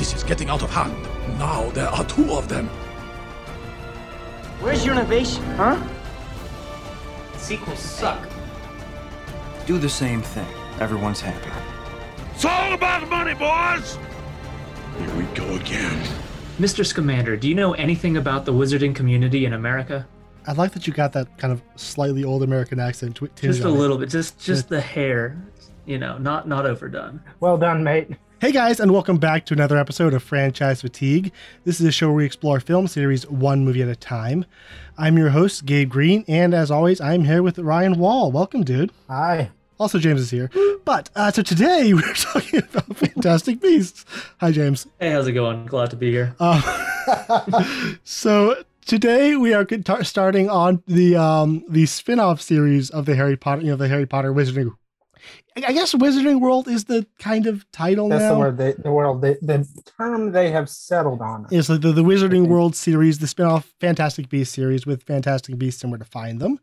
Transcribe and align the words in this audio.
This 0.00 0.14
is 0.14 0.22
getting 0.24 0.48
out 0.48 0.62
of 0.62 0.70
hand. 0.70 0.96
Now 1.38 1.68
there 1.72 1.88
are 1.88 2.02
two 2.06 2.32
of 2.32 2.48
them. 2.48 2.68
Where's 4.62 4.82
your 4.82 4.94
innovation, 4.94 5.42
huh? 5.56 5.76
Sequels 7.36 7.78
suck. 7.80 8.26
Do 9.66 9.76
the 9.76 9.90
same 9.90 10.22
thing. 10.22 10.46
Everyone's 10.80 11.20
happy. 11.20 11.50
It's 12.34 12.46
all 12.46 12.72
about 12.72 13.10
money, 13.10 13.34
boys! 13.34 13.98
Here 14.98 15.14
we 15.16 15.24
go 15.34 15.44
again. 15.56 16.02
Mr. 16.58 16.82
Scamander, 16.86 17.36
do 17.36 17.46
you 17.46 17.54
know 17.54 17.74
anything 17.74 18.16
about 18.16 18.46
the 18.46 18.54
wizarding 18.54 18.94
community 18.94 19.44
in 19.44 19.52
America? 19.52 20.06
I 20.46 20.52
like 20.52 20.72
that 20.72 20.86
you 20.86 20.94
got 20.94 21.12
that 21.12 21.36
kind 21.36 21.52
of 21.52 21.60
slightly 21.76 22.24
old 22.24 22.42
American 22.42 22.80
accent. 22.80 23.16
Tw- 23.16 23.36
Just 23.36 23.60
a 23.60 23.68
on 23.68 23.74
it. 23.74 23.78
little 23.78 23.98
bit, 23.98 24.08
just 24.08 24.38
just 24.40 24.70
the 24.70 24.80
hair, 24.80 25.36
you 25.84 25.98
know, 25.98 26.16
not 26.16 26.48
not 26.48 26.64
overdone. 26.64 27.20
Well 27.40 27.58
done, 27.58 27.84
mate. 27.84 28.08
Hey 28.40 28.52
guys, 28.52 28.80
and 28.80 28.90
welcome 28.90 29.18
back 29.18 29.44
to 29.46 29.52
another 29.52 29.76
episode 29.76 30.14
of 30.14 30.22
Franchise 30.22 30.80
Fatigue. 30.80 31.30
This 31.64 31.78
is 31.78 31.86
a 31.86 31.92
show 31.92 32.06
where 32.06 32.16
we 32.16 32.24
explore 32.24 32.58
film 32.58 32.88
series 32.88 33.28
one 33.28 33.66
movie 33.66 33.82
at 33.82 33.88
a 33.90 33.94
time. 33.94 34.46
I'm 34.96 35.18
your 35.18 35.28
host, 35.28 35.66
Gabe 35.66 35.90
Green, 35.90 36.24
and 36.26 36.54
as 36.54 36.70
always, 36.70 37.02
I'm 37.02 37.24
here 37.24 37.42
with 37.42 37.58
Ryan 37.58 37.98
Wall. 37.98 38.32
Welcome, 38.32 38.64
dude. 38.64 38.92
Hi. 39.08 39.50
Also, 39.78 39.98
James 39.98 40.22
is 40.22 40.30
here. 40.30 40.50
But 40.86 41.10
uh, 41.14 41.30
so 41.32 41.42
today 41.42 41.92
we're 41.92 42.14
talking 42.14 42.60
about 42.60 42.96
Fantastic 42.96 43.60
Beasts. 43.60 44.06
Hi, 44.40 44.52
James. 44.52 44.86
Hey, 44.98 45.10
how's 45.10 45.26
it 45.26 45.32
going? 45.32 45.66
Glad 45.66 45.90
to 45.90 45.96
be 45.96 46.10
here. 46.10 46.34
Uh, 46.40 47.94
so 48.04 48.64
today 48.86 49.36
we 49.36 49.52
are 49.52 49.66
starting 50.02 50.48
on 50.48 50.82
the 50.86 51.14
um 51.14 51.62
the 51.68 51.84
spin-off 51.84 52.40
series 52.40 52.88
of 52.88 53.04
the 53.04 53.16
Harry 53.16 53.36
Potter, 53.36 53.60
you 53.60 53.68
know, 53.68 53.76
the 53.76 53.88
Harry 53.88 54.06
Potter 54.06 54.32
Wizarding. 54.32 54.74
I 55.56 55.72
guess 55.72 55.94
Wizarding 55.94 56.40
World 56.40 56.68
is 56.68 56.84
the 56.84 57.06
kind 57.18 57.46
of 57.46 57.70
title 57.72 58.08
That's 58.08 58.22
now. 58.22 58.34
the 58.34 58.38
word. 58.38 58.56
They, 58.58 58.72
the 58.72 58.92
world. 58.92 59.20
They, 59.20 59.34
the 59.42 59.66
term 59.98 60.32
they 60.32 60.50
have 60.50 60.68
settled 60.68 61.20
on. 61.20 61.46
Is 61.50 61.68
like 61.68 61.80
the, 61.80 61.92
the 61.92 62.04
Wizarding 62.04 62.46
World 62.46 62.76
series, 62.76 63.18
the 63.18 63.26
spin-off 63.26 63.72
Fantastic 63.80 64.28
Beasts 64.28 64.54
series 64.54 64.86
with 64.86 65.02
Fantastic 65.02 65.58
Beasts 65.58 65.82
and 65.82 65.90
where 65.90 65.98
to 65.98 66.04
find 66.04 66.40
them. 66.40 66.60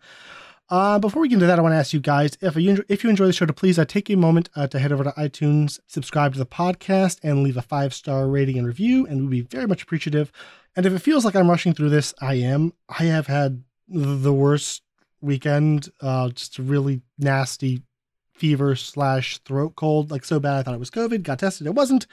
Uh, 0.70 1.00
before 1.00 1.22
we 1.22 1.30
get 1.30 1.36
into 1.36 1.45
that, 1.45 1.59
I 1.59 1.61
want 1.61 1.73
to 1.73 1.78
ask 1.78 1.94
you 1.94 2.00
guys 2.00 2.38
if 2.42 2.56
you 2.56 2.72
enjoy, 2.72 2.84
if 2.89 3.03
you 3.03 3.09
enjoy 3.09 3.26
the 3.26 3.34
show, 3.34 3.45
to 3.45 3.53
please 3.53 3.80
uh, 3.80 3.86
take 3.86 4.09
a 4.09 4.16
moment 4.16 4.50
uh, 4.56 4.67
to 4.67 4.80
head 4.80 4.92
over 4.92 5.04
to 5.04 5.11
iTunes, 5.11 5.80
subscribe 5.88 6.33
to 6.33 6.39
the 6.39 6.45
podcast, 6.45 7.20
and 7.23 7.44
leave 7.44 7.56
a 7.56 7.61
five 7.61 7.94
star 7.94 8.28
rating 8.28 8.58
and 8.58 8.67
review, 8.67 9.06
and 9.06 9.30
we'd 9.30 9.30
be 9.30 9.58
very 9.58 9.67
much 9.67 9.83
appreciative. 9.83 10.31
And 10.76 10.86
if 10.86 10.94
it 10.94 11.00
feels 11.00 11.23
like 11.23 11.36
I'm 11.36 11.50
rushing 11.50 11.73
through 11.73 11.89
this, 11.89 12.14
I 12.22 12.36
am. 12.36 12.73
I 12.89 13.06
have 13.06 13.28
had 13.28 13.64
the 13.88 14.33
worst 14.33 14.83
weekend, 15.22 15.89
uh, 16.02 16.30
just 16.30 16.59
a 16.59 16.64
really 16.64 17.02
nasty 17.17 17.81
fever 18.38 18.75
slash 18.75 19.38
throat 19.39 19.75
cold, 19.75 20.11
like 20.11 20.25
so 20.25 20.39
bad 20.39 20.57
I 20.57 20.63
thought 20.63 20.75
it 20.75 20.80
was 20.80 20.91
COVID. 20.91 21.23
Got 21.23 21.39
tested, 21.39 21.67
it 21.67 21.75
wasn't. 21.75 22.07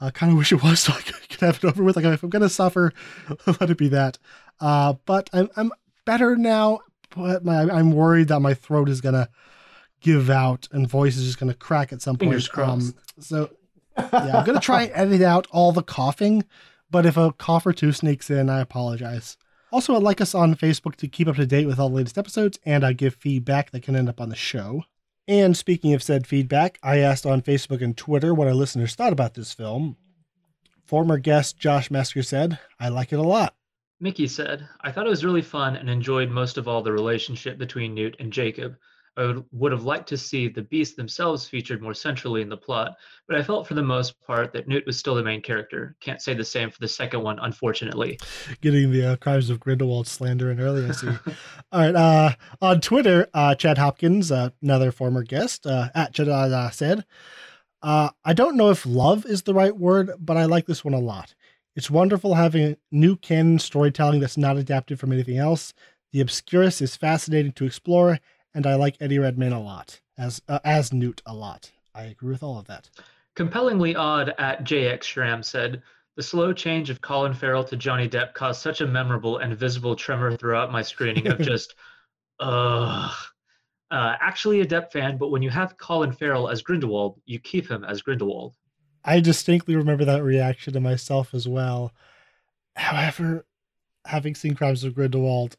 I 0.00 0.10
kind 0.10 0.30
of 0.30 0.38
wish 0.38 0.52
it 0.52 0.62
was 0.62 0.80
so 0.82 0.92
I 0.92 1.00
could 1.00 1.40
have 1.40 1.56
it 1.56 1.64
over 1.64 1.82
with. 1.82 1.96
Like 1.96 2.04
if 2.04 2.22
I'm 2.22 2.30
gonna 2.30 2.48
suffer, 2.48 2.92
let 3.46 3.70
it 3.70 3.78
be 3.78 3.88
that. 3.88 4.18
Uh, 4.60 4.94
but 5.06 5.30
I'm 5.32 5.48
I'm 5.56 5.72
better 6.04 6.36
now. 6.36 6.80
But 7.16 7.44
my 7.44 7.62
I'm 7.62 7.92
worried 7.92 8.28
that 8.28 8.40
my 8.40 8.54
throat 8.54 8.88
is 8.88 9.00
gonna 9.00 9.28
give 10.00 10.30
out 10.30 10.68
and 10.72 10.88
voice 10.88 11.16
is 11.16 11.24
just 11.24 11.38
gonna 11.38 11.54
crack 11.54 11.92
at 11.92 12.02
some 12.02 12.16
point. 12.16 12.30
Fingers 12.30 12.48
crossed. 12.48 12.94
Um, 12.94 12.94
so 13.18 13.50
yeah, 13.96 14.38
I'm 14.38 14.46
gonna 14.46 14.60
try 14.60 14.84
and 14.84 14.92
edit 14.94 15.22
out 15.22 15.46
all 15.50 15.72
the 15.72 15.82
coughing. 15.82 16.44
But 16.90 17.04
if 17.04 17.16
a 17.16 17.32
cough 17.32 17.66
or 17.66 17.72
two 17.72 17.92
sneaks 17.92 18.30
in, 18.30 18.48
I 18.48 18.60
apologize. 18.60 19.36
Also, 19.70 19.94
uh, 19.94 20.00
like 20.00 20.20
us 20.20 20.34
on 20.34 20.54
Facebook 20.54 20.96
to 20.96 21.08
keep 21.08 21.28
up 21.28 21.36
to 21.36 21.46
date 21.46 21.66
with 21.66 21.78
all 21.78 21.90
the 21.90 21.96
latest 21.96 22.16
episodes, 22.16 22.58
and 22.64 22.84
I 22.84 22.94
give 22.94 23.14
feedback 23.14 23.70
that 23.70 23.82
can 23.82 23.94
end 23.94 24.08
up 24.08 24.20
on 24.20 24.30
the 24.30 24.36
show. 24.36 24.84
And 25.28 25.54
speaking 25.54 25.92
of 25.92 26.02
said 26.02 26.26
feedback, 26.26 26.78
I 26.82 26.98
asked 26.98 27.26
on 27.26 27.42
Facebook 27.42 27.82
and 27.82 27.94
Twitter 27.94 28.32
what 28.32 28.48
our 28.48 28.54
listeners 28.54 28.94
thought 28.94 29.12
about 29.12 29.34
this 29.34 29.52
film. 29.52 29.98
Former 30.86 31.18
guest 31.18 31.58
Josh 31.58 31.90
Mesker 31.90 32.24
said, 32.24 32.58
I 32.80 32.88
like 32.88 33.12
it 33.12 33.18
a 33.18 33.22
lot. 33.22 33.54
Mickey 34.00 34.26
said, 34.26 34.66
I 34.80 34.90
thought 34.90 35.06
it 35.06 35.10
was 35.10 35.26
really 35.26 35.42
fun 35.42 35.76
and 35.76 35.90
enjoyed 35.90 36.30
most 36.30 36.56
of 36.56 36.66
all 36.66 36.82
the 36.82 36.92
relationship 36.92 37.58
between 37.58 37.94
Newt 37.94 38.16
and 38.18 38.32
Jacob. 38.32 38.76
I 39.18 39.26
would, 39.26 39.44
would 39.50 39.72
have 39.72 39.84
liked 39.84 40.08
to 40.10 40.16
see 40.16 40.46
the 40.48 40.62
beasts 40.62 40.94
themselves 40.94 41.46
featured 41.46 41.82
more 41.82 41.92
centrally 41.92 42.40
in 42.40 42.48
the 42.48 42.56
plot, 42.56 42.96
but 43.26 43.36
I 43.36 43.42
felt 43.42 43.66
for 43.66 43.74
the 43.74 43.82
most 43.82 44.14
part 44.24 44.52
that 44.52 44.68
Newt 44.68 44.86
was 44.86 44.96
still 44.96 45.16
the 45.16 45.22
main 45.24 45.42
character. 45.42 45.96
Can't 46.00 46.22
say 46.22 46.34
the 46.34 46.44
same 46.44 46.70
for 46.70 46.78
the 46.78 46.88
second 46.88 47.22
one, 47.22 47.38
unfortunately. 47.40 48.18
Getting 48.60 48.92
the 48.92 49.12
uh, 49.12 49.16
Crimes 49.16 49.50
of 49.50 49.58
Grindelwald 49.58 50.06
slander 50.06 50.52
in 50.52 50.60
early, 50.60 50.86
I 50.86 50.92
see. 50.92 51.08
all 51.72 51.80
right. 51.80 51.94
Uh, 51.96 52.30
on 52.62 52.80
Twitter, 52.80 53.26
uh, 53.34 53.56
Chad 53.56 53.78
Hopkins, 53.78 54.30
uh, 54.30 54.50
another 54.62 54.92
former 54.92 55.24
guest, 55.24 55.66
uh, 55.66 55.88
at 55.94 56.14
Chad 56.14 56.28
uh, 56.28 56.70
said, 56.70 57.04
uh, 57.82 58.10
I 58.24 58.32
don't 58.32 58.56
know 58.56 58.70
if 58.70 58.86
love 58.86 59.26
is 59.26 59.42
the 59.42 59.54
right 59.54 59.76
word, 59.76 60.12
but 60.18 60.36
I 60.36 60.44
like 60.44 60.66
this 60.66 60.84
one 60.84 60.94
a 60.94 61.00
lot. 61.00 61.34
It's 61.74 61.90
wonderful 61.90 62.34
having 62.34 62.76
new 62.90 63.16
canon 63.16 63.58
storytelling 63.58 64.20
that's 64.20 64.36
not 64.36 64.56
adapted 64.56 64.98
from 64.98 65.12
anything 65.12 65.38
else. 65.38 65.74
The 66.12 66.20
Obscurus 66.20 66.80
is 66.80 66.96
fascinating 66.96 67.52
to 67.52 67.66
explore, 67.66 68.18
and 68.54 68.66
I 68.66 68.74
like 68.74 68.96
Eddie 69.00 69.18
Redmayne 69.18 69.52
a 69.52 69.60
lot, 69.60 70.00
as 70.16 70.42
uh, 70.48 70.60
as 70.64 70.92
Newt 70.92 71.22
a 71.26 71.34
lot. 71.34 71.70
I 71.94 72.04
agree 72.04 72.30
with 72.30 72.42
all 72.42 72.58
of 72.58 72.66
that. 72.66 72.88
Compellingly 73.34 73.94
odd 73.94 74.34
at 74.38 74.64
JX 74.64 75.00
Shram 75.00 75.44
said, 75.44 75.82
the 76.18 76.22
slow 76.24 76.52
change 76.52 76.90
of 76.90 77.00
Colin 77.00 77.32
Farrell 77.32 77.62
to 77.62 77.76
Johnny 77.76 78.08
Depp 78.08 78.34
caused 78.34 78.60
such 78.60 78.80
a 78.80 78.86
memorable 78.88 79.38
and 79.38 79.56
visible 79.56 79.94
tremor 79.94 80.36
throughout 80.36 80.72
my 80.72 80.82
screening 80.82 81.28
of 81.28 81.38
just, 81.40 81.76
ugh. 82.40 83.14
Uh, 83.90 84.16
actually 84.20 84.60
a 84.60 84.66
Depp 84.66 84.90
fan, 84.90 85.16
but 85.16 85.30
when 85.30 85.42
you 85.42 85.48
have 85.48 85.78
Colin 85.78 86.10
Farrell 86.10 86.48
as 86.48 86.60
Grindelwald, 86.60 87.20
you 87.24 87.38
keep 87.38 87.70
him 87.70 87.84
as 87.84 88.02
Grindelwald. 88.02 88.56
I 89.04 89.20
distinctly 89.20 89.76
remember 89.76 90.04
that 90.06 90.24
reaction 90.24 90.72
to 90.72 90.80
myself 90.80 91.34
as 91.34 91.46
well. 91.46 91.94
However, 92.74 93.46
having 94.04 94.34
seen 94.34 94.56
Crimes 94.56 94.82
of 94.82 94.96
Grindelwald, 94.96 95.56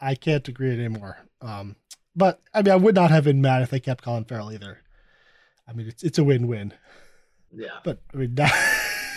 I 0.00 0.14
can't 0.14 0.46
agree 0.46 0.70
anymore. 0.70 1.16
Um, 1.40 1.76
but 2.18 2.40
I 2.52 2.62
mean, 2.62 2.72
I 2.72 2.76
would 2.76 2.94
not 2.94 3.10
have 3.10 3.24
been 3.24 3.40
mad 3.40 3.62
if 3.62 3.70
they 3.70 3.80
kept 3.80 4.04
Colin 4.04 4.24
Farrell 4.24 4.52
either. 4.52 4.78
I 5.66 5.72
mean, 5.72 5.88
it's 5.88 6.02
it's 6.02 6.18
a 6.18 6.24
win-win. 6.24 6.74
Yeah. 7.52 7.78
But 7.84 8.02
I 8.12 8.16
mean, 8.16 8.34
now, 8.36 8.50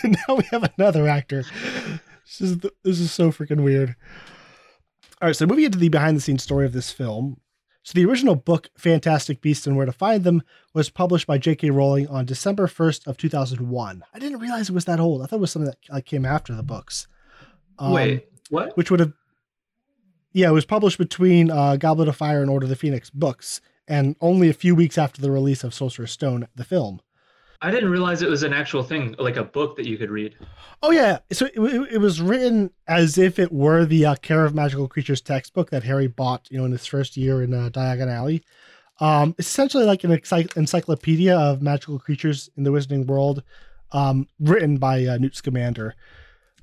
now 0.03 0.35
we 0.35 0.43
have 0.51 0.71
another 0.77 1.07
actor. 1.07 1.43
This 2.25 2.41
is 2.41 2.57
this 2.83 2.99
is 2.99 3.11
so 3.11 3.31
freaking 3.31 3.63
weird. 3.63 3.95
All 5.21 5.27
right, 5.27 5.35
so 5.35 5.45
moving 5.45 5.65
into 5.65 5.77
the 5.77 5.89
behind-the-scenes 5.89 6.41
story 6.41 6.65
of 6.65 6.73
this 6.73 6.91
film. 6.91 7.39
So 7.83 7.93
the 7.95 8.05
original 8.05 8.35
book, 8.35 8.69
Fantastic 8.77 9.41
Beasts 9.41 9.65
and 9.65 9.75
Where 9.75 9.85
to 9.85 9.91
Find 9.91 10.23
Them, 10.23 10.43
was 10.73 10.89
published 10.89 11.25
by 11.25 11.39
J.K. 11.39 11.71
Rowling 11.71 12.07
on 12.07 12.25
December 12.25 12.67
1st 12.67 13.07
of 13.07 13.17
2001. 13.17 14.03
I 14.13 14.19
didn't 14.19 14.39
realize 14.39 14.69
it 14.69 14.73
was 14.73 14.85
that 14.85 14.99
old. 14.99 15.21
I 15.21 15.25
thought 15.25 15.37
it 15.37 15.41
was 15.41 15.51
something 15.51 15.71
that 15.71 15.93
like, 15.93 16.05
came 16.05 16.25
after 16.25 16.53
the 16.53 16.63
books. 16.63 17.07
Um, 17.79 17.91
Wait, 17.91 18.27
what? 18.49 18.77
which 18.77 18.91
would 18.91 18.99
have 18.99 19.13
yeah 20.33 20.49
it 20.49 20.53
was 20.53 20.65
published 20.65 20.97
between 20.97 21.49
uh, 21.51 21.75
goblet 21.75 22.07
of 22.07 22.15
fire 22.15 22.41
and 22.41 22.49
order 22.49 22.65
of 22.65 22.69
the 22.69 22.75
phoenix 22.75 23.09
books 23.09 23.61
and 23.87 24.15
only 24.21 24.49
a 24.49 24.53
few 24.53 24.75
weeks 24.75 24.97
after 24.97 25.21
the 25.21 25.31
release 25.31 25.63
of 25.63 25.73
sorcerer's 25.73 26.11
stone 26.11 26.47
the 26.55 26.63
film. 26.63 27.01
I 27.63 27.69
didn't 27.69 27.91
realize 27.91 28.23
it 28.23 28.29
was 28.29 28.41
an 28.41 28.53
actual 28.53 28.81
thing, 28.81 29.15
like 29.19 29.37
a 29.37 29.43
book 29.43 29.75
that 29.75 29.85
you 29.85 29.97
could 29.97 30.09
read. 30.09 30.35
oh 30.81 30.91
yeah 30.91 31.19
so 31.31 31.45
it, 31.47 31.59
it, 31.91 31.99
was 31.99 32.21
written 32.21 32.71
as 32.87 33.17
if 33.17 33.37
it 33.37 33.51
were 33.51 33.85
the 33.85 34.05
uh, 34.05 34.15
care 34.15 34.45
of 34.45 34.55
magical 34.55 34.87
creatures 34.87 35.21
textbook 35.21 35.69
that 35.69 35.83
harry 35.83 36.07
bought 36.07 36.47
you 36.49 36.57
know 36.57 36.65
in 36.65 36.71
his 36.71 36.87
first 36.87 37.15
year 37.17 37.43
in 37.43 37.53
uh, 37.53 37.69
diagon 37.69 38.11
alley. 38.11 38.43
Um, 38.99 39.35
it's 39.37 39.47
essentially 39.47 39.83
like 39.83 40.03
an 40.03 40.11
ency- 40.11 40.47
encyclopedia 40.55 41.35
of 41.35 41.61
magical 41.61 41.97
creatures 41.97 42.49
in 42.55 42.63
the 42.63 42.69
wizarding 42.69 43.07
world 43.07 43.41
um, 43.91 44.27
written 44.39 44.77
by 44.77 45.05
uh, 45.05 45.17
newt 45.17 45.35
scamander 45.35 45.95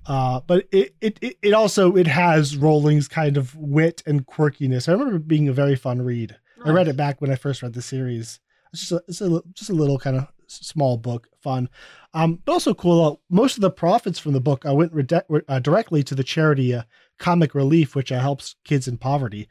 Uh, 0.08 0.40
but 0.46 0.66
it, 0.72 0.94
it 1.02 1.18
it 1.20 1.36
it 1.42 1.52
also 1.52 1.94
it 1.94 2.06
has 2.06 2.56
Rowling's 2.56 3.08
kind 3.08 3.36
of 3.36 3.54
wit 3.54 4.02
and 4.06 4.26
quirkiness. 4.26 4.88
I 4.88 4.92
remember 4.92 5.16
it 5.16 5.28
being 5.28 5.48
a 5.48 5.52
very 5.52 5.76
fun 5.76 6.00
read. 6.00 6.34
I 6.64 6.70
read 6.70 6.88
it 6.88 6.96
back 6.96 7.20
when 7.20 7.30
I 7.30 7.36
first 7.36 7.62
read 7.62 7.74
the 7.74 7.82
series. 7.82 8.40
It's 8.72 8.80
just 8.80 8.92
a, 8.92 9.02
it's 9.06 9.20
a 9.20 9.42
just 9.52 9.70
a 9.70 9.74
little 9.74 9.98
kind 9.98 10.16
of 10.16 10.26
small 10.46 10.96
book, 10.96 11.28
fun, 11.42 11.68
um, 12.14 12.40
but 12.44 12.52
also 12.52 12.72
cool. 12.74 13.04
Uh, 13.04 13.16
most 13.28 13.56
of 13.56 13.60
the 13.60 13.70
profits 13.70 14.18
from 14.18 14.32
the 14.32 14.40
book 14.40 14.64
I 14.64 14.72
went 14.72 14.92
rede- 14.92 15.12
uh, 15.46 15.58
directly 15.58 16.02
to 16.04 16.14
the 16.14 16.24
charity 16.24 16.74
uh, 16.74 16.82
Comic 17.18 17.54
Relief, 17.54 17.94
which 17.94 18.10
uh, 18.10 18.18
helps 18.18 18.56
kids 18.64 18.88
in 18.88 18.96
poverty. 18.96 19.46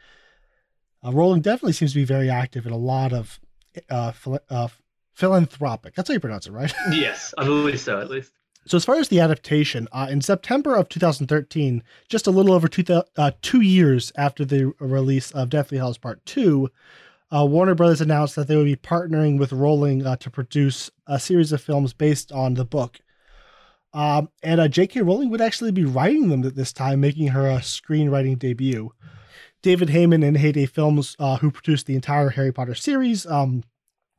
Uh, 1.05 1.13
Rowling 1.13 1.41
definitely 1.41 1.73
seems 1.73 1.93
to 1.93 1.99
be 1.99 2.05
very 2.05 2.29
active 2.29 2.65
in 2.65 2.73
a 2.73 2.77
lot 2.77 3.13
of 3.13 3.39
uh, 3.89 4.11
phil- 4.11 4.39
uh, 4.49 4.67
philanthropic. 5.13 5.93
That's 5.95 6.09
how 6.09 6.13
you 6.13 6.19
pronounce 6.19 6.47
it, 6.47 6.51
right? 6.51 6.73
Yes, 6.91 7.33
I 7.37 7.43
believe 7.43 7.79
so, 7.79 7.99
at 7.99 8.09
least. 8.09 8.31
So 8.67 8.75
as 8.75 8.83
far 8.83 8.95
as 8.95 9.07
the 9.07 9.21
adaptation, 9.21 9.87
uh, 9.93 10.07
in 10.09 10.21
September 10.21 10.75
of 10.75 10.89
2013, 10.89 11.83
just 12.09 12.27
a 12.27 12.31
little 12.31 12.53
over 12.53 12.67
two, 12.67 12.83
uh, 13.15 13.31
two 13.41 13.61
years 13.61 14.11
after 14.17 14.43
the 14.43 14.73
release 14.79 15.31
of 15.31 15.49
Deathly 15.49 15.77
Hallows 15.77 15.97
Part 15.97 16.25
2, 16.25 16.69
uh, 17.33 17.45
Warner 17.45 17.75
Brothers 17.75 18.01
announced 18.01 18.35
that 18.35 18.47
they 18.49 18.57
would 18.57 18.65
be 18.65 18.75
partnering 18.75 19.39
with 19.39 19.53
Rowling 19.53 20.05
uh, 20.05 20.17
to 20.17 20.29
produce 20.29 20.91
a 21.07 21.17
series 21.17 21.53
of 21.53 21.61
films 21.61 21.93
based 21.93 22.31
on 22.33 22.55
the 22.55 22.65
book. 22.65 22.99
Um, 23.93 24.29
and 24.43 24.59
uh, 24.59 24.67
J.K. 24.67 25.01
Rowling 25.01 25.29
would 25.29 25.41
actually 25.41 25.71
be 25.71 25.85
writing 25.85 26.27
them 26.27 26.43
at 26.43 26.55
this 26.55 26.73
time, 26.73 26.99
making 26.99 27.29
her 27.29 27.47
a 27.47 27.59
screenwriting 27.59 28.37
debut. 28.37 28.91
David 29.61 29.89
Heyman 29.89 30.25
and 30.25 30.37
Heyday 30.37 30.65
Films, 30.65 31.15
uh, 31.19 31.37
who 31.37 31.51
produced 31.51 31.85
the 31.85 31.95
entire 31.95 32.29
Harry 32.29 32.51
Potter 32.51 32.75
series, 32.75 33.25
um, 33.25 33.63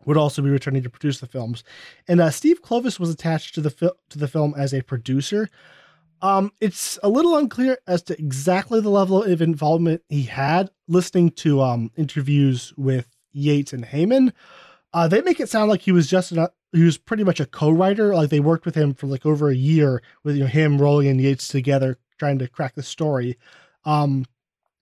would 0.09 0.17
also 0.17 0.41
be 0.41 0.49
returning 0.49 0.83
to 0.83 0.89
produce 0.89 1.21
the 1.21 1.27
films. 1.27 1.63
And 2.09 2.19
uh, 2.19 2.31
Steve 2.31 2.63
Kloves 2.63 2.99
was 2.99 3.11
attached 3.11 3.55
to 3.55 3.61
the 3.61 3.95
to 4.09 4.19
the 4.19 4.27
film 4.27 4.55
as 4.57 4.73
a 4.73 4.83
producer. 4.83 5.51
Um, 6.23 6.51
it's 6.63 6.99
a 7.03 7.11
little 7.11 7.37
unclear 7.37 7.77
as 7.87 8.03
to 8.05 8.19
exactly 8.19 8.81
the 8.81 8.89
level 8.89 9.23
of 9.23 9.43
involvement 9.43 10.03
he 10.09 10.23
had. 10.23 10.71
Listening 10.89 11.31
to 11.33 11.61
um, 11.61 11.93
interviews 11.95 12.73
with 12.79 13.07
Yates 13.33 13.75
and 13.75 13.85
Heyman, 13.85 14.33
uh, 14.95 15.07
they 15.09 15.21
make 15.21 15.41
it 15.41 15.51
sound 15.51 15.69
like 15.69 15.83
he 15.83 15.93
was 15.93 16.09
just 16.09 16.33
an, 16.33 16.49
he 16.73 16.85
was 16.85 16.97
pretty 16.97 17.23
much 17.23 17.39
a 17.39 17.47
co-writer. 17.47 18.15
Like 18.15 18.31
they 18.31 18.41
worked 18.41 18.65
with 18.65 18.75
him 18.75 18.95
for 18.95 19.07
like 19.07 19.27
over 19.27 19.51
a 19.51 19.55
year 19.55 20.03
with 20.25 20.37
you 20.37 20.45
know 20.45 20.49
him, 20.49 20.81
Rowling, 20.81 21.09
and 21.09 21.21
Yates 21.21 21.49
together 21.49 21.99
trying 22.19 22.39
to 22.39 22.49
crack 22.49 22.75
the 22.75 22.83
story. 22.83 23.37
Um, 23.85 24.25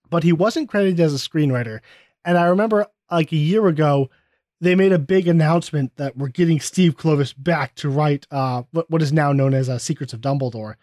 but 0.09 0.23
he 0.23 0.31
wasn't 0.31 0.69
credited 0.69 1.01
as 1.01 1.13
a 1.13 1.17
screenwriter. 1.17 1.81
And 2.23 2.37
I 2.37 2.45
remember 2.45 2.87
like 3.11 3.33
a 3.33 3.37
year 3.37 3.67
ago, 3.67 4.09
they 4.59 4.75
made 4.75 4.91
a 4.91 4.99
big 4.99 5.27
announcement 5.27 5.95
that 5.97 6.17
we're 6.17 6.29
getting 6.29 6.59
Steve 6.59 6.97
Kloves 6.97 7.33
back 7.37 7.75
to 7.75 7.89
write 7.89 8.25
uh, 8.31 8.63
what, 8.71 8.89
what 8.89 9.01
is 9.01 9.13
now 9.13 9.31
known 9.31 9.53
as 9.53 9.69
uh, 9.69 9.77
Secrets 9.77 10.13
of 10.13 10.21
Dumbledore. 10.21 10.75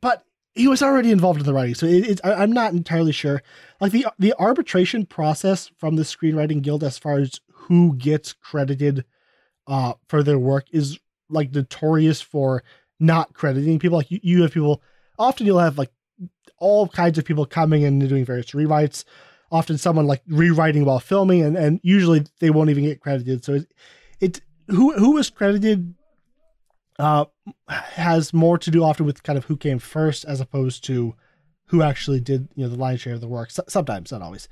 But 0.00 0.24
he 0.54 0.68
was 0.68 0.82
already 0.82 1.10
involved 1.10 1.40
in 1.40 1.46
the 1.46 1.54
writing, 1.54 1.74
so 1.74 1.86
it, 1.86 2.20
I, 2.24 2.34
I'm 2.34 2.52
not 2.52 2.72
entirely 2.72 3.12
sure. 3.12 3.42
Like 3.80 3.92
the 3.92 4.06
the 4.18 4.34
arbitration 4.38 5.06
process 5.06 5.70
from 5.78 5.96
the 5.96 6.02
Screenwriting 6.02 6.62
Guild, 6.62 6.84
as 6.84 6.98
far 6.98 7.18
as 7.18 7.40
who 7.50 7.94
gets 7.96 8.32
credited 8.32 9.04
uh, 9.66 9.94
for 10.08 10.22
their 10.22 10.38
work, 10.38 10.66
is 10.72 10.98
like 11.28 11.54
notorious 11.54 12.20
for 12.20 12.62
not 12.98 13.32
crediting 13.32 13.78
people. 13.78 13.98
Like 13.98 14.10
you, 14.10 14.20
you 14.22 14.42
have 14.42 14.52
people 14.52 14.82
often 15.18 15.46
you'll 15.46 15.58
have 15.58 15.78
like 15.78 15.92
all 16.58 16.88
kinds 16.88 17.18
of 17.18 17.24
people 17.24 17.46
coming 17.46 17.82
in 17.82 18.00
and 18.00 18.08
doing 18.08 18.24
various 18.24 18.50
rewrites. 18.50 19.04
Often 19.50 19.78
someone 19.78 20.06
like 20.06 20.22
rewriting 20.28 20.84
while 20.84 21.00
filming, 21.00 21.42
and, 21.42 21.56
and 21.56 21.80
usually 21.82 22.24
they 22.38 22.50
won't 22.50 22.70
even 22.70 22.84
get 22.84 23.00
credited. 23.00 23.44
So 23.44 23.54
it, 23.54 23.72
it 24.20 24.40
who 24.68 24.92
who 24.94 25.12
was 25.12 25.28
credited 25.30 25.94
uh, 26.98 27.24
has 27.68 28.32
more 28.32 28.58
to 28.58 28.70
do 28.70 28.84
often 28.84 29.06
with 29.06 29.22
kind 29.22 29.36
of 29.36 29.46
who 29.46 29.56
came 29.56 29.78
first 29.78 30.24
as 30.24 30.40
opposed 30.40 30.84
to 30.84 31.14
who 31.66 31.82
actually 31.82 32.20
did 32.20 32.48
you 32.54 32.64
know 32.64 32.70
the 32.70 32.78
lion's 32.78 33.00
share 33.00 33.14
of 33.14 33.20
the 33.20 33.28
work. 33.28 33.50
sometimes, 33.50 34.12
not 34.12 34.22
always. 34.22 34.48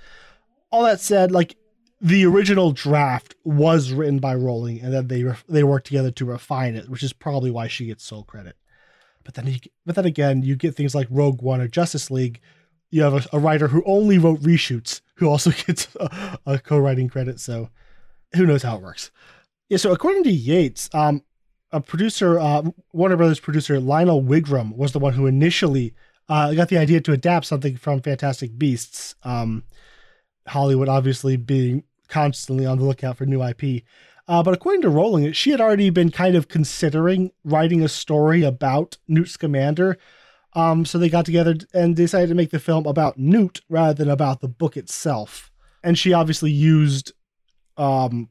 All 0.70 0.84
that 0.84 1.00
said, 1.00 1.30
like 1.30 1.56
the 2.00 2.24
original 2.24 2.72
draft 2.72 3.34
was 3.44 3.92
written 3.92 4.18
by 4.18 4.34
Rowling, 4.34 4.80
and 4.80 4.92
then 4.92 5.08
they 5.08 5.24
they 5.48 5.64
worked 5.64 5.86
together 5.86 6.10
to 6.12 6.24
refine 6.24 6.74
it, 6.74 6.88
which 6.88 7.02
is 7.02 7.12
probably 7.12 7.50
why 7.50 7.68
she 7.68 7.86
gets 7.86 8.04
sole 8.04 8.24
credit. 8.24 8.56
But 9.24 9.34
then, 9.34 9.46
you, 9.46 9.58
but 9.84 9.94
then 9.94 10.06
again, 10.06 10.42
you 10.42 10.56
get 10.56 10.74
things 10.74 10.94
like 10.94 11.06
Rogue 11.10 11.42
One 11.42 11.60
or 11.60 11.68
Justice 11.68 12.10
League. 12.10 12.40
You 12.90 13.02
have 13.02 13.14
a, 13.14 13.36
a 13.36 13.38
writer 13.38 13.68
who 13.68 13.82
only 13.84 14.18
wrote 14.18 14.40
reshoots 14.40 15.00
who 15.14 15.28
also 15.28 15.50
gets 15.66 15.88
a, 15.96 16.38
a, 16.46 16.58
co-writing 16.58 17.08
credit. 17.08 17.40
So 17.40 17.70
who 18.34 18.46
knows 18.46 18.62
how 18.62 18.76
it 18.76 18.82
works? 18.82 19.10
Yeah. 19.68 19.78
So 19.78 19.92
according 19.92 20.24
to 20.24 20.30
Yates, 20.30 20.88
um, 20.94 21.22
a 21.70 21.80
producer, 21.80 22.38
uh, 22.38 22.62
Warner 22.92 23.16
Brothers 23.16 23.40
producer 23.40 23.78
Lionel 23.78 24.22
Wigram 24.22 24.74
was 24.76 24.92
the 24.92 24.98
one 24.98 25.12
who 25.12 25.26
initially 25.26 25.94
uh, 26.28 26.54
got 26.54 26.68
the 26.68 26.78
idea 26.78 27.00
to 27.02 27.12
adapt 27.12 27.46
something 27.46 27.76
from 27.76 28.00
Fantastic 28.00 28.56
Beasts. 28.58 29.14
Um, 29.22 29.64
Hollywood 30.46 30.88
obviously 30.88 31.36
being 31.36 31.84
constantly 32.08 32.64
on 32.64 32.78
the 32.78 32.84
lookout 32.84 33.16
for 33.16 33.26
new 33.26 33.42
IP. 33.42 33.82
Uh, 34.26 34.42
but 34.42 34.52
according 34.52 34.82
to 34.82 34.90
Rowling, 34.90 35.32
she 35.32 35.50
had 35.50 35.60
already 35.60 35.88
been 35.90 36.10
kind 36.10 36.36
of 36.36 36.48
considering 36.48 37.32
writing 37.44 37.82
a 37.82 37.88
story 37.88 38.42
about 38.42 38.98
Newt 39.08 39.28
Scamander. 39.28 39.96
Um, 40.54 40.84
so 40.84 40.98
they 40.98 41.08
got 41.08 41.26
together 41.26 41.56
and 41.74 41.94
decided 41.94 42.28
to 42.28 42.34
make 42.34 42.50
the 42.50 42.58
film 42.58 42.86
about 42.86 43.18
Newt 43.18 43.60
rather 43.68 43.94
than 43.94 44.10
about 44.10 44.40
the 44.40 44.48
book 44.48 44.76
itself. 44.76 45.52
And 45.84 45.98
she 45.98 46.12
obviously 46.12 46.50
used 46.50 47.12
um, 47.76 48.28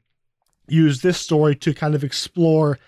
used 0.68 1.04
this 1.04 1.18
story 1.18 1.56
to 1.56 1.74
kind 1.74 1.96
of 1.96 2.04
explore 2.04 2.80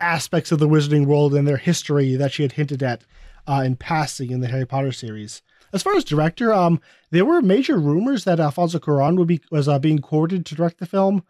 aspects 0.00 0.52
of 0.52 0.58
the 0.58 0.68
Wizarding 0.68 1.06
world 1.06 1.34
and 1.34 1.48
their 1.48 1.56
history 1.56 2.16
that 2.16 2.32
she 2.32 2.42
had 2.42 2.52
hinted 2.52 2.82
at 2.82 3.04
uh, 3.46 3.62
in 3.64 3.76
passing 3.76 4.30
in 4.30 4.40
the 4.40 4.48
Harry 4.48 4.66
Potter 4.66 4.92
series. 4.92 5.42
As 5.72 5.82
far 5.82 5.94
as 5.94 6.04
director, 6.04 6.52
um, 6.52 6.80
there 7.10 7.24
were 7.24 7.40
major 7.40 7.78
rumors 7.78 8.24
that 8.24 8.40
Alfonso 8.40 8.78
Cuarón 8.78 9.16
would 9.16 9.28
be 9.28 9.40
was 9.50 9.68
uh, 9.68 9.78
being 9.78 10.00
courted 10.00 10.44
to 10.46 10.54
direct 10.54 10.78
the 10.78 10.86
film. 10.86 11.24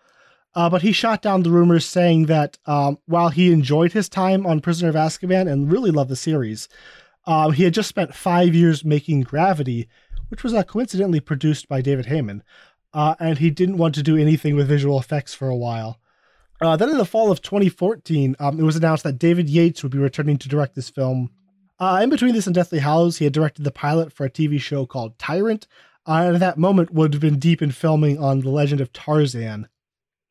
Uh, 0.55 0.69
but 0.69 0.83
he 0.83 0.93
shot 0.93 1.23
down 1.23 1.43
the 1.43 1.51
rumors 1.51 1.87
saying 1.87 2.27
that 2.27 2.59
um, 2.67 2.99
while 3.07 3.31
he 3.31 3.53
enjoyed 3.53 3.93
his 3.93 4.09
time 4.09 4.47
on 4.47 4.61
Prisoner 4.61 4.91
of 4.91 4.95
Azkaban 4.95 5.51
and 5.51 5.73
really 5.73 5.91
loved 5.91 6.11
the 6.11 6.17
series, 6.17 6.69
uh, 7.27 7.51
he 7.51 7.65
had 7.65 7.75
just 7.75 7.89
spent 7.89 8.15
five 8.15 8.55
years 8.55 8.85
making 8.85 9.23
Gravity, 9.23 9.89
which 10.29 10.43
was 10.43 10.55
uh, 10.55 10.63
coincidentally 10.63 11.21
produced 11.21 11.69
by 11.69 11.81
David 11.81 12.07
Heyman, 12.07 12.43
uh, 12.93 13.15
and 13.21 13.39
he 13.39 13.51
didn't 13.51 13.79
want 13.79 13.95
to 13.95 14.03
do 14.03 14.17
anything 14.17 14.57
with 14.57 14.69
visual 14.69 14.99
effects 14.99 15.35
for 15.35 15.49
a 15.49 15.57
while. 15.57 15.99
Uh, 16.61 16.77
then 16.77 16.91
in 16.91 16.99
the 16.99 17.05
fall 17.05 17.31
of 17.31 17.43
2014, 17.43 18.37
um, 18.39 18.59
it 18.59 18.63
was 18.63 18.77
announced 18.77 19.05
that 19.05 19.19
David 19.19 19.49
Yates 19.49 19.83
would 19.83 19.93
be 19.93 19.99
returning 19.99 20.39
to 20.39 20.49
direct 20.49 20.75
this 20.75 20.91
film. 20.91 21.31
Uh, 21.79 22.01
in 22.03 22.11
between 22.11 22.35
this 22.35 22.47
and 22.47 22.55
Deathly 22.55 22.79
Hallows, 22.79 23.19
he 23.19 23.25
had 23.25 23.33
directed 23.33 23.65
the 23.65 23.73
pilot 23.73 24.13
for 24.13 24.25
a 24.25 24.31
TV 24.31 24.61
show 24.61 24.87
called 24.87 25.19
Tyrant, 25.19 25.67
and 26.07 26.35
at 26.35 26.41
that 26.41 26.59
moment 26.59 26.93
would 26.93 27.15
have 27.15 27.21
been 27.21 27.39
deep 27.39 27.63
in 27.63 27.73
filming 27.73 28.19
on 28.19 28.41
The 28.41 28.51
Legend 28.51 28.81
of 28.81 28.93
Tarzan. 28.93 29.69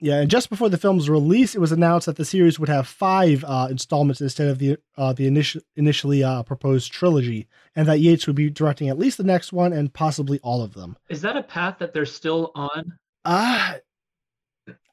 Yeah, 0.03 0.19
and 0.19 0.31
just 0.31 0.50
before 0.50 0.68
the 0.68 0.80
film's 0.80 1.12
release, 1.12 1.53
it 1.53 1.62
was 1.62 1.71
announced 1.71 2.07
that 2.07 2.15
the 2.15 2.25
series 2.25 2.59
would 2.59 2.69
have 2.69 2.88
five 2.88 3.45
uh, 3.48 3.68
installments 3.69 4.19
instead 4.19 4.48
of 4.48 4.57
the 4.57 4.77
uh, 4.98 5.13
the 5.13 5.27
initial, 5.27 5.62
initially 5.75 6.24
uh, 6.24 6.42
proposed 6.42 6.92
trilogy, 6.92 7.48
and 7.75 7.88
that 7.88 8.00
Yates 8.00 8.25
would 8.25 8.36
be 8.36 8.50
directing 8.50 8.89
at 8.89 8.98
least 8.98 9.19
the 9.19 9.24
next 9.24 9.53
one 9.53 9.71
and 9.71 9.94
possibly 9.94 10.39
all 10.39 10.63
of 10.63 10.74
them. 10.74 10.98
Is 11.09 11.21
that 11.21 11.38
a 11.38 11.44
path 11.44 11.77
that 11.77 11.94
they're 11.94 12.07
still 12.07 12.51
on? 12.56 12.98
Uh 13.24 13.75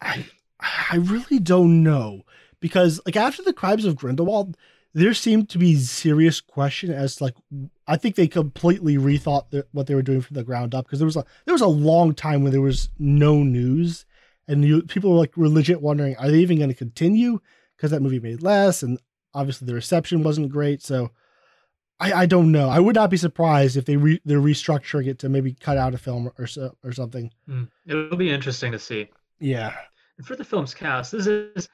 I 0.02 0.26
I 0.60 0.96
really 0.96 1.38
don't 1.38 1.82
know 1.82 2.22
because 2.61 3.00
like 3.06 3.16
after 3.16 3.43
the 3.43 3.52
Crimes 3.52 3.87
of 3.87 3.96
Grindelwald, 3.96 4.56
there 4.94 5.14
seemed 5.14 5.49
to 5.50 5.58
be 5.58 5.76
serious 5.76 6.40
question 6.40 6.90
as 6.90 7.20
like 7.20 7.34
I 7.87 7.96
think 7.96 8.16
they 8.16 8.28
completely 8.28 8.96
rethought 8.96 9.50
the, 9.50 9.66
what 9.72 9.87
they 9.87 9.94
were 9.94 10.02
doing 10.02 10.20
from 10.20 10.34
the 10.34 10.44
ground 10.44 10.75
up 10.75 10.84
because 10.84 10.99
there 10.99 11.06
was 11.06 11.16
a 11.16 11.25
there 11.46 11.54
was 11.54 11.62
a 11.62 11.66
long 11.66 12.14
time 12.14 12.43
when 12.43 12.52
there 12.52 12.61
was 12.61 12.90
no 12.99 13.43
news 13.43 14.04
and 14.49 14.65
you, 14.65 14.83
people 14.83 15.12
were 15.12 15.19
like 15.19 15.37
were 15.37 15.49
legit 15.49 15.81
wondering, 15.81 16.17
are 16.17 16.31
they 16.31 16.39
even 16.39 16.56
going 16.59 16.71
to 16.71 16.75
continue? 16.75 17.41
Because 17.77 17.91
that 17.93 18.03
movie 18.03 18.19
made 18.19 18.43
less, 18.43 18.83
and 18.83 18.99
obviously 19.35 19.67
the 19.67 19.75
reception 19.75 20.25
wasn't 20.25 20.49
great. 20.50 20.83
So 20.83 21.11
I, 22.00 22.12
I 22.12 22.27
don't 22.27 22.50
know. 22.50 22.69
I 22.69 22.81
would 22.81 22.95
not 22.95 23.11
be 23.11 23.17
surprised 23.17 23.77
if 23.77 23.85
they 23.85 23.97
re, 23.97 24.21
they're 24.25 24.41
restructuring 24.41 25.06
it 25.06 25.19
to 25.21 25.29
maybe 25.29 25.53
cut 25.53 25.77
out 25.77 25.95
a 25.95 25.99
film 25.99 26.31
or 26.39 26.47
so, 26.47 26.75
or 26.83 26.93
something. 26.93 27.31
Mm, 27.49 27.69
it'll 27.87 28.17
be 28.17 28.31
interesting 28.31 28.73
to 28.73 28.79
see. 28.79 29.09
Yeah. 29.39 29.75
And 30.17 30.27
for 30.27 30.35
the 30.35 30.45
film's 30.45 30.75
cast, 30.75 31.12
this 31.12 31.27
is 31.27 31.69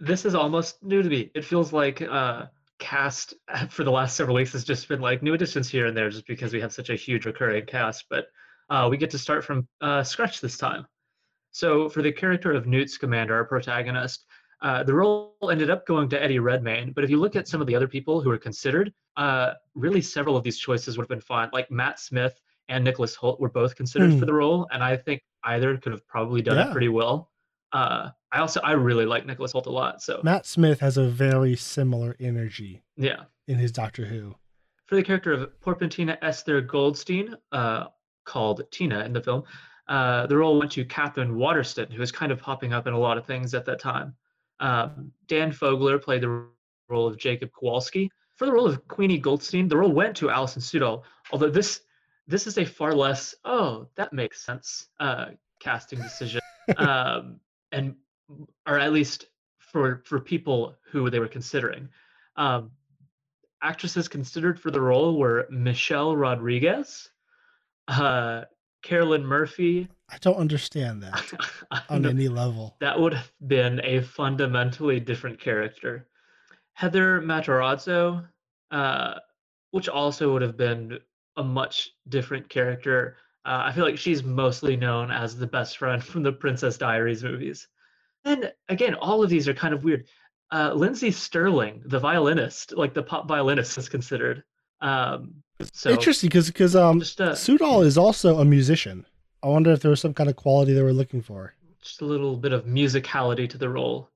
this 0.00 0.24
is 0.24 0.34
almost 0.34 0.82
new 0.82 1.02
to 1.02 1.08
me. 1.08 1.30
It 1.34 1.44
feels 1.44 1.72
like 1.72 2.02
uh, 2.02 2.46
cast 2.78 3.34
for 3.70 3.84
the 3.84 3.90
last 3.90 4.16
several 4.16 4.36
weeks 4.36 4.52
has 4.52 4.64
just 4.64 4.88
been 4.88 5.00
like 5.00 5.22
new 5.22 5.34
additions 5.34 5.68
here 5.68 5.86
and 5.86 5.96
there, 5.96 6.10
just 6.10 6.26
because 6.26 6.52
we 6.52 6.60
have 6.60 6.72
such 6.72 6.90
a 6.90 6.94
huge 6.96 7.26
recurring 7.26 7.66
cast. 7.66 8.04
But 8.10 8.26
uh, 8.68 8.88
we 8.90 8.96
get 8.96 9.10
to 9.10 9.18
start 9.18 9.44
from 9.44 9.66
uh, 9.80 10.02
scratch 10.02 10.40
this 10.40 10.56
time. 10.58 10.86
So 11.52 11.88
for 11.88 12.02
the 12.02 12.12
character 12.12 12.52
of 12.52 12.66
Newt 12.66 12.90
Scamander, 12.90 13.34
our 13.34 13.44
protagonist, 13.44 14.24
uh, 14.62 14.82
the 14.82 14.94
role 14.94 15.34
ended 15.50 15.70
up 15.70 15.86
going 15.86 16.08
to 16.10 16.22
Eddie 16.22 16.38
Redmayne. 16.38 16.92
But 16.92 17.04
if 17.04 17.10
you 17.10 17.18
look 17.18 17.34
at 17.34 17.48
some 17.48 17.60
of 17.60 17.66
the 17.66 17.74
other 17.74 17.88
people 17.88 18.20
who 18.20 18.28
were 18.28 18.38
considered, 18.38 18.92
uh, 19.16 19.54
really 19.74 20.02
several 20.02 20.36
of 20.36 20.44
these 20.44 20.58
choices 20.58 20.96
would 20.96 21.04
have 21.04 21.08
been 21.08 21.20
fine. 21.20 21.48
Like 21.52 21.70
Matt 21.70 21.98
Smith 21.98 22.38
and 22.68 22.84
Nicholas 22.84 23.16
Hoult 23.16 23.40
were 23.40 23.48
both 23.48 23.74
considered 23.74 24.10
for 24.12 24.18
hmm. 24.18 24.26
the 24.26 24.34
role, 24.34 24.68
and 24.70 24.82
I 24.82 24.96
think 24.96 25.22
either 25.44 25.76
could 25.78 25.92
have 25.92 26.06
probably 26.06 26.42
done 26.42 26.56
yeah. 26.56 26.68
it 26.68 26.72
pretty 26.72 26.88
well. 26.88 27.30
Uh, 27.72 28.10
I 28.32 28.38
also 28.38 28.60
I 28.60 28.72
really 28.72 29.06
like 29.06 29.26
Nicholas 29.26 29.52
Hoult 29.52 29.66
a 29.66 29.70
lot. 29.70 30.02
So 30.02 30.20
Matt 30.22 30.46
Smith 30.46 30.80
has 30.80 30.96
a 30.96 31.08
very 31.08 31.56
similar 31.56 32.16
energy. 32.20 32.82
Yeah. 32.96 33.24
In 33.48 33.58
his 33.58 33.72
Doctor 33.72 34.04
Who. 34.04 34.36
For 34.86 34.96
the 34.96 35.02
character 35.02 35.32
of 35.32 35.60
Porpentina 35.60 36.18
Esther 36.22 36.60
Goldstein, 36.60 37.36
uh, 37.52 37.86
called 38.24 38.62
Tina 38.70 39.04
in 39.04 39.12
the 39.12 39.20
film, 39.20 39.44
uh, 39.90 40.24
the 40.28 40.36
role 40.36 40.56
went 40.56 40.70
to 40.70 40.84
Katherine 40.84 41.36
Waterston, 41.36 41.90
who 41.90 41.98
was 41.98 42.12
kind 42.12 42.30
of 42.30 42.40
popping 42.40 42.72
up 42.72 42.86
in 42.86 42.94
a 42.94 42.98
lot 42.98 43.18
of 43.18 43.26
things 43.26 43.54
at 43.54 43.66
that 43.66 43.80
time. 43.80 44.14
Um, 44.60 45.10
Dan 45.26 45.50
Fogler 45.50 46.00
played 46.00 46.22
the 46.22 46.46
role 46.88 47.08
of 47.08 47.18
Jacob 47.18 47.50
Kowalski. 47.52 48.08
For 48.36 48.46
the 48.46 48.52
role 48.52 48.66
of 48.66 48.86
Queenie 48.86 49.18
Goldstein, 49.18 49.66
the 49.66 49.76
role 49.76 49.90
went 49.90 50.16
to 50.18 50.30
Alison 50.30 50.62
Sudol, 50.62 51.02
although 51.32 51.50
this 51.50 51.80
this 52.28 52.46
is 52.46 52.58
a 52.58 52.64
far 52.64 52.94
less 52.94 53.34
oh 53.44 53.88
that 53.96 54.12
makes 54.12 54.46
sense 54.46 54.86
uh, 55.00 55.26
casting 55.58 56.00
decision, 56.00 56.40
um, 56.76 57.40
and 57.72 57.96
or 58.66 58.78
at 58.78 58.92
least 58.92 59.26
for 59.58 60.02
for 60.06 60.20
people 60.20 60.76
who 60.92 61.10
they 61.10 61.18
were 61.18 61.28
considering. 61.28 61.88
Um, 62.36 62.70
actresses 63.60 64.06
considered 64.06 64.60
for 64.60 64.70
the 64.70 64.80
role 64.80 65.18
were 65.18 65.48
Michelle 65.50 66.16
Rodriguez, 66.16 67.10
uh, 67.88 68.44
Carolyn 68.82 69.24
Murphy. 69.24 69.88
I 70.08 70.18
don't 70.18 70.36
understand 70.36 71.02
that 71.02 71.32
on 71.88 72.06
any 72.06 72.28
level. 72.28 72.76
That 72.80 72.98
would 72.98 73.14
have 73.14 73.32
been 73.46 73.80
a 73.84 74.00
fundamentally 74.00 75.00
different 75.00 75.40
character. 75.40 76.08
Heather 76.74 77.20
Matarazzo, 77.20 78.26
uh, 78.70 79.14
which 79.70 79.88
also 79.88 80.32
would 80.32 80.42
have 80.42 80.56
been 80.56 80.98
a 81.36 81.44
much 81.44 81.90
different 82.08 82.48
character. 82.48 83.16
Uh, 83.44 83.62
I 83.64 83.72
feel 83.72 83.84
like 83.84 83.98
she's 83.98 84.22
mostly 84.22 84.76
known 84.76 85.10
as 85.10 85.36
the 85.36 85.46
best 85.46 85.78
friend 85.78 86.02
from 86.02 86.22
the 86.22 86.32
Princess 86.32 86.76
Diaries 86.76 87.22
movies. 87.22 87.68
And 88.24 88.52
again, 88.68 88.94
all 88.94 89.22
of 89.22 89.30
these 89.30 89.48
are 89.48 89.54
kind 89.54 89.72
of 89.74 89.84
weird. 89.84 90.06
Uh, 90.52 90.72
Lindsey 90.74 91.10
Stirling, 91.10 91.82
the 91.86 91.98
violinist, 91.98 92.76
like 92.76 92.92
the 92.92 93.02
pop 93.02 93.28
violinist, 93.28 93.78
is 93.78 93.88
considered. 93.88 94.42
Um, 94.80 95.42
so 95.72 95.90
Interesting, 95.90 96.28
because 96.28 96.46
because 96.48 96.76
um, 96.76 97.00
just 97.00 97.20
uh, 97.20 97.32
Sudol 97.32 97.84
is 97.84 97.98
also 97.98 98.38
a 98.38 98.44
musician. 98.44 99.04
I 99.42 99.48
wonder 99.48 99.72
if 99.72 99.80
there 99.80 99.90
was 99.90 100.00
some 100.00 100.14
kind 100.14 100.28
of 100.28 100.36
quality 100.36 100.72
they 100.72 100.82
were 100.82 100.92
looking 100.92 101.22
for. 101.22 101.54
just 101.82 102.02
a 102.02 102.04
little 102.04 102.36
bit 102.36 102.52
of 102.52 102.64
musicality 102.66 103.48
to 103.48 103.58
the 103.58 103.68
role. 103.68 104.10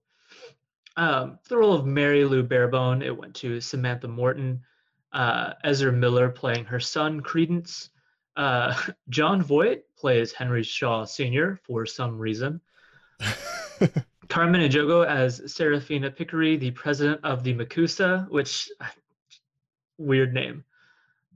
Um, 0.96 1.38
the 1.48 1.56
role 1.56 1.74
of 1.74 1.86
Mary 1.86 2.24
Lou 2.24 2.42
Barebone, 2.42 3.02
it 3.02 3.16
went 3.16 3.34
to 3.36 3.60
Samantha 3.60 4.06
Morton. 4.08 4.62
Uh, 5.12 5.54
Ezra 5.64 5.92
Miller 5.92 6.28
playing 6.28 6.64
her 6.64 6.80
son 6.80 7.20
Credence. 7.20 7.90
Uh, 8.36 8.74
Jon 9.08 9.42
Voight 9.42 9.82
plays 9.96 10.32
Henry 10.32 10.62
Shaw 10.62 11.04
Sr. 11.04 11.60
for 11.64 11.86
some 11.86 12.18
reason. 12.18 12.60
Carmen 14.28 14.60
Ejogo 14.60 15.06
as 15.06 15.40
Seraphina 15.52 16.10
Picquery, 16.10 16.56
the 16.56 16.70
president 16.72 17.20
of 17.24 17.44
the 17.44 17.54
MACUSA, 17.54 18.28
which 18.30 18.68
weird 19.98 20.34
name. 20.34 20.64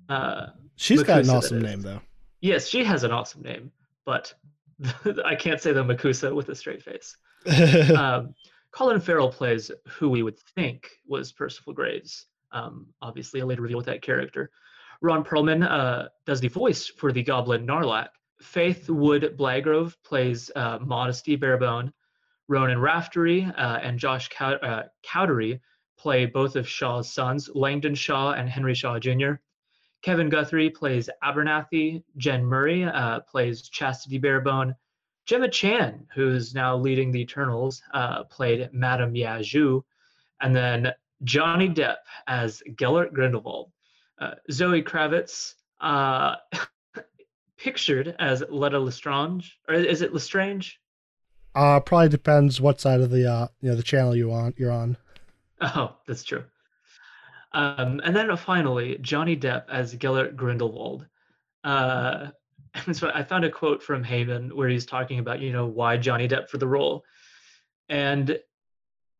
Uh, 0.08 0.46
She's 0.76 1.02
got 1.02 1.20
an 1.20 1.30
awesome 1.30 1.60
name 1.60 1.82
though. 1.82 2.00
yes, 2.40 2.68
she 2.68 2.84
has 2.84 3.04
an 3.04 3.10
awesome 3.10 3.42
name, 3.42 3.72
but 4.06 4.32
I 5.24 5.34
can't 5.34 5.60
say 5.60 5.72
the 5.72 5.82
MACUSA 5.82 6.34
with 6.34 6.48
a 6.48 6.54
straight 6.54 6.82
face. 6.82 7.16
um, 7.96 8.34
Colin 8.72 9.00
Farrell 9.00 9.30
plays 9.30 9.70
who 9.88 10.08
we 10.08 10.22
would 10.22 10.38
think 10.54 10.88
was 11.06 11.32
Percival 11.32 11.72
Graves. 11.72 12.26
Um, 12.52 12.86
obviously, 13.02 13.40
a 13.40 13.46
later 13.46 13.62
reveal 13.62 13.78
with 13.78 13.86
that 13.86 14.02
character. 14.02 14.50
Ron 15.00 15.24
Perlman 15.24 15.68
uh, 15.68 16.08
does 16.26 16.40
the 16.40 16.48
voice 16.48 16.86
for 16.86 17.12
the 17.12 17.22
Goblin 17.22 17.66
Gnarlak. 17.66 18.08
Faith 18.40 18.88
Wood 18.88 19.34
Blagrove 19.38 19.94
plays 20.04 20.50
uh, 20.54 20.78
Modesty 20.80 21.36
Barebone. 21.36 21.92
Ronan 22.48 22.78
Raftery 22.78 23.44
uh, 23.56 23.78
and 23.82 23.98
Josh 23.98 24.28
Cow- 24.28 24.54
uh, 24.54 24.84
Cowdery 25.04 25.60
play 25.98 26.24
both 26.24 26.56
of 26.56 26.68
Shaw's 26.68 27.12
sons, 27.12 27.50
Langdon 27.54 27.94
Shaw 27.94 28.32
and 28.32 28.48
Henry 28.48 28.74
Shaw 28.74 28.98
Jr. 28.98 29.32
Kevin 30.02 30.28
Guthrie 30.28 30.70
plays 30.70 31.10
Abernathy. 31.22 32.02
Jen 32.16 32.44
Murray 32.44 32.84
uh, 32.84 33.20
plays 33.20 33.68
Chastity 33.68 34.18
Barebone. 34.18 34.74
Gemma 35.26 35.48
Chan, 35.48 36.06
who's 36.14 36.54
now 36.54 36.76
leading 36.76 37.10
the 37.12 37.20
Eternals, 37.20 37.82
uh, 37.92 38.24
played 38.24 38.70
Madame 38.72 39.14
Yazoo. 39.14 39.84
And 40.40 40.54
then 40.54 40.92
Johnny 41.24 41.68
Depp 41.68 41.96
as 42.26 42.62
Gellert 42.76 43.12
Grindelwald. 43.12 43.70
Uh, 44.18 44.34
Zoe 44.50 44.82
Kravitz, 44.82 45.54
uh, 45.80 46.36
pictured 47.56 48.14
as 48.18 48.42
Leta 48.48 48.78
Lestrange, 48.78 49.58
or 49.68 49.74
is 49.74 50.02
it 50.02 50.12
Lestrange? 50.12 50.80
uh, 51.54 51.80
probably 51.80 52.08
depends 52.08 52.60
what 52.60 52.80
side 52.80 53.00
of 53.00 53.10
the 53.10 53.30
uh, 53.30 53.48
you 53.60 53.70
know, 53.70 53.76
the 53.76 53.82
channel 53.82 54.14
you 54.14 54.32
on 54.32 54.54
you're 54.56 54.72
on. 54.72 54.96
Oh, 55.60 55.96
that's 56.06 56.22
true. 56.22 56.44
Um, 57.58 58.00
and 58.04 58.14
then 58.14 58.34
finally, 58.36 58.98
Johnny 59.00 59.36
Depp 59.36 59.64
as 59.68 59.92
Gellert 59.96 60.36
Grindelwald. 60.36 61.06
Uh, 61.64 62.28
and 62.86 62.96
so 62.96 63.10
I 63.12 63.24
found 63.24 63.44
a 63.44 63.50
quote 63.50 63.82
from 63.82 64.04
Heyman 64.04 64.52
where 64.52 64.68
he's 64.68 64.86
talking 64.86 65.18
about, 65.18 65.40
you 65.40 65.52
know, 65.52 65.66
why 65.66 65.96
Johnny 65.96 66.28
Depp 66.28 66.48
for 66.48 66.58
the 66.58 66.68
role. 66.68 67.04
And 67.88 68.38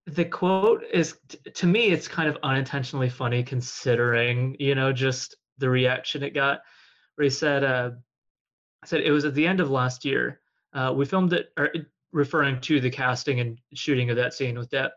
the 0.06 0.24
quote 0.24 0.84
is, 0.92 1.18
to 1.54 1.66
me, 1.66 1.88
it's 1.88 2.06
kind 2.06 2.28
of 2.28 2.38
unintentionally 2.44 3.08
funny 3.08 3.42
considering, 3.42 4.54
you 4.60 4.76
know, 4.76 4.92
just 4.92 5.34
the 5.58 5.68
reaction 5.68 6.22
it 6.22 6.32
got, 6.32 6.60
where 7.16 7.24
he 7.24 7.30
said, 7.30 7.64
uh, 7.64 7.90
said 8.84 9.00
it 9.00 9.10
was 9.10 9.24
at 9.24 9.34
the 9.34 9.48
end 9.48 9.58
of 9.58 9.68
last 9.68 10.04
year. 10.04 10.40
Uh, 10.72 10.92
we 10.94 11.04
filmed 11.04 11.32
it, 11.32 11.50
or 11.56 11.70
referring 12.12 12.60
to 12.60 12.78
the 12.80 12.90
casting 12.90 13.40
and 13.40 13.58
shooting 13.74 14.10
of 14.10 14.16
that 14.16 14.32
scene 14.32 14.56
with 14.56 14.70
Depp. 14.70 14.90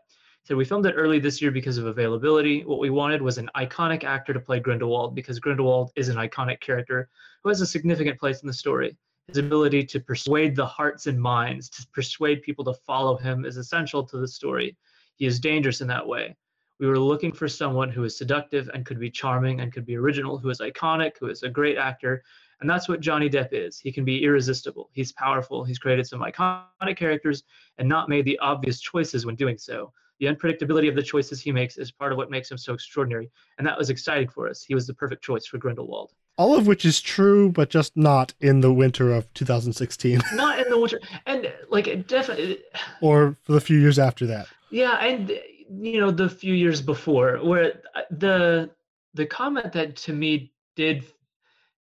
So 0.44 0.56
we 0.56 0.64
filmed 0.64 0.86
it 0.86 0.94
early 0.96 1.20
this 1.20 1.40
year 1.40 1.52
because 1.52 1.78
of 1.78 1.86
availability. 1.86 2.64
What 2.64 2.80
we 2.80 2.90
wanted 2.90 3.22
was 3.22 3.38
an 3.38 3.48
iconic 3.56 4.02
actor 4.02 4.32
to 4.32 4.40
play 4.40 4.58
Grindelwald 4.58 5.14
because 5.14 5.38
Grindelwald 5.38 5.92
is 5.94 6.08
an 6.08 6.16
iconic 6.16 6.58
character 6.58 7.08
who 7.42 7.48
has 7.48 7.60
a 7.60 7.66
significant 7.66 8.18
place 8.18 8.42
in 8.42 8.48
the 8.48 8.52
story. 8.52 8.96
His 9.28 9.36
ability 9.36 9.84
to 9.84 10.00
persuade 10.00 10.56
the 10.56 10.66
hearts 10.66 11.06
and 11.06 11.20
minds, 11.20 11.68
to 11.70 11.86
persuade 11.92 12.42
people 12.42 12.64
to 12.64 12.74
follow 12.74 13.16
him, 13.16 13.44
is 13.44 13.56
essential 13.56 14.04
to 14.04 14.18
the 14.18 14.26
story. 14.26 14.76
He 15.14 15.26
is 15.26 15.38
dangerous 15.38 15.80
in 15.80 15.86
that 15.86 16.04
way. 16.06 16.34
We 16.80 16.88
were 16.88 16.98
looking 16.98 17.30
for 17.30 17.46
someone 17.46 17.90
who 17.90 18.02
is 18.02 18.18
seductive 18.18 18.68
and 18.74 18.84
could 18.84 18.98
be 18.98 19.10
charming 19.10 19.60
and 19.60 19.72
could 19.72 19.86
be 19.86 19.96
original, 19.96 20.38
who 20.38 20.50
is 20.50 20.58
iconic, 20.58 21.12
who 21.20 21.28
is 21.28 21.44
a 21.44 21.48
great 21.48 21.78
actor. 21.78 22.24
And 22.60 22.68
that's 22.68 22.88
what 22.88 22.98
Johnny 22.98 23.30
Depp 23.30 23.50
is. 23.52 23.78
He 23.78 23.92
can 23.92 24.04
be 24.04 24.24
irresistible. 24.24 24.90
He's 24.92 25.12
powerful. 25.12 25.62
He's 25.62 25.78
created 25.78 26.08
some 26.08 26.20
iconic 26.20 26.96
characters 26.96 27.44
and 27.78 27.88
not 27.88 28.08
made 28.08 28.24
the 28.24 28.40
obvious 28.40 28.80
choices 28.80 29.24
when 29.24 29.36
doing 29.36 29.56
so. 29.56 29.92
The 30.22 30.28
unpredictability 30.28 30.88
of 30.88 30.94
the 30.94 31.02
choices 31.02 31.40
he 31.40 31.50
makes 31.50 31.76
is 31.76 31.90
part 31.90 32.12
of 32.12 32.16
what 32.16 32.30
makes 32.30 32.48
him 32.48 32.56
so 32.56 32.74
extraordinary. 32.74 33.28
And 33.58 33.66
that 33.66 33.76
was 33.76 33.90
exciting 33.90 34.28
for 34.28 34.48
us. 34.48 34.62
He 34.62 34.72
was 34.72 34.86
the 34.86 34.94
perfect 34.94 35.24
choice 35.24 35.46
for 35.46 35.58
Grindelwald. 35.58 36.12
All 36.38 36.56
of 36.56 36.68
which 36.68 36.84
is 36.84 37.00
true, 37.00 37.50
but 37.50 37.70
just 37.70 37.96
not 37.96 38.32
in 38.40 38.60
the 38.60 38.72
winter 38.72 39.12
of 39.12 39.34
2016 39.34 40.20
Not 40.34 40.60
in 40.60 40.70
the 40.70 40.78
winter. 40.78 41.00
And 41.26 41.52
like, 41.70 42.06
definitely, 42.06 42.60
or 43.00 43.36
for 43.42 43.50
the 43.50 43.60
few 43.60 43.80
years 43.80 43.98
after 43.98 44.24
that. 44.26 44.46
Yeah, 44.70 45.04
and 45.04 45.28
you 45.68 45.98
know 45.98 46.12
the 46.12 46.28
few 46.28 46.54
years 46.54 46.80
before, 46.80 47.38
where 47.38 47.82
the 48.12 48.70
the 49.14 49.26
comment 49.26 49.72
that 49.72 49.96
to 49.96 50.12
me 50.12 50.52
did 50.76 51.04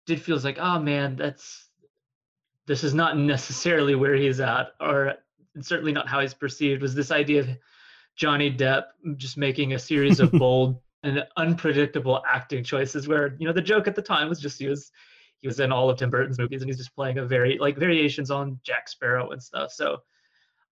did 0.07 0.23
feels 0.23 0.47
like, 0.47 0.57
oh 0.59 0.81
man, 0.81 1.15
that's 1.15 1.69
this 2.67 2.85
is 2.85 2.95
not 2.95 3.19
necessarily 3.19 3.97
where 3.97 4.15
he's 4.15 4.41
at, 4.41 4.73
or 4.81 5.17
certainly 5.61 5.93
not 5.93 6.09
how 6.09 6.21
he's 6.21 6.33
perceived. 6.33 6.81
Was 6.81 6.95
this 6.95 7.11
idea 7.11 7.41
of 7.41 7.49
Johnny 8.17 8.51
Depp 8.51 8.85
just 9.17 9.37
making 9.37 9.75
a 9.75 9.79
series 9.79 10.21
of 10.21 10.33
bold 10.33 10.81
and 11.03 11.25
unpredictable 11.37 12.23
acting 12.29 12.65
choices? 12.65 13.09
Where 13.09 13.37
you 13.39 13.47
know 13.47 13.53
the 13.53 13.63
joke 13.63 13.89
at 13.89 13.95
the 13.95 14.03
time 14.03 14.29
was 14.29 14.41
just 14.41 14.59
he 14.59 14.67
was 14.67 14.91
he 15.41 15.49
was 15.49 15.61
in 15.61 15.73
all 15.73 15.89
of 15.89 15.99
Tim 15.99 16.11
Burton's 16.11 16.39
movies 16.39 16.63
and 16.63 16.69
he's 16.69 16.79
just 16.79 16.95
playing 16.95 17.19
a 17.19 17.25
very 17.25 17.59
like 17.59 17.77
variations 17.77 18.31
on 18.31 18.61
Jack 18.65 18.89
Sparrow 18.89 19.31
and 19.31 19.43
stuff. 19.43 19.73
So 19.73 19.99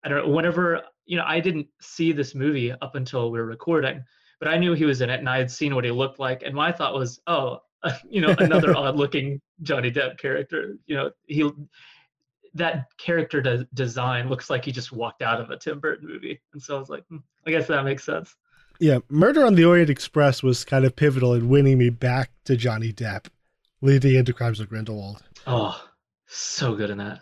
I 0.05 0.09
don't 0.09 0.27
know. 0.27 0.33
Whenever 0.33 0.83
you 1.07 1.17
know, 1.17 1.25
I 1.27 1.41
didn't 1.41 1.67
see 1.81 2.13
this 2.13 2.35
movie 2.35 2.73
up 2.73 2.95
until 2.95 3.31
we 3.31 3.39
were 3.39 3.47
recording, 3.47 4.03
but 4.39 4.49
I 4.49 4.59
knew 4.59 4.73
he 4.73 4.85
was 4.85 5.01
in 5.01 5.11
it, 5.11 5.19
and 5.21 5.29
I 5.29 5.39
had 5.39 5.51
seen 5.51 5.75
what 5.75 5.85
he 5.85 5.91
looked 5.91 6.19
like, 6.19 6.43
and 6.45 6.55
my 6.55 6.73
thought 6.73 6.95
was, 6.95 7.21
oh, 7.27 7.59
you 8.09 8.21
know, 8.21 8.35
another 8.39 8.77
odd-looking 8.77 9.41
Johnny 9.63 9.91
Depp 9.91 10.19
character. 10.19 10.77
You 10.87 10.97
know, 10.97 11.11
he 11.27 11.51
that 12.55 12.87
character 12.99 13.41
de- 13.41 13.67
design 13.75 14.29
looks 14.29 14.51
like 14.51 14.65
he 14.65 14.73
just 14.73 14.93
walked 14.93 15.23
out 15.23 15.41
of 15.41 15.51
a 15.51 15.57
Tim 15.57 15.81
Burton 15.81 16.09
movie, 16.09 16.41
and 16.53 16.63
so 16.63 16.77
I 16.77 16.79
was 16.79 16.89
like, 16.89 17.05
hmm, 17.07 17.19
I 17.47 17.51
guess 17.51 17.67
that 17.69 17.85
makes 17.85 18.05
sense. 18.05 18.35
Yeah, 18.79 18.99
Murder 19.09 19.47
on 19.47 19.55
the 19.55 19.65
Orient 19.65 19.91
Express 19.91 20.43
was 20.43 20.65
kind 20.65 20.85
of 20.85 20.97
pivotal 20.97 21.35
in 21.35 21.49
winning 21.49 21.79
me 21.79 21.91
back 21.91 22.31
to 22.45 22.57
Johnny 22.57 22.93
Depp, 22.93 23.27
leading 23.81 24.17
into 24.17 24.33
Crimes 24.33 24.61
of 24.61 24.69
Grindelwald. 24.69 25.23
Oh, 25.47 25.81
so 26.27 26.75
good 26.75 26.91
in 26.91 26.99
that. 26.99 27.21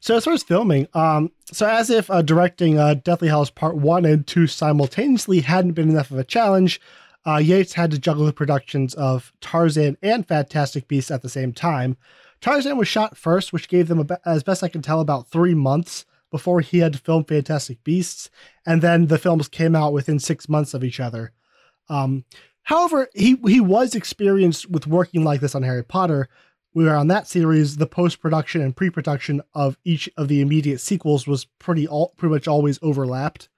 So 0.00 0.16
as 0.16 0.24
far 0.24 0.32
as 0.32 0.42
filming, 0.42 0.88
um, 0.94 1.30
so 1.52 1.66
as 1.66 1.90
if 1.90 2.10
uh, 2.10 2.22
directing 2.22 2.78
uh, 2.78 2.94
Deathly 2.94 3.28
Hallows 3.28 3.50
Part 3.50 3.76
One 3.76 4.06
and 4.06 4.26
Two 4.26 4.46
simultaneously 4.46 5.40
hadn't 5.40 5.72
been 5.72 5.90
enough 5.90 6.10
of 6.10 6.18
a 6.18 6.24
challenge, 6.24 6.80
uh, 7.26 7.36
Yates 7.36 7.74
had 7.74 7.90
to 7.90 7.98
juggle 7.98 8.24
the 8.24 8.32
productions 8.32 8.94
of 8.94 9.32
Tarzan 9.42 9.98
and 10.02 10.26
Fantastic 10.26 10.88
Beasts 10.88 11.10
at 11.10 11.20
the 11.20 11.28
same 11.28 11.52
time. 11.52 11.98
Tarzan 12.40 12.76
was 12.76 12.88
shot 12.88 13.16
first, 13.16 13.52
which 13.52 13.68
gave 13.68 13.88
them, 13.88 14.06
as 14.24 14.42
best 14.42 14.62
I 14.62 14.68
can 14.68 14.82
tell, 14.82 15.00
about 15.00 15.28
three 15.28 15.54
months 15.54 16.06
before 16.30 16.60
he 16.60 16.78
had 16.78 16.92
to 16.92 16.98
film 16.98 17.24
Fantastic 17.24 17.82
Beasts, 17.84 18.30
and 18.64 18.82
then 18.82 19.06
the 19.06 19.18
films 19.18 19.48
came 19.48 19.74
out 19.74 19.92
within 19.92 20.18
six 20.18 20.48
months 20.48 20.74
of 20.74 20.84
each 20.84 21.00
other. 21.00 21.32
Um, 21.88 22.24
however, 22.62 23.08
he 23.14 23.36
he 23.46 23.60
was 23.60 23.94
experienced 23.94 24.70
with 24.70 24.86
working 24.86 25.24
like 25.24 25.40
this 25.40 25.54
on 25.54 25.64
Harry 25.64 25.84
Potter, 25.84 26.28
where 26.72 26.96
on 26.96 27.08
that 27.08 27.26
series 27.26 27.76
the 27.76 27.86
post 27.86 28.20
production 28.20 28.60
and 28.60 28.76
pre 28.76 28.90
production 28.90 29.42
of 29.54 29.76
each 29.84 30.08
of 30.16 30.28
the 30.28 30.40
immediate 30.40 30.80
sequels 30.80 31.26
was 31.26 31.44
pretty 31.44 31.86
all 31.86 32.14
pretty 32.16 32.32
much 32.32 32.48
always 32.48 32.78
overlapped. 32.80 33.48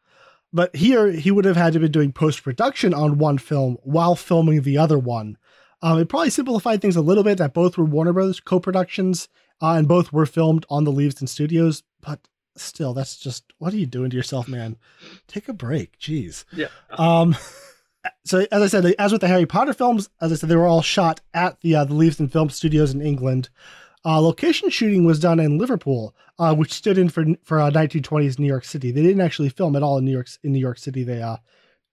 But 0.53 0.75
here 0.77 1.11
he 1.11 1.31
would 1.31 1.45
have 1.45 1.57
had 1.57 1.73
to 1.75 1.81
be 1.81 1.89
doing 1.89 2.13
post 2.13 2.43
production 2.43 2.93
on 2.93 3.19
one 3.19 3.39
film 3.39 3.79
while 3.83 4.17
filming 4.17 4.63
the 4.63 4.79
other 4.79 4.99
one. 4.99 5.39
Um, 5.83 5.99
it 5.99 6.09
probably 6.09 6.31
simplified 6.31 6.81
things 6.81 6.97
a 6.97 7.03
little 7.03 7.25
bit 7.25 7.39
that 7.39 7.55
both 7.55 7.77
were 7.77 7.85
Warner 7.85 8.13
Brothers 8.13 8.41
co 8.41 8.61
productions 8.61 9.29
uh, 9.61 9.75
and 9.75 9.89
both 9.89 10.13
were 10.13 10.27
filmed 10.27 10.65
on 10.71 10.85
the 10.85 10.93
Leavesden 10.93 11.29
Studios. 11.29 11.83
But 12.01 12.21
still, 12.57 12.95
that's 12.95 13.17
just 13.17 13.45
what 13.59 13.73
are 13.75 13.79
you 13.79 13.87
doing 13.87 14.11
to 14.11 14.17
yourself, 14.17 14.49
man? 14.49 14.77
Take 15.27 15.49
a 15.49 15.53
break, 15.53 15.99
jeez. 15.99 16.45
Yeah. 16.53 16.69
Um, 16.91 17.37
so 18.25 18.47
as 18.53 18.63
I 18.63 18.67
said, 18.67 18.95
as 18.99 19.13
with 19.13 19.21
the 19.21 19.29
Harry 19.29 19.47
Potter 19.47 19.73
films, 19.73 20.09
as 20.21 20.33
I 20.33 20.37
said, 20.37 20.49
they 20.49 20.57
were 20.57 20.67
all 20.67 20.83
shot 20.83 21.21
at 21.35 21.61
the 21.61 21.77
uh, 21.77 21.85
the 21.85 21.95
Leavesden 21.95 22.31
Film 22.31 22.51
Studios 22.51 22.95
in 22.95 23.03
England. 23.03 23.49
Uh, 24.05 24.21
location 24.21 24.69
shooting 24.69 25.05
was 25.05 25.21
done 25.21 25.39
in 25.39 25.59
Liverpool, 25.59 26.15
uh, 26.39 26.55
which 26.55 26.73
stood 26.73 26.99
in 26.99 27.09
for 27.09 27.25
for 27.43 27.61
uh, 27.61 27.71
1920s 27.71 28.39
New 28.39 28.47
York 28.47 28.65
City. 28.65 28.91
They 28.91 29.03
didn't 29.03 29.21
actually 29.21 29.49
film 29.49 29.77
at 29.77 29.83
all 29.83 29.99
in 29.99 30.05
New 30.05 30.13
York 30.13 30.29
in 30.43 30.53
New 30.53 30.61
York 30.61 30.79
City. 30.79 31.05
They 31.05 31.23
uh, 31.23 31.37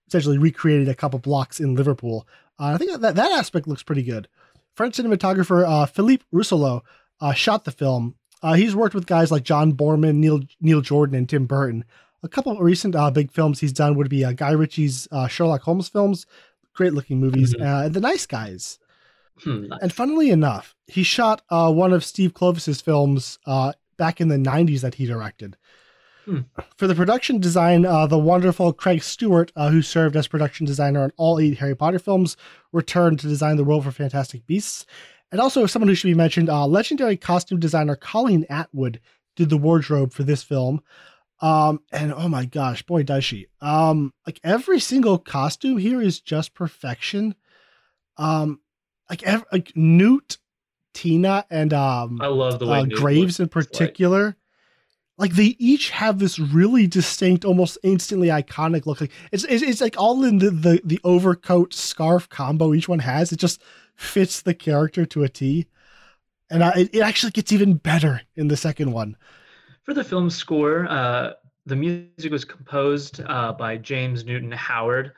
essentially 0.10 0.38
recreated 0.38 0.90
a 0.90 0.96
couple 0.96 1.20
blocks 1.20 1.60
in 1.60 1.76
Liverpool. 1.76 2.28
Uh, 2.60 2.74
I 2.74 2.78
think 2.78 3.00
that 3.00 3.16
that 3.16 3.32
aspect 3.32 3.68
looks 3.68 3.84
pretty 3.84 4.04
good. 4.04 4.28
French 4.76 4.98
cinematographer 4.98 5.68
uh, 5.68 5.86
Philippe 5.86 6.26
Rousselot 6.34 6.82
uh, 7.22 7.34
shot 7.34 7.64
the 7.66 7.72
film. 7.72 8.16
Uh, 8.42 8.54
he's 8.54 8.76
worked 8.76 8.96
with 8.96 9.06
guys 9.06 9.32
like 9.32 9.44
John 9.44 9.74
Boorman, 9.74 10.16
Neil 10.16 10.42
Neil 10.62 10.82
Jordan, 10.82 11.16
and 11.16 11.28
Tim 11.30 11.46
Burton. 11.46 11.84
a 12.24 12.28
couple 12.30 12.52
of 12.52 12.60
recent 12.60 12.96
uh, 12.96 13.10
big 13.12 13.32
films 13.32 13.60
he's 13.60 13.72
done 13.74 13.96
would 13.96 14.10
be 14.10 14.26
uh, 14.26 14.34
Guy 14.34 14.52
Ritchie's 14.52 15.08
uh, 15.12 15.28
Sherlock 15.28 15.62
Holmes 15.62 15.88
films, 15.90 16.26
great 16.74 16.94
looking 16.94 17.20
movies, 17.20 17.54
Mhm. 17.54 17.62
uh, 17.62 17.86
and 17.86 17.94
The 17.94 18.02
Nice 18.02 18.26
Guys. 18.26 18.78
Hmm, 19.44 19.68
nice. 19.68 19.80
And 19.82 19.94
funnily 19.94 20.30
enough, 20.30 20.76
he 20.88 21.04
shot 21.04 21.42
uh, 21.50 21.72
one 21.72 21.94
of 21.94 22.04
Steve 22.04 22.34
Kloves's 22.34 22.82
films 22.82 23.40
uh, 23.46 23.72
back 23.98 24.20
in 24.20 24.28
the 24.28 24.36
90s 24.38 24.82
that 24.82 24.96
he 24.96 25.06
directed. 25.06 25.56
Hmm. 26.30 26.42
For 26.78 26.86
the 26.86 26.94
production 26.94 27.40
design, 27.40 27.86
uh, 27.86 28.06
the 28.06 28.20
wonderful 28.20 28.72
Craig 28.72 29.02
Stewart, 29.02 29.52
uh, 29.56 29.70
who 29.72 29.82
served 29.82 30.16
as 30.16 30.28
production 30.28 30.66
designer 30.66 31.02
on 31.04 31.12
all 31.18 31.40
eight 31.40 31.58
Harry 31.58 31.76
Potter 31.76 31.98
films, 31.98 32.38
returned 32.72 33.20
to 33.20 33.28
design 33.28 33.58
the 33.58 33.64
world 33.64 33.84
for 33.84 33.92
Fantastic 33.92 34.46
Beasts. 34.46 34.86
And 35.32 35.42
also, 35.42 35.66
someone 35.66 35.88
who 35.88 35.96
should 35.96 36.08
be 36.08 36.14
mentioned, 36.14 36.50
uh, 36.50 36.68
legendary 36.68 37.18
costume 37.18 37.60
designer 37.60 37.96
Colleen 37.96 38.46
Atwood 38.50 39.00
did 39.36 39.50
the 39.50 39.58
wardrobe 39.58 40.14
for 40.14 40.24
this 40.24 40.44
film. 40.44 40.82
Um, 41.42 41.82
and 41.92 42.14
oh 42.14 42.28
my 42.28 42.46
gosh, 42.46 42.84
boy, 42.84 43.04
does 43.04 43.24
she. 43.24 43.48
Um, 43.62 44.14
like 44.28 44.40
every 44.44 44.80
single 44.80 45.18
costume 45.18 45.78
here 45.78 46.02
is 46.02 46.20
just 46.20 46.54
perfection. 46.54 47.34
Um, 48.18 48.60
like 49.10 49.24
ev- 49.24 49.46
like 49.52 49.72
Newt, 49.76 50.38
Tina, 50.94 51.46
and 51.50 51.74
um 51.74 52.20
I 52.22 52.28
love 52.28 52.60
the 52.60 52.68
way 52.68 52.80
uh, 52.82 52.86
Graves 52.86 53.40
in 53.40 53.46
looks, 53.46 53.56
like- 53.56 53.72
particular. 53.72 54.36
Like 55.20 55.34
they 55.34 55.56
each 55.60 55.92
have 55.92 56.20
this 56.20 56.40
really 56.40 56.88
distinct, 56.88 57.46
almost 57.46 57.78
instantly 57.84 58.30
iconic 58.30 58.86
look. 58.88 59.02
Like 59.02 59.12
it's 59.32 59.44
it's, 59.46 59.64
it's 59.64 59.82
like 59.82 59.98
all 60.00 60.24
in 60.24 60.40
the, 60.40 60.52
the 60.52 60.82
the 60.86 61.00
overcoat 61.04 61.74
scarf 61.74 62.30
combo 62.30 62.74
each 62.74 62.90
one 62.90 63.00
has. 63.00 63.32
It 63.34 63.40
just 63.40 63.62
fits 63.96 64.42
the 64.42 64.56
character 64.56 65.06
to 65.08 65.24
a 65.24 65.30
T, 65.30 65.68
and 66.50 66.64
uh, 66.64 66.74
it, 66.76 66.96
it 66.96 67.02
actually 67.02 67.32
gets 67.32 67.52
even 67.52 67.76
better 67.76 68.22
in 68.36 68.48
the 68.50 68.58
second 68.58 68.92
one. 68.94 69.18
For 69.84 69.94
the 69.94 70.04
film 70.04 70.30
score, 70.30 70.88
uh, 70.90 71.34
the 71.66 71.76
music 71.76 72.32
was 72.32 72.46
composed 72.46 73.22
uh, 73.28 73.54
by 73.54 73.78
James 73.78 74.24
Newton 74.26 74.52
Howard. 74.52 75.14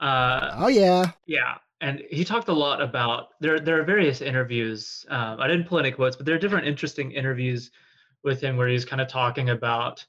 Uh, 0.00 0.52
Oh 0.56 0.68
yeah, 0.68 1.12
yeah, 1.26 1.56
and 1.80 2.02
he 2.10 2.24
talked 2.24 2.48
a 2.48 2.52
lot 2.52 2.80
about 2.80 3.28
there. 3.40 3.60
There 3.60 3.80
are 3.80 3.84
various 3.84 4.20
interviews. 4.20 5.06
Um, 5.08 5.40
I 5.40 5.48
didn't 5.48 5.66
pull 5.66 5.78
any 5.78 5.92
quotes, 5.92 6.16
but 6.16 6.26
there 6.26 6.34
are 6.34 6.38
different 6.38 6.66
interesting 6.66 7.12
interviews 7.12 7.70
with 8.24 8.40
him 8.40 8.56
where 8.56 8.68
he's 8.68 8.84
kind 8.84 9.00
of 9.00 9.08
talking 9.08 9.50
about, 9.50 10.04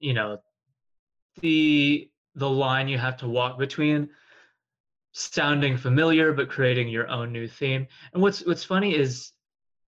you 0.00 0.14
know, 0.14 0.38
the 1.40 2.08
the 2.34 2.48
line 2.48 2.88
you 2.88 2.98
have 2.98 3.16
to 3.18 3.28
walk 3.28 3.58
between 3.58 4.08
sounding 5.12 5.76
familiar 5.76 6.32
but 6.32 6.48
creating 6.48 6.88
your 6.88 7.08
own 7.08 7.32
new 7.32 7.46
theme. 7.46 7.86
And 8.12 8.22
what's 8.22 8.44
what's 8.46 8.64
funny 8.64 8.94
is 8.94 9.32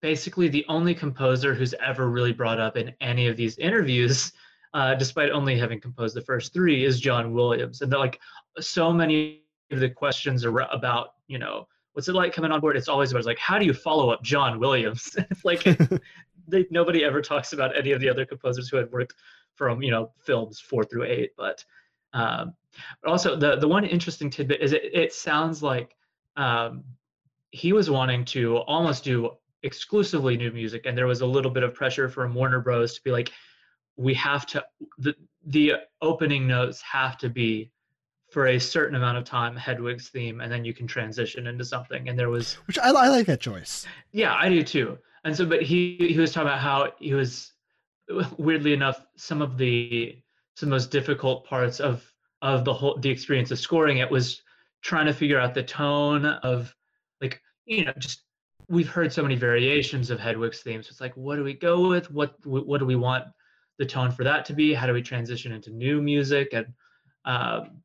basically 0.00 0.48
the 0.48 0.64
only 0.68 0.94
composer 0.94 1.54
who's 1.54 1.74
ever 1.74 2.08
really 2.08 2.32
brought 2.32 2.58
up 2.58 2.76
in 2.76 2.94
any 3.00 3.26
of 3.28 3.36
these 3.36 3.58
interviews, 3.58 4.32
uh, 4.72 4.94
despite 4.94 5.30
only 5.30 5.58
having 5.58 5.80
composed 5.80 6.16
the 6.16 6.22
first 6.22 6.52
three, 6.52 6.84
is 6.84 7.00
John 7.00 7.32
Williams. 7.32 7.82
And 7.82 7.92
like 7.92 8.18
so 8.58 8.92
many 8.92 9.42
of 9.70 9.80
the 9.80 9.90
questions 9.90 10.44
are 10.44 10.58
about, 10.72 11.14
you 11.28 11.38
know, 11.38 11.68
what's 11.92 12.08
it 12.08 12.14
like 12.14 12.32
coming 12.32 12.50
on 12.50 12.60
board? 12.60 12.76
It's 12.76 12.88
always 12.88 13.12
about 13.12 13.24
like, 13.26 13.38
how 13.38 13.58
do 13.58 13.66
you 13.66 13.74
follow 13.74 14.10
up 14.10 14.22
John 14.22 14.58
Williams? 14.58 15.14
it's 15.30 15.44
like 15.44 15.64
they, 16.50 16.66
nobody 16.70 17.04
ever 17.04 17.22
talks 17.22 17.52
about 17.52 17.76
any 17.76 17.92
of 17.92 18.00
the 18.00 18.08
other 18.08 18.24
composers 18.24 18.68
who 18.68 18.76
had 18.76 18.90
worked 18.90 19.14
from, 19.54 19.82
you 19.82 19.90
know, 19.90 20.12
films 20.24 20.60
four 20.60 20.84
through 20.84 21.04
eight. 21.04 21.30
But, 21.36 21.64
um, 22.12 22.54
but 23.02 23.10
also 23.10 23.36
the 23.36 23.56
the 23.56 23.68
one 23.68 23.84
interesting 23.84 24.30
tidbit 24.30 24.60
is 24.60 24.72
it, 24.72 24.82
it 24.92 25.12
sounds 25.12 25.62
like 25.62 25.96
um, 26.36 26.84
he 27.50 27.72
was 27.72 27.90
wanting 27.90 28.24
to 28.26 28.58
almost 28.58 29.04
do 29.04 29.30
exclusively 29.62 30.36
new 30.36 30.50
music 30.50 30.86
and 30.86 30.96
there 30.96 31.06
was 31.06 31.20
a 31.20 31.26
little 31.26 31.50
bit 31.50 31.62
of 31.62 31.74
pressure 31.74 32.08
from 32.08 32.32
warner 32.34 32.60
bros 32.60 32.94
to 32.94 33.02
be 33.02 33.10
like 33.10 33.30
we 33.96 34.14
have 34.14 34.46
to 34.46 34.64
the 34.98 35.14
the 35.46 35.74
opening 36.00 36.46
notes 36.46 36.80
have 36.80 37.18
to 37.18 37.28
be 37.28 37.70
for 38.30 38.46
a 38.46 38.58
certain 38.58 38.96
amount 38.96 39.18
of 39.18 39.24
time 39.24 39.54
hedwig's 39.54 40.08
theme 40.08 40.40
and 40.40 40.50
then 40.50 40.64
you 40.64 40.72
can 40.72 40.86
transition 40.86 41.46
into 41.46 41.64
something 41.64 42.08
and 42.08 42.18
there 42.18 42.30
was 42.30 42.54
which 42.66 42.78
I, 42.78 42.88
I 42.88 43.08
like 43.08 43.26
that 43.26 43.40
choice. 43.40 43.86
yeah 44.12 44.34
i 44.34 44.48
do 44.48 44.62
too 44.62 44.98
and 45.24 45.36
so 45.36 45.44
but 45.46 45.62
he 45.62 45.96
he 45.98 46.18
was 46.18 46.32
talking 46.32 46.48
about 46.48 46.60
how 46.60 46.92
he 46.98 47.14
was 47.14 47.52
weirdly 48.38 48.72
enough 48.72 49.04
some 49.16 49.42
of 49.42 49.56
the 49.56 50.16
some 50.56 50.68
of 50.68 50.70
the 50.70 50.76
most 50.76 50.90
difficult 50.90 51.44
parts 51.46 51.80
of 51.80 52.04
of 52.42 52.64
the 52.64 52.72
whole 52.72 52.98
the 52.98 53.10
experience 53.10 53.50
of 53.50 53.58
scoring 53.58 53.98
it 53.98 54.10
was 54.10 54.42
trying 54.82 55.06
to 55.06 55.12
figure 55.12 55.38
out 55.38 55.54
the 55.54 55.62
tone 55.62 56.24
of 56.24 56.74
like 57.20 57.40
you 57.66 57.84
know 57.84 57.92
just 57.98 58.22
we've 58.70 58.88
heard 58.88 59.12
so 59.12 59.22
many 59.22 59.34
variations 59.34 60.10
of 60.10 60.20
Hedwig's 60.20 60.62
themes. 60.62 60.86
So 60.86 60.92
it's 60.92 61.00
like, 61.00 61.16
what 61.16 61.36
do 61.36 61.44
we 61.44 61.54
go 61.54 61.88
with? 61.88 62.10
What 62.10 62.34
what 62.46 62.78
do 62.78 62.86
we 62.86 62.96
want 62.96 63.24
the 63.78 63.84
tone 63.84 64.12
for 64.12 64.24
that 64.24 64.44
to 64.46 64.54
be? 64.54 64.72
How 64.72 64.86
do 64.86 64.92
we 64.94 65.02
transition 65.02 65.52
into 65.52 65.70
new 65.70 66.00
music? 66.00 66.50
And 66.52 66.66
um, 67.24 67.82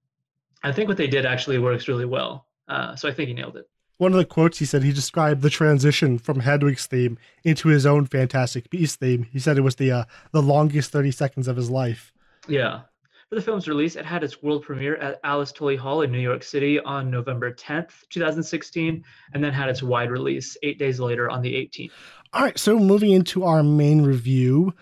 I 0.63 0.71
think 0.71 0.87
what 0.87 0.97
they 0.97 1.07
did 1.07 1.25
actually 1.25 1.57
works 1.57 1.87
really 1.87 2.05
well. 2.05 2.47
Uh, 2.67 2.95
so 2.95 3.09
I 3.09 3.13
think 3.13 3.27
he 3.27 3.33
nailed 3.33 3.57
it. 3.57 3.67
One 3.97 4.11
of 4.11 4.17
the 4.17 4.25
quotes 4.25 4.59
he 4.59 4.65
said 4.65 4.83
he 4.83 4.91
described 4.91 5.41
the 5.41 5.49
transition 5.49 6.17
from 6.17 6.41
Hedwig's 6.41 6.85
theme 6.85 7.17
into 7.43 7.69
his 7.69 7.85
own 7.85 8.05
Fantastic 8.05 8.69
Beast 8.69 8.99
theme. 8.99 9.27
He 9.31 9.39
said 9.39 9.57
it 9.57 9.61
was 9.61 9.75
the 9.75 9.91
uh, 9.91 10.03
the 10.31 10.41
longest 10.41 10.91
thirty 10.91 11.11
seconds 11.11 11.47
of 11.47 11.55
his 11.55 11.69
life. 11.69 12.11
Yeah. 12.47 12.81
For 13.29 13.35
the 13.35 13.41
film's 13.41 13.67
release, 13.67 13.95
it 13.95 14.05
had 14.05 14.23
its 14.23 14.43
world 14.43 14.63
premiere 14.63 14.97
at 14.97 15.19
Alice 15.23 15.51
Tully 15.51 15.75
Hall 15.75 16.03
in 16.03 16.11
New 16.11 16.19
York 16.19 16.43
City 16.43 16.79
on 16.79 17.09
November 17.09 17.51
10th, 17.51 18.07
2016, 18.11 19.03
and 19.33 19.43
then 19.43 19.51
had 19.51 19.67
its 19.67 19.81
wide 19.81 20.11
release 20.11 20.55
eight 20.61 20.77
days 20.77 20.99
later 20.99 21.27
on 21.27 21.41
the 21.41 21.55
18th. 21.55 21.89
All 22.33 22.43
right, 22.43 22.57
so 22.57 22.77
moving 22.77 23.11
into 23.11 23.43
our 23.43 23.63
main 23.63 24.03
review, 24.03 24.75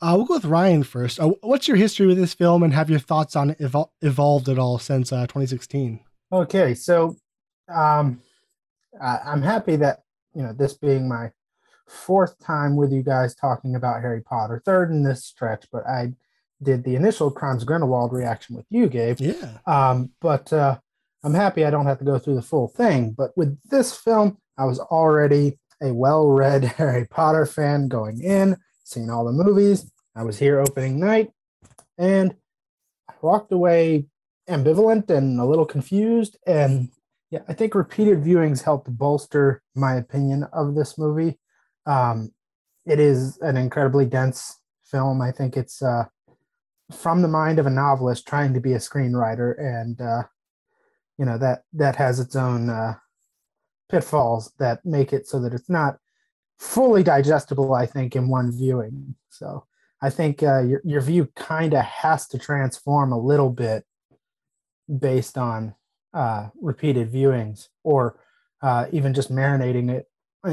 uh, 0.00 0.14
we'll 0.16 0.26
go 0.26 0.34
with 0.34 0.44
Ryan 0.44 0.84
first. 0.84 1.18
Uh, 1.18 1.30
what's 1.40 1.66
your 1.66 1.76
history 1.76 2.06
with 2.06 2.18
this 2.18 2.34
film, 2.34 2.62
and 2.62 2.72
have 2.72 2.88
your 2.88 3.00
thoughts 3.00 3.34
on 3.34 3.50
it 3.50 3.58
evol- 3.58 3.90
evolved 4.00 4.48
at 4.48 4.60
all 4.60 4.78
since 4.78 5.12
uh, 5.12 5.22
2016? 5.22 5.98
Okay, 6.32 6.74
so 6.74 7.16
um, 7.68 8.20
I, 9.00 9.20
I'm 9.24 9.42
happy 9.42 9.76
that 9.76 10.00
you 10.34 10.42
know 10.42 10.52
this 10.52 10.74
being 10.74 11.08
my 11.08 11.30
fourth 11.86 12.38
time 12.38 12.76
with 12.76 12.92
you 12.92 13.02
guys 13.02 13.34
talking 13.34 13.74
about 13.74 14.02
Harry 14.02 14.20
Potter, 14.20 14.62
third 14.64 14.90
in 14.90 15.02
this 15.02 15.24
stretch, 15.24 15.66
but 15.72 15.86
I 15.86 16.12
did 16.62 16.84
the 16.84 16.96
initial 16.96 17.30
Crimes 17.30 17.62
of 17.62 17.68
Grindelwald 17.68 18.12
reaction 18.12 18.56
with 18.56 18.66
you, 18.70 18.88
Gabe. 18.88 19.20
Yeah, 19.20 19.58
Um, 19.66 20.10
but 20.20 20.52
uh, 20.52 20.78
I'm 21.22 21.34
happy 21.34 21.64
I 21.64 21.70
don't 21.70 21.86
have 21.86 21.98
to 21.98 22.04
go 22.04 22.18
through 22.18 22.34
the 22.34 22.42
full 22.42 22.68
thing. 22.68 23.12
But 23.12 23.36
with 23.36 23.58
this 23.70 23.96
film, 23.96 24.38
I 24.56 24.64
was 24.64 24.80
already 24.80 25.58
a 25.82 25.92
well-read 25.92 26.64
Harry 26.76 27.06
Potter 27.06 27.46
fan 27.46 27.88
going 27.88 28.22
in, 28.22 28.56
seen 28.84 29.10
all 29.10 29.24
the 29.24 29.32
movies. 29.32 29.90
I 30.16 30.24
was 30.24 30.38
here 30.38 30.60
opening 30.60 30.98
night, 30.98 31.30
and 31.96 32.34
I 33.08 33.14
walked 33.22 33.52
away 33.52 34.06
ambivalent 34.48 35.10
and 35.10 35.38
a 35.38 35.44
little 35.44 35.66
confused. 35.66 36.36
And 36.46 36.90
yeah, 37.30 37.40
I 37.48 37.52
think 37.52 37.74
repeated 37.74 38.22
viewings 38.22 38.62
helped 38.62 38.96
bolster 38.96 39.62
my 39.74 39.96
opinion 39.96 40.44
of 40.52 40.74
this 40.74 40.96
movie. 40.96 41.38
Um, 41.86 42.32
it 42.86 42.98
is 42.98 43.38
an 43.42 43.56
incredibly 43.56 44.06
dense 44.06 44.58
film. 44.84 45.20
I 45.20 45.32
think 45.32 45.56
it's 45.56 45.82
uh, 45.82 46.04
from 46.90 47.20
the 47.20 47.28
mind 47.28 47.58
of 47.58 47.66
a 47.66 47.70
novelist 47.70 48.26
trying 48.26 48.54
to 48.54 48.60
be 48.60 48.72
a 48.72 48.78
screenwriter, 48.78 49.54
and 49.58 50.00
uh, 50.00 50.22
you 51.18 51.26
know 51.26 51.36
that 51.36 51.62
that 51.74 51.96
has 51.96 52.18
its 52.18 52.34
own 52.34 52.70
uh, 52.70 52.94
pitfalls 53.90 54.52
that 54.58 54.84
make 54.86 55.12
it 55.12 55.26
so 55.26 55.38
that 55.40 55.52
it's 55.52 55.68
not 55.68 55.98
fully 56.58 57.02
digestible. 57.02 57.74
I 57.74 57.84
think 57.84 58.16
in 58.16 58.28
one 58.28 58.50
viewing. 58.50 59.16
So 59.28 59.66
I 60.00 60.08
think 60.08 60.42
uh, 60.42 60.60
your 60.62 60.80
your 60.82 61.02
view 61.02 61.28
kind 61.36 61.74
of 61.74 61.84
has 61.84 62.26
to 62.28 62.38
transform 62.38 63.12
a 63.12 63.20
little 63.20 63.50
bit 63.50 63.84
based 64.98 65.36
on 65.36 65.74
uh, 66.14 66.48
repeated 66.60 67.12
viewings, 67.12 67.68
or 67.84 68.18
uh, 68.62 68.86
even 68.92 69.14
just 69.14 69.32
marinating 69.32 69.90
it 69.90 70.08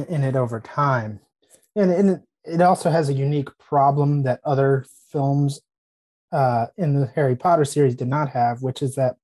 in 0.10 0.24
it 0.24 0.36
over 0.36 0.60
time. 0.60 1.20
And, 1.76 1.92
and 1.92 2.22
it, 2.44 2.62
also 2.62 2.90
has 2.90 3.10
a 3.10 3.14
unique 3.14 3.50
problem 3.58 4.24
that 4.24 4.42
other 4.44 4.86
films 5.12 5.62
uh, 6.32 6.68
in 6.78 7.00
the 7.00 7.08
Harry 7.16 7.36
Potter 7.36 7.66
series 7.66 7.96
did 7.96 8.08
not 8.08 8.30
have, 8.30 8.62
which 8.62 8.82
is 8.82 8.96
that 8.96 9.16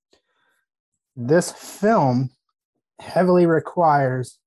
this 1.16 1.52
film 1.52 2.32
heavily 3.00 3.46
requires 3.46 4.40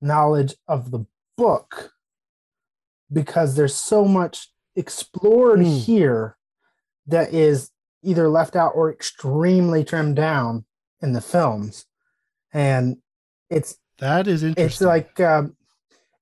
knowledge 0.00 0.54
of 0.66 0.90
the 0.90 1.06
book 1.36 1.92
because 3.12 3.54
there's 3.54 3.74
so 3.74 4.04
much 4.04 4.50
explored 4.76 5.60
Hmm. 5.60 5.66
here 5.66 6.36
that 7.06 7.32
is 7.32 7.70
either 8.02 8.28
left 8.28 8.56
out 8.56 8.72
or 8.74 8.92
extremely 8.92 9.84
trimmed 9.84 10.16
down 10.16 10.64
in 11.04 11.12
the 11.12 11.20
films 11.20 11.86
and 12.54 12.96
it's 13.50 13.76
that 13.98 14.26
is 14.26 14.42
interesting. 14.42 14.64
it's 14.64 14.80
like 14.80 15.20
um, 15.20 15.56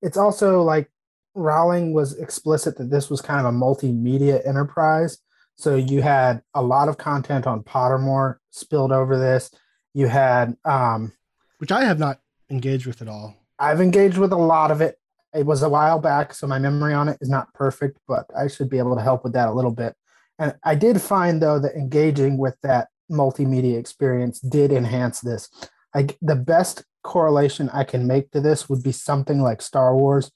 it's 0.01 0.17
also 0.17 0.61
like 0.61 0.89
Rowling 1.35 1.93
was 1.93 2.17
explicit 2.19 2.77
that 2.77 2.89
this 2.91 3.09
was 3.09 3.21
kind 3.21 3.39
of 3.39 3.53
a 3.53 3.57
multimedia 3.57 4.45
enterprise. 4.47 5.17
So 5.55 5.75
you 5.75 6.01
had 6.01 6.41
a 6.53 6.61
lot 6.61 6.89
of 6.89 6.97
content 6.97 7.47
on 7.47 7.63
Pottermore 7.63 8.37
spilled 8.51 8.91
over 8.91 9.17
this. 9.17 9.51
You 9.93 10.07
had 10.07 10.55
um, 10.65 11.13
which 11.59 11.71
I 11.71 11.85
have 11.85 11.99
not 11.99 12.19
engaged 12.49 12.85
with 12.85 13.01
at 13.01 13.07
all. 13.07 13.35
I've 13.57 13.81
engaged 13.81 14.17
with 14.17 14.33
a 14.33 14.37
lot 14.37 14.71
of 14.71 14.81
it. 14.81 14.99
It 15.33 15.45
was 15.45 15.63
a 15.63 15.69
while 15.69 15.99
back, 15.99 16.33
so 16.33 16.45
my 16.45 16.59
memory 16.59 16.93
on 16.93 17.09
it 17.09 17.17
is 17.21 17.29
not 17.29 17.53
perfect, 17.53 17.97
but 18.07 18.25
I 18.37 18.47
should 18.47 18.69
be 18.69 18.77
able 18.77 18.95
to 18.95 19.01
help 19.01 19.23
with 19.23 19.33
that 19.33 19.47
a 19.47 19.53
little 19.53 19.71
bit. 19.71 19.95
And 20.37 20.55
I 20.63 20.75
did 20.75 21.01
find 21.01 21.41
though 21.41 21.59
that 21.59 21.75
engaging 21.75 22.37
with 22.37 22.55
that 22.61 22.89
multimedia 23.13 23.77
experience 23.77 24.39
did 24.39 24.71
enhance 24.71 25.21
this. 25.21 25.49
I, 25.95 26.07
the 26.21 26.35
best 26.35 26.83
correlation 27.03 27.69
I 27.69 27.83
can 27.83 28.07
make 28.07 28.31
to 28.31 28.41
this 28.41 28.67
would 28.67 28.83
be 28.83 28.91
something 28.91 29.41
like 29.41 29.61
Star 29.61 29.95
Wars, 29.95 30.31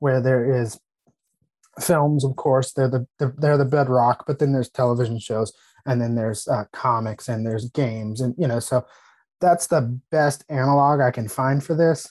where 0.00 0.20
there 0.20 0.60
is 0.60 0.80
films, 1.80 2.24
of 2.24 2.36
course, 2.36 2.72
they're 2.72 2.88
the 2.88 3.06
they're, 3.18 3.56
the 3.56 3.64
bedrock, 3.64 4.24
but 4.26 4.38
then 4.38 4.52
there's 4.52 4.70
television 4.70 5.18
shows, 5.18 5.52
and 5.86 6.00
then 6.00 6.14
there's 6.14 6.48
uh, 6.48 6.64
comics, 6.72 7.28
and 7.28 7.46
there's 7.46 7.70
games, 7.70 8.20
and 8.20 8.34
you 8.36 8.48
know, 8.48 8.58
so 8.58 8.84
that's 9.40 9.68
the 9.68 10.00
best 10.10 10.44
analog 10.48 11.00
I 11.00 11.10
can 11.10 11.28
find 11.28 11.62
for 11.62 11.74
this. 11.74 12.08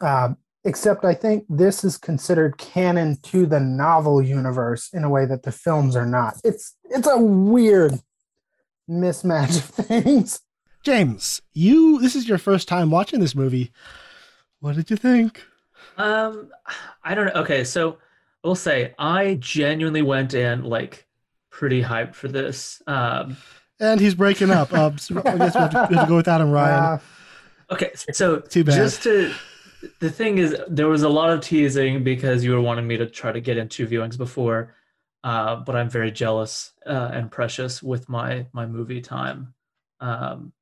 Uh, 0.00 0.30
except 0.64 1.04
I 1.04 1.14
think 1.14 1.44
this 1.48 1.84
is 1.84 1.96
considered 1.96 2.58
canon 2.58 3.18
to 3.24 3.46
the 3.46 3.60
novel 3.60 4.22
universe 4.22 4.90
in 4.92 5.04
a 5.04 5.10
way 5.10 5.26
that 5.26 5.42
the 5.42 5.52
films 5.52 5.96
are 5.96 6.06
not. 6.06 6.34
It's 6.44 6.76
it's 6.84 7.08
a 7.08 7.18
weird 7.18 7.98
mismatch 8.90 9.58
of 9.58 9.64
things. 9.86 10.40
James, 10.82 11.40
you 11.52 12.00
this 12.00 12.16
is 12.16 12.28
your 12.28 12.38
first 12.38 12.66
time 12.68 12.90
watching 12.90 13.20
this 13.20 13.34
movie. 13.34 13.70
What 14.60 14.76
did 14.76 14.90
you 14.90 14.96
think? 14.96 15.42
Um, 15.96 16.50
I 17.04 17.14
don't 17.14 17.26
know. 17.26 17.42
Okay, 17.42 17.64
so 17.64 17.98
I 18.44 18.48
will 18.48 18.54
say 18.54 18.94
I 18.98 19.34
genuinely 19.40 20.02
went 20.02 20.34
in 20.34 20.64
like 20.64 21.06
pretty 21.50 21.82
hyped 21.82 22.14
for 22.14 22.28
this. 22.28 22.82
Um, 22.86 23.36
and 23.78 24.00
he's 24.00 24.14
breaking 24.14 24.50
up. 24.50 24.72
Um, 24.72 24.98
so 24.98 25.18
I 25.24 25.36
guess 25.38 25.54
we 25.54 25.60
have, 25.60 25.70
to, 25.70 25.86
we 25.90 25.96
have 25.96 26.06
to 26.06 26.08
go 26.08 26.16
without 26.16 26.40
him, 26.40 26.50
Ryan. 26.50 26.82
Uh, 26.84 26.98
okay, 27.74 27.90
so 28.12 28.40
Too 28.40 28.64
bad. 28.64 28.76
just 28.76 29.02
to 29.04 29.32
the 30.00 30.10
thing 30.10 30.38
is, 30.38 30.56
there 30.68 30.88
was 30.88 31.02
a 31.02 31.08
lot 31.08 31.30
of 31.30 31.40
teasing 31.40 32.04
because 32.04 32.44
you 32.44 32.52
were 32.52 32.60
wanting 32.60 32.86
me 32.86 32.96
to 32.98 33.06
try 33.06 33.32
to 33.32 33.40
get 33.40 33.56
into 33.56 33.86
viewings 33.86 34.16
before, 34.16 34.74
uh, 35.24 35.56
but 35.56 35.76
I'm 35.76 35.90
very 35.90 36.10
jealous 36.10 36.72
uh, 36.86 37.10
and 37.12 37.30
precious 37.30 37.82
with 37.82 38.08
my 38.08 38.46
my 38.52 38.66
movie 38.66 39.00
time. 39.00 39.54
Um, 40.00 40.52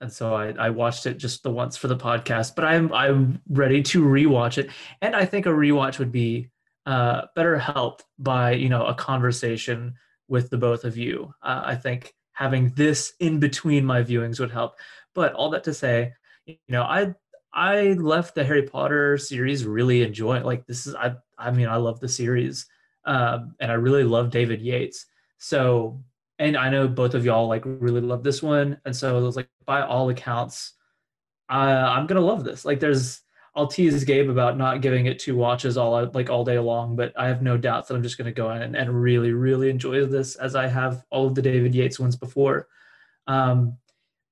and 0.00 0.12
so 0.12 0.34
I, 0.34 0.50
I 0.58 0.70
watched 0.70 1.06
it 1.06 1.18
just 1.18 1.42
the 1.42 1.50
once 1.50 1.76
for 1.76 1.88
the 1.88 1.96
podcast, 1.96 2.54
but 2.54 2.64
I'm 2.64 2.92
I'm 2.92 3.40
ready 3.48 3.82
to 3.84 4.04
rewatch 4.04 4.58
it, 4.58 4.70
and 5.00 5.16
I 5.16 5.24
think 5.24 5.46
a 5.46 5.50
rewatch 5.50 5.98
would 5.98 6.12
be 6.12 6.50
uh, 6.86 7.22
better 7.34 7.58
helped 7.58 8.04
by 8.18 8.52
you 8.52 8.68
know 8.68 8.86
a 8.86 8.94
conversation 8.94 9.94
with 10.28 10.50
the 10.50 10.58
both 10.58 10.84
of 10.84 10.96
you. 10.96 11.34
Uh, 11.42 11.62
I 11.64 11.74
think 11.74 12.14
having 12.32 12.68
this 12.70 13.14
in 13.20 13.40
between 13.40 13.84
my 13.84 14.02
viewings 14.02 14.40
would 14.40 14.50
help. 14.50 14.76
But 15.14 15.32
all 15.34 15.50
that 15.50 15.64
to 15.64 15.74
say, 15.74 16.12
you 16.46 16.56
know, 16.68 16.82
I 16.82 17.14
I 17.52 17.92
left 17.94 18.34
the 18.34 18.44
Harry 18.44 18.64
Potter 18.64 19.16
series 19.16 19.64
really 19.64 20.02
enjoying. 20.02 20.44
Like 20.44 20.66
this 20.66 20.86
is 20.86 20.94
I 20.94 21.14
I 21.38 21.50
mean 21.50 21.68
I 21.68 21.76
love 21.76 22.00
the 22.00 22.08
series, 22.08 22.66
um, 23.06 23.54
and 23.60 23.70
I 23.70 23.74
really 23.74 24.04
love 24.04 24.30
David 24.30 24.60
Yates. 24.60 25.06
So 25.38 26.02
and 26.38 26.56
I 26.56 26.68
know 26.68 26.88
both 26.88 27.14
of 27.14 27.24
y'all 27.24 27.46
like 27.46 27.62
really 27.64 28.00
love 28.00 28.22
this 28.22 28.42
one, 28.42 28.80
and 28.84 28.94
so 28.94 29.18
it 29.18 29.22
was 29.22 29.36
like 29.36 29.48
by 29.66 29.82
all 29.82 30.10
accounts, 30.10 30.72
I, 31.48 31.70
I'm 31.70 32.06
gonna 32.06 32.20
love 32.20 32.44
this. 32.44 32.64
Like 32.64 32.80
there's 32.80 33.20
I'll 33.56 33.68
tease 33.68 34.02
Gabe 34.02 34.30
about 34.30 34.58
not 34.58 34.80
giving 34.80 35.06
it 35.06 35.20
two 35.20 35.36
watches 35.36 35.76
all 35.76 36.10
like 36.12 36.30
all 36.30 36.44
day 36.44 36.58
long, 36.58 36.96
but 36.96 37.12
I 37.16 37.28
have 37.28 37.42
no 37.42 37.56
doubts 37.56 37.88
that 37.88 37.94
I'm 37.94 38.02
just 38.02 38.18
gonna 38.18 38.32
go 38.32 38.50
in 38.50 38.62
and, 38.62 38.76
and 38.76 39.00
really 39.02 39.32
really 39.32 39.70
enjoy 39.70 40.04
this 40.06 40.34
as 40.36 40.56
I 40.56 40.66
have 40.66 41.04
all 41.10 41.26
of 41.26 41.34
the 41.34 41.42
David 41.42 41.74
Yates 41.74 42.00
ones 42.00 42.16
before. 42.16 42.68
Um, 43.26 43.78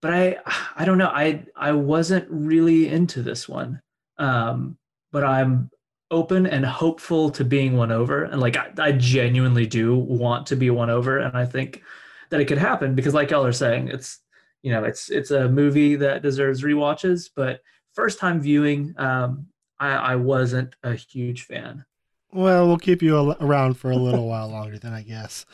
but 0.00 0.12
I 0.12 0.38
I 0.76 0.84
don't 0.84 0.98
know 0.98 1.08
I 1.08 1.44
I 1.54 1.72
wasn't 1.72 2.26
really 2.30 2.88
into 2.88 3.22
this 3.22 3.48
one, 3.48 3.80
um, 4.18 4.76
but 5.12 5.24
I'm 5.24 5.70
open 6.12 6.46
and 6.46 6.64
hopeful 6.64 7.30
to 7.30 7.44
being 7.44 7.76
won 7.76 7.90
over, 7.90 8.24
and 8.24 8.40
like 8.40 8.56
I, 8.56 8.70
I 8.78 8.92
genuinely 8.92 9.66
do 9.66 9.96
want 9.96 10.46
to 10.48 10.56
be 10.56 10.70
won 10.70 10.90
over, 10.90 11.18
and 11.18 11.36
I 11.36 11.44
think 11.46 11.82
that 12.30 12.40
it 12.40 12.44
could 12.44 12.58
happen 12.58 12.94
because 12.94 13.14
like 13.14 13.30
y'all 13.30 13.44
are 13.44 13.52
saying, 13.52 13.88
it's 13.88 14.20
you 14.62 14.70
know 14.70 14.84
it's 14.84 15.10
it's 15.10 15.32
a 15.32 15.48
movie 15.48 15.96
that 15.96 16.22
deserves 16.22 16.62
rewatches, 16.62 17.30
but 17.34 17.60
first 17.94 18.18
time 18.18 18.40
viewing, 18.40 18.94
um, 18.98 19.46
I, 19.80 19.90
I 19.90 20.16
wasn't 20.16 20.76
a 20.82 20.94
huge 20.94 21.42
fan. 21.42 21.84
Well, 22.32 22.66
we'll 22.66 22.78
keep 22.78 23.02
you 23.02 23.34
around 23.40 23.74
for 23.74 23.90
a 23.90 23.96
little 23.96 24.26
while 24.26 24.48
longer 24.48 24.78
then, 24.78 24.94
I 24.94 25.02
guess. 25.02 25.44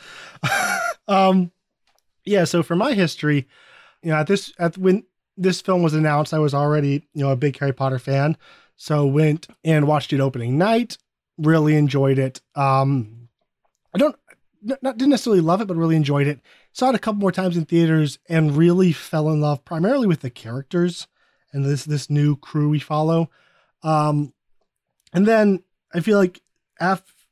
um, 1.07 1.51
yeah. 2.25 2.45
So 2.45 2.63
for 2.63 2.75
my 2.75 2.93
history, 2.93 3.47
you 4.01 4.11
know, 4.11 4.17
at 4.17 4.27
this 4.27 4.53
at 4.59 4.77
when 4.77 5.03
this 5.35 5.61
film 5.61 5.83
was 5.83 5.93
announced, 5.93 6.33
I 6.33 6.39
was 6.39 6.53
already 6.53 7.07
you 7.13 7.23
know 7.23 7.31
a 7.31 7.35
big 7.35 7.57
Harry 7.59 7.73
Potter 7.73 7.99
fan, 7.99 8.37
so 8.79 9.05
went 9.05 9.45
and 9.65 9.87
watched 9.87 10.13
it 10.13 10.21
opening 10.21 10.57
night. 10.57 10.97
Really 11.37 11.75
enjoyed 11.75 12.17
it. 12.17 12.41
Um, 12.55 13.27
I 13.93 13.97
don't 13.97 14.15
not 14.63 14.97
didn't 14.97 15.09
necessarily 15.09 15.41
love 15.41 15.59
it, 15.59 15.67
but 15.67 15.75
really 15.75 15.97
enjoyed 15.97 16.27
it. 16.27 16.39
Saw 16.71 16.89
it 16.89 16.95
a 16.95 16.99
couple 16.99 17.19
more 17.19 17.31
times 17.31 17.57
in 17.57 17.65
theaters 17.65 18.19
and 18.29 18.55
really 18.55 18.93
fell 18.93 19.29
in 19.29 19.41
love 19.41 19.65
primarily 19.65 20.07
with 20.07 20.21
the 20.21 20.29
characters 20.29 21.07
and 21.51 21.65
this 21.65 21.83
this 21.83 22.09
new 22.09 22.37
crew 22.37 22.69
we 22.69 22.79
follow. 22.79 23.29
Um, 23.83 24.33
and 25.11 25.25
then 25.25 25.61
I 25.93 25.99
feel 25.99 26.17
like 26.17 26.41
af- 26.79 27.27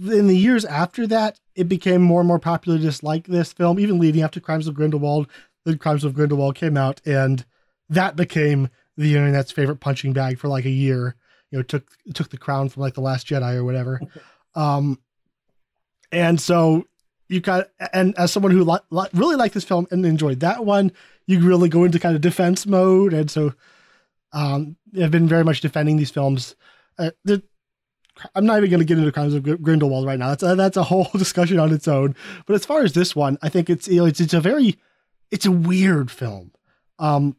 in 0.00 0.28
the 0.28 0.36
years 0.36 0.64
after 0.64 1.08
that, 1.08 1.40
it 1.56 1.68
became 1.68 2.02
more 2.02 2.20
and 2.20 2.28
more 2.28 2.38
popular 2.38 2.78
to 2.78 2.84
dislike 2.84 3.26
this 3.26 3.52
film, 3.52 3.80
even 3.80 3.98
leading 3.98 4.22
up 4.22 4.30
to 4.32 4.40
Crimes 4.40 4.68
of 4.68 4.74
Grindelwald. 4.74 5.26
The 5.64 5.76
Crimes 5.76 6.04
of 6.04 6.14
Grindelwald 6.14 6.54
came 6.54 6.76
out, 6.76 7.00
and 7.04 7.44
that 7.88 8.14
became 8.14 8.68
the 8.96 9.14
internet's 9.14 9.52
favorite 9.52 9.80
punching 9.80 10.12
bag 10.12 10.38
for 10.38 10.48
like 10.48 10.64
a 10.64 10.70
year. 10.70 11.16
You 11.50 11.58
know, 11.58 11.62
took 11.62 11.86
took 12.14 12.30
the 12.30 12.38
crown 12.38 12.68
from 12.68 12.82
like 12.82 12.94
the 12.94 13.00
Last 13.00 13.26
Jedi 13.26 13.54
or 13.54 13.64
whatever. 13.64 14.00
Um, 14.56 15.00
and 16.12 16.40
so 16.40 16.86
you 17.28 17.40
got, 17.40 17.70
and 17.92 18.16
as 18.16 18.30
someone 18.30 18.52
who 18.52 18.62
li- 18.62 18.78
li- 18.90 19.08
really 19.12 19.34
liked 19.34 19.54
this 19.54 19.64
film 19.64 19.88
and 19.90 20.06
enjoyed 20.06 20.38
that 20.40 20.64
one, 20.64 20.92
you 21.26 21.40
really 21.40 21.68
go 21.68 21.82
into 21.82 21.98
kind 21.98 22.14
of 22.14 22.20
defense 22.20 22.66
mode, 22.66 23.12
and 23.12 23.28
so 23.28 23.52
um, 24.32 24.76
I've 25.00 25.10
been 25.10 25.28
very 25.28 25.44
much 25.44 25.60
defending 25.60 25.96
these 25.96 26.10
films. 26.10 26.54
Uh, 26.98 27.10
the, 27.24 27.42
I'm 28.34 28.46
not 28.46 28.58
even 28.58 28.70
going 28.70 28.80
to 28.80 28.84
get 28.84 28.98
into 28.98 29.10
Crimes 29.10 29.34
of 29.34 29.62
Grindelwald 29.62 30.06
right 30.06 30.18
now. 30.18 30.28
That's 30.28 30.42
a, 30.42 30.54
that's 30.54 30.76
a 30.76 30.84
whole 30.84 31.08
discussion 31.16 31.58
on 31.58 31.72
its 31.72 31.88
own. 31.88 32.14
But 32.46 32.54
as 32.54 32.64
far 32.64 32.82
as 32.82 32.92
this 32.92 33.16
one, 33.16 33.38
I 33.42 33.48
think 33.48 33.68
it's 33.70 33.88
you 33.88 33.96
know, 33.96 34.06
it's 34.06 34.20
it's 34.20 34.34
a 34.34 34.40
very 34.40 34.78
it's 35.30 35.46
a 35.46 35.50
weird 35.50 36.10
film. 36.10 36.52
Um, 36.98 37.36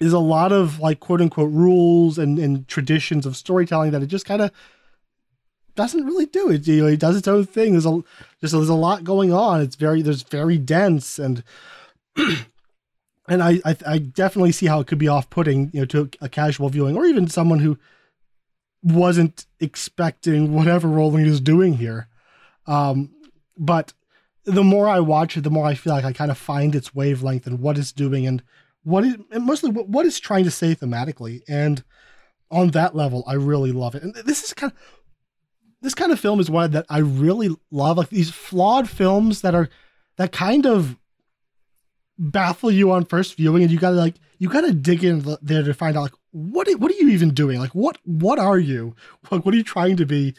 there's 0.00 0.12
a 0.14 0.18
lot 0.18 0.50
of 0.50 0.80
like 0.80 0.98
quote 0.98 1.20
unquote 1.20 1.52
rules 1.52 2.18
and, 2.18 2.38
and 2.38 2.66
traditions 2.66 3.26
of 3.26 3.36
storytelling 3.36 3.92
that 3.92 4.02
it 4.02 4.06
just 4.06 4.24
kind 4.24 4.40
of 4.42 4.50
doesn't 5.76 6.06
really 6.06 6.26
do 6.26 6.50
it. 6.50 6.66
You 6.66 6.82
know, 6.82 6.88
it 6.88 6.98
does 6.98 7.16
its 7.16 7.28
own 7.28 7.44
thing. 7.44 7.72
There's 7.72 7.86
a 7.86 8.02
just 8.40 8.52
there's 8.52 8.68
a 8.68 8.74
lot 8.74 9.04
going 9.04 9.32
on. 9.32 9.60
It's 9.60 9.76
very 9.76 10.02
there's 10.02 10.22
very 10.22 10.56
dense 10.56 11.18
and 11.18 11.44
and 12.16 13.42
I, 13.42 13.60
I 13.64 13.76
I 13.86 13.98
definitely 13.98 14.52
see 14.52 14.66
how 14.66 14.80
it 14.80 14.86
could 14.86 14.98
be 14.98 15.08
off 15.08 15.28
putting, 15.28 15.70
you 15.72 15.80
know, 15.80 15.86
to 15.86 16.10
a 16.20 16.28
casual 16.30 16.70
viewing 16.70 16.96
or 16.96 17.04
even 17.04 17.28
someone 17.28 17.58
who 17.58 17.78
wasn't 18.82 19.44
expecting 19.60 20.54
whatever 20.54 20.88
Rowling 20.88 21.26
is 21.26 21.42
doing 21.42 21.74
here. 21.74 22.08
Um, 22.66 23.10
but 23.58 23.92
the 24.44 24.64
more 24.64 24.88
I 24.88 25.00
watch 25.00 25.36
it, 25.36 25.42
the 25.42 25.50
more 25.50 25.66
I 25.66 25.74
feel 25.74 25.92
like 25.92 26.06
I 26.06 26.14
kind 26.14 26.30
of 26.30 26.38
find 26.38 26.74
its 26.74 26.94
wavelength 26.94 27.46
and 27.46 27.60
what 27.60 27.76
it's 27.76 27.92
doing 27.92 28.26
and 28.26 28.42
what 28.82 29.04
it 29.04 29.20
and 29.30 29.44
mostly 29.44 29.70
what, 29.70 29.88
what 29.88 30.06
it's 30.06 30.20
trying 30.20 30.44
to 30.44 30.50
say 30.50 30.74
thematically. 30.74 31.40
And 31.48 31.82
on 32.50 32.70
that 32.70 32.96
level, 32.96 33.24
I 33.26 33.34
really 33.34 33.72
love 33.72 33.94
it. 33.94 34.02
And 34.02 34.14
this 34.14 34.42
is 34.44 34.54
kind 34.54 34.72
of 34.72 34.78
this 35.82 35.94
kind 35.94 36.12
of 36.12 36.20
film 36.20 36.40
is 36.40 36.50
one 36.50 36.72
that 36.72 36.86
I 36.88 36.98
really 36.98 37.50
love. 37.70 37.96
Like 37.96 38.10
these 38.10 38.30
flawed 38.30 38.88
films 38.88 39.42
that 39.42 39.54
are 39.54 39.68
that 40.16 40.32
kind 40.32 40.66
of 40.66 40.98
baffle 42.18 42.70
you 42.70 42.90
on 42.90 43.04
first 43.04 43.36
viewing, 43.36 43.62
and 43.62 43.72
you 43.72 43.78
gotta 43.78 43.96
like 43.96 44.16
you 44.38 44.48
gotta 44.48 44.72
dig 44.72 45.04
in 45.04 45.24
there 45.42 45.62
to 45.62 45.74
find 45.74 45.96
out 45.96 46.02
like 46.02 46.14
what 46.32 46.68
are- 46.68 46.76
what 46.76 46.90
are 46.90 46.96
you 46.96 47.08
even 47.10 47.32
doing? 47.34 47.58
Like 47.58 47.74
what 47.74 47.98
what 48.04 48.38
are 48.38 48.58
you? 48.58 48.94
Like 49.30 49.44
what 49.44 49.54
are 49.54 49.56
you 49.58 49.64
trying 49.64 49.96
to 49.98 50.06
be? 50.06 50.34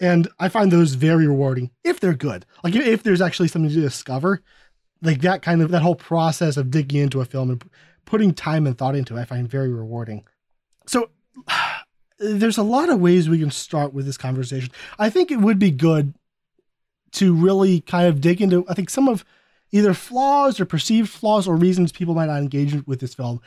And 0.00 0.28
I 0.38 0.48
find 0.50 0.70
those 0.70 0.94
very 0.94 1.26
rewarding 1.26 1.70
if 1.82 2.00
they're 2.00 2.14
good. 2.14 2.44
Like 2.62 2.74
if 2.74 3.02
there's 3.02 3.22
actually 3.22 3.48
something 3.48 3.70
to 3.70 3.80
discover, 3.80 4.42
like 5.06 5.20
that 5.22 5.40
kind 5.42 5.62
of 5.62 5.70
that 5.70 5.82
whole 5.82 5.94
process 5.94 6.56
of 6.56 6.70
digging 6.70 7.00
into 7.00 7.20
a 7.20 7.24
film 7.24 7.50
and 7.50 7.64
putting 8.04 8.34
time 8.34 8.66
and 8.66 8.76
thought 8.76 8.96
into 8.96 9.16
it, 9.16 9.20
I 9.20 9.24
find 9.24 9.48
very 9.48 9.72
rewarding. 9.72 10.24
So 10.86 11.10
there's 12.18 12.58
a 12.58 12.62
lot 12.62 12.88
of 12.88 13.00
ways 13.00 13.28
we 13.28 13.38
can 13.38 13.50
start 13.50 13.94
with 13.94 14.06
this 14.06 14.18
conversation. 14.18 14.70
I 14.98 15.10
think 15.10 15.30
it 15.30 15.40
would 15.40 15.58
be 15.58 15.70
good 15.70 16.14
to 17.12 17.34
really 17.34 17.80
kind 17.80 18.06
of 18.08 18.20
dig 18.20 18.42
into 18.42 18.66
I 18.68 18.74
think 18.74 18.90
some 18.90 19.08
of 19.08 19.24
either 19.70 19.94
flaws 19.94 20.60
or 20.60 20.64
perceived 20.64 21.08
flaws 21.08 21.46
or 21.46 21.56
reasons 21.56 21.92
people 21.92 22.14
might 22.14 22.26
not 22.26 22.40
engage 22.40 22.86
with 22.86 23.00
this 23.00 23.14
film. 23.14 23.40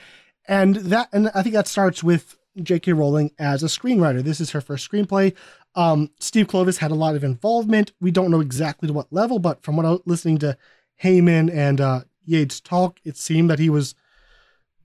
And 0.48 0.76
that 0.78 1.10
and 1.12 1.30
I 1.36 1.43
think 1.43 1.56
that 1.56 1.67
starts 1.67 2.04
with 2.04 2.38
J.K. 2.62 2.93
Rowling 2.93 3.32
as 3.38 3.63
a 3.63 3.67
screenwriter. 3.67 4.24
This 4.24 4.41
is 4.41 4.52
her 4.52 4.62
first 4.62 4.89
screenplay. 4.89 5.36
Um, 5.76 6.10
Steve 6.19 6.48
Kloves 6.48 6.78
had 6.78 6.91
a 6.91 6.95
lot 6.95 7.15
of 7.15 7.24
involvement. 7.24 7.91
We 8.02 8.12
don't 8.12 8.32
know 8.32 8.41
exactly 8.41 8.88
to 8.88 8.93
what 8.93 9.13
level, 9.13 9.39
but 9.39 9.62
from 9.62 9.76
what 9.76 9.86
I 9.86 9.91
was 9.91 10.02
listening 10.06 10.39
to 10.39 10.58
Heyman 11.03 11.53
and 11.53 11.79
uh, 11.81 12.01
Yates 12.25 12.59
talk, 12.59 12.99
it 13.03 13.17
seemed 13.17 13.49
that 13.49 13.59
he 13.59 13.69
was 13.69 13.95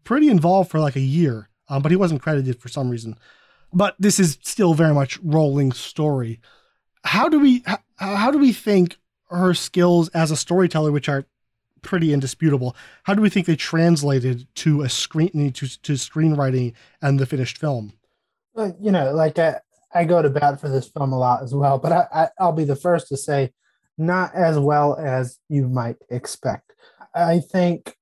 pretty 0.04 0.28
involved 0.28 0.70
for 0.70 0.80
like 0.80 0.96
a 0.96 1.00
year, 1.00 1.48
um, 1.68 1.82
but 1.82 1.90
he 1.90 1.96
wasn't 1.96 2.22
credited 2.22 2.60
for 2.60 2.68
some 2.68 2.90
reason. 2.90 3.18
But 3.72 3.96
this 3.98 4.20
is 4.20 4.38
still 4.42 4.74
very 4.74 4.94
much 4.94 5.18
Rowling 5.22 5.72
story. 5.72 6.40
How 7.04 7.28
do 7.28 7.40
we 7.40 7.64
how, 7.96 8.30
do 8.30 8.38
we 8.38 8.52
think 8.52 8.96
her 9.30 9.54
skills 9.54 10.08
as 10.10 10.30
a 10.30 10.36
storyteller, 10.36 10.92
which 10.92 11.08
are 11.08 11.26
pretty 11.82 12.12
indisputable, 12.12 12.76
how 13.02 13.14
do 13.14 13.20
we 13.20 13.28
think 13.28 13.46
they 13.46 13.56
translated 13.56 14.46
to 14.54 14.82
a 14.82 14.88
screen 14.88 15.52
to, 15.52 15.82
to 15.82 15.92
screenwriting 15.94 16.72
and 17.02 17.18
the 17.18 17.26
finished 17.26 17.58
film? 17.58 17.92
Well, 18.54 18.76
you 18.80 18.90
know, 18.90 19.12
like 19.12 19.38
I, 19.38 19.60
I 19.92 20.04
go 20.04 20.22
to 20.22 20.30
bat 20.30 20.60
for 20.60 20.68
this 20.68 20.88
film 20.88 21.12
a 21.12 21.18
lot 21.18 21.42
as 21.42 21.54
well, 21.54 21.78
but 21.78 21.92
I, 21.92 22.06
I, 22.14 22.28
I'll 22.38 22.52
be 22.52 22.64
the 22.64 22.76
first 22.76 23.08
to 23.08 23.16
say 23.16 23.52
not 23.96 24.34
as 24.34 24.58
well 24.58 24.96
as 24.96 25.38
you 25.48 25.68
might 25.68 25.96
expect. 26.10 26.72
I 27.14 27.40
think 27.40 27.96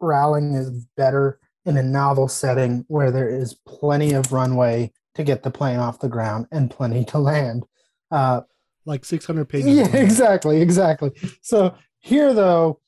Rowling 0.00 0.54
is 0.54 0.70
better 0.96 1.38
in 1.64 1.76
a 1.76 1.82
novel 1.82 2.28
setting 2.28 2.84
where 2.88 3.10
there 3.10 3.28
is 3.28 3.54
plenty 3.66 4.12
of 4.12 4.32
runway 4.32 4.92
to 5.14 5.24
get 5.24 5.42
the 5.42 5.50
plane 5.50 5.78
off 5.78 6.00
the 6.00 6.08
ground 6.08 6.46
and 6.52 6.70
plenty 6.70 7.04
to 7.06 7.18
land. 7.18 7.64
Uh, 8.10 8.42
like 8.84 9.04
600 9.04 9.48
pages. 9.48 9.76
Yeah, 9.76 9.96
exactly, 9.96 10.60
exactly. 10.60 11.12
So 11.40 11.74
here, 12.00 12.34
though, 12.34 12.80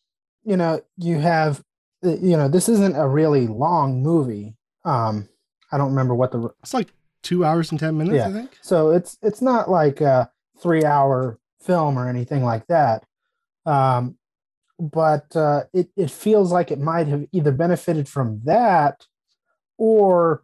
you 0.45 0.57
know, 0.57 0.83
you 0.99 1.19
have, 1.19 1.63
you 2.03 2.37
know, 2.37 2.49
this 2.49 2.69
isn't 2.69 2.97
a 2.97 3.09
really 3.09 3.47
long 3.47 4.03
movie. 4.03 4.57
Um, 4.85 5.29
I 5.73 5.79
don't 5.79 5.91
remember 5.91 6.15
what 6.15 6.33
the. 6.33 6.51
It's 6.63 6.75
like 6.75 6.89
two 7.23 7.45
hours 7.45 7.71
and 7.71 7.81
10 7.81 7.97
minutes, 7.97 8.17
yeah. 8.17 8.29
I 8.29 8.33
think. 8.33 8.59
So 8.63 8.91
it's 8.91 9.19
it's 9.23 9.43
not 9.43 9.71
like 9.71 10.01
a 10.01 10.31
three 10.61 10.85
hour 10.85 11.39
film 11.66 11.98
or 11.98 12.09
anything 12.09 12.44
like 12.44 12.66
that. 12.68 13.05
Um, 13.66 14.16
but 14.79 15.35
uh, 15.35 15.64
it, 15.72 15.88
it 15.96 16.11
feels 16.11 16.52
like 16.52 16.70
it 16.70 16.81
might 16.81 17.09
have 17.09 17.24
either 17.33 17.52
benefited 17.52 18.09
from 18.09 18.40
that 18.44 19.07
or, 19.79 20.42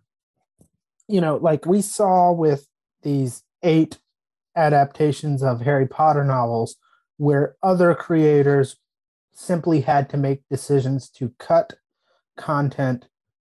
you 1.08 1.20
know, 1.20 1.36
like 1.36 1.66
we 1.66 1.82
saw 1.82 2.32
with 2.32 2.66
these 3.02 3.42
eight 3.62 3.98
adaptations 4.56 5.42
of 5.42 5.60
Harry 5.60 5.86
Potter 5.86 6.24
novels 6.24 6.76
where 7.16 7.56
other 7.62 7.94
creators 7.94 8.76
simply 9.32 9.82
had 9.82 10.08
to 10.10 10.16
make 10.16 10.42
decisions 10.50 11.08
to 11.08 11.32
cut 11.38 11.74
content 12.36 13.08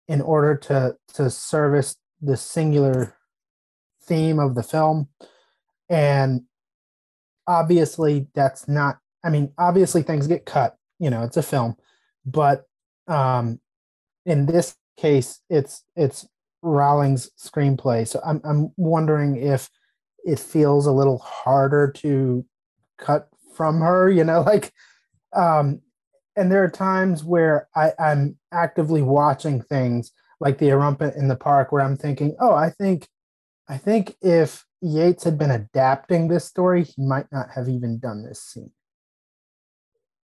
in 0.08 0.20
order 0.20 0.56
to 0.56 0.96
to 1.14 1.30
service 1.30 1.96
the 2.20 2.36
singular 2.36 3.16
theme 4.02 4.38
of 4.38 4.54
the 4.54 4.62
film 4.62 5.08
and 5.88 6.42
obviously 7.46 8.26
that's 8.34 8.68
not 8.68 8.98
i 9.24 9.30
mean 9.30 9.52
obviously 9.58 10.02
things 10.02 10.26
get 10.26 10.46
cut 10.46 10.76
you 10.98 11.10
know 11.10 11.22
it's 11.22 11.36
a 11.36 11.42
film 11.42 11.76
but 12.24 12.64
um 13.08 13.60
in 14.26 14.46
this 14.46 14.76
case 14.96 15.40
it's 15.50 15.84
it's 15.96 16.26
Rowling's 16.62 17.30
screenplay. 17.38 18.08
So 18.08 18.20
i'm 18.24 18.40
i'm 18.44 18.72
wondering 18.76 19.36
if 19.36 19.68
it 20.24 20.38
feels 20.38 20.86
a 20.86 20.92
little 20.92 21.18
harder 21.18 21.92
to 21.96 22.44
cut 22.98 23.28
from 23.54 23.80
her 23.80 24.10
you 24.10 24.24
know 24.24 24.40
like 24.46 24.72
um 25.34 25.80
and 26.36 26.50
there 26.50 26.64
are 26.64 26.70
times 26.70 27.22
where 27.22 27.68
I, 27.76 27.92
I'm 27.98 28.36
actively 28.52 29.02
watching 29.02 29.62
things 29.62 30.12
like 30.40 30.58
the 30.58 30.66
Erumpent 30.66 31.16
in 31.16 31.28
the 31.28 31.36
park 31.36 31.70
where 31.70 31.82
I'm 31.82 31.96
thinking, 31.96 32.36
oh, 32.40 32.54
I 32.54 32.70
think 32.70 33.08
I 33.68 33.78
think 33.78 34.16
if 34.20 34.64
Yates 34.84 35.24
had 35.24 35.38
been 35.38 35.50
adapting 35.50 36.28
this 36.28 36.44
story, 36.44 36.84
he 36.84 37.02
might 37.02 37.26
not 37.32 37.48
have 37.54 37.68
even 37.68 37.98
done 37.98 38.22
this 38.22 38.42
scene. 38.42 38.70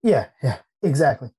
Yeah, 0.02 0.26
yeah, 0.42 0.58
exactly. 0.82 1.30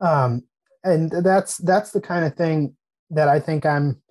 Um, 0.00 0.44
and 0.84 1.10
that's 1.10 1.56
that's 1.56 1.90
the 1.92 2.02
kind 2.02 2.24
of 2.24 2.34
thing 2.34 2.76
that 3.10 3.28
I 3.28 3.40
think 3.40 3.64
I'm 3.64 4.02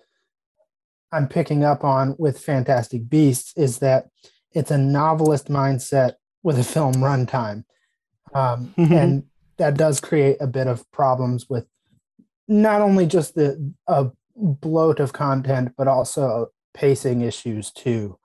I'm 1.12 1.28
picking 1.28 1.64
up 1.64 1.84
on 1.84 2.16
with 2.18 2.40
Fantastic 2.40 3.08
Beasts 3.08 3.52
is 3.56 3.78
that 3.78 4.08
it's 4.52 4.72
a 4.72 4.78
novelist 4.78 5.48
mindset 5.48 6.14
with 6.42 6.58
a 6.58 6.64
film 6.64 6.94
runtime, 6.94 7.64
um, 8.34 8.74
and 8.76 9.24
that 9.58 9.76
does 9.76 10.00
create 10.00 10.38
a 10.40 10.46
bit 10.46 10.66
of 10.66 10.90
problems 10.90 11.48
with 11.48 11.66
not 12.48 12.80
only 12.80 13.06
just 13.06 13.36
the 13.36 13.72
a 13.86 14.10
bloat 14.34 14.98
of 14.98 15.12
content, 15.12 15.72
but 15.78 15.86
also 15.86 16.48
pacing 16.74 17.20
issues 17.20 17.70
too. 17.70 18.18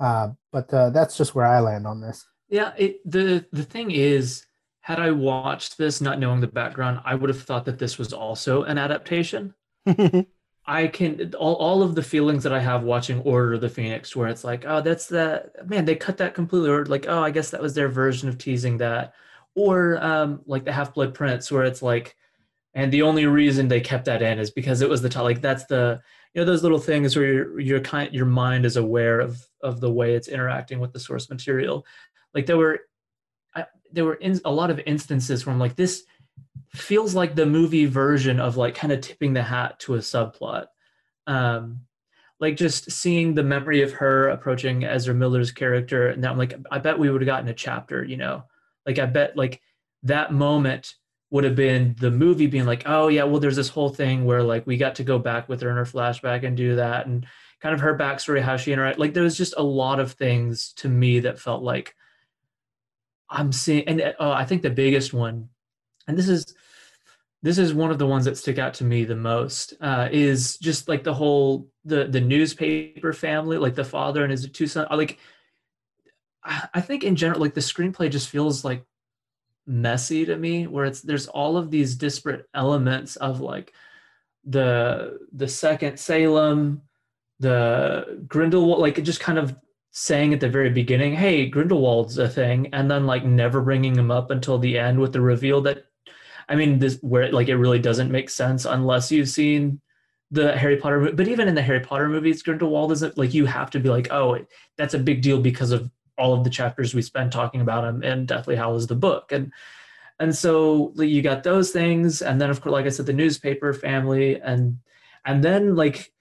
Uh, 0.00 0.30
but 0.52 0.72
uh, 0.72 0.90
that's 0.90 1.16
just 1.16 1.34
where 1.34 1.46
I 1.46 1.60
land 1.60 1.86
on 1.86 2.00
this. 2.00 2.26
Yeah, 2.48 2.72
it, 2.76 3.00
the 3.10 3.44
the 3.52 3.62
thing 3.62 3.90
is, 3.90 4.46
had 4.80 5.00
I 5.00 5.10
watched 5.10 5.78
this 5.78 6.00
not 6.00 6.18
knowing 6.18 6.40
the 6.40 6.46
background, 6.46 7.00
I 7.04 7.14
would 7.14 7.30
have 7.30 7.42
thought 7.42 7.64
that 7.64 7.78
this 7.78 7.98
was 7.98 8.12
also 8.12 8.64
an 8.64 8.78
adaptation. 8.78 9.54
I 10.66 10.86
can 10.86 11.34
all, 11.34 11.54
all 11.56 11.82
of 11.82 11.94
the 11.94 12.02
feelings 12.02 12.42
that 12.42 12.52
I 12.52 12.60
have 12.60 12.84
watching 12.84 13.20
Order 13.20 13.54
of 13.54 13.60
the 13.60 13.68
Phoenix, 13.68 14.16
where 14.16 14.28
it's 14.28 14.44
like, 14.44 14.64
oh, 14.66 14.80
that's 14.80 15.06
that 15.08 15.68
man, 15.68 15.84
they 15.84 15.94
cut 15.94 16.16
that 16.18 16.34
completely, 16.34 16.70
or 16.70 16.86
like, 16.86 17.06
oh, 17.08 17.22
I 17.22 17.30
guess 17.30 17.50
that 17.50 17.62
was 17.62 17.74
their 17.74 17.88
version 17.88 18.28
of 18.28 18.38
teasing 18.38 18.78
that, 18.78 19.14
or 19.54 20.02
um, 20.02 20.40
like 20.46 20.64
the 20.64 20.72
Half 20.72 20.94
Blood 20.94 21.14
Prince, 21.14 21.52
where 21.52 21.64
it's 21.64 21.82
like, 21.82 22.16
and 22.74 22.92
the 22.92 23.02
only 23.02 23.26
reason 23.26 23.68
they 23.68 23.80
kept 23.80 24.06
that 24.06 24.22
in 24.22 24.38
is 24.38 24.50
because 24.50 24.80
it 24.80 24.88
was 24.88 25.02
the 25.02 25.08
top, 25.08 25.24
like 25.24 25.42
that's 25.42 25.66
the 25.66 26.00
you 26.34 26.40
know 26.40 26.46
those 26.46 26.62
little 26.62 26.78
things 26.78 27.14
where 27.14 27.26
your 27.26 27.60
your 27.60 27.80
kind 27.80 28.14
your 28.14 28.26
mind 28.26 28.64
is 28.64 28.76
aware 28.76 29.20
of 29.20 29.40
of 29.64 29.80
the 29.80 29.90
way 29.90 30.14
it's 30.14 30.28
interacting 30.28 30.78
with 30.78 30.92
the 30.92 31.00
source 31.00 31.28
material. 31.28 31.84
Like 32.34 32.46
there 32.46 32.56
were 32.56 32.80
I, 33.54 33.66
there 33.90 34.04
were 34.04 34.14
in, 34.14 34.40
a 34.44 34.52
lot 34.52 34.70
of 34.70 34.80
instances 34.86 35.44
where 35.44 35.52
i'm 35.52 35.60
like 35.60 35.76
this 35.76 36.04
feels 36.72 37.14
like 37.14 37.34
the 37.34 37.46
movie 37.46 37.86
version 37.86 38.40
of 38.40 38.56
like 38.56 38.74
kind 38.74 38.92
of 38.92 39.00
tipping 39.00 39.32
the 39.32 39.42
hat 39.42 39.80
to 39.80 39.94
a 39.94 39.98
subplot. 39.98 40.66
Um 41.26 41.80
like 42.40 42.56
just 42.56 42.90
seeing 42.90 43.34
the 43.34 43.44
memory 43.44 43.82
of 43.82 43.92
her 43.92 44.28
approaching 44.28 44.84
ezra 44.84 45.14
miller's 45.14 45.52
character 45.52 46.08
and 46.08 46.24
i'm 46.26 46.36
like 46.36 46.54
i 46.70 46.78
bet 46.78 46.98
we 46.98 47.08
would 47.08 47.22
have 47.22 47.26
gotten 47.26 47.48
a 47.48 47.54
chapter 47.54 48.04
you 48.04 48.16
know? 48.16 48.44
Like 48.86 48.98
i 48.98 49.06
bet 49.06 49.36
like 49.36 49.60
that 50.02 50.32
moment 50.32 50.94
would 51.30 51.42
have 51.42 51.56
been 51.56 51.96
the 51.98 52.12
movie 52.12 52.46
being 52.46 52.64
like, 52.64 52.84
oh 52.86 53.08
yeah, 53.08 53.24
well 53.24 53.40
there's 53.40 53.56
this 53.56 53.68
whole 53.68 53.88
thing 53.88 54.24
where 54.24 54.42
like 54.42 54.64
we 54.68 54.76
got 54.76 54.94
to 54.94 55.02
go 55.02 55.18
back 55.18 55.48
with 55.48 55.60
her 55.62 55.70
in 55.70 55.76
her 55.76 55.84
flashback 55.84 56.44
and 56.44 56.56
do 56.56 56.76
that 56.76 57.06
and 57.06 57.26
kind 57.64 57.72
of 57.72 57.80
her 57.80 57.96
backstory, 57.96 58.42
how 58.42 58.58
she 58.58 58.72
interacted. 58.72 58.98
Like 58.98 59.14
there 59.14 59.22
was 59.22 59.38
just 59.38 59.54
a 59.56 59.62
lot 59.62 59.98
of 59.98 60.12
things 60.12 60.74
to 60.74 60.88
me 60.90 61.20
that 61.20 61.38
felt 61.38 61.62
like 61.62 61.96
I'm 63.30 63.52
seeing, 63.52 63.88
and 63.88 64.02
uh, 64.02 64.32
I 64.32 64.44
think 64.44 64.60
the 64.60 64.68
biggest 64.68 65.14
one, 65.14 65.48
and 66.06 66.18
this 66.18 66.28
is 66.28 66.54
this 67.42 67.56
is 67.56 67.72
one 67.72 67.90
of 67.90 67.98
the 67.98 68.06
ones 68.06 68.26
that 68.26 68.36
stick 68.36 68.58
out 68.58 68.74
to 68.74 68.84
me 68.84 69.04
the 69.04 69.16
most 69.16 69.72
uh, 69.80 70.10
is 70.12 70.58
just 70.58 70.88
like 70.88 71.04
the 71.04 71.14
whole 71.14 71.66
the 71.86 72.04
the 72.04 72.20
newspaper 72.20 73.14
family, 73.14 73.56
like 73.56 73.74
the 73.74 73.82
father 73.82 74.22
and 74.22 74.30
his 74.30 74.46
two 74.50 74.66
sons. 74.66 74.88
Like 74.90 75.18
I 76.44 76.82
think 76.82 77.02
in 77.02 77.16
general, 77.16 77.40
like 77.40 77.54
the 77.54 77.62
screenplay 77.62 78.10
just 78.10 78.28
feels 78.28 78.62
like 78.62 78.84
messy 79.66 80.26
to 80.26 80.36
me 80.36 80.66
where 80.66 80.84
it's 80.84 81.00
there's 81.00 81.28
all 81.28 81.56
of 81.56 81.70
these 81.70 81.96
disparate 81.96 82.46
elements 82.52 83.16
of 83.16 83.40
like 83.40 83.72
the 84.44 85.18
the 85.32 85.48
second 85.48 85.98
Salem, 85.98 86.82
the 87.40 88.24
Grindelwald, 88.28 88.80
like 88.80 89.02
just 89.02 89.20
kind 89.20 89.38
of 89.38 89.56
saying 89.90 90.34
at 90.34 90.40
the 90.40 90.48
very 90.48 90.70
beginning, 90.70 91.14
"Hey, 91.14 91.46
Grindelwald's 91.48 92.18
a 92.18 92.28
thing," 92.28 92.68
and 92.72 92.90
then 92.90 93.06
like 93.06 93.24
never 93.24 93.60
bringing 93.60 93.96
him 93.96 94.10
up 94.10 94.30
until 94.30 94.58
the 94.58 94.78
end 94.78 95.00
with 95.00 95.12
the 95.12 95.20
reveal 95.20 95.60
that, 95.62 95.86
I 96.48 96.56
mean, 96.56 96.78
this 96.78 96.98
where 97.02 97.30
like 97.32 97.48
it 97.48 97.56
really 97.56 97.78
doesn't 97.78 98.10
make 98.10 98.30
sense 98.30 98.64
unless 98.64 99.12
you've 99.12 99.28
seen 99.28 99.80
the 100.30 100.56
Harry 100.56 100.76
Potter. 100.76 101.12
But 101.12 101.28
even 101.28 101.48
in 101.48 101.54
the 101.54 101.62
Harry 101.62 101.80
Potter 101.80 102.08
movies, 102.08 102.42
Grindelwald 102.42 102.92
isn't 102.92 103.18
like 103.18 103.34
you 103.34 103.46
have 103.46 103.70
to 103.70 103.80
be 103.80 103.88
like, 103.88 104.08
"Oh, 104.12 104.38
that's 104.76 104.94
a 104.94 104.98
big 104.98 105.22
deal 105.22 105.40
because 105.40 105.72
of 105.72 105.90
all 106.18 106.34
of 106.34 106.44
the 106.44 106.50
chapters 106.50 106.94
we 106.94 107.02
spend 107.02 107.32
talking 107.32 107.60
about 107.60 107.84
him 107.84 108.02
in 108.02 108.26
Deathly 108.26 108.56
Hallows 108.56 108.86
the 108.86 108.94
book. 108.94 109.32
And 109.32 109.52
and 110.20 110.34
so 110.34 110.92
you 110.96 111.22
got 111.22 111.42
those 111.42 111.72
things, 111.72 112.22
and 112.22 112.40
then 112.40 112.50
of 112.50 112.60
course, 112.60 112.72
like 112.72 112.86
I 112.86 112.90
said, 112.90 113.06
the 113.06 113.12
newspaper 113.12 113.72
family, 113.72 114.40
and 114.40 114.78
and 115.24 115.42
then 115.42 115.74
like 115.74 116.12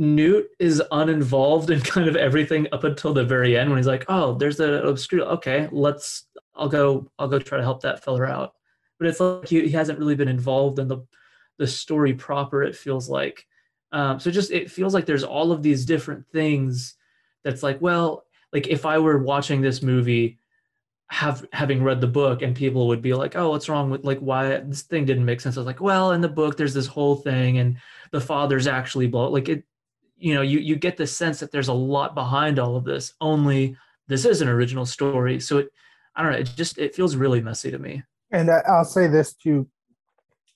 Newt 0.00 0.48
is 0.58 0.82
uninvolved 0.92 1.68
in 1.68 1.80
kind 1.82 2.08
of 2.08 2.16
everything 2.16 2.66
up 2.72 2.84
until 2.84 3.12
the 3.12 3.22
very 3.22 3.58
end 3.58 3.68
when 3.68 3.78
he's 3.78 3.86
like, 3.86 4.06
oh, 4.08 4.34
there's 4.34 4.58
an 4.58 4.74
obscure. 4.86 5.26
Okay, 5.26 5.68
let's. 5.70 6.24
I'll 6.54 6.70
go. 6.70 7.10
I'll 7.18 7.28
go 7.28 7.38
try 7.38 7.58
to 7.58 7.64
help 7.64 7.82
that 7.82 8.02
fella 8.02 8.24
out. 8.24 8.54
But 8.98 9.08
it's 9.08 9.20
like 9.20 9.46
he, 9.46 9.60
he 9.60 9.70
hasn't 9.70 9.98
really 9.98 10.14
been 10.14 10.26
involved 10.26 10.78
in 10.78 10.88
the 10.88 11.06
the 11.58 11.66
story 11.66 12.14
proper. 12.14 12.62
It 12.62 12.74
feels 12.74 13.10
like. 13.10 13.46
Um, 13.92 14.18
so 14.18 14.30
just 14.30 14.50
it 14.50 14.70
feels 14.70 14.94
like 14.94 15.04
there's 15.04 15.24
all 15.24 15.52
of 15.52 15.62
these 15.62 15.84
different 15.84 16.26
things 16.32 16.94
that's 17.44 17.62
like, 17.62 17.78
well, 17.82 18.24
like 18.54 18.68
if 18.68 18.86
I 18.86 18.98
were 18.98 19.18
watching 19.18 19.60
this 19.60 19.82
movie 19.82 20.38
have 21.10 21.44
having 21.52 21.82
read 21.82 22.00
the 22.00 22.06
book 22.06 22.40
and 22.40 22.56
people 22.56 22.88
would 22.88 23.02
be 23.02 23.12
like, 23.12 23.36
"Oh, 23.36 23.50
what's 23.50 23.68
wrong 23.68 23.90
with 23.90 24.04
like 24.04 24.20
why 24.20 24.60
this 24.60 24.82
thing 24.82 25.04
didn't 25.04 25.26
make 25.26 25.42
sense?" 25.42 25.58
I 25.58 25.60
was 25.60 25.66
like, 25.66 25.82
"Well, 25.82 26.12
in 26.12 26.22
the 26.22 26.28
book 26.28 26.56
there's 26.56 26.72
this 26.72 26.86
whole 26.86 27.16
thing 27.16 27.58
and 27.58 27.76
the 28.12 28.20
father's 28.20 28.66
actually 28.66 29.08
blow 29.08 29.28
like 29.28 29.50
it 29.50 29.64
you 30.20 30.34
know, 30.34 30.42
you 30.42 30.58
you 30.58 30.76
get 30.76 30.96
the 30.96 31.06
sense 31.06 31.40
that 31.40 31.50
there's 31.50 31.68
a 31.68 31.72
lot 31.72 32.14
behind 32.14 32.58
all 32.58 32.76
of 32.76 32.84
this. 32.84 33.14
Only 33.20 33.76
this 34.06 34.24
is 34.24 34.42
an 34.42 34.48
original 34.48 34.86
story. 34.86 35.40
So 35.40 35.58
it 35.58 35.68
I 36.14 36.22
don't 36.22 36.32
know, 36.32 36.38
it 36.38 36.50
just 36.54 36.78
it 36.78 36.94
feels 36.94 37.16
really 37.16 37.40
messy 37.40 37.70
to 37.70 37.78
me. 37.78 38.02
And 38.30 38.50
I'll 38.50 38.84
say 38.84 39.08
this 39.08 39.32
too 39.32 39.66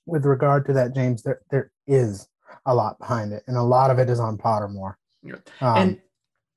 with 0.06 0.26
regard 0.26 0.66
to 0.66 0.74
that 0.74 0.94
James 0.94 1.22
there 1.22 1.40
there 1.50 1.70
is 1.86 2.28
a 2.66 2.74
lot 2.74 2.98
behind 2.98 3.32
it 3.32 3.42
and 3.46 3.56
a 3.56 3.62
lot 3.62 3.90
of 3.90 3.98
it 3.98 4.10
is 4.10 4.20
on 4.20 4.36
Pottermore. 4.36 4.94
Yeah. 5.22 5.36
Um, 5.60 5.76
and 5.76 6.00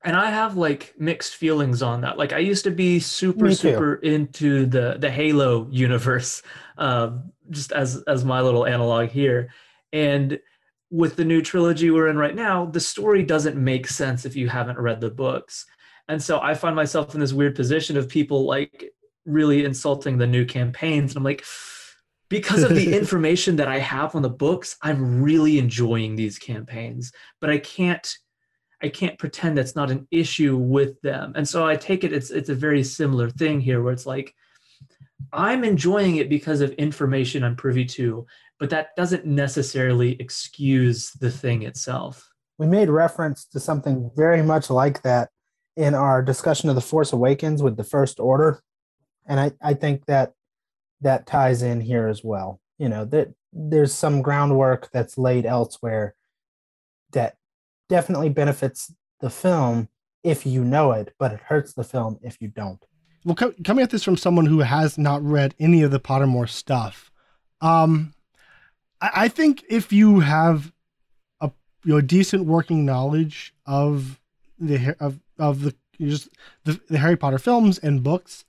and 0.04 0.16
I 0.16 0.30
have 0.30 0.56
like 0.56 0.94
mixed 0.98 1.34
feelings 1.34 1.82
on 1.82 2.02
that. 2.02 2.18
Like 2.18 2.32
I 2.32 2.38
used 2.38 2.64
to 2.64 2.70
be 2.70 3.00
super 3.00 3.52
super 3.52 3.94
into 3.94 4.66
the 4.66 4.96
the 4.98 5.10
Halo 5.10 5.66
universe, 5.70 6.42
um, 6.76 7.32
just 7.50 7.72
as 7.72 8.02
as 8.06 8.24
my 8.24 8.42
little 8.42 8.66
analog 8.66 9.08
here, 9.08 9.48
and 9.92 10.38
with 10.90 11.16
the 11.16 11.24
new 11.24 11.42
trilogy 11.42 11.90
we're 11.90 12.08
in 12.08 12.16
right 12.16 12.34
now, 12.34 12.66
the 12.66 12.80
story 12.80 13.22
doesn't 13.22 13.56
make 13.56 13.86
sense 13.86 14.24
if 14.24 14.34
you 14.34 14.48
haven't 14.48 14.78
read 14.78 15.00
the 15.00 15.10
books. 15.10 15.66
And 16.08 16.22
so 16.22 16.40
I 16.40 16.54
find 16.54 16.74
myself 16.74 17.14
in 17.14 17.20
this 17.20 17.34
weird 17.34 17.54
position 17.54 17.96
of 17.96 18.08
people 18.08 18.46
like 18.46 18.90
really 19.26 19.64
insulting 19.64 20.16
the 20.16 20.26
new 20.26 20.46
campaigns. 20.46 21.12
And 21.12 21.18
I'm 21.18 21.24
like, 21.24 21.44
because 22.30 22.62
of 22.62 22.74
the 22.74 22.94
information 22.98 23.56
that 23.56 23.68
I 23.68 23.78
have 23.78 24.14
on 24.14 24.22
the 24.22 24.30
books, 24.30 24.76
I'm 24.82 25.22
really 25.22 25.58
enjoying 25.58 26.16
these 26.16 26.38
campaigns, 26.38 27.12
but 27.40 27.50
I 27.50 27.58
can't 27.58 28.16
I 28.80 28.88
can't 28.88 29.18
pretend 29.18 29.58
that's 29.58 29.74
not 29.74 29.90
an 29.90 30.06
issue 30.12 30.56
with 30.56 31.00
them. 31.00 31.32
And 31.34 31.48
so 31.48 31.66
I 31.66 31.74
take 31.74 32.04
it 32.04 32.12
it's 32.12 32.30
it's 32.30 32.48
a 32.48 32.54
very 32.54 32.82
similar 32.84 33.28
thing 33.28 33.60
here 33.60 33.82
where 33.82 33.92
it's 33.92 34.06
like 34.06 34.34
I'm 35.32 35.64
enjoying 35.64 36.16
it 36.16 36.28
because 36.28 36.60
of 36.60 36.72
information 36.72 37.44
I'm 37.44 37.56
privy 37.56 37.84
to, 37.86 38.26
but 38.58 38.70
that 38.70 38.96
doesn't 38.96 39.26
necessarily 39.26 40.20
excuse 40.20 41.10
the 41.12 41.30
thing 41.30 41.62
itself. 41.62 42.28
We 42.58 42.66
made 42.66 42.88
reference 42.88 43.44
to 43.46 43.60
something 43.60 44.10
very 44.16 44.42
much 44.42 44.70
like 44.70 45.02
that 45.02 45.30
in 45.76 45.94
our 45.94 46.22
discussion 46.22 46.68
of 46.68 46.74
the 46.74 46.80
Force 46.80 47.12
Awakens 47.12 47.62
with 47.62 47.76
the 47.76 47.84
First 47.84 48.18
Order, 48.18 48.62
and 49.26 49.38
I, 49.38 49.52
I 49.62 49.74
think 49.74 50.06
that 50.06 50.32
that 51.00 51.26
ties 51.26 51.62
in 51.62 51.80
here 51.80 52.08
as 52.08 52.24
well. 52.24 52.60
You 52.78 52.88
know 52.88 53.04
that 53.06 53.28
there's 53.52 53.92
some 53.92 54.22
groundwork 54.22 54.90
that's 54.92 55.18
laid 55.18 55.46
elsewhere 55.46 56.14
that 57.12 57.36
definitely 57.88 58.28
benefits 58.28 58.92
the 59.20 59.30
film 59.30 59.88
if 60.24 60.44
you 60.44 60.64
know 60.64 60.92
it, 60.92 61.14
but 61.18 61.32
it 61.32 61.40
hurts 61.40 61.74
the 61.74 61.84
film 61.84 62.18
if 62.22 62.40
you 62.40 62.48
don't. 62.48 62.84
Well, 63.24 63.34
co- 63.34 63.54
coming 63.64 63.82
at 63.82 63.90
this 63.90 64.04
from 64.04 64.16
someone 64.16 64.46
who 64.46 64.60
has 64.60 64.96
not 64.96 65.22
read 65.22 65.54
any 65.58 65.82
of 65.82 65.90
the 65.90 66.00
Pottermore 66.00 66.48
stuff, 66.48 67.10
um, 67.60 68.14
I, 69.00 69.10
I 69.14 69.28
think 69.28 69.64
if 69.68 69.92
you 69.92 70.20
have 70.20 70.72
a 71.40 71.50
you 71.84 71.94
know 71.94 72.00
decent 72.00 72.46
working 72.46 72.84
knowledge 72.84 73.54
of 73.66 74.20
the 74.58 74.96
of 75.00 75.20
of 75.38 75.62
the 75.62 75.74
just 76.00 76.28
the, 76.64 76.80
the 76.88 76.98
Harry 76.98 77.16
Potter 77.16 77.38
films 77.38 77.78
and 77.78 78.02
books, 78.02 78.44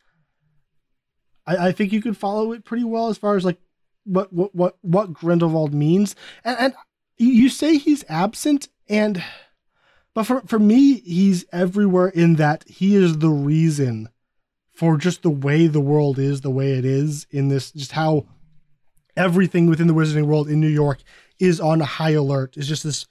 I, 1.45 1.67
I 1.67 1.71
think 1.71 1.91
you 1.91 2.01
could 2.01 2.17
follow 2.17 2.51
it 2.51 2.63
pretty 2.63 2.83
well 2.83 3.07
as 3.07 3.17
far 3.17 3.35
as 3.35 3.45
like 3.45 3.59
what 4.05 4.31
what 4.31 4.53
what 4.55 4.77
what 4.81 5.13
Grindelwald 5.13 5.73
means. 5.73 6.15
And, 6.43 6.57
and 6.59 6.73
you 7.17 7.49
say 7.49 7.77
he's 7.77 8.05
absent, 8.07 8.69
and 8.87 9.23
but 10.13 10.23
for 10.23 10.41
for 10.41 10.59
me, 10.59 10.99
he's 11.01 11.45
everywhere 11.51 12.07
in 12.07 12.35
that 12.35 12.63
he 12.67 12.95
is 12.95 13.17
the 13.17 13.29
reason 13.29 14.09
for 14.79 14.95
just 14.95 15.23
the 15.23 15.29
way 15.29 15.67
the 15.67 15.81
world 15.81 16.17
is 16.17 16.39
the 16.39 16.49
way 16.49 16.71
it 16.71 16.85
is 16.85 17.27
in 17.31 17.49
this 17.49 17.69
just 17.73 17.91
how 17.91 18.25
everything 19.17 19.67
within 19.67 19.87
the 19.87 19.93
wizarding 19.93 20.25
world 20.25 20.47
in 20.47 20.61
New 20.61 20.69
York 20.69 20.99
is 21.37 21.59
on 21.59 21.81
high 21.81 22.11
alert. 22.11 22.55
It's 22.55 22.65
just 22.65 22.85
this 22.85 23.05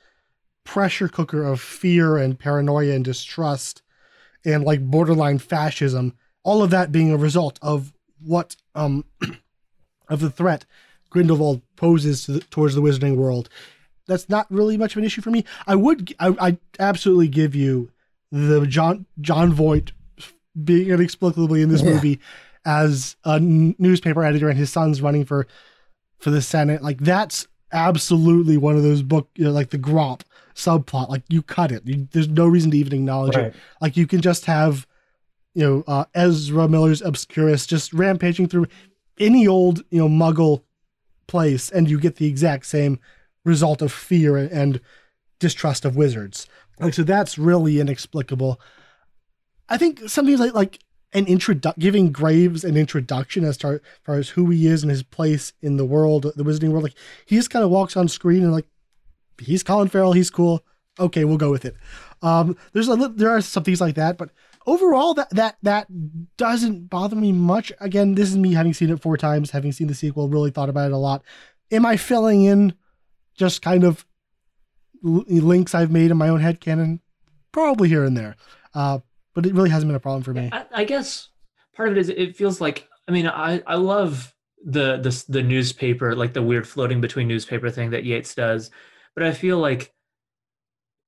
pressure 0.65 1.09
cooker 1.09 1.45
of 1.45 1.61
fear 1.61 2.17
and 2.17 2.39
paranoia 2.39 2.95
and 2.95 3.05
distrust 3.05 3.83
and 4.47 4.65
like 4.65 4.81
borderline 4.81 5.37
fascism. 5.41 6.17
All 6.43 6.63
of 6.63 6.71
that 6.71 6.91
being 6.91 7.13
a 7.13 7.19
result 7.19 7.59
of 7.61 7.93
what 8.19 8.57
um 8.75 9.05
of 10.09 10.21
the 10.21 10.31
threat 10.31 10.65
Grindelwald 11.11 11.61
poses 11.77 12.25
to 12.25 12.33
the, 12.33 12.41
towards 12.41 12.77
the 12.77 12.81
wizarding 12.81 13.17
world. 13.17 13.51
That's 14.07 14.31
not 14.31 14.51
really 14.51 14.79
much 14.79 14.95
of 14.95 15.01
an 15.01 15.05
issue 15.05 15.21
for 15.21 15.31
me. 15.31 15.45
I 15.67 15.75
would 15.75 16.15
I, 16.19 16.35
I 16.41 16.59
absolutely 16.79 17.29
give 17.29 17.55
you 17.55 17.91
the 18.33 18.67
Jon 18.67 19.05
Jon 19.21 19.53
Voight 19.53 19.93
being 20.65 20.89
inexplicably 20.91 21.63
in 21.63 21.69
this 21.69 21.83
Yeah. 21.83 21.93
movie 21.95 22.21
as 22.65 23.17
a 23.25 23.35
n- 23.35 23.75
newspaper 23.79 24.25
editor 24.25 24.49
and 24.49 24.59
his 24.59 24.71
son's 24.71 25.01
running 25.01 25.25
for 25.25 25.47
for 26.19 26.31
the 26.31 26.43
Senate. 26.43 26.83
Like 26.83 26.99
that's 26.99 27.47
absolutely 27.73 28.57
one 28.57 28.77
of 28.77 28.83
those 28.83 29.03
book, 29.03 29.29
you 29.37 29.45
know, 29.45 29.53
like 29.53 29.71
the 29.71 29.79
Gromp 29.79 30.23
subplot. 30.55 31.09
Like 31.09 31.23
you 31.29 31.43
cut 31.43 31.71
it. 31.71 31.83
You, 31.87 32.09
there's 32.13 32.29
no 32.29 32.47
reason 32.47 32.71
to 32.73 32.77
even 32.77 32.93
acknowledge 32.93 33.37
it. 33.37 33.55
Like 33.81 33.97
you 33.97 34.07
can 34.07 34.21
just 34.21 34.47
have, 34.47 34.87
you 35.55 35.65
know, 35.65 35.85
uh, 35.87 36.05
Ezra 36.15 36.69
Miller's 36.69 37.03
Obscurus 37.03 37.67
just 37.67 37.93
rampaging 37.93 38.49
through 38.49 38.67
any 39.21 39.47
old, 39.47 39.83
you 39.91 39.99
know, 39.99 40.09
Muggle 40.09 40.63
place, 41.29 41.71
and 41.71 41.89
you 41.91 42.01
get 42.01 42.17
the 42.17 42.27
exact 42.27 42.67
same 42.67 42.99
result 43.45 43.83
of 43.83 43.93
fear 43.93 44.37
and 44.37 44.81
distrust 45.39 45.85
of 45.85 45.95
wizards. 45.97 46.47
Like 46.81 46.95
so, 46.95 47.03
that's 47.03 47.39
really 47.39 47.81
inexplicable. 47.81 48.61
I 49.69 49.77
think 49.79 50.09
something 50.09 50.39
like 50.39 50.55
like 50.55 50.81
an 51.13 51.27
introdu- 51.27 51.79
giving 51.79 52.13
Graves 52.13 52.65
an 52.65 52.77
introduction 52.77 53.45
as 53.45 53.57
far, 53.57 53.81
far 54.05 54.17
as 54.17 54.31
who 54.31 54.51
he 54.51 54.67
is 54.67 54.83
and 54.83 54.91
his 54.91 55.03
place 55.03 55.53
in 55.63 55.77
the 55.79 55.87
world, 55.87 56.25
the 56.37 56.45
wizarding 56.45 56.71
world. 56.71 56.85
Like 56.85 56.99
he 57.27 57.37
just 57.37 57.51
kind 57.51 57.65
of 57.65 57.71
walks 57.71 57.97
on 57.97 58.09
screen 58.09 58.43
and 58.43 58.53
like 58.53 58.67
he's 59.39 59.63
Colin 59.63 59.89
Farrell, 59.89 60.13
he's 60.13 60.31
cool. 60.31 60.65
Okay, 60.99 61.25
we'll 61.25 61.37
go 61.37 61.51
with 61.51 61.65
it. 61.65 61.77
Um, 62.23 62.57
there's 62.73 62.89
a 62.89 62.97
there 62.97 63.31
are 63.31 63.41
some 63.41 63.63
things 63.63 63.81
like 63.81 63.95
that, 63.95 64.19
but 64.19 64.31
overall, 64.67 65.15
that 65.15 65.31
that 65.31 65.57
that 65.63 65.87
doesn't 66.37 66.91
bother 66.91 67.17
me 67.17 67.33
much. 67.33 67.73
Again, 67.81 68.15
this 68.15 68.29
is 68.29 68.37
me 68.37 68.53
having 68.53 68.75
seen 68.75 68.91
it 68.91 69.01
four 69.01 69.17
times, 69.17 69.51
having 69.51 69.73
seen 69.73 69.87
the 69.87 69.95
sequel, 69.95 70.29
really 70.29 70.51
thought 70.51 70.69
about 70.69 70.91
it 70.91 70.95
a 70.95 70.99
lot. 70.99 71.23
Am 71.71 71.87
I 71.87 71.97
filling 71.97 72.45
in 72.45 72.75
just 73.35 73.63
kind 73.63 73.85
of 73.85 74.05
links 75.03 75.75
I've 75.75 75.91
made 75.91 76.11
in 76.11 76.17
my 76.17 76.29
own 76.29 76.41
head 76.41 76.61
canon? 76.61 77.01
Probably 77.53 77.89
here 77.89 78.05
and 78.05 78.17
there, 78.17 78.37
uh, 78.75 78.99
but 79.35 79.47
it 79.47 79.55
really 79.55 79.71
hasn't 79.71 79.89
been 79.89 79.97
a 79.97 80.01
problem 80.01 80.23
for 80.23 80.35
me. 80.35 80.51
I, 80.53 80.67
I 80.73 80.85
guess 80.85 81.29
part 81.75 81.89
of 81.89 81.97
it 81.97 82.01
is 82.01 82.09
it 82.09 82.37
feels 82.37 82.61
like 82.61 82.89
I 83.07 83.13
mean 83.13 83.27
I 83.27 83.63
I 83.67 83.77
love 83.77 84.35
the 84.65 84.97
the 84.99 85.25
the 85.29 85.43
newspaper 85.43 86.15
like 86.15 86.33
the 86.33 86.43
weird 86.43 86.67
floating 86.67 87.01
between 87.01 87.29
newspaper 87.29 87.71
thing 87.71 87.91
that 87.91 88.05
Yates 88.05 88.35
does, 88.35 88.71
but 89.15 89.23
I 89.23 89.33
feel 89.33 89.59
like 89.59 89.93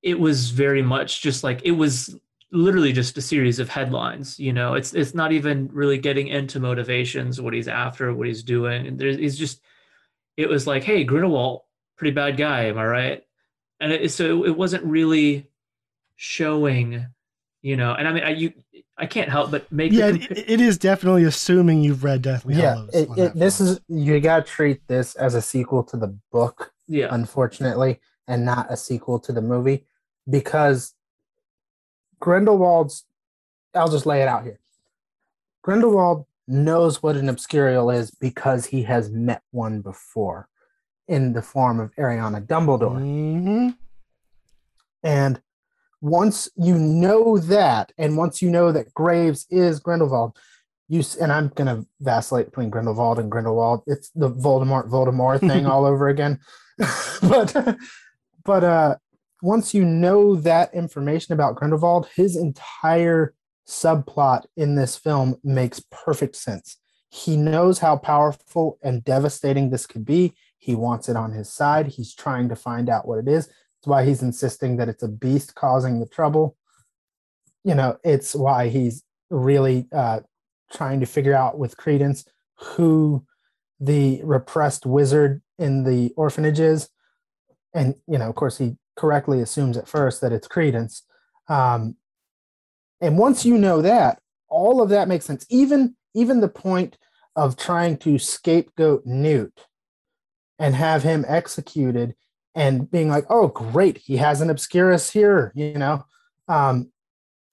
it 0.02 0.18
was 0.18 0.50
very 0.50 0.82
much 0.82 1.20
just 1.20 1.44
like 1.44 1.60
it 1.64 1.72
was 1.72 2.18
literally 2.52 2.92
just 2.92 3.16
a 3.18 3.22
series 3.22 3.58
of 3.58 3.68
headlines. 3.68 4.38
You 4.38 4.52
know, 4.52 4.74
it's 4.74 4.94
it's 4.94 5.14
not 5.14 5.32
even 5.32 5.68
really 5.72 5.98
getting 5.98 6.28
into 6.28 6.60
motivations, 6.60 7.40
what 7.40 7.54
he's 7.54 7.68
after, 7.68 8.12
what 8.14 8.26
he's 8.26 8.42
doing. 8.42 8.96
There's 8.96 9.16
it's 9.16 9.36
just 9.36 9.60
it 10.36 10.48
was 10.48 10.66
like, 10.66 10.84
hey, 10.84 11.04
Grindelwald, 11.04 11.62
pretty 11.96 12.14
bad 12.14 12.36
guy, 12.36 12.64
am 12.64 12.78
I 12.78 12.86
right? 12.86 13.22
And 13.78 13.92
it, 13.92 14.10
so 14.10 14.44
it 14.44 14.56
wasn't 14.56 14.84
really 14.84 15.50
showing, 16.16 17.06
you 17.62 17.76
know. 17.76 17.94
And 17.94 18.06
I 18.08 18.12
mean, 18.12 18.24
I 18.24 18.30
you 18.30 18.52
I 18.96 19.06
can't 19.06 19.28
help 19.28 19.50
but 19.50 19.70
make 19.72 19.92
Yeah, 19.92 20.10
the 20.12 20.22
it, 20.30 20.50
it 20.50 20.60
is 20.60 20.78
definitely 20.78 21.24
assuming 21.24 21.82
you've 21.82 22.04
read 22.04 22.22
Deathly 22.22 22.54
Yeah, 22.54 22.74
Hallows. 22.74 22.94
it, 22.94 23.08
it, 23.16 23.34
this 23.34 23.56
front. 23.58 23.70
is 23.72 23.80
you 23.88 24.20
got 24.20 24.46
to 24.46 24.52
treat 24.52 24.86
this 24.88 25.14
as 25.16 25.34
a 25.34 25.42
sequel 25.42 25.82
to 25.84 25.96
the 25.96 26.16
book, 26.32 26.72
yeah. 26.86 27.08
unfortunately, 27.10 28.00
and 28.28 28.44
not 28.44 28.66
a 28.70 28.76
sequel 28.76 29.18
to 29.20 29.32
the 29.32 29.42
movie 29.42 29.84
because 30.28 30.94
Grindelwald's. 32.20 33.04
I'll 33.74 33.88
just 33.90 34.06
lay 34.06 34.20
it 34.20 34.28
out 34.28 34.42
here. 34.42 34.58
Grindelwald 35.62 36.26
knows 36.48 37.02
what 37.02 37.16
an 37.16 37.26
obscurial 37.28 37.94
is 37.94 38.10
because 38.10 38.66
he 38.66 38.82
has 38.82 39.10
met 39.10 39.42
one 39.52 39.80
before 39.80 40.48
in 41.06 41.32
the 41.34 41.42
form 41.42 41.78
of 41.78 41.94
Ariana 41.94 42.44
Dumbledore. 42.44 43.00
Mhm. 43.00 43.76
And 45.04 45.40
once 46.00 46.48
you 46.56 46.76
know 46.78 47.38
that, 47.38 47.92
and 47.98 48.16
once 48.16 48.40
you 48.40 48.50
know 48.50 48.72
that 48.72 48.94
Graves 48.94 49.46
is 49.50 49.80
Grindelwald, 49.80 50.36
you 50.88 51.04
and 51.20 51.32
I'm 51.32 51.48
gonna 51.48 51.84
vacillate 52.00 52.46
between 52.46 52.70
Grindelwald 52.70 53.18
and 53.18 53.30
Grindelwald. 53.30 53.82
It's 53.86 54.10
the 54.10 54.30
Voldemort 54.30 54.88
Voldemort 54.88 55.40
thing 55.48 55.66
all 55.66 55.84
over 55.84 56.08
again. 56.08 56.40
but 57.22 57.76
but 58.44 58.64
uh 58.64 58.96
once 59.42 59.72
you 59.72 59.84
know 59.84 60.34
that 60.36 60.74
information 60.74 61.32
about 61.32 61.56
Grindelwald, 61.56 62.08
his 62.14 62.36
entire 62.36 63.34
subplot 63.66 64.44
in 64.56 64.74
this 64.74 64.96
film 64.96 65.36
makes 65.42 65.80
perfect 65.90 66.36
sense. 66.36 66.76
He 67.10 67.36
knows 67.36 67.78
how 67.78 67.96
powerful 67.96 68.78
and 68.82 69.02
devastating 69.02 69.70
this 69.70 69.86
could 69.86 70.04
be. 70.04 70.34
He 70.58 70.74
wants 70.74 71.08
it 71.08 71.16
on 71.16 71.32
his 71.32 71.52
side. 71.52 71.86
He's 71.86 72.14
trying 72.14 72.48
to 72.50 72.56
find 72.56 72.88
out 72.90 73.06
what 73.06 73.18
it 73.18 73.28
is. 73.28 73.48
That's 73.80 73.88
why 73.88 74.04
he's 74.04 74.22
insisting 74.22 74.76
that 74.76 74.90
it's 74.90 75.02
a 75.02 75.08
beast 75.08 75.54
causing 75.54 76.00
the 76.00 76.06
trouble. 76.06 76.56
You 77.64 77.74
know, 77.74 77.96
it's 78.04 78.34
why 78.34 78.68
he's 78.68 79.02
really 79.30 79.88
uh, 79.90 80.20
trying 80.70 81.00
to 81.00 81.06
figure 81.06 81.34
out 81.34 81.58
with 81.58 81.78
Credence 81.78 82.26
who 82.56 83.24
the 83.78 84.20
repressed 84.22 84.84
wizard 84.84 85.40
in 85.58 85.84
the 85.84 86.12
orphanage 86.16 86.60
is. 86.60 86.90
And, 87.72 87.94
you 88.06 88.18
know, 88.18 88.28
of 88.28 88.34
course, 88.34 88.58
he 88.58 88.76
correctly 88.96 89.40
assumes 89.40 89.78
at 89.78 89.88
first 89.88 90.20
that 90.20 90.32
it's 90.32 90.46
Credence. 90.46 91.02
Um, 91.48 91.96
and 93.00 93.16
once 93.16 93.46
you 93.46 93.56
know 93.56 93.80
that, 93.80 94.20
all 94.50 94.82
of 94.82 94.90
that 94.90 95.08
makes 95.08 95.24
sense. 95.24 95.46
Even 95.48 95.96
even 96.12 96.40
the 96.40 96.48
point 96.48 96.98
of 97.36 97.56
trying 97.56 97.96
to 97.96 98.18
scapegoat 98.18 99.06
Newt 99.06 99.66
and 100.58 100.74
have 100.74 101.02
him 101.02 101.24
executed 101.26 102.14
and 102.60 102.90
being 102.90 103.08
like, 103.08 103.24
oh, 103.30 103.48
great, 103.48 103.96
he 103.96 104.18
has 104.18 104.42
an 104.42 104.50
obscurus 104.50 105.10
here, 105.10 105.50
you 105.54 105.78
know. 105.78 106.04
Um, 106.46 106.92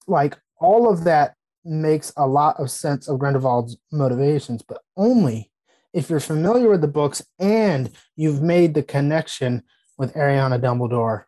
like 0.06 0.38
all 0.60 0.92
of 0.92 1.06
that 1.06 1.36
makes 1.64 2.12
a 2.18 2.28
lot 2.28 2.60
of 2.60 2.70
sense 2.70 3.08
of 3.08 3.18
Grindelwald's 3.18 3.78
motivations, 3.90 4.64
but 4.64 4.82
only 4.98 5.50
if 5.94 6.10
you're 6.10 6.20
familiar 6.20 6.70
with 6.70 6.82
the 6.82 6.90
books 6.90 7.26
and 7.40 7.90
you've 8.18 8.42
made 8.42 8.74
the 8.74 8.84
connection 8.84 9.64
with 9.98 10.14
Ariana 10.14 10.60
Dumbledore 10.60 11.24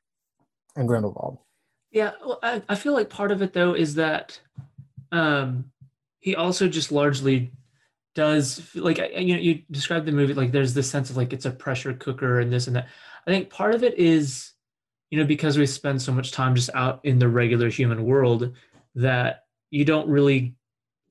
and 0.76 0.86
Grindelwald. 0.86 1.38
Yeah, 1.90 2.12
well, 2.20 2.40
I, 2.44 2.62
I 2.68 2.76
feel 2.76 2.92
like 2.92 3.10
part 3.10 3.32
of 3.32 3.42
it 3.42 3.54
though 3.54 3.76
is 3.76 3.96
that 3.96 4.42
um, 5.14 5.72
he 6.20 6.36
also 6.36 6.68
just 6.68 6.92
largely 6.92 7.54
does 8.14 8.76
like 8.76 8.98
you 8.98 9.36
know 9.36 9.40
you 9.40 9.62
describe 9.72 10.06
the 10.06 10.12
movie 10.12 10.34
like 10.34 10.52
there's 10.52 10.74
this 10.74 10.90
sense 10.90 11.10
of 11.10 11.16
like 11.16 11.32
it's 11.32 11.46
a 11.46 11.52
pressure 11.52 11.94
cooker 11.94 12.42
and 12.42 12.52
this 12.52 12.68
and 12.68 12.76
that. 12.76 12.90
I 13.30 13.32
think 13.32 13.52
part 13.52 13.76
of 13.76 13.84
it 13.84 14.00
is 14.00 14.54
you 15.12 15.20
know 15.20 15.26
because 15.26 15.56
we 15.56 15.68
spend 15.68 16.02
so 16.02 16.12
much 16.12 16.32
time 16.32 16.56
just 16.56 16.72
out 16.74 17.00
in 17.04 17.20
the 17.20 17.30
regular 17.30 17.70
human 17.70 18.04
world 18.04 18.56
that 18.96 19.44
you 19.70 19.86
don't 19.86 20.10
really 20.10 20.56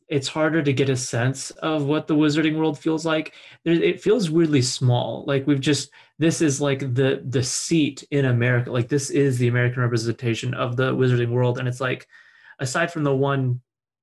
it's 0.08 0.26
harder 0.26 0.60
to 0.60 0.72
get 0.72 0.88
a 0.88 0.96
sense 0.96 1.50
of 1.50 1.84
what 1.84 2.08
the 2.08 2.16
wizarding 2.16 2.56
world 2.56 2.78
feels 2.78 3.04
like. 3.04 3.34
It 3.66 4.00
feels 4.00 4.30
weirdly 4.30 4.62
small. 4.62 5.22
Like 5.26 5.46
we've 5.46 5.60
just 5.60 5.90
this 6.18 6.40
is 6.40 6.60
like 6.60 6.80
the 6.80 7.22
the 7.28 7.42
seat 7.42 8.02
in 8.10 8.24
america. 8.24 8.72
Like 8.72 8.88
this 8.88 9.10
is 9.10 9.38
the 9.38 9.46
american 9.46 9.82
representation 9.82 10.54
of 10.54 10.74
the 10.76 10.92
wizarding 10.92 11.30
world. 11.30 11.58
And 11.58 11.68
it's 11.68 11.80
like 11.80 12.08
aside 12.58 12.90
from 12.90 13.04
the 13.04 13.14
one 13.14 13.60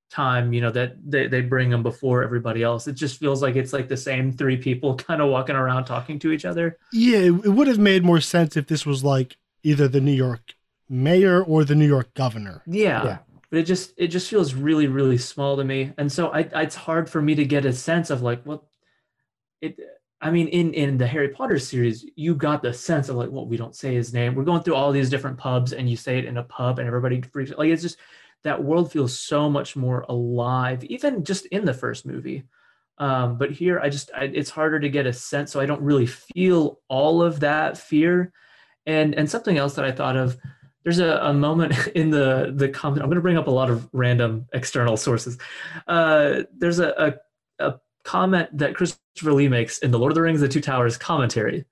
time 0.09 0.53
you 0.53 0.61
know 0.61 0.71
that 0.71 0.95
they, 1.03 1.27
they 1.27 1.41
bring 1.41 1.69
them 1.69 1.83
before 1.83 2.23
everybody 2.23 2.63
else. 2.63 2.87
It 2.87 2.93
just 2.93 3.19
feels 3.19 3.41
like 3.41 3.55
it's 3.55 3.73
like 3.73 3.87
the 3.87 3.97
same 3.97 4.31
three 4.31 4.57
people 4.57 4.95
kind 5.07 5.21
of 5.21 5.29
walking 5.29 5.55
around 5.55 5.85
talking 5.85 6.19
to 6.19 6.31
each 6.31 6.45
other. 6.45 6.77
Yeah 6.91 7.17
it, 7.17 7.45
it 7.45 7.49
would 7.49 7.67
have 7.67 7.79
made 7.79 8.03
more 8.03 8.21
sense 8.21 8.55
if 8.55 8.67
this 8.67 8.85
was 8.85 9.03
like 9.03 9.37
either 9.63 9.87
the 9.87 10.01
new 10.01 10.13
york 10.13 10.53
mayor 10.87 11.43
or 11.43 11.63
the 11.65 11.75
new 11.75 11.87
york 11.87 12.13
governor. 12.13 12.61
Yeah. 12.67 13.03
Yeah. 13.03 13.17
but 13.49 13.59
it 13.59 13.63
just 13.63 13.93
it 13.97 14.07
just 14.07 14.29
feels 14.29 14.53
really 14.53 14.87
really 14.87 15.17
small 15.17 15.57
to 15.57 15.63
me. 15.63 15.91
And 15.97 16.11
so 16.11 16.29
I, 16.29 16.41
it's 16.61 16.75
hard 16.75 17.09
for 17.09 17.21
me 17.21 17.35
to 17.35 17.45
get 17.45 17.65
a 17.65 17.73
sense 17.73 18.09
of 18.09 18.21
like 18.21 18.43
what 18.43 18.63
it 19.61 19.79
i 20.21 20.31
mean 20.31 20.47
in 20.47 20.73
in 20.73 20.97
the 20.97 21.07
harry 21.07 21.29
potter 21.29 21.59
series 21.59 22.05
you 22.15 22.35
got 22.35 22.61
the 22.61 22.73
sense 22.73 23.09
of 23.09 23.15
like 23.17 23.29
well 23.29 23.45
we 23.47 23.57
don't 23.57 23.75
say 23.75 23.93
his 23.95 24.13
name. 24.13 24.35
We're 24.35 24.43
going 24.43 24.61
through 24.61 24.75
all 24.75 24.91
these 24.91 25.09
different 25.09 25.37
pubs 25.37 25.73
and 25.73 25.89
you 25.89 25.97
say 25.97 26.19
it 26.19 26.25
in 26.25 26.37
a 26.37 26.43
pub 26.43 26.79
and 26.79 26.87
everybody 26.87 27.21
freaks 27.21 27.51
like 27.57 27.69
it's 27.69 27.81
just 27.81 27.97
that 28.45 28.63
world 28.63 28.91
feels 28.91 29.17
so 29.19 29.49
much 29.49 29.75
more 29.75 30.05
alive 30.07 30.83
even 30.85 31.23
just 31.23 31.47
in 31.47 31.65
the 31.65 31.73
first 31.73 32.05
movie. 32.05 32.43
Um, 32.97 33.37
but 33.37 33.51
here 33.51 33.79
i 33.81 33.89
just 33.89 34.09
I, 34.15 34.25
it's 34.25 34.49
harder 34.49 34.79
to 34.79 34.87
get 34.87 35.05
a 35.05 35.11
sense 35.11 35.51
so 35.51 35.59
i 35.59 35.65
don't 35.65 35.81
really 35.81 36.05
feel 36.05 36.79
all 36.87 37.21
of 37.21 37.41
that 37.41 37.77
fear. 37.77 38.31
And 38.85 39.13
and 39.15 39.29
something 39.29 39.57
else 39.57 39.73
that 39.75 39.83
i 39.83 39.91
thought 39.91 40.15
of 40.15 40.37
there's 40.83 40.99
a, 40.99 41.17
a 41.17 41.33
moment 41.33 41.87
in 41.95 42.11
the 42.11 42.53
the 42.55 42.69
comment 42.69 43.01
i'm 43.01 43.09
going 43.09 43.15
to 43.15 43.21
bring 43.21 43.37
up 43.37 43.47
a 43.47 43.51
lot 43.51 43.69
of 43.69 43.89
random 43.91 44.47
external 44.53 44.95
sources. 44.95 45.37
Uh, 45.87 46.43
there's 46.57 46.79
a, 46.79 47.19
a, 47.59 47.67
a 47.67 47.79
comment 48.05 48.55
that 48.57 48.75
christopher 48.75 49.33
lee 49.33 49.49
makes 49.49 49.79
in 49.79 49.91
the 49.91 49.99
lord 49.99 50.11
of 50.11 50.15
the 50.15 50.21
rings 50.21 50.39
the 50.39 50.47
two 50.47 50.61
towers 50.61 50.97
commentary 50.97 51.65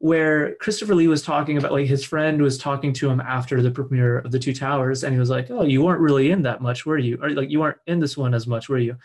where 0.00 0.54
christopher 0.56 0.94
lee 0.94 1.08
was 1.08 1.22
talking 1.22 1.58
about 1.58 1.72
like 1.72 1.86
his 1.86 2.04
friend 2.04 2.40
was 2.40 2.56
talking 2.56 2.92
to 2.92 3.10
him 3.10 3.20
after 3.20 3.60
the 3.60 3.70
premiere 3.70 4.18
of 4.20 4.30
the 4.30 4.38
two 4.38 4.54
towers 4.54 5.02
and 5.02 5.12
he 5.12 5.18
was 5.18 5.30
like 5.30 5.50
oh 5.50 5.64
you 5.64 5.82
weren't 5.82 6.00
really 6.00 6.30
in 6.30 6.42
that 6.42 6.60
much 6.60 6.86
were 6.86 6.98
you 6.98 7.18
or 7.20 7.30
like 7.30 7.50
you 7.50 7.58
weren't 7.58 7.78
in 7.86 7.98
this 7.98 8.16
one 8.16 8.32
as 8.32 8.46
much 8.46 8.68
were 8.68 8.78
you 8.78 8.96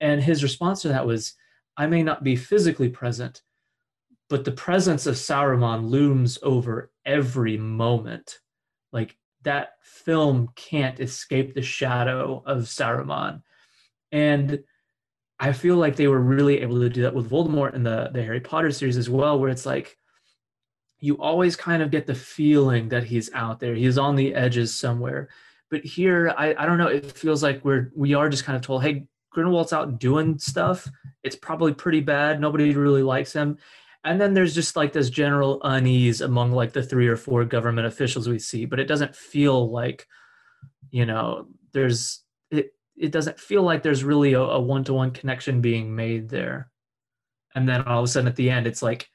and 0.00 0.22
his 0.22 0.42
response 0.42 0.80
to 0.80 0.88
that 0.88 1.06
was 1.06 1.34
i 1.76 1.86
may 1.86 2.02
not 2.02 2.24
be 2.24 2.34
physically 2.34 2.88
present 2.88 3.42
but 4.32 4.46
the 4.46 4.50
presence 4.50 5.06
of 5.06 5.16
Saruman 5.16 5.90
looms 5.90 6.38
over 6.42 6.90
every 7.04 7.58
moment. 7.58 8.38
Like 8.90 9.14
that 9.42 9.74
film 9.82 10.48
can't 10.56 10.98
escape 11.00 11.52
the 11.52 11.60
shadow 11.60 12.42
of 12.46 12.60
Saruman. 12.60 13.42
And 14.10 14.64
I 15.38 15.52
feel 15.52 15.76
like 15.76 15.96
they 15.96 16.08
were 16.08 16.18
really 16.18 16.62
able 16.62 16.80
to 16.80 16.88
do 16.88 17.02
that 17.02 17.14
with 17.14 17.28
Voldemort 17.28 17.74
in 17.74 17.82
the, 17.82 18.08
the 18.10 18.22
Harry 18.22 18.40
Potter 18.40 18.70
series 18.70 18.96
as 18.96 19.10
well, 19.10 19.38
where 19.38 19.50
it's 19.50 19.66
like 19.66 19.98
you 21.02 21.18
always 21.18 21.54
kind 21.54 21.82
of 21.82 21.90
get 21.90 22.06
the 22.06 22.14
feeling 22.14 22.88
that 22.88 23.04
he's 23.04 23.30
out 23.34 23.60
there. 23.60 23.74
He's 23.74 23.98
on 23.98 24.16
the 24.16 24.34
edges 24.34 24.74
somewhere. 24.74 25.28
But 25.70 25.84
here, 25.84 26.32
I, 26.36 26.54
I 26.56 26.64
don't 26.64 26.78
know, 26.78 26.86
it 26.86 27.12
feels 27.12 27.42
like 27.42 27.62
we're 27.64 27.90
we 27.94 28.14
are 28.14 28.30
just 28.30 28.44
kind 28.44 28.56
of 28.56 28.62
told, 28.62 28.82
hey, 28.82 29.06
Grindelwald's 29.30 29.74
out 29.74 29.98
doing 29.98 30.38
stuff. 30.38 30.88
It's 31.22 31.36
probably 31.36 31.74
pretty 31.74 32.00
bad. 32.00 32.40
Nobody 32.40 32.74
really 32.74 33.02
likes 33.02 33.34
him 33.34 33.58
and 34.04 34.20
then 34.20 34.34
there's 34.34 34.54
just 34.54 34.76
like 34.76 34.92
this 34.92 35.10
general 35.10 35.60
unease 35.62 36.20
among 36.20 36.52
like 36.52 36.72
the 36.72 36.82
three 36.82 37.08
or 37.08 37.16
four 37.16 37.44
government 37.44 37.86
officials 37.86 38.28
we 38.28 38.38
see 38.38 38.64
but 38.64 38.80
it 38.80 38.86
doesn't 38.86 39.14
feel 39.14 39.70
like 39.70 40.06
you 40.90 41.06
know 41.06 41.46
there's 41.72 42.22
it 42.50 42.74
it 42.96 43.12
doesn't 43.12 43.38
feel 43.38 43.62
like 43.62 43.82
there's 43.82 44.04
really 44.04 44.32
a, 44.32 44.40
a 44.40 44.60
one-to-one 44.60 45.10
connection 45.10 45.60
being 45.60 45.94
made 45.94 46.28
there 46.28 46.70
and 47.54 47.68
then 47.68 47.82
all 47.82 48.00
of 48.00 48.04
a 48.04 48.08
sudden 48.08 48.28
at 48.28 48.36
the 48.36 48.50
end 48.50 48.66
it's 48.66 48.82
like 48.82 49.08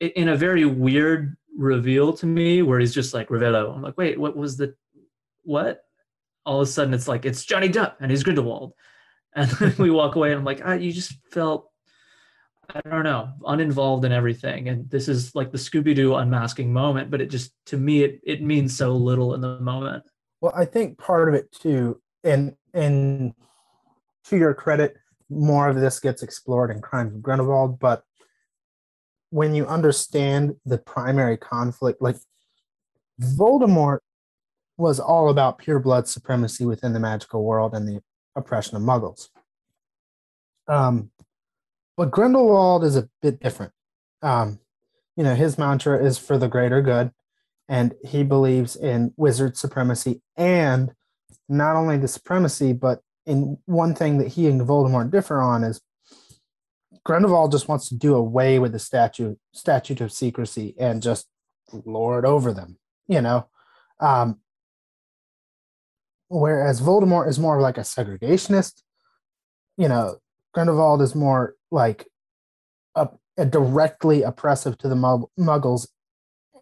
in 0.00 0.28
a 0.28 0.36
very 0.36 0.64
weird 0.64 1.36
reveal 1.56 2.12
to 2.14 2.26
me 2.26 2.62
where 2.62 2.80
he's 2.80 2.94
just 2.94 3.14
like 3.14 3.28
Revelio. 3.28 3.74
I'm 3.74 3.82
like, 3.82 3.96
wait, 3.96 4.18
what 4.18 4.36
was 4.36 4.56
the 4.56 4.74
what? 5.44 5.82
All 6.46 6.60
of 6.60 6.68
a 6.68 6.70
sudden 6.70 6.94
it's 6.94 7.08
like 7.08 7.24
it's 7.24 7.44
Johnny 7.44 7.68
Depp 7.68 7.94
and 8.00 8.10
he's 8.10 8.22
Grindelwald. 8.22 8.72
And 9.36 9.50
we 9.78 9.90
walk 9.90 10.14
away 10.14 10.30
and 10.30 10.38
I'm 10.38 10.44
like, 10.44 10.62
ah, 10.64 10.74
you 10.74 10.92
just 10.92 11.12
felt 11.32 11.68
I 12.72 12.80
don't 12.88 13.04
know, 13.04 13.30
uninvolved 13.46 14.04
in 14.04 14.12
everything. 14.12 14.68
And 14.68 14.88
this 14.90 15.08
is 15.08 15.34
like 15.34 15.50
the 15.52 15.58
Scooby 15.58 15.94
Doo 15.94 16.14
unmasking 16.14 16.72
moment, 16.72 17.10
but 17.10 17.20
it 17.20 17.30
just, 17.30 17.52
to 17.66 17.76
me, 17.76 18.02
it, 18.02 18.20
it 18.24 18.42
means 18.42 18.76
so 18.76 18.92
little 18.92 19.34
in 19.34 19.40
the 19.40 19.60
moment. 19.60 20.04
Well, 20.40 20.52
I 20.54 20.64
think 20.64 20.98
part 20.98 21.28
of 21.28 21.34
it 21.34 21.50
too, 21.52 22.00
and 22.22 22.54
and 22.74 23.32
to 24.26 24.36
your 24.36 24.52
credit, 24.52 24.96
more 25.30 25.68
of 25.68 25.76
this 25.76 26.00
gets 26.00 26.22
explored 26.22 26.70
in 26.70 26.82
Crimes 26.82 27.14
of 27.14 27.22
Grindelwald. 27.22 27.78
But 27.78 28.02
when 29.34 29.52
you 29.52 29.66
understand 29.66 30.54
the 30.64 30.78
primary 30.78 31.36
conflict, 31.36 32.00
like 32.00 32.14
Voldemort 33.20 33.98
was 34.76 35.00
all 35.00 35.28
about 35.28 35.58
pure 35.58 35.80
blood 35.80 36.06
supremacy 36.06 36.64
within 36.64 36.92
the 36.92 37.00
magical 37.00 37.42
world 37.42 37.74
and 37.74 37.88
the 37.88 38.00
oppression 38.36 38.76
of 38.76 38.84
Muggles. 38.84 39.30
Um, 40.68 41.10
but 41.96 42.12
Grindelwald 42.12 42.84
is 42.84 42.94
a 42.94 43.08
bit 43.22 43.40
different. 43.40 43.72
Um, 44.22 44.60
you 45.16 45.24
know, 45.24 45.34
his 45.34 45.58
mantra 45.58 46.00
is 46.00 46.16
for 46.16 46.38
the 46.38 46.46
greater 46.46 46.80
good, 46.80 47.10
and 47.68 47.92
he 48.04 48.22
believes 48.22 48.76
in 48.76 49.14
wizard 49.16 49.56
supremacy 49.56 50.22
and 50.36 50.92
not 51.48 51.74
only 51.74 51.98
the 51.98 52.06
supremacy, 52.06 52.72
but 52.72 53.00
in 53.26 53.58
one 53.64 53.96
thing 53.96 54.18
that 54.18 54.28
he 54.28 54.46
and 54.46 54.60
Voldemort 54.60 55.10
differ 55.10 55.40
on 55.40 55.64
is 55.64 55.80
Grindelwald 57.04 57.52
just 57.52 57.68
wants 57.68 57.88
to 57.88 57.94
do 57.94 58.14
away 58.14 58.58
with 58.58 58.72
the 58.72 58.78
statute 58.78 59.38
statute 59.52 60.00
of 60.00 60.12
secrecy 60.12 60.74
and 60.78 61.02
just 61.02 61.28
lord 61.84 62.24
over 62.24 62.52
them, 62.52 62.78
you 63.06 63.20
know. 63.20 63.48
Um, 64.00 64.40
whereas 66.28 66.80
Voldemort 66.80 67.28
is 67.28 67.38
more 67.38 67.60
like 67.60 67.78
a 67.78 67.82
segregationist, 67.82 68.82
you 69.76 69.88
know, 69.88 70.16
Grindelwald 70.52 71.02
is 71.02 71.14
more 71.14 71.54
like 71.70 72.06
a, 72.94 73.08
a 73.36 73.44
directly 73.44 74.22
oppressive 74.22 74.78
to 74.78 74.88
the 74.88 74.96
mug- 74.96 75.28
muggles. 75.38 75.88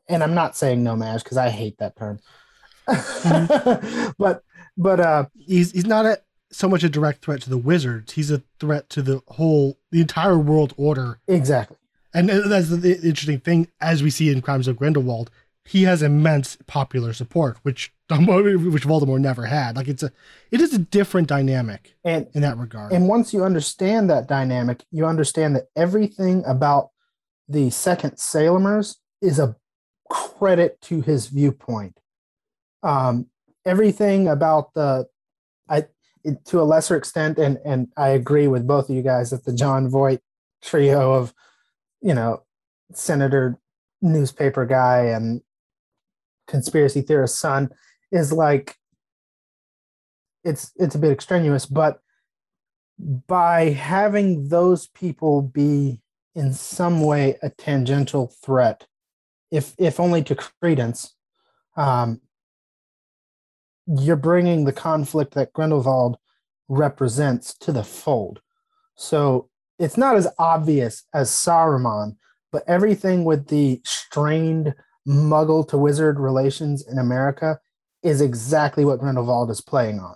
And 0.09 0.22
I'm 0.22 0.34
not 0.34 0.57
saying 0.57 0.82
no 0.82 0.97
match 0.97 1.22
because 1.22 1.36
I 1.36 1.51
hate 1.51 1.78
that 1.78 1.97
term. 1.97 2.18
Mm-hmm. 2.88 4.11
but 4.18 4.43
but 4.76 4.99
uh 4.99 5.26
he's 5.34 5.70
he's 5.70 5.86
not 5.86 6.05
a, 6.07 6.18
so 6.53 6.68
much 6.68 6.84
a 6.84 6.88
direct 6.88 7.24
threat 7.24 7.42
to 7.42 7.50
the 7.50 7.59
wizards. 7.59 8.12
He's 8.12 8.30
a 8.30 8.42
threat 8.61 8.88
to 8.90 9.03
the 9.03 9.22
whole 9.28 9.78
the 9.90 10.00
entire 10.00 10.38
world 10.38 10.74
order. 10.76 11.18
Exactly. 11.26 11.76
And 12.14 12.28
that's 12.28 12.68
the, 12.68 13.00
interesting 13.03 13.40
thing 13.40 13.68
as 13.80 14.03
we 14.03 14.11
see 14.11 14.30
in 14.30 14.42
Crimes 14.42 14.68
of 14.68 14.76
Grindelwald 14.76 15.30
he 15.64 15.84
has 15.84 16.03
immense 16.03 16.59
popular 16.66 17.12
support, 17.12 17.59
which 17.62 17.92
which 18.11 18.84
Voldemort 18.84 19.20
never 19.20 19.46
had. 19.46 19.76
Like 19.76 19.88
it's 19.88 20.03
a, 20.03 20.12
it 20.50 20.61
is 20.61 20.74
a 20.74 20.78
different 20.78 21.28
dynamic 21.28 21.94
and 22.05 22.28
in 22.34 22.42
that 22.42 22.59
regard. 22.59 22.92
And 22.92 23.09
once 23.09 23.32
you 23.32 23.42
understand 23.44 24.11
that 24.11 24.26
dynamic, 24.26 24.84
you 24.90 25.07
understand 25.07 25.57
that 25.57 25.68
everything 25.76 26.44
about 26.44 26.90
the 27.48 27.70
second 27.70 28.16
Salemers 28.16 28.96
is 29.22 29.38
a 29.38 29.57
credit 30.11 30.80
to 30.82 31.00
his 31.00 31.28
viewpoint. 31.28 31.98
Um, 32.82 33.28
everything 33.64 34.28
about 34.28 34.74
the, 34.74 35.07
to 36.46 36.60
a 36.60 36.64
lesser 36.64 36.96
extent, 36.96 37.38
and 37.38 37.58
and 37.64 37.88
I 37.96 38.10
agree 38.10 38.48
with 38.48 38.66
both 38.66 38.88
of 38.88 38.96
you 38.96 39.02
guys 39.02 39.30
that 39.30 39.44
the 39.44 39.52
Jon 39.52 39.88
Voight 39.88 40.20
trio 40.62 41.14
of, 41.14 41.34
you 42.00 42.14
know, 42.14 42.42
Senator 42.92 43.58
newspaper 44.02 44.66
guy 44.66 45.04
and 45.06 45.40
conspiracy 46.48 47.00
theorist 47.00 47.38
son 47.38 47.70
is 48.10 48.32
like 48.32 48.76
it's 50.44 50.72
it's 50.76 50.96
a 50.96 50.98
bit 50.98 51.12
extraneous 51.12 51.66
but 51.66 52.00
by 52.98 53.70
having 53.70 54.48
those 54.48 54.88
people 54.88 55.40
be 55.40 56.00
in 56.34 56.52
some 56.52 57.00
way 57.00 57.38
a 57.42 57.50
tangential 57.50 58.32
threat 58.44 58.86
if 59.52 59.72
if 59.78 60.00
only 60.00 60.22
to 60.22 60.34
credence 60.34 61.14
um 61.76 62.20
you're 63.86 64.16
bringing 64.16 64.64
the 64.64 64.72
conflict 64.72 65.34
that 65.34 65.52
Grindelwald 65.52 66.16
represents 66.68 67.54
to 67.54 67.72
the 67.72 67.84
fold. 67.84 68.40
So 68.94 69.48
it's 69.78 69.96
not 69.96 70.16
as 70.16 70.28
obvious 70.38 71.04
as 71.12 71.30
Saruman, 71.30 72.16
but 72.50 72.64
everything 72.66 73.24
with 73.24 73.48
the 73.48 73.80
strained 73.84 74.74
muggle 75.06 75.66
to 75.68 75.76
wizard 75.76 76.20
relations 76.20 76.86
in 76.86 76.98
America 76.98 77.58
is 78.02 78.20
exactly 78.20 78.84
what 78.84 79.00
Grindelwald 79.00 79.50
is 79.50 79.60
playing 79.60 80.00
on. 80.00 80.14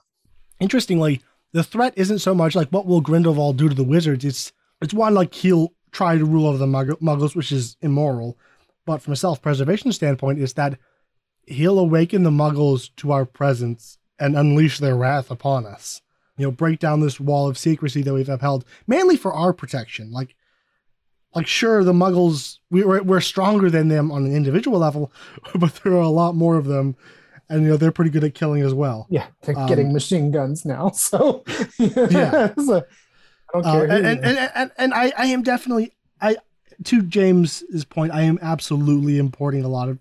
Interestingly, 0.61 1.23
the 1.53 1.65
threat 1.65 1.95
isn't 1.97 2.19
so 2.21 2.35
much 2.35 2.55
like 2.55 2.69
what 2.69 2.87
will 2.87 3.01
Grindelwald 3.01 3.57
do 3.57 3.69
to 3.69 3.75
the 3.75 3.85
wizards. 3.85 4.25
It's 4.25 4.53
it's 4.81 4.95
one 4.95 5.15
like 5.15 5.33
he'll 5.35 5.73
try 5.91 6.19
to 6.19 6.25
rule 6.25 6.47
over 6.47 6.59
the 6.59 6.67
muggles, 6.67 7.35
which 7.35 7.51
is 7.51 7.77
immoral. 7.81 8.39
But 8.85 9.03
from 9.03 9.15
a 9.15 9.17
self-preservation 9.17 9.93
standpoint, 9.93 10.39
is 10.39 10.53
that 10.55 10.79
he'll 11.47 11.79
awaken 11.79 12.23
the 12.23 12.31
muggles 12.31 12.91
to 12.97 13.13
our 13.13 13.25
presence 13.25 13.99
and 14.19 14.37
unleash 14.37 14.79
their 14.79 14.97
wrath 14.97 15.31
upon 15.31 15.67
us. 15.67 16.03
You 16.37 16.47
know, 16.47 16.51
break 16.51 16.81
down 16.81 17.01
this 17.01 17.19
wall 17.19 17.49
of 17.49 17.57
secrecy 17.57 18.03
that 18.03 18.13
we've 18.13 18.29
upheld, 18.29 18.65
mainly 18.87 19.17
for 19.17 19.33
our 19.33 19.53
protection. 19.53 20.13
Like, 20.13 20.35
like 21.35 21.47
sure, 21.47 21.83
the 21.83 21.93
muggles 21.93 22.59
we, 22.71 22.85
we're, 22.85 23.03
we're 23.03 23.21
stronger 23.21 23.71
than 23.71 23.89
them 23.89 24.11
on 24.11 24.27
an 24.27 24.35
individual 24.35 24.79
level, 24.79 25.13
but 25.55 25.75
there 25.77 25.95
are 25.95 26.01
a 26.01 26.09
lot 26.09 26.35
more 26.35 26.57
of 26.57 26.67
them, 26.67 26.97
and 27.49 27.63
you 27.63 27.69
know 27.69 27.77
they're 27.77 27.93
pretty 27.93 28.11
good 28.11 28.25
at 28.25 28.35
killing 28.35 28.63
as 28.63 28.75
well. 28.75 29.07
Yeah, 29.09 29.27
they're 29.43 29.59
um, 29.59 29.67
getting 29.67 29.93
machine 29.93 30.31
guns 30.31 30.67
now, 30.67 30.91
so 30.95 31.43
yeah. 31.79 32.53
so, 32.59 32.85
I 33.55 33.61
don't 33.61 33.63
care. 33.63 33.91
Uh, 33.91 33.97
and, 33.97 34.07
and, 34.07 34.25
and, 34.25 34.51
and, 34.55 34.71
and 34.77 34.95
I, 34.95 35.13
I 35.17 35.27
am 35.27 35.43
definitely 35.43 35.95
I 36.21 36.37
to 36.85 37.03
James's 37.03 37.85
point, 37.85 38.13
I 38.13 38.23
am 38.23 38.39
absolutely 38.43 39.19
importing 39.19 39.65
a 39.65 39.69
lot 39.69 39.89
of 39.89 40.01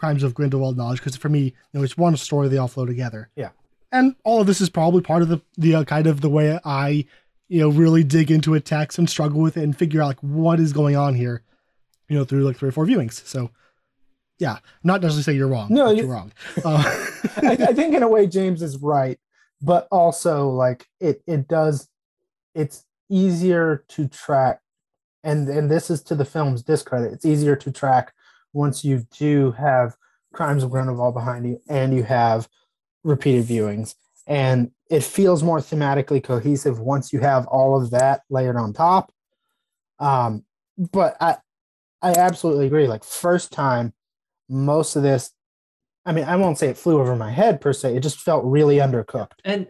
Crimes 0.00 0.22
of 0.22 0.32
Grindelwald 0.32 0.78
knowledge 0.78 0.98
because 0.98 1.14
for 1.14 1.28
me, 1.28 1.40
you 1.40 1.52
know, 1.74 1.82
it's 1.82 1.96
one 1.96 2.16
story 2.16 2.48
they 2.48 2.56
all 2.56 2.68
flow 2.68 2.86
together. 2.86 3.28
Yeah, 3.36 3.50
and 3.92 4.16
all 4.24 4.40
of 4.40 4.46
this 4.46 4.62
is 4.62 4.70
probably 4.70 5.02
part 5.02 5.20
of 5.20 5.28
the 5.28 5.42
the 5.58 5.74
uh, 5.74 5.84
kind 5.84 6.06
of 6.06 6.22
the 6.22 6.30
way 6.30 6.58
I, 6.64 7.04
you 7.48 7.60
know, 7.60 7.68
really 7.68 8.02
dig 8.02 8.30
into 8.30 8.54
a 8.54 8.60
text 8.60 8.98
and 8.98 9.10
struggle 9.10 9.42
with 9.42 9.58
it 9.58 9.62
and 9.62 9.76
figure 9.76 10.00
out 10.00 10.06
like 10.06 10.20
what 10.20 10.58
is 10.58 10.72
going 10.72 10.96
on 10.96 11.14
here, 11.14 11.42
you 12.08 12.16
know, 12.16 12.24
through 12.24 12.44
like 12.44 12.56
three 12.56 12.70
or 12.70 12.72
four 12.72 12.86
viewings. 12.86 13.24
So, 13.26 13.50
yeah, 14.38 14.60
not 14.82 15.02
necessarily 15.02 15.22
say 15.22 15.34
you're 15.34 15.48
wrong. 15.48 15.68
No, 15.70 15.90
you, 15.90 16.04
are 16.04 16.14
wrong. 16.14 16.32
Uh, 16.64 16.82
I, 17.42 17.58
I 17.68 17.72
think 17.74 17.94
in 17.94 18.02
a 18.02 18.08
way 18.08 18.26
James 18.26 18.62
is 18.62 18.78
right, 18.78 19.18
but 19.60 19.86
also 19.92 20.48
like 20.48 20.88
it 20.98 21.22
it 21.26 21.46
does, 21.46 21.90
it's 22.54 22.86
easier 23.10 23.84
to 23.88 24.08
track 24.08 24.60
and 25.22 25.46
and 25.48 25.70
this 25.70 25.90
is 25.90 26.02
to 26.04 26.14
the 26.14 26.24
film's 26.24 26.62
discredit. 26.62 27.12
It's 27.12 27.26
easier 27.26 27.56
to 27.56 27.70
track 27.70 28.14
once 28.52 28.84
you 28.84 29.06
do 29.16 29.52
have 29.52 29.96
Crimes 30.32 30.62
of 30.62 30.70
Grindelwald 30.70 31.14
behind 31.14 31.46
you 31.46 31.60
and 31.68 31.94
you 31.94 32.02
have 32.02 32.48
repeated 33.04 33.46
viewings. 33.46 33.94
And 34.26 34.70
it 34.88 35.02
feels 35.02 35.42
more 35.42 35.58
thematically 35.58 36.22
cohesive 36.22 36.78
once 36.78 37.12
you 37.12 37.20
have 37.20 37.46
all 37.46 37.80
of 37.80 37.90
that 37.90 38.22
layered 38.30 38.56
on 38.56 38.72
top. 38.72 39.12
Um, 39.98 40.44
but 40.78 41.16
I 41.20 41.36
I 42.02 42.12
absolutely 42.12 42.66
agree. 42.66 42.86
Like 42.86 43.04
first 43.04 43.52
time, 43.52 43.92
most 44.48 44.96
of 44.96 45.02
this, 45.02 45.32
I 46.06 46.12
mean, 46.12 46.24
I 46.24 46.36
won't 46.36 46.58
say 46.58 46.68
it 46.68 46.78
flew 46.78 46.98
over 46.98 47.14
my 47.14 47.30
head 47.30 47.60
per 47.60 47.72
se. 47.72 47.96
It 47.96 48.02
just 48.02 48.18
felt 48.18 48.44
really 48.44 48.76
undercooked. 48.76 49.32
And 49.44 49.66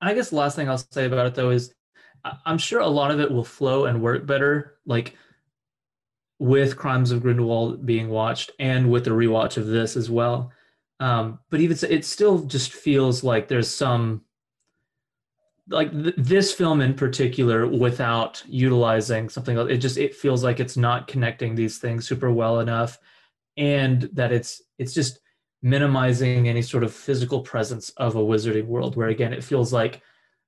I 0.00 0.14
guess 0.14 0.30
the 0.30 0.36
last 0.36 0.54
thing 0.54 0.68
I'll 0.68 0.78
say 0.78 1.06
about 1.06 1.26
it 1.26 1.34
though 1.34 1.50
is 1.50 1.74
I'm 2.46 2.58
sure 2.58 2.80
a 2.80 2.86
lot 2.86 3.10
of 3.10 3.20
it 3.20 3.30
will 3.30 3.44
flow 3.44 3.86
and 3.86 4.00
work 4.00 4.26
better. 4.26 4.78
Like 4.86 5.16
with 6.38 6.76
Crimes 6.76 7.10
of 7.10 7.22
Grindelwald 7.22 7.86
being 7.86 8.08
watched 8.08 8.50
and 8.58 8.90
with 8.90 9.04
the 9.04 9.10
rewatch 9.10 9.56
of 9.56 9.66
this 9.66 9.96
as 9.96 10.10
well. 10.10 10.52
Um, 11.00 11.38
but 11.50 11.60
even 11.60 11.76
so, 11.76 11.86
it 11.88 12.04
still 12.04 12.40
just 12.40 12.72
feels 12.72 13.24
like 13.24 13.48
there's 13.48 13.68
some 13.68 14.22
like 15.68 15.90
th- 15.92 16.14
this 16.16 16.52
film 16.52 16.80
in 16.80 16.94
particular 16.94 17.66
without 17.66 18.42
utilizing 18.46 19.28
something 19.28 19.56
it 19.56 19.78
just 19.78 19.96
it 19.96 20.14
feels 20.14 20.44
like 20.44 20.60
it's 20.60 20.76
not 20.76 21.08
connecting 21.08 21.54
these 21.54 21.78
things 21.78 22.06
super 22.06 22.30
well 22.30 22.60
enough 22.60 22.98
and 23.56 24.02
that 24.12 24.30
it's 24.30 24.62
it's 24.78 24.92
just 24.92 25.20
minimizing 25.62 26.48
any 26.48 26.60
sort 26.60 26.84
of 26.84 26.92
physical 26.92 27.40
presence 27.40 27.88
of 27.96 28.16
a 28.16 28.20
wizarding 28.20 28.66
world 28.66 28.94
where 28.94 29.08
again 29.08 29.32
it 29.32 29.42
feels 29.42 29.72
like 29.72 30.02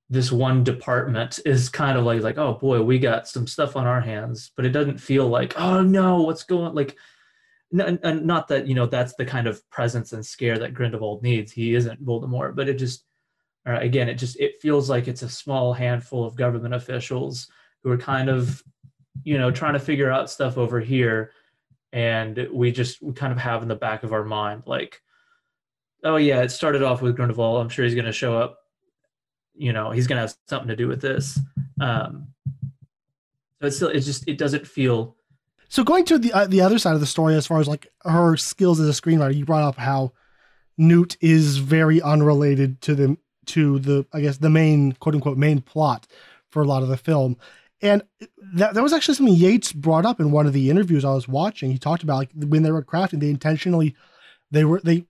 this 0.09 0.31
one 0.31 0.63
department 0.63 1.41
is 1.45 1.69
kind 1.69 1.99
of 1.99 2.05
like 2.05 2.23
like 2.23 2.39
oh 2.39 2.55
boy 2.55 2.81
we 2.81 2.99
got 2.99 3.27
some 3.27 3.47
stuff 3.47 3.77
on 3.77 3.87
our 3.87 4.01
hands 4.01 4.53
but 4.57 4.65
it 4.65 4.71
doesn't 4.71 4.99
feel 4.99 5.27
like 5.27 5.59
oh 5.59 5.83
no 5.83 6.23
what's 6.23 6.45
going 6.45 6.75
like 6.75 6.97
n- 7.79 7.99
not 8.25 8.49
that 8.49 8.67
you 8.67 8.75
know 8.75 8.87
that's 8.87 9.15
the 9.15 9.25
kind 9.25 9.47
of 9.47 9.69
presence 9.71 10.13
and 10.13 10.25
scare 10.25 10.59
that 10.59 10.75
grindelwald 10.75 11.23
needs. 11.23 11.53
He 11.53 11.75
isn't 11.75 12.05
voldemort 12.05 12.55
but 12.55 12.69
it 12.69 12.75
just 12.75 13.05
uh, 13.67 13.79
again 13.81 14.09
it 14.09 14.15
just 14.15 14.39
it 14.39 14.61
feels 14.61 14.89
like 14.89 15.09
it's 15.09 15.23
a 15.23 15.29
small 15.29 15.73
handful 15.73 16.25
of 16.25 16.37
government 16.37 16.75
officials 16.75 17.49
who 17.83 17.91
are 17.91 17.99
kind 17.99 18.29
of 18.29 18.63
you 19.25 19.39
know 19.39 19.51
trying 19.51 19.73
to 19.73 19.81
figure 19.81 20.11
out 20.11 20.31
stuff 20.31 20.57
over 20.57 20.79
here 20.79 21.33
and 21.93 22.49
we 22.53 22.71
just 22.71 23.03
we 23.03 23.13
kind 23.13 23.33
of 23.33 23.39
have 23.39 23.63
in 23.63 23.69
the 23.69 23.75
back 23.75 24.05
of 24.05 24.13
our 24.13 24.25
mind 24.25 24.63
like 24.67 25.01
oh 26.05 26.17
yeah 26.17 26.43
it 26.43 26.51
started 26.51 26.83
off 26.83 27.03
with 27.03 27.17
grindelwald. 27.17 27.61
I'm 27.61 27.69
sure 27.69 27.85
he's 27.85 27.95
going 27.95 28.05
to 28.05 28.13
show 28.13 28.39
up 28.39 28.61
you 29.57 29.73
know 29.73 29.91
he's 29.91 30.07
going 30.07 30.17
to 30.17 30.23
have 30.23 30.35
something 30.49 30.69
to 30.69 30.77
do 30.77 30.89
with 30.89 31.01
this. 31.01 31.39
Um 31.81 32.29
so 33.61 33.67
it's 33.67 33.77
still 33.77 33.89
it 33.89 34.01
just 34.01 34.29
it 34.29 34.39
doesn't 34.39 34.67
feel 34.67 35.17
so 35.69 35.83
going 35.83 36.05
to 36.05 36.19
the 36.19 36.33
uh, 36.33 36.47
the 36.47 36.61
other 36.61 36.79
side 36.79 36.95
of 36.95 37.01
the 37.01 37.07
story 37.07 37.35
as 37.35 37.47
far 37.47 37.59
as 37.61 37.67
like 37.67 37.89
her 38.05 38.37
skills 38.37 38.79
as 38.81 38.89
a 38.89 39.01
screenwriter 39.01 39.35
you 39.35 39.45
brought 39.45 39.63
up 39.63 39.77
how 39.77 40.13
newt 40.77 41.17
is 41.21 41.57
very 41.57 42.01
unrelated 42.03 42.81
to 42.83 42.95
the 42.95 43.17
to 43.47 43.79
the 43.79 44.05
i 44.13 44.21
guess 44.21 44.37
the 44.39 44.51
main 44.51 44.93
quote 44.93 45.15
unquote 45.15 45.39
main 45.39 45.61
plot 45.61 46.07
for 46.57 46.63
a 46.63 46.67
lot 46.67 46.83
of 46.83 46.89
the 46.89 46.97
film. 46.97 47.37
And 47.83 48.03
that, 48.55 48.73
that 48.73 48.83
was 48.83 48.95
actually 48.95 49.15
something 49.15 49.35
yates 49.35 49.73
brought 49.73 50.07
up 50.07 50.21
in 50.21 50.31
one 50.31 50.47
of 50.47 50.55
the 50.55 50.71
interviews 50.71 51.05
i 51.05 51.13
was 51.13 51.29
watching. 51.29 51.71
He 51.71 51.79
talked 51.79 52.03
about 52.03 52.17
like 52.17 52.31
when 52.35 52.63
they 52.63 52.71
were 52.71 52.83
crafting 52.83 53.21
they 53.21 53.29
intentionally 53.29 53.95
they 54.51 54.65
were 54.65 54.81
they 54.83 55.05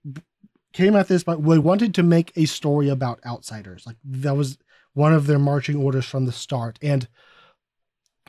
came 0.77 0.95
at 0.95 1.07
this, 1.07 1.23
but 1.23 1.43
they 1.43 1.57
wanted 1.57 1.95
to 1.95 2.03
make 2.03 2.31
a 2.35 2.45
story 2.45 2.87
about 2.87 3.19
outsiders. 3.25 3.87
Like 3.87 3.95
that 4.03 4.35
was 4.35 4.59
one 4.93 5.11
of 5.11 5.25
their 5.25 5.39
marching 5.39 5.75
orders 5.75 6.05
from 6.05 6.25
the 6.25 6.31
start. 6.31 6.77
And 6.83 7.07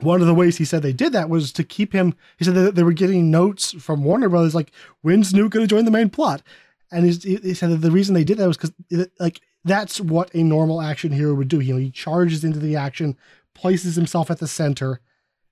one 0.01 0.23
of 0.23 0.27
the 0.27 0.35
ways 0.35 0.57
he 0.57 0.65
said 0.65 0.81
they 0.81 0.95
did 0.95 1.13
that 1.13 1.29
was 1.29 1.53
to 1.53 1.63
keep 1.63 1.93
him. 1.93 2.15
He 2.39 2.47
said 2.47 2.55
that 2.55 2.75
they 2.75 2.83
were 2.83 2.95
getting 2.95 3.31
notes 3.31 3.73
from 3.73 4.03
Warner 4.03 4.31
Brothers 4.31 4.55
like, 4.55 4.73
"When's 5.03 5.35
Newt 5.35 5.53
going 5.53 5.67
to 5.67 5.75
join 5.75 5.85
the 5.85 5.91
main 5.91 6.09
plot?" 6.09 6.43
And 6.91 7.05
he, 7.05 7.37
he 7.37 7.53
said 7.53 7.71
that 7.71 7.83
the 7.83 7.91
reason 7.91 8.15
they 8.15 8.25
did 8.25 8.39
that 8.39 8.49
was 8.49 8.57
because 8.57 9.09
like 9.21 9.43
that's 9.65 10.01
what 10.01 10.35
a 10.35 10.43
normal 10.43 10.81
action 10.81 11.13
hero 11.13 11.35
would 11.35 11.49
do. 11.49 11.61
You 11.61 11.75
know, 11.75 11.81
he 11.81 11.91
charges 11.91 12.45
into 12.45 12.59
the 12.59 12.77
action, 12.77 13.19
places 13.55 13.97
himself 13.97 14.31
at 14.31 14.39
the 14.39 14.49
center, 14.49 15.01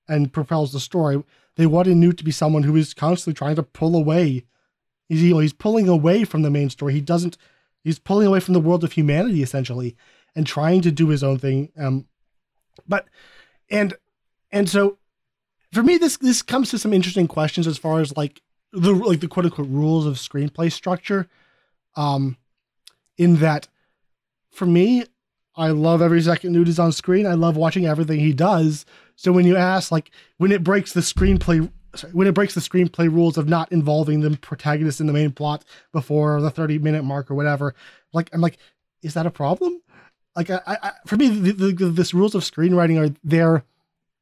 and 0.09 0.33
propels 0.33 0.73
the 0.73 0.81
story. 0.81 1.23
They 1.57 1.67
wanted 1.67 1.99
Newt 1.99 2.17
to 2.19 2.25
be 2.25 2.31
someone 2.31 2.63
who 2.63 2.77
is 2.77 2.95
constantly 2.95 3.37
trying 3.37 3.57
to 3.57 3.63
pull 3.63 3.95
away 3.97 4.47
He's 5.09 5.23
you 5.23 5.35
know, 5.35 5.41
he's 5.41 5.53
pulling 5.53 5.89
away 5.89 6.25
from 6.25 6.43
the 6.43 6.51
main 6.51 6.71
story. 6.71 6.93
He 6.93 7.01
doesn't. 7.01 7.37
He's 7.83 7.99
pulling 7.99 8.27
away 8.27 8.41
from 8.41 8.55
the 8.55 8.61
world 8.61 8.85
of 8.85 8.93
humanity 8.93 9.43
essentially, 9.43 9.97
and 10.35 10.47
trying 10.47 10.83
to 10.83 10.91
do 10.91 11.09
his 11.09 11.23
own 11.23 11.39
thing. 11.39 11.71
Um, 11.79 12.07
but 12.89 13.07
and 13.71 13.95
and 14.51 14.69
so 14.69 14.99
for 15.73 15.83
me, 15.83 15.99
this 15.99 16.17
this 16.17 16.43
comes 16.43 16.71
to 16.71 16.79
some 16.79 16.93
interesting 16.93 17.29
questions 17.29 17.67
as 17.67 17.79
far 17.79 18.01
as 18.01 18.17
like 18.17 18.43
the 18.73 18.93
like 18.93 19.21
the 19.21 19.29
quote 19.29 19.47
unquote 19.47 19.69
rules 19.69 20.07
of 20.07 20.15
screenplay 20.15 20.71
structure. 20.71 21.29
Um, 21.97 22.37
in 23.17 23.37
that, 23.37 23.69
for 24.51 24.67
me, 24.67 25.05
I 25.57 25.69
love 25.69 26.03
every 26.03 26.21
second 26.21 26.53
Newt 26.53 26.69
is 26.69 26.79
on 26.79 26.93
screen. 26.93 27.27
I 27.27 27.35
love 27.35 27.57
watching 27.57 27.87
everything 27.87 28.21
he 28.21 28.33
does. 28.33 28.85
So 29.17 29.33
when 29.33 29.47
you 29.47 29.57
ask, 29.57 29.91
like, 29.91 30.11
when 30.37 30.53
it 30.53 30.63
breaks 30.63 30.93
the 30.93 31.01
screenplay 31.01 31.71
sorry, 31.97 32.13
when 32.13 32.27
it 32.27 32.35
breaks 32.35 32.55
the 32.55 32.61
screenplay 32.61 33.13
rules 33.13 33.37
of 33.37 33.49
not 33.49 33.71
involving 33.73 34.21
the 34.21 34.37
protagonist 34.39 35.01
in 35.01 35.07
the 35.07 35.13
main 35.13 35.33
plot 35.33 35.65
before 35.93 36.41
the 36.41 36.51
30 36.51 36.79
minute 36.79 37.05
mark 37.05 37.31
or 37.31 37.35
whatever 37.35 37.75
like 38.13 38.31
i'm 38.33 38.41
like 38.41 38.59
is 39.03 39.15
that 39.15 39.27
a 39.27 39.31
problem? 39.31 39.81
Like 40.35 40.51
i, 40.51 40.61
I 40.67 40.93
for 41.07 41.17
me 41.17 41.29
the, 41.29 41.53
the, 41.53 41.73
the, 41.73 41.87
this 41.87 42.13
rules 42.13 42.35
of 42.35 42.43
screenwriting 42.43 43.01
are 43.01 43.15
they're 43.25 43.65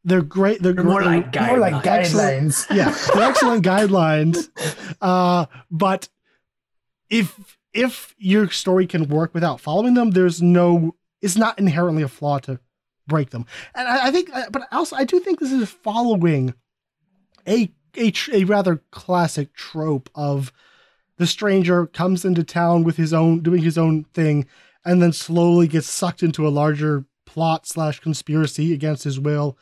they're 0.04 0.22
great 0.22 0.62
they're, 0.62 0.72
they're 0.72 0.84
more, 0.84 1.02
like 1.02 1.32
guidelines. 1.32 1.48
more 1.48 1.58
like 1.58 1.82
guidelines. 1.82 2.66
yeah 2.74 2.94
they're 3.14 3.28
excellent 3.28 3.64
guidelines 3.66 4.48
uh 5.00 5.46
but 5.70 6.08
if 7.10 7.58
if 7.72 8.14
your 8.18 8.48
story 8.50 8.86
can 8.86 9.08
work 9.08 9.34
without 9.34 9.60
following 9.60 9.94
them 9.94 10.12
there's 10.12 10.40
no 10.40 10.94
it's 11.20 11.36
not 11.36 11.58
inherently 11.58 12.02
a 12.02 12.08
flaw 12.08 12.38
to 12.38 12.60
break 13.08 13.30
them. 13.30 13.44
And 13.74 13.88
i, 13.88 14.08
I 14.08 14.10
think 14.12 14.30
but 14.50 14.68
also 14.70 14.94
i 14.94 15.04
do 15.04 15.18
think 15.18 15.40
this 15.40 15.50
is 15.50 15.68
following 15.68 16.54
a, 17.47 17.72
a, 17.97 18.12
a 18.32 18.45
rather 18.45 18.82
classic 18.90 19.55
trope 19.55 20.11
of 20.14 20.53
the 21.16 21.26
stranger 21.26 21.86
comes 21.86 22.24
into 22.24 22.42
town 22.42 22.84
with 22.84 22.97
his 22.97 23.12
own 23.12 23.40
doing 23.40 23.62
his 23.62 23.78
own 23.78 24.05
thing 24.14 24.47
and 24.84 25.01
then 25.01 25.12
slowly 25.12 25.68
gets 25.68 25.88
sucked 25.88 26.22
into 26.22 26.47
a 26.47 26.51
larger 26.51 27.05
plot 27.26 27.66
slash 27.66 28.01
conspiracy 28.01 28.72
against 28.72 29.05
his 29.05 29.18
will 29.18 29.57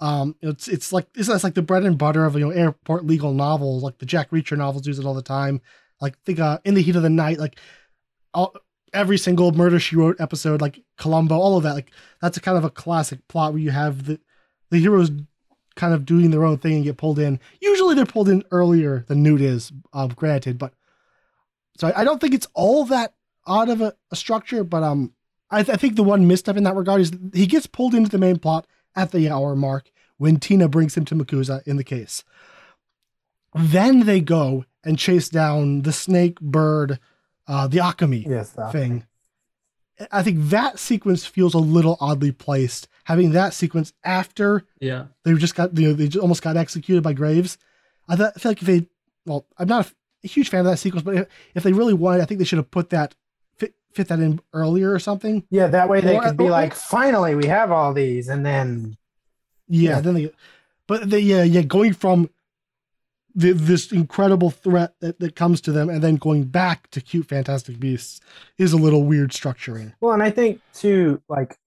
um 0.00 0.34
it's 0.42 0.68
it's 0.68 0.92
like 0.92 1.06
it's, 1.14 1.28
it's 1.28 1.44
like 1.44 1.54
the 1.54 1.62
bread 1.62 1.84
and 1.84 1.96
butter 1.96 2.24
of 2.24 2.34
you 2.34 2.40
know 2.40 2.50
airport 2.50 3.06
legal 3.06 3.32
novels 3.32 3.82
like 3.82 3.98
the 3.98 4.06
jack 4.06 4.30
reacher 4.30 4.56
novels 4.56 4.86
use 4.86 4.98
it 4.98 5.06
all 5.06 5.14
the 5.14 5.22
time 5.22 5.60
like 6.00 6.18
think 6.24 6.38
uh 6.38 6.58
in 6.64 6.74
the 6.74 6.82
heat 6.82 6.96
of 6.96 7.02
the 7.02 7.08
night 7.08 7.38
like 7.38 7.58
all, 8.34 8.54
every 8.92 9.18
single 9.18 9.52
Murder 9.52 9.78
She 9.78 9.96
Wrote 9.96 10.20
episode, 10.20 10.60
like 10.60 10.82
Columbo, 10.96 11.36
all 11.36 11.56
of 11.56 11.62
that. 11.64 11.74
Like 11.74 11.90
that's 12.20 12.36
a 12.36 12.40
kind 12.40 12.58
of 12.58 12.64
a 12.64 12.70
classic 12.70 13.26
plot 13.28 13.52
where 13.52 13.62
you 13.62 13.70
have 13.70 14.06
the 14.06 14.20
the 14.70 14.78
heroes 14.78 15.10
kind 15.76 15.94
of 15.94 16.04
doing 16.04 16.30
their 16.30 16.44
own 16.44 16.58
thing 16.58 16.74
and 16.74 16.84
get 16.84 16.96
pulled 16.96 17.18
in. 17.18 17.38
Usually 17.60 17.94
they're 17.94 18.06
pulled 18.06 18.28
in 18.28 18.42
earlier 18.50 19.04
than 19.08 19.22
Newt 19.22 19.40
is, 19.40 19.72
um, 19.92 20.08
granted, 20.08 20.58
but 20.58 20.72
so 21.78 21.88
I, 21.88 22.00
I 22.00 22.04
don't 22.04 22.20
think 22.20 22.34
it's 22.34 22.48
all 22.54 22.84
that 22.86 23.14
odd 23.46 23.68
of 23.68 23.80
a, 23.80 23.94
a 24.10 24.16
structure, 24.16 24.64
but 24.64 24.82
um, 24.82 25.12
I, 25.50 25.62
th- 25.62 25.74
I 25.74 25.78
think 25.78 25.96
the 25.96 26.02
one 26.02 26.26
misstep 26.26 26.56
in 26.56 26.64
that 26.64 26.74
regard 26.74 27.00
is 27.00 27.12
he 27.32 27.46
gets 27.46 27.66
pulled 27.66 27.94
into 27.94 28.10
the 28.10 28.18
main 28.18 28.38
plot 28.38 28.66
at 28.96 29.12
the 29.12 29.28
hour 29.30 29.54
mark 29.54 29.90
when 30.16 30.38
Tina 30.38 30.68
brings 30.68 30.96
him 30.96 31.04
to 31.04 31.14
MACUSA 31.14 31.66
in 31.66 31.76
the 31.76 31.84
case. 31.84 32.24
Then 33.54 34.00
they 34.00 34.20
go 34.20 34.64
and 34.84 34.98
chase 34.98 35.28
down 35.28 35.82
the 35.82 35.92
snake 35.92 36.40
bird, 36.40 36.98
uh, 37.46 37.68
the 37.68 37.78
Occamy 37.78 38.26
Yes, 38.26 38.56
thing. 38.72 39.06
I 40.12 40.22
think 40.22 40.50
that 40.50 40.78
sequence 40.78 41.24
feels 41.24 41.54
a 41.54 41.58
little 41.58 41.96
oddly 42.00 42.32
placed. 42.32 42.88
Having 43.06 43.30
that 43.32 43.54
sequence 43.54 43.92
after 44.04 44.64
Yeah. 44.80 45.06
they 45.24 45.32
just 45.34 45.54
got 45.54 45.76
you 45.78 45.88
know 45.88 45.94
they 45.94 46.08
just 46.08 46.20
almost 46.22 46.42
got 46.42 46.56
executed 46.56 47.02
by 47.02 47.12
Graves. 47.12 47.56
I, 48.08 48.16
thought, 48.16 48.32
I 48.36 48.38
feel 48.40 48.50
like 48.50 48.60
if 48.62 48.66
they 48.66 48.86
well, 49.24 49.46
I'm 49.58 49.68
not 49.68 49.86
a, 49.86 49.90
a 50.24 50.28
huge 50.28 50.48
fan 50.48 50.60
of 50.60 50.66
that 50.66 50.78
sequence, 50.78 51.02
but 51.04 51.14
if, 51.16 51.28
if 51.54 51.62
they 51.62 51.72
really 51.72 51.94
wanted, 51.94 52.20
I 52.22 52.24
think 52.24 52.38
they 52.38 52.44
should 52.44 52.58
have 52.58 52.70
put 52.70 52.90
that 52.90 53.14
fit, 53.56 53.74
fit 53.92 54.08
that 54.08 54.18
in 54.20 54.40
earlier 54.52 54.92
or 54.92 54.98
something. 54.98 55.44
Yeah, 55.50 55.68
that 55.68 55.88
way 55.88 56.00
they 56.00 56.16
Or- 56.16 56.22
could 56.22 56.36
be 56.36 56.44
or- 56.44 56.50
like, 56.50 56.74
finally, 56.74 57.34
we 57.36 57.46
have 57.46 57.70
all 57.72 57.92
these, 57.94 58.28
and 58.28 58.44
then 58.44 58.96
Yeah, 59.68 59.90
Yeah. 59.96 60.00
then 60.00 60.14
they, 60.14 60.30
but 60.88 61.08
they 61.10 61.20
yeah 61.20 61.42
yeah 61.44 61.62
going 61.62 61.92
from 61.92 62.28
the, 63.36 63.52
this 63.52 63.92
incredible 63.92 64.50
threat 64.50 64.94
that, 65.00 65.20
that 65.20 65.36
comes 65.36 65.60
to 65.60 65.70
them 65.72 65.90
and 65.90 66.02
then 66.02 66.16
going 66.16 66.44
back 66.44 66.88
to 66.90 67.00
cute 67.02 67.26
fantastic 67.28 67.78
beasts 67.78 68.20
is 68.58 68.72
a 68.72 68.76
little 68.78 69.04
weird 69.04 69.30
structuring. 69.30 69.92
Well, 70.00 70.12
and 70.12 70.22
I 70.22 70.30
think 70.30 70.60
too, 70.72 71.20
like 71.28 71.58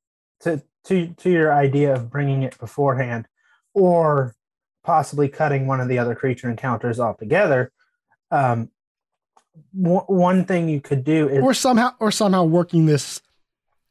to 0.41 0.61
to 0.89 1.07
to 1.07 1.29
your 1.29 1.53
idea 1.53 1.93
of 1.93 2.09
bringing 2.09 2.43
it 2.43 2.57
beforehand, 2.59 3.27
or 3.73 4.35
possibly 4.83 5.29
cutting 5.29 5.67
one 5.67 5.79
of 5.79 5.87
the 5.87 5.99
other 5.99 6.15
creature 6.15 6.49
encounters 6.49 6.99
altogether. 6.99 7.71
Um, 8.31 8.71
one 9.71 10.05
one 10.05 10.45
thing 10.45 10.67
you 10.67 10.81
could 10.81 11.03
do 11.03 11.29
is 11.29 11.43
or 11.43 11.53
somehow 11.53 11.91
or 11.99 12.11
somehow 12.11 12.43
working 12.43 12.85
this 12.85 13.21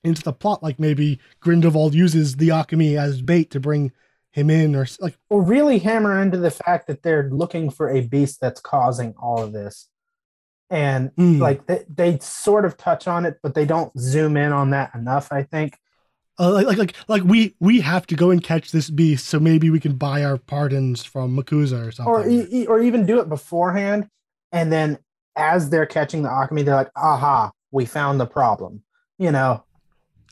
into 0.05 0.23
the 0.23 0.33
plot 0.33 0.63
like 0.63 0.79
maybe 0.79 1.21
grindelwald 1.41 1.95
uses 1.95 2.37
the 2.37 2.49
Occamy 2.49 2.99
as 2.99 3.23
bait 3.23 3.51
to 3.51 3.61
bring 3.61 3.93
him 4.33 4.51
in 4.51 4.75
or 4.75 4.87
like 5.01 5.17
or 5.29 5.43
really 5.43 5.79
hammer 5.79 6.21
into 6.21 6.39
the 6.39 6.51
fact 6.51 6.87
that 6.89 7.03
they're 7.03 7.31
looking 7.31 7.71
for 7.71 7.89
a 7.91 8.01
beast 8.01 8.41
that's 8.41 8.61
causing 8.61 9.15
all 9.21 9.43
of 9.43 9.53
this, 9.53 9.89
and 10.69 11.11
hmm, 11.17 11.39
like 11.39 11.67
they, 11.67 11.85
they 11.89 12.19
sort 12.19 12.65
of 12.65 12.77
touch 12.77 13.07
on 13.07 13.25
it, 13.25 13.39
but 13.43 13.55
they 13.55 13.65
don't 13.65 13.97
zoom 13.99 14.37
in 14.37 14.53
on 14.53 14.71
that 14.71 14.95
enough. 14.95 15.31
I 15.31 15.45
think. 15.45 15.79
Uh, 16.41 16.53
like, 16.53 16.67
like 16.67 16.79
like 16.79 16.95
like 17.09 17.25
we 17.25 17.55
we 17.59 17.81
have 17.81 18.07
to 18.07 18.15
go 18.15 18.31
and 18.31 18.45
catch 18.45 18.71
this 18.71 18.91
beast 18.91 19.27
so 19.27 19.41
maybe 19.41 19.71
we 19.71 19.81
can 19.81 19.97
buy 19.97 20.23
our 20.25 20.37
pardons 20.37 21.03
from 21.05 21.37
MACUSA 21.37 21.89
or 21.89 21.91
something. 21.91 22.07
or 22.07 22.29
e- 22.29 22.67
or 22.67 22.81
even 22.81 23.05
do 23.05 23.19
it 23.19 23.29
beforehand 23.29 24.09
and 24.53 24.73
then 24.73 24.99
as 25.35 25.71
they're 25.71 25.87
catching 25.87 26.23
the 26.23 26.29
Occamy 26.29 26.65
they're 26.65 26.77
like 26.77 26.91
aha 26.97 27.51
we 27.73 27.85
found 27.85 28.21
the 28.21 28.27
problem 28.27 28.83
you 29.19 29.33
know? 29.33 29.65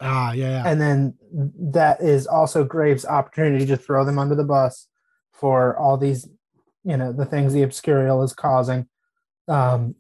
Ah 0.01 0.33
yeah, 0.33 0.51
yeah. 0.51 0.63
and 0.67 0.81
then 0.81 1.15
that 1.59 2.01
is 2.01 2.27
also 2.27 2.63
graves 2.65 3.05
opportunity 3.05 3.67
to 3.67 3.77
throw 3.77 4.05
them 4.05 4.19
under 4.19 4.35
the 4.35 4.45
bus 4.45 4.87
for 5.33 5.77
all 5.77 5.97
these 5.97 6.29
you 6.85 6.97
know 6.97 7.13
the 7.13 7.25
things 7.27 7.53
the 7.53 7.63
obscurial 7.63 8.23
is 8.25 8.33
causing. 8.33 8.87
Um 9.49 9.97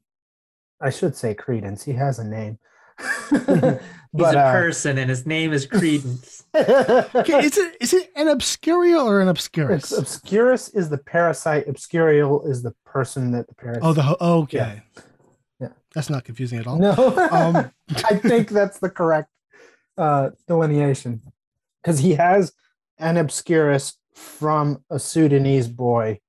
i 0.80 0.90
should 0.90 1.16
say 1.16 1.34
credence. 1.34 1.82
He 1.84 1.94
has 1.94 2.18
a 2.18 2.24
name 2.24 2.59
He's 4.16 4.24
but 4.24 4.34
a 4.34 4.40
uh, 4.40 4.52
person 4.52 4.98
and 4.98 5.10
his 5.10 5.26
name 5.26 5.52
is 5.52 5.66
Credence. 5.66 6.44
okay, 6.56 7.44
is 7.44 7.56
it 7.58 7.76
is 7.80 7.92
it 7.92 8.10
an 8.16 8.28
obscurial 8.28 9.04
or 9.04 9.20
an 9.20 9.28
it's, 9.28 9.48
obscurus 9.48 9.92
obscurus 9.92 10.68
is 10.74 10.88
the 10.88 10.98
parasite 10.98 11.66
obscurial 11.66 12.48
is 12.48 12.62
the 12.62 12.74
person 12.84 13.30
that 13.32 13.46
the 13.48 13.54
parasite 13.54 13.82
oh 13.84 13.92
the 13.92 14.02
ho- 14.02 14.16
oh, 14.20 14.42
okay 14.42 14.58
Yeah. 14.58 15.02
Yeah. 15.60 15.68
that's 15.94 16.08
not 16.08 16.24
confusing 16.24 16.58
at 16.58 16.66
all 16.66 16.78
No, 16.78 16.92
Um, 17.30 17.70
I 18.10 18.16
think 18.16 18.48
that's 18.48 18.78
the 18.78 18.88
correct 18.90 19.28
uh, 19.98 20.30
delineation 20.48 21.20
because 21.82 21.98
he 21.98 22.14
has 22.14 22.52
an 22.98 23.16
obscurus 23.16 23.98
from 24.14 24.82
a 24.90 24.98
Sudanese 24.98 25.68
boy 25.68 26.20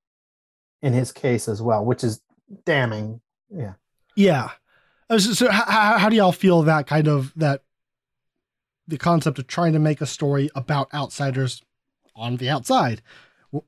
in 0.82 0.94
his 0.94 1.12
case 1.12 1.48
as 1.48 1.62
well, 1.62 1.84
which 1.86 2.04
is 2.04 2.22
damning. 2.66 3.22
Yeah, 3.50 3.74
Yeah. 4.16 4.50
Uh, 5.10 5.20
So, 5.20 5.34
so 5.34 5.50
how, 5.50 5.98
how 5.98 6.10
do 6.10 6.16
y'all 6.18 6.32
feel 6.34 6.64
that 6.64 6.86
kind 6.86 7.08
of 7.08 7.34
that 7.38 7.62
the 8.88 8.98
concept 8.98 9.40
of 9.40 9.48
trying 9.48 9.74
to 9.74 9.80
make 9.80 10.02
a 10.02 10.06
story 10.06 10.50
about 10.56 10.94
outsiders 10.94 11.62
on 12.16 12.38
the 12.38 12.50
outside 12.50 13.02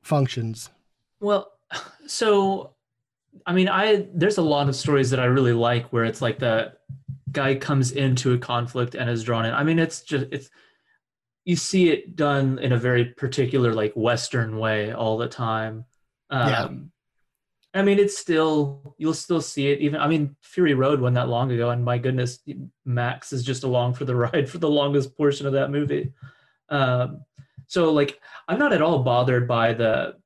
functions? 0.02 0.70
Well, 1.20 1.52
so 2.06 2.74
I 3.46 3.52
mean, 3.52 3.68
I 3.68 4.06
there's 4.12 4.38
a 4.38 4.42
lot 4.42 4.68
of 4.68 4.76
stories 4.76 5.10
that 5.10 5.20
I 5.20 5.26
really 5.26 5.52
like 5.52 5.92
where 5.92 6.04
it's 6.04 6.22
like 6.22 6.38
the 6.38 6.72
guy 7.32 7.54
comes 7.54 7.92
into 7.92 8.32
a 8.32 8.38
conflict 8.38 8.94
and 8.94 9.08
is 9.08 9.22
drawn 9.22 9.44
in. 9.44 9.54
I 9.54 9.62
mean, 9.62 9.78
it's 9.78 10.00
just 10.02 10.26
it's 10.32 10.50
you 11.44 11.56
see 11.56 11.90
it 11.90 12.16
done 12.16 12.58
in 12.58 12.72
a 12.72 12.76
very 12.76 13.04
particular 13.04 13.72
like 13.72 13.92
Western 13.94 14.58
way 14.58 14.92
all 14.92 15.16
the 15.16 15.28
time. 15.28 15.84
Um, 16.28 16.48
Yeah. 16.48 16.68
I 17.72 17.82
mean, 17.82 17.98
it's 17.98 18.18
still 18.18 18.94
you'll 18.98 19.14
still 19.14 19.40
see 19.40 19.68
it. 19.68 19.80
Even 19.80 20.00
I 20.00 20.08
mean, 20.08 20.36
Fury 20.42 20.74
Road 20.74 21.00
wasn't 21.00 21.16
that 21.16 21.28
long 21.28 21.50
ago, 21.52 21.70
and 21.70 21.84
my 21.84 21.98
goodness, 21.98 22.40
Max 22.84 23.32
is 23.32 23.44
just 23.44 23.62
along 23.62 23.94
for 23.94 24.04
the 24.04 24.16
ride 24.16 24.48
for 24.48 24.58
the 24.58 24.70
longest 24.70 25.16
portion 25.16 25.46
of 25.46 25.52
that 25.52 25.70
movie. 25.70 26.12
Um, 26.68 27.24
so 27.66 27.92
like, 27.92 28.20
I'm 28.48 28.58
not 28.58 28.72
at 28.72 28.82
all 28.82 29.02
bothered 29.02 29.46
by 29.46 29.74
the 29.74 30.16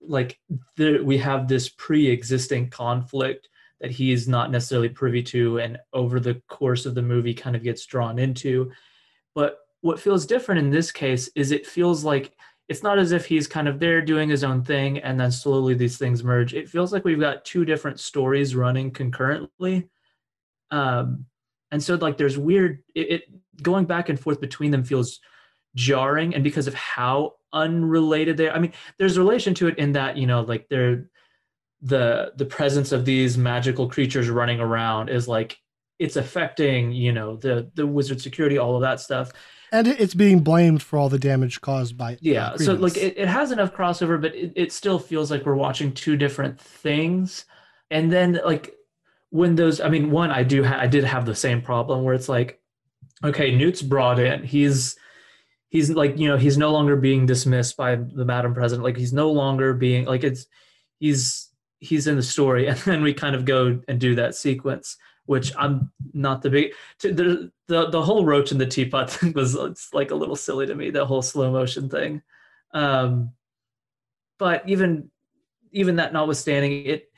like 0.00 0.38
there 0.76 1.02
we 1.02 1.18
have 1.18 1.46
this 1.46 1.68
pre-existing 1.68 2.70
conflict 2.70 3.48
that 3.80 3.90
he 3.90 4.12
is 4.12 4.28
not 4.28 4.50
necessarily 4.50 4.88
privy 4.88 5.22
to 5.22 5.58
and 5.58 5.78
over 5.92 6.20
the 6.20 6.40
course 6.48 6.86
of 6.86 6.94
the 6.94 7.02
movie 7.02 7.34
kind 7.34 7.54
of 7.54 7.62
gets 7.62 7.84
drawn 7.86 8.18
into 8.18 8.70
but 9.34 9.58
what 9.82 10.00
feels 10.00 10.26
different 10.26 10.58
in 10.58 10.70
this 10.70 10.90
case 10.90 11.28
is 11.34 11.50
it 11.50 11.66
feels 11.66 12.04
like 12.04 12.34
it's 12.70 12.84
not 12.84 13.00
as 13.00 13.10
if 13.10 13.26
he's 13.26 13.48
kind 13.48 13.66
of 13.66 13.80
there 13.80 14.00
doing 14.00 14.28
his 14.28 14.44
own 14.44 14.62
thing 14.62 14.98
and 14.98 15.18
then 15.18 15.32
slowly 15.32 15.74
these 15.74 15.98
things 15.98 16.22
merge. 16.22 16.54
It 16.54 16.68
feels 16.68 16.92
like 16.92 17.04
we've 17.04 17.18
got 17.18 17.44
two 17.44 17.64
different 17.64 17.98
stories 17.98 18.54
running 18.54 18.92
concurrently. 18.92 19.88
Um 20.70 21.26
and 21.72 21.82
so 21.82 21.96
like 21.96 22.16
there's 22.16 22.38
weird 22.38 22.84
it, 22.94 23.10
it 23.10 23.22
going 23.60 23.86
back 23.86 24.08
and 24.08 24.18
forth 24.18 24.40
between 24.40 24.70
them 24.70 24.84
feels 24.84 25.18
jarring 25.74 26.32
and 26.32 26.44
because 26.44 26.68
of 26.68 26.74
how 26.74 27.34
unrelated 27.52 28.36
they 28.36 28.48
are. 28.48 28.54
I 28.54 28.60
mean 28.60 28.72
there's 28.98 29.16
a 29.16 29.20
relation 29.20 29.52
to 29.54 29.66
it 29.66 29.76
in 29.76 29.90
that 29.92 30.16
you 30.16 30.28
know 30.28 30.42
like 30.42 30.68
they're 30.68 31.10
the 31.82 32.32
the 32.36 32.44
presence 32.44 32.92
of 32.92 33.04
these 33.04 33.36
magical 33.36 33.88
creatures 33.88 34.30
running 34.30 34.60
around 34.60 35.08
is 35.08 35.26
like 35.26 35.58
it's 35.98 36.14
affecting 36.14 36.92
you 36.92 37.10
know 37.10 37.34
the 37.34 37.68
the 37.74 37.86
wizard 37.86 38.20
security 38.20 38.58
all 38.58 38.76
of 38.76 38.82
that 38.82 39.00
stuff 39.00 39.32
And 39.72 39.86
it's 39.86 40.14
being 40.14 40.40
blamed 40.40 40.82
for 40.82 40.98
all 40.98 41.08
the 41.08 41.18
damage 41.18 41.60
caused 41.60 41.96
by. 41.96 42.14
uh, 42.14 42.18
yeah 42.20 42.56
so 42.56 42.74
like 42.74 42.96
it, 42.96 43.16
it 43.16 43.28
has 43.28 43.52
enough 43.52 43.72
crossover 43.72 44.20
but 44.20 44.34
it, 44.34 44.52
it 44.56 44.72
still 44.72 44.98
feels 44.98 45.30
like 45.30 45.46
we're 45.46 45.54
watching 45.54 45.92
two 45.92 46.16
different 46.16 46.60
things. 46.60 47.44
And 47.90 48.10
then 48.12 48.40
like 48.44 48.74
when 49.30 49.54
those 49.54 49.80
i 49.80 49.88
mean 49.88 50.10
one 50.10 50.30
i 50.32 50.42
do 50.42 50.64
ha- 50.64 50.78
i 50.80 50.88
did 50.88 51.04
have 51.04 51.24
the 51.24 51.36
same 51.36 51.62
problem 51.62 52.02
where 52.02 52.14
it's 52.14 52.28
like 52.28 52.60
okay 53.22 53.54
newt's 53.54 53.82
brought 53.82 54.18
in. 54.18 54.42
He's 54.42 54.96
he's 55.68 55.88
like 55.90 56.18
you 56.18 56.28
know 56.28 56.36
he's 56.36 56.58
no 56.58 56.72
longer 56.72 56.96
being 56.96 57.26
dismissed 57.26 57.76
by 57.76 57.96
the 57.96 58.24
madam 58.24 58.54
president. 58.54 58.84
Like 58.84 58.96
he's 58.96 59.12
no 59.12 59.30
longer 59.30 59.72
being 59.72 60.04
like 60.04 60.24
it's 60.24 60.46
he's 60.98 61.48
he's 61.78 62.06
in 62.06 62.16
the 62.16 62.22
story. 62.22 62.66
And 62.68 62.78
then 62.78 63.02
we 63.02 63.14
kind 63.14 63.34
of 63.36 63.44
go 63.44 63.80
and 63.88 64.00
do 64.00 64.16
that 64.16 64.34
sequence 64.34 64.96
which 65.30 65.52
i'm 65.56 65.92
not 66.12 66.42
the 66.42 66.50
big 66.50 66.72
the 67.02 67.52
the, 67.68 67.88
the 67.90 68.02
whole 68.02 68.24
roach 68.24 68.50
in 68.50 68.58
the 68.58 68.66
teapot 68.66 69.08
thing 69.12 69.32
was 69.32 69.54
it's 69.54 69.94
like 69.94 70.10
a 70.10 70.14
little 70.14 70.34
silly 70.34 70.66
to 70.66 70.74
me 70.74 70.90
the 70.90 71.06
whole 71.06 71.22
slow 71.22 71.52
motion 71.52 71.88
thing. 71.88 72.20
Um 72.72 73.30
but 74.40 74.68
even 74.68 75.08
even 75.70 75.96
that 75.96 76.12
notwithstanding 76.12 76.84
it 76.84 77.12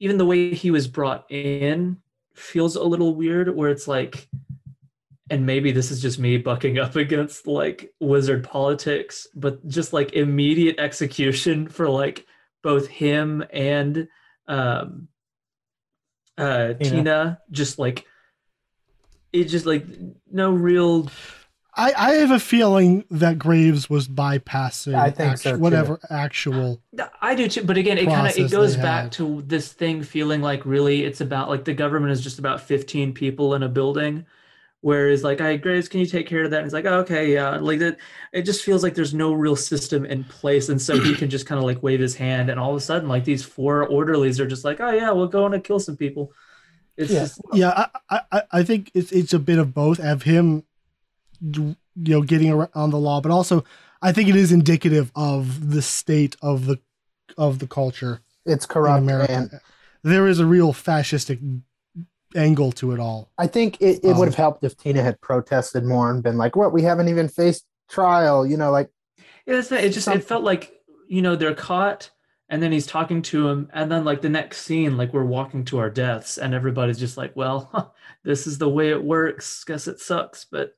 even 0.00 0.16
the 0.16 0.24
way 0.24 0.54
he 0.54 0.70
was 0.70 0.88
brought 0.88 1.30
in 1.30 1.98
feels 2.34 2.76
a 2.76 2.82
little 2.82 3.14
weird 3.14 3.54
where 3.54 3.68
it's 3.68 3.86
like 3.86 4.26
and 5.28 5.44
maybe 5.44 5.70
this 5.70 5.90
is 5.90 6.00
just 6.00 6.18
me 6.18 6.38
bucking 6.38 6.78
up 6.78 6.96
against 7.04 7.46
like 7.46 7.92
wizard 8.00 8.42
politics 8.42 9.26
but 9.34 9.66
just 9.68 9.92
like 9.92 10.14
immediate 10.14 10.78
execution 10.78 11.68
for 11.68 11.90
like 11.90 12.24
both 12.62 12.86
him 12.86 13.44
and 13.52 14.08
um 14.48 15.08
uh 16.38 16.74
Tina. 16.74 16.90
tina 16.90 17.38
just 17.50 17.78
like 17.78 18.06
it 19.32 19.44
just 19.44 19.66
like 19.66 19.84
no 20.30 20.50
real 20.50 21.08
I, 21.76 21.92
I 21.96 22.12
have 22.14 22.30
a 22.30 22.38
feeling 22.38 23.04
that 23.10 23.36
Graves 23.36 23.90
was 23.90 24.06
bypassing 24.06 24.94
I 24.94 25.10
think 25.10 25.32
act- 25.32 25.40
so, 25.40 25.52
too. 25.56 25.58
whatever 25.58 25.98
actual. 26.08 26.80
I 27.20 27.34
do 27.34 27.48
too, 27.48 27.64
but 27.64 27.76
again, 27.76 27.98
it 27.98 28.06
kind 28.06 28.28
of 28.28 28.36
it 28.38 28.48
goes 28.52 28.76
back 28.76 29.02
had. 29.04 29.12
to 29.14 29.42
this 29.42 29.72
thing 29.72 30.04
feeling 30.04 30.40
like 30.40 30.64
really 30.64 31.02
it's 31.04 31.20
about 31.20 31.48
like 31.48 31.64
the 31.64 31.74
government 31.74 32.12
is 32.12 32.20
just 32.20 32.38
about 32.38 32.60
15 32.60 33.12
people 33.12 33.54
in 33.54 33.64
a 33.64 33.68
building, 33.68 34.24
whereas 34.84 35.24
like, 35.24 35.40
"Hey, 35.40 35.56
Graves, 35.56 35.88
can 35.88 36.00
you 36.00 36.06
take 36.06 36.26
care 36.28 36.44
of 36.44 36.50
that?" 36.50 36.58
And 36.58 36.66
it's 36.66 36.74
like, 36.74 36.84
oh, 36.84 37.00
"Okay, 37.00 37.32
yeah." 37.32 37.56
Like 37.56 37.78
that, 37.80 37.98
it 38.32 38.42
just 38.42 38.64
feels 38.64 38.82
like 38.82 38.94
there's 38.94 39.14
no 39.14 39.32
real 39.32 39.56
system 39.56 40.04
in 40.04 40.24
place, 40.24 40.68
and 40.68 40.80
so 40.80 40.98
he 41.00 41.14
can 41.16 41.30
just 41.30 41.46
kind 41.46 41.58
of 41.58 41.64
like 41.64 41.82
wave 41.82 42.00
his 42.00 42.14
hand, 42.16 42.50
and 42.50 42.60
all 42.60 42.70
of 42.70 42.76
a 42.76 42.80
sudden, 42.80 43.08
like 43.08 43.24
these 43.24 43.44
four 43.44 43.86
orderlies 43.88 44.40
are 44.40 44.46
just 44.46 44.64
like, 44.64 44.80
"Oh 44.80 44.90
yeah, 44.90 45.10
we'll 45.12 45.28
go 45.28 45.46
in 45.46 45.54
and 45.54 45.64
kill 45.64 45.80
some 45.80 45.96
people." 45.96 46.32
It's 46.96 47.12
Yeah. 47.14 47.20
just 47.20 47.40
Yeah, 47.52 47.86
I, 48.10 48.20
I, 48.32 48.42
I 48.52 48.62
think 48.62 48.90
it's 48.94 49.12
it's 49.12 49.32
a 49.32 49.38
bit 49.38 49.58
of 49.58 49.74
both 49.74 50.00
of 50.00 50.22
him, 50.22 50.64
you 51.40 51.76
know, 51.96 52.22
getting 52.22 52.50
around 52.50 52.90
the 52.90 52.98
law, 52.98 53.20
but 53.20 53.32
also 53.32 53.64
I 54.02 54.12
think 54.12 54.28
it 54.28 54.36
is 54.36 54.52
indicative 54.52 55.10
of 55.14 55.70
the 55.70 55.82
state 55.82 56.36
of 56.42 56.66
the 56.66 56.78
of 57.36 57.58
the 57.58 57.66
culture 57.66 58.20
It's 58.46 58.66
in 58.66 58.72
corrupt, 58.72 59.04
America. 59.04 59.32
and 59.32 59.60
there 60.02 60.26
is 60.26 60.38
a 60.38 60.46
real 60.46 60.72
fascistic 60.72 61.40
angle 62.34 62.72
to 62.72 62.92
it 62.92 63.00
all. 63.00 63.30
I 63.38 63.46
think 63.46 63.76
it, 63.80 64.00
it 64.04 64.10
Um, 64.12 64.18
would 64.18 64.28
have 64.28 64.34
helped 64.34 64.64
if 64.64 64.76
Tina 64.76 65.02
had 65.02 65.20
protested 65.20 65.84
more 65.84 66.10
and 66.10 66.22
been 66.22 66.36
like, 66.36 66.56
"What? 66.56 66.72
We 66.72 66.82
haven't 66.82 67.08
even 67.08 67.28
faced 67.28 67.64
trial." 67.88 68.46
You 68.46 68.56
know, 68.56 68.70
like 68.70 68.90
Yeah, 69.46 69.56
it's, 69.58 69.70
it 69.72 69.92
just 69.92 70.06
Some- 70.06 70.18
it 70.18 70.24
felt 70.24 70.44
like 70.44 70.72
you 71.08 71.22
know 71.22 71.36
they're 71.36 71.54
caught, 71.54 72.10
and 72.48 72.62
then 72.62 72.72
he's 72.72 72.86
talking 72.86 73.22
to 73.22 73.48
him, 73.48 73.68
and 73.72 73.90
then 73.90 74.04
like 74.04 74.22
the 74.22 74.28
next 74.28 74.62
scene, 74.62 74.96
like 74.96 75.12
we're 75.12 75.24
walking 75.24 75.64
to 75.66 75.78
our 75.78 75.90
deaths, 75.90 76.38
and 76.38 76.54
everybody's 76.54 76.98
just 76.98 77.16
like, 77.16 77.34
"Well, 77.36 77.94
this 78.24 78.46
is 78.46 78.58
the 78.58 78.68
way 78.68 78.90
it 78.90 79.02
works. 79.02 79.64
Guess 79.64 79.86
it 79.88 80.00
sucks." 80.00 80.46
But 80.50 80.74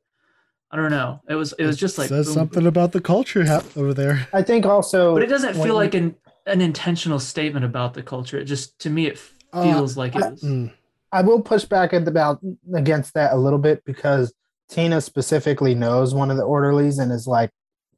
I 0.71 0.77
don't 0.77 0.91
know. 0.91 1.21
It 1.29 1.37
was 1.37 1.53
it 1.59 1.65
was 1.65 1.77
just 1.77 1.97
like 1.97 2.09
says 2.09 2.27
boom, 2.27 2.35
something 2.35 2.67
about 2.67 2.91
the 2.93 3.01
culture 3.01 3.45
hap- 3.45 3.77
over 3.77 3.95
there. 3.95 4.27
I 4.33 4.43
think 4.43 4.67
also, 4.67 5.15
but 5.15 5.23
it 5.23 5.29
doesn't 5.29 5.55
feel 5.55 5.75
like 5.77 5.95
an 5.95 6.17
an 6.45 6.61
intentional 6.61 7.19
statement 7.21 7.65
about 7.65 7.95
the 7.95 8.03
culture. 8.03 8.39
It 8.39 8.45
just 8.45 8.79
to 8.81 8.91
me 8.91 9.07
it 9.07 9.19
Uh, 9.53 9.63
feels 9.63 9.97
like 9.97 10.17
it 10.17 10.23
I- 10.25 10.31
was. 10.31 10.43
Mm. 10.43 10.73
I 11.13 11.23
will 11.23 11.41
push 11.41 11.65
back 11.65 11.93
at 11.93 12.07
about 12.09 12.41
against 12.75 13.15
that 13.15 13.33
a 13.33 13.37
little 13.37 13.59
bit 13.59 13.85
because 13.85 14.35
Tina 14.69 15.01
specifically 15.01 15.75
knows 15.75 16.15
one 16.15 16.31
of 16.31 16.37
the 16.37 16.43
orderlies 16.43 16.99
and 16.99 17.13
is 17.13 17.27
like 17.27 17.51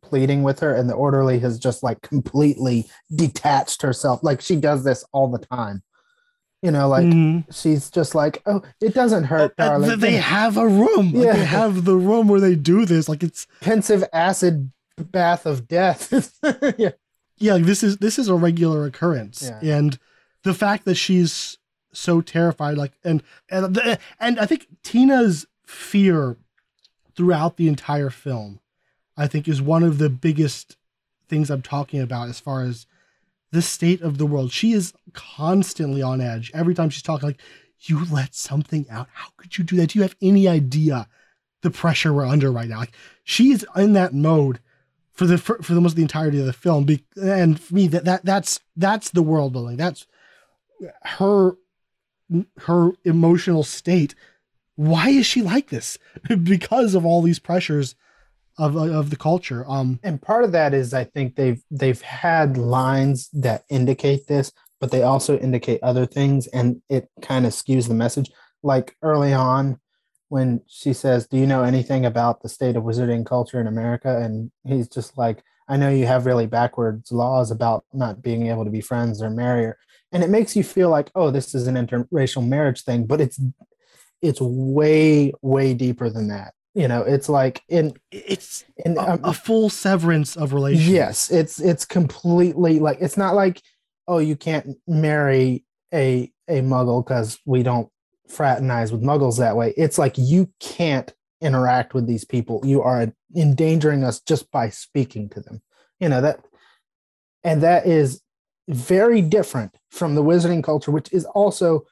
pleading 0.02 0.42
with 0.42 0.60
her, 0.60 0.74
and 0.74 0.88
the 0.88 0.94
orderly 0.94 1.38
has 1.40 1.58
just 1.58 1.82
like 1.82 2.00
completely 2.02 2.86
detached 3.14 3.82
herself. 3.82 4.22
Like 4.22 4.40
she 4.40 4.56
does 4.56 4.84
this 4.84 5.04
all 5.12 5.28
the 5.28 5.38
time. 5.44 5.82
You 6.62 6.70
know, 6.72 6.88
like 6.88 7.04
Mhm. 7.06 7.44
she's 7.54 7.88
just 7.90 8.14
like, 8.16 8.42
"Oh, 8.44 8.62
it 8.80 8.92
doesn't 8.92 9.24
hurt, 9.24 9.52
Uh, 9.58 9.68
darling." 9.68 10.00
they 10.00 10.16
have 10.16 10.56
a 10.56 10.66
room. 10.66 11.12
Like, 11.12 11.24
Yeah. 11.26 11.32
They 11.34 11.44
have 11.44 11.84
the 11.84 11.94
room 11.96 12.26
where 12.28 12.40
they 12.40 12.54
do 12.56 12.84
this. 12.84 13.08
Like 13.08 13.22
it's 13.22 13.46
pensive 13.60 14.02
acid 14.12 14.72
bath 14.98 15.46
of 15.46 15.68
death. 15.68 16.36
yeah. 16.76 16.90
yeah, 17.38 17.52
like, 17.54 17.64
this 17.64 17.82
is 17.84 17.98
this 17.98 18.18
is 18.18 18.28
a 18.28 18.34
regular 18.34 18.86
occurrence, 18.86 19.42
Yeah. 19.62 19.76
and 19.76 19.98
the 20.42 20.54
fact 20.54 20.84
that 20.86 20.96
she's 20.96 21.57
so 21.92 22.20
terrified, 22.20 22.76
like, 22.76 22.92
and 23.04 23.22
and 23.50 23.98
and 24.20 24.38
I 24.38 24.46
think 24.46 24.66
Tina's 24.82 25.46
fear 25.66 26.36
throughout 27.14 27.56
the 27.56 27.68
entire 27.68 28.10
film, 28.10 28.60
I 29.16 29.26
think, 29.26 29.48
is 29.48 29.60
one 29.60 29.82
of 29.82 29.98
the 29.98 30.10
biggest 30.10 30.76
things 31.28 31.50
I'm 31.50 31.62
talking 31.62 32.00
about 32.00 32.28
as 32.28 32.40
far 32.40 32.62
as 32.62 32.86
the 33.50 33.62
state 33.62 34.00
of 34.02 34.18
the 34.18 34.26
world. 34.26 34.52
She 34.52 34.72
is 34.72 34.92
constantly 35.14 36.02
on 36.02 36.20
edge 36.20 36.50
every 36.54 36.74
time 36.74 36.90
she's 36.90 37.02
talking. 37.02 37.28
Like, 37.28 37.40
you 37.80 38.04
let 38.06 38.34
something 38.34 38.86
out. 38.90 39.08
How 39.12 39.28
could 39.36 39.58
you 39.58 39.64
do 39.64 39.76
that? 39.76 39.90
Do 39.90 39.98
you 39.98 40.02
have 40.02 40.16
any 40.20 40.48
idea 40.48 41.08
the 41.62 41.70
pressure 41.70 42.12
we're 42.12 42.26
under 42.26 42.52
right 42.52 42.68
now? 42.68 42.78
Like, 42.78 42.94
she 43.24 43.50
is 43.52 43.66
in 43.76 43.92
that 43.94 44.14
mode 44.14 44.60
for 45.12 45.26
the 45.26 45.38
for, 45.38 45.60
for 45.62 45.74
almost 45.74 45.96
the 45.96 46.02
entirety 46.02 46.38
of 46.38 46.46
the 46.46 46.52
film. 46.52 46.84
Be, 46.84 47.04
and 47.20 47.60
for 47.60 47.74
me, 47.74 47.88
that 47.88 48.04
that 48.04 48.24
that's 48.24 48.60
that's 48.76 49.10
the 49.10 49.22
world 49.22 49.52
building. 49.52 49.76
That's 49.76 50.06
her 51.02 51.56
her 52.60 52.92
emotional 53.04 53.62
state. 53.62 54.14
Why 54.76 55.08
is 55.08 55.26
she 55.26 55.42
like 55.42 55.70
this? 55.70 55.98
because 56.42 56.94
of 56.94 57.04
all 57.04 57.22
these 57.22 57.38
pressures 57.38 57.94
of 58.58 58.76
of 58.76 59.10
the 59.10 59.16
culture. 59.16 59.64
Um, 59.68 60.00
and 60.02 60.20
part 60.20 60.44
of 60.44 60.52
that 60.52 60.74
is 60.74 60.92
I 60.92 61.04
think 61.04 61.36
they've 61.36 61.62
they've 61.70 62.00
had 62.00 62.56
lines 62.56 63.28
that 63.32 63.64
indicate 63.70 64.26
this, 64.26 64.52
but 64.80 64.90
they 64.90 65.02
also 65.02 65.38
indicate 65.38 65.82
other 65.82 66.06
things, 66.06 66.46
and 66.48 66.82
it 66.88 67.08
kind 67.22 67.46
of 67.46 67.52
skews 67.52 67.88
the 67.88 67.94
message. 67.94 68.30
Like 68.62 68.96
early 69.02 69.32
on, 69.32 69.78
when 70.28 70.62
she 70.66 70.92
says, 70.92 71.26
"Do 71.26 71.36
you 71.36 71.46
know 71.46 71.62
anything 71.62 72.04
about 72.04 72.42
the 72.42 72.48
state 72.48 72.76
of 72.76 72.82
wizarding 72.82 73.24
culture 73.24 73.60
in 73.60 73.68
America?" 73.68 74.18
and 74.18 74.50
he's 74.64 74.88
just 74.88 75.16
like, 75.16 75.42
"I 75.68 75.76
know 75.76 75.90
you 75.90 76.06
have 76.06 76.26
really 76.26 76.46
backwards 76.46 77.12
laws 77.12 77.50
about 77.52 77.84
not 77.92 78.22
being 78.22 78.48
able 78.48 78.64
to 78.64 78.70
be 78.70 78.80
friends 78.80 79.22
or 79.22 79.30
marry," 79.30 79.72
and 80.12 80.22
it 80.22 80.30
makes 80.30 80.56
you 80.56 80.64
feel 80.64 80.90
like, 80.90 81.10
"Oh, 81.14 81.30
this 81.30 81.54
is 81.54 81.66
an 81.66 81.74
interracial 81.74 82.46
marriage 82.46 82.82
thing," 82.82 83.06
but 83.06 83.20
it's 83.20 83.40
it's 84.22 84.40
way 84.40 85.32
way 85.42 85.74
deeper 85.74 86.10
than 86.10 86.28
that. 86.28 86.54
You 86.74 86.88
know, 86.88 87.02
it's 87.02 87.28
like 87.28 87.62
in 87.68 87.94
it's 88.10 88.64
in 88.84 88.96
a, 88.96 89.00
um, 89.00 89.20
a 89.24 89.32
full 89.32 89.68
severance 89.68 90.36
of 90.36 90.52
relations. 90.52 90.88
Yes, 90.88 91.30
it's 91.30 91.60
it's 91.60 91.84
completely 91.84 92.78
like 92.78 92.98
it's 93.00 93.16
not 93.16 93.34
like 93.34 93.60
oh 94.06 94.18
you 94.18 94.36
can't 94.36 94.76
marry 94.86 95.64
a 95.92 96.30
a 96.48 96.60
muggle 96.60 97.04
because 97.04 97.38
we 97.44 97.62
don't 97.62 97.88
fraternize 98.28 98.92
with 98.92 99.02
muggles 99.02 99.38
that 99.38 99.56
way. 99.56 99.74
It's 99.76 99.98
like 99.98 100.14
you 100.16 100.50
can't 100.60 101.12
interact 101.40 101.94
with 101.94 102.06
these 102.06 102.24
people. 102.24 102.60
You 102.64 102.82
are 102.82 103.12
endangering 103.34 104.04
us 104.04 104.20
just 104.20 104.50
by 104.50 104.70
speaking 104.70 105.28
to 105.30 105.40
them. 105.40 105.62
You 106.00 106.08
know 106.08 106.20
that 106.20 106.40
and 107.44 107.62
that 107.62 107.86
is 107.86 108.20
very 108.68 109.22
different 109.22 109.74
from 109.90 110.14
the 110.14 110.22
wizarding 110.22 110.62
culture 110.62 110.90
which 110.90 111.12
is 111.12 111.24
also 111.26 111.84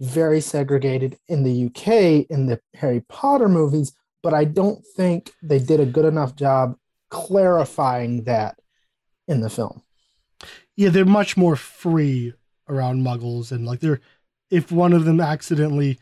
very 0.00 0.40
segregated 0.40 1.18
in 1.28 1.42
the 1.42 1.66
UK 1.66 2.26
in 2.30 2.46
the 2.46 2.60
Harry 2.74 3.00
Potter 3.08 3.48
movies, 3.48 3.92
but 4.22 4.32
I 4.32 4.44
don't 4.44 4.84
think 4.96 5.32
they 5.42 5.58
did 5.58 5.78
a 5.78 5.86
good 5.86 6.06
enough 6.06 6.34
job 6.34 6.76
clarifying 7.10 8.24
that 8.24 8.58
in 9.28 9.40
the 9.42 9.50
film. 9.50 9.82
yeah, 10.74 10.88
they're 10.88 11.04
much 11.04 11.36
more 11.36 11.54
free 11.54 12.32
around 12.68 13.04
muggles 13.04 13.52
and 13.52 13.66
like 13.66 13.80
they're 13.80 14.00
if 14.50 14.72
one 14.72 14.92
of 14.92 15.04
them 15.04 15.20
accidentally 15.20 15.98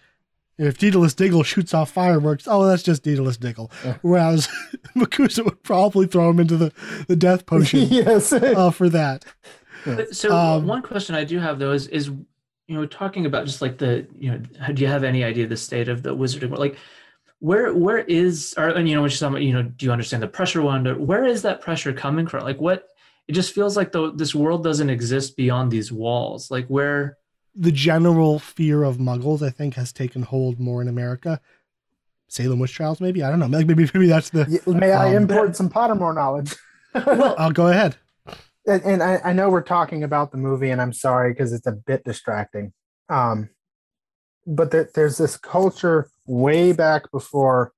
if 0.59 0.77
Daedalus 0.79 1.15
Diggle 1.15 1.45
shoots 1.45 1.73
off 1.73 1.91
fireworks, 1.91 2.45
oh 2.49 2.67
that's 2.67 2.83
just 2.83 3.03
Daedalus 3.03 3.37
Diggle. 3.37 3.71
Yeah. 3.85 3.97
Whereas 4.03 4.49
MACUSA 4.97 5.45
would 5.45 5.63
probably 5.63 6.07
throw 6.07 6.31
him 6.31 6.41
into 6.41 6.57
the, 6.57 6.73
the 7.07 7.17
death 7.17 7.47
potion 7.47 7.81
yes. 7.91 8.33
uh, 8.33 8.71
for 8.71 8.89
that. 8.89 9.25
But- 9.97 10.15
So 10.17 10.35
Um, 10.37 10.67
one 10.67 10.83
question 10.83 11.15
I 11.15 11.25
do 11.25 11.39
have 11.39 11.59
though 11.59 11.73
is 11.73 11.87
is 11.89 12.09
you 12.09 12.75
know 12.77 12.87
talking 12.87 13.27
about 13.27 13.47
just 13.47 13.63
like 13.63 13.79
the 13.79 14.07
you 14.19 14.31
know 14.31 14.39
do 14.75 14.83
you 14.83 14.89
have 14.89 15.05
any 15.05 15.25
idea 15.25 15.47
the 15.47 15.57
state 15.57 15.89
of 15.89 16.03
the 16.03 16.15
wizarding 16.15 16.49
world 16.51 16.61
like 16.61 16.77
where 17.41 17.73
where 17.73 17.99
is 17.99 18.55
or 18.59 18.69
and 18.69 18.89
you 18.89 18.95
know 18.95 19.01
when 19.01 19.11
she's 19.11 19.21
talking 19.21 19.35
about 19.35 19.43
you 19.43 19.53
know 19.53 19.63
do 19.63 19.87
you 19.87 19.93
understand 19.93 20.23
the 20.23 20.29
pressure 20.29 20.61
one 20.63 20.85
where 21.07 21.25
is 21.25 21.43
that 21.43 21.61
pressure 21.61 21.93
coming 21.93 22.27
from 22.27 22.43
like 22.45 22.61
what 22.61 22.89
it 23.29 23.33
just 23.33 23.55
feels 23.55 23.77
like 23.77 23.93
the 23.93 24.13
this 24.13 24.35
world 24.35 24.63
doesn't 24.65 24.91
exist 24.91 25.37
beyond 25.37 25.71
these 25.71 25.91
walls 25.93 26.51
like 26.51 26.67
where 26.67 27.17
The 27.55 27.73
general 27.73 28.39
fear 28.39 28.85
of 28.85 28.99
muggles, 28.99 29.43
I 29.43 29.51
think, 29.51 29.75
has 29.75 29.93
taken 29.93 30.23
hold 30.23 30.61
more 30.61 30.81
in 30.83 30.89
America. 30.89 31.41
Salem 32.29 32.59
witch 32.61 32.73
trials, 32.75 33.01
maybe? 33.01 33.23
I 33.25 33.31
don't 33.31 33.41
know. 33.41 33.49
Maybe 33.49 33.75
maybe 33.75 34.07
that's 34.07 34.31
the 34.31 34.45
Y- 34.67 34.75
May 34.75 34.93
I 34.93 35.09
Um, 35.09 35.23
import 35.23 35.57
some 35.57 35.69
Pottermore 35.71 36.15
knowledge? 36.15 36.55
well 36.95 37.35
I'll 37.39 37.51
go 37.63 37.67
ahead. 37.69 37.97
And, 38.69 38.83
and 38.85 39.03
I, 39.03 39.21
I 39.25 39.33
know 39.33 39.49
we're 39.49 39.63
talking 39.63 40.05
about 40.05 40.31
the 40.31 40.37
movie, 40.39 40.71
and 40.71 40.81
I'm 40.81 40.93
sorry 40.93 41.33
because 41.33 41.53
it's 41.53 41.67
a 41.67 41.73
bit 41.73 42.05
distracting. 42.05 42.73
Um, 43.09 43.49
but 44.47 44.71
there, 44.71 44.89
there's 44.95 45.19
this 45.19 45.37
culture 45.37 46.11
way 46.27 46.73
back 46.73 47.11
before 47.11 47.73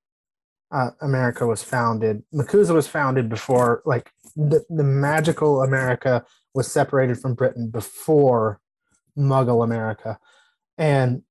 uh, 0.71 0.91
America 1.01 1.47
was 1.47 1.63
founded. 1.63 2.23
MACUSA 2.33 2.73
was 2.73 2.87
founded 2.87 3.29
before, 3.29 3.81
like 3.85 4.11
the, 4.35 4.63
the 4.69 4.83
magical 4.83 5.63
America 5.63 6.25
was 6.53 6.71
separated 6.71 7.17
from 7.19 7.35
Britain 7.35 7.69
before 7.69 8.59
Muggle 9.17 9.63
America, 9.63 10.17
and 10.77 11.23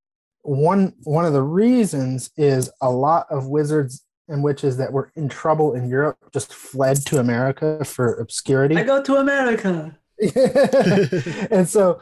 one 0.42 0.94
one 1.04 1.24
of 1.24 1.32
the 1.32 1.42
reasons 1.42 2.30
is 2.36 2.70
a 2.80 2.90
lot 2.90 3.26
of 3.30 3.46
wizards 3.46 4.04
and 4.30 4.42
witches 4.42 4.76
that 4.78 4.92
were 4.92 5.10
in 5.16 5.28
trouble 5.28 5.74
in 5.74 5.88
Europe 5.88 6.16
just 6.32 6.54
fled 6.54 6.96
to 7.06 7.18
America 7.18 7.84
for 7.84 8.14
obscurity. 8.14 8.76
I 8.76 8.84
go 8.84 9.02
to 9.02 9.16
America 9.16 9.96
and 11.50 11.68
so 11.68 12.00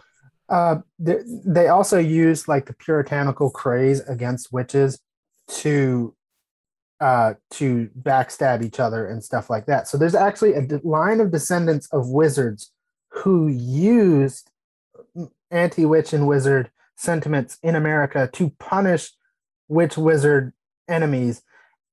uh, 0.48 0.76
they, 0.98 1.18
they 1.44 1.68
also 1.68 1.98
use 1.98 2.48
like 2.48 2.66
the 2.66 2.72
puritanical 2.72 3.50
craze 3.50 4.00
against 4.08 4.52
witches 4.52 5.00
to 5.48 6.14
uh, 7.00 7.34
to 7.50 7.88
backstab 8.02 8.64
each 8.64 8.80
other 8.80 9.06
and 9.06 9.22
stuff 9.22 9.48
like 9.48 9.66
that. 9.66 9.86
So 9.86 9.96
there's 9.96 10.16
actually 10.16 10.54
a 10.54 10.62
de- 10.62 10.80
line 10.82 11.20
of 11.20 11.30
descendants 11.30 11.86
of 11.92 12.08
wizards 12.08 12.72
who 13.10 13.46
used 13.46 14.50
anti-witch 15.52 16.12
and 16.12 16.26
wizard 16.26 16.72
sentiments 16.96 17.58
in 17.62 17.76
America 17.76 18.28
to 18.32 18.50
punish 18.58 19.12
witch 19.68 19.96
wizard 19.96 20.52
enemies, 20.88 21.42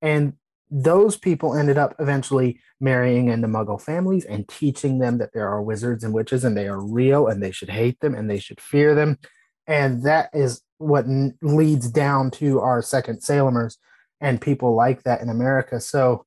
and 0.06 0.34
those 0.70 1.18
people 1.18 1.56
ended 1.56 1.80
up 1.80 1.95
eventually 1.99 2.60
marrying 2.80 3.30
into 3.30 3.47
muggle 3.47 3.82
families 3.82 4.24
and 4.26 4.47
teaching 4.47 4.99
them 4.99 5.18
that 5.18 5.34
there 5.34 5.47
are 5.47 5.62
wizards 5.62 6.03
and 6.03 6.14
witches 6.14 6.43
and 6.43 6.56
they 6.56 6.68
are 6.68 6.80
real 6.80 7.28
and 7.28 7.41
they 7.41 7.51
should 7.51 7.70
hate 7.70 7.99
them 8.01 8.14
and 8.14 8.30
they 8.30 8.38
should 8.38 8.62
fear 8.62 8.93
them. 8.93 9.18
And 9.66 10.03
that 10.03 10.30
is 10.34 10.62
what 10.78 11.06
n- 11.06 11.36
leads 11.41 11.89
down 11.89 12.30
to 12.32 12.60
our 12.60 12.84
second 12.84 13.22
salemers 13.22 13.78
and 14.22 14.39
people 14.39 14.76
like 14.76 15.03
that 15.03 15.22
in 15.22 15.30
america. 15.30 15.80
So 15.80 16.26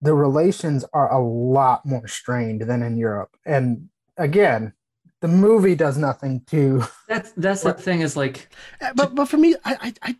the 0.00 0.14
relations 0.14 0.84
are 0.92 1.12
a 1.12 1.22
lot 1.22 1.84
more 1.84 2.08
strained 2.08 2.62
than 2.62 2.82
in 2.82 2.96
europe. 2.96 3.36
And 3.44 3.88
again 4.16 4.72
the 5.20 5.28
movie 5.28 5.76
does 5.76 5.98
nothing 5.98 6.42
to 6.46 6.84
That's 7.08 7.32
that's 7.32 7.62
the 7.62 7.74
thing 7.74 8.00
is 8.00 8.16
like 8.16 8.48
Uh, 8.80 8.92
but 8.94 9.14
but 9.14 9.26
for 9.28 9.36
me, 9.36 9.54
I 9.64 9.76
I 9.80 9.92
I, 10.02 10.16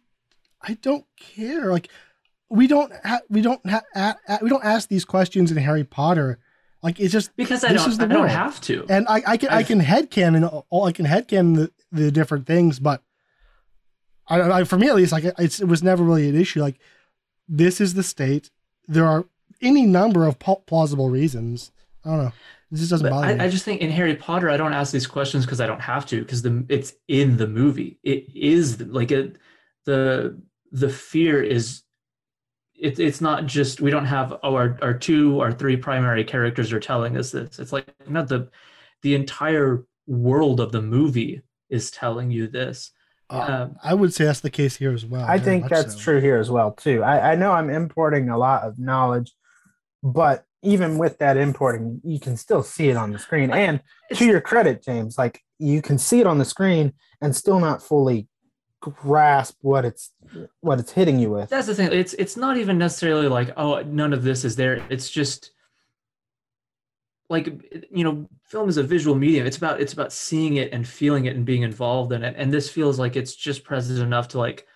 I 0.62 0.74
don't 0.74 1.06
care. 1.16 1.72
Like 1.72 1.88
we 2.52 2.66
don't 2.66 2.92
ha- 3.04 3.20
we 3.28 3.40
don't 3.42 3.64
ha- 3.68 3.82
a- 3.94 4.14
a- 4.28 4.38
we 4.42 4.48
don't 4.50 4.64
ask 4.64 4.88
these 4.88 5.04
questions 5.04 5.50
in 5.50 5.56
Harry 5.56 5.84
Potter. 5.84 6.38
Like 6.82 6.98
it's 7.00 7.12
just 7.12 7.34
because 7.36 7.62
I 7.64 7.72
This 7.72 7.84
don't 7.84 8.10
I 8.10 8.14
don't 8.14 8.28
have 8.28 8.60
to. 8.62 8.84
and 8.88 9.06
I 9.08 9.22
I 9.26 9.36
can 9.36 9.48
I 9.50 9.56
I've- 9.58 9.68
can 9.68 9.80
headcanon 9.80 10.64
all 10.70 10.84
I 10.86 10.92
can 10.92 11.06
headcanon 11.06 11.54
the 11.56 11.72
the 11.90 12.10
different 12.10 12.46
things, 12.46 12.78
but 12.80 13.02
I, 14.28 14.40
I 14.60 14.64
for 14.64 14.78
me 14.78 14.88
at 14.88 14.94
least 14.96 15.12
like 15.12 15.24
it's, 15.38 15.60
it 15.60 15.66
was 15.68 15.82
never 15.82 16.02
really 16.02 16.28
an 16.28 16.36
issue. 16.36 16.60
Like 16.60 16.78
this 17.48 17.80
is 17.80 17.94
the 17.94 18.02
state. 18.02 18.50
There 18.88 19.06
are 19.06 19.26
any 19.60 19.86
number 19.86 20.26
of 20.26 20.38
pl- 20.38 20.62
plausible 20.66 21.08
reasons. 21.10 21.70
I 22.04 22.08
don't 22.10 22.18
know. 22.18 22.32
It 22.72 22.76
just 22.76 22.90
doesn't 22.90 23.04
But 23.08 23.10
bother 23.14 23.34
me. 23.36 23.40
I, 23.40 23.44
I 23.44 23.48
just 23.48 23.64
think 23.64 23.80
in 23.80 23.90
Harry 23.90 24.16
Potter, 24.16 24.48
I 24.50 24.56
don't 24.56 24.72
ask 24.72 24.92
these 24.92 25.06
questions 25.06 25.44
because 25.44 25.60
I 25.60 25.66
don't 25.66 25.80
have 25.80 26.06
to, 26.06 26.20
because 26.22 26.42
the 26.42 26.64
it's 26.68 26.94
in 27.06 27.36
the 27.36 27.46
movie. 27.46 27.98
It 28.02 28.26
is 28.34 28.80
like 28.80 29.10
it, 29.12 29.36
the 29.84 30.40
the 30.72 30.88
fear 30.88 31.42
is. 31.42 31.82
It, 32.82 32.98
it's 32.98 33.20
not 33.20 33.46
just 33.46 33.80
we 33.80 33.90
don't 33.90 34.06
have 34.06 34.34
oh, 34.42 34.54
our 34.56 34.76
our 34.82 34.94
two 34.94 35.40
or 35.40 35.52
three 35.52 35.76
primary 35.76 36.24
characters 36.24 36.72
are 36.72 36.80
telling 36.80 37.16
us 37.16 37.30
this. 37.30 37.58
It's 37.58 37.72
like 37.72 37.86
not 38.08 38.28
the 38.28 38.48
the 39.02 39.14
entire 39.14 39.84
world 40.06 40.58
of 40.60 40.72
the 40.72 40.82
movie 40.82 41.42
is 41.70 41.90
telling 41.90 42.30
you 42.30 42.48
this. 42.48 42.90
Uh, 43.30 43.46
Um, 43.48 43.76
I 43.82 43.94
would 43.94 44.12
say 44.12 44.24
that's 44.24 44.40
the 44.40 44.50
case 44.50 44.76
here 44.76 44.92
as 44.92 45.06
well. 45.06 45.24
I 45.26 45.38
think 45.38 45.68
that's 45.68 45.94
so. 45.94 46.00
true 46.00 46.20
here 46.20 46.38
as 46.38 46.50
well 46.50 46.72
too. 46.72 47.02
I, 47.02 47.32
I 47.32 47.34
know 47.36 47.52
I'm 47.52 47.70
importing 47.70 48.28
a 48.28 48.36
lot 48.36 48.64
of 48.64 48.78
knowledge, 48.78 49.32
but 50.02 50.44
even 50.62 50.98
with 50.98 51.18
that 51.18 51.36
importing, 51.36 52.00
you 52.04 52.20
can 52.20 52.36
still 52.36 52.62
see 52.62 52.88
it 52.88 52.96
on 52.96 53.12
the 53.12 53.18
screen. 53.18 53.50
And 53.50 53.80
to 54.14 54.24
your 54.24 54.40
credit, 54.40 54.82
James, 54.84 55.16
like 55.18 55.40
you 55.58 55.82
can 55.82 55.98
see 55.98 56.20
it 56.20 56.26
on 56.26 56.38
the 56.38 56.44
screen 56.44 56.92
and 57.20 57.34
still 57.34 57.58
not 57.58 57.82
fully 57.82 58.28
grasp 58.90 59.58
what 59.62 59.84
it's 59.84 60.10
what 60.60 60.78
it's 60.78 60.92
hitting 60.92 61.18
you 61.18 61.30
with. 61.30 61.48
that's 61.48 61.66
the 61.66 61.74
thing. 61.74 61.92
It's 61.92 62.14
it's 62.14 62.36
not 62.36 62.56
even 62.56 62.78
necessarily 62.78 63.28
like 63.28 63.52
oh 63.56 63.82
none 63.82 64.12
of 64.12 64.22
this 64.22 64.44
is 64.44 64.56
there. 64.56 64.84
It's 64.90 65.10
just 65.10 65.52
like 67.32 67.48
you 67.90 68.04
know 68.04 68.28
film 68.44 68.68
is 68.68 68.76
a 68.76 68.82
visual 68.82 69.16
medium 69.16 69.46
it's 69.46 69.56
about 69.56 69.80
it's 69.80 69.94
about 69.94 70.12
seeing 70.12 70.56
it 70.56 70.70
and 70.72 70.86
feeling 70.86 71.24
it 71.24 71.34
and 71.34 71.46
being 71.46 71.62
involved 71.62 72.12
in 72.12 72.22
it 72.22 72.34
and 72.36 72.52
this 72.52 72.68
feels 72.68 72.98
like 72.98 73.16
it's 73.16 73.34
just 73.34 73.64
present 73.64 73.98
enough 73.98 74.28
to 74.28 74.38
like 74.38 74.66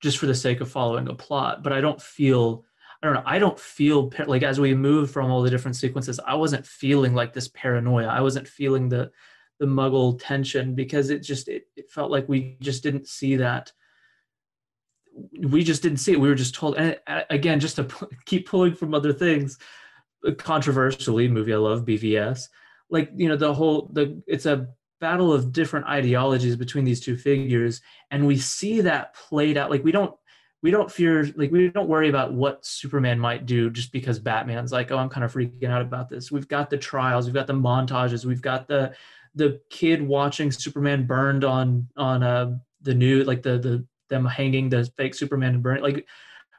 just 0.00 0.16
for 0.16 0.26
the 0.26 0.34
sake 0.34 0.60
of 0.60 0.70
following 0.70 1.08
a 1.08 1.14
plot 1.14 1.62
but 1.62 1.72
i 1.72 1.80
don't 1.80 2.00
feel 2.00 2.64
i 3.02 3.06
don't 3.06 3.14
know 3.14 3.22
i 3.26 3.38
don't 3.38 3.58
feel 3.58 4.10
like 4.26 4.44
as 4.44 4.60
we 4.60 4.74
move 4.74 5.10
from 5.10 5.30
all 5.30 5.42
the 5.42 5.50
different 5.50 5.76
sequences 5.76 6.20
i 6.24 6.34
wasn't 6.34 6.64
feeling 6.64 7.14
like 7.14 7.32
this 7.32 7.48
paranoia 7.48 8.06
i 8.06 8.20
wasn't 8.20 8.46
feeling 8.46 8.88
the 8.88 9.10
the 9.58 9.66
muggle 9.66 10.18
tension 10.20 10.74
because 10.74 11.10
it 11.10 11.20
just 11.20 11.48
it, 11.48 11.66
it 11.76 11.90
felt 11.90 12.10
like 12.10 12.28
we 12.28 12.56
just 12.60 12.82
didn't 12.82 13.06
see 13.06 13.36
that. 13.36 13.72
We 15.40 15.64
just 15.64 15.82
didn't 15.82 15.98
see 15.98 16.12
it. 16.12 16.20
We 16.20 16.28
were 16.28 16.34
just 16.34 16.54
told 16.54 16.76
and 16.76 16.98
uh, 17.06 17.22
again 17.30 17.60
just 17.60 17.76
to 17.76 17.84
pu- 17.84 18.08
keep 18.26 18.48
pulling 18.48 18.74
from 18.74 18.94
other 18.94 19.12
things 19.12 19.58
controversially 20.36 21.28
movie 21.28 21.54
i 21.54 21.56
love 21.56 21.84
bvs 21.84 22.48
like 22.90 23.08
you 23.14 23.28
know 23.28 23.36
the 23.36 23.54
whole 23.54 23.88
the 23.92 24.20
it's 24.26 24.46
a 24.46 24.66
battle 25.00 25.32
of 25.32 25.52
different 25.52 25.86
ideologies 25.86 26.56
between 26.56 26.84
these 26.84 27.00
two 27.00 27.16
figures 27.16 27.80
and 28.10 28.26
we 28.26 28.36
see 28.36 28.80
that 28.80 29.14
played 29.14 29.56
out. 29.56 29.70
Like 29.70 29.84
we 29.84 29.92
don't 29.92 30.14
we 30.62 30.70
don't 30.72 30.90
fear 30.90 31.28
like 31.36 31.52
we 31.52 31.68
don't 31.68 31.88
worry 31.88 32.08
about 32.08 32.32
what 32.32 32.66
superman 32.66 33.18
might 33.18 33.46
do 33.46 33.70
just 33.70 33.92
because 33.92 34.18
batman's 34.18 34.72
like 34.72 34.90
oh 34.90 34.98
i'm 34.98 35.08
kind 35.08 35.22
of 35.22 35.32
freaking 35.32 35.70
out 35.70 35.82
about 35.82 36.08
this. 36.08 36.32
We've 36.32 36.48
got 36.48 36.68
the 36.70 36.78
trials 36.78 37.26
we've 37.26 37.34
got 37.34 37.46
the 37.46 37.52
montages 37.52 38.24
we've 38.24 38.42
got 38.42 38.66
the 38.66 38.94
the 39.34 39.60
kid 39.70 40.02
watching 40.02 40.50
superman 40.50 41.06
burned 41.06 41.44
on 41.44 41.86
on 41.96 42.22
uh 42.22 42.56
the 42.82 42.94
new 42.94 43.24
like 43.24 43.42
the 43.42 43.58
the 43.58 43.84
them 44.08 44.24
hanging 44.24 44.68
the 44.68 44.84
fake 44.96 45.14
superman 45.14 45.54
and 45.54 45.62
burning 45.62 45.82
like 45.82 46.06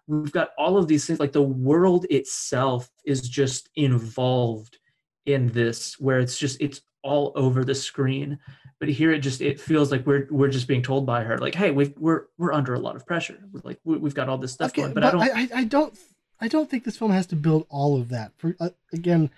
we've 0.08 0.32
got 0.32 0.50
all 0.58 0.78
of 0.78 0.88
these 0.88 1.06
things 1.06 1.20
like 1.20 1.32
the 1.32 1.42
world 1.42 2.06
itself 2.10 2.90
is 3.06 3.22
just 3.22 3.70
involved 3.76 4.78
in 5.26 5.48
this 5.48 6.00
where 6.00 6.20
it's 6.20 6.38
just 6.38 6.60
it's 6.60 6.82
all 7.04 7.32
over 7.36 7.64
the 7.64 7.76
screen. 7.76 8.40
But 8.80 8.90
here 8.90 9.12
it 9.12 9.20
just 9.20 9.42
it 9.42 9.60
feels 9.60 9.92
like 9.92 10.06
we're 10.08 10.28
we're 10.30 10.50
just 10.50 10.68
being 10.68 10.82
told 10.82 11.06
by 11.06 11.24
her 11.24 11.38
like 11.38 11.56
hey 11.56 11.72
we've, 11.72 11.94
we're 11.98 12.26
we're 12.38 12.54
under 12.54 12.74
a 12.74 12.80
lot 12.80 12.96
of 12.96 13.06
pressure. 13.06 13.38
We're 13.52 13.62
like 13.64 13.80
we, 13.84 13.98
we've 13.98 14.14
got 14.14 14.30
all 14.30 14.38
this 14.38 14.54
stuff 14.54 14.72
Okay, 14.72 14.84
going. 14.84 14.94
But, 14.94 15.04
i 15.04 15.12
don't 15.12 15.22
I, 15.22 15.28
I, 15.28 15.50
I 15.56 15.64
don't 15.66 15.98
I 16.40 16.48
don't 16.48 16.70
think 16.70 16.86
this 16.86 16.98
film 16.98 17.12
has 17.12 17.28
to 17.28 17.36
build 17.36 17.66
all 17.70 18.00
of 18.00 18.10
that. 18.10 18.32
For 18.38 18.56
uh, 18.60 18.70
again, 18.94 19.32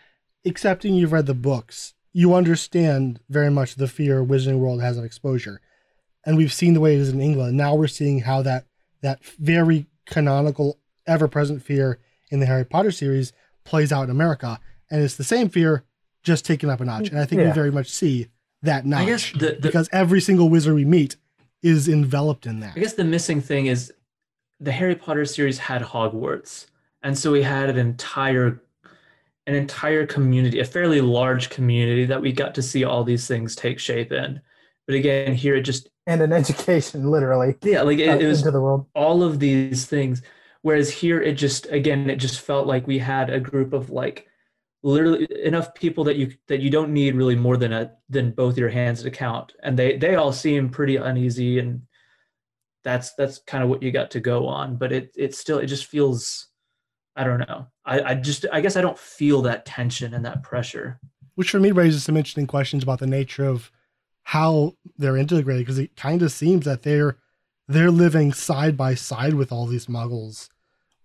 accepting 0.45 0.93
you've 0.93 1.11
read 1.11 1.25
the 1.25 1.33
books, 1.33 1.95
you 2.13 2.33
understand 2.33 3.19
very 3.29 3.49
much 3.49 3.75
the 3.75 3.87
fear 3.87 4.23
Wizarding 4.23 4.59
World 4.59 4.81
has 4.81 4.97
of 4.97 5.03
exposure, 5.03 5.61
and 6.25 6.37
we've 6.37 6.53
seen 6.53 6.73
the 6.73 6.79
way 6.79 6.95
it 6.95 6.99
is 6.99 7.09
in 7.09 7.21
England. 7.21 7.57
Now 7.57 7.75
we're 7.75 7.87
seeing 7.87 8.19
how 8.19 8.41
that 8.43 8.65
that 9.01 9.23
very 9.23 9.87
canonical, 10.05 10.79
ever-present 11.07 11.63
fear 11.63 11.99
in 12.29 12.39
the 12.39 12.45
Harry 12.45 12.65
Potter 12.65 12.91
series 12.91 13.33
plays 13.63 13.91
out 13.91 14.03
in 14.03 14.09
America, 14.09 14.59
and 14.89 15.01
it's 15.01 15.15
the 15.15 15.23
same 15.23 15.49
fear, 15.49 15.83
just 16.23 16.45
taken 16.45 16.69
up 16.69 16.81
a 16.81 16.85
notch. 16.85 17.09
And 17.09 17.19
I 17.19 17.25
think 17.25 17.41
we 17.41 17.51
very 17.51 17.71
much 17.71 17.89
see 17.89 18.27
that 18.63 18.85
notch 18.85 19.01
i 19.01 19.05
guess 19.05 19.31
the, 19.31 19.37
the 19.53 19.59
because 19.59 19.89
every 19.91 20.21
single 20.21 20.47
wizard 20.47 20.75
we 20.75 20.85
meet 20.85 21.15
is 21.63 21.87
enveloped 21.87 22.45
in 22.45 22.59
that. 22.59 22.73
I 22.75 22.79
guess 22.79 22.93
the 22.93 23.03
missing 23.03 23.41
thing 23.41 23.67
is 23.67 23.91
the 24.59 24.71
Harry 24.71 24.95
Potter 24.95 25.25
series 25.25 25.59
had 25.59 25.81
Hogwarts, 25.81 26.67
and 27.03 27.17
so 27.17 27.31
we 27.31 27.43
had 27.43 27.69
an 27.69 27.77
entire 27.77 28.61
an 29.47 29.55
entire 29.55 30.05
community, 30.05 30.59
a 30.59 30.65
fairly 30.65 31.01
large 31.01 31.49
community 31.49 32.05
that 32.05 32.21
we 32.21 32.31
got 32.31 32.55
to 32.55 32.61
see 32.61 32.83
all 32.83 33.03
these 33.03 33.27
things 33.27 33.55
take 33.55 33.79
shape 33.79 34.11
in. 34.11 34.41
But 34.87 34.95
again, 34.95 35.33
here 35.33 35.55
it 35.55 35.61
just 35.61 35.89
And 36.07 36.21
an 36.21 36.33
education, 36.33 37.09
literally, 37.09 37.55
yeah, 37.63 37.81
like 37.81 37.99
it, 37.99 38.21
it 38.21 38.27
was 38.27 38.39
into 38.39 38.51
the 38.51 38.61
world. 38.61 38.87
all 38.95 39.23
of 39.23 39.39
these 39.39 39.85
things. 39.85 40.21
Whereas 40.63 40.91
here 40.91 41.21
it 41.21 41.33
just 41.33 41.65
again 41.71 42.09
it 42.09 42.17
just 42.17 42.41
felt 42.41 42.67
like 42.67 42.85
we 42.85 42.99
had 42.99 43.29
a 43.29 43.39
group 43.39 43.73
of 43.73 43.89
like 43.89 44.27
literally 44.83 45.27
enough 45.43 45.73
people 45.73 46.03
that 46.05 46.17
you 46.17 46.33
that 46.47 46.59
you 46.59 46.69
don't 46.69 46.93
need 46.93 47.15
really 47.15 47.35
more 47.35 47.57
than 47.57 47.73
a 47.73 47.91
than 48.09 48.31
both 48.31 48.57
your 48.57 48.69
hands 48.69 49.03
to 49.03 49.11
count 49.11 49.53
and 49.61 49.77
they 49.77 49.97
they 49.97 50.15
all 50.15 50.31
seem 50.31 50.69
pretty 50.69 50.95
uneasy 50.95 51.59
and 51.59 51.83
that's 52.83 53.13
that's 53.13 53.39
kind 53.45 53.63
of 53.63 53.69
what 53.69 53.83
you 53.83 53.91
got 53.91 54.09
to 54.09 54.19
go 54.19 54.47
on 54.47 54.77
but 54.77 54.91
it 54.91 55.11
it 55.15 55.35
still 55.35 55.59
it 55.59 55.67
just 55.67 55.85
feels 55.85 56.47
i 57.15 57.23
don't 57.23 57.39
know. 57.39 57.67
I 57.85 58.01
i 58.01 58.13
just 58.15 58.45
i 58.51 58.61
guess 58.61 58.75
i 58.75 58.81
don't 58.81 58.97
feel 58.97 59.41
that 59.43 59.65
tension 59.65 60.13
and 60.13 60.25
that 60.25 60.43
pressure. 60.43 60.99
Which 61.35 61.49
for 61.51 61.59
me 61.59 61.71
raises 61.71 62.03
some 62.03 62.17
interesting 62.17 62.47
questions 62.47 62.83
about 62.83 62.99
the 62.99 63.07
nature 63.07 63.45
of 63.45 63.71
how 64.23 64.75
they're 64.97 65.17
integrated 65.17 65.65
because 65.65 65.79
it 65.79 65.95
kind 65.95 66.21
of 66.21 66.31
seems 66.31 66.65
that 66.65 66.83
they're 66.83 67.17
they're 67.67 67.91
living 67.91 68.33
side 68.33 68.75
by 68.77 68.95
side 68.95 69.33
with 69.33 69.51
all 69.51 69.65
these 69.65 69.87
muggles 69.87 70.49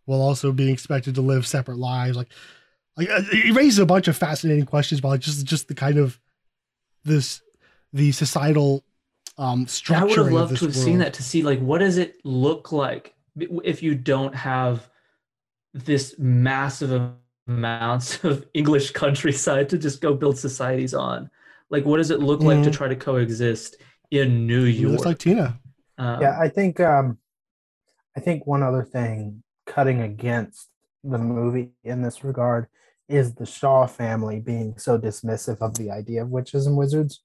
while 0.04 0.20
also 0.20 0.52
being 0.52 0.72
expected 0.72 1.14
to 1.14 1.20
live 1.20 1.46
separate 1.46 1.78
lives. 1.78 2.16
Like 2.16 2.28
like 2.96 3.08
uh, 3.08 3.22
it 3.32 3.54
raises 3.54 3.78
a 3.78 3.86
bunch 3.86 4.08
of 4.08 4.16
fascinating 4.16 4.66
questions 4.66 4.98
about 5.00 5.10
like 5.10 5.20
just 5.20 5.44
just 5.46 5.68
the 5.68 5.74
kind 5.74 5.98
of 5.98 6.20
this 7.04 7.40
the 7.92 8.12
societal 8.12 8.84
um 9.38 9.66
structure 9.66 10.02
I 10.02 10.04
would 10.04 10.18
have 10.18 10.32
loved 10.32 10.56
to 10.58 10.66
have 10.66 10.74
world. 10.74 10.84
seen 10.84 10.98
that 10.98 11.14
to 11.14 11.22
see 11.22 11.42
like 11.42 11.60
what 11.60 11.78
does 11.78 11.98
it 11.98 12.16
look 12.24 12.72
like? 12.72 13.14
If 13.36 13.82
you 13.82 13.94
don't 13.94 14.34
have 14.34 14.88
this 15.84 16.14
massive 16.18 17.12
amounts 17.46 18.24
of 18.24 18.46
English 18.54 18.90
countryside 18.92 19.68
to 19.70 19.78
just 19.78 20.00
go 20.00 20.14
build 20.14 20.38
societies 20.38 20.94
on. 20.94 21.30
Like 21.70 21.84
what 21.84 21.98
does 21.98 22.10
it 22.10 22.20
look 22.20 22.40
like 22.42 22.62
to 22.64 22.70
Mhm. 22.70 22.74
try 22.74 22.88
to 22.88 22.96
coexist 22.96 23.76
in 24.10 24.46
New 24.46 24.64
It 24.64 24.76
York? 24.76 24.92
looks 24.92 25.06
like 25.06 25.18
tina 25.18 25.58
Um, 25.98 26.20
yeah 26.20 26.38
i 26.38 26.48
think 26.48 26.78
um 26.80 27.18
i 28.16 28.20
think 28.20 28.46
one 28.46 28.62
other 28.62 28.84
thing 28.84 29.42
cutting 29.66 30.00
against 30.02 30.68
the 31.02 31.18
movie 31.18 31.70
in 31.82 32.02
this 32.02 32.22
regard 32.22 32.66
is 33.08 33.34
the 33.34 33.46
shaw 33.46 33.86
family 33.86 34.38
being 34.40 34.76
so 34.78 34.98
dismissive 34.98 35.58
of 35.60 35.74
the 35.74 35.90
idea 35.90 36.22
of 36.22 36.28
witches 36.28 36.66
and 36.66 36.76
wizards 36.76 37.22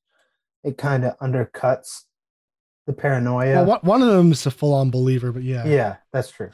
it 0.63 0.77
kind 0.77 1.03
of 1.05 1.17
undercuts 1.19 2.03
the 2.87 2.93
paranoia 2.93 3.55
well, 3.57 3.65
one, 3.65 3.79
one 3.81 4.01
of 4.01 4.07
them 4.07 4.31
is 4.31 4.45
a 4.47 4.51
full-on 4.51 4.89
believer 4.89 5.31
but 5.31 5.43
yeah 5.43 5.65
yeah 5.67 5.97
that's 6.13 6.31
true 6.31 6.49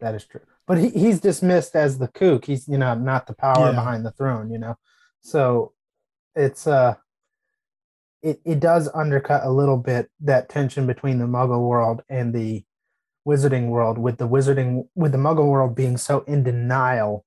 that 0.00 0.14
is 0.14 0.24
true 0.24 0.40
but 0.68 0.78
he, 0.78 0.90
he's 0.90 1.20
dismissed 1.20 1.74
as 1.74 1.98
the 1.98 2.06
kook 2.08 2.44
he's 2.44 2.68
you 2.68 2.78
know 2.78 2.94
not 2.94 3.26
the 3.26 3.34
power 3.34 3.70
Yeah. 3.70 3.72
behind 3.72 4.06
the 4.06 4.12
throne 4.12 4.50
you 4.52 4.58
know 4.58 4.76
so 5.20 5.72
it's 6.36 6.66
uh 6.68 6.94
it, 8.22 8.40
it 8.44 8.60
does 8.60 8.88
undercut 8.94 9.44
a 9.44 9.50
little 9.50 9.76
bit 9.78 10.10
that 10.20 10.48
tension 10.48 10.86
between 10.86 11.18
the 11.18 11.24
muggle 11.26 11.66
world 11.66 12.02
and 12.08 12.34
the 12.34 12.64
Wizarding 13.26 13.68
World 13.68 13.98
with 13.98 14.16
the 14.16 14.26
Wizarding 14.28 14.88
with 14.94 15.12
the 15.12 15.18
Muggle 15.18 15.50
world 15.50 15.74
being 15.74 15.98
so 15.98 16.20
in 16.20 16.42
denial 16.42 17.26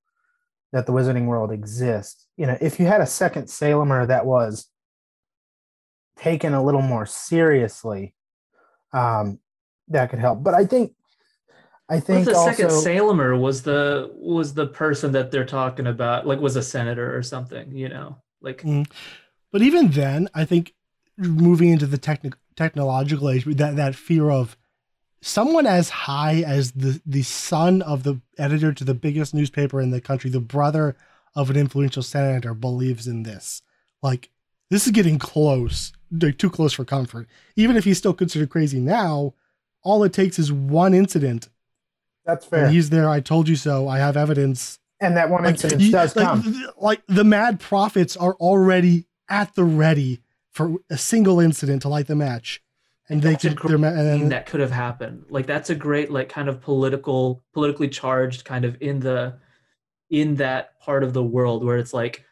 that 0.72 0.84
the 0.86 0.92
Wizarding 0.92 1.26
World 1.26 1.52
exists. 1.52 2.26
You 2.36 2.46
know, 2.46 2.58
if 2.60 2.80
you 2.80 2.86
had 2.86 3.00
a 3.00 3.06
second 3.06 3.44
Salemer 3.44 4.08
that 4.08 4.26
was 4.26 4.68
taken 6.16 6.54
a 6.54 6.62
little 6.62 6.82
more 6.82 7.06
seriously, 7.06 8.14
um, 8.92 9.38
that 9.88 10.10
could 10.10 10.18
help. 10.18 10.42
But 10.42 10.54
I 10.54 10.64
think 10.64 10.92
I 11.88 12.00
What 12.06 12.06
think 12.06 12.20
if 12.20 12.32
the 12.32 12.36
also, 12.36 12.50
second 12.50 12.70
Salemer 12.70 13.38
was 13.38 13.62
the 13.62 14.10
was 14.14 14.54
the 14.54 14.66
person 14.66 15.12
that 15.12 15.30
they're 15.30 15.44
talking 15.44 15.86
about, 15.86 16.26
like 16.26 16.40
was 16.40 16.56
a 16.56 16.62
senator 16.62 17.14
or 17.16 17.22
something, 17.22 17.76
you 17.76 17.88
know? 17.88 18.16
Like 18.40 18.62
mm. 18.62 18.86
But 19.50 19.62
even 19.62 19.90
then, 19.90 20.28
I 20.34 20.44
think 20.44 20.74
moving 21.18 21.68
into 21.68 21.86
the 21.86 21.98
technic 21.98 22.34
technological 22.56 23.30
age, 23.30 23.44
that 23.44 23.76
that 23.76 23.94
fear 23.94 24.30
of 24.30 24.56
someone 25.20 25.66
as 25.66 25.90
high 25.90 26.42
as 26.46 26.72
the 26.72 27.00
the 27.04 27.22
son 27.22 27.82
of 27.82 28.02
the 28.02 28.20
editor 28.38 28.72
to 28.72 28.84
the 28.84 28.94
biggest 28.94 29.34
newspaper 29.34 29.80
in 29.80 29.90
the 29.90 30.00
country, 30.00 30.30
the 30.30 30.40
brother 30.40 30.96
of 31.34 31.50
an 31.50 31.56
influential 31.56 32.02
senator, 32.02 32.54
believes 32.54 33.06
in 33.06 33.22
this. 33.22 33.62
Like 34.02 34.30
this 34.70 34.86
is 34.86 34.92
getting 34.92 35.18
close, 35.18 35.92
like 36.10 36.38
too 36.38 36.50
close 36.50 36.72
for 36.72 36.84
comfort. 36.84 37.28
Even 37.56 37.76
if 37.76 37.84
he's 37.84 37.98
still 37.98 38.14
considered 38.14 38.50
crazy 38.50 38.80
now, 38.80 39.34
all 39.82 40.02
it 40.04 40.12
takes 40.12 40.38
is 40.38 40.50
one 40.52 40.94
incident, 40.94 41.48
that's 42.24 42.46
fair. 42.46 42.64
and 42.66 42.74
he's 42.74 42.90
there. 42.90 43.08
I 43.08 43.20
told 43.20 43.48
you 43.48 43.56
so. 43.56 43.88
I 43.88 43.98
have 43.98 44.16
evidence. 44.16 44.78
and 45.00 45.16
that 45.16 45.28
one 45.30 45.42
Like, 45.44 45.54
incident 45.54 45.80
you- 45.82 45.90
does 45.92 46.14
like, 46.14 46.24
come. 46.26 46.42
th- 46.42 46.66
like 46.76 47.02
the 47.08 47.24
mad 47.24 47.58
prophets 47.60 48.16
are 48.16 48.34
already 48.34 49.06
at 49.28 49.54
the 49.54 49.64
ready 49.64 50.20
for 50.52 50.76
a 50.90 50.96
single 50.98 51.40
incident 51.40 51.82
to 51.82 51.88
light 51.88 52.06
the 52.06 52.14
match, 52.14 52.62
and 53.08 53.20
they 53.22 53.32
That's 53.32 53.44
a 53.44 53.48
could. 53.48 53.56
great 53.56 53.68
They're, 53.70 53.78
ma- 53.78 53.88
and 53.88 54.20
thing 54.20 54.28
that 54.28 54.46
could 54.46 54.60
have 54.60 54.70
happened. 54.70 55.24
Like 55.30 55.46
that's 55.46 55.70
a 55.70 55.74
great 55.74 56.10
like 56.12 56.28
kind 56.28 56.48
of 56.48 56.60
political 56.60 57.42
politically 57.52 57.88
charged 57.88 58.44
kind 58.44 58.64
of 58.64 58.76
in 58.80 59.00
the 59.00 59.34
in 60.10 60.36
that 60.36 60.78
part 60.80 61.02
of 61.02 61.14
the 61.14 61.22
world 61.22 61.64
where 61.64 61.78
it's 61.78 61.94
like, 61.94 62.22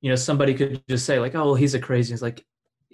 you 0.00 0.08
know, 0.08 0.14
somebody 0.16 0.54
could 0.54 0.80
just 0.88 1.04
say 1.04 1.18
like, 1.18 1.34
oh, 1.34 1.44
well, 1.46 1.54
he's 1.56 1.74
a 1.74 1.80
crazy. 1.80 2.12
It's 2.12 2.22
like 2.22 2.44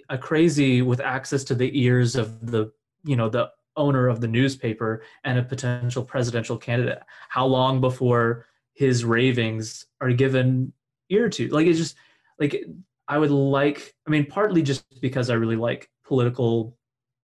a 0.09 0.17
crazy 0.17 0.81
with 0.81 0.99
access 0.99 1.43
to 1.45 1.55
the 1.55 1.69
ears 1.79 2.15
of 2.15 2.45
the, 2.51 2.71
you 3.05 3.15
know, 3.15 3.29
the 3.29 3.49
owner 3.75 4.07
of 4.07 4.21
the 4.21 4.27
newspaper 4.27 5.03
and 5.23 5.37
a 5.37 5.43
potential 5.43 6.03
presidential 6.03 6.57
candidate. 6.57 6.99
How 7.29 7.45
long 7.45 7.81
before 7.81 8.47
his 8.73 9.05
ravings 9.05 9.85
are 9.99 10.11
given 10.11 10.73
ear 11.09 11.29
to? 11.29 11.47
Like 11.49 11.67
it's 11.67 11.79
just 11.79 11.95
like 12.39 12.63
I 13.07 13.17
would 13.17 13.31
like. 13.31 13.93
I 14.07 14.09
mean, 14.09 14.25
partly 14.25 14.61
just 14.61 14.83
because 15.01 15.29
I 15.29 15.35
really 15.35 15.55
like 15.55 15.89
political 16.05 16.77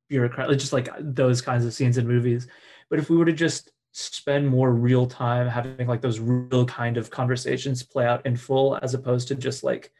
bureaucrat, 0.09 0.49
just 0.57 0.73
like 0.73 0.89
those 0.99 1.41
kinds 1.41 1.65
of 1.65 1.73
scenes 1.73 1.97
in 1.97 2.07
movies. 2.07 2.47
But 2.89 2.99
if 2.99 3.09
we 3.09 3.17
were 3.17 3.25
to 3.25 3.33
just 3.33 3.71
spend 3.91 4.47
more 4.47 4.71
real 4.71 5.07
time 5.07 5.47
having 5.47 5.87
like 5.87 6.01
those 6.01 6.19
real 6.19 6.65
kind 6.65 6.97
of 6.97 7.09
conversations 7.09 7.83
play 7.83 8.05
out 8.05 8.25
in 8.25 8.35
full, 8.35 8.77
as 8.81 8.93
opposed 8.93 9.27
to 9.29 9.35
just 9.35 9.63
like 9.63 9.91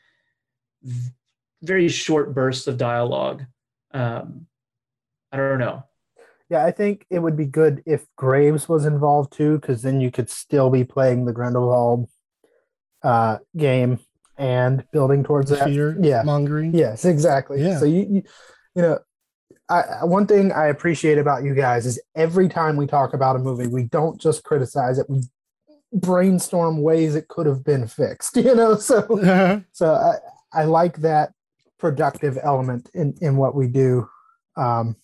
very 1.63 1.87
short 1.87 2.33
bursts 2.33 2.67
of 2.67 2.77
dialogue, 2.77 3.43
um, 3.91 4.45
I 5.31 5.37
don't 5.37 5.59
know. 5.59 5.83
Yeah, 6.49 6.65
I 6.65 6.71
think 6.71 7.05
it 7.09 7.19
would 7.19 7.35
be 7.35 7.45
good 7.45 7.83
if 7.85 8.05
Graves 8.15 8.69
was 8.69 8.85
involved 8.85 9.33
too, 9.33 9.59
because 9.59 9.81
then 9.81 9.99
you 9.99 10.11
could 10.11 10.29
still 10.29 10.69
be 10.69 10.83
playing 10.83 11.25
the 11.25 11.33
Grindelwald 11.33 12.09
uh, 13.03 13.39
game 13.55 13.99
and 14.37 14.85
building 14.91 15.23
towards 15.23 15.49
the 15.49 15.57
that. 15.57 15.65
fear 15.69 15.97
Yeah. 16.01 16.23
mongering. 16.23 16.73
Yes, 16.73 17.03
exactly. 17.05 17.61
Yeah. 17.61 17.79
So 17.79 17.85
you, 17.85 18.07
you, 18.09 18.23
you 18.75 18.81
know, 18.81 18.99
I, 19.69 20.05
one 20.05 20.27
thing 20.27 20.51
I 20.53 20.67
appreciate 20.67 21.17
about 21.17 21.43
you 21.43 21.53
guys 21.53 21.85
is 21.85 22.01
every 22.15 22.47
time 22.47 22.77
we 22.77 22.87
talk 22.87 23.13
about 23.13 23.35
a 23.35 23.39
movie, 23.39 23.67
we 23.67 23.83
don't 23.83 24.19
just 24.19 24.43
criticize 24.43 24.97
it; 24.97 25.09
we 25.09 25.23
brainstorm 25.91 26.81
ways 26.81 27.15
it 27.15 27.27
could 27.27 27.47
have 27.47 27.63
been 27.63 27.87
fixed. 27.87 28.37
You 28.47 28.55
know, 28.55 28.75
so 28.77 29.65
so 29.73 29.93
I, 29.93 30.61
I 30.61 30.65
like 30.65 30.97
that 30.97 31.33
productive 31.77 32.37
element 32.41 32.89
in 32.93 33.15
in 33.19 33.35
what 33.35 33.55
we 33.55 33.67
do, 33.67 34.07
um, 34.55 34.95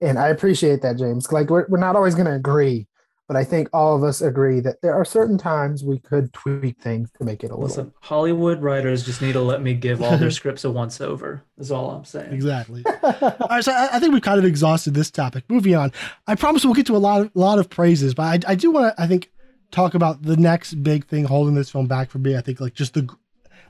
and 0.00 0.18
I 0.18 0.28
appreciate 0.28 0.82
that, 0.82 0.98
James. 0.98 1.30
Like 1.32 1.50
we're 1.50 1.66
we're 1.68 1.78
not 1.78 1.96
always 1.96 2.14
going 2.14 2.26
to 2.26 2.34
agree, 2.34 2.86
but 3.28 3.36
I 3.36 3.44
think 3.44 3.68
all 3.72 3.96
of 3.96 4.04
us 4.04 4.20
agree 4.20 4.60
that 4.60 4.80
there 4.82 4.94
are 4.94 5.04
certain 5.04 5.38
times 5.38 5.82
we 5.82 5.98
could 5.98 6.32
tweak 6.32 6.78
things 6.80 7.10
to 7.18 7.24
make 7.24 7.42
it 7.42 7.50
a 7.50 7.54
little. 7.54 7.64
Listen, 7.66 7.92
Hollywood 8.00 8.62
writers 8.62 9.04
just 9.04 9.20
need 9.20 9.32
to 9.32 9.40
let 9.40 9.62
me 9.62 9.74
give 9.74 10.02
all 10.02 10.16
their 10.16 10.30
scripts 10.32 10.64
a 10.64 10.70
once 10.70 11.00
over. 11.00 11.42
Is 11.58 11.70
all 11.70 11.90
I'm 11.90 12.04
saying. 12.04 12.32
exactly. 12.32 12.84
All 13.02 13.46
right, 13.50 13.64
so 13.64 13.72
I, 13.72 13.88
I 13.92 14.00
think 14.00 14.12
we've 14.12 14.22
kind 14.22 14.38
of 14.38 14.44
exhausted 14.44 14.94
this 14.94 15.10
topic. 15.10 15.44
Moving 15.48 15.74
on, 15.74 15.92
I 16.26 16.34
promise 16.34 16.64
we'll 16.64 16.74
get 16.74 16.86
to 16.86 16.96
a 16.96 16.98
lot 16.98 17.22
of 17.22 17.30
lot 17.34 17.58
of 17.58 17.70
praises, 17.70 18.14
but 18.14 18.44
I, 18.44 18.52
I 18.52 18.54
do 18.54 18.70
want 18.70 18.94
to, 18.96 19.02
I 19.02 19.06
think, 19.06 19.30
talk 19.70 19.94
about 19.94 20.22
the 20.22 20.36
next 20.36 20.74
big 20.82 21.06
thing 21.06 21.24
holding 21.24 21.54
this 21.54 21.70
film 21.70 21.86
back 21.86 22.10
for 22.10 22.18
me. 22.18 22.36
I 22.36 22.40
think 22.40 22.60
like 22.60 22.74
just 22.74 22.94
the 22.94 23.08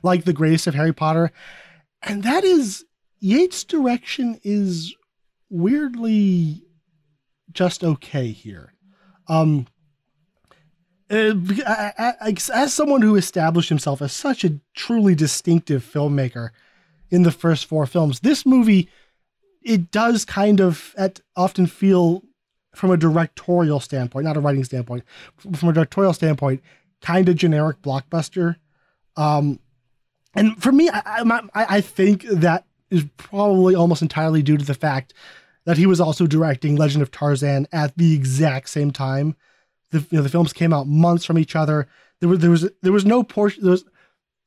like 0.03 0.25
the 0.25 0.33
greatest 0.33 0.67
of 0.67 0.75
Harry 0.75 0.93
Potter, 0.93 1.31
and 2.03 2.21
that 2.23 2.43
is 2.43 2.85
Yates' 3.19 3.63
direction 3.63 4.39
is 4.43 4.93
weirdly 5.49 6.63
just 7.51 7.83
okay 7.83 8.31
here. 8.31 8.73
Um, 9.27 9.67
uh, 11.09 11.33
as 12.53 12.73
someone 12.73 13.01
who 13.01 13.15
established 13.15 13.69
himself 13.69 14.01
as 14.01 14.11
such 14.11 14.43
a 14.43 14.59
truly 14.73 15.15
distinctive 15.15 15.83
filmmaker 15.83 16.49
in 17.09 17.23
the 17.23 17.31
first 17.31 17.65
four 17.65 17.85
films, 17.85 18.19
this 18.19 18.45
movie 18.45 18.89
it 19.67 19.91
does 19.91 20.23
kind 20.23 20.61
of 20.61 20.93
at 20.97 21.19
often 21.35 21.67
feel 21.67 22.23
from 22.73 22.91
a 22.91 22.97
directorial 22.97 23.79
standpoint, 23.79 24.25
not 24.25 24.37
a 24.37 24.39
writing 24.39 24.63
standpoint, 24.63 25.03
from 25.35 25.69
a 25.69 25.73
directorial 25.73 26.13
standpoint, 26.13 26.61
kind 27.01 27.27
of 27.27 27.35
generic 27.35 27.81
blockbuster. 27.81 28.55
Um, 29.17 29.59
and 30.35 30.61
for 30.61 30.71
me, 30.71 30.89
I, 30.89 31.23
I, 31.53 31.65
I 31.77 31.81
think 31.81 32.23
that 32.23 32.65
is 32.89 33.05
probably 33.17 33.75
almost 33.75 34.01
entirely 34.01 34.41
due 34.41 34.57
to 34.57 34.65
the 34.65 34.73
fact 34.73 35.13
that 35.65 35.77
he 35.77 35.85
was 35.85 35.99
also 35.99 36.25
directing 36.27 36.75
Legend 36.75 37.01
of 37.01 37.11
Tarzan 37.11 37.67
at 37.71 37.97
the 37.97 38.13
exact 38.13 38.69
same 38.69 38.91
time. 38.91 39.35
The 39.91 39.99
you 40.09 40.17
know 40.17 40.21
the 40.21 40.29
films 40.29 40.53
came 40.53 40.73
out 40.73 40.87
months 40.87 41.25
from 41.25 41.37
each 41.37 41.55
other. 41.55 41.87
There 42.19 42.29
was 42.29 42.39
there 42.39 42.51
was 42.51 42.69
there 42.81 42.93
was 42.93 43.05
no 43.05 43.23
portion 43.23 43.63
there 43.63 43.71
was 43.71 43.85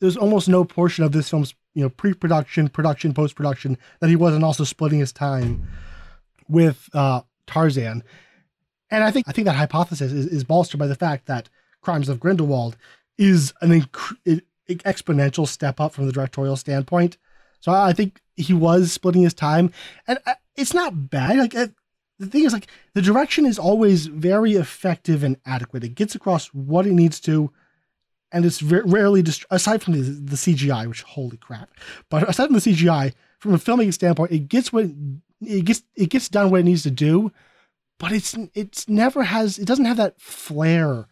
there's 0.00 0.16
almost 0.16 0.48
no 0.48 0.64
portion 0.64 1.04
of 1.04 1.12
this 1.12 1.28
film's 1.28 1.54
you 1.74 1.82
know 1.82 1.90
pre-production, 1.90 2.68
production, 2.68 3.14
post-production 3.14 3.78
that 4.00 4.08
he 4.08 4.16
wasn't 4.16 4.44
also 4.44 4.64
splitting 4.64 4.98
his 4.98 5.12
time 5.12 5.68
with 6.48 6.88
uh, 6.94 7.20
Tarzan. 7.46 8.02
And 8.90 9.04
I 9.04 9.10
think 9.10 9.28
I 9.28 9.32
think 9.32 9.44
that 9.44 9.56
hypothesis 9.56 10.12
is, 10.12 10.26
is 10.26 10.44
bolstered 10.44 10.80
by 10.80 10.86
the 10.86 10.94
fact 10.94 11.26
that 11.26 11.48
Crimes 11.80 12.08
of 12.08 12.18
Grindelwald 12.18 12.76
is 13.18 13.52
an 13.60 13.70
inc- 13.70 14.42
exponential 14.68 15.46
step 15.46 15.80
up 15.80 15.92
from 15.92 16.06
the 16.06 16.12
directorial 16.12 16.56
standpoint. 16.56 17.18
So 17.60 17.72
I 17.72 17.92
think 17.92 18.20
he 18.40 18.52
was 18.52 18.92
splitting 18.92 19.22
his 19.22 19.34
time, 19.34 19.72
and 20.06 20.18
uh, 20.26 20.34
it's 20.56 20.74
not 20.74 21.10
bad. 21.10 21.36
Like 21.36 21.54
uh, 21.54 21.68
the 22.18 22.26
thing 22.26 22.44
is, 22.44 22.52
like 22.52 22.68
the 22.94 23.02
direction 23.02 23.46
is 23.46 23.58
always 23.58 24.06
very 24.06 24.52
effective 24.52 25.22
and 25.22 25.36
adequate. 25.46 25.84
It 25.84 25.94
gets 25.94 26.14
across 26.14 26.46
what 26.48 26.86
it 26.86 26.92
needs 26.92 27.20
to, 27.20 27.50
and 28.32 28.44
it's 28.44 28.60
ve- 28.60 28.82
rarely 28.84 29.22
dist- 29.22 29.46
aside 29.50 29.82
from 29.82 29.94
the, 29.94 30.00
the 30.00 30.36
CGI, 30.36 30.86
which 30.86 31.02
holy 31.02 31.38
crap. 31.38 31.70
But 32.08 32.28
aside 32.28 32.46
from 32.46 32.54
the 32.54 32.60
CGI, 32.60 33.14
from 33.38 33.54
a 33.54 33.58
filmmaking 33.58 33.94
standpoint, 33.94 34.32
it 34.32 34.48
gets 34.48 34.72
what 34.72 34.86
it 35.40 35.64
gets 35.64 35.82
it 35.96 36.10
gets 36.10 36.28
done 36.28 36.50
what 36.50 36.60
it 36.60 36.64
needs 36.64 36.82
to 36.82 36.90
do, 36.90 37.32
but 37.98 38.12
it's 38.12 38.36
it's 38.54 38.88
never 38.88 39.22
has 39.22 39.58
it 39.58 39.66
doesn't 39.66 39.86
have 39.86 39.96
that 39.96 40.20
flair 40.20 41.06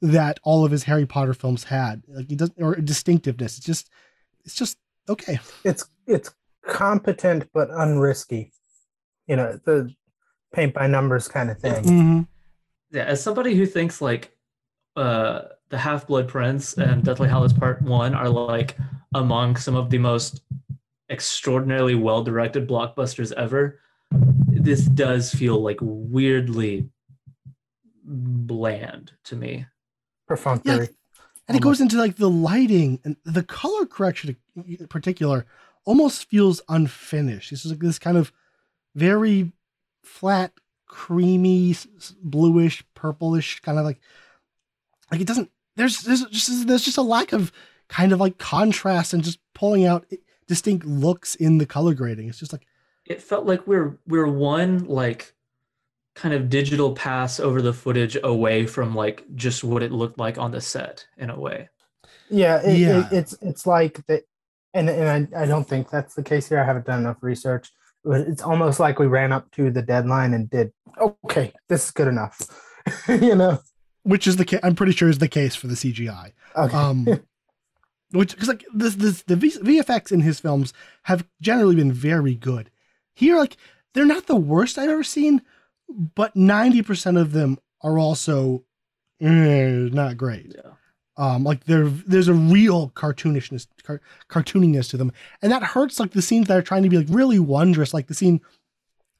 that 0.00 0.40
all 0.42 0.64
of 0.64 0.72
his 0.72 0.84
Harry 0.84 1.06
Potter 1.06 1.34
films 1.34 1.64
had. 1.64 2.02
Like 2.08 2.30
it 2.30 2.38
doesn't 2.38 2.60
or 2.60 2.74
distinctiveness. 2.76 3.56
It's 3.56 3.66
just 3.66 3.90
it's 4.44 4.54
just 4.54 4.78
okay. 5.08 5.40
it's 5.64 5.84
it's 6.06 6.34
competent 6.66 7.48
but 7.52 7.68
unrisky. 7.70 8.50
You 9.26 9.36
know, 9.36 9.58
the 9.64 9.94
paint 10.52 10.74
by 10.74 10.86
numbers 10.86 11.28
kind 11.28 11.50
of 11.50 11.58
thing. 11.58 11.84
Mm-hmm. 11.84 12.20
Yeah, 12.90 13.04
as 13.04 13.22
somebody 13.22 13.54
who 13.54 13.66
thinks 13.66 14.00
like 14.00 14.36
uh 14.96 15.42
the 15.70 15.78
Half 15.78 16.06
Blood 16.06 16.28
Prince 16.28 16.74
and 16.74 17.02
Deathly 17.02 17.28
Hallows 17.28 17.52
Part 17.52 17.80
One 17.82 18.14
are 18.14 18.28
like 18.28 18.76
among 19.14 19.56
some 19.56 19.74
of 19.74 19.90
the 19.90 19.98
most 19.98 20.42
extraordinarily 21.10 21.94
well 21.94 22.22
directed 22.22 22.68
blockbusters 22.68 23.32
ever, 23.32 23.80
this 24.48 24.84
does 24.84 25.32
feel 25.32 25.62
like 25.62 25.78
weirdly 25.80 26.88
bland 28.04 29.12
to 29.24 29.36
me. 29.36 29.66
Perfunctory. 30.28 30.88
And 31.48 31.56
it 31.56 31.62
goes 31.62 31.80
into 31.80 31.96
like 31.96 32.16
the 32.16 32.30
lighting 32.30 33.00
and 33.04 33.16
the 33.24 33.42
color 33.42 33.84
correction 33.84 34.36
in 34.56 34.86
particular 34.86 35.46
almost 35.84 36.28
feels 36.30 36.60
unfinished. 36.68 37.50
This 37.50 37.64
is 37.64 37.72
like 37.72 37.80
this 37.80 37.98
kind 37.98 38.16
of 38.16 38.32
very 38.94 39.52
flat, 40.04 40.52
creamy, 40.86 41.70
s- 41.72 41.86
s- 41.96 42.14
bluish, 42.22 42.84
purplish 42.94 43.60
kind 43.60 43.78
of 43.78 43.84
like 43.84 44.00
like 45.10 45.20
it 45.20 45.26
doesn't 45.26 45.50
there's 45.76 46.02
there's 46.02 46.24
just 46.26 46.66
there's 46.66 46.84
just 46.84 46.98
a 46.98 47.02
lack 47.02 47.32
of 47.32 47.52
kind 47.88 48.12
of 48.12 48.20
like 48.20 48.38
contrast 48.38 49.12
and 49.12 49.22
just 49.24 49.38
pulling 49.54 49.84
out 49.84 50.06
eh, 50.12 50.16
distinct 50.46 50.86
looks 50.86 51.34
in 51.34 51.58
the 51.58 51.66
color 51.66 51.94
grading. 51.94 52.28
It's 52.28 52.38
just 52.38 52.52
like 52.52 52.66
It 53.06 53.22
felt 53.22 53.46
like 53.46 53.66
we're 53.66 53.98
we're 54.06 54.26
one 54.26 54.84
like 54.86 55.34
kind 56.14 56.34
of 56.34 56.50
digital 56.50 56.92
pass 56.94 57.40
over 57.40 57.62
the 57.62 57.72
footage 57.72 58.18
away 58.22 58.66
from 58.66 58.94
like 58.94 59.24
just 59.34 59.64
what 59.64 59.82
it 59.82 59.92
looked 59.92 60.18
like 60.18 60.36
on 60.36 60.50
the 60.50 60.60
set 60.60 61.06
in 61.16 61.30
a 61.30 61.38
way. 61.40 61.70
Yeah, 62.28 62.60
it, 62.62 62.78
Yeah. 62.78 63.06
It, 63.06 63.12
it's 63.12 63.34
it's 63.40 63.66
like 63.66 64.04
that, 64.06 64.24
and 64.74 64.88
and 64.88 65.28
I, 65.34 65.42
I 65.42 65.46
don't 65.46 65.68
think 65.68 65.90
that's 65.90 66.14
the 66.14 66.22
case 66.22 66.48
here. 66.48 66.60
I 66.60 66.64
haven't 66.64 66.86
done 66.86 67.00
enough 67.00 67.18
research, 67.22 67.70
but 68.04 68.22
it's 68.22 68.42
almost 68.42 68.80
like 68.80 68.98
we 68.98 69.06
ran 69.06 69.32
up 69.32 69.50
to 69.52 69.70
the 69.70 69.82
deadline 69.82 70.34
and 70.34 70.48
did 70.48 70.72
okay. 71.00 71.52
This 71.68 71.86
is 71.86 71.90
good 71.90 72.08
enough, 72.08 72.40
you 73.08 73.34
know. 73.34 73.60
which 74.02 74.26
is 74.26 74.36
the 74.36 74.44
ca- 74.44 74.60
I'm 74.62 74.74
pretty 74.74 74.92
sure 74.92 75.08
is 75.08 75.18
the 75.18 75.28
case 75.28 75.54
for 75.54 75.66
the 75.66 75.74
CGI. 75.74 76.32
Okay. 76.56 76.76
Um, 76.76 77.06
which 78.12 78.32
because 78.32 78.48
like 78.48 78.64
this 78.74 78.94
this 78.96 79.22
the 79.22 79.36
v- 79.36 79.50
VFX 79.80 80.12
in 80.12 80.20
his 80.20 80.40
films 80.40 80.72
have 81.04 81.26
generally 81.40 81.76
been 81.76 81.92
very 81.92 82.34
good. 82.34 82.70
Here, 83.14 83.36
like 83.36 83.56
they're 83.94 84.04
not 84.06 84.26
the 84.26 84.36
worst 84.36 84.78
I've 84.78 84.90
ever 84.90 85.04
seen, 85.04 85.42
but 85.88 86.34
ninety 86.36 86.82
percent 86.82 87.16
of 87.18 87.32
them 87.32 87.58
are 87.82 87.98
also 87.98 88.64
eh, 89.20 89.88
not 89.92 90.16
great. 90.16 90.54
Yeah. 90.54 90.72
Um, 91.16 91.44
like 91.44 91.64
there 91.64 91.88
there's 91.88 92.28
a 92.28 92.34
real 92.34 92.90
cartoonishness 92.90 93.66
car- 93.82 94.00
cartooniness 94.30 94.88
to 94.90 94.96
them, 94.96 95.12
and 95.42 95.52
that 95.52 95.62
hurts. 95.62 96.00
Like 96.00 96.12
the 96.12 96.22
scenes 96.22 96.48
that 96.48 96.56
are 96.56 96.62
trying 96.62 96.82
to 96.84 96.88
be 96.88 96.96
like 96.98 97.06
really 97.10 97.38
wondrous, 97.38 97.92
like 97.92 98.06
the 98.06 98.14
scene 98.14 98.40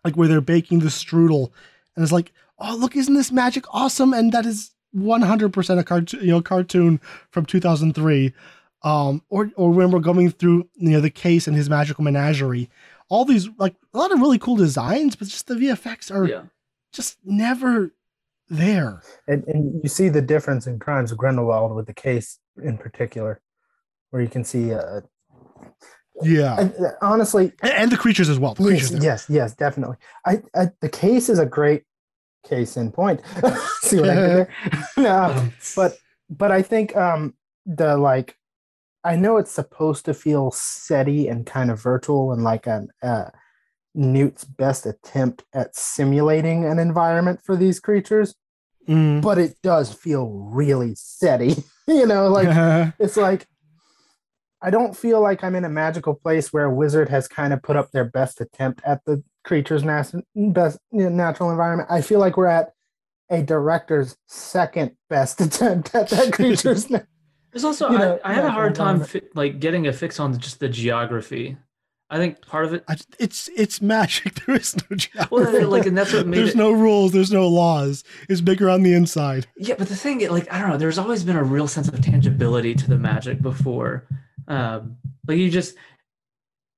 like 0.05 0.16
where 0.16 0.26
they're 0.28 0.40
baking 0.40 0.78
the 0.80 0.86
strudel, 0.88 1.51
and 1.95 2.03
it's 2.03 2.12
like, 2.12 2.32
oh 2.59 2.76
look, 2.76 2.97
isn't 2.97 3.14
this 3.14 3.30
magic 3.30 3.64
awesome? 3.74 4.14
And 4.14 4.32
that 4.32 4.47
is 4.47 4.70
100% 4.97 5.78
a 5.78 5.84
cartoon, 5.84 6.20
you 6.20 6.28
know, 6.28 6.43
cartoon 6.43 7.01
from 7.30 7.45
2003. 7.47 8.32
Um, 8.84 9.22
or 9.28 9.51
or 9.57 9.70
when 9.70 9.90
we're 9.90 10.01
going 10.01 10.30
through 10.30 10.68
you 10.74 10.90
know 10.90 11.01
the 11.01 11.11
case 11.11 11.47
and 11.47 11.57
his 11.57 11.70
magical 11.70 12.03
menagerie, 12.05 12.68
all 13.09 13.24
these 13.24 13.49
like 13.59 13.76
a 13.95 13.99
lot 13.99 14.12
of 14.12 14.20
really 14.20 14.38
cool 14.38 14.57
designs, 14.57 15.14
but 15.14 15.28
just 15.28 15.47
the 15.47 15.55
VFX 15.55 16.11
are 16.12 16.26
Yeah. 16.26 16.43
just 16.93 17.18
never 17.24 17.93
there. 18.53 19.03
and, 19.26 19.44
and 19.46 19.80
you 19.82 19.88
see 19.88 20.09
the 20.09 20.22
difference 20.22 20.66
in 20.66 20.78
Crimes 20.78 21.11
of 21.12 21.18
Grindelwald 21.18 21.74
with 21.74 21.86
the 21.86 21.94
case 21.94 22.38
in 22.62 22.78
particular, 22.78 23.40
where 24.11 24.22
you 24.22 24.28
can 24.28 24.44
see. 24.44 24.72
Uh, 24.74 25.00
Yeah, 26.22 26.61
and, 26.61 26.74
uh, 26.74 26.90
honestly, 27.00 27.53
and, 27.62 27.72
and 27.72 27.90
the 27.90 27.96
creatures 27.96 28.28
as 28.28 28.38
well. 28.38 28.55
The 28.55 28.62
yes, 28.64 28.70
creatures 28.70 28.90
there. 28.90 29.03
yes, 29.03 29.26
yes, 29.28 29.55
definitely. 29.55 29.96
I, 30.26 30.42
I 30.55 30.68
the 30.80 30.88
case 30.88 31.28
is 31.28 31.38
a 31.38 31.46
great 31.46 31.84
case 32.46 32.76
in 32.76 32.92
point. 32.92 33.20
see 33.80 33.98
what 34.00 34.11
I 34.11 34.14
did 34.14 34.36
there? 34.36 34.48
No, 34.98 35.24
Um, 35.24 35.53
but 35.74 35.96
but 36.28 36.50
I 36.53 36.62
think 36.62 36.94
um 36.96 37.34
the 37.64 37.96
like 37.96 38.36
I 39.05 39.16
know 39.16 39.38
it's 39.38 39.50
supposed 39.50 40.05
to 40.05 40.14
feel 40.14 40.50
setty 40.50 41.30
and 41.30 41.46
kind 41.46 41.70
of 41.70 41.80
virtual 41.82 42.32
and 42.32 42.44
like 42.44 42.66
an 42.66 42.88
uh 43.03 43.30
Newt's 43.94 44.44
best 44.44 44.86
attempt 44.86 45.44
at 45.53 45.74
simulating 45.76 46.64
an 46.64 46.78
environment 46.78 47.40
for 47.44 47.57
these 47.57 47.78
creatures, 47.80 48.34
Mm. 48.88 49.22
but 49.22 49.38
it 49.38 49.54
does 49.62 49.92
feel 49.92 50.28
really 50.28 50.94
steady. 50.94 51.56
you 51.86 52.06
know, 52.06 52.28
like 52.28 52.92
it's 52.98 53.16
like 53.16 53.46
I 54.60 54.70
don't 54.70 54.96
feel 54.96 55.20
like 55.20 55.42
I'm 55.42 55.54
in 55.56 55.64
a 55.64 55.68
magical 55.68 56.14
place 56.14 56.52
where 56.52 56.64
a 56.66 56.74
wizard 56.74 57.08
has 57.08 57.26
kind 57.28 57.52
of 57.52 57.62
put 57.62 57.76
up 57.76 57.90
their 57.90 58.04
best 58.04 58.40
attempt 58.40 58.80
at 58.84 59.04
the 59.04 59.22
creature's 59.44 59.82
nas- 59.84 60.14
best 60.36 60.78
you 60.92 61.02
know, 61.04 61.08
natural 61.08 61.50
environment. 61.50 61.88
I 61.90 62.00
feel 62.00 62.20
like 62.20 62.36
we're 62.36 62.46
at 62.46 62.72
a 63.30 63.42
director's 63.42 64.16
second 64.28 64.92
best 65.10 65.40
attempt 65.46 65.94
at 65.94 66.08
that 66.10 66.32
creature's. 66.32 66.88
na- 66.90 67.00
There's 67.52 67.64
also 67.64 67.90
you 67.90 67.98
know, 67.98 68.20
I, 68.24 68.30
I 68.30 68.34
had 68.34 68.44
a 68.44 68.50
hard 68.50 68.74
time 68.74 69.02
fi- 69.04 69.22
like 69.34 69.58
getting 69.58 69.86
a 69.88 69.92
fix 69.92 70.20
on 70.20 70.38
just 70.38 70.60
the 70.60 70.68
geography. 70.68 71.56
I 72.12 72.18
think 72.18 72.46
part 72.46 72.66
of 72.66 72.74
it 72.74 72.84
I, 72.88 72.96
it's 73.18 73.48
it's 73.56 73.80
magic. 73.80 74.34
There 74.46 74.54
is 74.56 74.76
no 74.76 74.96
geography. 74.96 75.28
well 75.30 75.68
like 75.68 75.86
and 75.86 75.96
that's 75.96 76.12
what 76.12 76.26
made 76.26 76.38
there's 76.38 76.50
it 76.50 76.56
no 76.56 76.70
rules. 76.70 77.12
There's 77.12 77.32
no 77.32 77.48
laws. 77.48 78.04
It's 78.28 78.42
bigger 78.42 78.68
on 78.68 78.82
the 78.82 78.92
inside. 78.92 79.46
Yeah, 79.56 79.76
but 79.78 79.88
the 79.88 79.96
thing, 79.96 80.28
like, 80.28 80.52
I 80.52 80.60
don't 80.60 80.68
know, 80.68 80.76
there's 80.76 80.98
always 80.98 81.24
been 81.24 81.36
a 81.36 81.42
real 81.42 81.66
sense 81.66 81.88
of 81.88 82.00
tangibility 82.02 82.74
to 82.74 82.88
the 82.88 82.98
magic 82.98 83.40
before. 83.40 84.06
Um, 84.46 84.98
like 85.26 85.38
you 85.38 85.50
just, 85.50 85.74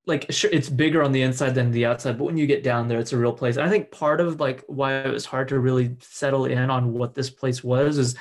like, 0.07 0.27
sure, 0.31 0.51
it's 0.53 0.69
bigger 0.69 1.03
on 1.03 1.11
the 1.11 1.23
inside 1.23 1.55
than 1.55 1.73
the 1.73 1.87
outside, 1.87 2.19
but 2.19 2.25
when 2.25 2.37
you 2.37 2.47
get 2.47 2.63
down 2.63 2.87
there, 2.87 3.01
it's 3.01 3.13
a 3.13 3.19
real 3.19 3.33
place. 3.33 3.57
And 3.57 3.67
I 3.67 3.71
think 3.71 3.91
part 3.91 4.21
of 4.21 4.39
like 4.39 4.63
why 4.69 4.99
it 4.99 5.13
was 5.13 5.25
hard 5.25 5.49
to 5.49 5.59
really 5.59 5.97
settle 6.01 6.45
in 6.45 6.71
on 6.71 6.93
what 6.93 7.15
this 7.15 7.31
place 7.31 7.65
was 7.65 7.99
is 7.99 8.15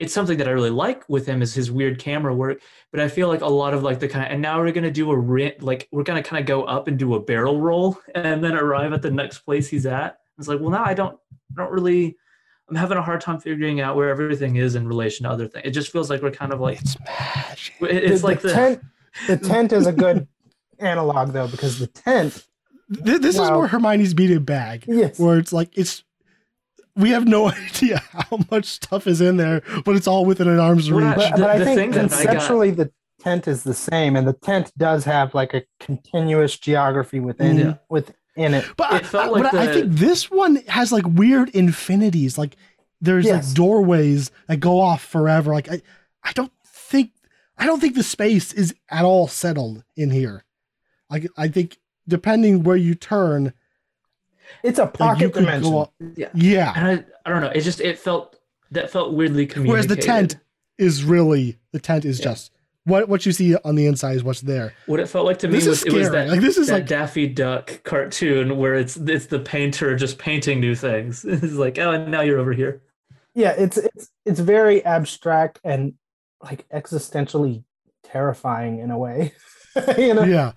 it's 0.00 0.12
something 0.12 0.38
that 0.38 0.48
I 0.48 0.50
really 0.50 0.70
like 0.70 1.08
with 1.08 1.24
him 1.26 1.40
is 1.40 1.54
his 1.54 1.70
weird 1.70 1.98
camera 1.98 2.34
work. 2.34 2.60
But 2.90 3.00
I 3.00 3.08
feel 3.08 3.28
like 3.28 3.40
a 3.42 3.46
lot 3.46 3.74
of 3.74 3.82
like 3.82 4.00
the 4.00 4.08
kind 4.08 4.24
of, 4.26 4.32
and 4.32 4.42
now 4.42 4.58
we're 4.60 4.72
gonna 4.72 4.90
do 4.90 5.10
a 5.10 5.16
ri- 5.16 5.56
like 5.60 5.88
we're 5.92 6.02
gonna 6.02 6.22
kind 6.22 6.40
of 6.40 6.46
go 6.46 6.64
up 6.64 6.88
and 6.88 6.98
do 6.98 7.14
a 7.14 7.20
barrel 7.20 7.60
roll 7.60 7.98
and 8.14 8.42
then 8.42 8.54
arrive 8.56 8.92
at 8.92 9.02
the 9.02 9.10
next 9.10 9.38
place 9.40 9.68
he's 9.68 9.86
at. 9.86 10.18
It's 10.38 10.48
like, 10.48 10.60
well, 10.60 10.70
now 10.70 10.84
I 10.84 10.94
don't, 10.94 11.16
I 11.56 11.62
don't 11.62 11.70
really. 11.72 12.16
I'm 12.68 12.76
having 12.76 12.96
a 12.96 13.02
hard 13.02 13.20
time 13.20 13.38
figuring 13.38 13.80
out 13.82 13.94
where 13.94 14.08
everything 14.08 14.56
is 14.56 14.74
in 14.74 14.88
relation 14.88 15.24
to 15.24 15.30
other 15.30 15.46
things. 15.46 15.66
It 15.66 15.72
just 15.72 15.92
feels 15.92 16.08
like 16.08 16.22
we're 16.22 16.30
kind 16.30 16.50
of 16.52 16.60
like 16.60 16.80
It's 16.80 16.96
magic. 16.98 17.74
it- 17.82 18.04
it's 18.10 18.22
like 18.24 18.40
the, 18.40 18.52
tent. 18.52 18.80
The 19.28 19.36
tent 19.36 19.72
is 19.72 19.86
a 19.86 19.92
good 19.92 20.26
analog 20.78 21.32
though 21.32 21.46
because 21.46 21.78
the 21.78 21.86
tent. 21.86 22.46
Th- 23.04 23.20
This 23.20 23.34
is 23.36 23.40
Wow. 23.40 23.58
where 23.60 23.68
Hermione's 23.68 24.14
beat 24.14 24.30
a 24.30 24.40
bag, 24.40 24.84
Yes. 24.88 25.18
where 25.18 25.38
it's 25.38 25.52
like 25.52 25.76
it's. 25.76 26.02
We 26.96 27.10
have 27.10 27.26
no 27.26 27.48
idea 27.50 28.02
how 28.12 28.38
much 28.50 28.66
stuff 28.66 29.06
is 29.06 29.20
in 29.20 29.36
there, 29.36 29.62
but 29.84 29.96
it's 29.96 30.06
all 30.06 30.24
within 30.24 30.48
an 30.48 30.58
arm's 30.58 30.90
What 30.90 31.02
I- 31.02 31.08
reach. 31.08 31.16
But, 31.16 31.36
the- 31.36 31.42
but 31.42 31.50
I 31.50 31.58
the 31.58 31.64
think 31.64 31.76
thing 31.78 31.90
that 31.90 31.98
I 32.12 32.24
got- 32.24 32.30
conceptually 32.32 32.70
the 32.70 32.92
tent 33.20 33.48
is 33.48 33.62
the 33.64 33.74
same, 33.74 34.16
and 34.16 34.26
the 34.28 34.32
tent 34.34 34.72
does 34.76 35.04
have 35.04 35.34
like 35.34 35.54
a 35.54 35.62
continuous 35.80 36.56
geography 36.58 37.20
within 37.20 37.58
Yeah. 37.58 37.74
within 37.88 38.54
it. 38.54 38.64
But, 38.76 38.92
It 39.02 39.06
felt 39.06 39.24
I, 39.26 39.28
like 39.40 39.42
but 39.52 39.54
I 39.54 39.72
think 39.72 39.92
this 39.92 40.30
one 40.30 40.56
has 40.68 40.92
like 40.92 41.04
weird 41.06 41.48
infinities. 41.50 42.36
Like 42.38 42.56
there's 43.00 43.24
Yes. 43.24 43.46
like 43.48 43.54
doorways 43.56 44.30
that 44.48 44.58
go 44.60 44.80
off 44.80 45.02
forever. 45.04 45.52
Like 45.54 45.70
I, 45.70 45.80
I 46.22 46.32
don't 46.32 46.52
think 46.64 47.10
I 47.58 47.66
don't 47.66 47.80
think 47.80 47.94
the 47.94 48.02
space 48.02 48.52
is 48.52 48.74
at 48.90 49.04
all 49.04 49.26
settled 49.28 49.84
in 49.96 50.10
here. 50.10 50.44
Like 51.10 51.26
I 51.36 51.48
think 51.48 51.78
depending 52.06 52.62
where 52.62 52.76
you 52.76 52.94
turn, 52.94 53.52
It's 54.62 54.78
a 54.78 54.86
pocket 54.86 55.20
you 55.22 55.30
dimension. 55.30 55.72
go. 55.72 55.78
Up, 55.82 55.92
Yeah. 56.16 56.28
yeah, 56.34 56.72
and 56.76 56.86
I, 56.86 57.04
I 57.26 57.30
don't 57.30 57.40
know. 57.42 57.48
It 57.54 57.60
just 57.62 57.80
it 57.80 57.98
felt 57.98 58.36
that 58.70 58.90
felt 58.90 59.12
weirdly 59.14 59.46
communicated. 59.46 59.70
Whereas 59.70 59.86
the 59.86 59.96
tent 59.96 60.36
is 60.78 61.04
really 61.04 61.58
the 61.72 61.78
tent 61.80 62.04
is 62.04 62.18
Yeah. 62.18 62.24
just 62.26 62.50
what 62.84 63.08
what 63.08 63.24
you 63.24 63.32
see 63.32 63.56
on 63.56 63.74
the 63.76 63.86
inside 63.86 64.16
is 64.16 64.24
what's 64.24 64.40
there. 64.42 64.74
What 64.86 65.00
it 65.00 65.08
felt 65.08 65.24
like 65.26 65.38
to 65.40 65.48
me 65.48 65.54
This 65.54 65.66
was 65.68 65.78
is 65.84 65.86
it 65.86 65.92
was 65.98 66.10
that 66.10 66.28
Like, 66.28 66.40
this 66.40 66.56
is 66.58 66.66
that 66.68 66.72
like- 66.74 66.86
Daffy 66.86 67.26
Duck 67.28 67.82
cartoon 67.84 68.56
where 68.58 68.74
it's 68.74 68.96
it's 68.96 69.26
the 69.26 69.38
painter 69.38 69.96
just 69.96 70.18
painting 70.18 70.60
new 70.60 70.74
things. 70.74 71.24
It's 71.28 71.54
like 71.54 71.78
oh, 71.78 71.92
and 71.92 72.10
now 72.10 72.20
you're 72.22 72.38
over 72.38 72.52
here. 72.52 72.82
yeah, 73.34 73.50
it's 73.52 73.76
it's 73.78 74.10
it's 74.26 74.40
very 74.40 74.84
abstract 74.84 75.60
and 75.64 75.94
like 76.42 76.68
existentially 76.68 77.64
terrifying 78.02 78.78
in 78.80 78.90
a 78.90 78.98
way. 78.98 79.32
you 79.98 80.14
know? 80.14 80.24
yeah. 80.24 80.52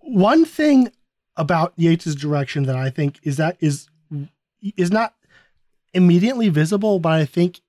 One 0.00 0.44
thing 0.44 0.90
about 1.36 1.76
Yates's 1.76 2.14
direction 2.14 2.64
that 2.64 2.76
I 2.76 2.90
think 2.90 3.18
is 3.22 3.36
that 3.38 3.56
is 3.60 3.88
is 4.76 4.90
not 4.90 5.14
immediately 5.94 6.48
visible, 6.48 6.98
but 6.98 7.12
I 7.12 7.24
think 7.24 7.60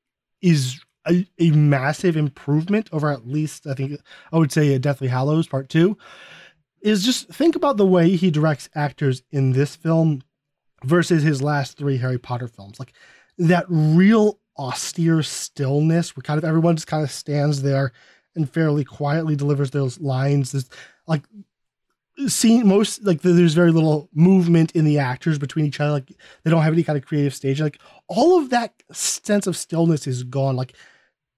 is 0.42 0.80
a, 1.08 1.26
a 1.40 1.52
massive 1.52 2.16
improvement 2.16 2.90
over 2.92 3.12
at 3.12 3.28
least 3.28 3.68
I 3.68 3.74
think 3.74 4.00
I 4.32 4.38
would 4.38 4.52
say 4.52 4.78
Deathly 4.78 5.08
Hallows 5.08 5.48
Part 5.48 5.70
Two. 5.70 5.98
Is 6.82 7.06
just 7.06 7.30
think 7.30 7.56
about 7.56 7.78
the 7.78 7.86
way 7.86 8.18
he 8.18 8.30
directs 8.30 8.70
actors 8.76 9.24
in 9.32 9.54
this 9.54 9.74
film 9.74 10.22
versus 10.84 11.24
his 11.24 11.42
last 11.42 11.78
three 11.78 11.98
Harry 11.98 12.18
Potter 12.18 12.50
films. 12.50 12.78
Like 12.78 12.94
that 13.38 13.66
real 13.70 14.40
austere 14.58 15.24
stillness 15.24 16.16
where 16.16 16.22
kind 16.22 16.38
of 16.38 16.44
everyone 16.44 16.76
just 16.76 16.88
kind 16.88 17.04
of 17.04 17.10
stands 17.10 17.62
there 17.62 17.94
and 18.36 18.50
fairly 18.50 18.84
quietly 18.84 19.36
delivers 19.36 19.72
those 19.72 20.00
lines. 20.00 20.52
There's 20.52 20.70
like 21.08 21.24
seeing 22.28 22.68
most 22.68 23.04
like 23.04 23.22
there's 23.22 23.54
very 23.54 23.72
little 23.72 24.10
movement 24.14 24.72
in 24.74 24.86
the 24.86 25.00
actors 25.00 25.40
between 25.40 25.66
each 25.66 25.80
other. 25.80 25.94
Like 25.94 26.12
they 26.44 26.52
don't 26.52 26.62
have 26.62 26.74
any 26.74 26.84
kind 26.84 26.98
of 26.98 27.06
creative 27.06 27.34
stage. 27.34 27.62
Like 27.62 27.80
all 28.08 28.38
of 28.38 28.50
that 28.52 28.74
sense 28.92 29.48
of 29.48 29.58
stillness 29.58 30.08
is 30.08 30.24
gone. 30.24 30.56
Like 30.56 30.76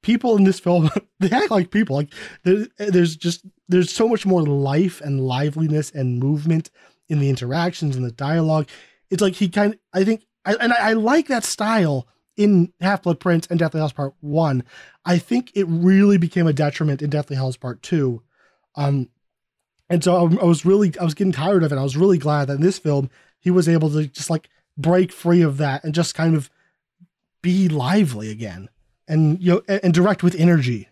people 0.03 0.35
in 0.37 0.43
this 0.43 0.59
film, 0.59 0.89
they 1.19 1.29
act 1.31 1.51
like 1.51 1.71
people. 1.71 1.95
Like 1.95 2.13
there, 2.43 2.67
there's 2.77 3.15
just 3.15 3.45
there's 3.67 3.91
so 3.91 4.07
much 4.07 4.25
more 4.25 4.43
life 4.43 5.01
and 5.01 5.21
liveliness 5.21 5.91
and 5.91 6.19
movement 6.19 6.69
in 7.07 7.19
the 7.19 7.29
interactions 7.29 7.95
and 7.95 8.05
the 8.05 8.11
dialogue. 8.11 8.67
It's 9.09 9.21
like 9.21 9.35
he 9.35 9.49
kind 9.49 9.73
of 9.73 9.79
I 9.93 10.03
think 10.03 10.25
I, 10.45 10.55
and 10.55 10.73
I, 10.73 10.89
I 10.89 10.93
like 10.93 11.27
that 11.27 11.43
style 11.43 12.07
in 12.37 12.73
Half 12.81 13.03
Blood 13.03 13.19
Prince 13.19 13.47
and 13.47 13.57
Deathly 13.57 13.79
Hallows 13.79 13.93
Part 13.93 14.13
One. 14.19 14.63
I 15.05 15.17
think 15.17 15.51
it 15.55 15.65
really 15.69 16.17
became 16.17 16.47
a 16.47 16.53
detriment 16.53 17.01
in 17.01 17.09
Deathly 17.09 17.35
Hallows 17.35 17.57
Part 17.57 17.81
Two. 17.81 18.21
Um, 18.75 19.09
and 19.89 20.03
so 20.03 20.15
I, 20.15 20.41
I 20.41 20.45
was 20.45 20.65
really, 20.65 20.93
I 20.99 21.03
was 21.03 21.13
getting 21.13 21.33
tired 21.33 21.63
of 21.63 21.71
it. 21.71 21.77
I 21.77 21.83
was 21.83 21.97
really 21.97 22.17
glad 22.17 22.45
that 22.45 22.55
in 22.55 22.61
this 22.61 22.79
film 22.79 23.09
he 23.39 23.51
was 23.51 23.69
able 23.69 23.89
to 23.91 24.07
just 24.07 24.29
like 24.29 24.49
break 24.77 25.11
free 25.11 25.41
of 25.41 25.57
that 25.57 25.83
and 25.83 25.93
just 25.93 26.15
kind 26.15 26.35
of 26.35 26.49
be 27.41 27.69
lively 27.69 28.31
again, 28.31 28.69
and 29.07 29.41
you 29.41 29.53
know, 29.53 29.61
and, 29.67 29.79
and 29.83 29.93
direct 29.93 30.23
with 30.23 30.35
energy. 30.35 30.89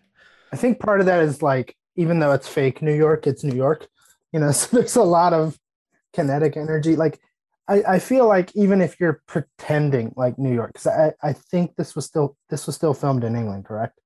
I 0.52 0.56
think 0.56 0.78
part 0.78 1.00
of 1.00 1.06
that 1.06 1.20
is 1.20 1.42
like, 1.42 1.76
even 1.96 2.20
though 2.20 2.30
it's 2.32 2.46
fake 2.46 2.80
New 2.80 2.94
York, 2.94 3.26
it's 3.26 3.42
New 3.42 3.56
York. 3.56 3.88
You 4.32 4.40
know, 4.40 4.52
so 4.52 4.76
there's 4.76 4.96
a 4.96 5.02
lot 5.02 5.32
of 5.32 5.58
kinetic 6.12 6.56
energy. 6.56 6.94
Like, 6.94 7.20
I, 7.66 7.82
I 7.88 7.98
feel 7.98 8.28
like 8.28 8.54
even 8.54 8.80
if 8.80 9.00
you're 9.00 9.22
pretending 9.26 10.12
like 10.16 10.38
New 10.38 10.54
York, 10.54 10.74
because 10.74 10.86
I, 10.86 11.12
I 11.22 11.32
think 11.32 11.74
this 11.76 11.96
was 11.96 12.04
still 12.04 12.36
this 12.50 12.66
was 12.66 12.76
still 12.76 12.94
filmed 12.94 13.24
in 13.24 13.34
England, 13.34 13.64
correct? 13.64 13.98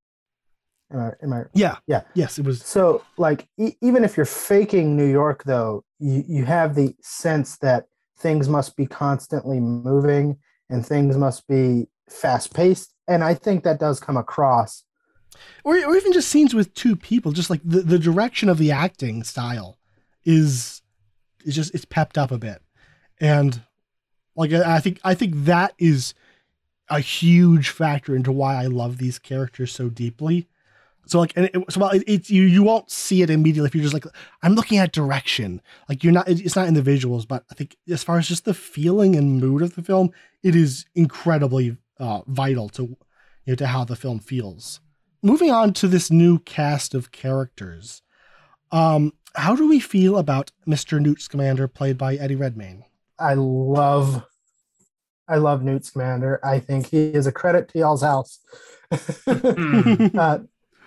Am 0.91 0.99
I, 0.99 1.11
am 1.23 1.33
I 1.33 1.43
Yeah. 1.53 1.77
Yeah. 1.87 2.01
Yes, 2.13 2.39
it 2.39 2.45
was. 2.45 2.63
so 2.63 3.03
like 3.17 3.47
e- 3.57 3.75
even 3.81 4.03
if 4.03 4.17
you're 4.17 4.25
faking 4.25 4.95
New 4.97 5.05
York 5.05 5.43
though, 5.43 5.83
you, 5.99 6.23
you 6.27 6.45
have 6.45 6.75
the 6.75 6.95
sense 7.01 7.57
that 7.57 7.85
things 8.17 8.49
must 8.49 8.75
be 8.75 8.85
constantly 8.85 9.59
moving 9.59 10.37
and 10.69 10.85
things 10.85 11.17
must 11.17 11.47
be 11.47 11.87
fast 12.09 12.53
paced. 12.53 12.93
And 13.07 13.23
I 13.23 13.33
think 13.33 13.63
that 13.63 13.79
does 13.79 13.99
come 13.99 14.17
across. 14.17 14.83
Or, 15.63 15.75
or 15.75 15.95
even 15.95 16.11
just 16.11 16.29
scenes 16.29 16.53
with 16.53 16.73
two 16.73 16.95
people, 16.95 17.31
just 17.31 17.49
like 17.49 17.61
the, 17.63 17.81
the 17.81 17.99
direction 17.99 18.49
of 18.49 18.57
the 18.57 18.71
acting 18.71 19.23
style 19.23 19.77
is 20.25 20.81
is 21.45 21.55
just 21.55 21.73
it's 21.73 21.85
pepped 21.85 22.17
up 22.17 22.31
a 22.31 22.37
bit. 22.37 22.61
And 23.19 23.61
like 24.35 24.51
I 24.51 24.79
think 24.79 24.99
I 25.03 25.13
think 25.13 25.33
that 25.35 25.73
is 25.77 26.13
a 26.89 26.99
huge 26.99 27.69
factor 27.69 28.15
into 28.15 28.31
why 28.31 28.55
I 28.55 28.65
love 28.65 28.97
these 28.97 29.19
characters 29.19 29.71
so 29.71 29.89
deeply. 29.89 30.47
So 31.09 31.19
like, 31.19 31.33
and 31.35 31.45
it, 31.45 31.55
so 31.69 31.79
while 31.79 31.91
it, 31.91 32.03
it's 32.07 32.29
you, 32.29 32.43
you 32.43 32.63
won't 32.63 32.89
see 32.91 33.21
it 33.21 33.29
immediately 33.29 33.67
if 33.67 33.75
you're 33.75 33.81
just 33.83 33.93
like, 33.93 34.05
I'm 34.43 34.53
looking 34.53 34.77
at 34.77 34.91
direction. 34.91 35.61
Like 35.87 36.03
you're 36.03 36.13
not, 36.13 36.27
it- 36.29 36.41
it's 36.45 36.55
not 36.55 36.67
in 36.67 36.73
the 36.75 36.81
visuals, 36.81 37.27
but 37.27 37.43
I 37.51 37.55
think 37.55 37.75
as 37.89 38.03
far 38.03 38.17
as 38.17 38.27
just 38.27 38.45
the 38.45 38.53
feeling 38.53 39.15
and 39.15 39.39
mood 39.41 39.61
of 39.61 39.75
the 39.75 39.81
film, 39.81 40.11
it 40.43 40.55
is 40.55 40.85
incredibly 40.95 41.77
uh, 41.99 42.21
vital 42.27 42.69
to, 42.69 42.83
you 42.83 42.97
know, 43.47 43.55
to 43.55 43.67
how 43.67 43.83
the 43.83 43.95
film 43.95 44.19
feels. 44.19 44.79
Moving 45.21 45.51
on 45.51 45.73
to 45.73 45.87
this 45.87 46.09
new 46.09 46.39
cast 46.39 46.93
of 46.93 47.11
characters, 47.11 48.01
um, 48.71 49.13
how 49.35 49.55
do 49.55 49.67
we 49.67 49.79
feel 49.79 50.17
about 50.17 50.51
Mr. 50.67 50.99
Newt 51.01 51.21
Scamander, 51.21 51.67
played 51.67 51.97
by 51.97 52.15
Eddie 52.15 52.35
Redmayne? 52.35 52.83
I 53.19 53.33
love 53.33 54.23
I 55.27 55.37
love 55.37 55.61
Newt 55.63 55.85
Scamander. 55.85 56.39
I 56.43 56.59
think 56.59 56.87
he 56.87 57.07
is 57.09 57.27
a 57.27 57.31
credit 57.31 57.67
to 57.69 57.79
y'all's 57.79 58.01
house. 58.01 58.39
Hmm. 59.27 60.07
uh, 60.17 60.39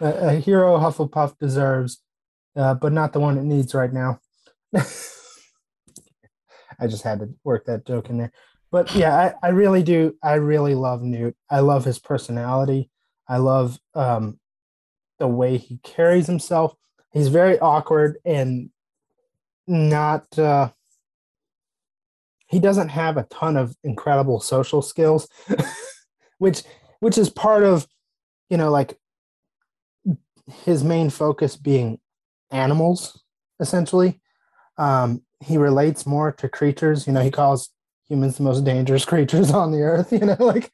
a, 0.02 0.28
a 0.28 0.32
hero 0.32 0.78
Hufflepuff 0.78 1.38
deserves, 1.38 2.02
uh, 2.56 2.74
but 2.74 2.92
not 2.92 3.12
the 3.12 3.20
one 3.20 3.38
it 3.38 3.44
needs 3.44 3.74
right 3.74 3.92
now. 3.92 4.20
I 4.74 4.82
just 6.88 7.04
had 7.04 7.20
to 7.20 7.28
work 7.44 7.66
that 7.66 7.86
joke 7.86 8.10
in 8.10 8.18
there. 8.18 8.32
But 8.70 8.94
yeah, 8.94 9.34
I, 9.42 9.46
I 9.46 9.50
really 9.50 9.82
do. 9.82 10.16
I 10.22 10.34
really 10.34 10.74
love 10.74 11.02
Newt. 11.02 11.36
I 11.50 11.60
love 11.60 11.84
his 11.84 11.98
personality. 11.98 12.90
I 13.28 13.36
love 13.36 13.78
um, 13.94 14.38
the 15.18 15.28
way 15.28 15.58
he 15.58 15.78
carries 15.82 16.26
himself. 16.26 16.74
He's 17.12 17.28
very 17.28 17.58
awkward 17.58 18.18
and 18.24 18.70
not. 19.66 20.38
Uh, 20.38 20.70
he 22.46 22.60
doesn't 22.60 22.88
have 22.88 23.16
a 23.16 23.24
ton 23.24 23.56
of 23.56 23.76
incredible 23.84 24.40
social 24.40 24.82
skills, 24.82 25.28
which 26.38 26.62
which 27.00 27.18
is 27.18 27.30
part 27.30 27.62
of, 27.62 27.86
you 28.48 28.56
know, 28.56 28.70
like 28.70 28.98
his 30.46 30.82
main 30.82 31.10
focus 31.10 31.56
being 31.56 31.98
animals, 32.50 33.22
essentially. 33.60 34.20
Um, 34.78 35.22
he 35.40 35.56
relates 35.56 36.06
more 36.06 36.32
to 36.32 36.48
creatures. 36.48 37.06
You 37.06 37.12
know, 37.12 37.20
he 37.22 37.30
calls 37.30 37.70
humans 38.08 38.36
the 38.36 38.42
most 38.44 38.64
dangerous 38.64 39.04
creatures 39.12 39.50
on 39.50 39.72
the 39.72 39.82
earth. 39.82 40.12
You 40.12 40.20
know, 40.20 40.36
like, 40.38 40.72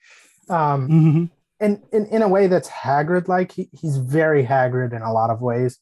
um, 0.49 0.89
Mhm. 0.89 1.31
and 1.61 1.83
in, 1.93 2.07
in 2.07 2.23
a 2.23 2.29
way 2.29 2.47
that's 2.47 2.69
Hagrid 2.69 3.29
like. 3.29 3.53
He, 3.53 3.69
he's 3.73 3.97
very 3.97 4.45
Hagrid 4.45 4.93
in 4.95 5.03
a 5.03 5.13
lot 5.13 5.31
of 5.31 5.41
ways 5.41 5.79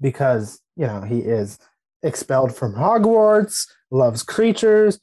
because, 0.00 0.60
you 0.76 0.86
know, 0.86 1.02
he 1.02 1.20
is 1.20 1.58
expelled 2.02 2.54
from 2.54 2.74
Hogwarts, 2.74 3.66
loves 3.90 4.22
creatures, 4.22 5.00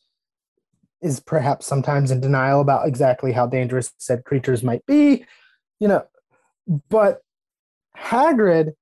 is 1.01 1.19
perhaps 1.19 1.65
sometimes 1.67 2.09
in 2.11 2.21
denial 2.21 2.61
about 2.61 2.87
exactly 2.87 3.31
how 3.31 3.45
dangerous 3.45 3.91
said 3.97 4.23
creatures 4.23 4.63
might 4.63 4.85
be, 4.85 5.25
you 5.79 5.87
know, 5.87 6.03
but 6.89 7.21
Hagrid 7.97 8.73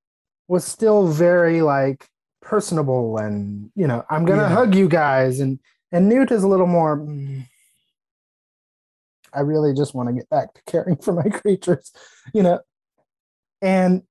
was 0.48 0.64
still 0.66 1.08
very 1.08 1.62
like 1.62 2.10
personable 2.42 3.18
and 3.18 3.72
you 3.76 3.88
know 3.88 4.04
i'm 4.10 4.26
gonna 4.26 4.42
Yeah. 4.44 4.50
hug 4.50 4.76
you 4.76 4.90
guys. 4.90 5.40
And 5.40 5.60
and 5.92 6.10
newt 6.10 6.32
is 6.32 6.44
a 6.44 6.48
little 6.48 6.68
more 6.68 6.98
"Mm, 6.98 7.46
i 9.34 9.40
really 9.40 9.74
just 9.74 9.94
want 9.96 10.10
to 10.10 10.14
get 10.14 10.30
back 10.30 10.54
to 10.54 10.62
caring 10.68 10.98
for 10.98 11.14
my 11.14 11.24
creatures 11.42 11.92
you 12.34 12.44
know? 12.44 12.60
And 13.62 14.04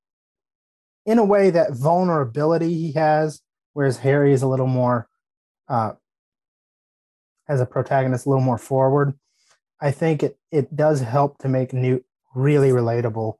in 1.04 1.18
a 1.18 1.24
way 1.24 1.50
that 1.50 1.72
vulnerability 1.74 2.72
he 2.74 2.92
has 2.92 3.42
whereas 3.74 3.98
harry 3.98 4.32
is 4.32 4.42
a 4.42 4.46
little 4.48 4.66
more 4.66 5.08
uh 5.68 5.92
as 7.48 7.60
a 7.60 7.66
protagonist 7.66 8.24
a 8.24 8.28
little 8.30 8.44
more 8.44 8.58
forward 8.58 9.12
i 9.80 9.90
think 9.90 10.22
it 10.22 10.38
it 10.50 10.74
does 10.74 11.00
help 11.00 11.38
to 11.38 11.48
make 11.48 11.72
newt 11.72 12.04
really 12.34 12.70
relatable 12.70 13.34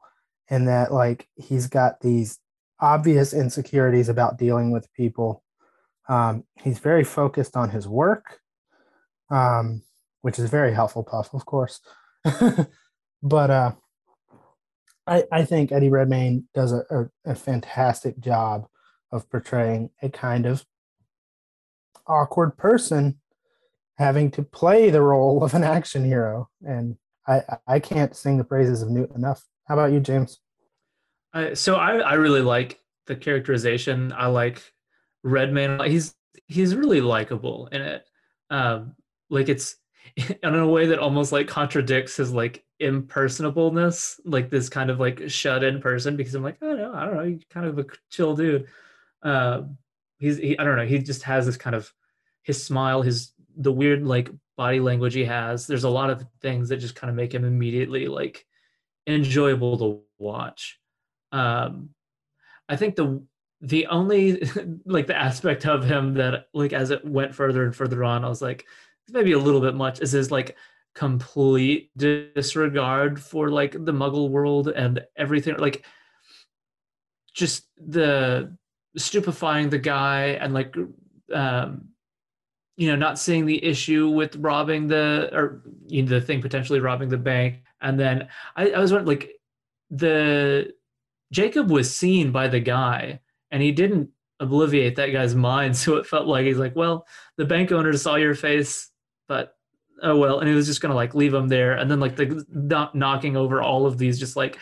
in 0.53 0.67
that 0.67 0.93
like 0.93 1.27
he's 1.35 1.67
got 1.67 2.01
these 2.01 2.39
obvious 2.79 3.33
insecurities 3.33 4.11
about 4.11 4.37
dealing 4.37 4.71
with 4.71 4.93
people. 4.93 5.43
Um, 6.11 6.45
he's 6.63 6.79
very 6.79 7.05
focused 7.05 7.57
on 7.57 7.71
his 7.71 7.89
work, 7.89 8.41
um, 9.31 9.83
which 10.21 10.39
is 10.39 10.51
very 10.51 10.75
helpful, 10.75 11.05
Puff, 11.05 11.33
of 11.33 11.47
course. 11.47 11.81
but 13.23 13.51
uh, 13.51 13.73
I, 15.07 15.25
I 15.33 15.45
think 15.47 15.73
Eddie 15.73 15.89
Redmayne 15.89 16.47
does 16.53 16.73
a, 16.73 16.85
a, 16.91 17.31
a 17.33 17.35
fantastic 17.35 18.21
job 18.21 18.67
of 19.11 19.31
portraying 19.31 19.89
a 20.03 20.11
kind 20.11 20.45
of 20.45 20.67
awkward 22.07 22.59
person 22.59 23.21
having 23.97 24.31
to 24.33 24.43
play 24.43 24.91
the 24.91 25.01
role 25.01 25.43
of 25.43 25.55
an 25.55 25.65
action 25.65 26.05
hero. 26.05 26.51
And 26.61 26.99
I, 27.27 27.43
I 27.67 27.79
can't 27.79 28.15
sing 28.15 28.37
the 28.37 28.45
praises 28.45 28.83
of 28.83 28.91
Newt 28.91 29.13
enough. 29.15 29.47
How 29.65 29.75
about 29.75 29.93
you, 29.93 30.01
James? 30.01 30.41
Uh, 31.33 31.55
so 31.55 31.77
I, 31.77 31.99
I 31.99 32.15
really 32.15 32.43
like 32.43 32.81
the 33.07 33.17
characterization. 33.17 34.13
I 34.13 34.27
like 34.27 34.63
Redmayne. 35.23 35.81
He's 35.85 36.15
he's 36.47 36.75
really 36.75 37.01
likable 37.01 37.69
in 37.73 37.81
it. 37.81 38.05
Um, 38.51 38.95
like 39.31 39.49
it's 39.49 39.77
in 40.17 40.55
a 40.55 40.67
way 40.67 40.87
that 40.87 40.99
almost 40.99 41.33
like 41.33 41.49
contradicts 41.49 42.17
his 42.17 42.33
like 42.33 42.65
impersonableness, 42.81 44.21
like 44.25 44.51
this 44.51 44.69
kind 44.69 44.91
of 44.91 45.01
like 45.01 45.31
shut 45.31 45.65
in 45.65 45.81
person. 45.81 46.17
Because 46.17 46.35
I'm 46.35 46.43
like, 46.43 46.59
oh 46.63 46.75
no, 46.75 46.93
I 46.93 47.05
don't 47.05 47.15
know, 47.15 47.25
he's 47.25 47.45
kind 47.51 47.67
of 47.67 47.79
a 47.79 47.87
chill 48.11 48.37
dude. 48.37 48.67
Uh, 49.23 49.63
he's 50.19 50.39
he, 50.39 50.59
I 50.59 50.65
don't 50.65 50.77
know, 50.77 50.87
he 50.87 50.99
just 50.99 51.23
has 51.23 51.47
this 51.47 51.57
kind 51.57 51.77
of 51.77 51.93
his 52.43 52.63
smile, 52.63 53.03
his 53.03 53.33
the 53.57 53.73
weird 53.73 54.05
like 54.05 54.31
body 54.57 54.81
language 54.81 55.15
he 55.15 55.25
has. 55.25 55.67
There's 55.67 55.85
a 55.85 55.91
lot 55.91 56.11
of 56.11 56.27
things 56.41 56.69
that 56.69 56.79
just 56.79 56.95
kind 56.95 57.11
of 57.11 57.17
make 57.17 57.33
him 57.33 57.45
immediately 57.45 58.07
like 58.09 58.45
enjoyable 59.07 59.79
to 59.79 60.01
watch. 60.19 60.79
Um, 61.33 61.91
I 62.69 62.77
think 62.77 62.97
the 62.97 63.25
the 63.61 63.87
only 63.87 64.43
like 64.85 65.07
the 65.07 65.17
aspect 65.17 65.67
of 65.67 65.85
him 65.85 66.15
that 66.15 66.47
like 66.53 66.73
as 66.73 66.91
it 66.91 67.05
went 67.05 67.35
further 67.35 67.65
and 67.65 67.75
further 67.75 68.05
on, 68.05 68.25
I 68.25 68.29
was 68.29 68.43
like, 68.43 68.67
maybe 69.11 69.33
a 69.33 69.39
little 69.39 69.61
bit 69.61 69.75
much 69.75 70.01
is 70.01 70.13
his 70.13 70.31
like 70.31 70.57
complete 70.95 71.91
disregard 71.97 73.21
for 73.21 73.51
like 73.51 73.73
the 73.73 73.93
muggle 73.93 74.29
world 74.29 74.69
and 74.69 75.03
everything 75.17 75.57
like 75.57 75.85
just 77.33 77.67
the 77.79 78.55
stupefying 78.97 79.71
the 79.71 79.79
guy 79.79 80.37
and 80.41 80.53
like 80.53 80.77
um 81.33 81.89
you 82.77 82.89
know 82.89 82.97
not 82.97 83.19
seeing 83.19 83.47
the 83.47 83.65
issue 83.65 84.11
with 84.11 84.37
robbing 84.37 84.87
the 84.87 85.31
or 85.33 85.63
you 85.87 86.03
know, 86.03 86.09
the 86.09 86.21
thing 86.21 86.43
potentially 86.43 86.81
robbing 86.81 87.09
the 87.09 87.17
bank 87.17 87.63
and 87.83 87.99
then 88.01 88.29
I, 88.57 88.71
I 88.71 88.79
was 88.79 88.93
wondering 88.93 89.19
like 89.19 89.33
the 89.91 90.73
Jacob 91.31 91.71
was 91.71 91.95
seen 91.95 92.33
by 92.33 92.49
the 92.49 92.61
guy 92.61 93.21
and 93.51 93.63
he 93.63 93.73
didn't 93.73 94.11
obliviate 94.41 94.97
that 94.97 95.13
guy's 95.13 95.35
mind. 95.35 95.77
So 95.83 95.97
it 95.97 96.07
felt 96.07 96.27
like 96.27 96.47
he's 96.47 96.59
like, 96.59 96.75
well, 96.77 97.07
the 97.37 97.45
bank 97.45 97.73
owner 97.73 97.93
saw 97.97 98.17
your 98.17 98.35
face, 98.35 98.91
but 99.29 99.55
oh 100.03 100.17
well. 100.17 100.41
And 100.41 100.49
he 100.49 100.55
was 100.55 100.67
just 100.67 100.81
going 100.81 100.91
to 100.91 100.97
like 100.97 101.15
leave 101.15 101.35
him 101.35 101.49
there. 101.49 101.75
And 101.75 101.91
then 101.91 102.01
like 102.01 102.17
the 102.17 102.45
not 102.51 102.95
knocking 102.95 103.37
over 103.37 103.63
all 103.63 103.87
of 103.87 103.99
these, 103.99 104.19
just 104.19 104.37
like 104.37 104.59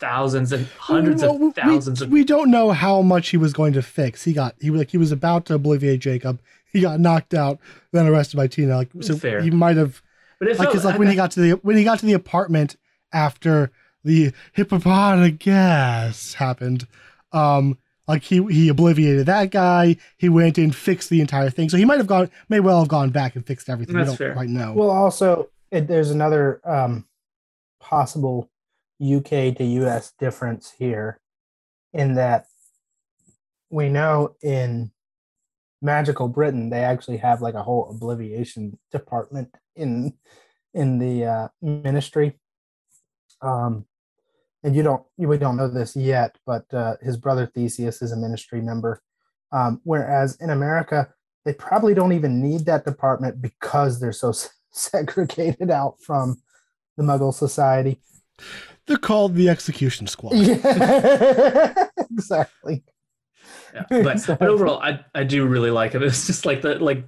thousands 0.00 0.52
and 0.52 0.66
hundreds 0.78 1.22
Well, 1.22 1.48
of 1.48 1.54
thousands 1.54 2.00
we, 2.00 2.06
of. 2.06 2.12
we 2.12 2.24
don't 2.24 2.50
know 2.50 2.70
how 2.70 3.02
much 3.02 3.28
he 3.28 3.36
was 3.36 3.52
going 3.52 3.72
to 3.74 3.82
fix. 3.82 4.24
He 4.24 4.32
got 4.32 4.54
he 4.60 4.70
was 4.70 4.78
like 4.78 4.90
he 4.90 4.98
was 4.98 5.12
about 5.12 5.46
to 5.46 5.58
obliviate 5.58 6.00
Jacob. 6.00 6.40
He 6.72 6.80
got 6.80 7.00
knocked 7.00 7.34
out, 7.34 7.58
then 7.92 8.06
arrested 8.06 8.36
by 8.36 8.46
Tina. 8.46 8.76
Like 8.76 8.90
so, 9.00 9.16
Fair. 9.16 9.40
he 9.42 9.50
might 9.50 9.76
have 9.76 10.02
but 10.40 10.48
it 10.48 10.58
like 10.58 10.66
felt, 10.68 10.74
it's 10.74 10.84
like 10.84 10.98
when 10.98 11.08
he 11.08 11.14
got 11.14 11.30
to 11.32 11.40
the 11.40 11.50
when 11.62 11.76
he 11.76 11.84
got 11.84 12.00
to 12.00 12.06
the 12.06 12.14
apartment 12.14 12.76
after 13.12 13.70
the 14.02 14.32
hippopotamus 14.54 16.34
happened. 16.34 16.86
Um, 17.32 17.78
like 18.08 18.24
he 18.24 18.42
he 18.46 18.68
obliviated 18.68 19.26
that 19.26 19.50
guy. 19.50 19.96
He 20.16 20.28
went 20.28 20.58
and 20.58 20.74
fixed 20.74 21.10
the 21.10 21.20
entire 21.20 21.50
thing. 21.50 21.68
So 21.68 21.76
he 21.76 21.84
might 21.84 21.98
have 21.98 22.06
gone, 22.06 22.30
may 22.48 22.58
well 22.58 22.80
have 22.80 22.88
gone 22.88 23.10
back 23.10 23.36
and 23.36 23.46
fixed 23.46 23.68
everything. 23.68 23.94
That's 23.94 24.06
we 24.06 24.10
don't 24.10 24.16
fair. 24.16 24.32
quite 24.32 24.48
know. 24.48 24.72
Well, 24.72 24.90
also, 24.90 25.50
it, 25.70 25.86
there's 25.86 26.10
another 26.10 26.60
um, 26.64 27.06
possible 27.78 28.50
UK 29.00 29.54
to 29.56 29.64
US 29.64 30.12
difference 30.18 30.72
here 30.76 31.20
in 31.92 32.14
that 32.14 32.46
we 33.68 33.88
know 33.88 34.34
in 34.42 34.90
magical 35.82 36.28
Britain, 36.28 36.70
they 36.70 36.82
actually 36.82 37.18
have 37.18 37.40
like 37.40 37.54
a 37.54 37.62
whole 37.62 37.90
obliviation 37.94 38.78
department 38.90 39.54
in 39.80 40.14
in 40.74 40.98
the 40.98 41.24
uh, 41.24 41.48
ministry. 41.60 42.38
Um, 43.42 43.86
and 44.62 44.76
you 44.76 44.82
don't 44.82 45.02
you 45.16 45.28
we 45.28 45.38
don't 45.38 45.56
know 45.56 45.68
this 45.68 45.96
yet, 45.96 46.36
but 46.46 46.72
uh, 46.72 46.96
his 47.00 47.16
brother 47.16 47.46
Theseus 47.46 48.02
is 48.02 48.12
a 48.12 48.16
ministry 48.16 48.60
member. 48.60 49.02
Um, 49.52 49.80
whereas 49.84 50.36
in 50.40 50.50
America, 50.50 51.08
they 51.44 51.54
probably 51.54 51.94
don't 51.94 52.12
even 52.12 52.40
need 52.40 52.66
that 52.66 52.84
department 52.84 53.40
because 53.42 54.00
they're 54.00 54.12
so 54.12 54.32
segregated 54.72 55.70
out 55.70 55.96
from 56.00 56.40
the 56.96 57.02
Muggle 57.02 57.34
society. 57.34 58.00
They're 58.86 58.96
called 58.96 59.34
the 59.34 59.48
Execution 59.48 60.06
Squad. 60.06 60.32
Yeah, 60.36 61.86
exactly. 62.10 62.84
Yeah. 63.74 63.84
But, 63.88 64.24
but 64.26 64.42
overall, 64.42 64.80
I, 64.80 65.00
I 65.14 65.24
do 65.24 65.46
really 65.46 65.70
like 65.70 65.94
it. 65.94 66.02
It's 66.02 66.26
just 66.26 66.44
like 66.44 66.62
the 66.62 66.76
like 66.78 67.04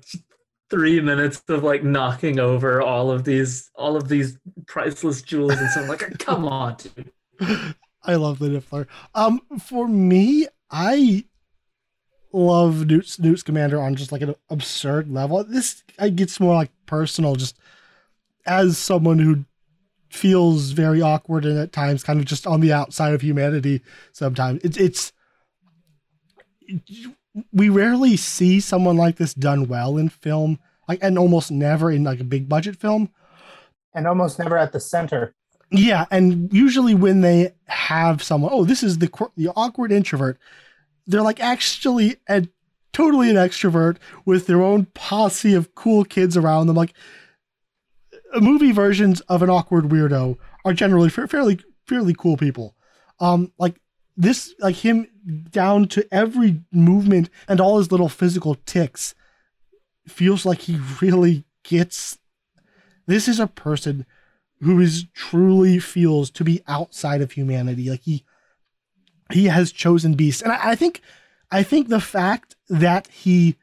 three 0.72 1.02
minutes 1.02 1.42
of 1.48 1.62
like 1.62 1.84
knocking 1.84 2.40
over 2.40 2.80
all 2.80 3.10
of 3.10 3.24
these 3.24 3.70
all 3.74 3.94
of 3.94 4.08
these 4.08 4.38
priceless 4.66 5.20
jewels 5.20 5.52
and 5.52 5.68
so 5.68 5.82
I'm 5.82 5.88
like 5.88 6.18
come 6.18 6.46
on 6.46 6.76
dude. 6.76 7.12
I 8.04 8.14
love 8.16 8.38
the 8.38 8.48
Niffler. 8.48 8.86
Um, 9.14 9.40
for 9.60 9.86
me, 9.86 10.48
I 10.70 11.24
love 12.32 12.86
Newt, 12.86 13.16
Newt 13.20 13.38
Scamander 13.38 13.80
on 13.80 13.94
just 13.94 14.10
like 14.10 14.22
an 14.22 14.34
absurd 14.50 15.08
level. 15.08 15.44
This 15.44 15.84
I 15.98 16.08
gets 16.08 16.40
more 16.40 16.54
like 16.54 16.70
personal, 16.86 17.36
just 17.36 17.56
as 18.46 18.78
someone 18.78 19.18
who 19.18 19.44
feels 20.10 20.70
very 20.72 21.00
awkward 21.00 21.44
and 21.44 21.58
at 21.58 21.72
times 21.72 22.02
kind 22.02 22.18
of 22.18 22.24
just 22.24 22.46
on 22.46 22.60
the 22.60 22.72
outside 22.72 23.14
of 23.14 23.20
humanity. 23.20 23.82
Sometimes 24.12 24.60
it's 24.64 24.76
it's 24.76 25.12
we 27.52 27.68
rarely 27.68 28.16
see 28.16 28.60
someone 28.60 28.96
like 28.96 29.16
this 29.16 29.34
done 29.34 29.68
well 29.68 29.96
in 29.96 30.08
film, 30.08 30.58
like 30.88 30.98
and 31.02 31.18
almost 31.18 31.50
never 31.50 31.90
in 31.90 32.04
like 32.04 32.20
a 32.20 32.24
big 32.24 32.48
budget 32.48 32.76
film. 32.76 33.10
And 33.94 34.06
almost 34.06 34.38
never 34.38 34.56
at 34.56 34.72
the 34.72 34.80
center. 34.80 35.34
Yeah, 35.70 36.04
and 36.10 36.52
usually 36.52 36.94
when 36.94 37.22
they 37.22 37.54
have 37.66 38.22
someone, 38.22 38.50
oh, 38.52 38.64
this 38.64 38.82
is 38.82 38.98
the 38.98 39.10
the 39.36 39.48
awkward 39.56 39.92
introvert, 39.92 40.38
they're 41.06 41.22
like 41.22 41.40
actually 41.40 42.16
a 42.28 42.46
totally 42.92 43.30
an 43.30 43.36
extrovert 43.36 43.96
with 44.26 44.46
their 44.46 44.62
own 44.62 44.86
posse 44.94 45.54
of 45.54 45.74
cool 45.74 46.04
kids 46.04 46.36
around 46.36 46.66
them. 46.66 46.76
Like 46.76 46.94
movie 48.40 48.72
versions 48.72 49.20
of 49.22 49.42
an 49.42 49.50
awkward 49.50 49.86
weirdo 49.86 50.36
are 50.64 50.72
generally 50.72 51.08
fairly 51.08 51.60
fairly 51.86 52.14
cool 52.14 52.36
people. 52.36 52.74
Um, 53.20 53.52
like 53.58 53.80
this, 54.16 54.54
like 54.58 54.76
him 54.76 55.06
down 55.50 55.88
to 55.88 56.06
every 56.12 56.62
movement 56.72 57.30
and 57.48 57.60
all 57.60 57.78
his 57.78 57.90
little 57.90 58.08
physical 58.08 58.56
ticks, 58.66 59.14
feels 60.06 60.44
like 60.44 60.60
he 60.60 60.78
really 61.00 61.44
gets. 61.62 62.18
This 63.06 63.28
is 63.28 63.40
a 63.40 63.46
person 63.46 64.06
who 64.60 64.80
is 64.80 65.06
truly 65.12 65.78
feels 65.78 66.30
to 66.30 66.44
be 66.44 66.62
outside 66.68 67.20
of 67.20 67.32
humanity. 67.32 67.90
Like 67.90 68.02
he 68.02 68.24
he 69.32 69.46
has 69.46 69.72
chosen 69.72 70.14
beasts. 70.14 70.42
And 70.42 70.52
I, 70.52 70.70
I 70.70 70.74
think 70.74 71.00
I 71.50 71.62
think 71.62 71.88
the 71.88 72.00
fact 72.00 72.56
that 72.68 73.08
he 73.08 73.56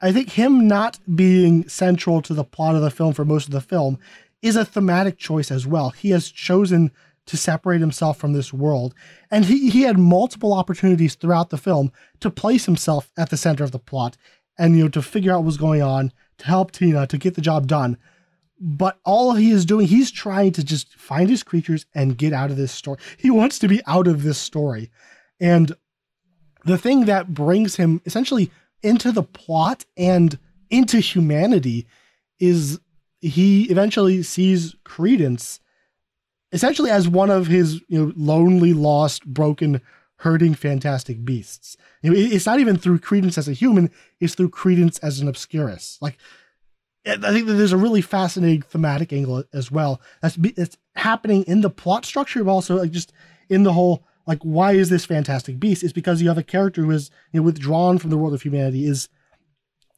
I 0.00 0.12
think 0.12 0.30
him 0.30 0.68
not 0.68 0.98
being 1.14 1.68
central 1.68 2.20
to 2.22 2.34
the 2.34 2.44
plot 2.44 2.74
of 2.74 2.82
the 2.82 2.90
film 2.90 3.14
for 3.14 3.24
most 3.24 3.46
of 3.46 3.52
the 3.52 3.60
film 3.60 3.98
is 4.42 4.56
a 4.56 4.64
thematic 4.64 5.16
choice 5.16 5.50
as 5.50 5.66
well. 5.66 5.90
He 5.90 6.10
has 6.10 6.30
chosen 6.30 6.90
to 7.26 7.36
separate 7.36 7.80
himself 7.80 8.18
from 8.18 8.32
this 8.32 8.52
world. 8.52 8.94
And 9.30 9.46
he, 9.46 9.70
he 9.70 9.82
had 9.82 9.98
multiple 9.98 10.52
opportunities 10.52 11.14
throughout 11.14 11.50
the 11.50 11.58
film 11.58 11.90
to 12.20 12.30
place 12.30 12.66
himself 12.66 13.10
at 13.16 13.30
the 13.30 13.36
center 13.36 13.64
of 13.64 13.72
the 13.72 13.78
plot 13.78 14.16
and 14.58 14.76
you 14.76 14.84
know 14.84 14.88
to 14.90 15.02
figure 15.02 15.32
out 15.32 15.44
what's 15.44 15.56
going 15.56 15.82
on, 15.82 16.12
to 16.38 16.46
help 16.46 16.72
Tina, 16.72 17.06
to 17.06 17.18
get 17.18 17.34
the 17.34 17.40
job 17.40 17.66
done 17.66 17.96
but 18.60 18.98
all 19.04 19.34
he 19.34 19.50
is 19.50 19.66
doing, 19.66 19.86
he's 19.86 20.10
trying 20.10 20.52
to 20.52 20.64
just 20.64 20.94
find 20.94 21.28
his 21.28 21.42
creatures 21.42 21.86
and 21.94 22.16
get 22.16 22.32
out 22.32 22.50
of 22.50 22.56
this 22.56 22.72
story. 22.72 22.98
He 23.18 23.30
wants 23.30 23.58
to 23.58 23.68
be 23.68 23.82
out 23.86 24.06
of 24.06 24.22
this 24.22 24.38
story. 24.38 24.90
And 25.40 25.74
the 26.64 26.78
thing 26.78 27.04
that 27.04 27.34
brings 27.34 27.76
him 27.76 28.00
essentially 28.06 28.50
into 28.82 29.12
the 29.12 29.22
plot 29.22 29.84
and 29.96 30.38
into 30.70 30.98
humanity 31.00 31.86
is 32.38 32.80
he 33.20 33.64
eventually 33.64 34.22
sees 34.22 34.76
Credence 34.84 35.60
essentially 36.54 36.90
as 36.90 37.08
one 37.08 37.30
of 37.30 37.48
his 37.48 37.82
you 37.88 37.98
know 37.98 38.12
lonely, 38.16 38.72
lost, 38.72 39.26
broken, 39.26 39.82
hurting, 40.16 40.54
fantastic 40.54 41.24
beasts. 41.24 41.76
You 42.00 42.10
know, 42.10 42.16
it's 42.16 42.46
not 42.46 42.60
even 42.60 42.78
through 42.78 43.00
Credence 43.00 43.36
as 43.36 43.48
a 43.48 43.52
human; 43.52 43.90
it's 44.20 44.34
through 44.34 44.50
Credence 44.50 44.98
as 45.00 45.20
an 45.20 45.28
Obscurus. 45.28 45.98
Like 46.00 46.16
I 47.06 47.32
think 47.32 47.46
that 47.46 47.54
there's 47.54 47.72
a 47.72 47.76
really 47.76 48.00
fascinating 48.00 48.62
thematic 48.62 49.12
angle 49.12 49.44
as 49.52 49.70
well. 49.70 50.00
That's 50.22 50.38
it's 50.56 50.78
happening 50.94 51.42
in 51.42 51.60
the 51.60 51.70
plot 51.70 52.06
structure, 52.06 52.42
but 52.42 52.52
also 52.52 52.76
like 52.76 52.92
just 52.92 53.12
in 53.50 53.64
the 53.64 53.74
whole 53.74 54.04
like 54.26 54.40
why 54.42 54.72
is 54.72 54.88
this 54.88 55.04
fantastic 55.04 55.60
beast? 55.60 55.82
It's 55.82 55.92
because 55.92 56.22
you 56.22 56.28
have 56.28 56.38
a 56.38 56.42
character 56.42 56.82
who 56.82 56.92
is 56.92 57.10
you 57.32 57.40
know, 57.40 57.44
withdrawn 57.44 57.98
from 57.98 58.10
the 58.10 58.16
world 58.16 58.32
of 58.32 58.42
humanity, 58.42 58.86
is 58.86 59.08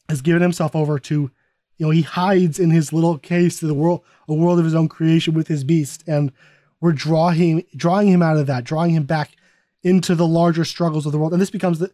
has 0.08 0.22
given 0.22 0.42
himself 0.42 0.74
over 0.74 0.98
to, 1.00 1.30
you 1.76 1.86
know, 1.86 1.90
he 1.90 2.02
hides 2.02 2.58
in 2.58 2.70
his 2.70 2.92
little 2.92 3.18
case 3.18 3.60
to 3.60 3.66
the 3.66 3.74
world, 3.74 4.02
a 4.28 4.34
world 4.34 4.58
of 4.58 4.64
his 4.64 4.74
own 4.74 4.88
creation 4.88 5.34
with 5.34 5.48
his 5.48 5.64
beast, 5.64 6.04
and 6.06 6.32
we're 6.80 6.92
drawing 6.92 7.64
drawing 7.74 8.08
him 8.08 8.22
out 8.22 8.36
of 8.36 8.46
that, 8.46 8.64
drawing 8.64 8.90
him 8.90 9.04
back 9.04 9.36
into 9.82 10.14
the 10.14 10.26
larger 10.26 10.64
struggles 10.64 11.06
of 11.06 11.12
the 11.12 11.18
world, 11.18 11.32
and 11.32 11.40
this 11.40 11.50
becomes 11.50 11.78
the 11.78 11.92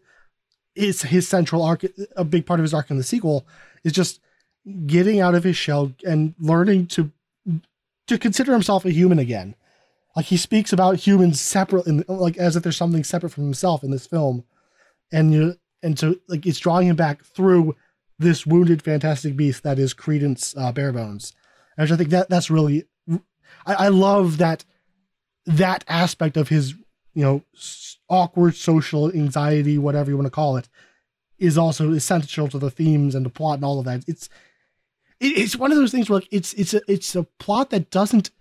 is 0.75 1.03
his 1.03 1.27
central 1.27 1.61
arc, 1.61 1.85
a 2.15 2.23
big 2.23 2.45
part 2.45 2.59
of 2.59 2.63
his 2.63 2.73
arc 2.73 2.89
in 2.89 2.97
the 2.97 3.03
sequel 3.03 3.45
is 3.83 3.91
just 3.91 4.19
getting 4.85 5.19
out 5.19 5.35
of 5.35 5.43
his 5.43 5.57
shell 5.57 5.93
and 6.05 6.33
learning 6.39 6.87
to 6.87 7.11
to 8.07 8.17
consider 8.17 8.51
himself 8.53 8.85
a 8.85 8.91
human 8.91 9.19
again. 9.19 9.55
Like 10.15 10.25
he 10.25 10.37
speaks 10.37 10.71
about 10.73 10.97
humans 10.97 11.41
separate, 11.41 11.87
in, 11.87 12.03
like 12.07 12.37
as 12.37 12.55
if 12.55 12.63
there's 12.63 12.77
something 12.77 13.03
separate 13.03 13.31
from 13.31 13.45
himself 13.45 13.83
in 13.83 13.91
this 13.91 14.07
film, 14.07 14.43
and 15.11 15.33
you 15.33 15.55
and 15.81 15.97
so 15.97 16.15
like 16.27 16.45
it's 16.45 16.59
drawing 16.59 16.87
him 16.87 16.95
back 16.95 17.23
through 17.23 17.75
this 18.23 18.45
wounded 18.45 18.81
fantastic 18.81 19.35
beast 19.35 19.63
that 19.63 19.79
is 19.79 19.93
Credence 19.93 20.55
uh, 20.57 20.71
Barebones, 20.71 21.33
and 21.77 21.91
I 21.91 21.95
think 21.95 22.09
that 22.09 22.29
that's 22.29 22.49
really, 22.49 22.85
I, 23.65 23.73
I 23.75 23.87
love 23.89 24.37
that 24.37 24.65
that 25.45 25.83
aspect 25.87 26.37
of 26.37 26.49
his 26.49 26.73
you 27.13 27.23
know 27.23 27.43
awkward 28.09 28.55
social 28.55 29.11
anxiety, 29.11 29.77
whatever 29.77 30.09
you 30.09 30.17
want 30.17 30.27
to 30.27 30.31
call 30.31 30.57
it, 30.57 30.69
is 31.37 31.57
also 31.57 31.91
essential 31.91 32.47
to 32.47 32.59
the 32.59 32.71
themes 32.71 33.15
and 33.15 33.25
the 33.25 33.29
plot 33.29 33.55
and 33.55 33.65
all 33.65 33.79
of 33.79 33.85
that. 33.85 34.03
It's 34.07 34.29
it's 35.19 35.55
one 35.55 35.71
of 35.71 35.77
those 35.77 35.91
things 35.91 36.09
where 36.09 36.19
like 36.19 36.29
it's 36.31 36.53
it's 36.53 36.73
a 36.73 36.81
it's 36.87 37.15
a 37.15 37.23
plot 37.23 37.69
that 37.69 37.91
doesn't 37.91 38.31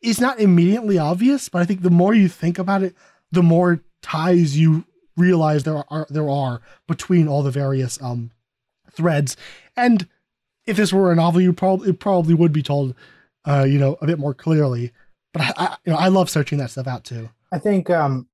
it's 0.00 0.20
not 0.20 0.40
immediately 0.40 0.98
obvious, 0.98 1.48
but 1.48 1.60
I 1.60 1.64
think 1.64 1.82
the 1.82 1.90
more 1.90 2.14
you 2.14 2.28
think 2.28 2.58
about 2.58 2.82
it, 2.82 2.94
the 3.30 3.42
more 3.42 3.80
ties 4.02 4.58
you 4.58 4.84
realize 5.16 5.64
there 5.64 5.84
are 5.88 6.06
there 6.08 6.28
are 6.28 6.60
between 6.86 7.28
all 7.28 7.42
the 7.42 7.50
various 7.50 8.00
um 8.02 8.30
threads. 8.92 9.36
And 9.76 10.06
if 10.66 10.76
this 10.76 10.92
were 10.92 11.12
a 11.12 11.16
novel, 11.16 11.40
you 11.40 11.52
probably 11.52 11.90
it 11.90 12.00
probably 12.00 12.34
would 12.34 12.52
be 12.52 12.62
told, 12.62 12.94
uh, 13.44 13.64
you 13.68 13.78
know, 13.78 13.96
a 14.00 14.06
bit 14.06 14.18
more 14.18 14.34
clearly. 14.34 14.92
But 15.32 15.42
I, 15.42 15.52
I 15.56 15.76
you 15.84 15.92
know 15.92 15.98
I 15.98 16.08
love 16.08 16.30
searching 16.30 16.58
that 16.58 16.70
stuff 16.70 16.86
out 16.86 17.04
too. 17.04 17.30
I 17.52 17.58
think 17.58 17.90
um 17.90 18.28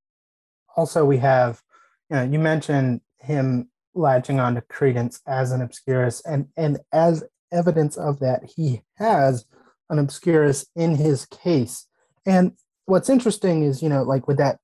also 0.76 1.04
we 1.04 1.18
have 1.18 1.62
you 2.10 2.16
know 2.16 2.22
you 2.22 2.38
mentioned 2.38 3.00
him 3.18 3.68
latching 3.94 4.40
on 4.40 4.54
to 4.54 4.60
Credence 4.62 5.20
as 5.26 5.52
an 5.52 5.60
Obscurus 5.60 6.22
and 6.24 6.48
and 6.56 6.78
as 6.92 7.24
evidence 7.52 7.96
of 7.96 8.18
that. 8.20 8.50
He 8.56 8.82
has 8.96 9.44
an 9.90 9.98
Obscurus 9.98 10.66
in 10.74 10.96
his 10.96 11.26
case. 11.26 11.86
And 12.24 12.52
what's 12.86 13.08
interesting 13.08 13.62
is, 13.62 13.82
you 13.82 13.88
know, 13.88 14.02
like 14.02 14.26
with 14.26 14.38
that 14.38 14.58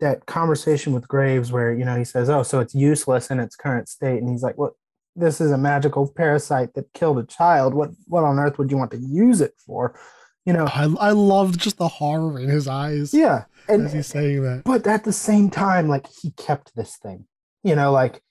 that 0.00 0.26
conversation 0.26 0.92
with 0.92 1.06
Graves 1.06 1.52
where, 1.52 1.72
you 1.72 1.84
know, 1.84 1.96
he 1.96 2.04
says, 2.04 2.28
Oh, 2.28 2.42
so 2.42 2.58
it's 2.60 2.74
useless 2.74 3.30
in 3.30 3.38
its 3.38 3.54
current 3.54 3.88
state. 3.88 4.18
And 4.18 4.28
he's 4.28 4.42
like, 4.42 4.58
What 4.58 4.72
this 5.14 5.40
is 5.40 5.50
a 5.50 5.58
magical 5.58 6.10
parasite 6.10 6.74
that 6.74 6.92
killed 6.94 7.18
a 7.18 7.24
child. 7.24 7.74
What 7.74 7.90
what 8.06 8.24
on 8.24 8.38
earth 8.38 8.58
would 8.58 8.70
you 8.70 8.76
want 8.76 8.90
to 8.92 8.98
use 8.98 9.40
it 9.40 9.54
for? 9.64 9.98
You 10.44 10.52
know, 10.52 10.66
I, 10.66 10.92
I 10.98 11.10
loved 11.10 11.60
just 11.60 11.78
the 11.78 11.86
horror 11.86 12.40
in 12.40 12.48
his 12.48 12.66
eyes. 12.66 13.14
Yeah. 13.14 13.44
And 13.68 13.86
as 13.86 13.92
he's 13.92 14.06
saying 14.08 14.42
that. 14.42 14.62
But 14.64 14.86
at 14.88 15.04
the 15.04 15.12
same 15.12 15.50
time, 15.50 15.86
like 15.88 16.06
he 16.08 16.32
kept 16.32 16.74
this 16.74 16.96
thing. 16.96 17.26
You 17.62 17.76
know, 17.76 17.92
like 17.92 18.22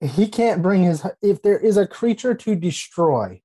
he 0.00 0.28
can't 0.28 0.62
bring 0.62 0.82
his 0.82 1.04
if 1.22 1.42
there 1.42 1.58
is 1.58 1.76
a 1.76 1.86
creature 1.86 2.34
to 2.34 2.54
destroy 2.54 3.40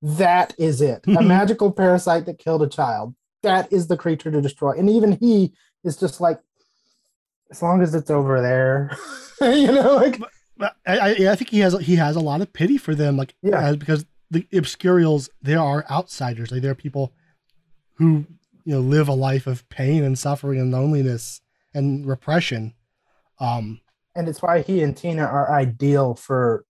that 0.00 0.54
is 0.58 0.80
it 0.80 1.02
a 1.06 1.22
magical 1.22 1.72
parasite 1.72 2.26
that 2.26 2.38
killed 2.38 2.62
a 2.62 2.68
child 2.68 3.14
that 3.42 3.70
is 3.72 3.86
the 3.88 3.96
creature 3.96 4.30
to 4.30 4.40
destroy 4.40 4.72
and 4.72 4.88
even 4.88 5.12
he 5.12 5.52
is 5.82 5.96
just 5.96 6.20
like 6.20 6.38
as 7.50 7.62
long 7.62 7.82
as 7.82 7.94
it's 7.94 8.10
over 8.10 8.40
there 8.40 8.96
you 9.40 9.70
know 9.70 9.96
like 9.96 10.18
but 10.18 10.30
I, 10.60 11.28
I 11.30 11.36
think 11.36 11.50
he 11.50 11.60
has 11.60 11.78
he 11.80 11.96
has 11.96 12.16
a 12.16 12.20
lot 12.20 12.40
of 12.40 12.52
pity 12.52 12.78
for 12.78 12.94
them 12.94 13.16
like 13.16 13.34
yeah 13.42 13.72
because 13.72 14.04
the 14.30 14.46
obscurials 14.52 15.28
they 15.42 15.54
are 15.54 15.84
outsiders 15.90 16.52
like 16.52 16.62
they're 16.62 16.74
people 16.74 17.12
who 17.94 18.24
you 18.64 18.74
know 18.74 18.80
live 18.80 19.08
a 19.08 19.14
life 19.14 19.46
of 19.46 19.68
pain 19.68 20.04
and 20.04 20.18
suffering 20.18 20.60
and 20.60 20.70
loneliness 20.70 21.40
and 21.74 22.06
repression 22.06 22.74
um 23.40 23.80
and 24.14 24.28
it's 24.28 24.42
why 24.42 24.62
he 24.62 24.82
and 24.82 24.96
Tina 24.96 25.22
are 25.22 25.52
ideal 25.52 26.14
for 26.14 26.64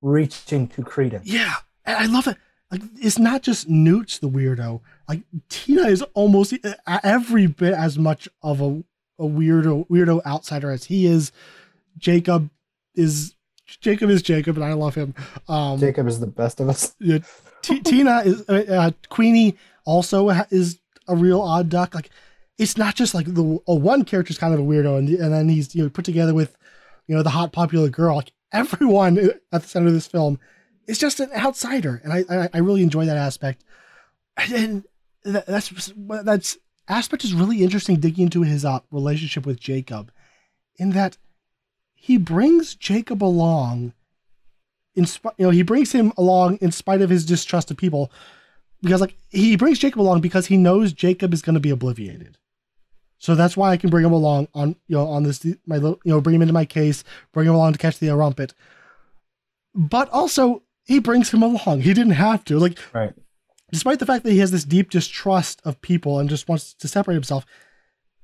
reaching 0.00 0.66
to 0.68 0.82
credence. 0.82 1.26
Yeah, 1.26 1.54
and 1.84 1.96
I 1.96 2.06
love 2.06 2.26
it. 2.26 2.36
Like 2.70 2.82
it's 3.00 3.18
not 3.18 3.42
just 3.42 3.68
Newt's 3.68 4.18
the 4.18 4.28
weirdo. 4.28 4.80
Like 5.08 5.22
Tina 5.48 5.88
is 5.88 6.02
almost 6.14 6.54
every 7.04 7.46
bit 7.46 7.74
as 7.74 7.98
much 7.98 8.28
of 8.42 8.60
a, 8.60 8.82
a 9.18 9.24
weirdo 9.24 9.86
weirdo 9.88 10.24
outsider 10.24 10.70
as 10.70 10.84
he 10.84 11.06
is. 11.06 11.32
Jacob 11.98 12.48
is 12.94 13.34
Jacob 13.80 14.10
is 14.10 14.22
Jacob, 14.22 14.56
and 14.56 14.64
I 14.64 14.72
love 14.74 14.94
him. 14.94 15.14
Um, 15.48 15.78
Jacob 15.78 16.06
is 16.06 16.20
the 16.20 16.26
best 16.26 16.60
of 16.60 16.68
us. 16.68 16.94
Yeah, 16.98 17.18
T- 17.62 17.80
Tina 17.84 18.20
is 18.20 18.48
uh, 18.48 18.64
uh, 18.68 18.90
Queenie 19.08 19.56
also 19.84 20.28
is 20.50 20.78
a 21.08 21.16
real 21.16 21.40
odd 21.40 21.68
duck. 21.68 21.94
Like 21.94 22.10
it's 22.58 22.76
not 22.76 22.94
just 22.94 23.14
like 23.14 23.26
the 23.26 23.58
oh, 23.66 23.74
one 23.74 24.04
character 24.04 24.30
is 24.30 24.38
kind 24.38 24.54
of 24.54 24.60
a 24.60 24.62
weirdo, 24.62 24.98
and 24.98 25.08
and 25.08 25.32
then 25.32 25.48
he's 25.48 25.74
you 25.74 25.82
know 25.82 25.90
put 25.90 26.04
together 26.04 26.34
with 26.34 26.56
you 27.06 27.16
know 27.16 27.22
the 27.22 27.30
hot 27.30 27.52
popular 27.52 27.88
girl. 27.88 28.16
Like 28.16 28.32
everyone 28.52 29.18
at 29.52 29.62
the 29.62 29.68
center 29.68 29.88
of 29.88 29.94
this 29.94 30.06
film 30.06 30.38
is 30.86 30.98
just 30.98 31.20
an 31.20 31.30
outsider, 31.34 32.00
and 32.04 32.12
I 32.12 32.24
I, 32.28 32.48
I 32.54 32.58
really 32.58 32.82
enjoy 32.82 33.06
that 33.06 33.16
aspect. 33.16 33.64
And 34.36 34.84
that, 35.24 35.46
that's 35.46 35.92
that's 35.96 36.58
aspect 36.88 37.24
is 37.24 37.34
really 37.34 37.62
interesting 37.62 37.96
digging 37.96 38.24
into 38.24 38.42
his 38.42 38.64
uh, 38.64 38.80
relationship 38.90 39.46
with 39.46 39.60
Jacob, 39.60 40.12
in 40.76 40.90
that 40.90 41.16
he 42.02 42.18
brings 42.18 42.74
Jacob 42.74 43.22
along. 43.22 43.92
In 44.96 45.06
sp- 45.06 45.38
you 45.38 45.46
know, 45.46 45.50
he 45.50 45.62
brings 45.62 45.92
him 45.92 46.12
along 46.18 46.56
in 46.56 46.72
spite 46.72 47.00
of 47.00 47.10
his 47.10 47.24
distrust 47.24 47.70
of 47.70 47.76
people, 47.76 48.10
because 48.82 49.00
like 49.00 49.14
he 49.30 49.56
brings 49.56 49.78
Jacob 49.78 50.00
along 50.00 50.20
because 50.20 50.46
he 50.46 50.56
knows 50.56 50.92
Jacob 50.92 51.32
is 51.32 51.42
going 51.42 51.54
to 51.54 51.60
be 51.60 51.70
obliviated. 51.70 52.34
So 53.18 53.36
that's 53.36 53.56
why 53.56 53.70
I 53.70 53.76
can 53.76 53.88
bring 53.88 54.04
him 54.04 54.12
along 54.12 54.48
on 54.52 54.74
you 54.88 54.96
know 54.96 55.06
on 55.06 55.22
this 55.22 55.46
my 55.64 55.76
you 55.76 55.98
know 56.04 56.20
bring 56.20 56.34
him 56.34 56.42
into 56.42 56.52
my 56.52 56.64
case, 56.64 57.04
bring 57.32 57.46
him 57.46 57.54
along 57.54 57.74
to 57.74 57.78
catch 57.78 58.00
the 58.00 58.08
Erumpent. 58.08 58.52
But 59.72 60.10
also 60.10 60.64
he 60.84 60.98
brings 60.98 61.30
him 61.30 61.44
along. 61.44 61.82
He 61.82 61.94
didn't 61.94 62.14
have 62.14 62.44
to. 62.46 62.58
Like 62.58 62.80
right. 62.92 63.14
Despite 63.70 64.00
the 64.00 64.06
fact 64.06 64.24
that 64.24 64.32
he 64.32 64.40
has 64.40 64.50
this 64.50 64.64
deep 64.64 64.90
distrust 64.90 65.62
of 65.64 65.80
people 65.80 66.18
and 66.18 66.28
just 66.28 66.48
wants 66.48 66.74
to 66.74 66.88
separate 66.88 67.14
himself, 67.14 67.46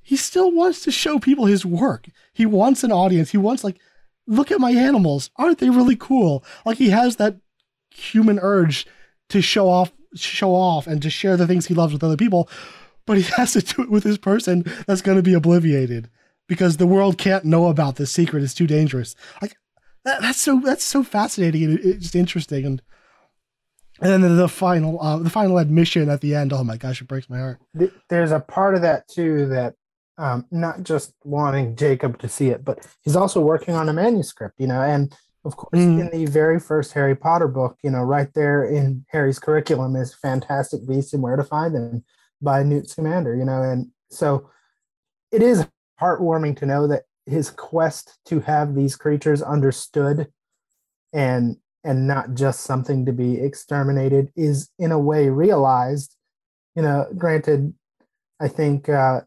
he 0.08 0.16
still 0.16 0.50
wants 0.50 0.80
to 0.82 0.90
show 0.90 1.18
people 1.18 1.44
his 1.44 1.66
work. 1.66 2.08
He 2.32 2.46
wants 2.46 2.82
an 2.82 2.90
audience. 2.90 3.30
He 3.30 3.36
wants 3.36 3.62
like, 3.62 3.78
look 4.26 4.50
at 4.50 4.58
my 4.58 4.70
animals. 4.70 5.30
Aren't 5.36 5.58
they 5.58 5.68
really 5.68 5.96
cool? 5.96 6.44
Like 6.64 6.78
he 6.78 6.88
has 6.88 7.16
that 7.16 7.36
human 7.90 8.38
urge 8.40 8.86
to 9.28 9.42
show 9.42 9.68
off 9.68 9.92
show 10.14 10.54
off 10.54 10.86
and 10.86 11.02
to 11.02 11.10
share 11.10 11.36
the 11.36 11.46
things 11.46 11.66
he 11.66 11.74
loves 11.74 11.92
with 11.92 12.02
other 12.02 12.16
people 12.16 12.48
but 13.08 13.16
he 13.16 13.22
has 13.36 13.52
to 13.54 13.60
do 13.60 13.82
it 13.82 13.90
with 13.90 14.04
this 14.04 14.18
person 14.18 14.64
that's 14.86 15.02
going 15.02 15.16
to 15.16 15.22
be 15.22 15.32
obliviated 15.32 16.08
because 16.46 16.76
the 16.76 16.86
world 16.86 17.18
can't 17.18 17.44
know 17.44 17.66
about 17.66 17.96
this 17.96 18.12
secret. 18.12 18.42
It's 18.42 18.54
too 18.54 18.66
dangerous. 18.66 19.16
Like 19.42 19.56
that, 20.04 20.20
that's 20.20 20.40
so 20.40 20.60
that's 20.64 20.84
so 20.84 21.02
fascinating 21.02 21.64
and 21.64 21.78
it's 21.80 22.14
interesting. 22.14 22.64
And 22.64 22.82
and 24.00 24.22
then 24.22 24.36
the 24.36 24.48
final 24.48 25.00
uh, 25.02 25.18
the 25.18 25.30
final 25.30 25.58
admission 25.58 26.08
at 26.08 26.20
the 26.20 26.34
end. 26.34 26.52
Oh 26.52 26.62
my 26.62 26.76
gosh, 26.76 27.00
it 27.00 27.08
breaks 27.08 27.28
my 27.28 27.38
heart. 27.38 27.58
There's 28.08 28.30
a 28.30 28.40
part 28.40 28.76
of 28.76 28.82
that 28.82 29.08
too 29.08 29.46
that 29.48 29.74
um, 30.18 30.44
not 30.50 30.82
just 30.82 31.14
wanting 31.24 31.76
Jacob 31.76 32.18
to 32.18 32.28
see 32.28 32.48
it, 32.48 32.64
but 32.64 32.86
he's 33.02 33.16
also 33.16 33.40
working 33.40 33.74
on 33.74 33.88
a 33.88 33.92
manuscript. 33.92 34.56
You 34.58 34.66
know, 34.66 34.82
and 34.82 35.14
of 35.44 35.56
course, 35.56 35.80
mm. 35.80 36.00
in 36.00 36.10
the 36.10 36.30
very 36.30 36.60
first 36.60 36.92
Harry 36.92 37.16
Potter 37.16 37.48
book, 37.48 37.78
you 37.82 37.90
know, 37.90 38.02
right 38.02 38.28
there 38.34 38.64
in 38.64 39.04
Harry's 39.08 39.38
curriculum 39.38 39.96
is 39.96 40.14
Fantastic 40.14 40.86
Beasts 40.86 41.14
and 41.14 41.22
Where 41.22 41.36
to 41.36 41.44
Find 41.44 41.74
Them 41.74 42.04
by 42.42 42.62
Newt 42.62 42.88
Scamander, 42.88 43.34
you 43.34 43.44
know, 43.44 43.62
and 43.62 43.88
so 44.10 44.50
it 45.32 45.42
is 45.42 45.66
heartwarming 46.00 46.56
to 46.58 46.66
know 46.66 46.86
that 46.86 47.04
his 47.26 47.50
quest 47.50 48.18
to 48.26 48.40
have 48.40 48.74
these 48.74 48.96
creatures 48.96 49.42
understood 49.42 50.28
and 51.12 51.56
and 51.84 52.06
not 52.06 52.34
just 52.34 52.60
something 52.60 53.06
to 53.06 53.12
be 53.12 53.40
exterminated 53.40 54.30
is 54.36 54.70
in 54.78 54.92
a 54.92 54.98
way 54.98 55.28
realized 55.28 56.14
you 56.74 56.82
know 56.82 57.06
granted 57.16 57.72
i 58.40 58.48
think 58.48 58.88
uh 58.88 59.20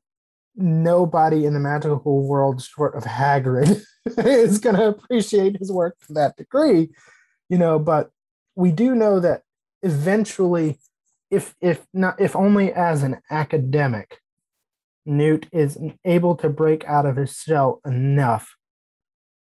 nobody 0.61 1.45
in 1.45 1.53
the 1.53 1.59
magical 1.59 2.27
world 2.27 2.61
short 2.61 2.95
of 2.95 3.03
hagrid 3.03 3.81
is 4.17 4.59
going 4.59 4.75
to 4.75 4.87
appreciate 4.87 5.57
his 5.57 5.71
work 5.71 5.97
to 6.05 6.13
that 6.13 6.35
degree 6.37 6.89
you 7.49 7.57
know 7.57 7.77
but 7.77 8.09
we 8.55 8.71
do 8.71 8.95
know 8.95 9.19
that 9.19 9.43
eventually 9.83 10.79
if 11.29 11.55
if 11.61 11.85
not 11.93 12.19
if 12.19 12.35
only 12.35 12.71
as 12.73 13.03
an 13.03 13.19
academic 13.29 14.19
newt 15.05 15.47
is 15.51 15.77
able 16.05 16.35
to 16.35 16.49
break 16.49 16.85
out 16.85 17.05
of 17.05 17.15
his 17.15 17.35
shell 17.35 17.81
enough 17.85 18.55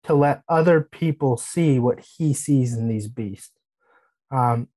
to 0.03 0.13
let 0.13 0.41
other 0.47 0.81
people 0.81 1.37
see 1.37 1.79
what 1.79 1.99
he 2.17 2.33
sees 2.33 2.73
in 2.73 2.87
these 2.87 3.07
beasts. 3.07 3.51
Um, 4.31 4.69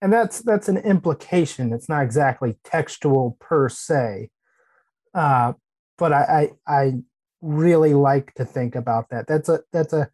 and 0.00 0.12
that's 0.12 0.40
that's 0.40 0.68
an 0.68 0.78
implication. 0.78 1.72
It's 1.72 1.88
not 1.88 2.04
exactly 2.04 2.56
textual 2.64 3.36
per 3.40 3.68
se 3.68 4.30
uh, 5.18 5.52
but 5.96 6.12
I, 6.12 6.50
I 6.66 6.80
i 6.80 6.92
really 7.40 7.94
like 7.94 8.34
to 8.34 8.44
think 8.44 8.74
about 8.74 9.10
that 9.10 9.26
that's 9.26 9.48
a 9.48 9.60
that's 9.72 9.92
a 9.92 10.10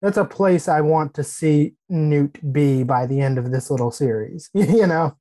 that's 0.00 0.16
a 0.16 0.24
place 0.24 0.68
I 0.68 0.80
want 0.80 1.14
to 1.14 1.24
see 1.24 1.74
Newt 1.88 2.52
be 2.52 2.84
by 2.84 3.06
the 3.06 3.20
end 3.20 3.38
of 3.38 3.50
this 3.50 3.70
little 3.70 3.90
series. 3.90 4.48
you 4.54 4.86
know, 4.86 5.16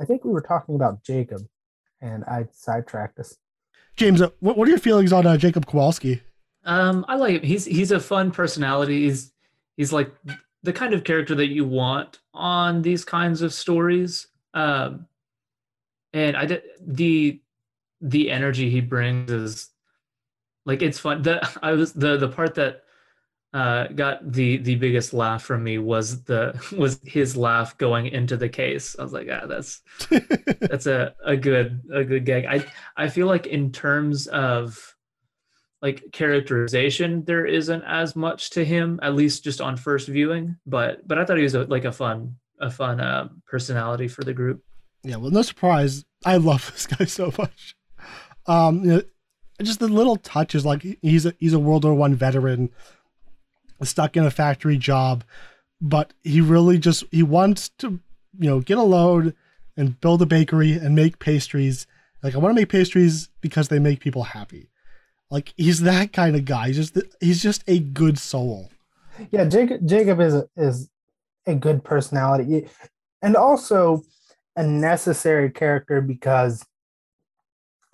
I 0.00 0.04
think 0.04 0.24
we 0.24 0.30
were 0.30 0.42
talking 0.42 0.74
about 0.74 1.02
Jacob, 1.02 1.42
and 2.00 2.24
I 2.24 2.46
sidetracked 2.52 3.18
us. 3.18 3.36
James, 3.96 4.20
uh, 4.20 4.28
what, 4.40 4.58
what 4.58 4.68
are 4.68 4.70
your 4.70 4.78
feelings 4.78 5.12
on 5.12 5.26
uh, 5.26 5.38
Jacob 5.38 5.66
Kowalski? 5.66 6.20
Um, 6.64 7.04
I 7.08 7.16
like 7.16 7.36
him. 7.36 7.42
He's 7.42 7.64
he's 7.64 7.92
a 7.92 8.00
fun 8.00 8.30
personality. 8.30 9.04
He's 9.04 9.32
he's 9.76 9.92
like 9.92 10.12
the 10.62 10.72
kind 10.72 10.92
of 10.92 11.04
character 11.04 11.34
that 11.36 11.48
you 11.48 11.64
want 11.64 12.18
on 12.34 12.82
these 12.82 13.04
kinds 13.04 13.40
of 13.40 13.54
stories. 13.54 14.26
Um, 14.52 15.06
and 16.12 16.36
I 16.36 16.44
did 16.44 16.62
the 16.86 17.40
the 18.00 18.30
energy 18.30 18.70
he 18.70 18.80
brings 18.80 19.30
is 19.30 19.70
like 20.64 20.82
it's 20.82 20.98
fun. 20.98 21.22
The 21.22 21.48
I 21.62 21.72
was 21.72 21.92
the 21.92 22.16
the 22.16 22.28
part 22.28 22.54
that 22.56 22.82
uh, 23.54 23.86
got 23.88 24.32
the 24.32 24.58
the 24.58 24.74
biggest 24.74 25.14
laugh 25.14 25.42
from 25.42 25.64
me 25.64 25.78
was 25.78 26.24
the 26.24 26.60
was 26.76 27.00
his 27.04 27.36
laugh 27.36 27.78
going 27.78 28.06
into 28.08 28.36
the 28.36 28.48
case. 28.48 28.96
I 28.98 29.02
was 29.02 29.12
like, 29.12 29.28
ah, 29.30 29.46
that's 29.46 29.80
that's 30.60 30.86
a, 30.86 31.14
a 31.24 31.36
good 31.36 31.82
a 31.92 32.04
good 32.04 32.26
gag. 32.26 32.44
I 32.44 32.66
I 32.96 33.08
feel 33.08 33.26
like 33.26 33.46
in 33.46 33.72
terms 33.72 34.26
of 34.26 34.94
like 35.82 36.04
characterization, 36.12 37.24
there 37.24 37.46
isn't 37.46 37.82
as 37.84 38.16
much 38.16 38.50
to 38.50 38.64
him, 38.64 38.98
at 39.02 39.14
least 39.14 39.44
just 39.44 39.60
on 39.60 39.76
first 39.76 40.08
viewing. 40.08 40.56
But 40.66 41.06
but 41.06 41.18
I 41.18 41.24
thought 41.24 41.36
he 41.36 41.44
was 41.44 41.54
a, 41.54 41.64
like 41.64 41.84
a 41.84 41.92
fun 41.92 42.36
a 42.60 42.70
fun 42.70 43.00
uh, 43.00 43.28
personality 43.46 44.08
for 44.08 44.24
the 44.24 44.34
group. 44.34 44.64
Yeah, 45.04 45.16
well, 45.16 45.30
no 45.30 45.42
surprise. 45.42 46.04
I 46.24 46.38
love 46.38 46.70
this 46.72 46.86
guy 46.86 47.04
so 47.04 47.32
much. 47.38 47.75
Um, 48.48 48.84
you 48.84 48.90
know, 48.90 49.02
just 49.62 49.80
the 49.80 49.88
little 49.88 50.16
touches, 50.16 50.64
like 50.64 50.84
he's 51.02 51.26
a 51.26 51.34
he's 51.38 51.52
a 51.52 51.58
World 51.58 51.84
War 51.84 51.94
One 51.94 52.14
veteran 52.14 52.70
stuck 53.82 54.16
in 54.16 54.24
a 54.24 54.30
factory 54.30 54.76
job, 54.76 55.24
but 55.80 56.12
he 56.22 56.40
really 56.40 56.78
just 56.78 57.04
he 57.10 57.22
wants 57.22 57.68
to 57.78 58.00
you 58.38 58.50
know 58.50 58.60
get 58.60 58.78
a 58.78 58.82
load 58.82 59.34
and 59.76 60.00
build 60.00 60.22
a 60.22 60.26
bakery 60.26 60.72
and 60.72 60.94
make 60.94 61.18
pastries. 61.18 61.86
Like 62.22 62.34
I 62.34 62.38
want 62.38 62.54
to 62.54 62.60
make 62.60 62.68
pastries 62.68 63.28
because 63.40 63.68
they 63.68 63.78
make 63.78 64.00
people 64.00 64.24
happy. 64.24 64.68
Like 65.30 65.52
he's 65.56 65.80
that 65.82 66.12
kind 66.12 66.36
of 66.36 66.44
guy. 66.44 66.68
He's 66.68 66.76
just 66.76 66.98
he's 67.20 67.42
just 67.42 67.64
a 67.66 67.78
good 67.78 68.18
soul. 68.18 68.70
Yeah, 69.30 69.44
Jacob 69.44 69.86
Jacob 69.86 70.20
is 70.20 70.34
a, 70.34 70.48
is 70.56 70.88
a 71.46 71.54
good 71.54 71.84
personality, 71.84 72.68
and 73.22 73.36
also 73.36 74.02
a 74.56 74.66
necessary 74.66 75.50
character 75.50 76.00
because 76.00 76.64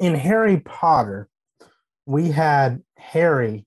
in 0.03 0.17
Harry 0.17 0.59
Potter 0.59 1.29
we 2.07 2.33
had 2.33 2.83
Harry 2.99 3.65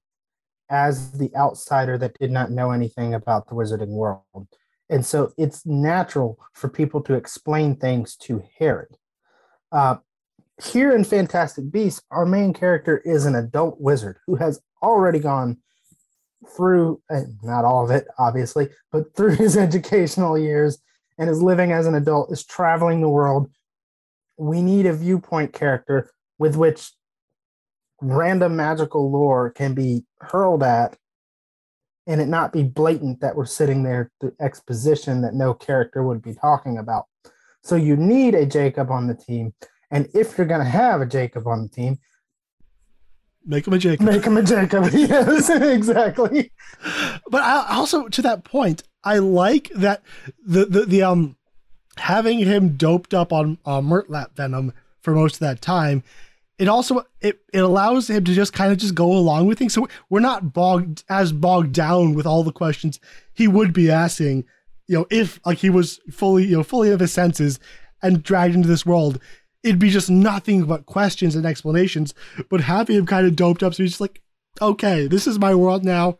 as 0.69 1.13
the 1.13 1.33
outsider 1.33 1.97
that 1.97 2.19
did 2.19 2.29
not 2.29 2.51
know 2.51 2.71
anything 2.71 3.13
about 3.13 3.47
the 3.47 3.55
wizarding 3.55 3.87
world. 3.87 4.47
And 4.89 5.05
so 5.05 5.31
it's 5.37 5.65
natural 5.65 6.37
for 6.53 6.67
people 6.67 7.01
to 7.03 7.13
explain 7.13 7.77
things 7.77 8.17
to 8.17 8.43
Harry. 8.59 8.87
Uh, 9.71 9.97
here 10.61 10.93
in 10.93 11.05
Fantastic 11.05 11.71
Beasts, 11.71 12.01
our 12.11 12.25
main 12.25 12.51
character 12.53 12.97
is 13.05 13.25
an 13.25 13.35
adult 13.35 13.79
wizard 13.79 14.17
who 14.27 14.35
has 14.35 14.59
already 14.83 15.19
gone 15.19 15.57
through, 16.55 17.01
uh, 17.09 17.21
not 17.43 17.63
all 17.63 17.85
of 17.85 17.91
it, 17.91 18.07
obviously, 18.19 18.67
but 18.91 19.15
through 19.15 19.35
his 19.37 19.55
educational 19.55 20.37
years 20.37 20.79
and 21.17 21.29
is 21.29 21.41
living 21.41 21.71
as 21.71 21.87
an 21.87 21.95
adult, 21.95 22.29
is 22.29 22.43
traveling 22.43 22.99
the 22.99 23.09
world. 23.09 23.49
We 24.37 24.61
need 24.61 24.85
a 24.85 24.91
viewpoint 24.91 25.53
character 25.53 26.11
with 26.37 26.55
which 26.55 26.91
random 28.01 28.55
magical 28.55 29.09
lore 29.09 29.49
can 29.49 29.73
be 29.73 30.05
hurled 30.19 30.63
at 30.63 30.97
and 32.07 32.21
it 32.21 32.27
not 32.27 32.53
be 32.53 32.63
blatant 32.63 33.21
that 33.21 33.35
we're 33.35 33.45
sitting 33.45 33.83
there 33.83 34.11
through 34.19 34.35
exposition 34.39 35.21
that 35.21 35.33
no 35.33 35.53
character 35.53 36.03
would 36.03 36.21
be 36.21 36.33
talking 36.33 36.77
about. 36.77 37.05
So 37.63 37.75
you 37.75 37.95
need 37.95 38.35
a 38.35 38.45
Jacob 38.45 38.91
on 38.91 39.07
the 39.07 39.15
team. 39.15 39.53
And 39.89 40.07
if 40.13 40.37
you're 40.37 40.45
going 40.45 40.63
to 40.63 40.69
have 40.69 41.01
a 41.01 41.05
Jacob 41.05 41.47
on 41.47 41.63
the 41.63 41.69
team, 41.69 41.97
Make 43.47 43.67
him 43.67 43.73
a 43.73 43.77
Jacob. 43.77 44.07
Make 44.07 44.23
him 44.23 44.37
a 44.37 44.43
Jacob. 44.43 44.89
yes, 44.93 45.51
exactly. 45.51 46.51
but 47.29 47.43
I 47.43 47.75
also 47.75 48.07
to 48.07 48.21
that 48.23 48.43
point, 48.43 48.81
I 49.03 49.19
like 49.19 49.69
that 49.75 50.01
the 50.43 50.65
the, 50.65 50.85
the 50.85 51.03
um 51.03 51.37
having 51.97 52.39
him 52.39 52.75
doped 52.75 53.13
up 53.13 53.31
on 53.31 53.59
uh, 53.63 53.81
Murtlap 53.81 54.35
venom 54.35 54.73
for 55.05 55.15
most 55.15 55.35
of 55.35 55.39
that 55.39 55.61
time. 55.61 56.03
It 56.57 56.67
also 56.67 57.05
it, 57.21 57.39
it 57.53 57.59
allows 57.59 58.09
him 58.09 58.23
to 58.25 58.33
just 58.33 58.53
kind 58.53 58.71
of 58.71 58.77
just 58.77 58.95
go 58.95 59.11
along 59.11 59.45
with 59.45 59.57
things. 59.57 59.73
So 59.73 59.87
we're 60.09 60.19
not 60.19 60.51
bogged 60.51 61.03
as 61.07 61.31
bogged 61.31 61.71
down 61.71 62.13
with 62.13 62.25
all 62.25 62.43
the 62.43 62.51
questions 62.51 62.99
he 63.33 63.47
would 63.47 63.71
be 63.71 63.89
asking, 63.91 64.45
you 64.87 64.97
know, 64.97 65.05
if 65.09 65.39
like 65.45 65.59
he 65.59 65.69
was 65.69 65.99
fully, 66.11 66.45
you 66.45 66.57
know, 66.57 66.63
fully 66.63 66.91
of 66.91 66.99
his 66.99 67.13
senses 67.13 67.59
and 68.01 68.23
dragged 68.23 68.55
into 68.55 68.67
this 68.67 68.85
world. 68.85 69.19
It'd 69.63 69.79
be 69.79 69.89
just 69.89 70.11
nothing 70.11 70.65
but 70.65 70.85
questions 70.85 71.35
and 71.35 71.45
explanations. 71.45 72.13
But 72.49 72.61
having 72.61 72.97
him 72.97 73.05
kind 73.05 73.25
of 73.25 73.35
doped 73.35 73.63
up, 73.63 73.73
so 73.73 73.81
he's 73.81 73.93
just 73.93 74.01
like, 74.01 74.21
okay, 74.61 75.07
this 75.07 75.25
is 75.25 75.39
my 75.39 75.55
world 75.55 75.83
now. 75.83 76.19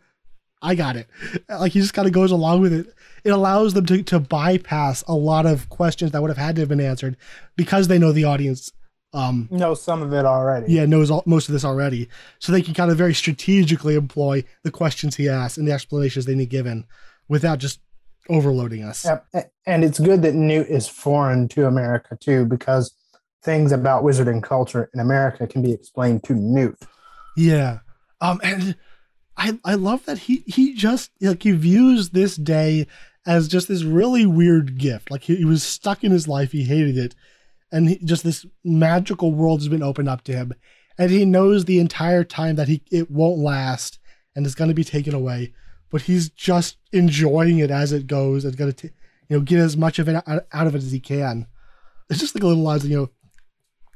I 0.61 0.75
got 0.75 0.95
it. 0.95 1.07
Like 1.49 1.73
he 1.73 1.79
just 1.79 1.93
kind 1.93 2.07
of 2.07 2.13
goes 2.13 2.31
along 2.31 2.61
with 2.61 2.73
it. 2.73 2.87
It 3.23 3.31
allows 3.31 3.73
them 3.73 3.85
to, 3.87 4.03
to 4.03 4.19
bypass 4.19 5.03
a 5.07 5.15
lot 5.15 5.45
of 5.45 5.69
questions 5.69 6.11
that 6.11 6.21
would 6.21 6.29
have 6.29 6.37
had 6.37 6.55
to 6.55 6.61
have 6.61 6.69
been 6.69 6.79
answered 6.79 7.17
because 7.55 7.87
they 7.87 7.99
know 7.99 8.11
the 8.11 8.23
audience. 8.23 8.71
Um, 9.13 9.47
know 9.49 9.73
some 9.73 10.01
of 10.01 10.11
it 10.13 10.25
already. 10.25 10.73
Yeah, 10.73 10.85
knows 10.85 11.09
all, 11.09 11.23
most 11.25 11.47
of 11.47 11.53
this 11.53 11.63
already, 11.63 12.09
so 12.39 12.51
they 12.51 12.61
can 12.61 12.73
kind 12.73 12.91
of 12.91 12.97
very 12.97 13.13
strategically 13.13 13.95
employ 13.95 14.43
the 14.63 14.71
questions 14.71 15.15
he 15.15 15.29
asks 15.29 15.57
and 15.57 15.67
the 15.67 15.71
explanations 15.71 16.25
they 16.25 16.35
need 16.35 16.49
given, 16.49 16.85
without 17.29 17.59
just 17.59 17.79
overloading 18.27 18.83
us. 18.83 19.05
Yep. 19.05 19.51
And 19.65 19.85
it's 19.85 19.99
good 19.99 20.21
that 20.23 20.35
Newt 20.35 20.67
is 20.67 20.87
foreign 20.87 21.47
to 21.49 21.65
America 21.65 22.17
too, 22.19 22.45
because 22.45 22.93
things 23.43 23.71
about 23.71 24.03
wizarding 24.03 24.43
culture 24.43 24.89
in 24.93 24.99
America 24.99 25.47
can 25.47 25.61
be 25.61 25.71
explained 25.71 26.23
to 26.23 26.33
Newt. 26.33 26.77
Yeah. 27.37 27.79
Um, 28.19 28.41
and 28.43 28.75
I 29.37 29.59
I 29.63 29.75
love 29.75 30.05
that 30.05 30.19
he 30.19 30.43
he 30.47 30.73
just 30.73 31.11
like 31.21 31.43
he 31.43 31.51
views 31.51 32.09
this 32.09 32.35
day 32.35 32.87
as 33.25 33.47
just 33.47 33.67
this 33.67 33.83
really 33.83 34.25
weird 34.25 34.77
gift. 34.77 35.11
Like 35.11 35.23
he, 35.23 35.35
he 35.37 35.45
was 35.45 35.63
stuck 35.63 36.03
in 36.03 36.11
his 36.11 36.27
life, 36.27 36.51
he 36.51 36.63
hated 36.63 36.97
it, 36.97 37.15
and 37.71 37.89
he, 37.89 37.97
just 37.99 38.23
this 38.23 38.45
magical 38.63 39.33
world 39.33 39.59
has 39.59 39.67
been 39.67 39.83
opened 39.83 40.09
up 40.09 40.23
to 40.25 40.33
him, 40.33 40.53
and 40.97 41.11
he 41.11 41.25
knows 41.25 41.65
the 41.65 41.79
entire 41.79 42.23
time 42.23 42.55
that 42.55 42.67
he 42.67 42.83
it 42.91 43.11
won't 43.11 43.39
last 43.39 43.99
and 44.35 44.45
it's 44.45 44.55
going 44.55 44.67
to 44.67 44.75
be 44.75 44.83
taken 44.83 45.13
away, 45.13 45.53
but 45.89 46.03
he's 46.03 46.29
just 46.29 46.77
enjoying 46.91 47.59
it 47.59 47.71
as 47.71 47.93
it 47.93 48.05
goes 48.05 48.43
and 48.43 48.57
going 48.57 48.73
to 48.73 48.87
you 49.29 49.37
know 49.37 49.39
get 49.39 49.59
as 49.59 49.77
much 49.77 49.99
of 49.99 50.07
it 50.09 50.15
out, 50.27 50.45
out 50.51 50.67
of 50.67 50.75
it 50.75 50.83
as 50.83 50.91
he 50.91 50.99
can. 50.99 51.47
It's 52.09 52.19
just 52.19 52.35
like 52.35 52.43
a 52.43 52.47
little 52.47 52.63
lines, 52.63 52.85
you 52.85 52.97
know. 52.97 53.09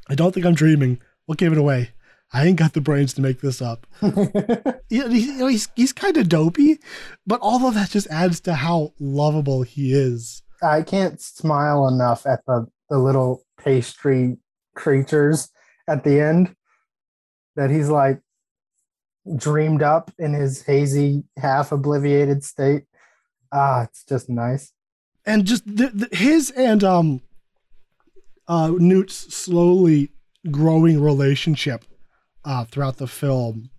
I 0.10 0.16
don't 0.16 0.34
think 0.34 0.46
I'm 0.46 0.56
dreaming. 0.56 1.00
What 1.28 1.38
gave 1.38 1.52
it 1.52 1.58
away? 1.58 1.92
I 2.32 2.46
ain't 2.46 2.60
got 2.60 2.74
the 2.74 2.82
brains 2.82 3.14
to 3.16 3.22
make 3.22 3.42
this 3.42 3.62
up. 3.62 3.88
you 4.02 5.08
know, 5.38 5.48
he's 5.48 5.68
he's 5.76 5.94
kind 5.94 6.16
of 6.18 6.30
dopey, 6.30 6.80
but 7.26 7.40
all 7.42 7.66
of 7.68 7.74
that 7.74 7.90
just 7.90 8.08
adds 8.08 8.40
to 8.42 8.54
how 8.54 8.94
lovable 9.00 9.64
he 9.64 9.94
is. 9.94 10.44
I 10.62 10.84
can't 10.84 11.20
smile 11.20 11.88
enough 11.88 12.26
at 12.28 12.46
the, 12.46 12.68
the 12.90 13.00
little 13.00 13.44
pastry 13.58 14.38
creatures 14.76 15.50
at 15.88 16.04
the 16.04 16.20
end 16.20 16.56
that 17.56 17.72
he's 17.72 17.90
like 17.90 18.22
dreamed 19.36 19.82
up 19.82 20.12
in 20.20 20.34
his 20.34 20.64
hazy, 20.64 21.24
half 21.38 21.72
obliviated 21.72 22.44
state. 22.44 22.84
Ah, 23.52 23.84
it's 23.84 24.04
just 24.04 24.30
nice. 24.30 24.72
And 25.26 25.46
just 25.46 25.66
the, 25.66 25.88
the, 25.88 26.16
his 26.16 26.52
and 26.52 26.84
um 26.84 27.22
uh 28.48 28.72
Newt's 28.78 29.36
slowly 29.36 30.12
growing 30.52 31.02
relationship 31.02 31.86
uh, 32.46 32.66
throughout 32.66 32.98
the 32.98 33.08
film. 33.08 33.70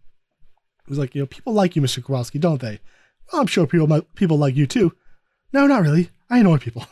It 0.84 0.90
was 0.90 0.98
like, 0.98 1.14
you 1.14 1.22
know, 1.22 1.26
people 1.26 1.52
like 1.52 1.76
you, 1.76 1.82
Mr. 1.82 2.04
Kowalski, 2.04 2.38
don't 2.38 2.60
they? 2.60 2.80
Well, 3.32 3.40
I'm 3.40 3.46
sure 3.46 3.66
people 3.66 4.02
people 4.14 4.38
like 4.38 4.56
you 4.56 4.66
too. 4.66 4.92
No, 5.52 5.66
not 5.66 5.82
really. 5.82 6.10
I 6.28 6.38
annoy 6.38 6.58
people. 6.58 6.86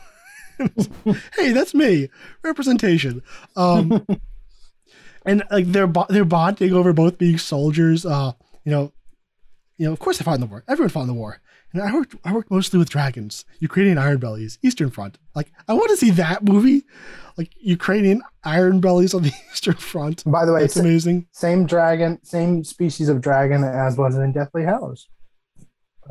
hey, 1.35 1.51
that's 1.51 1.73
me. 1.73 2.09
Representation. 2.43 3.21
Um, 3.55 4.05
and 5.25 5.43
like 5.51 5.67
they're 5.67 5.91
they're 6.09 6.25
bonding 6.25 6.73
over 6.73 6.93
both 6.93 7.17
being 7.17 7.37
soldiers. 7.37 8.05
Uh, 8.05 8.33
you 8.63 8.71
know, 8.71 8.91
you 9.77 9.85
know, 9.85 9.93
of 9.93 9.99
course 9.99 10.19
I 10.19 10.23
fought 10.23 10.35
in 10.35 10.41
the 10.41 10.47
war. 10.47 10.63
Everyone 10.67 10.89
fought 10.89 11.01
in 11.01 11.07
the 11.07 11.13
war. 11.13 11.41
And 11.73 11.83
I 11.83 11.93
worked 11.93 12.15
I 12.23 12.33
worked 12.33 12.49
mostly 12.49 12.79
with 12.79 12.89
dragons, 12.89 13.45
Ukrainian 13.59 13.97
Iron 13.97 14.17
Bellies, 14.17 14.57
Eastern 14.63 14.89
Front. 14.89 15.19
Like 15.35 15.51
I 15.67 15.73
want 15.73 15.89
to 15.89 15.97
see 15.97 16.09
that 16.11 16.43
movie, 16.43 16.83
like 17.37 17.51
Ukrainian 17.59 18.21
Iron 18.43 18.79
Bellies 18.79 19.13
on 19.13 19.21
the 19.21 19.31
Eastern 19.51 19.75
Front. 19.75 20.23
By 20.25 20.45
the 20.45 20.53
way, 20.53 20.63
it's 20.63 20.77
amazing. 20.77 21.27
Same 21.31 21.65
dragon, 21.65 22.19
same 22.23 22.63
species 22.63 23.07
of 23.07 23.21
dragon 23.21 23.63
as 23.63 23.97
was 23.97 24.15
in 24.15 24.31
Deathly 24.31 24.63
Hallows. 24.63 25.07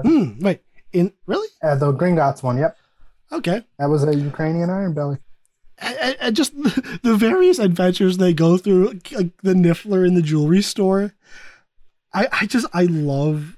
Hmm. 0.03 0.39
Wait. 0.39 0.61
In 0.93 1.13
really? 1.27 1.49
Uh, 1.63 1.75
the 1.75 1.93
Gringotts 1.93 2.43
one. 2.43 2.57
Yep. 2.57 2.77
Okay. 3.33 3.65
That 3.79 3.87
was 3.87 4.05
a 4.05 4.15
Ukrainian 4.15 4.71
Iron 4.71 4.95
Belly. 4.95 5.19
And, 5.79 6.17
and 6.21 6.37
just 6.37 6.55
the, 6.55 6.99
the 7.03 7.17
various 7.17 7.59
adventures 7.59 8.17
they 8.17 8.33
go 8.33 8.57
through, 8.59 9.01
like 9.13 9.37
the 9.43 9.55
Niffler 9.55 10.07
in 10.07 10.15
the 10.15 10.23
jewelry 10.23 10.63
store. 10.63 11.15
I, 12.15 12.29
I 12.33 12.47
just 12.47 12.67
I 12.73 12.85
love 12.85 13.58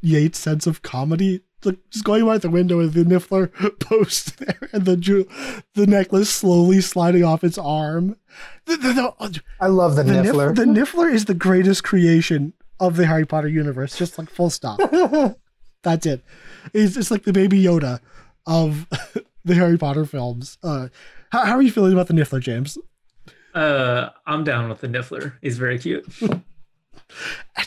Yates' 0.00 0.38
sense 0.38 0.66
of 0.66 0.82
comedy. 0.82 1.42
Like 1.62 1.78
just 1.90 2.04
going 2.06 2.24
by 2.24 2.38
the 2.38 2.48
window 2.48 2.78
with 2.78 2.94
the 2.94 3.04
Niffler 3.04 3.50
post 3.80 4.38
there 4.38 4.70
and 4.72 4.86
the 4.86 4.96
ju- 4.96 5.28
the 5.74 5.86
necklace 5.86 6.30
slowly 6.30 6.80
sliding 6.80 7.22
off 7.22 7.44
its 7.44 7.58
arm. 7.58 8.16
The, 8.64 8.76
the, 8.76 8.92
the, 8.94 9.42
I 9.60 9.66
love 9.66 9.94
the, 9.96 10.02
the 10.02 10.12
Niffler. 10.12 10.54
Nif- 10.54 10.56
the 10.56 10.64
Niffler 10.64 11.12
is 11.12 11.26
the 11.26 11.34
greatest 11.34 11.84
creation 11.84 12.54
of 12.78 12.96
the 12.96 13.04
Harry 13.06 13.26
Potter 13.26 13.48
universe. 13.48 13.98
Just 13.98 14.16
like 14.16 14.30
full 14.30 14.48
stop. 14.48 14.80
That's 15.82 16.06
it. 16.06 16.24
It's 16.72 16.94
just 16.94 17.10
like 17.10 17.24
the 17.24 17.32
baby 17.32 17.62
Yoda 17.62 18.00
of 18.46 18.86
the 19.44 19.54
Harry 19.54 19.76
Potter 19.76 20.06
films. 20.06 20.56
Uh, 20.62 20.88
how, 21.30 21.44
how 21.44 21.56
are 21.56 21.62
you 21.62 21.70
feeling 21.70 21.92
about 21.92 22.06
the 22.06 22.14
Niffler, 22.14 22.40
James? 22.40 22.78
Uh, 23.54 24.10
I'm 24.26 24.44
down 24.44 24.68
with 24.70 24.80
the 24.80 24.88
Niffler. 24.88 25.34
He's 25.42 25.58
very 25.58 25.78
cute. 25.78 26.06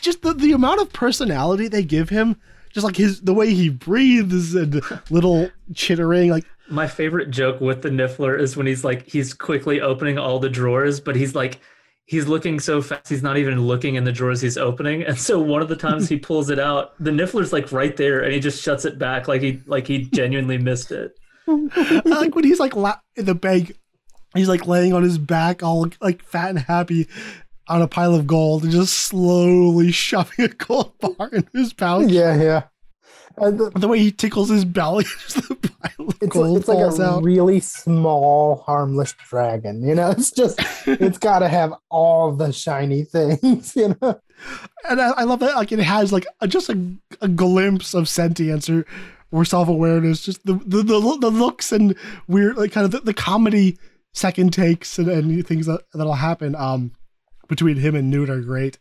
Just 0.00 0.22
the, 0.22 0.34
the 0.34 0.52
amount 0.52 0.80
of 0.80 0.92
personality 0.92 1.68
they 1.68 1.82
give 1.82 2.08
him 2.08 2.36
just 2.72 2.84
like 2.84 2.96
his 2.96 3.20
the 3.20 3.34
way 3.34 3.54
he 3.54 3.68
breathes 3.68 4.54
and 4.54 4.82
little 5.10 5.50
chittering 5.74 6.30
like 6.30 6.44
my 6.68 6.86
favorite 6.86 7.30
joke 7.30 7.60
with 7.60 7.82
the 7.82 7.90
niffler 7.90 8.38
is 8.38 8.56
when 8.56 8.66
he's 8.66 8.84
like 8.84 9.06
he's 9.06 9.34
quickly 9.34 9.80
opening 9.80 10.18
all 10.18 10.38
the 10.38 10.48
drawers 10.48 11.00
but 11.00 11.14
he's 11.14 11.34
like 11.34 11.60
he's 12.06 12.26
looking 12.26 12.60
so 12.60 12.82
fast 12.82 13.08
he's 13.08 13.22
not 13.22 13.36
even 13.36 13.60
looking 13.60 13.94
in 13.94 14.04
the 14.04 14.12
drawers 14.12 14.40
he's 14.40 14.58
opening. 14.58 15.02
And 15.02 15.18
so 15.18 15.40
one 15.40 15.62
of 15.62 15.68
the 15.68 15.76
times 15.76 16.08
he 16.08 16.18
pulls 16.18 16.50
it 16.50 16.58
out 16.58 16.92
the 17.02 17.10
niffler's 17.10 17.52
like 17.52 17.72
right 17.72 17.96
there 17.96 18.20
and 18.20 18.32
he 18.32 18.40
just 18.40 18.62
shuts 18.62 18.84
it 18.84 18.98
back 18.98 19.28
like 19.28 19.42
he 19.42 19.60
like 19.66 19.86
he 19.86 20.04
genuinely 20.04 20.58
missed 20.58 20.92
it. 20.92 21.18
I 21.48 22.00
like 22.04 22.34
when 22.34 22.44
he's 22.44 22.60
like 22.60 22.76
la- 22.76 23.00
in 23.16 23.26
the 23.26 23.34
bank 23.34 23.72
he's 24.34 24.48
like 24.48 24.66
laying 24.66 24.92
on 24.92 25.02
his 25.02 25.18
back 25.18 25.62
all 25.62 25.88
like 26.00 26.22
fat 26.24 26.50
and 26.50 26.58
happy 26.58 27.08
on 27.68 27.82
a 27.82 27.88
pile 27.88 28.14
of 28.14 28.26
gold 28.26 28.62
and 28.62 28.72
just 28.72 28.94
slowly 28.94 29.92
shoving 29.92 30.44
a 30.44 30.48
gold 30.48 30.92
bar 30.98 31.28
in 31.32 31.48
his 31.52 31.72
pouch. 31.72 32.10
Yeah, 32.10 32.40
yeah. 32.40 32.62
The, 33.36 33.72
the, 33.74 33.88
way 33.88 33.98
he 33.98 34.12
tickles 34.12 34.48
his 34.48 34.64
belly, 34.64 35.04
the 35.28 35.70
pile 35.82 36.08
of 36.08 36.16
it's, 36.20 36.32
gold 36.32 36.58
it's 36.58 36.68
like 36.68 36.78
a 36.78 37.02
out. 37.02 37.24
really 37.24 37.58
small, 37.58 38.62
harmless 38.64 39.12
dragon. 39.28 39.82
You 39.82 39.96
know, 39.96 40.10
it's 40.16 40.30
just 40.30 40.60
it's 40.86 41.18
got 41.18 41.40
to 41.40 41.48
have 41.48 41.74
all 41.90 42.32
the 42.32 42.52
shiny 42.52 43.02
things. 43.02 43.74
You 43.74 43.96
know, 44.00 44.20
and 44.88 45.00
I, 45.00 45.10
I 45.10 45.24
love 45.24 45.40
that. 45.40 45.56
Like 45.56 45.72
it 45.72 45.80
has 45.80 46.12
like 46.12 46.26
a, 46.40 46.46
just 46.46 46.68
a, 46.68 46.78
a 47.22 47.28
glimpse 47.28 47.92
of 47.92 48.08
sentience 48.08 48.70
or 48.70 48.86
or 49.32 49.44
self 49.44 49.68
awareness. 49.68 50.22
Just 50.22 50.46
the, 50.46 50.54
the 50.64 50.84
the 50.84 51.18
the 51.20 51.30
looks 51.30 51.72
and 51.72 51.96
weird, 52.28 52.56
like 52.56 52.70
kind 52.70 52.84
of 52.84 52.92
the, 52.92 53.00
the 53.00 53.14
comedy 53.14 53.76
second 54.12 54.52
takes 54.52 54.96
and, 54.96 55.08
and 55.08 55.44
things 55.44 55.66
that 55.66 55.82
that'll 55.92 56.14
happen. 56.14 56.54
Um 56.54 56.92
between 57.48 57.76
him 57.76 57.94
and 57.94 58.10
Newt 58.10 58.30
are 58.30 58.40
great. 58.40 58.78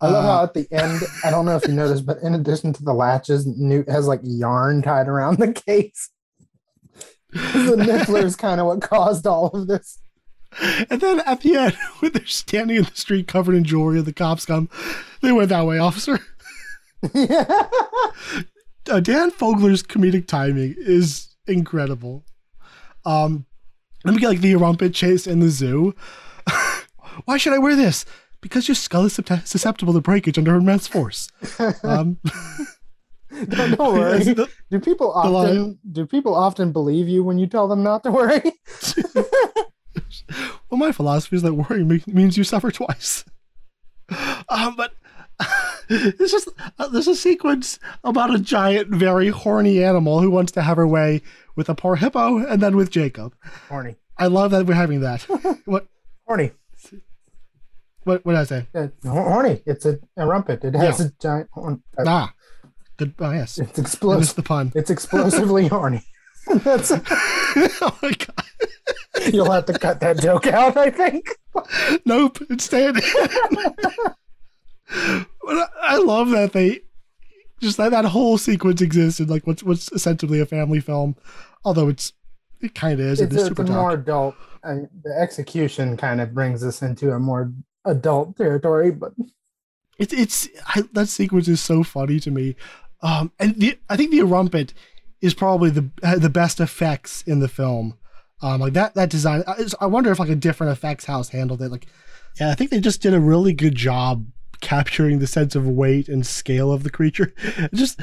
I 0.00 0.08
love 0.08 0.24
uh, 0.24 0.28
how 0.28 0.42
at 0.44 0.54
the 0.54 0.66
end, 0.70 1.02
I 1.24 1.30
don't 1.30 1.46
know 1.46 1.56
if 1.56 1.66
you 1.66 1.72
noticed, 1.72 2.04
but 2.04 2.18
in 2.22 2.34
addition 2.34 2.72
to 2.74 2.84
the 2.84 2.92
latches, 2.92 3.46
Newt 3.46 3.88
has 3.88 4.06
like 4.06 4.20
yarn 4.22 4.82
tied 4.82 5.08
around 5.08 5.38
the 5.38 5.52
case. 5.52 6.10
the 7.30 7.76
Niffler 7.78 8.22
is 8.22 8.36
kind 8.36 8.60
of 8.60 8.66
what 8.66 8.82
caused 8.82 9.26
all 9.26 9.48
of 9.48 9.66
this. 9.66 9.98
And 10.90 11.00
then 11.00 11.20
at 11.20 11.40
the 11.40 11.56
end, 11.56 11.74
when 11.98 12.12
they're 12.12 12.26
standing 12.26 12.76
in 12.76 12.84
the 12.84 12.94
street 12.94 13.26
covered 13.26 13.54
in 13.54 13.64
jewelry, 13.64 13.98
and 13.98 14.06
the 14.06 14.12
cops 14.12 14.46
come, 14.46 14.68
they 15.22 15.32
went 15.32 15.48
that 15.48 15.66
way, 15.66 15.78
officer. 15.78 16.18
yeah. 17.14 17.68
Uh, 18.88 19.00
Dan 19.00 19.32
Fogler's 19.32 19.82
comedic 19.82 20.28
timing 20.28 20.76
is 20.78 21.34
incredible. 21.48 22.24
Um, 23.04 23.44
let 24.04 24.14
me 24.14 24.20
get 24.20 24.28
like 24.28 24.40
the 24.40 24.52
Erumpent 24.52 24.94
chase 24.94 25.26
in 25.26 25.40
the 25.40 25.48
zoo. 25.48 25.92
Why 27.24 27.36
should 27.36 27.52
I 27.52 27.58
wear 27.58 27.76
this? 27.76 28.04
Because 28.40 28.68
your 28.68 28.74
skull 28.74 29.04
is 29.04 29.14
susceptible 29.44 29.94
to 29.94 30.00
breakage 30.00 30.38
under 30.38 30.54
immense 30.54 30.86
force. 30.86 31.28
Um, 31.82 32.18
worry. 33.78 34.22
The, 34.22 34.48
do 34.70 34.80
people 34.80 35.12
often 35.12 35.78
do 35.90 36.06
people 36.06 36.34
often 36.34 36.72
believe 36.72 37.08
you 37.08 37.22
when 37.24 37.38
you 37.38 37.46
tell 37.46 37.68
them 37.68 37.82
not 37.82 38.02
to 38.04 38.10
worry? 38.10 38.40
well, 40.70 40.78
my 40.78 40.92
philosophy 40.92 41.36
is 41.36 41.42
that 41.42 41.54
worrying 41.54 42.02
means 42.06 42.38
you 42.38 42.44
suffer 42.44 42.70
twice. 42.70 43.24
Um, 44.48 44.76
but 44.76 44.94
it's 45.88 46.32
just 46.32 46.48
uh, 46.78 46.88
there's 46.88 47.08
a 47.08 47.16
sequence 47.16 47.78
about 48.04 48.34
a 48.34 48.38
giant, 48.38 48.88
very 48.88 49.28
horny 49.28 49.82
animal 49.82 50.20
who 50.20 50.30
wants 50.30 50.52
to 50.52 50.62
have 50.62 50.76
her 50.76 50.86
way 50.86 51.20
with 51.56 51.68
a 51.68 51.74
poor 51.74 51.96
hippo 51.96 52.38
and 52.46 52.62
then 52.62 52.76
with 52.76 52.90
Jacob. 52.90 53.34
Horny. 53.68 53.96
I 54.18 54.28
love 54.28 54.50
that 54.52 54.66
we're 54.66 54.74
having 54.74 55.00
that. 55.00 55.22
what 55.66 55.88
Horny. 56.26 56.52
What 58.06 58.24
what 58.24 58.32
did 58.34 58.40
I 58.40 58.44
say? 58.44 58.66
Uh, 58.72 58.86
hor- 59.04 59.28
horny. 59.28 59.62
It's 59.66 59.84
a, 59.84 59.94
a 60.16 60.20
Erumpent. 60.20 60.62
It 60.64 60.74
has 60.76 61.00
Yeah. 61.00 61.06
a 61.06 61.08
giant 61.20 61.48
horn. 61.50 61.82
Uh, 61.98 62.04
Ah, 62.06 62.32
good. 62.98 63.14
Oh 63.18 63.32
yes, 63.32 63.58
It's 63.58 63.78
explosive. 63.80 64.36
the 64.36 64.42
pun. 64.44 64.70
It's 64.76 64.90
explosively 64.90 65.66
horny. 65.68 66.04
That's 66.62 66.92
A... 66.92 67.02
oh 67.06 67.98
my 68.00 68.12
god. 68.12 68.44
you'll 69.34 69.50
have 69.50 69.66
to 69.66 69.72
cut 69.76 69.98
that 70.00 70.20
joke 70.20 70.46
out, 70.46 70.76
I 70.76 70.90
think. 70.90 71.26
Nope, 72.04 72.38
it's 72.48 72.64
staying. 72.66 72.94
but 72.94 73.02
I, 75.82 75.96
love 75.98 76.30
that 76.30 76.52
they 76.52 76.82
just 77.60 77.76
that, 77.78 77.90
that 77.90 78.04
whole 78.04 78.38
sequence 78.38 78.80
exists 78.80 79.18
in 79.18 79.26
like 79.26 79.46
what's 79.48 79.64
what's 79.64 79.90
essentially 79.90 80.38
a 80.40 80.46
family 80.46 80.78
film, 80.80 81.16
although 81.64 81.88
it's 81.88 82.12
it 82.60 82.74
kind 82.76 82.94
of 82.94 83.00
is. 83.00 83.20
It's, 83.20 83.34
It's, 83.34 83.42
a, 83.42 83.46
super 83.48 83.62
it's 83.62 83.70
a 83.70 83.74
more 83.74 83.90
adult. 83.92 84.36
I, 84.62 84.82
the 85.02 85.16
execution 85.18 85.96
kind 85.96 86.20
of 86.20 86.32
brings 86.34 86.62
us 86.64 86.82
into 86.82 87.10
a 87.12 87.18
more 87.18 87.52
adult 87.86 88.36
territory, 88.36 88.90
but 88.90 89.12
It's 89.98 90.12
it's 90.12 90.48
that 90.92 91.08
sequence 91.08 91.48
is 91.48 91.60
so 91.60 91.82
funny 91.82 92.20
to 92.20 92.30
me, 92.30 92.56
um, 93.02 93.32
and 93.38 93.54
the 93.56 93.78
I 93.88 93.96
think 93.96 94.10
the 94.10 94.18
Erumpent 94.18 94.72
is 95.20 95.34
probably 95.34 95.70
the 95.70 95.90
uh, 96.02 96.18
the 96.18 96.30
best 96.30 96.60
effects 96.60 97.22
in 97.22 97.40
the 97.40 97.48
film. 97.48 97.96
Um, 98.42 98.60
like 98.60 98.74
that 98.74 98.94
that 98.94 99.08
design. 99.08 99.42
I, 99.46 99.64
I 99.80 99.86
wonder 99.86 100.12
if 100.12 100.18
like 100.18 100.28
a 100.28 100.36
different 100.36 100.72
effects 100.72 101.06
house 101.06 101.30
handled 101.30 101.62
it. 101.62 101.70
Like, 101.70 101.86
yeah, 102.38 102.50
I 102.50 102.54
think 102.54 102.70
they 102.70 102.80
just 102.80 103.00
did 103.00 103.14
a 103.14 103.20
really 103.20 103.54
good 103.54 103.74
job 103.74 104.26
capturing 104.60 105.18
the 105.18 105.26
sense 105.26 105.54
of 105.54 105.66
weight 105.66 106.08
and 106.08 106.26
scale 106.26 106.72
of 106.72 106.82
the 106.82 106.90
creature. 106.90 107.32
just 107.74 108.00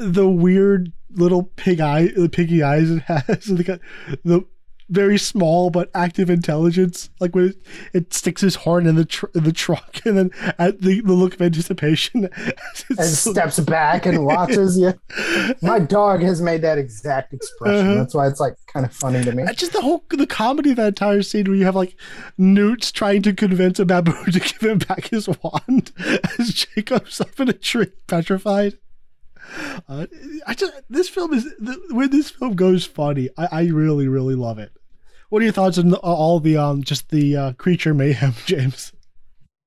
the 0.00 0.28
weird 0.28 0.92
little 1.10 1.44
pig 1.56 1.80
eye, 1.80 2.08
the 2.08 2.28
piggy 2.28 2.62
eyes 2.62 2.90
it 2.90 3.02
has, 3.02 3.24
the, 3.44 3.80
the 4.24 4.44
very 4.88 5.18
small 5.18 5.70
but 5.70 5.90
active 5.94 6.30
intelligence. 6.30 7.10
Like 7.20 7.34
when 7.34 7.50
it, 7.50 7.56
it 7.92 8.14
sticks 8.14 8.40
his 8.42 8.56
horn 8.56 8.86
in 8.86 8.96
the 8.96 9.04
tr- 9.04 9.26
in 9.34 9.44
the 9.44 9.52
trunk, 9.52 10.02
and 10.04 10.16
then 10.16 10.30
at 10.58 10.80
the, 10.80 11.00
the 11.00 11.12
look 11.12 11.34
of 11.34 11.42
anticipation, 11.42 12.28
and 12.98 13.08
steps 13.08 13.60
back 13.60 14.06
and 14.06 14.24
watches 14.24 14.78
you. 14.78 14.94
My 15.62 15.78
dog 15.78 16.22
has 16.22 16.42
made 16.42 16.62
that 16.62 16.78
exact 16.78 17.32
expression. 17.32 17.86
Uh-huh. 17.86 17.94
That's 17.94 18.14
why 18.14 18.26
it's 18.26 18.40
like 18.40 18.56
kind 18.72 18.86
of 18.86 18.92
funny 18.92 19.22
to 19.24 19.32
me. 19.32 19.44
Just 19.54 19.72
the 19.72 19.80
whole 19.80 20.04
the 20.10 20.26
comedy 20.26 20.70
of 20.70 20.76
that 20.76 20.88
entire 20.88 21.22
scene 21.22 21.46
where 21.46 21.56
you 21.56 21.64
have 21.64 21.76
like 21.76 21.96
Newt's 22.38 22.92
trying 22.92 23.22
to 23.22 23.32
convince 23.32 23.78
a 23.78 23.84
baboon 23.84 24.24
to 24.32 24.40
give 24.40 24.60
him 24.60 24.78
back 24.78 25.08
his 25.08 25.28
wand 25.28 25.92
as 26.38 26.52
Jacob's 26.52 27.20
up 27.20 27.38
in 27.40 27.48
a 27.48 27.52
tree 27.52 27.92
petrified. 28.06 28.78
Uh, 29.88 30.06
I 30.46 30.54
just 30.54 30.72
this 30.88 31.08
film 31.08 31.34
is 31.34 31.44
the, 31.58 31.80
when 31.90 32.10
this 32.10 32.30
film 32.30 32.54
goes 32.56 32.84
funny. 32.86 33.28
I, 33.36 33.48
I 33.52 33.62
really 33.66 34.08
really 34.08 34.34
love 34.34 34.58
it. 34.58 34.72
What 35.28 35.40
are 35.42 35.44
your 35.44 35.52
thoughts 35.52 35.78
on 35.78 35.88
the, 35.88 35.98
all 35.98 36.40
the 36.40 36.56
um 36.56 36.82
just 36.82 37.10
the 37.10 37.36
uh, 37.36 37.52
creature 37.54 37.94
mayhem, 37.94 38.34
James? 38.46 38.92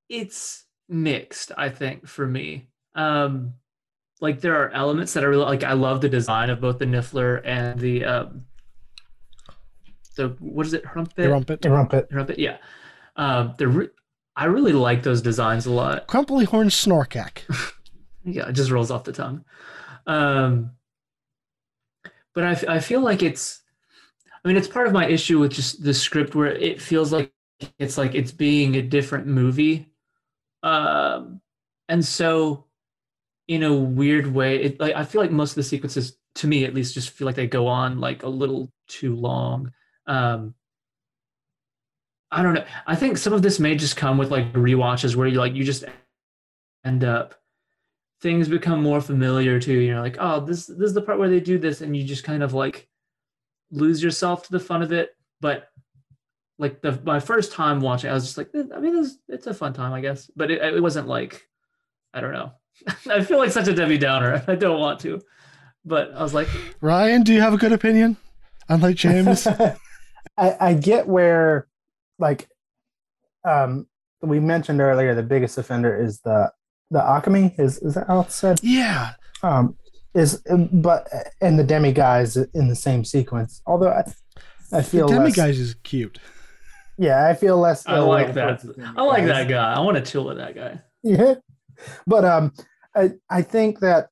it's 0.10 0.66
mixed 0.88 1.52
i 1.58 1.68
think 1.68 2.08
for 2.08 2.26
me 2.26 2.70
um 2.96 3.54
like 4.22 4.40
there 4.40 4.56
are 4.56 4.70
elements 4.72 5.12
that 5.14 5.22
i 5.22 5.28
really 5.28 5.44
like 5.44 5.66
i 5.66 5.74
love 5.74 6.00
the 6.00 6.08
design 6.08 6.50
of 6.50 6.62
both 6.62 6.80
the 6.80 6.86
niffler 6.86 7.42
and 7.44 7.78
the 7.78 8.06
um 8.06 8.46
the 10.16 10.30
what 10.40 10.66
is 10.66 10.74
it 10.74 10.86
Hrumpet? 10.86 11.16
The 11.18 11.30
rumpet, 11.30 11.62
The 11.62 11.70
rumpet. 11.70 12.08
Hrumpet, 12.10 12.40
yeah 12.40 12.56
um 13.18 13.54
the 13.58 13.68
re- 13.68 13.90
i 14.38 14.46
really 14.46 14.72
like 14.72 15.04
those 15.04 15.22
designs 15.22 15.66
a 15.66 15.72
lot 15.72 16.08
crumply 16.08 16.46
horn 16.46 16.70
snorkack. 16.70 17.40
yeah 18.28 18.50
it 18.50 18.54
just 18.54 18.72
rolls 18.72 18.92
off 18.92 19.04
the 19.04 19.14
tongue. 19.14 19.44
Um 20.06 20.72
but 22.36 22.44
I 22.44 22.80
feel 22.80 23.02
like 23.02 23.24
it's 23.24 23.64
i 24.46 24.48
mean 24.48 24.58
it's 24.58 24.68
part 24.68 24.86
of 24.86 24.94
my 24.94 25.08
issue 25.08 25.40
with 25.40 25.52
just 25.52 25.84
the 25.84 25.94
script 25.94 26.36
where 26.36 26.52
it 26.52 26.80
feels 26.80 27.12
like 27.12 27.32
it's 27.80 27.98
like 27.98 28.14
it's 28.14 28.32
being 28.32 28.76
a 28.76 28.82
different 28.82 29.26
movie. 29.28 29.88
Um 30.62 31.42
and 31.90 32.06
so 32.06 32.66
in 33.48 33.64
a 33.64 33.74
weird 33.74 34.28
way 34.28 34.62
it 34.62 34.80
like 34.80 34.94
i 34.94 35.06
feel 35.06 35.22
like 35.22 35.32
most 35.32 35.52
of 35.52 35.56
the 35.56 35.64
sequences 35.64 36.18
to 36.36 36.48
me 36.48 36.66
at 36.66 36.74
least 36.74 36.94
just 36.94 37.12
feel 37.12 37.26
like 37.26 37.36
they 37.36 37.48
go 37.48 37.66
on 37.66 38.00
like 38.00 38.24
a 38.24 38.30
little 38.30 38.72
too 38.88 39.16
long. 39.16 39.72
Um 40.06 40.54
i 42.30 42.44
don't 42.44 42.54
know. 42.54 42.66
I 42.86 42.96
think 42.96 43.18
some 43.18 43.34
of 43.34 43.42
this 43.42 43.60
may 43.60 43.76
just 43.76 43.96
come 43.98 44.18
with 44.18 44.32
like 44.32 44.52
rewatches 44.54 45.16
where 45.16 45.28
you 45.28 45.40
like 45.40 45.56
you 45.56 45.64
just 45.64 45.86
end 46.86 47.04
up 47.04 47.36
things 48.22 48.48
become 48.48 48.82
more 48.82 49.02
familiar 49.02 49.60
to 49.60 49.74
you. 49.74 49.80
You're 49.80 50.02
like 50.02 50.18
oh 50.20 50.40
this 50.40 50.68
this 50.68 50.88
is 50.90 50.94
the 50.94 51.02
part 51.02 51.20
where 51.20 51.30
they 51.30 51.40
do 51.40 51.58
this 51.58 51.82
and 51.82 51.96
you 51.96 52.04
just 52.04 52.24
kind 52.24 52.44
of 52.44 52.54
like 52.54 52.88
lose 53.72 54.02
yourself 54.02 54.44
to 54.44 54.52
the 54.52 54.60
fun 54.60 54.82
of 54.82 54.92
it. 54.92 55.16
But 55.42 55.70
like 56.60 56.82
the 56.82 57.00
my 57.04 57.20
first 57.20 57.52
time 57.52 57.80
watching 57.80 58.10
i 58.10 58.14
was 58.14 58.24
just 58.24 58.38
like 58.38 58.50
eh, 58.56 58.64
i 58.76 58.80
mean 58.80 58.98
it's, 58.98 59.20
it's 59.30 59.46
a 59.46 59.54
fun 59.54 59.74
time 59.74 59.94
i 59.94 60.02
guess. 60.02 60.30
But 60.36 60.52
it, 60.52 60.62
it 60.76 60.82
wasn't 60.82 61.08
like 61.08 61.48
i 62.14 62.22
don't 62.22 62.34
know. 62.34 62.52
I 63.10 63.24
feel 63.24 63.38
like 63.38 63.52
such 63.52 63.68
a 63.68 63.74
debbie 63.74 63.98
downer 63.98 64.44
i 64.48 64.56
don't 64.56 64.80
want 64.80 65.00
to. 65.02 65.22
But 65.86 66.14
i 66.14 66.24
was 66.24 66.34
like 66.34 66.48
Ryan, 66.82 67.24
do 67.24 67.34
you 67.34 67.42
have 67.42 67.54
a 67.54 67.58
good 67.58 67.74
opinion? 67.74 68.18
Unlike 68.70 68.96
James, 68.96 69.48
I, 70.38 70.58
I 70.60 70.74
get 70.74 71.08
where, 71.08 71.68
like, 72.20 72.50
um, 73.44 73.88
we 74.22 74.40
mentioned 74.40 74.82
earlier, 74.82 75.16
the 75.16 75.24
biggest 75.24 75.58
offender 75.58 75.96
is 75.96 76.20
the 76.22 76.52
the 76.92 77.00
Occamy. 77.00 77.58
Is 77.60 77.78
is 77.80 77.96
that 77.96 78.08
how 78.08 78.22
it's 78.22 78.36
said? 78.36 78.60
yeah, 78.64 79.14
Um, 79.44 79.76
is 80.14 80.42
but 80.72 81.08
and 81.42 81.60
the 81.60 81.64
demiguise 81.64 82.38
in 82.54 82.68
the 82.70 82.76
same 82.76 83.04
sequence. 83.04 83.62
Although 83.66 83.90
I, 83.92 84.04
I 84.72 84.78
the 84.82 84.84
feel 84.84 85.08
demiguise 85.08 85.60
is 85.60 85.76
cute. 85.84 86.20
yeah, 86.98 87.28
I 87.28 87.34
feel 87.36 87.58
less. 87.58 87.86
i 87.88 88.00
like 88.00 88.34
that 88.34 88.64
i 88.96 89.04
like 89.04 89.24
demiguise. 89.24 89.28
that 89.28 89.48
guy 89.48 89.74
i 89.74 89.80
want 89.80 89.98
to 89.98 90.04
chill 90.12 90.26
with 90.26 90.38
that 90.38 90.56
guy 90.56 90.80
Yeah. 91.04 91.36
But 92.08 92.26
um 92.26 92.54
I 92.96 93.12
I 93.30 93.42
think 93.44 93.80
that 93.82 94.10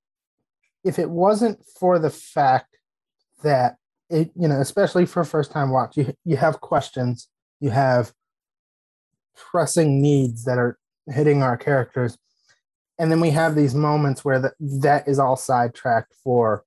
if 0.83 0.99
it 0.99 1.09
wasn't 1.09 1.57
for 1.79 1.97
the 1.97 2.11
fact 2.11 2.77
that 3.41 3.77
it 4.11 4.29
you 4.35 4.47
know, 4.47 4.61
especially 4.61 5.07
for 5.07 5.23
first 5.23 5.49
time 5.51 5.71
watch, 5.71 5.97
you 5.97 6.13
you 6.25 6.37
have 6.37 6.61
questions, 6.61 7.27
you 7.59 7.71
have 7.71 8.13
pressing 9.35 10.01
needs 10.01 10.43
that 10.45 10.57
are 10.59 10.77
hitting 11.07 11.41
our 11.41 11.57
characters. 11.57 12.17
And 12.97 13.11
then 13.11 13.19
we 13.19 13.31
have 13.31 13.55
these 13.55 13.75
moments 13.75 14.23
where 14.23 14.39
that 14.39 14.53
that 14.59 15.07
is 15.07 15.19
all 15.19 15.35
sidetracked 15.35 16.13
for 16.23 16.63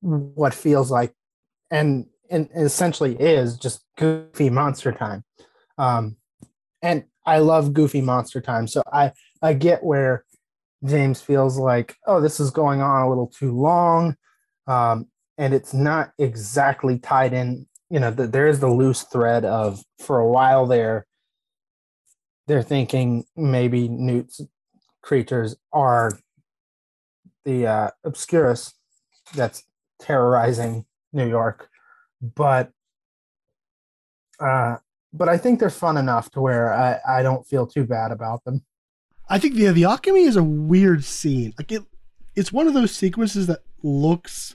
what 0.00 0.54
feels 0.54 0.90
like 0.90 1.12
and 1.70 2.06
and 2.30 2.48
essentially 2.54 3.16
is 3.16 3.56
just 3.56 3.84
goofy 3.96 4.50
monster 4.50 4.92
time. 4.92 5.24
Um 5.78 6.16
and 6.82 7.04
I 7.24 7.38
love 7.38 7.74
goofy 7.74 8.00
monster 8.00 8.40
time. 8.40 8.68
So 8.68 8.82
I 8.92 9.12
I 9.42 9.52
get 9.52 9.82
where 9.82 10.24
James 10.84 11.20
feels 11.20 11.58
like, 11.58 11.96
oh, 12.06 12.20
this 12.20 12.40
is 12.40 12.50
going 12.50 12.80
on 12.80 13.02
a 13.02 13.08
little 13.08 13.26
too 13.26 13.52
long, 13.52 14.16
um, 14.66 15.08
and 15.38 15.52
it's 15.52 15.74
not 15.74 16.12
exactly 16.18 16.98
tied 16.98 17.32
in. 17.32 17.66
You 17.90 18.00
know, 18.00 18.10
the, 18.10 18.26
there 18.26 18.48
is 18.48 18.60
the 18.60 18.70
loose 18.70 19.02
thread 19.02 19.44
of 19.44 19.82
for 19.98 20.18
a 20.18 20.28
while 20.28 20.66
there. 20.66 21.06
They're 22.46 22.62
thinking 22.62 23.24
maybe 23.34 23.88
Newt's 23.88 24.40
creatures 25.06 25.56
are 25.72 26.18
the 27.44 27.66
uh, 27.66 27.90
Obscurus 28.04 28.74
that's 29.34 29.62
terrorizing 30.00 30.84
New 31.12 31.28
York, 31.28 31.70
but 32.20 32.72
uh, 34.40 34.76
but 35.12 35.28
I 35.28 35.38
think 35.38 35.60
they're 35.60 35.70
fun 35.70 35.96
enough 35.96 36.30
to 36.32 36.40
where 36.40 36.74
I, 36.74 36.98
I 37.08 37.22
don't 37.22 37.46
feel 37.46 37.66
too 37.66 37.84
bad 37.84 38.10
about 38.10 38.44
them. 38.44 38.64
I 39.28 39.38
think 39.38 39.54
the 39.54 39.66
the 39.68 39.82
Occamy 39.82 40.26
is 40.26 40.36
a 40.36 40.42
weird 40.42 41.04
scene. 41.04 41.54
Like 41.56 41.70
it, 41.70 41.82
it's 42.34 42.52
one 42.52 42.66
of 42.66 42.74
those 42.74 42.90
sequences 42.90 43.46
that 43.46 43.62
looks 43.82 44.54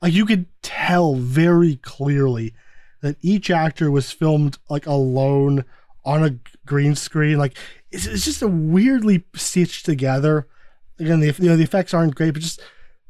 like 0.00 0.12
you 0.12 0.24
could 0.24 0.46
tell 0.62 1.16
very 1.16 1.76
clearly 1.76 2.54
that 3.02 3.16
each 3.20 3.50
actor 3.50 3.90
was 3.90 4.12
filmed 4.12 4.58
like 4.70 4.86
alone 4.86 5.64
on 6.04 6.24
a 6.24 6.38
green 6.64 6.94
screen. 6.94 7.38
Like 7.38 7.58
it's, 7.90 8.06
it's 8.06 8.24
just 8.24 8.42
a 8.42 8.48
weirdly 8.48 9.24
stitched 9.34 9.86
together. 9.86 10.46
Again, 10.98 11.20
the 11.20 11.34
you 11.38 11.48
know 11.48 11.56
the 11.56 11.62
effects 11.62 11.94
aren't 11.94 12.14
great, 12.14 12.32
but 12.32 12.42
just 12.42 12.60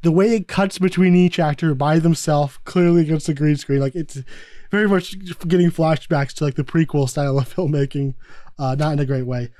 the 0.02 0.12
way 0.12 0.36
it 0.36 0.48
cuts 0.48 0.78
between 0.78 1.14
each 1.14 1.38
actor 1.38 1.74
by 1.74 1.98
themselves, 1.98 2.59
clearly 2.64 3.02
against 3.02 3.26
the 3.26 3.34
green 3.34 3.56
screen, 3.56 3.80
like 3.80 3.94
it's 3.94 4.22
very 4.70 4.88
much 4.88 5.18
getting 5.48 5.70
flashbacks 5.70 6.32
to 6.34 6.44
like 6.44 6.55
the 6.55 6.64
prequel 6.64 7.09
style 7.09 7.38
of 7.38 7.55
filmmaking, 7.55 8.14
uh, 8.59 8.74
not 8.78 8.92
in 8.92 8.98
a 8.98 9.06
great 9.06 9.26
way. 9.26 9.50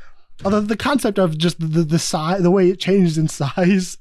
Although 0.45 0.61
the 0.61 0.77
concept 0.77 1.19
of 1.19 1.37
just 1.37 1.59
the 1.59 1.83
the 1.83 1.99
size, 1.99 2.43
the 2.43 2.51
way 2.51 2.71
it 2.71 2.79
changes 2.79 3.19
in 3.19 3.29
size, 3.29 3.99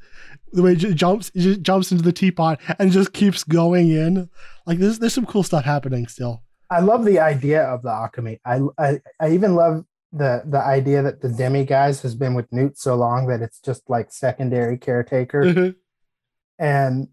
the 0.52 0.62
way 0.62 0.74
it 0.74 0.96
jumps 0.96 1.32
it 1.34 1.64
jumps 1.64 1.92
into 1.92 2.04
the 2.04 2.14
teapot 2.14 2.60
and 2.78 2.92
just 2.92 3.14
keeps 3.14 3.44
going 3.44 3.90
in, 3.90 4.30
like 4.66 4.78
there's 4.78 5.00
there's 5.00 5.14
some 5.14 5.26
cool 5.26 5.44
stuff 5.44 5.66
happening 5.66 6.08
still. 6.08 6.44
I 6.70 6.82
love 6.82 7.06
the 7.06 7.20
idea 7.20 7.64
of 7.64 7.82
the 7.82 7.90
Occamy. 7.90 8.40
I, 8.46 8.60
I 8.78 9.00
I 9.20 9.32
even 9.32 9.56
love 9.56 9.86
the 10.18 10.44
the 10.46 10.60
idea 10.60 11.02
that 11.02 11.22
the 11.22 11.28
demiguise 11.30 12.02
has 12.02 12.16
been 12.16 12.34
with 12.34 12.52
Newt 12.52 12.78
so 12.78 12.96
long 12.96 13.28
that 13.28 13.42
it's 13.42 13.60
just 13.60 13.90
like 13.90 14.12
secondary 14.12 14.78
caretaker. 14.78 15.44
Mhm. 15.44 15.76
and 16.60 17.08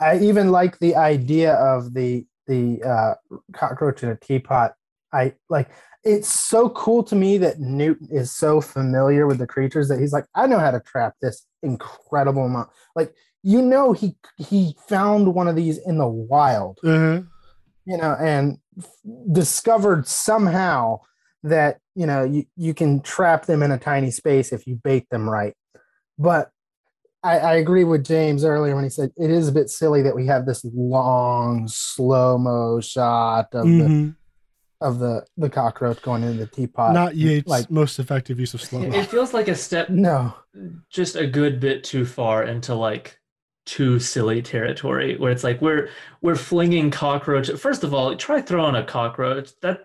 I 0.00 0.18
even 0.18 0.50
like 0.52 0.78
the 0.78 0.94
idea 0.96 1.54
of 1.54 1.94
the 1.94 2.26
the 2.46 2.82
uh, 2.82 3.14
cockroach 3.52 4.02
in 4.02 4.08
a 4.08 4.16
teapot. 4.16 4.74
I 5.12 5.34
like 5.48 5.68
it's 6.04 6.28
so 6.28 6.70
cool 6.70 7.02
to 7.04 7.16
me 7.16 7.38
that 7.38 7.58
Newt 7.58 7.98
is 8.10 8.30
so 8.30 8.60
familiar 8.60 9.26
with 9.26 9.38
the 9.38 9.46
creatures 9.46 9.88
that 9.88 9.98
he's 9.98 10.12
like, 10.12 10.26
I 10.34 10.46
know 10.46 10.58
how 10.60 10.70
to 10.70 10.80
trap 10.80 11.14
this 11.20 11.44
incredible 11.62 12.44
amount. 12.44 12.70
Like 12.94 13.14
you 13.42 13.60
know, 13.62 13.92
he 13.92 14.16
he 14.36 14.76
found 14.88 15.34
one 15.34 15.48
of 15.48 15.56
these 15.56 15.78
in 15.78 15.98
the 15.98 16.08
wild, 16.08 16.78
Uh-huh. 16.84 17.22
you 17.86 17.96
know, 17.96 18.14
and 18.20 18.58
f- 18.78 18.86
discovered 19.32 20.06
somehow 20.06 21.00
that 21.42 21.78
you 21.94 22.06
know 22.06 22.24
you, 22.24 22.44
you 22.56 22.74
can 22.74 23.00
trap 23.00 23.46
them 23.46 23.62
in 23.62 23.70
a 23.70 23.78
tiny 23.78 24.10
space 24.10 24.52
if 24.52 24.66
you 24.66 24.76
bait 24.82 25.06
them 25.10 25.28
right. 25.28 25.54
But 26.18 26.50
I, 27.22 27.38
I 27.38 27.54
agree 27.54 27.84
with 27.84 28.04
James 28.04 28.44
earlier 28.44 28.74
when 28.74 28.84
he 28.84 28.90
said 28.90 29.10
it 29.16 29.30
is 29.30 29.48
a 29.48 29.52
bit 29.52 29.68
silly 29.70 30.02
that 30.02 30.14
we 30.16 30.26
have 30.26 30.46
this 30.46 30.64
long 30.74 31.68
slow 31.68 32.38
mo 32.38 32.80
shot 32.80 33.48
of 33.54 33.64
the 33.66 33.70
Mhm. 33.70 34.14
of 34.80 34.98
the 35.00 35.24
the 35.36 35.50
cockroach 35.50 36.00
going 36.02 36.22
into 36.22 36.38
the 36.38 36.46
teapot. 36.46 36.94
Not 36.94 37.16
Yates' 37.16 37.48
like 37.48 37.70
most 37.70 37.98
effective 37.98 38.38
use 38.38 38.54
of 38.54 38.62
slow 38.62 38.80
mo 38.80 38.86
it 38.96 39.06
feels 39.06 39.32
like 39.34 39.48
a 39.48 39.54
step 39.54 39.90
no, 39.90 40.34
just 40.90 41.16
a 41.16 41.26
good 41.26 41.60
bit 41.60 41.82
too 41.84 42.04
far 42.04 42.44
into 42.44 42.74
like 42.74 43.18
too 43.66 43.98
silly 43.98 44.40
territory 44.40 45.14
where 45.18 45.30
it's 45.30 45.44
like 45.44 45.60
we're 45.60 45.90
we're 46.22 46.34
flinging 46.34 46.90
cockroach 46.90 47.50
first 47.50 47.84
of 47.84 47.92
all 47.92 48.16
try 48.16 48.40
throwing 48.40 48.74
a 48.74 48.82
cockroach 48.82 49.50
that 49.60 49.84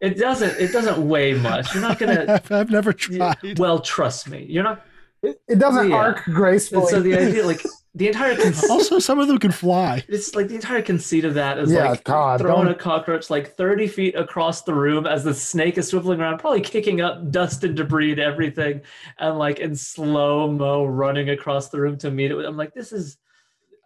it 0.00 0.18
doesn't 0.18 0.58
it 0.60 0.72
doesn't 0.72 1.08
weigh 1.08 1.34
much 1.34 1.72
you're 1.74 1.82
not 1.82 1.98
gonna 1.98 2.24
I've, 2.28 2.50
I've 2.52 2.70
never 2.70 2.92
tried. 2.92 3.58
well 3.58 3.78
trust 3.78 4.28
me 4.28 4.44
you're 4.48 4.64
not 4.64 4.84
it, 5.22 5.40
it 5.48 5.58
doesn't 5.58 5.88
Yeah. 5.90 5.96
arc 5.96 6.24
gracefully. 6.24 6.86
so 6.90 7.00
the 7.00 7.14
idea 7.16 7.46
like 7.52 7.62
the 7.96 8.08
entire 8.08 8.34
con- 8.36 8.52
also, 8.70 8.98
some 8.98 9.20
of 9.20 9.28
them 9.28 9.38
can 9.38 9.52
fly. 9.52 10.02
it's 10.08 10.34
like 10.34 10.48
the 10.48 10.56
entire 10.56 10.82
conceit 10.82 11.24
of 11.24 11.34
that 11.34 11.58
is 11.58 11.70
Yeah, 11.70 11.90
like 11.90 12.02
God, 12.04 12.40
throwing 12.40 12.64
don't- 12.64 12.72
a 12.72 12.78
cockroach 12.78 13.30
like 13.30 13.54
30 13.56 13.86
feet 13.86 14.16
across 14.16 14.62
the 14.62 14.74
room 14.74 15.06
as 15.06 15.22
the 15.22 15.32
snake 15.32 15.78
is 15.78 15.92
swiveling 15.92 16.18
around, 16.18 16.38
probably 16.38 16.60
kicking 16.60 17.00
up 17.00 17.30
dust 17.30 17.62
and 17.62 17.76
debris 17.76 18.10
and 18.10 18.20
everything, 18.20 18.80
and 19.18 19.38
like 19.38 19.60
in 19.60 19.76
slow 19.76 20.50
mo 20.50 20.84
running 20.84 21.30
across 21.30 21.68
the 21.68 21.80
room 21.80 21.96
to 21.98 22.10
meet 22.10 22.32
it. 22.32 22.34
with 22.34 22.46
I'm 22.46 22.56
like, 22.56 22.74
this 22.74 22.90
is, 22.92 23.16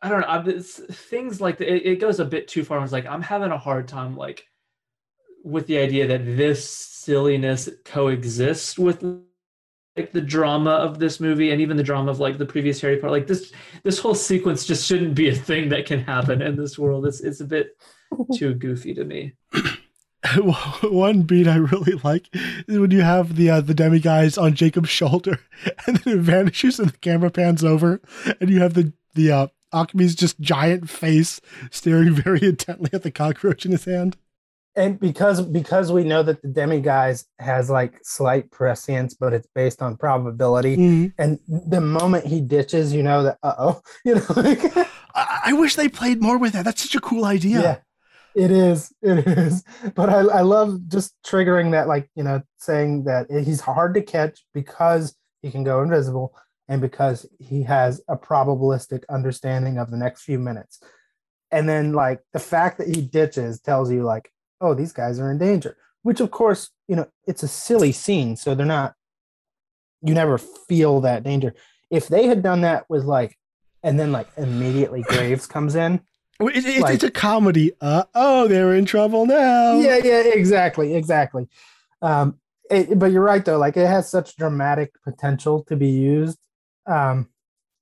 I 0.02 0.08
don't 0.08 0.22
know, 0.22 0.26
I'm, 0.26 0.48
it's, 0.48 0.78
things 0.78 1.42
like 1.42 1.58
that. 1.58 1.70
It, 1.70 1.84
it 1.86 1.96
goes 2.00 2.18
a 2.18 2.24
bit 2.24 2.48
too 2.48 2.64
far. 2.64 2.78
I 2.78 2.82
was 2.82 2.92
like, 2.92 3.04
I'm 3.06 3.20
having 3.22 3.50
a 3.52 3.58
hard 3.58 3.88
time 3.88 4.16
like 4.16 4.46
with 5.44 5.66
the 5.66 5.78
idea 5.78 6.06
that 6.06 6.24
this 6.24 6.68
silliness 6.68 7.68
coexists 7.84 8.78
with 8.78 9.02
like 9.96 10.12
the 10.12 10.20
drama 10.20 10.70
of 10.70 10.98
this 10.98 11.18
movie 11.18 11.50
and 11.50 11.60
even 11.60 11.76
the 11.76 11.82
drama 11.82 12.10
of 12.10 12.20
like 12.20 12.38
the 12.38 12.46
previous 12.46 12.80
Harry 12.80 12.96
Potter. 12.96 13.10
Like 13.10 13.26
this 13.26 13.52
this 13.82 13.98
whole 13.98 14.14
sequence 14.14 14.64
just 14.64 14.86
shouldn't 14.86 15.14
be 15.14 15.28
a 15.28 15.34
thing 15.34 15.68
that 15.70 15.86
can 15.86 16.00
happen 16.00 16.40
in 16.40 16.56
this 16.56 16.78
world. 16.78 17.06
It's 17.06 17.20
it's 17.20 17.40
a 17.40 17.44
bit 17.44 17.76
too 18.34 18.54
goofy 18.54 18.94
to 18.94 19.04
me. 19.04 19.34
One 20.82 21.22
beat 21.22 21.46
I 21.46 21.56
really 21.56 21.94
like 22.04 22.28
is 22.32 22.78
when 22.78 22.90
you 22.90 23.02
have 23.02 23.36
the 23.36 23.50
uh, 23.50 23.60
the 23.60 23.74
demiguise 23.74 24.40
on 24.40 24.54
Jacob's 24.54 24.90
shoulder, 24.90 25.40
and 25.86 25.96
then 25.96 26.18
it 26.18 26.20
vanishes 26.20 26.78
and 26.78 26.90
the 26.90 26.98
camera 26.98 27.30
pans 27.30 27.64
over, 27.64 28.00
and 28.40 28.50
you 28.50 28.60
have 28.60 28.74
the 28.74 28.92
the 29.14 29.32
uh, 29.32 29.46
Occamy's 29.72 30.14
just 30.14 30.40
giant 30.40 30.88
face 30.88 31.40
staring 31.70 32.12
very 32.14 32.42
intently 32.42 32.90
at 32.92 33.02
the 33.02 33.10
cockroach 33.10 33.64
in 33.64 33.72
his 33.72 33.84
hand. 33.84 34.16
And 34.78 35.00
because 35.00 35.42
because 35.42 35.90
we 35.90 36.04
know 36.04 36.22
that 36.22 36.40
the 36.40 36.48
demiguise 36.48 37.24
has 37.40 37.68
like 37.68 37.98
slight 38.02 38.50
prescience, 38.50 39.14
but 39.14 39.32
it's 39.32 39.48
based 39.54 39.82
on 39.82 39.96
probability. 39.96 40.76
Mhm. 40.76 41.12
And 41.18 41.40
the 41.48 41.80
moment 41.80 42.26
he 42.26 42.40
ditches, 42.40 42.94
you 42.94 43.02
know 43.02 43.24
that 43.24 43.38
uh 43.42 43.54
oh, 43.58 43.80
you 44.04 44.14
know, 44.14 44.24
like, 44.36 44.76
I, 45.14 45.40
I 45.46 45.52
wish 45.54 45.74
they 45.74 45.88
played 45.88 46.22
more 46.22 46.38
with 46.38 46.52
that. 46.52 46.64
That's 46.64 46.82
such 46.82 46.94
a 46.94 47.00
cool 47.00 47.24
idea. 47.24 47.60
yeah. 47.60 47.78
it 48.34 48.52
is, 48.52 48.92
it 49.02 49.26
is. 49.26 49.64
But 49.96 50.10
I, 50.10 50.20
I 50.20 50.40
love 50.42 50.86
just 50.86 51.14
triggering 51.26 51.72
that, 51.72 51.88
like 51.88 52.08
you 52.14 52.22
know, 52.22 52.42
saying 52.58 53.04
that 53.04 53.26
he's 53.30 53.60
hard 53.60 53.94
to 53.94 54.02
catch 54.02 54.44
because 54.54 55.16
he 55.42 55.50
can 55.50 55.64
go 55.64 55.82
invisible 55.82 56.34
and 56.68 56.80
because 56.80 57.26
he 57.40 57.64
has 57.64 58.00
a 58.08 58.16
probabilistic 58.16 59.02
understanding 59.08 59.78
of 59.78 59.90
the 59.90 59.96
next 59.96 60.22
few 60.22 60.38
minutes. 60.38 60.80
And 61.50 61.68
then 61.68 61.94
like 61.94 62.20
the 62.32 62.38
fact 62.38 62.78
that 62.78 62.88
he 62.88 63.00
ditches 63.00 63.60
tells 63.60 63.90
you 63.90 64.02
like, 64.02 64.30
oh, 64.60 64.74
these 64.74 64.92
guys 64.92 65.18
are 65.20 65.30
in 65.30 65.38
danger. 65.38 65.76
Which 66.02 66.20
of 66.20 66.30
course, 66.30 66.70
you 66.86 66.96
know, 66.96 67.08
it's 67.26 67.42
a 67.42 67.48
silly 67.48 67.92
scene, 67.92 68.36
so 68.36 68.54
they're 68.54 68.66
not. 68.66 68.94
You 70.02 70.14
never 70.14 70.38
feel 70.38 71.00
that 71.02 71.24
danger. 71.24 71.54
If 71.90 72.08
they 72.08 72.26
had 72.26 72.42
done 72.42 72.60
that 72.62 72.84
with 72.88 73.04
like, 73.04 73.36
and 73.82 73.98
then 73.98 74.12
like 74.12 74.28
immediately 74.36 75.02
Graves 75.02 75.46
comes 75.46 75.74
in. 75.74 76.00
It- 76.40 76.64
it- 76.64 76.80
Like- 76.82 76.94
it's 76.94 77.04
a 77.04 77.10
comedy. 77.10 77.72
Uh 77.80 78.04
oh, 78.14 78.46
they're 78.46 78.74
in 78.74 78.84
trouble 78.84 79.26
now. 79.26 79.78
Yeah, 79.80 79.96
yeah, 80.02 80.22
exactly, 80.24 80.94
exactly. 80.94 81.48
Um, 82.00 82.38
it, 82.70 82.96
but 82.98 83.10
you're 83.10 83.22
right 83.24 83.44
though. 83.44 83.58
Like 83.58 83.76
it 83.76 83.86
has 83.86 84.08
such 84.08 84.36
dramatic 84.36 84.92
potential 85.02 85.64
to 85.64 85.74
be 85.76 85.88
used 85.88 86.38
um, 86.86 87.28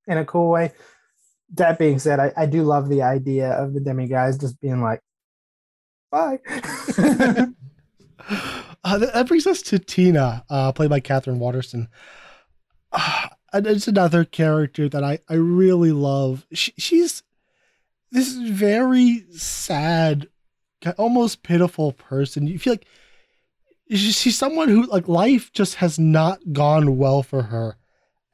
in 0.07 0.17
a 0.17 0.25
cool 0.25 0.51
way. 0.51 0.73
That 1.55 1.79
being 1.79 1.99
said, 1.99 2.19
I, 2.19 2.33
I 2.37 2.47
do 2.47 2.63
love 2.63 2.89
the 2.89 3.03
idea 3.03 3.51
of 3.51 3.75
the 3.75 3.81
demiguise 3.81 4.41
just 4.41 4.59
being 4.61 4.81
like, 4.81 5.01
"Bye." 6.11 6.41
Uh, 8.85 8.99
that, 8.99 9.27
brings 9.27 9.49
us 9.49 9.63
to 9.63 9.81
Tina, 9.81 10.45
uh, 10.49 10.71
played 10.71 10.91
by 10.91 11.01
Katherine 11.01 11.41
Waterston. 11.41 11.89
Uh, 12.93 13.29
it's 13.53 13.89
another 13.89 14.25
character 14.25 14.89
that 14.89 15.03
I, 15.03 15.19
I 15.29 15.35
really 15.35 15.91
love. 15.91 16.47
She, 16.53 16.73
she's 16.79 17.25
this 18.13 18.35
very 18.35 19.25
sad, 19.33 20.29
almost 20.99 21.43
pitiful 21.43 21.93
person. 21.93 22.47
You 22.47 22.59
feel 22.59 22.75
like 22.75 22.87
she's 23.91 24.39
someone 24.39 24.69
who 24.69 24.87
like 24.87 25.09
life 25.09 25.53
just 25.53 25.77
has 25.77 25.99
not 25.99 26.53
gone 26.53 26.97
well 26.97 27.23
for 27.23 27.43
her 27.43 27.77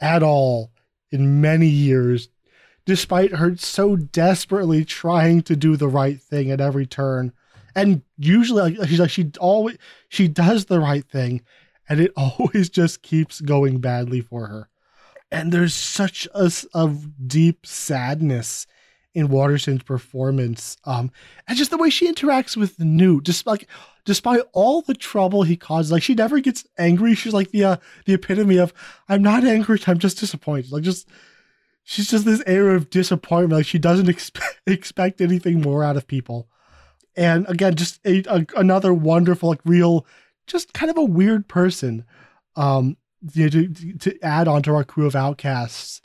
at 0.01 0.23
all 0.23 0.73
in 1.11 1.41
many 1.41 1.69
years, 1.69 2.29
despite 2.85 3.37
her 3.37 3.57
so 3.57 3.97
desperately 3.97 4.85
trying 4.85 5.43
to 5.43 5.57
do 5.57 5.77
the 5.77 5.89
right 5.89 6.21
thing 6.21 6.51
at 6.51 6.61
every 6.61 6.87
turn. 6.87 7.33
And 7.75 8.03
usually, 8.19 8.77
like 8.77 8.89
she's 8.89 9.01
like 9.01 9.11
she 9.11 9.31
always 9.41 9.79
she 10.09 10.29
does 10.29 10.67
the 10.67 10.81
right 10.81 11.05
thing, 11.05 11.43
and 11.89 12.01
it 12.01 12.13
always 12.17 12.69
just 12.69 13.03
keeps 13.03 13.41
going 13.41 13.79
badly 13.79 14.21
for 14.21 14.47
her. 14.47 14.69
And 15.31 15.51
there's 15.51 15.75
such 15.75 16.29
a, 16.35 16.51
a 16.75 16.89
deep 17.27 17.65
sadness 17.65 18.67
in 19.15 19.29
Waterston's 19.29 19.83
performance, 19.83 20.77
um, 20.85 21.11
and 21.47 21.57
just 21.57 21.71
the 21.71 21.77
way 21.77 21.91
she 21.91 22.11
interacts 22.11 22.57
with 22.57 22.79
Newt, 22.81 23.25
just 23.25 23.47
like 23.47 23.69
despite 24.05 24.41
all 24.53 24.83
the 24.83 24.95
trouble 24.95 25.43
he 25.43 25.57
causes, 25.57 25.93
like 25.93 26.03
she 26.03 26.15
never 26.15 26.41
gets 26.41 26.65
angry. 26.79 27.15
She's 27.15 27.35
like 27.35 27.51
the 27.51 27.65
uh, 27.65 27.77
the 28.05 28.15
epitome 28.15 28.57
of 28.57 28.73
I'm 29.09 29.23
not 29.23 29.45
angry, 29.45 29.79
I'm 29.87 29.99
just 29.99 30.19
disappointed. 30.19 30.73
Like 30.73 30.83
just 30.83 31.09
she's 31.83 32.09
just 32.09 32.25
this 32.25 32.43
air 32.47 32.75
of 32.75 32.91
disappointment, 32.91 33.61
like 33.61 33.67
she 33.67 33.79
doesn't 33.79 34.09
expect 34.11 34.61
expect 34.67 35.21
anything 35.21 35.61
more 35.61 35.85
out 35.85 35.97
of 35.97 36.07
people. 36.07 36.49
And 37.17 37.49
again, 37.49 37.75
just 37.75 38.01
a, 38.07 38.23
a 38.29 38.47
another 38.57 38.95
wonderful, 38.95 39.51
like 39.51 39.61
real, 39.65 40.07
just 40.47 40.73
kind 40.73 40.91
of 40.91 40.97
a 40.97 41.05
weird 41.05 41.49
person. 41.49 42.05
Um, 42.57 42.97
you 43.35 43.45
know, 43.45 43.49
to, 43.51 43.93
to 43.99 44.25
add 44.25 44.49
onto 44.49 44.75
our 44.75 44.85
crew 44.85 45.07
of 45.07 45.15
outcasts. 45.15 46.01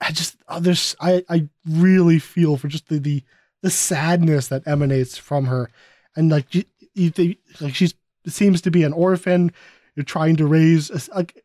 I 0.00 0.12
just 0.12 0.36
oh, 0.48 0.60
there's 0.60 0.96
I 1.00 1.24
I 1.28 1.48
really 1.68 2.18
feel 2.18 2.56
for 2.56 2.68
just 2.68 2.88
the 2.88 2.98
the 2.98 3.22
the 3.62 3.70
sadness 3.70 4.48
that 4.48 4.66
emanates 4.66 5.18
from 5.18 5.46
her, 5.46 5.70
and 6.16 6.30
like 6.30 6.54
you, 6.54 6.64
you 6.94 7.36
like 7.60 7.74
she's 7.74 7.94
seems 8.26 8.60
to 8.62 8.70
be 8.70 8.84
an 8.84 8.92
orphan. 8.92 9.52
You're 9.94 10.04
trying 10.04 10.36
to 10.36 10.46
raise 10.46 10.90
a, 10.90 11.14
like 11.14 11.44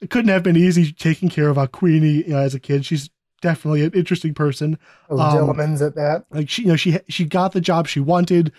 it 0.00 0.10
couldn't 0.10 0.30
have 0.30 0.42
been 0.42 0.56
easy 0.56 0.92
taking 0.92 1.28
care 1.28 1.48
of 1.48 1.58
a 1.58 1.68
Queenie 1.68 2.24
you 2.24 2.28
know, 2.28 2.38
as 2.38 2.54
a 2.54 2.60
kid. 2.60 2.84
She's 2.84 3.10
definitely 3.40 3.84
an 3.84 3.92
interesting 3.92 4.34
person. 4.34 4.78
Those 5.08 5.20
Um, 5.20 5.32
gentlemen's 5.32 5.82
at 5.82 5.94
that. 5.94 6.24
Like 6.30 6.48
she, 6.48 6.62
you 6.62 6.68
know, 6.68 6.76
she 6.76 6.98
she 7.08 7.24
got 7.24 7.52
the 7.52 7.60
job 7.60 7.86
she 7.86 8.00
wanted, 8.00 8.52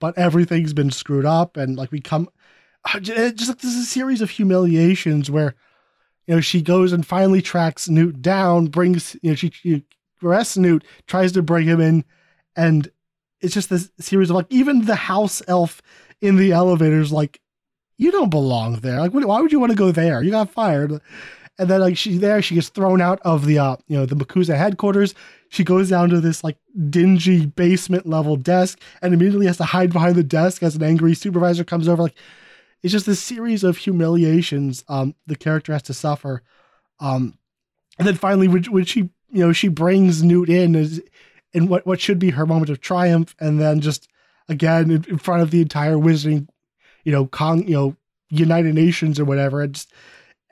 but 0.00 0.16
everything's 0.18 0.72
been 0.72 0.90
screwed 0.90 1.26
up, 1.26 1.56
and 1.56 1.76
like 1.76 1.92
we 1.92 2.00
come, 2.00 2.28
just 3.00 3.48
like 3.48 3.58
there's 3.58 3.76
a 3.76 3.84
series 3.84 4.20
of 4.20 4.30
humiliations 4.30 5.30
where, 5.30 5.54
you 6.26 6.34
know, 6.34 6.40
she 6.40 6.62
goes 6.62 6.92
and 6.92 7.06
finally 7.06 7.42
tracks 7.42 7.88
Newt 7.88 8.22
down, 8.22 8.66
brings 8.66 9.16
you 9.22 9.30
know 9.30 9.34
she, 9.34 9.50
she 9.50 9.84
arrests 10.22 10.56
Newt, 10.56 10.84
tries 11.06 11.32
to 11.32 11.42
bring 11.42 11.66
him 11.66 11.80
in, 11.80 12.04
and 12.56 12.90
it's 13.40 13.54
just 13.54 13.70
this 13.70 13.90
series 13.98 14.30
of 14.30 14.36
like 14.36 14.46
even 14.50 14.84
the 14.84 14.94
house 14.94 15.42
elf 15.48 15.82
in 16.20 16.36
the 16.36 16.52
elevators 16.52 17.10
like, 17.12 17.40
you 17.98 18.10
don't 18.12 18.30
belong 18.30 18.76
there. 18.76 19.00
Like, 19.00 19.12
why 19.12 19.40
would 19.40 19.52
you 19.52 19.60
want 19.60 19.72
to 19.72 19.78
go 19.78 19.90
there? 19.90 20.22
You 20.22 20.30
got 20.30 20.50
fired. 20.50 21.00
And 21.58 21.68
then 21.68 21.80
like 21.80 21.96
she's 21.96 22.20
there, 22.20 22.40
she 22.40 22.54
gets 22.54 22.70
thrown 22.70 23.00
out 23.00 23.20
of 23.22 23.46
the 23.46 23.58
uh, 23.58 23.76
you 23.86 23.96
know 23.96 24.06
the 24.06 24.16
MACUSA 24.16 24.56
headquarters. 24.56 25.14
She 25.50 25.64
goes 25.64 25.90
down 25.90 26.08
to 26.08 26.20
this 26.20 26.42
like 26.42 26.56
dingy 26.88 27.46
basement 27.46 28.06
level 28.06 28.36
desk 28.36 28.80
and 29.02 29.12
immediately 29.12 29.46
has 29.46 29.58
to 29.58 29.64
hide 29.64 29.92
behind 29.92 30.16
the 30.16 30.24
desk 30.24 30.62
as 30.62 30.76
an 30.76 30.82
angry 30.82 31.14
supervisor 31.14 31.62
comes 31.62 31.88
over. 31.88 32.04
Like 32.04 32.16
it's 32.82 32.92
just 32.92 33.06
this 33.06 33.20
series 33.20 33.64
of 33.64 33.76
humiliations 33.76 34.84
um 34.88 35.14
the 35.26 35.36
character 35.36 35.72
has 35.72 35.82
to 35.82 35.94
suffer 35.94 36.42
um 37.00 37.38
and 37.98 38.06
then 38.06 38.14
finally 38.14 38.48
when, 38.48 38.64
when 38.64 38.84
she 38.84 39.10
you 39.30 39.44
know 39.44 39.52
she 39.52 39.68
brings 39.68 40.22
newt 40.22 40.48
in 40.48 40.74
as 40.76 41.00
in 41.52 41.68
what 41.68 41.86
what 41.86 42.00
should 42.00 42.18
be 42.18 42.30
her 42.30 42.46
moment 42.46 42.70
of 42.70 42.80
triumph 42.80 43.34
and 43.40 43.60
then 43.60 43.80
just 43.80 44.08
again 44.48 44.90
in, 44.90 45.04
in 45.08 45.18
front 45.18 45.42
of 45.42 45.50
the 45.50 45.60
entire 45.60 45.94
wizarding 45.94 46.48
you 47.04 47.12
know 47.12 47.26
con 47.26 47.66
you 47.66 47.74
know 47.74 47.96
united 48.28 48.74
nations 48.74 49.20
or 49.20 49.24
whatever 49.24 49.66
just 49.66 49.92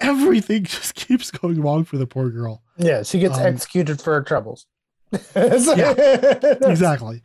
everything 0.01 0.65
just 0.77 0.95
keeps 0.95 1.31
going 1.31 1.61
wrong 1.61 1.85
for 1.85 1.97
the 1.99 2.07
poor 2.07 2.31
girl 2.31 2.63
Yeah, 2.79 3.03
she 3.03 3.19
gets 3.19 3.39
Um, 3.39 3.47
executed 3.47 4.01
for 4.01 4.15
her 4.15 4.23
troubles. 4.23 4.67
exactly. 5.35 7.23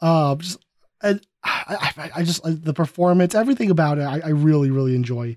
Um, 0.00 0.38
just, 0.38 0.64
and 1.02 1.20
I, 1.44 1.92
I, 1.96 2.10
I 2.16 2.22
just 2.24 2.40
the 2.44 2.72
performance, 2.74 3.34
everything 3.34 3.70
about 3.70 3.98
it, 3.98 4.02
I, 4.02 4.20
I 4.24 4.28
really, 4.30 4.70
really 4.70 4.94
enjoy. 4.94 5.36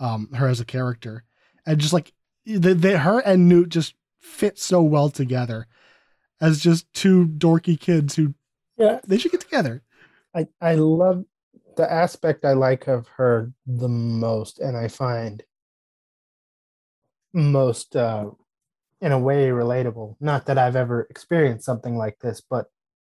Um, 0.00 0.30
her 0.32 0.48
as 0.48 0.58
a 0.58 0.64
character, 0.64 1.22
and 1.64 1.78
just 1.78 1.92
like 1.92 2.12
the, 2.44 2.74
the 2.74 2.98
her 2.98 3.20
and 3.20 3.48
Newt 3.48 3.68
just 3.68 3.94
fit 4.20 4.58
so 4.58 4.82
well 4.82 5.10
together 5.10 5.68
as 6.40 6.60
just 6.60 6.92
two 6.92 7.26
dorky 7.28 7.78
kids 7.78 8.16
who 8.16 8.34
Yeah. 8.78 8.98
they 9.06 9.16
should 9.18 9.30
get 9.30 9.42
together. 9.42 9.82
I, 10.34 10.48
I 10.60 10.74
love 10.74 11.24
the 11.76 11.90
aspect 11.92 12.44
I 12.44 12.54
like 12.54 12.88
of 12.88 13.06
her 13.16 13.52
the 13.66 13.86
most, 13.88 14.58
and 14.58 14.76
I 14.76 14.88
find 14.88 15.42
most, 17.32 17.96
uh, 17.96 18.30
in 19.00 19.12
a 19.12 19.18
way, 19.18 19.48
relatable. 19.48 20.16
Not 20.20 20.46
that 20.46 20.58
I've 20.58 20.76
ever 20.76 21.06
experienced 21.10 21.64
something 21.64 21.96
like 21.96 22.18
this, 22.20 22.40
but 22.40 22.66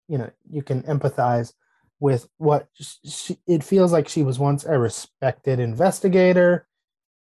you 0.07 0.18
know, 0.18 0.30
you 0.49 0.61
can 0.61 0.84
empathize 0.84 1.53
with 1.99 2.27
what 2.38 2.68
she, 3.03 3.38
it 3.48 3.64
feels 3.64 3.91
like 3.91 4.07
she 4.07 4.23
was 4.23 4.39
once 4.39 4.65
a 4.65 4.77
respected 4.77 5.60
investigator, 5.60 6.68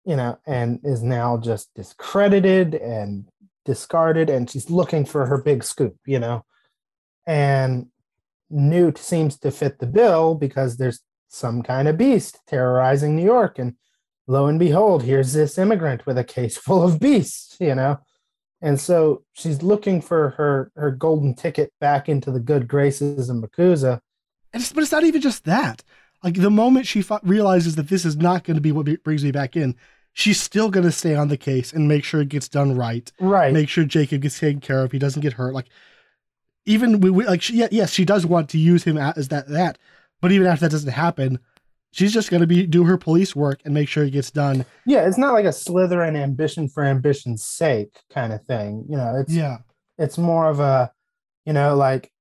you 0.04 0.16
know, 0.16 0.38
and 0.46 0.80
is 0.84 1.02
now 1.02 1.36
just 1.36 1.72
discredited 1.74 2.74
and 2.74 3.28
discarded, 3.64 4.28
and 4.28 4.50
she's 4.50 4.70
looking 4.70 5.04
for 5.04 5.26
her 5.26 5.40
big 5.42 5.64
scoop, 5.64 5.96
you 6.06 6.18
know, 6.18 6.44
and 7.26 7.86
Newt 8.50 8.98
seems 8.98 9.38
to 9.40 9.50
fit 9.50 9.78
the 9.78 9.86
bill 9.86 10.34
because 10.34 10.76
there's 10.76 11.00
some 11.28 11.62
kind 11.62 11.88
of 11.88 11.98
beast 11.98 12.38
terrorizing 12.46 13.16
New 13.16 13.24
York. 13.24 13.58
And 13.58 13.74
lo 14.26 14.46
and 14.46 14.58
behold, 14.58 15.02
here's 15.02 15.32
this 15.32 15.58
immigrant 15.58 16.06
with 16.06 16.18
a 16.18 16.24
case 16.24 16.56
full 16.66 16.82
of 16.82 17.00
beasts, 17.00 17.56
you 17.60 17.74
know? 17.74 17.98
And 18.62 18.80
so 18.80 19.22
she's 19.34 19.62
looking 19.62 20.00
for 20.00 20.30
her, 20.30 20.72
her 20.76 20.90
golden 20.90 21.34
ticket 21.34 21.72
back 21.80 22.08
into 22.08 22.30
the 22.30 22.40
good 22.40 22.66
graces 22.66 23.28
of 23.28 23.36
MACUSA. 23.36 24.00
And 24.52 24.62
it's, 24.62 24.72
but 24.72 24.82
it's 24.82 24.92
not 24.92 25.04
even 25.04 25.20
just 25.20 25.44
that. 25.44 25.82
Like 26.24 26.34
the 26.34 26.50
moment 26.50 26.86
she 26.86 27.02
fi- 27.02 27.20
realizes 27.22 27.76
that 27.76 27.88
this 27.88 28.04
is 28.04 28.16
not 28.16 28.44
going 28.44 28.54
to 28.54 28.62
be 28.62 28.72
what 28.72 28.86
be- 28.86 28.96
brings 28.96 29.22
me 29.22 29.30
back 29.30 29.56
in, 29.56 29.76
she's 30.14 30.40
still 30.40 30.70
going 30.70 30.86
to 30.86 30.92
stay 30.92 31.14
on 31.14 31.28
the 31.28 31.36
case 31.36 31.72
and 31.72 31.86
make 31.86 32.02
sure 32.02 32.22
it 32.22 32.30
gets 32.30 32.48
done 32.48 32.74
right. 32.74 33.12
Right. 33.20 33.52
make 33.52 33.68
sure 33.68 33.84
Jacob 33.84 34.22
gets 34.22 34.38
taken 34.38 34.60
care 34.60 34.82
of. 34.82 34.90
He 34.90 34.98
doesn't 34.98 35.20
get 35.20 35.34
hurt. 35.34 35.52
Like 35.52 35.68
even 36.64 37.00
we, 37.00 37.10
we 37.10 37.26
like 37.26 37.42
she, 37.42 37.56
yeah, 37.56 37.68
yes, 37.70 37.92
she 37.92 38.04
does 38.04 38.24
want 38.26 38.48
to 38.50 38.58
use 38.58 38.84
him 38.84 38.96
as 38.96 39.28
that 39.28 39.48
that, 39.48 39.78
but 40.20 40.32
even 40.32 40.46
after 40.46 40.64
that 40.64 40.72
doesn't 40.72 40.90
happen, 40.90 41.38
she's 41.96 42.12
just 42.12 42.30
gonna 42.30 42.46
be 42.46 42.66
do 42.66 42.84
her 42.84 42.96
police 42.98 43.34
work 43.34 43.60
and 43.64 43.72
make 43.74 43.88
sure 43.88 44.04
it 44.04 44.10
gets 44.10 44.30
done. 44.30 44.64
yeah, 44.84 45.06
it's 45.06 45.18
not 45.18 45.32
like 45.32 45.46
a 45.46 45.48
Slytherin 45.48 46.16
ambition 46.16 46.68
for 46.68 46.84
ambition's 46.84 47.44
sake 47.44 48.00
kind 48.12 48.32
of 48.32 48.42
thing. 48.44 48.84
You 48.88 48.96
know, 48.96 49.16
it's 49.18 49.32
Yeah, 49.32 49.58
it's 49.98 50.18
more 50.18 50.48
of 50.48 50.60
a, 50.60 50.92
you 51.44 51.52
know, 51.52 51.74
like 51.76 52.12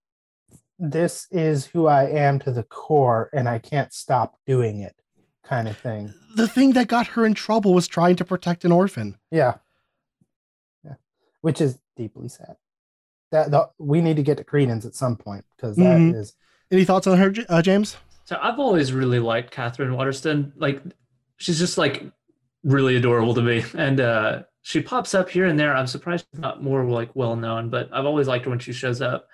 this 0.80 1.28
is 1.32 1.66
who 1.68 1.88
I 1.88 2.06
am 2.10 2.40
to 2.40 2.52
the 2.52 2.64
core 2.64 3.30
and 3.34 3.48
I 3.48 3.60
can't 3.60 3.94
stop 3.94 4.36
doing 4.46 4.80
it 4.82 4.96
kind 5.44 5.68
of 5.68 5.78
thing. 5.78 6.14
the 6.36 6.48
thing 6.48 6.74
that 6.74 6.88
got 6.88 7.08
her 7.08 7.26
in 7.26 7.34
trouble 7.34 7.74
was 7.74 7.88
trying 7.88 8.16
to 8.18 8.26
protect 8.26 8.66
an 8.66 8.72
orphan. 8.72 9.18
Yeah. 9.32 9.56
Yeah. 10.84 10.96
Which 11.42 11.62
is 11.62 11.78
deeply 11.96 12.28
sad. 12.30 12.56
That 13.32 13.52
the, 13.52 13.70
we 13.78 14.02
need 14.02 14.16
to 14.18 14.24
get 14.24 14.38
to 14.38 14.44
Credence 14.44 14.86
at 14.86 14.96
some 14.96 15.16
point 15.18 15.46
because 15.56 15.76
that 15.78 16.00
is 16.00 16.32
Mhm. 16.32 16.36
Any 16.72 16.84
thoughts 16.84 17.06
on 17.08 17.18
her, 17.20 17.32
uh, 17.48 17.62
James? 17.62 17.96
So 18.26 18.38
I've 18.42 18.60
always 18.60 18.92
really 18.92 19.20
liked 19.20 19.52
Katherine 19.52 19.94
Waterston. 19.94 20.52
Like 20.58 20.82
she's 21.38 21.60
just 21.60 21.78
like 21.78 22.04
really 22.64 22.96
adorable 22.96 23.34
to 23.36 23.42
me. 23.42 23.64
And 23.76 24.00
uh 24.02 24.44
she 24.62 24.82
pops 24.82 25.14
up 25.14 25.30
here 25.30 25.46
and 25.46 25.60
there. 25.60 25.76
I'm 25.76 25.86
surprised 25.88 26.26
she's 26.32 26.42
not 26.42 26.64
more 26.64 26.84
like 26.86 27.16
well 27.16 27.36
known, 27.36 27.70
but 27.70 27.90
I've 27.94 28.06
always 28.06 28.28
liked 28.28 28.46
her 28.46 28.50
when 28.50 28.60
she 28.60 28.74
shows 28.74 29.02
up. 29.02 29.28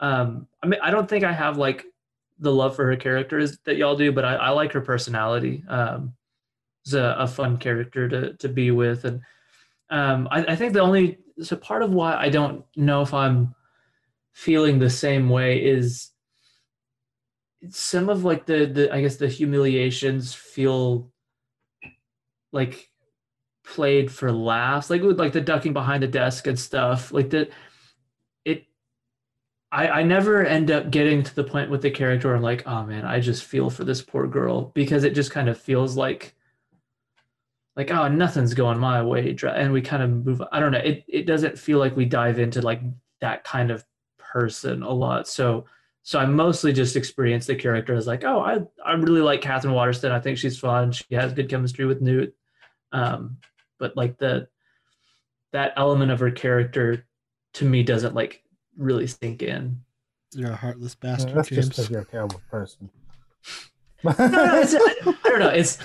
Um 0.00 0.48
I 0.62 0.66
mean 0.66 0.80
I 0.82 0.90
don't 0.90 1.08
think 1.08 1.24
I 1.24 1.32
have 1.32 1.56
like 1.56 1.84
the 2.40 2.52
love 2.52 2.74
for 2.74 2.86
her 2.86 2.96
characters 2.96 3.58
that 3.64 3.76
y'all 3.76 3.96
do, 3.96 4.10
but 4.10 4.24
I, 4.24 4.34
I 4.34 4.50
like 4.50 4.72
her 4.72 4.80
personality. 4.80 5.62
Um 5.68 6.14
it's 6.84 6.94
a, 6.94 7.14
a 7.18 7.28
fun 7.28 7.58
character 7.58 8.08
to 8.08 8.34
to 8.34 8.48
be 8.48 8.72
with. 8.72 9.04
And 9.04 9.20
um 9.90 10.26
I, 10.32 10.44
I 10.46 10.56
think 10.56 10.72
the 10.72 10.80
only 10.80 11.18
so 11.40 11.54
part 11.56 11.82
of 11.82 11.92
why 11.92 12.16
I 12.16 12.28
don't 12.28 12.64
know 12.74 13.02
if 13.02 13.14
I'm 13.14 13.54
feeling 14.32 14.78
the 14.78 14.90
same 14.90 15.28
way 15.28 15.62
is 15.64 16.11
some 17.70 18.08
of 18.08 18.24
like 18.24 18.46
the 18.46 18.66
the 18.66 18.92
I 18.92 19.00
guess 19.00 19.16
the 19.16 19.28
humiliations 19.28 20.34
feel 20.34 21.10
like 22.52 22.90
played 23.64 24.10
for 24.10 24.32
laughs, 24.32 24.90
like 24.90 25.02
with 25.02 25.18
like 25.18 25.32
the 25.32 25.40
ducking 25.40 25.72
behind 25.72 26.02
the 26.02 26.08
desk 26.08 26.46
and 26.46 26.58
stuff. 26.58 27.12
Like 27.12 27.30
that, 27.30 27.50
it. 28.44 28.66
I 29.70 29.88
I 29.88 30.02
never 30.02 30.44
end 30.44 30.70
up 30.70 30.90
getting 30.90 31.22
to 31.22 31.34
the 31.34 31.44
point 31.44 31.70
with 31.70 31.82
the 31.82 31.90
character 31.90 32.34
I'm 32.34 32.42
like, 32.42 32.66
oh 32.66 32.84
man, 32.84 33.04
I 33.04 33.20
just 33.20 33.44
feel 33.44 33.70
for 33.70 33.84
this 33.84 34.02
poor 34.02 34.26
girl 34.26 34.72
because 34.74 35.04
it 35.04 35.14
just 35.14 35.30
kind 35.30 35.48
of 35.48 35.58
feels 35.58 35.96
like. 35.96 36.34
Like 37.74 37.90
oh 37.90 38.06
nothing's 38.06 38.52
going 38.52 38.78
my 38.78 39.02
way 39.02 39.34
and 39.42 39.72
we 39.72 39.80
kind 39.80 40.02
of 40.02 40.10
move 40.10 40.42
I 40.52 40.60
don't 40.60 40.72
know 40.72 40.78
it 40.78 41.04
it 41.08 41.24
doesn't 41.24 41.58
feel 41.58 41.78
like 41.78 41.96
we 41.96 42.04
dive 42.04 42.38
into 42.38 42.60
like 42.60 42.82
that 43.22 43.44
kind 43.44 43.70
of 43.70 43.82
person 44.18 44.82
a 44.82 44.90
lot 44.90 45.26
so 45.26 45.64
so 46.02 46.18
I 46.18 46.26
mostly 46.26 46.72
just 46.72 46.96
experience 46.96 47.46
the 47.46 47.54
character 47.54 47.94
as 47.94 48.06
like, 48.06 48.24
oh, 48.24 48.40
I 48.40 48.60
I 48.84 48.94
really 48.94 49.20
like 49.20 49.40
Katherine 49.40 49.74
Waterston. 49.74 50.10
I 50.12 50.20
think 50.20 50.38
she's 50.38 50.58
fun. 50.58 50.92
She 50.92 51.04
has 51.14 51.32
good 51.32 51.48
chemistry 51.48 51.84
with 51.84 52.00
Newt. 52.00 52.34
Um, 52.90 53.38
but 53.78 53.96
like 53.96 54.18
the 54.18 54.48
that 55.52 55.72
element 55.76 56.10
of 56.10 56.20
her 56.20 56.30
character 56.30 57.06
to 57.54 57.64
me 57.64 57.82
doesn't 57.82 58.14
like 58.14 58.42
really 58.76 59.06
sink 59.06 59.42
in. 59.42 59.82
You're 60.34 60.52
a 60.52 60.56
heartless 60.56 60.96
Yeah, 61.02 61.10
bastard, 61.10 61.36
that's 61.36 61.48
just 61.48 61.68
because 61.70 61.90
you're 61.90 62.00
a 62.00 62.04
terrible 62.04 62.40
person. 62.50 62.90
No, 64.04 64.10
no, 64.18 64.42
I, 64.44 65.14
I 65.24 65.28
don't 65.28 65.38
know. 65.38 65.48
It's 65.50 65.78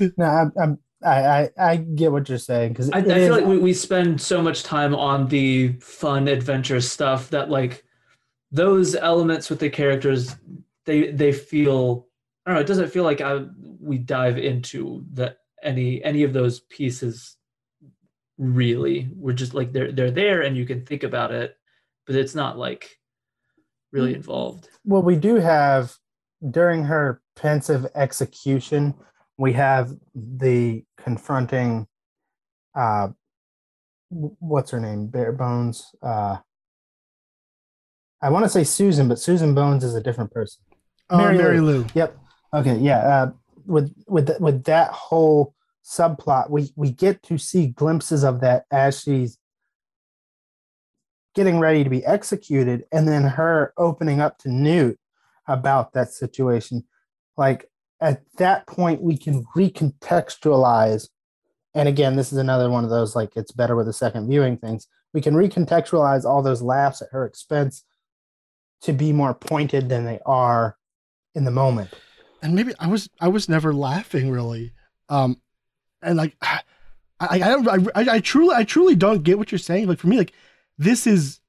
no, 0.18 0.26
I'm, 0.26 0.52
I'm, 0.60 0.78
I, 1.02 1.24
I, 1.24 1.50
I 1.58 1.76
get 1.76 2.12
what 2.12 2.28
you're 2.28 2.36
saying 2.36 2.74
because 2.74 2.90
I, 2.90 2.98
I 2.98 3.02
feel 3.02 3.32
like 3.32 3.46
we, 3.46 3.56
we 3.56 3.72
spend 3.72 4.20
so 4.20 4.42
much 4.42 4.62
time 4.62 4.94
on 4.94 5.28
the 5.28 5.72
fun 5.80 6.28
adventure 6.28 6.82
stuff 6.82 7.30
that 7.30 7.48
like 7.48 7.85
those 8.50 8.94
elements 8.94 9.50
with 9.50 9.58
the 9.58 9.70
characters 9.70 10.36
they 10.84 11.10
they 11.10 11.32
feel 11.32 12.06
I 12.44 12.50
don't 12.50 12.56
know 12.56 12.60
it 12.60 12.66
doesn't 12.66 12.92
feel 12.92 13.04
like 13.04 13.20
I 13.20 13.44
we 13.80 13.98
dive 13.98 14.38
into 14.38 15.04
the 15.12 15.36
any 15.62 16.02
any 16.04 16.22
of 16.22 16.32
those 16.32 16.60
pieces 16.60 17.36
really 18.38 19.08
we're 19.14 19.32
just 19.32 19.54
like 19.54 19.72
they're 19.72 19.92
they're 19.92 20.10
there 20.10 20.42
and 20.42 20.56
you 20.56 20.66
can 20.66 20.84
think 20.84 21.02
about 21.02 21.32
it 21.32 21.56
but 22.06 22.14
it's 22.14 22.34
not 22.34 22.58
like 22.58 22.98
really 23.92 24.14
involved 24.14 24.68
well, 24.86 25.02
we 25.02 25.16
do 25.16 25.34
have 25.36 25.96
during 26.48 26.84
her 26.84 27.20
pensive 27.34 27.86
execution, 27.96 28.94
we 29.36 29.52
have 29.54 29.92
the 30.14 30.84
confronting. 30.96 31.88
Uh, 32.74 33.08
what's 34.10 34.70
her 34.70 34.80
name? 34.80 35.08
Bare 35.08 35.32
Bones. 35.32 35.92
Uh, 36.00 36.36
I 38.22 38.30
want 38.30 38.44
to 38.44 38.48
say 38.48 38.64
Susan, 38.64 39.08
but 39.08 39.18
Susan 39.18 39.54
Bones 39.54 39.84
is 39.84 39.94
a 39.94 40.02
different 40.02 40.32
person. 40.32 40.62
Oh, 41.10 41.18
Mary 41.18 41.38
Mary 41.38 41.60
Lou. 41.60 41.78
Lou. 41.78 41.86
Yep. 41.94 42.18
Okay. 42.54 42.76
Yeah. 42.78 42.98
Uh, 42.98 43.32
with 43.66 43.94
with 44.06 44.26
th- 44.28 44.40
with 44.40 44.64
that 44.64 44.90
whole 44.90 45.54
subplot, 45.84 46.50
we 46.50 46.72
we 46.76 46.90
get 46.90 47.22
to 47.24 47.38
see 47.38 47.68
glimpses 47.68 48.24
of 48.24 48.40
that 48.40 48.64
as 48.70 49.00
she's 49.00 49.38
getting 51.34 51.58
ready 51.58 51.84
to 51.84 51.90
be 51.90 52.04
executed, 52.04 52.84
and 52.90 53.06
then 53.06 53.22
her 53.22 53.74
opening 53.76 54.20
up 54.20 54.38
to 54.38 54.50
Newt 54.50 54.98
about 55.46 55.92
that 55.92 56.10
situation. 56.10 56.84
Like 57.36 57.70
at 58.00 58.22
that 58.38 58.66
point, 58.66 59.02
we 59.02 59.16
can 59.18 59.44
recontextualize. 59.56 61.08
And 61.74 61.88
again, 61.88 62.16
this 62.16 62.32
is 62.32 62.38
another 62.38 62.70
one 62.70 62.84
of 62.84 62.90
those 62.90 63.14
like 63.14 63.36
it's 63.36 63.52
better 63.52 63.76
with 63.76 63.88
a 63.88 63.92
second 63.92 64.28
viewing 64.28 64.56
things. 64.56 64.88
We 65.12 65.20
can 65.20 65.34
recontextualize 65.34 66.24
all 66.24 66.42
those 66.42 66.62
laughs 66.62 67.02
at 67.02 67.08
her 67.12 67.26
expense 67.26 67.84
to 68.82 68.92
be 68.92 69.12
more 69.12 69.34
pointed 69.34 69.88
than 69.88 70.04
they 70.04 70.20
are 70.26 70.76
in 71.34 71.44
the 71.44 71.50
moment. 71.50 71.90
and 72.42 72.54
maybe 72.54 72.72
I 72.78 72.86
was 72.88 73.08
I 73.20 73.28
was 73.28 73.48
never 73.48 73.72
laughing 73.74 74.30
really, 74.30 74.72
um, 75.08 75.40
and 76.02 76.16
like 76.16 76.36
I 76.42 76.60
I 77.20 77.80
I, 77.94 78.14
I 78.16 78.20
truly 78.20 78.54
I 78.54 78.64
truly 78.64 78.94
don't 78.94 79.22
get 79.22 79.38
what 79.38 79.50
you're 79.50 79.58
saying. 79.58 79.88
Like 79.88 79.98
for 79.98 80.08
me, 80.08 80.18
like 80.18 80.32
this 80.78 81.06
is 81.06 81.40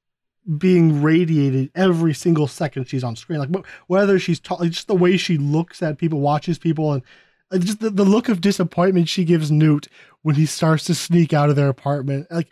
being 0.56 1.02
radiated 1.02 1.70
every 1.74 2.14
single 2.14 2.46
second 2.46 2.86
she's 2.88 3.04
on 3.04 3.14
screen. 3.16 3.38
Like 3.38 3.66
whether 3.86 4.18
she's 4.18 4.40
ta- 4.40 4.54
like, 4.56 4.70
just 4.70 4.86
the 4.88 4.94
way 4.94 5.18
she 5.18 5.36
looks 5.36 5.82
at 5.82 5.98
people, 5.98 6.20
watches 6.20 6.58
people, 6.58 6.92
and 6.94 7.02
Uh, 7.50 7.58
Just 7.58 7.80
the, 7.80 7.90
the 7.90 8.04
look 8.04 8.28
of 8.28 8.40
disappointment 8.40 9.08
she 9.08 9.24
gives 9.24 9.50
Newt 9.50 9.88
when 10.22 10.36
he 10.36 10.46
starts 10.46 10.84
to 10.84 10.94
sneak 10.94 11.32
out 11.32 11.50
of 11.50 11.56
their 11.56 11.68
apartment. 11.68 12.26
Like 12.30 12.48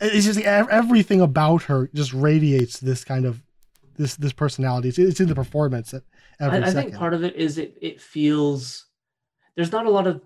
it's 0.00 0.26
just 0.26 0.36
like, 0.38 0.46
everything 0.46 1.20
about 1.20 1.64
her 1.64 1.88
just 1.92 2.12
radiates 2.12 2.78
this 2.78 3.04
kind 3.04 3.24
of 3.26 3.42
this 3.98 4.16
this 4.16 4.32
personality. 4.32 4.88
It's, 4.88 4.98
it's 4.98 5.20
in 5.20 5.28
the 5.28 5.34
performance 5.34 5.92
at 5.92 6.02
every 6.40 6.58
I, 6.58 6.68
I 6.68 6.70
think 6.70 6.94
part 6.94 7.14
of 7.14 7.24
it 7.24 7.36
is 7.36 7.58
it 7.58 7.76
it 7.80 8.00
feels 8.00 8.86
there's 9.56 9.72
not 9.72 9.86
a 9.86 9.90
lot 9.90 10.06
of 10.06 10.22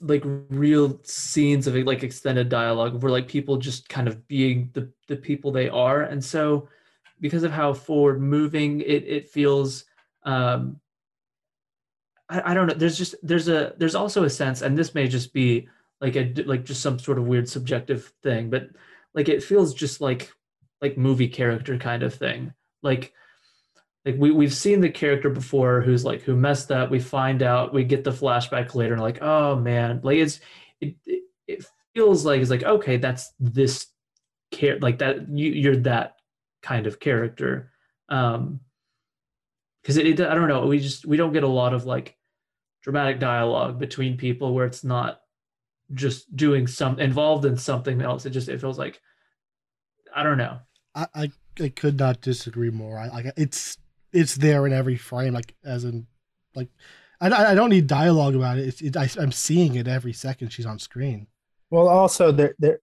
like 0.00 0.22
real 0.24 1.00
scenes 1.02 1.66
of 1.66 1.74
like 1.74 2.04
extended 2.04 2.48
dialogue 2.48 3.02
where 3.02 3.10
like 3.10 3.26
people 3.26 3.56
just 3.56 3.88
kind 3.88 4.06
of 4.06 4.28
being 4.28 4.70
the 4.74 4.92
the 5.08 5.16
people 5.16 5.50
they 5.50 5.68
are. 5.68 6.02
And 6.02 6.24
so 6.24 6.68
because 7.20 7.42
of 7.42 7.50
how 7.50 7.72
forward 7.72 8.20
moving 8.20 8.80
it 8.80 9.04
it 9.04 9.28
feels 9.28 9.84
um 10.22 10.80
I, 12.28 12.52
I 12.52 12.54
don't 12.54 12.66
know. 12.66 12.74
There's 12.74 12.98
just 12.98 13.16
there's 13.22 13.48
a 13.48 13.74
there's 13.78 13.94
also 13.96 14.24
a 14.24 14.30
sense 14.30 14.62
and 14.62 14.78
this 14.78 14.94
may 14.94 15.08
just 15.08 15.32
be 15.32 15.68
like 16.00 16.16
a 16.16 16.32
like 16.44 16.64
just 16.64 16.82
some 16.82 16.98
sort 16.98 17.18
of 17.18 17.26
weird 17.26 17.48
subjective 17.48 18.12
thing 18.22 18.50
but 18.50 18.68
like 19.14 19.28
it 19.28 19.42
feels 19.42 19.74
just 19.74 20.00
like 20.00 20.32
like 20.80 20.96
movie 20.96 21.28
character 21.28 21.76
kind 21.76 22.02
of 22.02 22.14
thing 22.14 22.52
like 22.82 23.12
like 24.04 24.16
we, 24.16 24.30
we've 24.30 24.54
seen 24.54 24.80
the 24.80 24.88
character 24.88 25.28
before 25.28 25.80
who's 25.80 26.04
like 26.04 26.22
who 26.22 26.36
messed 26.36 26.70
up. 26.70 26.90
We 26.90 27.00
find 27.00 27.42
out 27.42 27.74
we 27.74 27.84
get 27.84 28.04
the 28.04 28.10
flashback 28.10 28.74
later 28.74 28.94
and 28.94 29.02
like 29.02 29.20
oh 29.22 29.56
man. 29.56 30.00
Like 30.02 30.18
it's 30.18 30.40
it, 30.80 30.96
it, 31.46 31.64
feels 31.94 32.24
like 32.24 32.40
it's 32.40 32.50
like 32.50 32.62
okay 32.62 32.98
that's 32.98 33.32
this 33.40 33.86
care 34.52 34.78
like 34.78 34.98
that 34.98 35.28
you, 35.28 35.50
you're 35.50 35.76
that 35.76 36.16
kind 36.62 36.86
of 36.86 37.00
character. 37.00 37.72
Um 38.08 38.60
because 39.82 39.96
it, 39.96 40.06
it 40.06 40.20
i 40.20 40.34
don't 40.34 40.48
know. 40.48 40.66
We 40.66 40.78
just 40.78 41.04
we 41.06 41.16
don't 41.16 41.32
get 41.32 41.42
a 41.42 41.48
lot 41.48 41.74
of 41.74 41.84
like 41.86 42.16
dramatic 42.82 43.18
dialogue 43.18 43.78
between 43.78 44.16
people 44.16 44.54
where 44.54 44.66
it's 44.66 44.84
not 44.84 45.20
just 45.92 46.34
doing 46.36 46.66
some 46.66 46.98
involved 47.00 47.44
in 47.44 47.56
something 47.56 48.00
else. 48.00 48.26
It 48.26 48.30
just 48.30 48.48
it 48.48 48.60
feels 48.60 48.78
like 48.78 49.00
i 50.14 50.22
don't 50.22 50.38
know. 50.38 50.58
I, 50.94 51.06
I 51.14 51.30
I 51.60 51.68
could 51.68 51.98
not 51.98 52.20
disagree 52.20 52.70
more. 52.70 52.98
I 52.98 53.08
like 53.08 53.26
it's 53.36 53.78
it's 54.12 54.36
there 54.36 54.66
in 54.66 54.72
every 54.72 54.96
frame, 54.96 55.34
like 55.34 55.54
as 55.64 55.84
in 55.84 56.06
like 56.54 56.68
I, 57.20 57.30
I 57.32 57.54
don't 57.54 57.70
need 57.70 57.86
dialogue 57.86 58.34
about 58.34 58.58
it. 58.58 58.68
It's 58.68 58.80
it, 58.80 58.96
I, 58.96 59.08
I'm 59.20 59.32
seeing 59.32 59.74
it 59.74 59.88
every 59.88 60.12
second 60.12 60.50
she's 60.50 60.66
on 60.66 60.78
screen. 60.78 61.26
Well, 61.70 61.88
also 61.88 62.32
there, 62.32 62.54
there, 62.58 62.80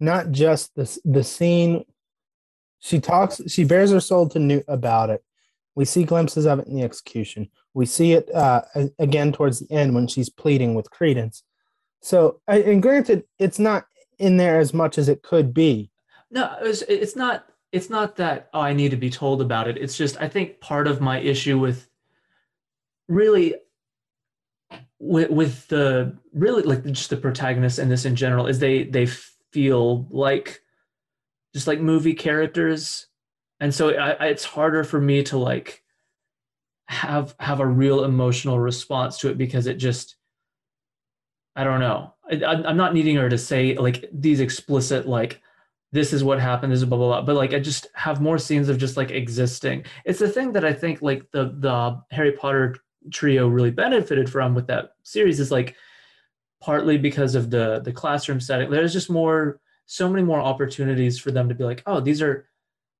not 0.00 0.30
just 0.30 0.74
the 0.74 0.98
the 1.04 1.24
scene. 1.24 1.84
She 2.80 3.00
talks. 3.00 3.40
She 3.48 3.64
bears 3.64 3.90
her 3.90 4.00
soul 4.00 4.28
to 4.30 4.38
Newt 4.38 4.64
about 4.68 5.10
it. 5.10 5.24
We 5.74 5.84
see 5.84 6.04
glimpses 6.04 6.46
of 6.46 6.60
it 6.60 6.68
in 6.68 6.76
the 6.76 6.82
execution. 6.82 7.48
We 7.72 7.86
see 7.86 8.12
it 8.12 8.32
uh, 8.32 8.62
again 8.98 9.32
towards 9.32 9.60
the 9.60 9.74
end 9.74 9.94
when 9.94 10.06
she's 10.06 10.28
pleading 10.28 10.74
with 10.74 10.90
Credence. 10.90 11.42
So, 12.00 12.40
and 12.46 12.82
granted, 12.82 13.24
it's 13.38 13.58
not 13.58 13.86
in 14.18 14.36
there 14.36 14.60
as 14.60 14.72
much 14.74 14.98
as 14.98 15.08
it 15.08 15.22
could 15.22 15.52
be. 15.54 15.90
No, 16.30 16.54
it's, 16.60 16.82
it's 16.82 17.16
not. 17.16 17.46
It's 17.74 17.90
not 17.90 18.14
that 18.16 18.50
oh, 18.54 18.60
I 18.60 18.72
need 18.72 18.92
to 18.92 18.96
be 18.96 19.10
told 19.10 19.42
about 19.42 19.66
it. 19.66 19.76
It's 19.76 19.96
just 19.96 20.16
I 20.20 20.28
think 20.28 20.60
part 20.60 20.86
of 20.86 21.00
my 21.00 21.18
issue 21.18 21.58
with 21.58 21.88
really 23.08 23.56
with 25.00 25.28
with 25.30 25.66
the 25.66 26.16
really 26.32 26.62
like 26.62 26.84
just 26.84 27.10
the 27.10 27.16
protagonists 27.16 27.80
in 27.80 27.88
this 27.88 28.04
in 28.04 28.14
general 28.14 28.46
is 28.46 28.60
they 28.60 28.84
they 28.84 29.06
feel 29.06 30.06
like 30.10 30.62
just 31.52 31.66
like 31.66 31.80
movie 31.80 32.14
characters, 32.14 33.08
and 33.58 33.74
so 33.74 33.90
I, 33.90 34.10
I, 34.10 34.26
it's 34.26 34.44
harder 34.44 34.84
for 34.84 35.00
me 35.00 35.24
to 35.24 35.36
like 35.36 35.82
have 36.86 37.34
have 37.40 37.58
a 37.58 37.66
real 37.66 38.04
emotional 38.04 38.60
response 38.60 39.18
to 39.18 39.30
it 39.30 39.36
because 39.36 39.66
it 39.66 39.78
just 39.78 40.14
I 41.56 41.64
don't 41.64 41.80
know. 41.80 42.14
I, 42.30 42.44
I'm 42.44 42.64
I'm 42.66 42.76
not 42.76 42.94
needing 42.94 43.16
her 43.16 43.28
to 43.28 43.38
say 43.38 43.76
like 43.76 44.08
these 44.12 44.38
explicit 44.38 45.08
like 45.08 45.40
this 45.94 46.12
is 46.12 46.24
what 46.24 46.40
happened 46.40 46.72
this 46.72 46.80
is 46.80 46.84
blah 46.84 46.98
blah 46.98 47.06
blah. 47.06 47.22
But 47.22 47.36
like 47.36 47.54
i 47.54 47.60
just 47.60 47.86
have 47.94 48.20
more 48.20 48.36
scenes 48.36 48.68
of 48.68 48.78
just 48.78 48.96
like 48.96 49.10
existing. 49.12 49.84
It's 50.04 50.18
the 50.18 50.28
thing 50.28 50.52
that 50.52 50.64
i 50.64 50.72
think 50.72 51.00
like 51.00 51.30
the 51.30 51.54
the 51.58 52.02
harry 52.10 52.32
potter 52.32 52.76
trio 53.12 53.46
really 53.46 53.70
benefited 53.70 54.28
from 54.28 54.54
with 54.54 54.66
that 54.66 54.90
series 55.04 55.38
is 55.38 55.50
like 55.50 55.76
partly 56.60 56.98
because 56.98 57.34
of 57.34 57.50
the 57.50 57.80
the 57.80 57.92
classroom 57.92 58.40
setting. 58.40 58.70
There's 58.70 58.92
just 58.92 59.08
more 59.08 59.60
so 59.86 60.08
many 60.08 60.24
more 60.24 60.40
opportunities 60.40 61.18
for 61.18 61.30
them 61.30 61.48
to 61.48 61.54
be 61.54 61.64
like 61.64 61.82
oh 61.86 62.00
these 62.00 62.20
are 62.20 62.48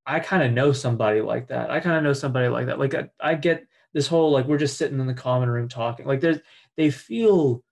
i 0.07 0.21
kind 0.21 0.43
of 0.45 0.53
know 0.53 0.73
somebody 0.73 1.21
like 1.21 1.49
that. 1.49 1.71
I 1.71 1.81
kind 1.81 1.97
of 1.97 2.05
know 2.05 2.13
somebody 2.13 2.49
like 2.49 2.67
that. 2.67 2.79
Like 2.79 2.95
I, 2.95 3.09
I 3.21 3.35
get 3.35 3.67
this 3.93 4.07
whole 4.07 4.31
like 4.31 4.47
we're 4.47 4.59
just 4.59 4.79
sitting 4.79 5.01
in 5.01 5.07
the 5.07 5.15
common 5.15 5.51
room 5.51 5.69
talking. 5.69 6.07
Like 6.07 6.21
there's 6.21 6.39
they 6.77 6.91
feel 6.91 7.65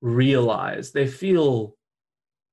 realized. 0.00 0.94
They 0.94 1.06
feel 1.06 1.76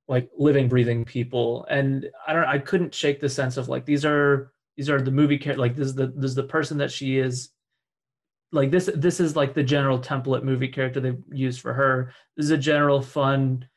like 0.09 0.29
living 0.37 0.67
breathing 0.67 1.05
people. 1.05 1.65
And 1.69 2.09
i 2.27 2.33
don't 2.33 2.43
i 2.43 2.57
couldn't 2.57 2.93
shake 2.93 3.21
the 3.21 3.29
sense 3.29 3.55
of 3.55 3.69
like 3.69 3.85
these 3.85 4.03
are 4.03 4.51
these 4.75 4.89
are 4.89 5.01
the 5.01 5.11
movie 5.11 5.37
character 5.37 5.61
like 5.61 5.75
this 5.75 5.87
is 5.87 5.95
the 5.95 6.07
this 6.07 6.29
is 6.31 6.35
the 6.35 6.43
person 6.43 6.79
that 6.79 6.91
she 6.91 7.17
is. 7.17 7.49
Like 8.51 8.71
this 8.71 8.89
this 8.95 9.19
is 9.19 9.35
like 9.35 9.53
the 9.53 9.63
general 9.63 9.99
template 9.99 10.43
movie 10.43 10.67
character 10.67 10.99
they've 10.99 11.23
used 11.31 11.61
for 11.61 11.73
her. 11.73 12.11
This 12.35 12.45
is 12.45 12.51
a 12.51 12.57
general 12.57 13.01
fun 13.01 13.67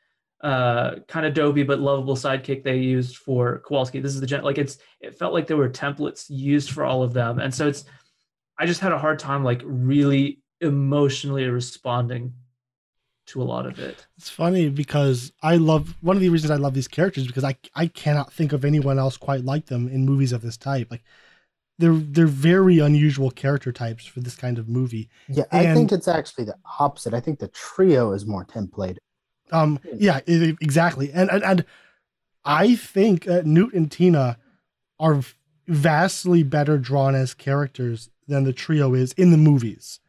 uh 0.41 0.95
kind 1.07 1.25
of 1.25 1.33
dopey 1.33 1.63
but 1.63 1.79
lovable 1.79 2.17
sidekick 2.17 2.63
they 2.63 2.77
used 2.77 3.17
for 3.17 3.59
kowalski. 3.59 3.99
This 3.99 4.15
is 4.15 4.19
the 4.19 4.27
gen 4.27 4.43
like 4.43 4.57
it's 4.57 4.79
it 4.99 5.17
felt 5.17 5.33
like 5.33 5.45
there 5.47 5.57
were 5.57 5.69
templates 5.69 6.25
used 6.29 6.71
for 6.71 6.83
all 6.83 7.03
of 7.03 7.13
them. 7.13 7.39
And 7.39 7.53
so 7.53 7.67
it's 7.67 7.85
i 8.57 8.65
just 8.65 8.81
had 8.81 8.91
a 8.91 8.97
hard 8.97 9.19
time 9.19 9.43
like 9.43 9.61
really 9.63 10.41
emotionally 10.61 11.45
responding 11.47 12.33
to 13.25 13.41
a 13.41 13.43
lot 13.43 13.65
of 13.65 13.79
it 13.79 14.05
It's 14.17 14.29
funny 14.29 14.69
because 14.69 15.31
I 15.41 15.55
love 15.57 15.95
one 16.01 16.15
of 16.15 16.21
the 16.21 16.29
reasons 16.29 16.51
I 16.51 16.55
love 16.55 16.73
these 16.73 16.87
characters 16.87 17.25
because 17.27 17.43
I 17.43 17.55
I 17.75 17.87
cannot 17.87 18.33
think 18.33 18.53
of 18.53 18.65
anyone 18.65 18.99
else 18.99 19.17
quite 19.17 19.43
like 19.45 19.67
them 19.67 19.87
in 19.87 20.05
movies 20.05 20.31
of 20.33 20.41
this 20.41 20.57
type. 20.57 20.89
Like 20.91 21.03
they're 21.79 21.93
they're 21.93 22.27
very 22.27 22.79
unusual 22.79 23.31
character 23.31 23.71
types 23.71 24.05
for 24.05 24.19
this 24.19 24.35
kind 24.35 24.57
of 24.59 24.69
movie. 24.69 25.09
Yeah, 25.27 25.45
I 25.51 25.73
think 25.73 25.91
it's 25.91 26.07
actually 26.07 26.45
the 26.45 26.57
opposite. 26.79 27.13
I 27.13 27.19
think 27.19 27.39
the 27.39 27.47
trio 27.49 28.11
is 28.11 28.25
more 28.25 28.45
template. 28.45 28.97
Um, 29.51 29.79
yeah, 29.95 30.17
i- 30.27 30.57
exactly. 30.61 31.11
And 31.13 31.29
and, 31.31 31.43
and 31.43 31.65
I 32.45 32.75
think 32.75 33.27
uh, 33.27 33.41
Newt 33.45 33.73
and 33.73 33.91
Tina 33.91 34.37
are 34.99 35.21
vastly 35.67 36.43
better 36.43 36.77
drawn 36.77 37.15
as 37.15 37.33
characters 37.33 38.09
than 38.27 38.43
the 38.43 38.53
trio 38.53 38.93
is 38.93 39.13
in 39.13 39.31
the 39.31 39.37
movies. 39.37 39.99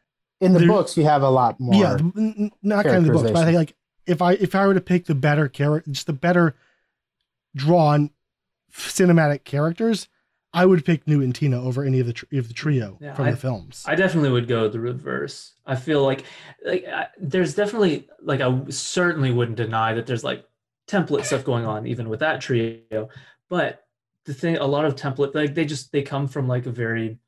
In 0.44 0.52
the 0.52 0.58
There- 0.60 0.68
books, 0.68 0.96
you 0.96 1.04
have 1.04 1.22
a 1.22 1.30
lot 1.30 1.58
more. 1.60 1.74
yeah, 1.74 1.94
n- 1.94 2.12
n- 2.38 2.50
not 2.62 2.84
kind 2.84 2.98
of 2.98 3.04
the 3.06 3.12
books, 3.12 3.30
but 3.30 3.36
I 3.36 3.44
think 3.46 3.56
like 3.56 3.74
if 4.06 4.20
I 4.22 4.32
if 4.34 4.54
I 4.54 4.66
were 4.66 4.74
to 4.74 4.80
pick 4.80 5.06
the 5.06 5.14
better 5.14 5.48
character, 5.48 5.90
just 5.90 6.06
the 6.06 6.12
better 6.12 6.54
drawn 7.54 8.10
cinematic 8.72 9.44
characters, 9.44 10.08
I 10.52 10.66
would 10.66 10.84
pick 10.84 11.06
Newt 11.06 11.24
and 11.24 11.34
Tina 11.34 11.62
over 11.62 11.84
any 11.84 12.00
of 12.00 12.06
the 12.06 12.12
tr- 12.12 12.26
of 12.32 12.48
the 12.48 12.54
trio 12.54 12.98
Yeah, 13.00 13.14
from 13.14 13.26
I- 13.26 13.30
the 13.32 13.36
films. 13.36 13.84
I 13.86 13.94
definitely 13.94 14.30
would 14.30 14.48
go 14.48 14.68
the 14.68 14.80
reverse. 14.80 15.54
I 15.66 15.76
feel 15.76 16.02
like 16.04 16.24
like 16.64 16.84
I, 16.86 17.08
there's 17.18 17.54
definitely 17.54 18.08
like 18.22 18.40
I 18.40 18.60
certainly 18.68 19.32
wouldn't 19.32 19.56
deny 19.56 19.94
that 19.94 20.06
there's 20.06 20.24
like 20.24 20.44
template 20.88 21.24
stuff 21.24 21.44
going 21.44 21.64
on 21.64 21.86
even 21.86 22.08
with 22.08 22.20
that 22.20 22.40
trio, 22.40 23.08
but 23.48 23.80
the 24.26 24.34
thing 24.34 24.56
a 24.56 24.66
lot 24.66 24.84
of 24.84 24.96
template 24.96 25.34
like 25.34 25.54
they 25.54 25.64
just 25.64 25.92
they 25.92 26.02
come 26.02 26.26
from 26.28 26.46
like 26.48 26.66
a 26.66 26.70
very 26.70 27.18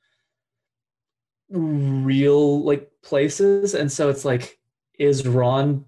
real 1.50 2.62
like 2.62 2.90
places 3.02 3.74
and 3.74 3.90
so 3.90 4.08
it's 4.08 4.24
like 4.24 4.58
is 4.98 5.26
Ron 5.26 5.84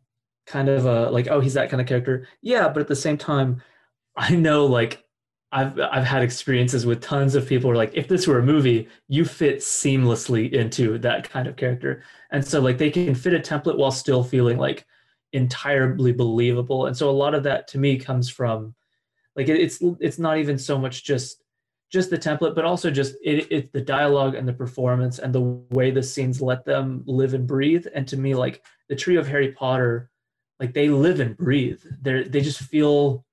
kind 0.46 0.68
of 0.68 0.86
a 0.86 1.10
like 1.10 1.28
oh 1.28 1.40
he's 1.40 1.54
that 1.54 1.68
kind 1.68 1.80
of 1.80 1.86
character 1.86 2.28
yeah 2.42 2.68
but 2.68 2.80
at 2.80 2.88
the 2.88 2.96
same 2.96 3.18
time 3.18 3.60
I 4.16 4.34
know 4.34 4.66
like 4.66 5.04
I've 5.52 5.78
I've 5.80 6.04
had 6.04 6.22
experiences 6.22 6.84
with 6.84 7.00
tons 7.00 7.34
of 7.34 7.46
people 7.46 7.70
who 7.70 7.72
are 7.72 7.76
like, 7.76 7.92
if 7.94 8.08
this 8.08 8.26
were 8.26 8.38
a 8.38 8.42
movie, 8.42 8.88
you 9.08 9.24
fit 9.24 9.58
seamlessly 9.58 10.52
into 10.52 10.98
that 10.98 11.30
kind 11.30 11.48
of 11.48 11.56
character. 11.56 12.02
And 12.30 12.44
so 12.46 12.60
like 12.60 12.76
they 12.76 12.90
can 12.90 13.14
fit 13.14 13.32
a 13.32 13.38
template 13.38 13.78
while 13.78 13.90
still 13.90 14.22
feeling 14.22 14.58
like 14.58 14.84
entirely 15.32 16.12
believable. 16.12 16.86
And 16.86 16.96
so 16.96 17.08
a 17.08 17.12
lot 17.12 17.34
of 17.34 17.44
that 17.44 17.68
to 17.68 17.78
me 17.78 17.96
comes 17.96 18.28
from 18.28 18.74
like 19.36 19.48
it, 19.48 19.58
it's 19.58 19.78
it's 20.00 20.18
not 20.18 20.36
even 20.38 20.58
so 20.58 20.78
much 20.78 21.04
just 21.04 21.42
just 21.90 22.10
the 22.10 22.18
template, 22.18 22.54
but 22.54 22.64
also 22.64 22.90
just 22.90 23.14
it, 23.22 23.50
it 23.50 23.72
the 23.72 23.80
dialogue 23.80 24.34
and 24.34 24.46
the 24.46 24.52
performance 24.52 25.18
and 25.18 25.34
the 25.34 25.40
way 25.70 25.90
the 25.90 26.02
scenes 26.02 26.42
let 26.42 26.64
them 26.64 27.02
live 27.06 27.34
and 27.34 27.46
breathe. 27.46 27.86
And 27.94 28.06
to 28.08 28.16
me, 28.16 28.34
like 28.34 28.64
the 28.88 28.96
trio 28.96 29.20
of 29.20 29.28
Harry 29.28 29.52
Potter, 29.52 30.10
like 30.60 30.74
they 30.74 30.88
live 30.88 31.20
and 31.20 31.36
breathe. 31.36 31.80
They're 32.02 32.24
they 32.24 32.40
just 32.40 32.60
feel 32.60 33.24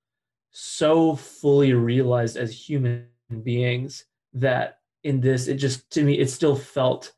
so 0.50 1.14
fully 1.14 1.74
realized 1.74 2.38
as 2.38 2.50
human 2.50 3.06
beings 3.42 4.06
that 4.32 4.78
in 5.04 5.20
this 5.20 5.48
it 5.48 5.56
just 5.56 5.90
to 5.90 6.02
me 6.02 6.18
it 6.18 6.30
still 6.30 6.56
felt 6.56 7.12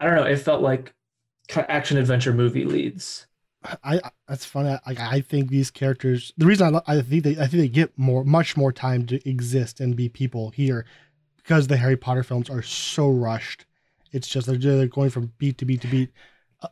i 0.00 0.06
don't 0.06 0.14
know 0.14 0.24
it 0.24 0.36
felt 0.36 0.62
like 0.62 0.94
action 1.54 1.98
adventure 1.98 2.32
movie 2.32 2.64
leads 2.64 3.26
I, 3.84 3.96
I 3.96 4.10
that's 4.28 4.44
funny. 4.44 4.76
Like 4.86 5.00
I 5.00 5.20
think 5.20 5.50
these 5.50 5.70
characters. 5.70 6.32
The 6.36 6.46
reason 6.46 6.66
I 6.66 6.70
lo- 6.70 6.82
I 6.86 7.00
think 7.02 7.24
they 7.24 7.32
I 7.32 7.46
think 7.46 7.52
they 7.62 7.68
get 7.68 7.96
more 7.98 8.24
much 8.24 8.56
more 8.56 8.72
time 8.72 9.06
to 9.06 9.28
exist 9.28 9.80
and 9.80 9.96
be 9.96 10.08
people 10.08 10.50
here 10.50 10.86
because 11.36 11.66
the 11.66 11.76
Harry 11.76 11.96
Potter 11.96 12.22
films 12.22 12.50
are 12.50 12.62
so 12.62 13.08
rushed. 13.08 13.66
It's 14.12 14.28
just 14.28 14.46
they're, 14.46 14.56
they're 14.56 14.86
going 14.86 15.10
from 15.10 15.32
beat 15.38 15.58
to 15.58 15.64
beat 15.64 15.80
to 15.82 15.88
beat. 15.88 16.10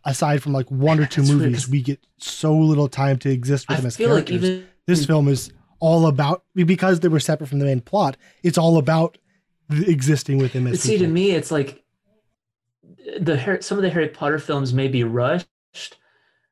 aside 0.05 0.43
from 0.43 0.53
like 0.53 0.71
one 0.71 1.01
or 1.01 1.07
two 1.15 1.23
That's 1.23 1.35
weird, 1.35 1.67
we 1.71 1.83
get 1.83 2.01
so 2.19 2.55
little 2.57 2.89
time 2.89 3.19
to 3.19 3.31
exist 3.31 3.69
with 3.69 3.79
I 3.79 3.81
them 3.81 3.87
as 3.89 3.97
feel 3.97 4.11
like 4.11 4.27
characters. 4.27 4.51
even 4.51 4.69
this 4.87 5.07
film 5.07 5.29
is 5.29 5.53
all 5.81 6.07
about 6.07 6.45
because 6.55 7.01
they 7.01 7.09
were 7.09 7.21
separate 7.21 7.49
from 7.49 7.59
the 7.59 7.67
main 7.67 7.81
plot. 7.81 8.17
It's 8.43 8.59
all 8.59 8.79
about 8.79 9.19
existing 9.71 10.39
with 10.39 10.53
him 10.53 10.67
as 10.67 10.81
see 10.83 10.99
to 10.99 11.07
me 11.07 11.31
it's 11.31 11.51
like 11.51 11.83
the 13.19 13.59
some 13.63 13.79
of 13.79 13.83
the 13.83 13.89
harry 13.89 14.09
potter 14.09 14.39
films 14.39 14.75
may 14.75 14.89
be 14.89 15.03
rushed 15.03 15.47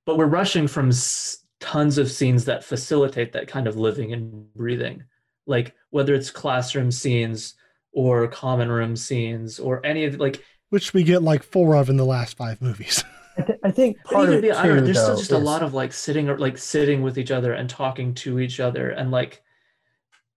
but 0.04 0.16
we're 0.16 0.26
rushing 0.26 0.66
from 0.66 0.88
s- 0.88 1.44
tons 1.60 1.98
of 1.98 2.10
scenes 2.10 2.44
that 2.44 2.64
facilitate 2.64 3.32
that 3.32 3.48
kind 3.48 3.66
of 3.66 3.76
living 3.76 4.12
and 4.12 4.52
breathing 4.54 5.02
like 5.46 5.74
whether 5.90 6.14
it's 6.14 6.30
classroom 6.30 6.90
scenes 6.90 7.54
or 7.92 8.26
common 8.28 8.70
room 8.70 8.96
scenes 8.96 9.58
or 9.58 9.84
any 9.84 10.04
of 10.04 10.18
like 10.18 10.42
which 10.70 10.94
we 10.94 11.02
get 11.02 11.22
like 11.22 11.42
four 11.42 11.76
of 11.76 11.90
in 11.90 11.98
the 11.98 12.04
last 12.04 12.36
five 12.36 12.60
movies. 12.62 13.04
I, 13.38 13.42
th- 13.42 13.58
I 13.62 13.70
think 13.70 13.98
but 14.04 14.12
part 14.12 14.28
of 14.28 14.34
it 14.36 14.42
be, 14.42 14.52
I 14.52 14.66
don't 14.66 14.78
too, 14.78 14.84
there's 14.84 14.98
still 14.98 15.14
though, 15.14 15.18
just 15.18 15.32
a 15.32 15.38
lot 15.38 15.62
of 15.62 15.74
like 15.74 15.92
sitting 15.92 16.28
or 16.28 16.38
like 16.38 16.58
sitting 16.58 17.02
with 17.02 17.18
each 17.18 17.30
other 17.30 17.52
and 17.52 17.68
talking 17.68 18.14
to 18.14 18.40
each 18.40 18.60
other 18.60 18.90
and 18.90 19.10
like 19.10 19.42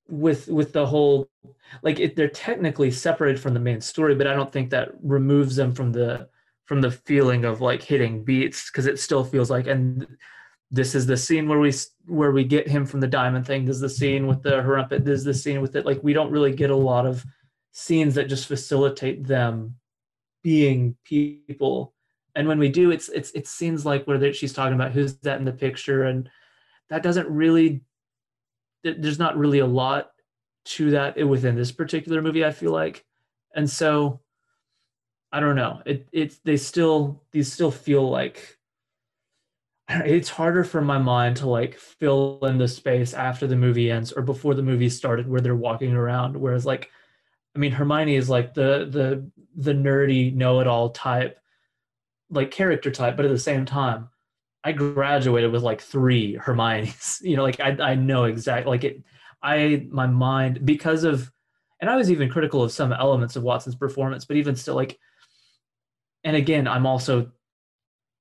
with 0.07 0.47
with 0.47 0.71
the 0.71 0.85
whole 0.85 1.29
like 1.81 1.99
it, 1.99 2.15
they're 2.15 2.27
technically 2.27 2.91
separated 2.91 3.39
from 3.39 3.53
the 3.53 3.59
main 3.59 3.81
story 3.81 4.13
but 4.13 4.27
i 4.27 4.33
don't 4.33 4.51
think 4.51 4.69
that 4.69 4.91
removes 5.01 5.55
them 5.55 5.73
from 5.73 5.91
the 5.91 6.29
from 6.65 6.81
the 6.81 6.91
feeling 6.91 7.45
of 7.45 7.61
like 7.61 7.81
hitting 7.81 8.23
beats 8.23 8.69
because 8.69 8.87
it 8.87 8.99
still 8.99 9.23
feels 9.23 9.49
like 9.49 9.67
and 9.67 10.07
this 10.71 10.95
is 10.95 11.05
the 11.05 11.15
scene 11.15 11.47
where 11.47 11.59
we 11.59 11.71
where 12.05 12.31
we 12.31 12.43
get 12.43 12.67
him 12.67 12.85
from 12.85 12.99
the 12.99 13.07
diamond 13.07 13.45
thing. 13.45 13.65
This 13.65 13.75
is 13.75 13.81
the 13.81 13.89
scene 13.89 14.27
with 14.27 14.41
the 14.41 14.61
harumpet 14.61 15.05
this 15.05 15.19
is 15.19 15.23
the 15.23 15.33
scene 15.33 15.61
with 15.61 15.75
it. 15.75 15.85
Like 15.85 16.03
we 16.03 16.13
don't 16.13 16.31
really 16.31 16.53
get 16.53 16.71
a 16.71 16.75
lot 16.75 17.05
of 17.05 17.23
scenes 17.71 18.15
that 18.15 18.29
just 18.29 18.47
facilitate 18.47 19.25
them 19.25 19.75
being 20.43 20.95
people. 21.03 21.93
And 22.35 22.47
when 22.47 22.59
we 22.59 22.69
do 22.69 22.91
it's 22.91 23.09
it's 23.09 23.31
it 23.31 23.47
seems 23.47 23.85
like 23.85 24.05
where 24.05 24.33
she's 24.33 24.53
talking 24.53 24.73
about 24.75 24.91
who's 24.91 25.17
that 25.19 25.39
in 25.39 25.45
the 25.45 25.51
picture 25.51 26.03
and 26.03 26.29
that 26.89 27.03
doesn't 27.03 27.29
really 27.29 27.81
there's 28.83 29.19
not 29.19 29.37
really 29.37 29.59
a 29.59 29.65
lot 29.65 30.11
to 30.65 30.91
that 30.91 31.15
within 31.27 31.55
this 31.55 31.71
particular 31.71 32.21
movie 32.21 32.43
i 32.43 32.51
feel 32.51 32.71
like. 32.71 33.05
And 33.55 33.69
so 33.69 34.19
i 35.35 35.41
don't 35.41 35.57
know. 35.57 35.81
It 35.85 36.07
it's 36.13 36.37
they 36.37 36.55
still 36.55 37.21
these 37.33 37.51
still 37.51 37.69
feel 37.69 38.09
like 38.09 38.57
it's 39.89 40.29
harder 40.29 40.63
for 40.63 40.81
my 40.81 40.97
mind 40.97 41.35
to 41.37 41.49
like 41.49 41.75
fill 41.77 42.39
in 42.43 42.57
the 42.57 42.69
space 42.69 43.13
after 43.13 43.45
the 43.45 43.57
movie 43.57 43.91
ends 43.91 44.13
or 44.13 44.21
before 44.21 44.55
the 44.55 44.63
movie 44.63 44.89
started 44.89 45.27
where 45.27 45.41
they're 45.41 45.53
walking 45.53 45.93
around. 45.93 46.37
Whereas 46.37 46.65
like 46.65 46.89
i 47.53 47.59
mean 47.59 47.73
hermione 47.73 48.15
is 48.15 48.29
like 48.29 48.53
the 48.53 48.87
the 48.89 49.29
the 49.57 49.73
nerdy 49.73 50.33
know-it-all 50.33 50.91
type 50.91 51.37
like 52.29 52.49
character 52.51 52.89
type 52.89 53.17
but 53.17 53.25
at 53.25 53.31
the 53.31 53.37
same 53.37 53.65
time 53.65 54.07
i 54.63 54.71
graduated 54.71 55.51
with 55.51 55.63
like 55.63 55.81
three 55.81 56.37
hermiones. 56.41 57.21
You 57.21 57.35
know 57.35 57.43
like 57.43 57.59
i, 57.59 57.71
I 57.91 57.95
know 57.95 58.23
exactly 58.23 58.69
like 58.69 58.83
it 58.85 59.03
i 59.43 59.85
my 59.89 60.07
mind 60.07 60.65
because 60.65 61.03
of 61.03 61.29
and 61.81 61.89
i 61.89 61.97
was 61.97 62.09
even 62.09 62.29
critical 62.29 62.63
of 62.63 62.71
some 62.71 62.93
elements 62.93 63.35
of 63.35 63.43
watson's 63.43 63.75
performance 63.75 64.23
but 64.23 64.37
even 64.37 64.55
still 64.55 64.75
like 64.75 64.97
and 66.25 66.35
again 66.35 66.67
i'm 66.67 66.85
also 66.85 67.31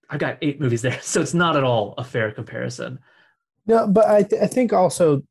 I've 0.09 0.21
got 0.21 0.39
eight 0.43 0.61
movies 0.61 0.83
there 0.83 1.01
so 1.03 1.21
it's 1.21 1.35
not 1.35 1.57
at 1.57 1.65
all 1.65 1.95
a 1.99 2.05
fair 2.05 2.31
comparison 2.31 3.01
No, 3.67 3.89
but 3.89 4.07
I, 4.07 4.23
th- 4.23 4.43
I 4.43 4.47
think 4.47 4.73
also 4.73 5.25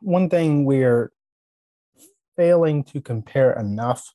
one 0.00 0.28
thing 0.30 0.64
we're 0.64 1.12
failing 2.36 2.84
to 2.84 3.00
compare 3.00 3.52
enough 3.52 4.14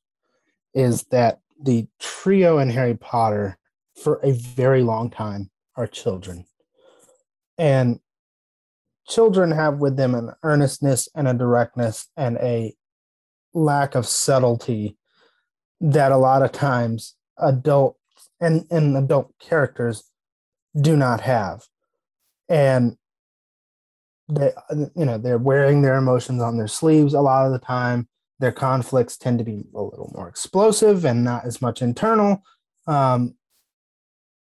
is 0.74 1.04
that 1.12 1.40
the 1.62 1.88
trio 2.00 2.58
in 2.58 2.70
Harry 2.70 2.96
Potter 2.96 3.58
for 4.02 4.20
a 4.24 4.32
very 4.32 4.82
long 4.82 5.10
time 5.10 5.52
are 5.76 5.88
children. 5.88 6.46
And 7.58 8.00
children 9.08 9.52
have 9.52 9.78
with 9.78 9.98
them 9.98 10.16
an 10.16 10.32
earnestness 10.42 11.08
and 11.16 11.28
a 11.28 11.34
directness 11.34 12.08
and 12.18 12.38
a 12.38 12.74
lack 13.54 13.94
of 13.94 14.08
subtlety 14.08 14.98
that 15.80 16.12
a 16.12 16.18
lot 16.18 16.42
of 16.42 16.52
times 16.52 17.16
adult 17.38 17.98
and, 18.40 18.66
and 18.70 18.96
adult 18.98 19.34
characters 19.40 20.04
do 20.80 20.96
not 20.96 21.22
have. 21.22 21.64
And 22.50 22.98
they 24.30 24.52
you 24.96 25.06
know 25.06 25.18
they're 25.18 25.38
wearing 25.38 25.82
their 25.82 25.98
emotions 25.98 26.42
on 26.42 26.58
their 26.58 26.68
sleeves 26.68 27.14
a 27.14 27.22
lot 27.22 27.46
of 27.46 27.52
the 27.52 27.60
time. 27.60 28.08
Their 28.40 28.52
conflicts 28.52 29.18
tend 29.18 29.40
to 29.40 29.46
be 29.46 29.66
a 29.76 29.82
little 29.82 30.12
more 30.16 30.28
explosive 30.28 31.06
and 31.06 31.24
not 31.24 31.46
as 31.46 31.62
much 31.62 31.82
internal. 31.82 32.44
Um, 32.88 33.36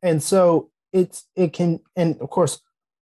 and 0.01 0.21
so 0.21 0.71
it's 0.93 1.27
it 1.35 1.53
can 1.53 1.79
and 1.95 2.19
of 2.21 2.29
course 2.29 2.61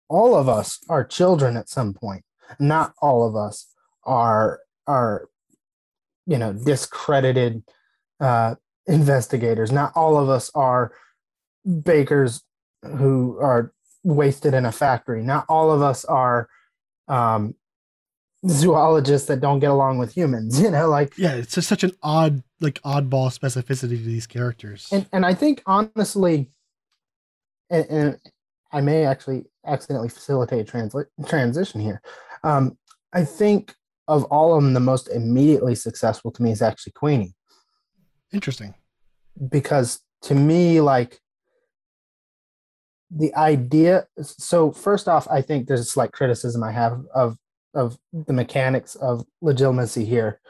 all 0.08 0.34
of 0.34 0.48
us 0.48 0.78
are 0.88 1.04
children 1.04 1.56
at 1.56 1.68
some 1.68 1.94
point. 1.94 2.24
Not 2.58 2.94
all 3.00 3.26
of 3.26 3.36
us 3.36 3.66
are 4.04 4.60
are 4.86 5.28
you 6.26 6.38
know 6.38 6.52
discredited 6.52 7.62
uh, 8.20 8.56
investigators 8.88 9.70
not 9.70 9.92
all 9.94 10.16
of 10.16 10.28
us 10.28 10.50
are 10.54 10.92
bakers 11.82 12.42
who 12.82 13.38
are 13.40 13.72
wasted 14.02 14.54
in 14.54 14.64
a 14.64 14.72
factory. 14.72 15.22
Not 15.22 15.44
all 15.48 15.70
of 15.70 15.82
us 15.82 16.04
are 16.04 16.48
um, 17.08 17.54
zoologists 18.46 19.28
that 19.28 19.40
don't 19.40 19.58
get 19.58 19.70
along 19.70 19.98
with 19.98 20.14
humans. 20.14 20.60
You 20.62 20.70
know, 20.70 20.88
like 20.88 21.16
yeah, 21.16 21.34
it's 21.34 21.54
just 21.54 21.68
such 21.68 21.84
an 21.84 21.92
odd, 22.02 22.42
like 22.60 22.80
oddball 22.82 23.36
specificity 23.36 23.98
to 23.98 24.04
these 24.04 24.26
characters. 24.26 24.88
and 24.92 25.06
and 25.12 25.24
I 25.24 25.34
think 25.34 25.62
honestly, 25.66 26.48
and, 27.70 27.86
and 27.88 28.18
I 28.72 28.80
may 28.80 29.04
actually 29.04 29.44
accidentally 29.66 30.08
facilitate 30.08 30.66
transla- 30.66 31.06
transition 31.26 31.80
here. 31.80 32.00
Um, 32.44 32.76
I 33.12 33.24
think 33.24 33.74
of 34.06 34.24
all 34.24 34.56
of 34.56 34.62
them, 34.62 34.72
the 34.74 34.80
most 34.80 35.08
immediately 35.08 35.74
successful 35.74 36.30
to 36.32 36.42
me 36.42 36.50
is 36.50 36.62
actually 36.62 36.92
Queenie. 36.92 37.34
Interesting. 38.32 38.74
because 39.50 40.00
to 40.22 40.34
me 40.34 40.80
like 40.80 41.20
the 43.10 43.34
idea 43.34 44.06
so 44.20 44.70
first 44.70 45.08
off 45.08 45.26
i 45.30 45.40
think 45.40 45.66
there's 45.66 45.80
a 45.80 45.84
slight 45.84 46.12
criticism 46.12 46.62
i 46.62 46.72
have 46.72 47.00
of 47.14 47.38
of 47.74 47.96
the 48.12 48.32
mechanics 48.32 48.94
of 48.96 49.24
legilimency 49.42 50.04
here 50.06 50.40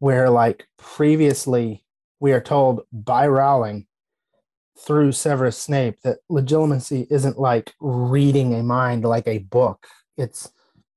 where 0.00 0.28
like 0.28 0.66
previously 0.76 1.84
we 2.20 2.32
are 2.32 2.40
told 2.40 2.82
by 2.92 3.26
rowling 3.26 3.86
through 4.78 5.12
severus 5.12 5.56
snape 5.56 6.00
that 6.02 6.18
legilimency 6.30 7.06
isn't 7.10 7.38
like 7.38 7.72
reading 7.80 8.54
a 8.54 8.62
mind 8.62 9.04
like 9.04 9.26
a 9.28 9.38
book 9.38 9.86
it's 10.16 10.50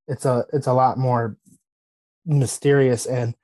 it's 0.07 0.25
a 0.25 0.45
it's 0.51 0.67
a 0.67 0.73
lot 0.73 0.97
more 0.97 1.37
mysterious 2.25 3.05
and 3.05 3.35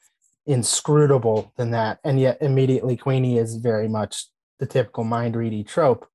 inscrutable 0.52 1.52
than 1.57 1.72
that 1.72 1.99
and 2.03 2.19
yet 2.19 2.38
immediately 2.41 2.98
queenie 2.98 3.38
is 3.38 3.56
very 3.56 3.88
much 3.88 4.26
the 4.60 4.65
typical 4.65 5.03
mind 5.03 5.36
ready 5.36 5.64
trope. 5.64 6.07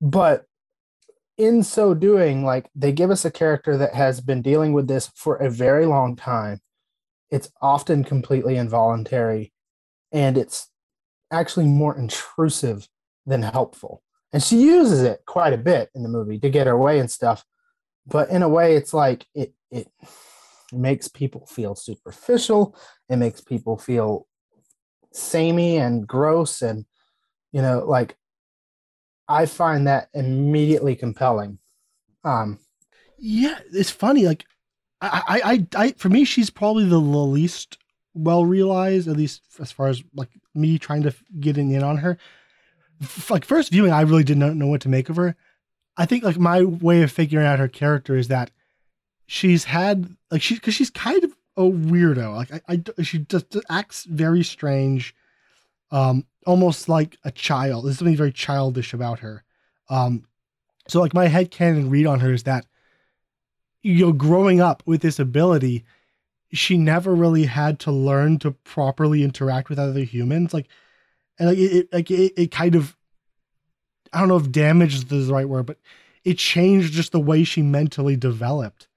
But 0.00 0.46
in 1.38 1.62
so 1.62 1.94
doing 1.94 2.44
like 2.44 2.68
they 2.74 2.92
give 2.92 3.10
us 3.10 3.24
a 3.24 3.30
character 3.30 3.76
that 3.76 3.94
has 3.94 4.20
been 4.20 4.42
dealing 4.42 4.72
with 4.72 4.88
this 4.88 5.10
for 5.14 5.36
a 5.36 5.50
very 5.50 5.86
long 5.86 6.16
time. 6.16 6.60
It's 7.30 7.50
often 7.60 8.04
completely 8.04 8.56
involuntary 8.56 9.52
and 10.12 10.36
it's 10.36 10.68
actually 11.30 11.66
more 11.66 11.96
intrusive 11.96 12.88
than 13.24 13.42
helpful. 13.42 14.02
And 14.32 14.42
she 14.42 14.56
uses 14.56 15.02
it 15.02 15.22
quite 15.26 15.52
a 15.52 15.58
bit 15.58 15.90
in 15.94 16.02
the 16.02 16.08
movie 16.08 16.38
to 16.38 16.50
get 16.50 16.66
her 16.66 16.76
way 16.76 16.98
and 16.98 17.10
stuff 17.10 17.44
but 18.06 18.30
in 18.30 18.42
a 18.42 18.48
way 18.48 18.76
it's 18.76 18.92
like 18.92 19.26
it 19.34 19.52
it 19.70 19.88
makes 20.72 21.08
people 21.08 21.46
feel 21.46 21.74
superficial 21.74 22.76
it 23.08 23.16
makes 23.16 23.40
people 23.40 23.76
feel 23.76 24.26
samey 25.12 25.76
and 25.76 26.06
gross 26.06 26.62
and 26.62 26.84
you 27.52 27.60
know 27.60 27.84
like 27.86 28.16
i 29.28 29.46
find 29.46 29.86
that 29.86 30.08
immediately 30.14 30.96
compelling 30.96 31.58
um 32.24 32.58
Yeah, 33.18 33.58
it's 33.72 33.90
funny. 33.90 34.26
Like, 34.26 34.44
I, 35.00 35.22
I, 35.26 35.52
I, 35.52 35.84
I 35.84 35.92
for 35.92 36.08
me, 36.08 36.24
she's 36.24 36.50
probably 36.50 36.84
the 36.84 36.98
least 36.98 37.78
well 38.14 38.44
realized, 38.44 39.08
at 39.08 39.16
least 39.16 39.42
as 39.58 39.72
far 39.72 39.88
as 39.88 40.02
like 40.14 40.30
me 40.54 40.78
trying 40.78 41.02
to 41.02 41.14
get 41.40 41.58
in 41.58 41.82
on 41.82 41.98
her. 41.98 42.18
Like 43.28 43.44
first 43.44 43.72
viewing, 43.72 43.92
I 43.92 44.02
really 44.02 44.24
did 44.24 44.38
not 44.38 44.54
know 44.54 44.68
what 44.68 44.80
to 44.82 44.88
make 44.88 45.08
of 45.08 45.16
her. 45.16 45.34
I 45.96 46.06
think 46.06 46.24
like 46.24 46.38
my 46.38 46.62
way 46.62 47.02
of 47.02 47.10
figuring 47.10 47.46
out 47.46 47.58
her 47.58 47.68
character 47.68 48.16
is 48.16 48.28
that 48.28 48.50
she's 49.32 49.64
had 49.64 50.14
like 50.30 50.42
she 50.42 50.56
because 50.56 50.74
she's 50.74 50.90
kind 50.90 51.24
of 51.24 51.34
a 51.56 51.62
weirdo. 51.62 52.36
Like 52.36 52.52
I, 52.68 52.82
I 52.98 53.02
she 53.02 53.20
just 53.20 53.56
acts 53.70 54.04
very 54.04 54.44
strange, 54.44 55.14
um, 55.90 56.26
almost 56.46 56.86
like 56.86 57.16
a 57.24 57.30
child. 57.30 57.86
There's 57.86 57.98
something 57.98 58.16
very 58.16 58.32
childish 58.32 58.92
about 58.92 59.20
her. 59.20 59.42
Um, 59.88 60.26
so 60.86 61.00
like 61.00 61.14
my 61.14 61.28
head 61.28 61.50
canon 61.50 61.88
read 61.88 62.06
on 62.06 62.20
her 62.20 62.32
is 62.32 62.42
that 62.42 62.66
you 63.82 64.04
know, 64.04 64.12
growing 64.12 64.60
up 64.60 64.82
with 64.84 65.00
this 65.00 65.18
ability, 65.18 65.84
she 66.52 66.76
never 66.76 67.14
really 67.14 67.44
had 67.44 67.80
to 67.80 67.90
learn 67.90 68.38
to 68.40 68.50
properly 68.50 69.24
interact 69.24 69.70
with 69.70 69.78
other 69.78 70.04
humans. 70.04 70.52
Like, 70.52 70.68
and 71.38 71.48
like 71.48 71.58
it, 71.58 71.88
like 71.90 72.10
it, 72.10 72.34
it 72.36 72.50
kind 72.50 72.74
of 72.74 72.96
I 74.12 74.20
don't 74.20 74.28
know 74.28 74.36
if 74.36 74.52
damaged 74.52 75.10
is 75.10 75.26
the 75.26 75.32
right 75.32 75.48
word, 75.48 75.64
but 75.64 75.78
it 76.22 76.36
changed 76.36 76.92
just 76.92 77.12
the 77.12 77.18
way 77.20 77.44
she 77.44 77.62
mentally 77.62 78.14
developed 78.14 78.88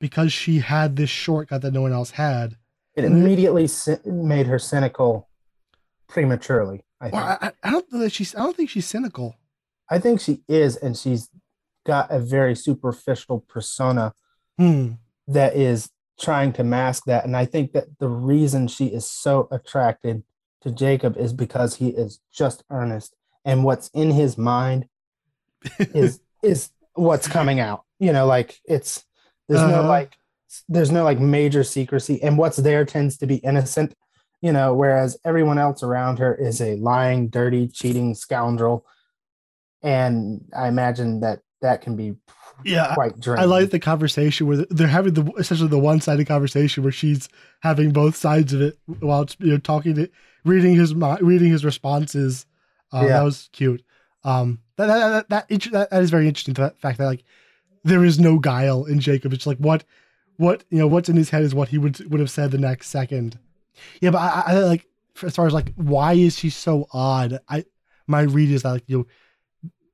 because 0.00 0.32
she 0.32 0.58
had 0.58 0.96
this 0.96 1.10
shortcut 1.10 1.62
that 1.62 1.72
no 1.72 1.82
one 1.82 1.92
else 1.92 2.12
had. 2.12 2.56
It 2.96 3.04
immediately 3.04 3.68
made 4.04 4.46
her 4.46 4.58
cynical 4.58 5.28
prematurely. 6.08 6.84
I 7.00 7.04
think. 7.04 7.14
Well, 7.14 7.38
I, 7.40 7.52
I 7.62 7.70
don't 7.70 7.88
that 7.92 8.12
she's. 8.12 8.34
I 8.34 8.40
don't 8.40 8.56
think 8.56 8.70
she's 8.70 8.86
cynical. 8.86 9.36
I 9.88 9.98
think 9.98 10.20
she 10.20 10.42
is, 10.48 10.76
and 10.76 10.96
she's 10.96 11.28
got 11.86 12.10
a 12.10 12.18
very 12.18 12.54
superficial 12.54 13.40
persona 13.40 14.12
Hmm. 14.58 14.92
that 15.26 15.56
is 15.56 15.90
trying 16.20 16.52
to 16.52 16.64
mask 16.64 17.04
that. 17.06 17.24
And 17.24 17.34
I 17.36 17.46
think 17.46 17.72
that 17.72 17.98
the 17.98 18.08
reason 18.08 18.68
she 18.68 18.86
is 18.86 19.10
so 19.10 19.48
attracted 19.50 20.22
to 20.60 20.70
Jacob 20.70 21.16
is 21.16 21.32
because 21.32 21.76
he 21.76 21.88
is 21.88 22.20
just 22.32 22.64
earnest, 22.70 23.14
and 23.44 23.64
what's 23.64 23.88
in 23.94 24.10
his 24.10 24.36
mind 24.36 24.86
is 25.78 26.20
is 26.42 26.70
what's 26.94 27.28
coming 27.28 27.60
out. 27.60 27.84
You 27.98 28.12
know, 28.12 28.26
like 28.26 28.60
it's 28.64 29.04
there's 29.50 29.66
no 29.66 29.82
Uh-huh. 29.82 29.88
like 29.88 30.16
there's 30.68 30.92
no 30.92 31.04
like 31.04 31.20
major 31.20 31.64
secrecy, 31.64 32.22
and 32.22 32.38
what's 32.38 32.58
there 32.58 32.86
tends 32.86 33.18
to 33.18 33.26
be 33.28 33.36
innocent. 33.36 33.94
You 34.42 34.52
know, 34.52 34.74
whereas 34.74 35.18
everyone 35.26 35.58
else 35.58 35.82
around 35.82 36.20
her 36.20 36.34
is 36.34 36.62
a 36.62 36.76
lying, 36.76 37.28
dirty, 37.30 37.68
cheating 37.68 38.14
scoundrel, 38.14 38.86
and 39.82 40.44
I 40.56 40.68
imagine 40.68 41.20
that 41.20 41.40
that 41.62 41.82
can 41.82 41.96
be 41.96 42.16
Yeah, 42.64 42.94
quite 42.94 43.18
draining. 43.20 43.42
I 43.42 43.46
like 43.46 43.70
the 43.70 43.78
conversation 43.78 44.46
where 44.46 44.58
they're 44.68 44.86
having 44.86 45.14
the 45.14 45.24
essentially 45.38 45.68
the 45.68 45.78
one 45.78 46.00
sided 46.00 46.26
conversation 46.26 46.82
where 46.82 46.92
she's 46.92 47.28
having 47.62 47.90
both 47.92 48.16
sides 48.16 48.52
of 48.52 48.60
it 48.60 48.78
while 49.00 49.26
you 49.38 49.52
know 49.52 49.58
talking 49.58 49.94
to 49.94 50.08
reading 50.44 50.74
his 50.74 50.94
reading 50.94 51.50
his 51.50 51.64
responses. 51.64 52.46
Um, 52.92 53.06
Yeah. 53.06 53.18
That 53.18 53.22
was 53.24 53.48
cute. 53.52 53.82
Um, 54.24 54.60
that 54.76 54.86
that 54.88 55.28
that, 55.30 55.48
that, 55.48 55.70
that 55.72 55.90
that 55.90 56.02
is 56.02 56.10
very 56.10 56.28
interesting. 56.28 56.54
The 56.54 56.74
fact 56.78 56.98
that 56.98 57.06
like 57.06 57.24
there 57.84 58.04
is 58.04 58.18
no 58.18 58.38
guile 58.38 58.84
in 58.84 59.00
Jacob. 59.00 59.32
It's 59.32 59.46
like 59.46 59.58
what 59.58 59.84
what 60.36 60.64
you 60.70 60.78
know 60.78 60.86
what's 60.86 61.08
in 61.08 61.16
his 61.16 61.30
head 61.30 61.42
is 61.42 61.54
what 61.54 61.68
he 61.68 61.78
would 61.78 62.10
would 62.10 62.20
have 62.20 62.30
said 62.30 62.50
the 62.50 62.58
next 62.58 62.88
second. 62.88 63.38
Yeah, 64.00 64.10
but 64.10 64.18
I, 64.18 64.42
I 64.46 64.58
like 64.60 64.86
as 65.22 65.36
far 65.36 65.46
as 65.46 65.52
like 65.52 65.72
why 65.74 66.14
is 66.14 66.38
she 66.38 66.50
so 66.50 66.86
odd? 66.92 67.38
I 67.48 67.64
my 68.06 68.22
read 68.22 68.50
is 68.50 68.62
that 68.62 68.70
like 68.70 68.84
you 68.86 68.98
know 68.98 69.06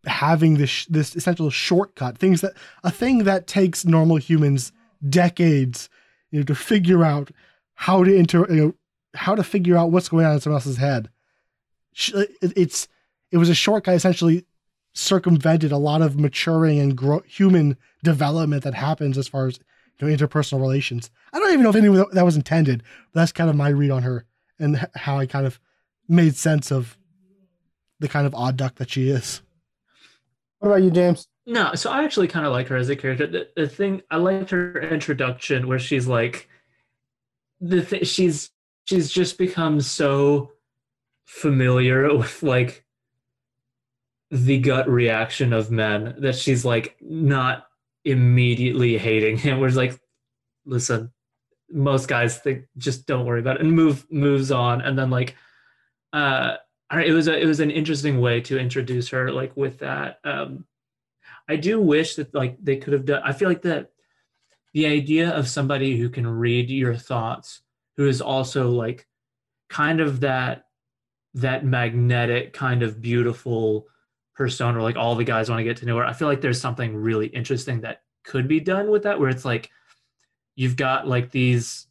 having 0.06 0.56
this 0.56 0.86
this 0.86 1.16
essential 1.16 1.50
shortcut 1.50 2.16
things 2.16 2.40
that 2.40 2.54
a 2.84 2.90
thing 2.90 3.24
that 3.24 3.46
takes 3.46 3.84
normal 3.84 4.16
humans 4.16 4.72
decades 5.08 5.88
you 6.30 6.38
know 6.38 6.44
to 6.44 6.54
figure 6.54 7.04
out 7.04 7.30
how 7.74 8.04
to 8.04 8.14
inter 8.14 8.46
you 8.48 8.56
know 8.56 8.74
how 9.14 9.34
to 9.34 9.42
figure 9.42 9.76
out 9.76 9.90
what's 9.90 10.08
going 10.08 10.24
on 10.24 10.34
in 10.34 10.40
someone 10.40 10.56
else's 10.56 10.76
head 10.76 11.10
it's 12.40 12.86
it 13.32 13.38
was 13.38 13.48
a 13.48 13.54
shortcut 13.54 13.94
essentially 13.94 14.46
circumvented 14.96 15.72
a 15.72 15.76
lot 15.76 16.00
of 16.00 16.18
maturing 16.18 16.78
and 16.78 16.96
grow, 16.96 17.20
human 17.26 17.76
development 18.02 18.64
that 18.64 18.74
happens 18.74 19.18
as 19.18 19.28
far 19.28 19.46
as 19.46 19.58
you 19.98 20.08
know, 20.08 20.14
interpersonal 20.14 20.60
relations 20.60 21.10
i 21.32 21.38
don't 21.38 21.52
even 21.52 21.62
know 21.62 21.70
if 21.70 21.76
any 21.76 21.88
of 21.88 22.10
that 22.12 22.24
was 22.24 22.36
intended 22.36 22.82
but 23.12 23.20
that's 23.20 23.32
kind 23.32 23.50
of 23.50 23.56
my 23.56 23.68
read 23.68 23.90
on 23.90 24.02
her 24.02 24.24
and 24.58 24.88
how 24.94 25.18
i 25.18 25.26
kind 25.26 25.46
of 25.46 25.60
made 26.08 26.34
sense 26.36 26.70
of 26.70 26.96
the 28.00 28.08
kind 28.08 28.26
of 28.26 28.34
odd 28.34 28.56
duck 28.56 28.76
that 28.76 28.90
she 28.90 29.08
is 29.08 29.42
What 30.58 30.68
about 30.68 30.82
you, 30.82 30.90
James? 30.90 31.28
No, 31.46 31.74
so 31.74 31.90
I 31.90 32.02
actually 32.02 32.28
kind 32.28 32.44
of 32.46 32.52
like 32.52 32.66
her 32.68 32.76
as 32.76 32.88
a 32.88 32.96
character. 32.96 33.26
The, 33.26 33.48
the 33.54 33.68
thing 33.68 34.02
I 34.10 34.16
liked 34.16 34.50
her 34.50 34.80
introduction 34.80 35.68
where 35.68 35.78
she's 35.78 36.08
like, 36.08 36.48
the 37.60 37.82
th- 37.84 38.06
she's 38.08 38.50
she's 38.86 39.10
just 39.10 39.38
become 39.38 39.80
so 39.80 40.50
familiar 41.24 42.16
with 42.18 42.42
like 42.42 42.84
the 44.30 44.58
gut 44.58 44.88
reaction 44.88 45.52
of 45.52 45.70
men 45.70 46.16
that 46.18 46.34
she's 46.34 46.64
like 46.64 46.96
not 47.00 47.66
immediately 48.04 48.98
hating 48.98 49.36
him. 49.36 49.60
Whereas 49.60 49.76
like, 49.76 49.98
listen, 50.64 51.12
most 51.70 52.08
guys 52.08 52.38
think 52.38 52.64
just 52.76 53.06
don't 53.06 53.26
worry 53.26 53.40
about 53.40 53.56
it 53.56 53.62
and 53.62 53.72
move 53.72 54.06
moves 54.10 54.50
on, 54.50 54.80
and 54.80 54.98
then 54.98 55.10
like, 55.10 55.34
uh, 56.12 56.56
it 56.92 57.12
was 57.12 57.28
a 57.28 57.38
it 57.38 57.46
was 57.46 57.60
an 57.60 57.70
interesting 57.70 58.20
way 58.20 58.40
to 58.42 58.58
introduce 58.58 59.08
her 59.10 59.32
like 59.32 59.56
with 59.56 59.78
that. 59.78 60.20
Um, 60.24 60.64
I 61.48 61.56
do 61.56 61.80
wish 61.80 62.16
that 62.16 62.34
like 62.34 62.56
they 62.62 62.76
could 62.76 62.92
have 62.92 63.04
done. 63.04 63.22
I 63.24 63.32
feel 63.32 63.48
like 63.48 63.62
that 63.62 63.90
the 64.72 64.86
idea 64.86 65.30
of 65.30 65.48
somebody 65.48 65.96
who 65.96 66.08
can 66.08 66.26
read 66.26 66.70
your 66.70 66.94
thoughts, 66.94 67.62
who 67.96 68.06
is 68.06 68.20
also 68.20 68.70
like 68.70 69.06
kind 69.68 70.00
of 70.00 70.20
that 70.20 70.66
that 71.34 71.64
magnetic 71.64 72.52
kind 72.52 72.82
of 72.82 73.00
beautiful 73.00 73.86
persona, 74.36 74.82
like 74.82 74.96
all 74.96 75.14
the 75.14 75.24
guys 75.24 75.48
want 75.48 75.60
to 75.60 75.64
get 75.64 75.76
to 75.78 75.86
know 75.86 75.96
her. 75.96 76.04
I 76.04 76.12
feel 76.12 76.28
like 76.28 76.40
there's 76.40 76.60
something 76.60 76.94
really 76.94 77.26
interesting 77.28 77.80
that 77.80 78.02
could 78.24 78.46
be 78.46 78.60
done 78.60 78.90
with 78.90 79.02
that, 79.04 79.18
where 79.18 79.30
it's 79.30 79.44
like 79.44 79.70
you've 80.54 80.76
got 80.76 81.08
like 81.08 81.30
these. 81.30 81.86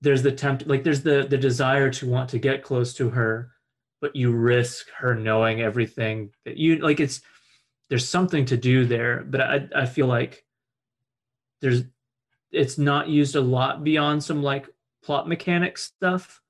There's 0.00 0.22
the 0.22 0.32
tempt, 0.32 0.66
like 0.66 0.84
there's 0.84 1.02
the 1.02 1.26
the 1.28 1.38
desire 1.38 1.90
to 1.90 2.08
want 2.08 2.30
to 2.30 2.38
get 2.38 2.62
close 2.64 2.94
to 2.94 3.08
her, 3.10 3.52
but 4.00 4.16
you 4.16 4.32
risk 4.32 4.88
her 4.98 5.14
knowing 5.14 5.62
everything 5.62 6.30
that 6.44 6.56
you 6.56 6.78
like. 6.78 7.00
It's 7.00 7.20
there's 7.88 8.08
something 8.08 8.44
to 8.46 8.56
do 8.56 8.84
there, 8.84 9.22
but 9.22 9.40
I 9.40 9.68
I 9.74 9.86
feel 9.86 10.06
like 10.06 10.44
there's 11.60 11.84
it's 12.50 12.78
not 12.78 13.08
used 13.08 13.36
a 13.36 13.40
lot 13.40 13.84
beyond 13.84 14.22
some 14.22 14.42
like 14.42 14.68
plot 15.02 15.28
mechanic 15.28 15.78
stuff. 15.78 16.40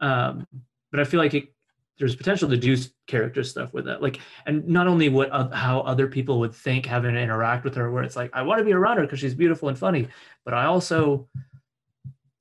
Um, 0.00 0.46
but 0.90 1.00
I 1.00 1.04
feel 1.04 1.20
like 1.20 1.34
it, 1.34 1.52
there's 1.98 2.14
potential 2.14 2.48
to 2.48 2.56
do 2.56 2.76
character 3.06 3.42
stuff 3.42 3.72
with 3.72 3.86
that, 3.86 4.02
like 4.02 4.20
and 4.46 4.66
not 4.68 4.86
only 4.86 5.08
what 5.08 5.30
uh, 5.32 5.48
how 5.50 5.80
other 5.80 6.06
people 6.06 6.38
would 6.40 6.54
think 6.54 6.86
having 6.86 7.14
to 7.14 7.20
interact 7.20 7.64
with 7.64 7.74
her, 7.74 7.90
where 7.90 8.02
it's 8.02 8.16
like 8.16 8.30
I 8.32 8.42
want 8.42 8.58
to 8.58 8.64
be 8.64 8.72
around 8.72 8.98
her 8.98 9.04
because 9.04 9.18
she's 9.18 9.34
beautiful 9.34 9.68
and 9.68 9.78
funny, 9.78 10.08
but 10.44 10.54
I 10.54 10.66
also 10.66 11.28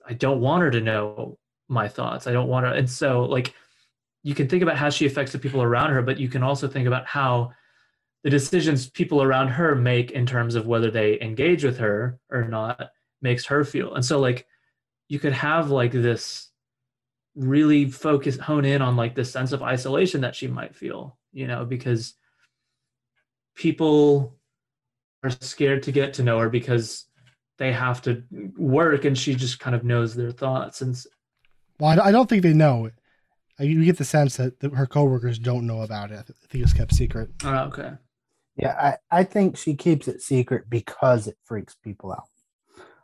I 0.07 0.13
don't 0.13 0.41
want 0.41 0.63
her 0.63 0.71
to 0.71 0.81
know 0.81 1.38
my 1.67 1.88
thoughts. 1.88 2.27
I 2.27 2.34
don't 2.34 2.47
want 2.47 2.65
her, 2.65 2.73
and 2.73 2.89
so 2.89 3.23
like 3.23 3.53
you 4.23 4.35
can 4.35 4.47
think 4.47 4.63
about 4.63 4.77
how 4.77 4.89
she 4.89 5.05
affects 5.05 5.31
the 5.31 5.39
people 5.39 5.61
around 5.63 5.91
her, 5.91 6.01
but 6.01 6.19
you 6.19 6.27
can 6.27 6.43
also 6.43 6.67
think 6.67 6.88
about 6.88 7.07
how 7.07 7.51
the 8.23 8.29
decisions 8.29 8.89
people 8.89 9.21
around 9.23 9.47
her 9.47 9.73
make 9.75 10.11
in 10.11 10.25
terms 10.25 10.55
of 10.55 10.67
whether 10.67 10.91
they 10.91 11.19
engage 11.21 11.63
with 11.63 11.77
her 11.77 12.19
or 12.29 12.43
not 12.43 12.89
makes 13.21 13.45
her 13.45 13.63
feel. 13.63 13.93
And 13.95 14.03
so 14.03 14.19
like 14.19 14.45
you 15.07 15.19
could 15.19 15.34
have 15.34 15.69
like 15.69 15.91
this 15.91 16.46
really 17.38 17.85
focus 17.89 18.38
hone 18.38 18.65
in 18.65 18.81
on 18.81 18.95
like 18.95 19.14
the 19.15 19.23
sense 19.23 19.51
of 19.51 19.61
isolation 19.61 20.22
that 20.22 20.35
she 20.35 20.47
might 20.47 20.76
feel, 20.76 21.18
you 21.31 21.45
know, 21.47 21.64
because 21.65 22.15
people 23.55 24.35
are 25.23 25.30
scared 25.30 25.84
to 25.84 25.91
get 25.91 26.14
to 26.15 26.23
know 26.23 26.39
her 26.39 26.49
because 26.49 27.05
they 27.57 27.72
have 27.72 28.01
to 28.03 28.23
work 28.57 29.05
and 29.05 29.18
she 29.18 29.34
just 29.35 29.59
kind 29.59 29.76
of 29.76 29.84
knows 29.84 30.15
their 30.15 30.31
thoughts 30.31 30.81
and 30.81 30.95
Well, 31.80 31.99
I 31.99 32.11
don't- 32.11 32.27
think 32.30 32.43
they 32.43 32.53
know. 32.53 32.88
I- 33.59 33.64
uh, 33.64 33.65
You 33.65 33.84
get 33.85 33.97
the 33.97 34.05
sense 34.05 34.38
that 34.38 34.59
the, 34.59 34.69
her 34.69 34.85
coworkers 34.85 35.39
don't 35.39 35.65
know 35.65 35.81
about 35.81 36.11
it. 36.11 36.19
I 36.30 36.47
think 36.47 36.64
it's 36.64 36.73
kept 36.73 36.93
secret. 36.93 37.30
oh, 37.43 37.55
okay. 37.69 37.93
Yeah, 38.55 38.76
I, 39.11 39.19
I 39.19 39.23
think 39.23 39.57
she 39.57 39.76
keeps 39.76 40.07
it 40.07 40.22
secret 40.22 40.69
because 40.69 41.27
it 41.27 41.38
freaks 41.43 41.76
people 41.76 42.11
out. 42.11 42.27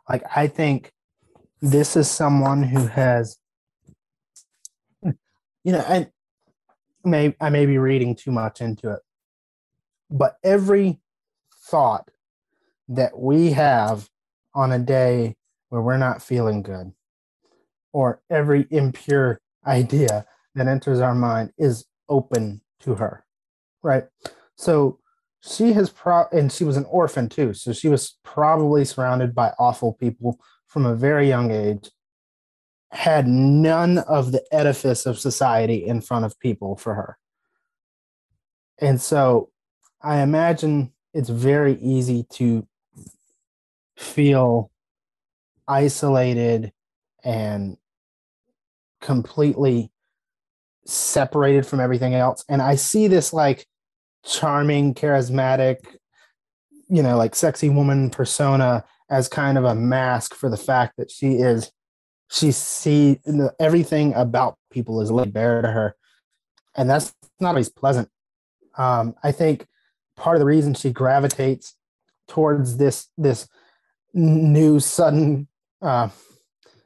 Like 0.08 0.22
I 0.34 0.46
think 0.48 0.92
this 1.60 1.96
is 1.96 2.10
someone 2.10 2.62
who 2.64 2.86
has 2.86 3.38
you 5.64 5.72
know, 5.72 5.84
and 5.88 6.10
may 7.04 7.34
I 7.40 7.50
may 7.50 7.66
be 7.66 7.78
reading 7.78 8.14
too 8.14 8.30
much 8.30 8.60
into 8.60 8.92
it, 8.92 9.00
but 10.10 10.36
every 10.44 11.00
thought 11.66 12.10
that 12.88 13.18
we 13.18 13.50
have 13.52 14.08
on 14.54 14.70
a 14.70 14.78
day 14.78 15.36
where 15.70 15.82
we're 15.82 15.96
not 15.96 16.22
feeling 16.22 16.62
good, 16.62 16.92
or 17.92 18.20
every 18.30 18.66
impure 18.70 19.40
idea 19.66 20.26
that 20.54 20.68
enters 20.68 21.00
our 21.00 21.14
mind 21.14 21.52
is 21.58 21.86
open 22.08 22.60
to 22.80 22.94
her, 22.94 23.24
right? 23.82 24.04
So 24.56 25.00
she 25.40 25.72
has 25.72 25.90
pro 25.90 26.24
and 26.30 26.52
she 26.52 26.64
was 26.64 26.76
an 26.76 26.84
orphan 26.84 27.28
too, 27.28 27.54
so 27.54 27.72
she 27.72 27.88
was 27.88 28.18
probably 28.22 28.84
surrounded 28.84 29.34
by 29.34 29.52
awful 29.58 29.94
people 29.94 30.38
from 30.66 30.86
a 30.86 30.94
very 30.94 31.28
young 31.28 31.50
age 31.50 31.90
had 32.94 33.26
none 33.26 33.98
of 33.98 34.30
the 34.30 34.42
edifice 34.52 35.04
of 35.04 35.18
society 35.18 35.84
in 35.84 36.00
front 36.00 36.24
of 36.24 36.38
people 36.38 36.76
for 36.76 36.94
her. 36.94 37.18
And 38.78 39.00
so 39.00 39.50
I 40.00 40.20
imagine 40.20 40.92
it's 41.12 41.28
very 41.28 41.74
easy 41.80 42.24
to 42.34 42.66
feel 43.96 44.70
isolated 45.66 46.72
and 47.24 47.76
completely 49.00 49.90
separated 50.86 51.66
from 51.66 51.80
everything 51.80 52.14
else. 52.14 52.44
And 52.48 52.62
I 52.62 52.76
see 52.76 53.08
this 53.08 53.32
like 53.32 53.66
charming, 54.24 54.94
charismatic, 54.94 55.78
you 56.88 57.02
know, 57.02 57.16
like 57.16 57.34
sexy 57.34 57.70
woman 57.70 58.10
persona 58.10 58.84
as 59.10 59.28
kind 59.28 59.58
of 59.58 59.64
a 59.64 59.74
mask 59.74 60.34
for 60.34 60.48
the 60.48 60.56
fact 60.56 60.96
that 60.98 61.10
she 61.10 61.34
is 61.34 61.72
she 62.30 62.52
see 62.52 63.20
everything 63.60 64.14
about 64.14 64.56
people 64.70 65.00
is 65.00 65.10
laid 65.10 65.32
bare 65.32 65.62
to 65.62 65.70
her 65.70 65.96
and 66.76 66.88
that's 66.90 67.14
not 67.40 67.50
always 67.50 67.68
pleasant 67.68 68.08
Um, 68.76 69.14
I 69.22 69.32
think 69.32 69.66
part 70.16 70.36
of 70.36 70.40
the 70.40 70.46
reason 70.46 70.74
she 70.74 70.90
gravitates 70.92 71.76
towards 72.28 72.76
this 72.78 73.08
this 73.16 73.48
new 74.14 74.80
sudden, 74.80 75.48
uh, 75.82 76.08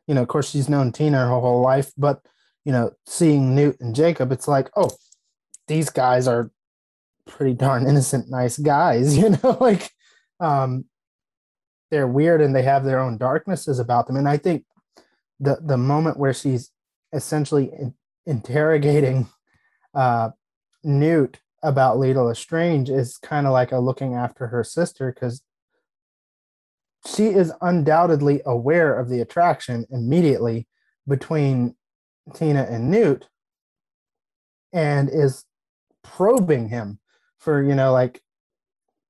you 0.06 0.14
know, 0.14 0.22
of 0.22 0.28
course 0.28 0.50
she's 0.50 0.68
known 0.68 0.92
Tina 0.92 1.18
her 1.18 1.40
whole 1.40 1.60
life, 1.60 1.92
but 1.96 2.20
you 2.64 2.72
know, 2.72 2.90
seeing 3.06 3.54
Newt 3.54 3.80
and 3.80 3.94
Jacob, 3.94 4.32
it's 4.32 4.48
like, 4.48 4.70
oh, 4.76 4.90
these 5.68 5.90
guys 5.90 6.26
are 6.28 6.50
pretty 7.26 7.54
darn 7.54 7.86
innocent, 7.86 8.30
nice 8.30 8.58
guys, 8.58 9.16
you 9.18 9.30
know, 9.30 9.56
like 9.60 9.90
um, 10.40 10.84
they're 11.90 12.08
weird 12.08 12.40
and 12.40 12.54
they 12.54 12.62
have 12.62 12.84
their 12.84 13.00
own 13.00 13.18
darknesses 13.18 13.78
about 13.78 14.06
them. 14.06 14.16
And 14.16 14.28
I 14.28 14.36
think 14.36 14.64
the 15.40 15.58
the 15.60 15.76
moment 15.76 16.18
where 16.18 16.34
she's 16.34 16.70
essentially 17.12 17.70
in, 17.72 17.94
interrogating 18.26 19.28
uh, 19.94 20.30
Newt 20.84 21.40
about 21.62 21.98
Leta 21.98 22.22
Lestrange 22.22 22.90
is 22.90 23.16
kind 23.18 23.46
of 23.46 23.52
like 23.52 23.72
a 23.72 23.78
looking 23.78 24.14
after 24.14 24.46
her 24.48 24.62
sister 24.62 25.12
because 25.12 25.42
she 27.06 27.26
is 27.26 27.52
undoubtedly 27.60 28.40
aware 28.44 28.98
of 28.98 29.08
the 29.08 29.20
attraction 29.20 29.86
immediately 29.90 30.66
between 31.06 31.74
Tina 32.34 32.64
and 32.64 32.90
Newt 32.90 33.28
and 34.72 35.08
is 35.08 35.44
probing 36.02 36.68
him 36.68 36.98
for 37.38 37.62
you 37.62 37.74
know 37.74 37.92
like 37.92 38.20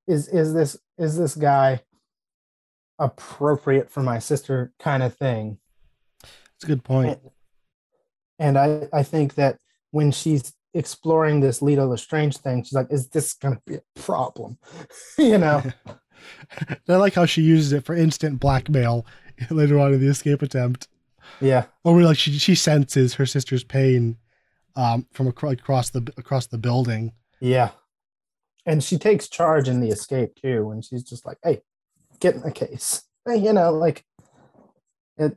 is 0.06 0.28
is 0.28 0.55
this 0.55 0.76
is 0.96 1.16
this 1.16 1.34
guy 1.34 1.80
appropriate 2.98 3.90
for 3.90 4.02
my 4.02 4.18
sister 4.18 4.72
kind 4.78 5.02
of 5.02 5.16
thing 5.16 5.59
It's 6.59 6.64
a 6.64 6.66
good 6.66 6.82
point. 6.82 7.20
and, 8.39 8.56
and 8.56 8.89
I, 8.93 8.98
I 8.98 9.02
think 9.05 9.35
that 9.36 9.59
when 9.93 10.10
she's 10.10 10.52
exploring 10.74 11.40
this 11.40 11.62
Leta 11.62 11.85
Lestrange 11.85 12.36
thing, 12.36 12.64
she's 12.64 12.72
like, 12.72 12.89
is 12.90 13.09
this 13.09 13.35
going 13.35 13.55
to 13.55 13.62
be 13.64 13.76
a 13.76 14.01
problem? 14.01 14.59
you 15.18 15.39
know? 15.39 15.62
I 16.89 16.97
like 16.97 17.14
how 17.14 17.26
she 17.26 17.43
uses 17.43 17.72
it 17.72 17.85
for 17.85 17.94
instant 17.94 18.40
blackmail 18.40 19.06
later 19.51 19.78
on 19.78 19.94
in 19.94 20.01
the 20.01 20.09
escape 20.09 20.43
attempt. 20.43 20.89
yeah. 21.40 21.66
Or 21.85 21.94
where, 21.94 22.05
like 22.05 22.18
she 22.18 22.32
she 22.39 22.56
senses 22.56 23.14
her 23.14 23.26
sister's 23.26 23.62
pain 23.62 24.16
um, 24.74 25.06
from 25.12 25.28
across, 25.28 25.52
across 25.52 25.90
the 25.90 26.12
across 26.16 26.47
the 26.47 26.59
building. 26.59 27.12
Yeah. 27.40 27.70
And 28.66 28.82
she 28.82 28.98
takes 28.98 29.28
charge 29.28 29.68
in 29.68 29.80
the 29.80 29.90
escape 29.90 30.35
too, 30.35 30.66
when 30.66 30.82
she's 30.82 31.05
just 31.05 31.24
like, 31.24 31.39
hey, 31.44 31.60
get 32.18 32.35
in 32.35 32.43
the 32.43 32.51
case. 32.51 33.02
You 33.26 33.52
know, 33.52 33.72
like 33.72 34.05
it. 35.16 35.36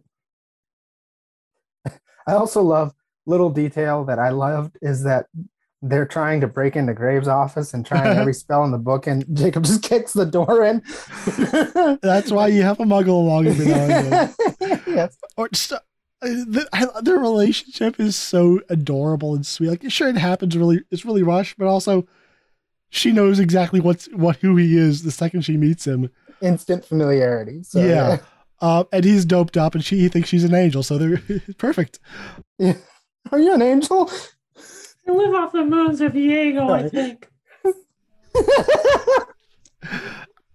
I 2.27 2.33
also 2.33 2.61
love 2.61 2.93
little 3.25 3.49
detail 3.49 4.03
that 4.05 4.19
I 4.19 4.29
loved 4.29 4.77
is 4.81 5.03
that 5.03 5.27
they're 5.83 6.05
trying 6.05 6.41
to 6.41 6.47
break 6.47 6.75
into 6.75 6.93
Graves' 6.93 7.27
office 7.27 7.73
and 7.73 7.85
trying 7.85 8.17
every 8.19 8.33
spell 8.33 8.63
in 8.63 8.71
the 8.71 8.77
book, 8.77 9.07
and 9.07 9.25
Jacob 9.35 9.63
just 9.63 9.83
kicks 9.89 10.13
the 10.13 10.25
door 10.25 10.63
in. 10.65 10.81
That's 12.01 12.31
why 12.31 12.47
you 12.47 12.61
have 12.61 12.79
a 12.79 12.83
muggle 12.83 13.09
along 13.09 13.47
every 13.47 13.67
now 13.67 13.79
and 13.79 14.11
then. 14.11 14.81
yes. 14.87 15.17
Or 15.37 15.49
just, 15.49 15.73
uh, 15.73 15.79
the, 16.21 16.67
I, 16.71 16.87
their 17.01 17.17
relationship 17.17 17.99
is 17.99 18.15
so 18.15 18.61
adorable 18.69 19.33
and 19.33 19.45
sweet. 19.45 19.69
Like, 19.69 19.91
sure, 19.91 20.07
it 20.07 20.17
happens 20.17 20.55
really. 20.55 20.83
It's 20.91 21.05
really 21.05 21.23
rushed, 21.23 21.57
but 21.57 21.67
also 21.67 22.07
she 22.89 23.11
knows 23.11 23.39
exactly 23.39 23.79
what's 23.79 24.05
what 24.07 24.35
who 24.37 24.57
he 24.57 24.77
is 24.77 25.03
the 25.03 25.11
second 25.11 25.41
she 25.41 25.57
meets 25.57 25.87
him. 25.87 26.11
Instant 26.41 26.85
familiarity. 26.85 27.63
So, 27.63 27.83
yeah. 27.83 28.17
Uh, 28.61 28.83
and 28.93 29.03
he's 29.03 29.25
doped 29.25 29.57
up, 29.57 29.73
and 29.75 29.83
she 29.83 29.97
he 29.99 30.07
thinks 30.07 30.29
she's 30.29 30.43
an 30.43 30.53
angel, 30.53 30.83
so 30.83 30.97
they're 30.97 31.21
perfect. 31.57 31.99
yeah. 32.57 32.73
Are 33.31 33.39
you 33.39 33.53
an 33.53 33.61
angel? 33.61 34.09
I 35.07 35.11
live 35.11 35.33
off 35.33 35.51
the 35.51 35.63
moons 35.65 35.99
of 36.01 36.13
Diego, 36.13 36.69
I 36.69 36.87
think. 36.89 37.27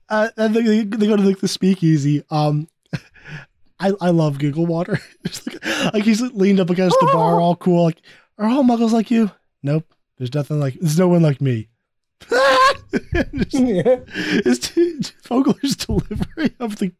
Uh, 0.08 0.28
and 0.36 0.54
they, 0.54 0.62
they 0.62 0.82
they 0.84 1.06
go 1.08 1.16
to 1.16 1.22
like 1.22 1.40
the 1.40 1.48
speakeasy. 1.48 2.22
Um, 2.30 2.68
I 3.80 3.92
I 4.00 4.10
love 4.10 4.38
Giggle 4.38 4.64
Water. 4.64 5.00
Like, 5.24 5.94
like 5.94 6.04
he's 6.04 6.22
leaned 6.22 6.60
up 6.60 6.70
against 6.70 6.96
the 7.00 7.06
bar, 7.12 7.40
all 7.40 7.56
cool. 7.56 7.82
Like, 7.82 8.00
are 8.38 8.46
all 8.48 8.62
muggles 8.62 8.92
like 8.92 9.10
you? 9.10 9.32
Nope. 9.64 9.84
There's 10.16 10.32
nothing 10.32 10.60
like. 10.60 10.74
There's 10.74 10.96
no 10.98 11.08
one 11.08 11.22
like 11.22 11.40
me. 11.40 11.68
Just- 12.92 13.54
yeah. 13.54 13.98
is 14.44 14.58
Fogler's 15.22 15.76
delivery 15.76 16.54
of 16.60 16.76
the 16.76 16.92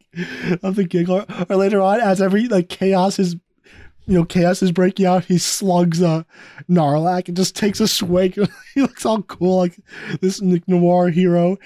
of 0.63 0.77
the 0.77 0.85
giggle, 0.85 1.25
or 1.49 1.57
later 1.57 1.81
on, 1.81 2.01
as 2.01 2.21
every 2.21 2.49
like 2.49 2.69
chaos 2.69 3.19
is, 3.19 3.35
you 4.07 4.15
know, 4.19 4.25
chaos 4.25 4.63
is 4.63 4.73
breaking 4.73 5.07
out, 5.07 5.25
he 5.25 5.39
slugs 5.39 6.01
a 6.01 6.27
Gnarlak 6.69 7.29
and 7.29 7.37
just 7.37 7.57
takes 7.57 7.81
a 7.81 7.89
swig. 7.89 8.35
he 8.75 8.81
looks 8.83 9.05
all 9.07 9.23
cool, 9.23 9.57
like 9.59 9.79
this 10.21 10.41
Nick 10.41 10.67
noir 10.69 11.09
hero. 11.09 11.57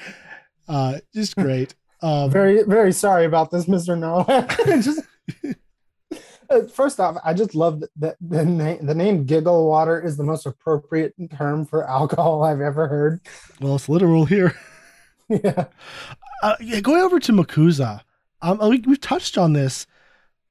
Uh, 0.69 0.99
just 1.15 1.37
great. 1.37 1.75
Um, 2.03 2.31
very 2.33 2.63
very 2.63 2.93
sorry 2.93 3.25
about 3.27 3.51
this 3.51 3.67
mr 3.67 3.99
Noah. 3.99 4.47
just 4.83 5.01
Uh, 5.45 5.53
first 6.73 6.99
off 7.01 7.17
i 7.25 7.33
just 7.33 7.55
love 7.55 7.83
that 7.97 8.17
the 8.21 8.45
name 8.45 8.85
the 8.85 8.95
name 8.95 9.25
giggle 9.25 9.69
water 9.69 10.01
is 10.01 10.17
the 10.17 10.25
most 10.25 10.47
appropriate 10.47 11.15
term 11.37 11.65
for 11.65 11.89
alcohol 11.99 12.43
i've 12.43 12.61
ever 12.61 12.89
heard 12.89 13.21
well, 13.61 13.77
it's 13.77 13.89
literal 13.89 14.25
here. 14.25 14.55
yeah 15.29 15.67
Uh, 16.43 16.57
yeah, 16.61 16.81
going 16.81 17.03
over 17.03 17.21
to 17.21 17.33
MACUSA, 17.33 18.01
um, 18.41 18.59
we, 18.71 18.79
we've 18.87 19.01
touched 19.01 19.37
on 19.37 19.53
this. 19.53 19.87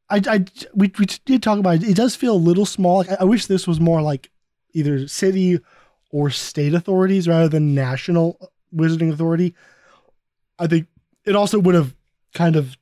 I, 0.09 0.21
I, 0.27 0.45
we, 0.75 0.91
we 0.99 1.05
did 1.25 1.41
talk 1.41 1.57
about 1.57 1.75
it. 1.75 1.83
It 1.83 1.95
does 1.95 2.15
feel 2.15 2.35
a 2.35 2.37
little 2.37 2.65
small. 2.65 2.97
Like, 2.97 3.09
I, 3.09 3.17
I 3.21 3.23
wish 3.23 3.47
this 3.47 3.67
was 3.67 3.79
more 3.79 4.01
like 4.01 4.29
either 4.73 5.07
city 5.07 5.59
or 6.11 6.29
state 6.29 6.75
authorities 6.75 7.27
rather 7.27 7.49
than 7.49 7.73
national 7.73 8.51
wizarding 8.71 9.11
authority. 9.11 9.55
I 10.59 10.67
think 10.67 10.87
it 11.25 11.35
also 11.35 11.57
would 11.59 11.73
have 11.75 11.95
kind 12.35 12.55
of 12.55 12.77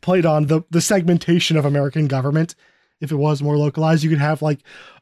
played 0.00 0.26
on 0.26 0.46
the, 0.46 0.62
the 0.70 0.80
segmentation 0.80 1.56
of 1.56 1.64
American 1.64 2.06
government. 2.08 2.54
If 3.00 3.12
it 3.12 3.16
was 3.16 3.42
more 3.42 3.56
localized, 3.58 4.02
you 4.04 4.10
could 4.10 4.18
have 4.18 4.42
like, 4.42 4.60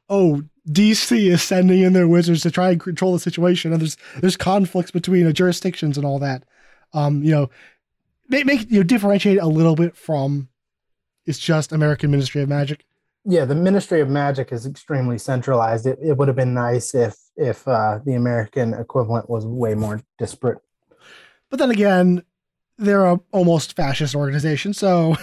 oh, 0.09 0.43
DC 0.69 1.31
is 1.31 1.43
sending 1.43 1.81
in 1.83 1.93
their 1.93 2.09
wizards 2.09 2.43
to 2.43 2.51
try 2.51 2.71
and 2.71 2.81
control 2.81 3.12
the 3.12 3.19
situation, 3.19 3.73
and 3.73 3.81
there's 3.81 3.97
there's 4.21 4.37
conflicts 4.37 4.91
between 4.91 5.33
jurisdictions 5.33 5.97
and 5.97 6.07
all 6.07 6.19
that. 6.19 6.45
Um, 6.93 7.23
you 7.23 7.31
know, 7.33 7.51
make, 8.29 8.47
make 8.47 8.71
you 8.71 8.79
know 8.79 8.83
differentiate 8.83 9.39
a 9.41 9.47
little 9.47 9.77
bit 9.77 9.97
from 9.97 10.49
it's 11.27 11.39
just 11.39 11.73
American 11.73 12.11
Ministry 12.11 12.43
of 12.43 12.49
Magic. 12.49 12.85
yeah 13.25 13.45
the 13.45 13.55
ministry 13.55 14.01
of 14.01 14.09
magic 14.09 14.53
is 14.53 14.66
extremely 14.66 15.19
centralized 15.19 15.87
it, 15.87 15.99
it 16.03 16.16
would 16.16 16.29
have 16.29 16.37
been 16.37 16.55
nice 16.55 16.95
if 16.95 17.16
if 17.37 17.66
uh, 17.69 17.99
the 18.05 18.15
american 18.15 18.75
equivalent 18.75 19.29
was 19.29 19.47
way 19.47 19.75
more 19.75 20.01
disparate 20.19 20.59
But 21.51 21.59
then 21.59 21.71
again, 21.71 22.23
they're 22.79 23.05
a 23.05 23.21
almost 23.33 23.77
fascist 23.77 24.15
organization, 24.15 24.73
so 24.73 25.17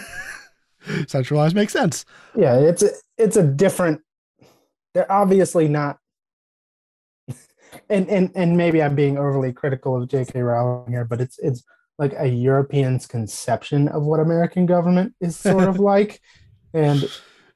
centralized 1.07 1.56
makes 1.56 1.73
sense. 1.73 2.06
yeah 2.36 2.57
it's 2.57 2.82
a, 2.82 2.90
it's 3.18 3.38
a 3.38 3.44
different 3.44 4.02
they're 4.94 5.11
obviously 5.11 5.68
not 5.68 5.98
and 7.90 8.10
and 8.10 8.32
and 8.36 8.57
maybe 8.57 8.82
i'm 8.82 8.95
being 8.95 9.18
overly 9.18 9.53
critical 9.53 10.02
of 10.02 10.10
jk 10.10 10.34
rowling 10.44 10.91
here 10.91 11.06
but 11.06 11.22
it's 11.22 11.38
it's 11.40 11.64
like 11.98 12.14
a 12.18 12.28
european's 12.28 13.06
conception 13.06 13.88
of 13.90 14.03
what 14.03 14.19
american 14.19 14.65
government 14.65 15.14
is 15.22 15.38
sort 15.38 15.64
of 15.68 15.80
like 15.91 16.19
and 16.73 17.03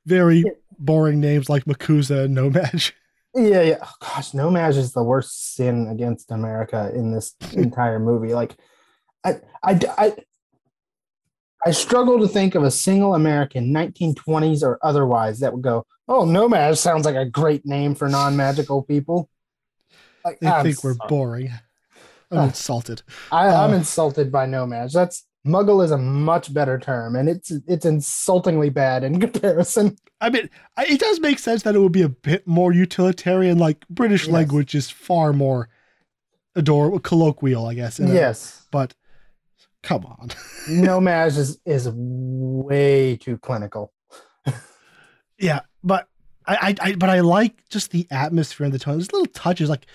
Very 0.06 0.44
boring 0.78 1.20
names 1.20 1.50
like 1.50 1.64
MACUSA 1.66 2.26
and 2.26 2.36
No-Maj. 2.36 2.94
yeah 3.34 3.62
yeah 3.62 3.78
oh, 3.82 3.92
gosh 4.02 4.34
No-Maj 4.34 4.78
is 4.78 4.94
the 4.94 5.04
worst 5.04 5.56
sin 5.56 5.88
against 5.88 6.32
america 6.32 6.92
in 6.94 7.12
this 7.12 7.34
entire 7.54 8.00
movie 8.00 8.34
like 8.34 8.56
I, 9.26 9.40
I 9.64 9.80
i 9.98 10.16
i 11.66 11.72
struggle 11.72 12.20
to 12.20 12.28
think 12.28 12.56
of 12.56 12.64
a 12.64 12.72
single 12.72 13.16
american 13.16 13.74
1920s 13.74 14.62
or 14.64 14.78
otherwise 14.84 15.40
that 15.40 15.52
would 15.54 15.64
go 15.64 15.86
oh 16.08 16.24
No-Maj 16.26 16.78
sounds 16.78 17.06
like 17.06 17.16
a 17.16 17.26
great 17.26 17.66
name 17.66 17.96
for 17.96 18.08
non-magical 18.08 18.84
people 18.84 19.30
like 20.24 20.40
They 20.40 20.48
I'm 20.48 20.64
think 20.66 20.84
we're 20.84 20.94
sorry. 20.96 21.08
boring. 21.10 21.52
I'm 22.32 22.38
Ah. 22.40 22.44
insulted. 22.46 23.04
I, 23.32 23.48
I'm 23.48 23.72
Uh, 23.72 23.78
insulted 23.78 24.32
by 24.32 24.48
No-Majs. 24.48 24.92
That's 24.94 25.24
muggle 25.46 25.84
is 25.86 25.92
a 25.92 25.98
much 26.00 26.52
better 26.52 26.80
term, 26.80 27.16
and 27.16 27.30
it's 27.30 27.52
it's 27.68 27.86
insultingly 27.86 28.72
bad 28.72 29.04
in 29.04 29.20
comparison. 29.26 29.96
I 30.20 30.32
mean, 30.32 30.50
it 30.80 31.00
does 31.00 31.20
make 31.20 31.38
sense 31.38 31.62
that 31.64 31.76
it 31.76 31.80
would 31.80 31.92
be 31.92 32.02
a 32.02 32.10
bit 32.10 32.48
more 32.48 32.74
utilitarian. 32.74 33.60
Like 33.60 33.88
British 33.88 34.26
Yes. 34.26 34.34
language 34.34 34.74
is 34.74 34.90
far 34.90 35.32
more 35.32 35.70
adorable, 36.56 37.00
colloquial, 37.00 37.68
I 37.68 37.76
guess. 37.76 38.00
a- 38.00 38.08
Yes, 38.08 38.66
but 38.72 38.96
come 39.86 40.06
on. 40.06 40.30
No-Maj 40.68 41.38
is 41.38 41.60
is 41.66 41.90
way 41.90 43.16
too 43.18 43.38
clinical. 43.38 43.94
Yeah, 45.38 45.62
but 45.84 46.08
I, 46.46 46.56
I, 46.56 46.90
I, 46.90 46.96
but 46.96 47.10
I 47.10 47.20
like 47.20 47.68
just 47.70 47.92
the 47.92 48.08
atmosphere 48.10 48.66
and 48.66 48.74
the 48.74 48.80
tone. 48.80 48.98
There's 48.98 49.12
little 49.12 49.28
touches 49.28 49.70
like 49.70 49.86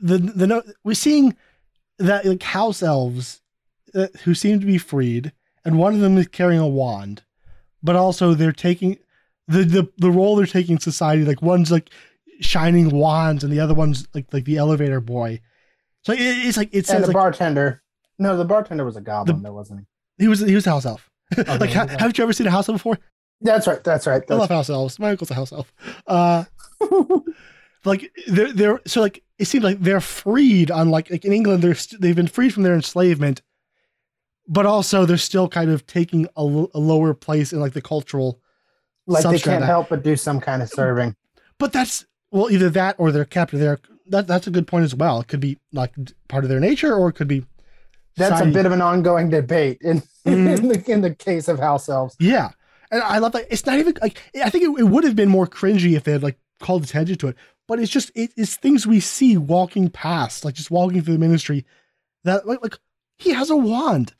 the 0.00 0.18
the 0.18 0.46
no, 0.46 0.62
we're 0.84 0.94
seeing 0.94 1.34
that 1.98 2.24
like 2.26 2.42
house 2.42 2.82
elves 2.82 3.40
uh, 3.94 4.08
who 4.24 4.34
seem 4.34 4.60
to 4.60 4.66
be 4.66 4.78
freed, 4.78 5.32
and 5.64 5.78
one 5.78 5.94
of 5.94 6.00
them 6.00 6.18
is 6.18 6.28
carrying 6.28 6.60
a 6.60 6.68
wand, 6.68 7.22
but 7.82 7.96
also 7.96 8.34
they're 8.34 8.52
taking 8.52 8.98
the 9.48 9.64
the 9.64 9.88
the 9.96 10.10
role 10.10 10.36
they're 10.36 10.46
taking 10.46 10.74
in 10.74 10.80
society. 10.80 11.24
Like 11.24 11.42
one's 11.42 11.70
like 11.72 11.90
shining 12.40 12.90
wands, 12.90 13.42
and 13.42 13.52
the 13.52 13.60
other 13.60 13.74
one's 13.74 14.06
like 14.14 14.26
like 14.32 14.44
the 14.44 14.58
elevator 14.58 15.00
boy, 15.00 15.40
So 16.02 16.12
it, 16.12 16.20
it's 16.20 16.58
like 16.58 16.68
it 16.72 16.78
and 16.78 16.86
says 16.86 17.00
the 17.00 17.06
like 17.06 17.14
bartender. 17.14 17.82
No, 18.18 18.36
the 18.36 18.44
bartender 18.44 18.84
was 18.84 18.96
a 18.96 19.00
goblin, 19.00 19.42
though, 19.42 19.52
wasn't 19.52 19.80
he? 20.18 20.24
he 20.24 20.28
was 20.28 20.40
he 20.40 20.54
was 20.54 20.66
a 20.66 20.70
house 20.70 20.86
elf. 20.86 21.10
like, 21.36 21.72
ha- 21.72 21.86
haven't 21.86 22.16
you 22.18 22.24
ever 22.24 22.32
seen 22.32 22.46
a 22.46 22.50
house 22.50 22.68
elf 22.68 22.78
before? 22.78 22.98
That's 23.40 23.66
right. 23.66 23.82
That's 23.82 24.06
right. 24.06 24.22
I 24.30 24.34
love 24.34 24.48
That's, 24.48 24.68
house 24.68 24.70
elves. 24.70 24.98
My 24.98 25.10
uncle's 25.10 25.30
a 25.30 25.34
house 25.34 25.52
elf. 25.52 25.72
Uh, 26.06 26.44
like 27.84 28.10
they're 28.26 28.52
they're 28.52 28.80
so 28.86 29.00
like 29.00 29.22
it 29.38 29.44
seems 29.44 29.64
like 29.64 29.80
they're 29.80 30.00
freed 30.00 30.70
on 30.70 30.90
like, 30.90 31.10
like 31.10 31.24
in 31.24 31.32
England 31.32 31.62
they're 31.62 31.74
st- 31.74 32.00
they've 32.00 32.16
been 32.16 32.26
freed 32.26 32.54
from 32.54 32.62
their 32.62 32.74
enslavement, 32.74 33.42
but 34.48 34.64
also 34.64 35.04
they're 35.04 35.18
still 35.18 35.48
kind 35.48 35.70
of 35.70 35.86
taking 35.86 36.26
a, 36.36 36.40
l- 36.40 36.70
a 36.72 36.78
lower 36.78 37.12
place 37.12 37.52
in 37.52 37.60
like 37.60 37.74
the 37.74 37.82
cultural. 37.82 38.40
like 39.06 39.24
they 39.24 39.38
can't 39.38 39.64
help 39.64 39.90
but 39.90 40.02
do 40.02 40.16
some 40.16 40.40
kind 40.40 40.62
of 40.62 40.68
serving. 40.70 41.14
But 41.58 41.72
that's 41.72 42.06
well 42.30 42.50
either 42.50 42.70
that 42.70 42.96
or 42.98 43.12
they're 43.12 43.24
captive. 43.26 43.60
There 43.60 43.78
that 44.08 44.26
that's 44.26 44.46
a 44.46 44.50
good 44.50 44.66
point 44.66 44.84
as 44.84 44.94
well. 44.94 45.20
It 45.20 45.28
could 45.28 45.40
be 45.40 45.58
like 45.72 45.94
part 46.28 46.44
of 46.44 46.50
their 46.50 46.60
nature 46.60 46.94
or 46.94 47.10
it 47.10 47.14
could 47.14 47.28
be. 47.28 47.44
That's 48.16 48.40
a 48.40 48.46
bit 48.46 48.66
of 48.66 48.72
an 48.72 48.80
ongoing 48.80 49.28
debate 49.30 49.78
in 49.82 50.02
Mhm. 50.26 50.58
in, 50.58 50.68
the, 50.68 50.90
in 50.90 51.00
the 51.02 51.14
case 51.14 51.46
of 51.48 51.58
house 51.58 51.88
elves. 51.88 52.16
Yeah. 52.18 52.50
And 52.90 53.02
I 53.02 53.18
love 53.18 53.32
that. 53.32 53.46
It's 53.50 53.64
not 53.66 53.78
even 53.78 53.94
like, 54.02 54.20
I 54.42 54.50
think 54.50 54.64
it, 54.64 54.80
it 54.80 54.84
would 54.84 55.04
have 55.04 55.16
been 55.16 55.28
more 55.28 55.46
cringy 55.46 55.96
if 55.96 56.04
they 56.04 56.12
had 56.12 56.22
like 56.22 56.38
called 56.60 56.84
attention 56.84 57.16
to 57.18 57.28
it, 57.28 57.36
but 57.68 57.78
it's 57.78 57.92
just, 57.92 58.10
it, 58.14 58.30
it's 58.36 58.56
things 58.56 58.86
we 58.86 59.00
see 59.00 59.36
walking 59.36 59.88
past, 59.88 60.44
like 60.44 60.54
just 60.54 60.70
walking 60.70 61.02
through 61.02 61.14
the 61.14 61.20
ministry 61.20 61.64
that, 62.24 62.46
like, 62.46 62.62
like 62.62 62.78
he 63.18 63.30
has 63.32 63.50
a 63.50 63.56
wand. 63.56 64.14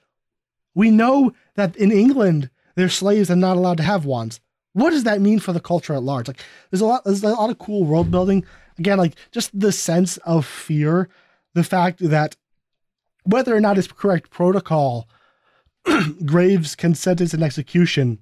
We 0.74 0.90
know 0.90 1.32
that 1.54 1.74
in 1.76 1.90
England, 1.90 2.50
they're 2.74 2.88
slaves 2.88 3.30
are 3.30 3.36
not 3.36 3.56
allowed 3.56 3.78
to 3.78 3.82
have 3.82 4.04
wands. 4.04 4.40
What 4.74 4.90
does 4.90 5.04
that 5.04 5.20
mean 5.20 5.38
for 5.40 5.52
the 5.52 5.60
culture 5.60 5.94
at 5.94 6.02
large? 6.02 6.28
Like, 6.28 6.42
there's 6.70 6.82
a 6.82 6.86
lot, 6.86 7.04
there's 7.04 7.22
a 7.22 7.28
lot 7.30 7.50
of 7.50 7.58
cool 7.58 7.84
world 7.84 8.10
building. 8.10 8.44
Again, 8.78 8.98
like 8.98 9.14
just 9.32 9.58
the 9.58 9.72
sense 9.72 10.18
of 10.18 10.44
fear, 10.44 11.08
the 11.54 11.64
fact 11.64 12.00
that 12.00 12.36
whether 13.26 13.54
or 13.54 13.60
not 13.60 13.78
it's 13.78 13.88
correct 13.88 14.30
protocol, 14.30 15.08
Graves 16.24 16.74
can 16.74 16.94
sentence 16.94 17.34
an 17.34 17.42
execution. 17.42 18.18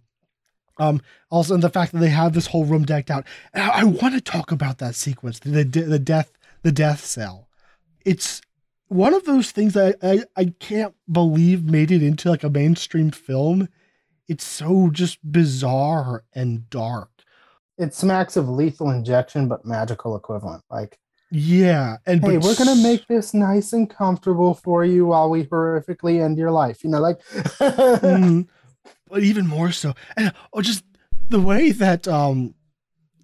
Um, 0.79 1.01
also, 1.31 1.55
and 1.55 1.63
the 1.63 1.71
fact 1.71 1.93
that 1.93 1.99
they 1.99 2.11
have 2.11 2.33
this 2.33 2.49
whole 2.49 2.65
room 2.65 2.85
decked 2.85 3.11
out. 3.11 3.25
I, 3.55 3.69
I 3.69 3.85
want 3.85 4.15
to 4.15 4.21
talk 4.21 4.51
about 4.51 4.79
that 4.79 4.95
sequence, 4.95 5.39
the 5.39 5.65
the 5.65 5.99
death 5.99 6.33
the 6.63 6.73
death 6.73 7.05
cell. 7.05 7.49
It's 8.05 8.41
one 8.89 9.15
of 9.15 9.25
those 9.25 9.51
things 9.53 9.75
that 9.75 9.97
I, 10.03 10.13
I 10.13 10.25
I 10.37 10.45
can't 10.59 10.95
believe 11.11 11.65
made 11.65 11.91
it 11.91 12.03
into 12.03 12.29
like 12.29 12.43
a 12.43 12.51
mainstream 12.51 13.11
film. 13.11 13.69
It's 14.27 14.45
so 14.45 14.91
just 14.91 15.19
bizarre 15.31 16.25
and 16.35 16.69
dark. 16.71 17.11
It 17.77 17.93
smacks 17.93 18.37
of 18.37 18.49
lethal 18.49 18.91
injection, 18.91 19.49
but 19.49 19.65
magical 19.65 20.17
equivalent. 20.17 20.63
Like, 20.71 20.99
Yeah, 21.31 21.97
and 22.07 22.23
hey, 22.23 22.39
we're 22.39 22.55
gonna 22.55 22.77
make 22.77 23.07
this 23.09 23.35
nice 23.35 23.73
and 23.73 23.91
comfortable 23.91 24.55
for 24.55 24.85
you 24.85 25.07
while 25.07 25.31
we 25.31 25.45
horrifically 25.45 26.23
end 26.23 26.39
your 26.39 26.51
life. 26.51 26.85
You 26.85 26.91
know, 26.91 27.01
like 27.01 27.21
Mhm. 27.25 28.49
but 29.09 29.23
even 29.23 29.47
more 29.47 29.71
so 29.71 29.95
and 30.17 30.33
oh 30.53 30.61
just 30.61 30.83
the 31.29 31.41
way 31.41 31.71
that 31.71 32.09
um 32.09 32.55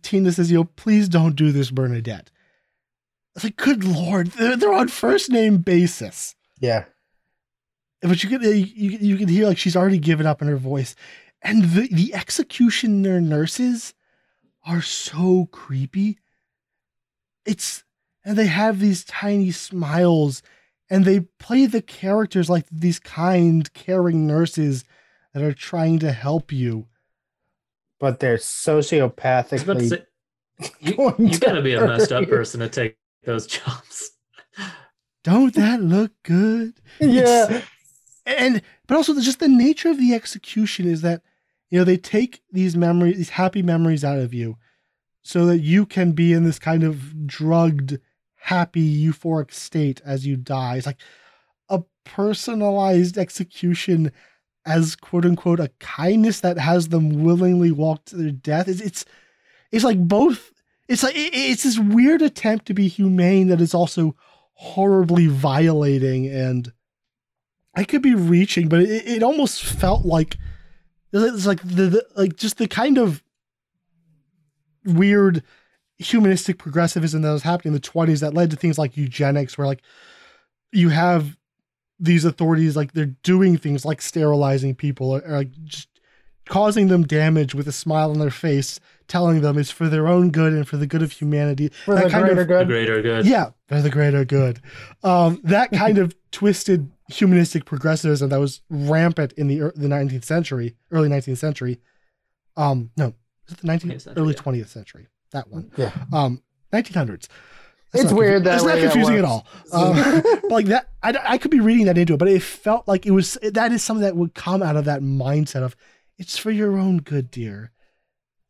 tina 0.02 0.30
says 0.30 0.50
you 0.50 0.58
know 0.58 0.64
please 0.64 1.08
don't 1.08 1.34
do 1.36 1.50
this 1.50 1.70
bernadette 1.70 2.30
it's 3.34 3.44
like 3.44 3.56
good 3.56 3.82
lord 3.82 4.28
they're, 4.28 4.56
they're 4.56 4.72
on 4.72 4.88
first 4.88 5.30
name 5.30 5.58
basis 5.58 6.34
yeah. 6.60 6.84
but 8.02 8.22
you 8.22 8.28
can 8.28 8.42
you, 8.42 8.98
you 9.00 9.16
can 9.16 9.28
hear 9.28 9.46
like 9.46 9.58
she's 9.58 9.76
already 9.76 9.98
given 9.98 10.26
up 10.26 10.40
in 10.40 10.48
her 10.48 10.56
voice 10.56 10.94
and 11.42 11.64
the 11.64 11.88
the 11.90 12.14
executioner 12.14 13.20
nurses 13.20 13.94
are 14.64 14.82
so 14.82 15.48
creepy 15.50 16.18
it's 17.44 17.82
and 18.30 18.38
they 18.38 18.46
have 18.46 18.78
these 18.78 19.04
tiny 19.04 19.50
smiles 19.50 20.40
and 20.88 21.04
they 21.04 21.18
play 21.40 21.66
the 21.66 21.82
characters 21.82 22.48
like 22.48 22.64
these 22.70 23.00
kind 23.00 23.72
caring 23.74 24.24
nurses 24.24 24.84
that 25.34 25.42
are 25.42 25.52
trying 25.52 25.98
to 25.98 26.12
help 26.12 26.52
you 26.52 26.86
But 27.98 28.20
they're 28.20 28.34
I 28.34 28.74
was 28.74 28.92
about 28.92 29.80
to 29.80 29.84
sociopathically. 29.84 29.88
say, 29.88 30.04
you, 30.78 30.94
going 30.94 31.14
you 31.32 31.38
gotta 31.40 31.60
be 31.60 31.74
a 31.74 31.84
messed 31.84 32.12
up 32.12 32.28
person 32.28 32.60
to 32.60 32.68
take 32.68 32.96
those 33.24 33.48
jobs. 33.48 34.12
don't 35.24 35.54
that 35.54 35.82
look 35.82 36.12
good 36.22 36.80
yeah. 37.00 37.62
and 38.26 38.62
but 38.86 38.94
also 38.96 39.20
just 39.20 39.40
the 39.40 39.48
nature 39.48 39.90
of 39.90 39.98
the 39.98 40.14
execution 40.14 40.86
is 40.86 41.02
that 41.02 41.22
you 41.68 41.78
know 41.80 41.84
they 41.84 41.96
take 41.96 42.42
these 42.52 42.76
memories 42.76 43.16
these 43.16 43.30
happy 43.30 43.62
memories 43.62 44.04
out 44.04 44.20
of 44.20 44.32
you 44.32 44.56
so 45.22 45.46
that 45.46 45.58
you 45.58 45.84
can 45.84 46.12
be 46.12 46.32
in 46.32 46.44
this 46.44 46.60
kind 46.60 46.84
of 46.84 47.26
drugged 47.26 47.98
happy 48.40 49.04
euphoric 49.06 49.52
state 49.52 50.00
as 50.04 50.26
you 50.26 50.36
die. 50.36 50.76
It's 50.76 50.86
like 50.86 51.00
a 51.68 51.82
personalized 52.04 53.18
execution 53.18 54.12
as 54.66 54.96
quote 54.96 55.24
unquote 55.24 55.60
a 55.60 55.70
kindness 55.78 56.40
that 56.40 56.58
has 56.58 56.88
them 56.88 57.22
willingly 57.24 57.70
walk 57.72 58.04
to 58.06 58.16
their 58.16 58.30
death. 58.30 58.68
It's 58.68 58.80
it's, 58.80 59.04
it's 59.72 59.84
like 59.84 59.98
both 60.06 60.52
it's 60.88 61.02
like 61.02 61.14
it- 61.16 61.34
it's 61.34 61.62
this 61.62 61.78
weird 61.78 62.22
attempt 62.22 62.66
to 62.66 62.74
be 62.74 62.88
humane 62.88 63.48
that 63.48 63.60
is 63.60 63.74
also 63.74 64.16
horribly 64.54 65.26
violating 65.26 66.26
and 66.26 66.72
I 67.74 67.84
could 67.84 68.02
be 68.02 68.14
reaching, 68.16 68.68
but 68.68 68.80
it, 68.82 69.06
it 69.06 69.22
almost 69.22 69.62
felt 69.62 70.04
like 70.04 70.36
it's 71.12 71.46
like 71.46 71.62
the, 71.62 71.86
the 71.86 72.06
like 72.16 72.36
just 72.36 72.58
the 72.58 72.66
kind 72.68 72.98
of 72.98 73.22
weird 74.84 75.42
humanistic 76.00 76.58
progressivism 76.58 77.22
that 77.22 77.30
was 77.30 77.42
happening 77.42 77.74
in 77.74 77.80
the 77.80 77.88
20s 77.88 78.20
that 78.20 78.34
led 78.34 78.50
to 78.50 78.56
things 78.56 78.78
like 78.78 78.96
eugenics 78.96 79.56
where 79.58 79.66
like 79.66 79.82
you 80.72 80.88
have 80.88 81.36
these 81.98 82.24
authorities 82.24 82.74
like 82.76 82.92
they're 82.92 83.14
doing 83.22 83.56
things 83.58 83.84
like 83.84 84.00
sterilizing 84.00 84.74
people 84.74 85.10
or, 85.10 85.20
or 85.26 85.36
like 85.38 85.50
just 85.64 85.88
causing 86.48 86.88
them 86.88 87.04
damage 87.06 87.54
with 87.54 87.68
a 87.68 87.72
smile 87.72 88.10
on 88.10 88.18
their 88.18 88.30
face 88.30 88.80
telling 89.08 89.40
them 89.42 89.58
it's 89.58 89.70
for 89.70 89.88
their 89.88 90.08
own 90.08 90.30
good 90.30 90.52
and 90.52 90.66
for 90.66 90.76
the 90.78 90.86
good 90.86 91.02
of 91.02 91.12
humanity 91.12 91.70
For 91.84 91.94
That 91.94 92.04
the 92.04 92.10
kind 92.10 92.24
greater 92.24 92.40
of- 92.40 92.48
The 92.48 92.54
good. 92.54 92.66
greater 92.68 93.02
good. 93.02 93.26
yeah, 93.26 93.50
for 93.68 93.82
the 93.82 93.90
greater 93.90 94.24
good. 94.24 94.60
Um, 95.04 95.40
that 95.44 95.70
kind 95.72 95.98
of 95.98 96.14
twisted 96.30 96.90
humanistic 97.08 97.64
progressivism 97.66 98.30
that 98.30 98.40
was 98.40 98.62
rampant 98.70 99.32
in 99.34 99.48
the 99.48 99.58
the 99.76 99.88
19th 99.88 100.24
century, 100.24 100.76
early 100.92 101.08
19th 101.08 101.38
century. 101.38 101.78
Um, 102.56 102.90
no, 102.96 103.14
is 103.46 103.54
it 103.54 103.58
the 103.60 103.68
19th, 103.68 104.00
century, 104.02 104.22
early 104.22 104.34
yeah. 104.34 104.40
20th 104.42 104.68
century? 104.68 105.06
That 105.32 105.48
one. 105.48 105.70
Yeah. 105.76 105.92
Um, 106.12 106.42
1900s. 106.72 107.28
It's 107.92 108.12
weird 108.12 108.44
that 108.44 108.54
It's 108.56 108.64
way 108.64 108.74
not 108.74 108.80
that 108.80 108.92
confusing 108.92 109.16
at 109.16 109.24
all. 109.24 109.46
Um, 109.72 109.96
but 110.42 110.50
like 110.50 110.66
that, 110.66 110.88
I, 111.02 111.16
I 111.24 111.38
could 111.38 111.50
be 111.50 111.58
reading 111.60 111.86
that 111.86 111.98
into 111.98 112.14
it, 112.14 112.18
but 112.18 112.28
it 112.28 112.42
felt 112.42 112.86
like 112.86 113.04
it 113.04 113.10
was 113.10 113.36
that 113.42 113.72
is 113.72 113.82
something 113.82 114.02
that 114.02 114.16
would 114.16 114.34
come 114.34 114.62
out 114.62 114.76
of 114.76 114.84
that 114.84 115.00
mindset 115.02 115.62
of 115.62 115.74
it's 116.16 116.36
for 116.38 116.50
your 116.52 116.78
own 116.78 116.98
good, 116.98 117.30
dear. 117.30 117.72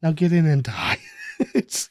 Now 0.02 0.12
get 0.12 0.32
in 0.32 0.46
and 0.46 0.62
die. 0.62 0.98
it's 1.54 1.88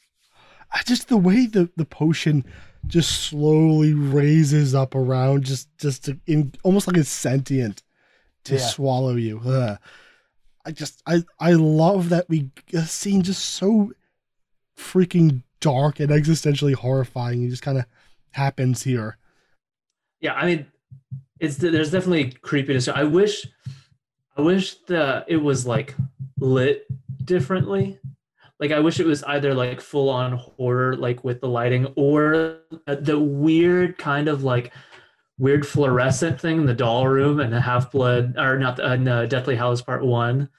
I 0.72 0.84
just 0.86 1.08
the 1.08 1.18
way 1.18 1.48
the 1.48 1.70
the 1.76 1.86
potion 1.86 2.46
just 2.86 3.24
slowly 3.24 3.94
raises 3.96 4.76
up 4.76 4.94
around, 4.94 5.44
just 5.44 5.76
just 5.80 6.06
to, 6.06 6.20
in 6.28 6.54
almost 6.64 6.86
like 6.88 6.98
it's 6.98 7.10
sentient 7.10 7.82
to 8.44 8.56
Yeah. 8.56 8.60
swallow 8.60 9.16
you. 9.16 9.40
Ugh. 9.44 9.80
I 10.66 10.72
just 10.72 11.02
I 11.08 11.24
I 11.40 11.54
love 11.54 12.10
that 12.10 12.30
we 12.30 12.52
a 12.74 12.84
scene 12.84 13.24
just 13.24 13.44
so 13.44 13.92
freaking 14.80 15.44
dark 15.60 16.00
and 16.00 16.10
existentially 16.10 16.74
horrifying. 16.74 17.44
It 17.44 17.50
just 17.50 17.62
kind 17.62 17.78
of 17.78 17.86
happens 18.32 18.84
here. 18.84 19.18
Yeah, 20.22 20.34
I 20.34 20.46
mean, 20.46 20.66
it's 21.40 21.58
there's 21.58 21.92
definitely 21.92 22.32
creepiness. 22.42 22.88
I 22.88 23.04
wish, 23.04 23.46
I 24.38 24.42
wish 24.42 24.76
that 24.88 25.26
it 25.28 25.38
was 25.38 25.66
like 25.66 25.96
lit 26.40 26.88
differently. 27.24 28.00
Like 28.60 28.72
I 28.72 28.80
wish 28.80 29.00
it 29.00 29.06
was 29.06 29.24
either 29.24 29.54
like 29.54 29.80
full 29.80 30.10
on 30.10 30.34
horror, 30.34 30.96
like 30.96 31.24
with 31.24 31.40
the 31.40 31.48
lighting, 31.48 31.88
or 31.96 32.60
the 32.86 33.20
weird 33.20 33.98
kind 33.98 34.28
of 34.28 34.44
like 34.44 34.74
weird 35.38 35.66
fluorescent 35.66 36.40
thing 36.42 36.58
in 36.58 36.66
the 36.66 36.74
doll 36.74 37.08
room 37.08 37.40
and 37.40 37.54
the 37.54 37.62
Half 37.62 37.92
Blood, 37.92 38.36
or 38.38 38.60
not, 38.60 38.80
uh, 38.80 38.98
no, 38.98 39.26
Deathly 39.26 39.56
Hallows 39.56 39.82
Part 39.82 40.04
One. 40.06 40.50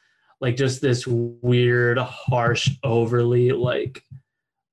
Like 0.40 0.56
just 0.56 0.80
this 0.80 1.06
weird, 1.06 1.98
harsh, 1.98 2.70
overly 2.82 3.52
like 3.52 4.02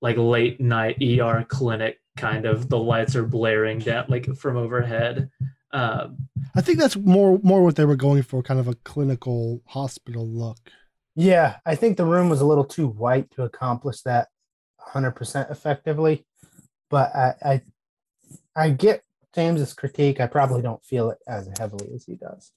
like 0.01 0.17
late 0.17 0.61
night 0.61 1.01
ER 1.01 1.45
clinic 1.47 1.99
kind 2.17 2.45
of 2.45 2.69
the 2.69 2.77
lights 2.77 3.15
are 3.15 3.25
blaring 3.25 3.79
down 3.79 4.05
like 4.07 4.33
from 4.35 4.57
overhead. 4.57 5.29
Um, 5.71 6.29
I 6.55 6.61
think 6.61 6.79
that's 6.79 6.95
more 6.95 7.39
more 7.43 7.63
what 7.63 7.75
they 7.75 7.85
were 7.85 7.95
going 7.95 8.23
for, 8.23 8.41
kind 8.41 8.59
of 8.59 8.67
a 8.67 8.75
clinical 8.75 9.61
hospital 9.65 10.27
look. 10.27 10.57
Yeah, 11.15 11.57
I 11.65 11.75
think 11.75 11.97
the 11.97 12.05
room 12.05 12.29
was 12.29 12.41
a 12.41 12.45
little 12.45 12.63
too 12.63 12.87
white 12.87 13.31
to 13.31 13.43
accomplish 13.43 14.01
that 14.01 14.27
100% 14.79 15.51
effectively. 15.51 16.25
But 16.91 17.13
I, 17.15 17.33
I, 17.43 17.61
I 18.55 18.69
get 18.69 19.03
James's 19.33 19.73
critique. 19.73 20.21
I 20.21 20.27
probably 20.27 20.61
don't 20.61 20.83
feel 20.85 21.09
it 21.09 21.17
as 21.27 21.49
heavily 21.57 21.89
as 21.95 22.05
he 22.05 22.15
does. 22.15 22.51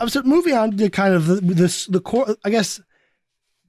Um, 0.00 0.08
so 0.08 0.22
moving 0.22 0.54
on 0.54 0.76
to 0.76 0.90
kind 0.90 1.14
of 1.14 1.26
the, 1.26 1.40
this 1.40 1.86
the 1.86 2.00
core. 2.00 2.36
I 2.44 2.50
guess 2.50 2.80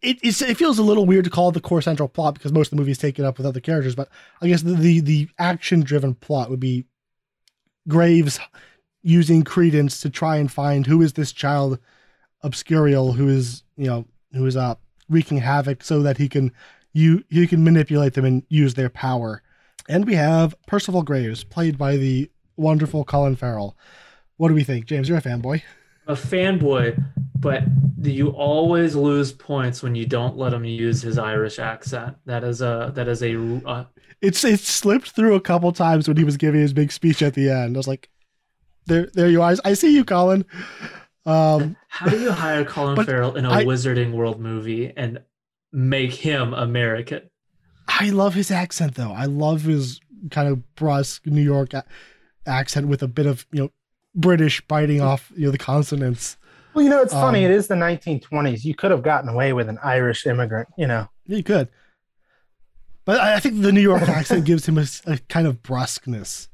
it 0.01 0.17
it 0.21 0.57
feels 0.57 0.79
a 0.79 0.83
little 0.83 1.05
weird 1.05 1.25
to 1.25 1.29
call 1.29 1.49
it 1.49 1.53
the 1.53 1.61
core 1.61 1.81
central 1.81 2.09
plot 2.09 2.33
because 2.35 2.51
most 2.51 2.67
of 2.67 2.71
the 2.71 2.77
movie 2.77 2.91
is 2.91 2.97
taken 2.97 3.25
up 3.25 3.37
with 3.37 3.47
other 3.47 3.59
characters. 3.59 3.95
But 3.95 4.09
I 4.41 4.47
guess 4.47 4.61
the 4.61 4.73
the, 4.73 4.99
the 4.99 5.29
action 5.39 5.81
driven 5.81 6.15
plot 6.15 6.49
would 6.49 6.59
be 6.59 6.85
Graves 7.87 8.39
using 9.01 9.43
credence 9.43 10.01
to 10.01 10.09
try 10.09 10.37
and 10.37 10.51
find 10.51 10.85
who 10.85 11.01
is 11.01 11.13
this 11.13 11.31
child 11.31 11.79
obscurial 12.43 13.15
who 13.15 13.29
is 13.29 13.63
you 13.77 13.87
know 13.87 14.05
who 14.33 14.45
is 14.45 14.55
uh 14.57 14.75
wreaking 15.09 15.37
havoc 15.37 15.83
so 15.83 16.01
that 16.01 16.17
he 16.17 16.27
can 16.27 16.51
you 16.93 17.23
he 17.29 17.47
can 17.47 17.63
manipulate 17.63 18.13
them 18.13 18.25
and 18.25 18.43
use 18.49 18.73
their 18.73 18.89
power. 18.89 19.41
And 19.89 20.05
we 20.05 20.15
have 20.15 20.53
Percival 20.65 21.03
Graves, 21.03 21.43
played 21.45 21.77
by 21.77 21.95
the 21.95 22.29
wonderful 22.57 23.05
Colin 23.05 23.37
Farrell. 23.37 23.77
What 24.35 24.49
do 24.49 24.53
we 24.53 24.63
think, 24.63 24.85
James? 24.85 25.07
You're 25.07 25.19
a 25.19 25.21
fanboy. 25.21 25.61
A 26.07 26.13
fanboy, 26.13 27.01
but 27.39 27.63
you 28.01 28.29
always 28.29 28.95
lose 28.95 29.31
points 29.31 29.83
when 29.83 29.95
you 29.95 30.05
don't 30.05 30.37
let 30.37 30.53
him 30.53 30.63
use 30.65 31.01
his 31.01 31.17
Irish 31.17 31.59
accent. 31.59 32.15
That 32.25 32.43
is 32.43 32.61
a 32.61 32.91
that 32.95 33.07
is 33.07 33.21
a 33.23 33.35
uh, 33.65 33.85
It's 34.21 34.43
it 34.43 34.59
slipped 34.59 35.11
through 35.11 35.35
a 35.35 35.41
couple 35.41 35.71
times 35.71 36.07
when 36.07 36.17
he 36.17 36.23
was 36.23 36.37
giving 36.37 36.61
his 36.61 36.73
big 36.73 36.91
speech 36.91 37.21
at 37.21 37.33
the 37.33 37.49
end. 37.49 37.75
I 37.75 37.79
was 37.79 37.87
like, 37.87 38.09
there 38.85 39.09
there 39.13 39.29
you 39.29 39.41
are. 39.41 39.55
I 39.65 39.73
see 39.73 39.93
you, 39.93 40.05
Colin. 40.05 40.45
Um, 41.25 41.75
how 41.89 42.07
do 42.07 42.17
you 42.19 42.31
hire 42.31 42.63
Colin 42.63 43.03
Farrell 43.05 43.35
in 43.35 43.45
a 43.45 43.49
I- 43.51 43.65
Wizarding 43.65 44.13
World 44.13 44.39
movie 44.39 44.93
and 44.95 45.19
make 45.73 46.13
him 46.13 46.53
American? 46.53 47.29
I 47.87 48.09
love 48.09 48.33
his 48.33 48.51
accent 48.51 48.95
though. 48.95 49.11
I 49.11 49.25
love 49.25 49.63
his 49.63 49.99
kind 50.31 50.47
of 50.47 50.75
brusque 50.75 51.25
New 51.25 51.41
York 51.41 51.73
a- 51.73 51.83
accent 52.45 52.87
with 52.87 53.03
a 53.03 53.07
bit 53.07 53.25
of 53.25 53.45
you 53.51 53.63
know 53.63 53.71
British 54.17 54.59
biting 54.67 54.99
off 54.99 55.31
you 55.37 55.45
know 55.45 55.51
the 55.51 55.57
consonants. 55.57 56.35
Well, 56.73 56.83
you 56.83 56.89
know, 56.91 57.01
it's 57.01 57.13
funny. 57.13 57.45
Um, 57.45 57.51
It 57.51 57.55
is 57.55 57.67
the 57.67 57.75
1920s. 57.75 58.63
You 58.65 58.75
could 58.75 58.91
have 58.91 59.01
gotten 59.03 59.29
away 59.29 59.53
with 59.53 59.69
an 59.69 59.79
Irish 59.83 60.25
immigrant. 60.27 60.67
You 60.77 60.87
know, 60.87 61.07
You 61.25 61.41
could, 61.43 61.69
but 63.05 63.19
I 63.19 63.35
I 63.35 63.39
think 63.39 63.61
the 63.61 63.71
New 63.71 63.81
York 63.81 64.01
accent 64.09 64.45
gives 64.45 64.67
him 64.67 64.77
a 64.77 65.17
kind 65.29 65.47
of 65.47 65.61
brusqueness 65.63 66.47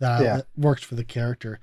that, 0.00 0.22
Yeah. 0.22 0.36
that 0.38 0.46
works 0.56 0.82
for 0.82 0.94
the 0.94 1.04
character. 1.04 1.60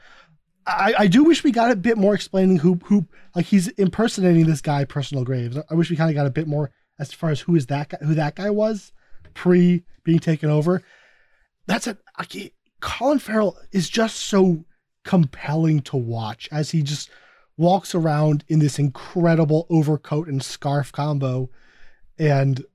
I, 0.68 0.94
I 1.00 1.08
do 1.08 1.24
wish 1.24 1.44
we 1.44 1.52
got 1.52 1.72
a 1.72 1.76
bit 1.76 1.98
more 1.98 2.14
explaining 2.16 2.58
who 2.58 2.80
who 2.86 3.08
like 3.36 3.46
he's 3.46 3.68
impersonating 3.70 4.46
this 4.48 4.62
guy, 4.62 4.84
Percival 4.86 5.24
Graves. 5.24 5.58
I 5.70 5.74
wish 5.76 5.90
we 5.90 5.96
kind 5.96 6.10
of 6.10 6.16
got 6.16 6.26
a 6.26 6.32
bit 6.32 6.48
more 6.48 6.72
as 7.00 7.12
far 7.12 7.30
as 7.30 7.42
who 7.42 7.56
is 7.56 7.68
that 7.68 7.90
guy, 7.90 7.98
who 8.02 8.16
that 8.16 8.36
guy 8.36 8.50
was 8.50 8.92
pre 9.34 9.84
being 10.04 10.20
taken 10.20 10.50
over. 10.50 10.82
That's 11.68 11.88
a 11.88 11.98
Colin 12.82 13.20
Farrell 13.20 13.58
is 13.72 13.90
just 13.90 14.18
so 14.18 14.64
compelling 15.06 15.80
to 15.84 15.96
watch 15.96 16.50
as 16.52 16.72
he 16.72 16.84
just 16.84 17.10
walks 17.58 17.96
around 17.96 18.44
in 18.50 18.60
this 18.60 18.78
incredible 18.78 19.66
overcoat 19.70 20.28
and 20.28 20.44
scarf 20.44 20.92
combo, 20.92 21.50
and 22.20 22.66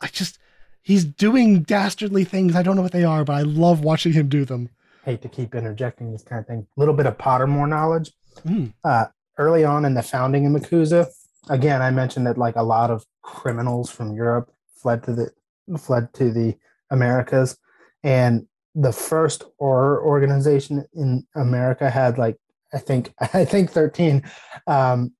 I 0.00 0.06
just 0.06 0.38
he's 0.80 1.04
doing 1.04 1.62
dastardly 1.62 2.24
things. 2.24 2.54
I 2.54 2.62
don't 2.62 2.76
know 2.76 2.82
what 2.82 2.92
they 2.92 3.04
are, 3.04 3.24
but 3.24 3.32
I 3.32 3.42
love 3.42 3.82
watching 3.82 4.12
him 4.12 4.28
do 4.28 4.44
them. 4.44 4.70
hate 5.04 5.22
to 5.22 5.28
keep 5.28 5.54
interjecting 5.54 6.12
this 6.12 6.22
kind 6.22 6.40
of 6.40 6.46
thing. 6.46 6.66
A 6.76 6.80
little 6.80 6.94
bit 6.94 7.06
of 7.06 7.18
Pottermore 7.18 7.68
knowledge. 7.68 8.12
Mm. 8.46 8.72
Uh, 8.84 9.06
early 9.38 9.64
on 9.64 9.84
in 9.84 9.94
the 9.94 10.02
founding 10.02 10.46
of 10.46 10.52
MACUSA, 10.52 11.08
again, 11.48 11.82
I 11.82 11.90
mentioned 11.90 12.26
that 12.26 12.38
like 12.38 12.56
a 12.56 12.62
lot 12.62 12.90
of 12.90 13.04
criminals 13.22 13.90
from 13.90 14.14
Europe 14.14 14.52
fled 14.76 15.02
to 15.04 15.12
the 15.12 15.30
fled 15.78 16.12
to 16.14 16.30
the 16.30 16.56
Americas, 16.90 17.56
and 18.02 18.46
the 18.74 18.92
first 18.92 19.44
Auror 19.60 20.02
organization 20.02 20.84
in 20.94 21.26
America 21.34 21.88
had 21.88 22.18
like 22.18 22.36
I 22.72 22.78
think 22.78 23.12
I 23.34 23.44
think 23.44 23.70
thirteen 23.70 24.22
um, 24.66 25.12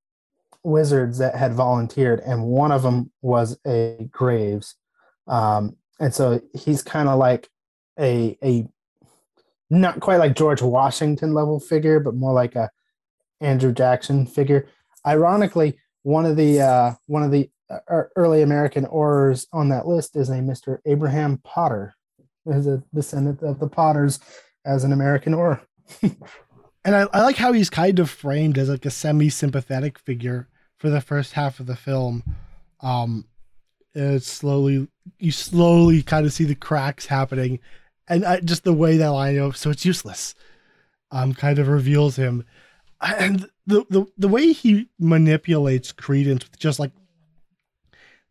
wizards 0.62 1.18
that 1.18 1.36
had 1.36 1.54
volunteered, 1.54 2.20
and 2.20 2.44
one 2.44 2.72
of 2.72 2.82
them 2.82 3.10
was 3.22 3.58
a 3.66 4.08
Graves, 4.10 4.74
um, 5.26 5.76
and 6.00 6.14
so 6.14 6.40
he's 6.54 6.82
kind 6.82 7.08
of 7.08 7.18
like 7.18 7.48
a 7.98 8.36
a 8.42 8.66
not 9.70 10.00
quite 10.00 10.18
like 10.18 10.36
George 10.36 10.62
Washington 10.62 11.34
level 11.34 11.60
figure, 11.60 12.00
but 12.00 12.14
more 12.14 12.32
like 12.32 12.54
a 12.54 12.70
Andrew 13.40 13.72
Jackson 13.72 14.26
figure. 14.26 14.68
Ironically, 15.06 15.78
one 16.02 16.26
of 16.26 16.36
the 16.36 16.60
uh, 16.60 16.94
one 17.06 17.22
of 17.22 17.30
the 17.30 17.50
uh, 17.70 18.02
early 18.16 18.42
American 18.42 18.84
Aurors 18.86 19.46
on 19.52 19.68
that 19.70 19.86
list 19.86 20.16
is 20.16 20.28
a 20.28 20.34
Mr. 20.34 20.78
Abraham 20.86 21.38
Potter, 21.38 21.94
is 22.46 22.66
a 22.66 22.82
descendant 22.94 23.42
of 23.42 23.58
the 23.58 23.68
Potters 23.68 24.20
as 24.64 24.84
an 24.84 24.92
American 24.92 25.34
or. 25.34 25.60
And 26.84 26.94
I, 26.94 27.06
I 27.12 27.22
like 27.22 27.36
how 27.36 27.52
he's 27.52 27.70
kind 27.70 27.98
of 27.98 28.10
framed 28.10 28.58
as 28.58 28.68
like 28.68 28.84
a 28.84 28.90
semi-sympathetic 28.90 29.98
figure 29.98 30.48
for 30.76 30.90
the 30.90 31.00
first 31.00 31.32
half 31.32 31.58
of 31.58 31.66
the 31.66 31.76
film. 31.76 32.22
Um, 32.80 33.26
it's 33.94 34.26
slowly 34.26 34.88
you 35.18 35.32
slowly 35.32 36.02
kind 36.02 36.26
of 36.26 36.32
see 36.32 36.44
the 36.44 36.54
cracks 36.54 37.06
happening, 37.06 37.60
and 38.08 38.24
I, 38.24 38.40
just 38.40 38.64
the 38.64 38.72
way 38.72 38.96
that 38.96 39.08
line 39.08 39.38
of 39.38 39.56
so 39.56 39.70
it's 39.70 39.86
useless, 39.86 40.34
um, 41.10 41.32
kind 41.32 41.58
of 41.58 41.68
reveals 41.68 42.16
him, 42.16 42.44
and 43.00 43.48
the 43.66 43.86
the 43.88 44.06
the 44.18 44.28
way 44.28 44.52
he 44.52 44.88
manipulates 44.98 45.92
Credence 45.92 46.44
with 46.44 46.58
just 46.58 46.78
like 46.78 46.92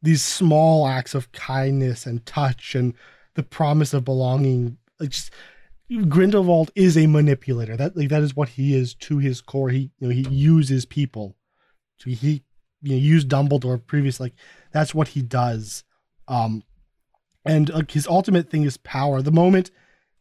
these 0.01 0.21
small 0.21 0.85
acts 0.85 1.15
of 1.15 1.31
kindness 1.31 2.05
and 2.05 2.25
touch 2.25 2.75
and 2.75 2.93
the 3.35 3.43
promise 3.43 3.93
of 3.93 4.05
belonging, 4.05 4.77
like 4.99 5.09
just 5.09 5.31
Grindelwald 6.07 6.71
is 6.75 6.97
a 6.97 7.07
manipulator. 7.07 7.75
That 7.75 7.95
like 7.95 8.09
that 8.09 8.23
is 8.23 8.35
what 8.35 8.49
he 8.49 8.75
is 8.75 8.95
to 8.95 9.17
his 9.17 9.41
core. 9.41 9.69
He 9.69 9.91
you 9.99 10.07
know 10.07 10.09
he 10.09 10.27
uses 10.29 10.85
people. 10.85 11.35
So 11.97 12.09
he 12.09 12.43
you 12.81 12.91
know 12.91 12.95
used 12.95 13.29
Dumbledore 13.29 13.85
previously. 13.85 14.25
like 14.25 14.33
that's 14.71 14.95
what 14.95 15.09
he 15.09 15.21
does. 15.21 15.83
Um 16.27 16.63
and 17.45 17.69
like 17.69 17.91
his 17.91 18.07
ultimate 18.07 18.49
thing 18.49 18.63
is 18.63 18.77
power. 18.77 19.21
The 19.21 19.31
moment 19.31 19.71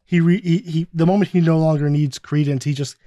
he, 0.05 0.19
re, 0.19 0.41
he 0.41 0.57
he 0.59 0.87
the 0.93 1.05
moment 1.05 1.31
he 1.31 1.39
no 1.39 1.57
longer 1.57 1.89
needs 1.89 2.19
credence, 2.19 2.65
he 2.65 2.73
just 2.73 2.97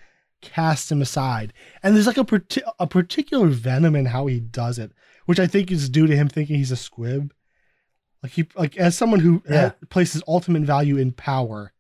casts 0.41 0.91
him 0.91 1.03
aside. 1.03 1.53
And 1.83 1.95
there's 1.95 2.07
like 2.07 2.17
a 2.17 2.25
parti- 2.25 2.63
a 2.79 2.87
particular 2.87 3.49
venom 3.49 3.95
in 3.95 4.07
how 4.07 4.27
he 4.27 4.41
does 4.41 4.79
it, 4.79 4.93
which 5.27 5.39
I 5.39 5.47
think 5.47 5.71
is 5.71 5.89
due 5.89 6.07
to 6.07 6.17
him 6.17 6.29
thinking 6.29 6.57
he's 6.57 6.73
a 6.73 6.77
squib. 6.77 7.33
Like 8.23 8.33
he 8.33 8.47
like 8.57 8.77
as 8.77 8.97
someone 8.97 9.21
who 9.21 9.43
Yeah. 9.49 9.73
places 9.91 10.23
ultimate 10.27 10.63
value 10.63 10.97
in 10.97 11.13
power. 11.13 11.73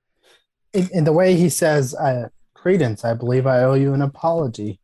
In, 0.73 0.89
in 0.93 1.05
the 1.05 1.13
way 1.13 1.35
he 1.37 1.49
says, 1.49 1.95
uh, 1.95 2.29
"Credence, 2.55 3.05
I 3.05 3.15
believe 3.15 3.47
I 3.47 3.63
owe 3.63 3.75
you 3.75 3.95
an 3.95 4.03
apology." 4.03 4.81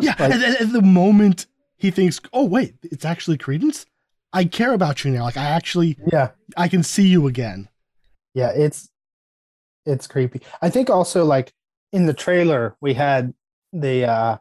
Yeah, 0.00 0.14
Like- 0.18 0.32
and, 0.32 0.42
and 0.42 0.56
at 0.56 0.72
the 0.72 0.82
moment 0.82 1.46
he 1.76 1.90
thinks, 1.90 2.20
"Oh 2.32 2.44
wait, 2.44 2.74
it's 2.82 3.04
actually 3.04 3.38
Credence. 3.38 3.86
I 4.32 4.44
care 4.44 4.72
about 4.74 5.04
you 5.04 5.10
now. 5.10 5.22
Like 5.24 5.36
I 5.36 5.44
actually, 5.46 5.98
Yeah, 6.12 6.30
I 6.56 6.68
can 6.68 6.82
see 6.82 7.06
you 7.08 7.26
again." 7.26 7.68
yeah, 8.34 8.50
it's 8.50 8.88
it's 9.84 10.06
creepy. 10.06 10.40
I 10.60 10.70
think 10.70 10.90
also 10.90 11.24
like 11.24 11.52
in 11.92 12.06
the 12.06 12.12
trailer 12.14 12.76
we 12.80 12.94
had 12.94 13.32
the 13.72 14.04
uh 14.04 14.36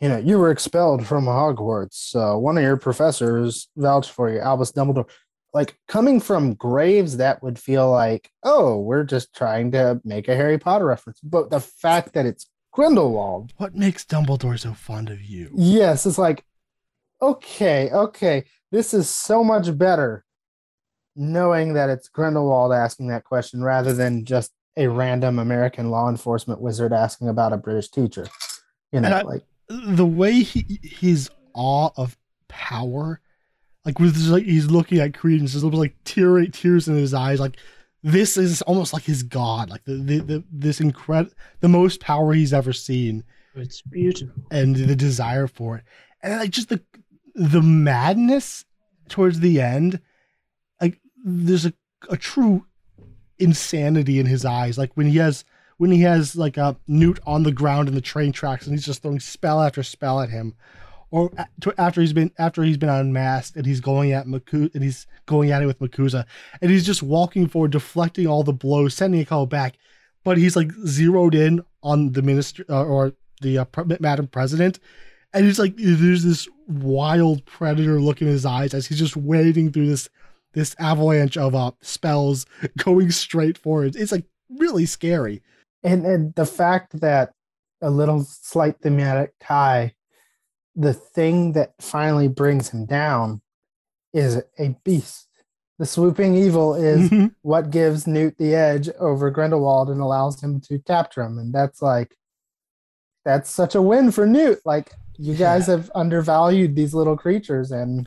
you 0.00 0.08
know 0.08 0.18
you 0.18 0.38
were 0.38 0.50
expelled 0.50 1.06
from 1.06 1.24
Hogwarts. 1.26 2.14
Uh, 2.14 2.38
one 2.38 2.56
of 2.56 2.62
your 2.62 2.76
professors 2.76 3.68
vouched 3.76 4.10
for 4.12 4.30
you, 4.30 4.38
Albus 4.38 4.72
Dumbledore. 4.72 5.08
Like 5.54 5.78
coming 5.88 6.20
from 6.20 6.54
Graves, 6.54 7.16
that 7.16 7.42
would 7.42 7.58
feel 7.58 7.90
like 7.90 8.30
oh 8.42 8.80
we're 8.80 9.04
just 9.04 9.34
trying 9.34 9.70
to 9.72 10.00
make 10.04 10.28
a 10.28 10.36
Harry 10.36 10.58
Potter 10.58 10.84
reference. 10.86 11.20
But 11.20 11.50
the 11.50 11.60
fact 11.60 12.12
that 12.14 12.26
it's 12.26 12.46
Grindelwald, 12.72 13.52
What 13.56 13.74
makes 13.74 14.04
Dumbledore 14.04 14.58
so 14.58 14.74
fond 14.74 15.08
of 15.08 15.22
you? 15.22 15.50
yes, 15.56 16.04
it's 16.06 16.18
like 16.18 16.44
okay, 17.22 17.90
okay, 17.90 18.44
this 18.70 18.92
is 18.92 19.08
so 19.08 19.42
much 19.42 19.76
better 19.78 20.24
knowing 21.14 21.72
that 21.72 21.88
it's 21.88 22.08
Grindelwald 22.08 22.72
asking 22.74 23.08
that 23.08 23.24
question 23.24 23.62
rather 23.64 23.94
than 23.94 24.24
just 24.26 24.52
a 24.76 24.86
random 24.88 25.38
American 25.38 25.90
law 25.90 26.10
enforcement 26.10 26.60
wizard 26.60 26.92
asking 26.92 27.28
about 27.28 27.54
a 27.54 27.56
British 27.56 27.88
teacher. 27.90 28.26
You 28.92 29.00
know, 29.00 29.08
I- 29.08 29.22
like 29.22 29.42
The 29.68 30.04
way 30.06 30.42
he 30.42 30.78
his 30.82 31.30
awe 31.54 31.90
of 31.96 32.16
power, 32.48 33.20
like 33.86 33.98
with 33.98 34.16
like 34.26 34.44
he's 34.44 34.70
looking 34.70 34.98
at 34.98 35.14
Credence, 35.14 35.52
there's 35.52 35.64
little 35.64 35.80
like 35.80 35.96
tear 36.04 36.44
tears 36.46 36.88
in 36.88 36.96
his 36.96 37.14
eyes. 37.14 37.40
Like 37.40 37.56
this 38.02 38.36
is 38.36 38.60
almost 38.62 38.92
like 38.92 39.04
his 39.04 39.22
god. 39.22 39.70
Like 39.70 39.84
the, 39.84 39.94
the, 39.94 40.18
the 40.18 40.44
this 40.52 40.80
incredible, 40.80 41.34
the 41.60 41.68
most 41.68 42.00
power 42.00 42.34
he's 42.34 42.52
ever 42.52 42.74
seen. 42.74 43.24
It's 43.54 43.80
beautiful. 43.80 44.34
and 44.50 44.76
the 44.76 44.94
desire 44.94 45.46
for 45.46 45.78
it 45.78 45.84
and 46.22 46.38
like 46.40 46.50
just 46.50 46.68
the 46.68 46.80
the 47.34 47.62
madness 47.62 48.64
towards 49.08 49.40
the 49.40 49.60
end 49.60 50.00
like 50.80 51.00
there's 51.24 51.66
a, 51.66 51.72
a 52.10 52.16
true 52.16 52.66
insanity 53.38 54.18
in 54.18 54.26
his 54.26 54.44
eyes 54.44 54.78
like 54.78 54.90
when 54.94 55.06
he 55.06 55.16
has 55.18 55.44
when 55.78 55.90
he 55.90 56.00
has 56.02 56.36
like 56.36 56.56
a 56.56 56.76
newt 56.88 57.20
on 57.26 57.42
the 57.42 57.52
ground 57.52 57.88
in 57.88 57.94
the 57.94 58.00
train 58.00 58.32
tracks 58.32 58.66
and 58.66 58.74
he's 58.74 58.86
just 58.86 59.02
throwing 59.02 59.20
spell 59.20 59.62
after 59.62 59.82
spell 59.82 60.20
at 60.20 60.30
him 60.30 60.54
or 61.10 61.30
after 61.78 62.00
he's 62.00 62.12
been 62.12 62.30
after 62.38 62.62
he's 62.62 62.76
been 62.76 62.88
unmasked 62.88 63.56
and 63.56 63.66
he's 63.66 63.80
going 63.80 64.12
at 64.12 64.26
Maku 64.26 64.72
and 64.74 64.82
he's 64.82 65.06
going 65.26 65.50
at 65.50 65.62
it 65.62 65.66
with 65.66 65.78
MACUSA 65.78 66.24
and 66.60 66.70
he's 66.70 66.86
just 66.86 67.02
walking 67.02 67.48
forward 67.48 67.72
deflecting 67.72 68.26
all 68.26 68.42
the 68.42 68.52
blows 68.52 68.94
sending 68.94 69.20
a 69.20 69.24
call 69.24 69.46
back 69.46 69.76
but 70.24 70.36
he's 70.36 70.56
like 70.56 70.72
zeroed 70.84 71.34
in 71.34 71.64
on 71.82 72.12
the 72.12 72.22
minister 72.22 72.64
uh, 72.68 72.84
or 72.84 73.12
the 73.42 73.58
uh, 73.58 73.64
pre- 73.64 73.96
madam 74.00 74.26
president 74.26 74.78
and 75.32 75.44
he's 75.44 75.58
like 75.58 75.74
there's 75.76 76.24
this 76.24 76.48
wild 76.66 77.44
predator 77.44 78.00
look 78.00 78.20
in 78.20 78.28
his 78.28 78.44
eyes 78.44 78.74
as 78.74 78.86
he's 78.86 78.98
just 78.98 79.16
wading 79.16 79.70
through 79.70 79.86
this 79.86 80.08
this 80.56 80.74
avalanche 80.78 81.36
of 81.36 81.54
uh 81.54 81.70
spells 81.82 82.46
going 82.78 83.12
straight 83.12 83.56
for 83.56 83.84
it. 83.84 83.94
It's 83.94 84.10
like 84.10 84.24
really 84.50 84.86
scary. 84.86 85.42
And, 85.84 86.04
and 86.04 86.34
the 86.34 86.46
fact 86.46 87.00
that 87.00 87.32
a 87.82 87.90
little 87.90 88.24
slight 88.24 88.80
thematic 88.80 89.34
tie, 89.38 89.94
the 90.76 90.92
thing 90.92 91.52
that 91.52 91.72
finally 91.80 92.28
brings 92.28 92.68
him 92.68 92.84
down 92.84 93.40
is 94.12 94.42
a 94.58 94.76
beast. 94.84 95.26
The 95.78 95.86
swooping 95.86 96.34
evil 96.36 96.74
is 96.74 97.10
Mhm. 97.10 97.34
what 97.42 97.70
gives 97.70 98.06
Newt 98.06 98.38
the 98.38 98.54
edge 98.54 98.88
over 98.98 99.30
Grindelwald 99.30 99.90
and 99.90 100.00
allows 100.00 100.42
him 100.42 100.60
to 100.62 100.78
capture 100.78 101.22
him. 101.22 101.38
And 101.38 101.52
that's 101.52 101.82
like, 101.82 102.16
that's 103.24 103.50
such 103.50 103.74
a 103.74 103.82
win 103.82 104.10
for 104.10 104.26
Newt. 104.26 104.60
Like, 104.64 104.92
you 105.18 105.34
guys 105.34 105.66
have 105.66 105.90
undervalued 105.94 106.76
these 106.76 106.94
little 106.94 107.16
creatures, 107.16 107.72
and 107.72 108.06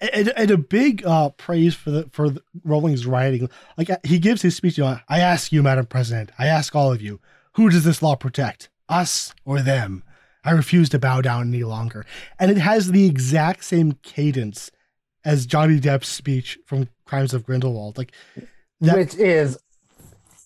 and, 0.00 0.28
and 0.36 0.50
a 0.50 0.56
big 0.56 1.04
uh, 1.06 1.28
praise 1.30 1.74
for 1.74 1.90
the 1.90 2.08
for 2.12 2.30
the 2.30 2.42
Rowling's 2.64 3.06
writing. 3.06 3.48
Like 3.78 3.90
uh, 3.90 3.98
he 4.04 4.18
gives 4.18 4.42
his 4.42 4.56
speech. 4.56 4.78
You 4.78 4.84
know, 4.84 4.98
I 5.08 5.20
ask 5.20 5.52
you, 5.52 5.62
Madam 5.62 5.86
President. 5.86 6.32
I 6.38 6.46
ask 6.46 6.74
all 6.74 6.92
of 6.92 7.00
you, 7.02 7.20
who 7.52 7.68
does 7.68 7.84
this 7.84 8.02
law 8.02 8.16
protect, 8.16 8.68
us 8.88 9.34
or 9.44 9.60
them? 9.60 10.02
I 10.46 10.52
refuse 10.52 10.88
to 10.90 10.98
bow 10.98 11.20
down 11.20 11.48
any 11.52 11.64
longer. 11.64 12.06
And 12.38 12.50
it 12.50 12.56
has 12.58 12.92
the 12.92 13.06
exact 13.06 13.64
same 13.64 13.92
cadence 14.02 14.70
as 15.24 15.44
Johnny 15.44 15.80
Depp's 15.80 16.08
speech 16.08 16.58
from 16.64 16.88
Crimes 17.04 17.34
of 17.34 17.44
Grindelwald. 17.44 17.98
Like, 17.98 18.12
that, 18.80 18.96
which 18.96 19.16
is 19.16 19.58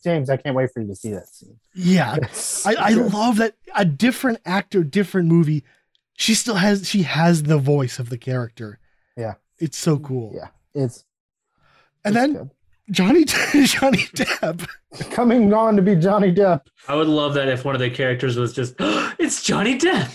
James. 0.03 0.31
I 0.31 0.39
can't 0.39 0.57
wait 0.57 0.71
for 0.73 0.81
you 0.81 0.89
to 0.89 0.97
see 0.97 1.13
that 1.13 1.29
scene. 1.29 1.59
yeah, 1.75 2.17
I, 2.65 2.91
I 2.91 2.95
love 2.95 3.37
that 3.37 3.57
a 3.77 3.85
different 3.85 4.41
actor, 4.47 4.83
different 4.83 5.29
movie. 5.29 5.65
She 6.15 6.35
still 6.35 6.57
has 6.57 6.89
she 6.89 7.03
has 7.03 7.45
the 7.45 7.59
voice 7.59 7.99
of 7.99 8.09
the 8.09 8.19
character. 8.19 8.79
Yeah. 9.17 9.35
it's 9.59 9.77
so 9.77 9.99
cool. 9.99 10.33
Yeah, 10.35 10.49
it's 10.75 11.05
and 12.05 12.15
it's 12.17 12.23
then 12.23 12.33
good. 12.33 12.51
Johnny 12.91 13.25
Johnny 13.27 14.05
Depp. 14.15 14.67
coming 15.13 15.53
on 15.55 15.77
to 15.77 15.83
be 15.83 15.95
Johnny 15.97 16.33
Depp. 16.33 16.63
I 16.89 16.95
would 16.95 17.07
love 17.09 17.35
that 17.35 17.49
if 17.49 17.65
one 17.65 17.75
of 17.75 17.81
the 17.81 17.91
characters 17.91 18.37
was 18.37 18.53
just, 18.53 18.75
it's 19.19 19.43
Johnny 19.43 19.79
Depp. 19.79 20.11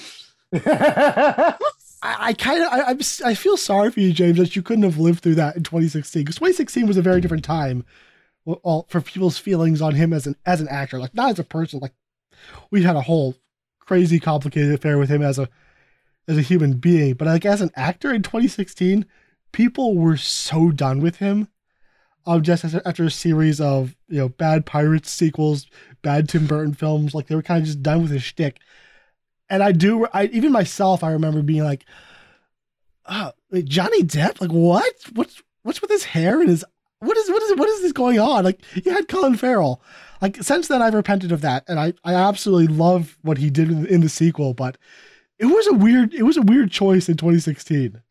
I, 2.04 2.16
I 2.20 2.34
kind 2.34 2.62
of 2.64 2.72
I, 2.72 2.82
I'm 2.92 3.00
s- 3.00 3.22
I 3.22 3.34
feel 3.34 3.58
sorry 3.58 3.92
for 3.92 4.00
you, 4.00 4.14
James, 4.14 4.38
that 4.38 4.56
you 4.56 4.62
couldn't 4.62 4.84
have 4.84 4.98
lived 4.98 5.22
through 5.22 5.36
that 5.36 5.56
in 5.56 5.64
2016 5.64 6.24
because 6.24 6.36
2016 6.36 6.88
was 6.88 6.98
a 6.98 7.02
very 7.02 7.22
different 7.22 7.44
time. 7.44 7.86
Uh, 8.48 8.54
all- 8.64 8.86
for 8.90 9.02
people's 9.02 9.38
feelings 9.38 9.82
on 9.82 9.96
him 9.96 10.14
as 10.14 10.28
an 10.28 10.36
as 10.46 10.62
an 10.62 10.68
actor, 10.68 11.00
like 11.00 11.14
not 11.16 11.32
as 11.32 11.40
a 11.40 11.44
person. 11.44 11.80
Like 11.80 11.94
we 12.72 12.84
had 12.84 12.96
a 12.96 13.02
whole 13.02 13.36
crazy 13.80 14.20
complicated 14.20 14.74
affair 14.74 14.98
with 14.98 15.10
him 15.10 15.22
as 15.22 15.40
a 15.40 15.50
as 16.28 16.38
a 16.38 16.42
human 16.42 16.74
being, 16.74 17.14
but 17.16 17.28
like 17.28 17.46
as 17.46 17.62
an 17.62 17.72
actor 17.76 18.14
in 18.14 18.22
2016, 18.24 19.06
people 19.52 19.96
were 19.98 20.18
so 20.18 20.72
done 20.72 21.00
with 21.02 21.18
him. 21.18 21.48
Um, 22.28 22.42
just 22.42 22.66
after, 22.66 23.04
a 23.04 23.12
series 23.12 23.62
of 23.62 23.96
you 24.08 24.18
know 24.18 24.30
bad 24.30 24.66
Pirates 24.66 25.12
sequels, 25.12 25.68
bad 26.02 26.28
Tim 26.28 26.48
Burton 26.48 26.74
films, 26.74 27.14
like 27.14 27.28
they 27.28 27.36
were 27.36 27.44
kind 27.44 27.62
of 27.62 27.68
just 27.68 27.84
done 27.84 28.02
with 28.02 28.12
his 28.12 28.24
shtick. 28.24 28.60
And 29.50 29.62
I 29.62 29.72
do, 29.72 30.08
I 30.12 30.26
even 30.26 30.52
myself, 30.52 31.04
I 31.04 31.12
remember 31.12 31.44
being 31.44 31.64
like, 31.64 31.86
uh, 33.06 33.32
wait, 33.52 33.66
Johnny 33.66 34.02
Depp, 34.02 34.42
like 34.42 34.52
what? 34.52 34.94
What's 35.14 35.44
what's 35.62 35.82
with 35.82 35.92
his 35.92 36.06
hair 36.06 36.42
and 36.42 36.50
his 36.50 36.66
what 37.00 37.18
is 37.18 37.30
what 37.30 37.44
is 37.44 37.58
what 37.58 37.70
is 37.70 37.82
this 37.82 37.92
going 37.92 38.20
on? 38.20 38.44
Like 38.44 38.62
you 38.84 38.92
had 38.92 39.08
Colin 39.08 39.36
Farrell. 39.36 39.82
Like 40.22 40.42
since 40.42 40.68
then, 40.68 40.82
I've 40.82 40.94
repented 40.94 41.32
of 41.32 41.42
that, 41.42 41.64
and 41.68 41.80
I 41.80 41.94
I 42.04 42.14
absolutely 42.14 42.68
love 42.68 43.18
what 43.22 43.38
he 43.38 43.50
did 43.50 43.70
in, 43.70 43.86
in 43.86 44.02
the 44.02 44.10
sequel. 44.10 44.54
But 44.54 44.78
it 45.38 45.46
was 45.46 45.68
a 45.68 45.74
weird 45.74 46.14
it 46.14 46.24
was 46.24 46.38
a 46.38 46.42
weird 46.42 46.72
choice 46.72 47.10
in 47.10 47.18
2016, 47.18 48.02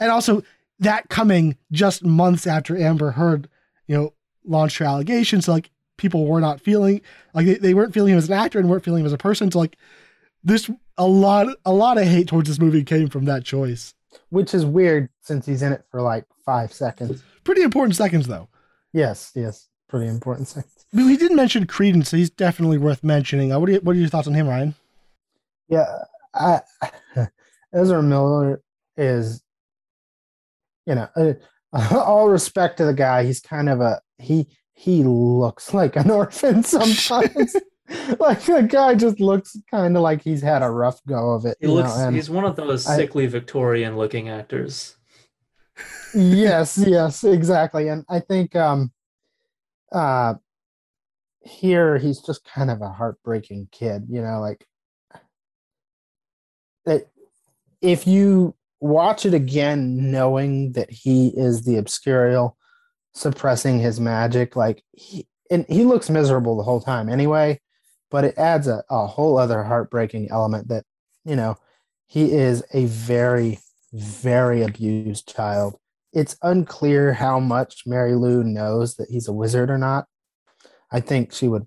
and 0.00 0.10
also 0.10 0.42
that 0.80 1.08
coming 1.08 1.56
just 1.72 2.04
months 2.04 2.46
after 2.46 2.76
Amber 2.76 3.12
Heard, 3.12 3.48
you 3.86 3.96
know, 3.96 4.14
launched 4.44 4.78
her 4.78 4.84
allegations. 4.84 5.46
So 5.46 5.52
like 5.52 5.70
people 5.96 6.26
were 6.26 6.40
not 6.40 6.60
feeling 6.60 7.00
like 7.34 7.46
they, 7.46 7.54
they 7.54 7.74
weren't 7.74 7.94
feeling 7.94 8.12
him 8.12 8.18
as 8.18 8.28
an 8.28 8.34
actor 8.34 8.58
and 8.58 8.68
weren't 8.68 8.84
feeling 8.84 9.00
him 9.00 9.06
as 9.06 9.12
a 9.12 9.18
person. 9.18 9.50
So 9.50 9.58
like 9.58 9.76
this 10.44 10.70
a 10.96 11.06
lot 11.06 11.48
a 11.64 11.72
lot 11.72 11.98
of 11.98 12.04
hate 12.04 12.28
towards 12.28 12.48
this 12.48 12.60
movie 12.60 12.84
came 12.84 13.08
from 13.08 13.24
that 13.26 13.44
choice. 13.44 13.94
which 14.30 14.54
is 14.54 14.64
weird 14.64 15.08
since 15.20 15.46
he's 15.46 15.62
in 15.62 15.72
it 15.72 15.84
for 15.90 16.00
like 16.00 16.24
five 16.44 16.72
seconds. 16.72 17.22
Pretty 17.44 17.62
important 17.62 17.96
seconds 17.96 18.26
though. 18.26 18.48
Yes, 18.92 19.32
yes, 19.34 19.68
pretty 19.88 20.06
important 20.06 20.48
seconds. 20.48 20.86
I 20.92 20.96
mean, 20.96 21.06
we 21.06 21.16
didn't 21.18 21.36
mention 21.36 21.66
Credence, 21.66 22.08
so 22.08 22.16
he's 22.16 22.30
definitely 22.30 22.78
worth 22.78 23.04
mentioning. 23.04 23.52
Uh, 23.52 23.58
what, 23.58 23.68
are 23.68 23.72
you, 23.72 23.80
what 23.80 23.94
are 23.94 23.98
your 23.98 24.08
thoughts 24.08 24.26
on 24.26 24.32
him, 24.32 24.48
Ryan? 24.48 24.74
Yeah, 25.68 25.84
I, 26.34 26.60
Ezra 27.74 28.02
Miller 28.02 28.62
is, 28.96 29.42
you 30.88 30.94
know, 30.94 31.08
uh, 31.16 31.34
all 32.04 32.28
respect 32.28 32.78
to 32.78 32.86
the 32.86 32.94
guy. 32.94 33.24
He's 33.24 33.40
kind 33.40 33.68
of 33.68 33.80
a 33.80 34.00
he. 34.18 34.48
He 34.72 35.02
looks 35.02 35.74
like 35.74 35.96
an 35.96 36.10
orphan 36.10 36.62
sometimes. 36.62 37.56
like 38.20 38.40
the 38.42 38.66
guy 38.68 38.94
just 38.94 39.18
looks 39.18 39.56
kind 39.70 39.96
of 39.96 40.02
like 40.02 40.22
he's 40.22 40.40
had 40.40 40.62
a 40.62 40.70
rough 40.70 41.00
go 41.06 41.32
of 41.32 41.44
it. 41.44 41.56
He 41.60 41.66
you 41.66 41.72
looks. 41.72 41.96
know, 41.96 42.10
he's 42.10 42.30
one 42.30 42.44
of 42.44 42.54
those 42.54 42.84
sickly 42.84 43.26
Victorian-looking 43.26 44.28
actors. 44.28 44.96
yes, 46.14 46.78
yes, 46.78 47.24
exactly. 47.24 47.88
And 47.88 48.04
I 48.08 48.20
think 48.20 48.54
um 48.54 48.92
uh 49.90 50.34
here 51.40 51.98
he's 51.98 52.20
just 52.20 52.44
kind 52.44 52.70
of 52.70 52.80
a 52.80 52.90
heartbreaking 52.90 53.68
kid, 53.72 54.06
you 54.08 54.22
know, 54.22 54.40
like 54.40 54.64
that 56.84 57.10
if 57.80 58.06
you 58.06 58.54
watch 58.80 59.26
it 59.26 59.34
again 59.34 60.10
knowing 60.10 60.72
that 60.72 60.90
he 60.90 61.28
is 61.28 61.64
the 61.64 61.76
obscurial 61.76 62.56
suppressing 63.14 63.78
his 63.78 63.98
magic, 63.98 64.56
like 64.56 64.82
he 64.92 65.26
and 65.50 65.64
he 65.68 65.84
looks 65.84 66.10
miserable 66.10 66.56
the 66.56 66.62
whole 66.62 66.80
time 66.80 67.08
anyway, 67.08 67.60
but 68.10 68.24
it 68.24 68.36
adds 68.36 68.68
a, 68.68 68.84
a 68.90 69.06
whole 69.06 69.38
other 69.38 69.62
heartbreaking 69.62 70.28
element 70.30 70.68
that, 70.68 70.84
you 71.24 71.34
know, 71.34 71.56
he 72.06 72.32
is 72.32 72.62
a 72.72 72.84
very, 72.84 73.58
very 73.92 74.62
abused 74.62 75.34
child 75.34 75.78
it's 76.12 76.36
unclear 76.42 77.12
how 77.12 77.38
much 77.38 77.82
Mary 77.86 78.14
Lou 78.14 78.42
knows 78.42 78.96
that 78.96 79.10
he's 79.10 79.28
a 79.28 79.32
wizard 79.32 79.70
or 79.70 79.78
not. 79.78 80.06
I 80.90 81.00
think 81.00 81.32
she 81.32 81.48
would, 81.48 81.66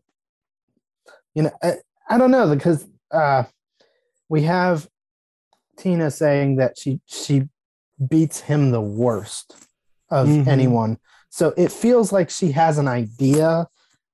you 1.36 1.44
know, 1.44 1.52
I, 1.62 1.76
I 2.10 2.18
don't 2.18 2.32
know 2.32 2.54
because 2.54 2.86
uh, 3.12 3.44
we 4.30 4.44
have 4.44 4.88
Tina 5.78 6.12
saying 6.12 6.58
that 6.58 6.78
she 6.78 7.00
she 7.06 7.50
beats 8.10 8.42
him 8.42 8.72
the 8.72 8.82
worst 8.82 9.56
of 10.10 10.28
Mhm. 10.28 10.48
anyone. 10.48 10.98
So 11.30 11.54
it 11.58 11.72
feels 11.72 12.12
like 12.12 12.30
she 12.30 12.52
has 12.52 12.78
an 12.78 12.88
idea, 12.88 13.68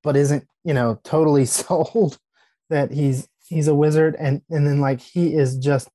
but 0.03 0.15
isn't 0.15 0.47
you 0.63 0.73
know 0.73 0.99
totally 1.03 1.45
sold 1.59 2.19
that 2.69 2.91
he's 2.91 3.27
he's 3.47 3.67
a 3.67 3.75
wizard, 3.75 4.15
and 4.19 4.41
and 4.49 4.67
then 4.67 4.79
like 4.81 4.99
he 5.01 5.33
is 5.33 5.57
just 5.57 5.89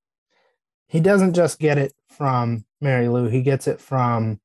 he 0.89 1.01
doesn't 1.01 1.35
just 1.35 1.59
get 1.59 1.79
it 1.79 1.95
from 2.09 2.65
Mary 2.81 3.09
Lou, 3.09 3.29
he 3.29 3.41
gets 3.43 3.67
it 3.67 3.81
from 3.81 4.41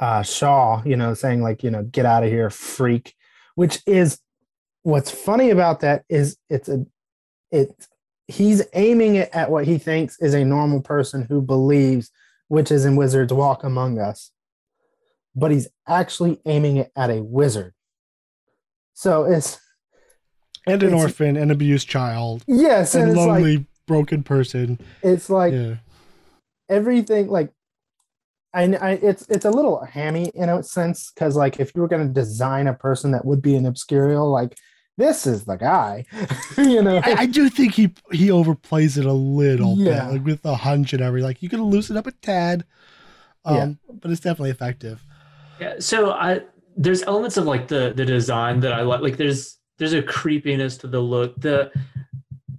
uh, 0.00 0.22
Shaw, 0.22 0.82
you 0.84 0.96
know, 0.96 1.14
saying 1.14 1.42
like, 1.42 1.62
you 1.64 1.70
know, 1.70 1.82
get 1.82 2.04
out 2.06 2.22
of 2.22 2.28
here, 2.30 2.50
freak. 2.50 3.14
Which 3.54 3.80
is 3.86 4.20
what's 4.82 5.10
funny 5.10 5.50
about 5.50 5.80
that 5.80 6.04
is 6.08 6.36
it's 6.50 6.68
a 6.68 6.84
it's 7.50 7.88
he's 8.28 8.62
aiming 8.74 9.16
it 9.16 9.30
at 9.32 9.50
what 9.50 9.64
he 9.66 9.78
thinks 9.78 10.20
is 10.20 10.34
a 10.34 10.44
normal 10.44 10.80
person 10.82 11.22
who 11.28 11.40
believes 11.42 12.10
witches 12.48 12.84
and 12.84 12.96
wizards 12.96 13.32
walk 13.32 13.64
among 13.64 13.98
us, 13.98 14.30
but 15.34 15.50
he's 15.50 15.68
actually 15.86 16.38
aiming 16.46 16.76
it 16.76 16.92
at 16.94 17.10
a 17.10 17.22
wizard. 17.22 17.72
So 18.94 19.24
it's 19.24 19.58
And 20.66 20.82
an 20.82 20.88
It's- 20.90 21.02
orphan, 21.02 21.36
an 21.36 21.50
abused 21.50 21.88
child, 21.88 22.44
yes, 22.46 22.94
and 22.94 23.08
and 23.10 23.16
lonely, 23.16 23.56
like 23.58 23.66
broken 23.86 24.22
person. 24.22 24.78
it's 25.02 25.30
like 25.30 25.52
yeah. 25.54 25.76
everything 26.68 27.28
like 27.28 27.50
I, 28.52 28.64
I 28.74 28.90
it's 28.92 29.26
it's 29.28 29.44
a 29.44 29.50
little 29.50 29.82
hammy 29.84 30.30
in 30.34 30.48
a 30.48 30.62
sense 30.62 31.10
because 31.10 31.36
like 31.36 31.60
if 31.60 31.72
you 31.74 31.80
were 31.82 31.88
going 31.88 32.06
to 32.06 32.12
design 32.12 32.66
a 32.66 32.74
person 32.74 33.12
that 33.12 33.24
would 33.24 33.40
be 33.42 33.54
an 33.56 33.64
obscurial 33.64 34.30
like 34.30 34.56
this 34.98 35.26
is 35.26 35.44
the 35.44 35.56
guy 35.56 36.04
you 36.58 36.82
know 36.82 36.98
I, 37.02 37.12
I 37.22 37.26
do 37.26 37.48
think 37.48 37.72
he 37.74 37.94
he 38.12 38.28
overplays 38.28 38.98
it 38.98 39.06
a 39.06 39.12
little 39.12 39.76
Yeah. 39.78 40.04
bit, 40.08 40.12
like 40.12 40.24
with 40.26 40.42
the 40.42 40.56
hunch 40.56 40.92
and 40.92 41.00
everything. 41.00 41.24
Like 41.26 41.42
you 41.42 41.48
could 41.48 41.60
loosen 41.60 41.96
up 41.96 42.06
a 42.06 42.12
tad, 42.12 42.64
um, 43.46 43.56
Yeah. 43.56 43.94
but 44.02 44.10
it's 44.10 44.20
definitely 44.20 44.50
effective. 44.50 45.02
Yeah. 45.60 45.76
So 45.78 46.10
I 46.12 46.42
there's 46.76 47.02
elements 47.04 47.36
of 47.38 47.44
like 47.46 47.68
the 47.68 47.92
the 47.96 48.04
design 48.04 48.60
that 48.60 48.72
I 48.72 48.82
like. 48.82 49.00
Like 49.00 49.16
there's 49.16 49.56
there's 49.78 49.94
a 49.94 50.02
creepiness 50.02 50.76
to 50.78 50.86
the 50.88 51.00
look. 51.00 51.40
The 51.40 51.72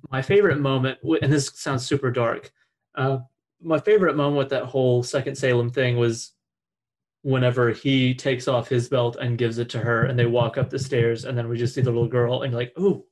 my 0.09 0.21
favorite 0.21 0.59
moment, 0.59 0.97
and 1.21 1.31
this 1.31 1.51
sounds 1.55 1.85
super 1.85 2.09
dark. 2.11 2.51
Uh, 2.95 3.19
my 3.61 3.79
favorite 3.79 4.15
moment 4.15 4.37
with 4.37 4.49
that 4.49 4.63
whole 4.65 5.03
second 5.03 5.35
Salem 5.35 5.69
thing 5.69 5.97
was 5.97 6.33
whenever 7.21 7.71
he 7.71 8.13
takes 8.13 8.47
off 8.47 8.69
his 8.69 8.87
belt 8.87 9.17
and 9.19 9.37
gives 9.37 9.57
it 9.57 9.69
to 9.69 9.79
her, 9.79 10.05
and 10.05 10.17
they 10.17 10.25
walk 10.25 10.57
up 10.57 10.69
the 10.69 10.79
stairs, 10.79 11.25
and 11.25 11.37
then 11.37 11.49
we 11.49 11.57
just 11.57 11.75
see 11.75 11.81
the 11.81 11.91
little 11.91 12.07
girl, 12.07 12.43
and 12.43 12.51
you're 12.51 12.61
like, 12.61 12.77
ooh, 12.79 13.03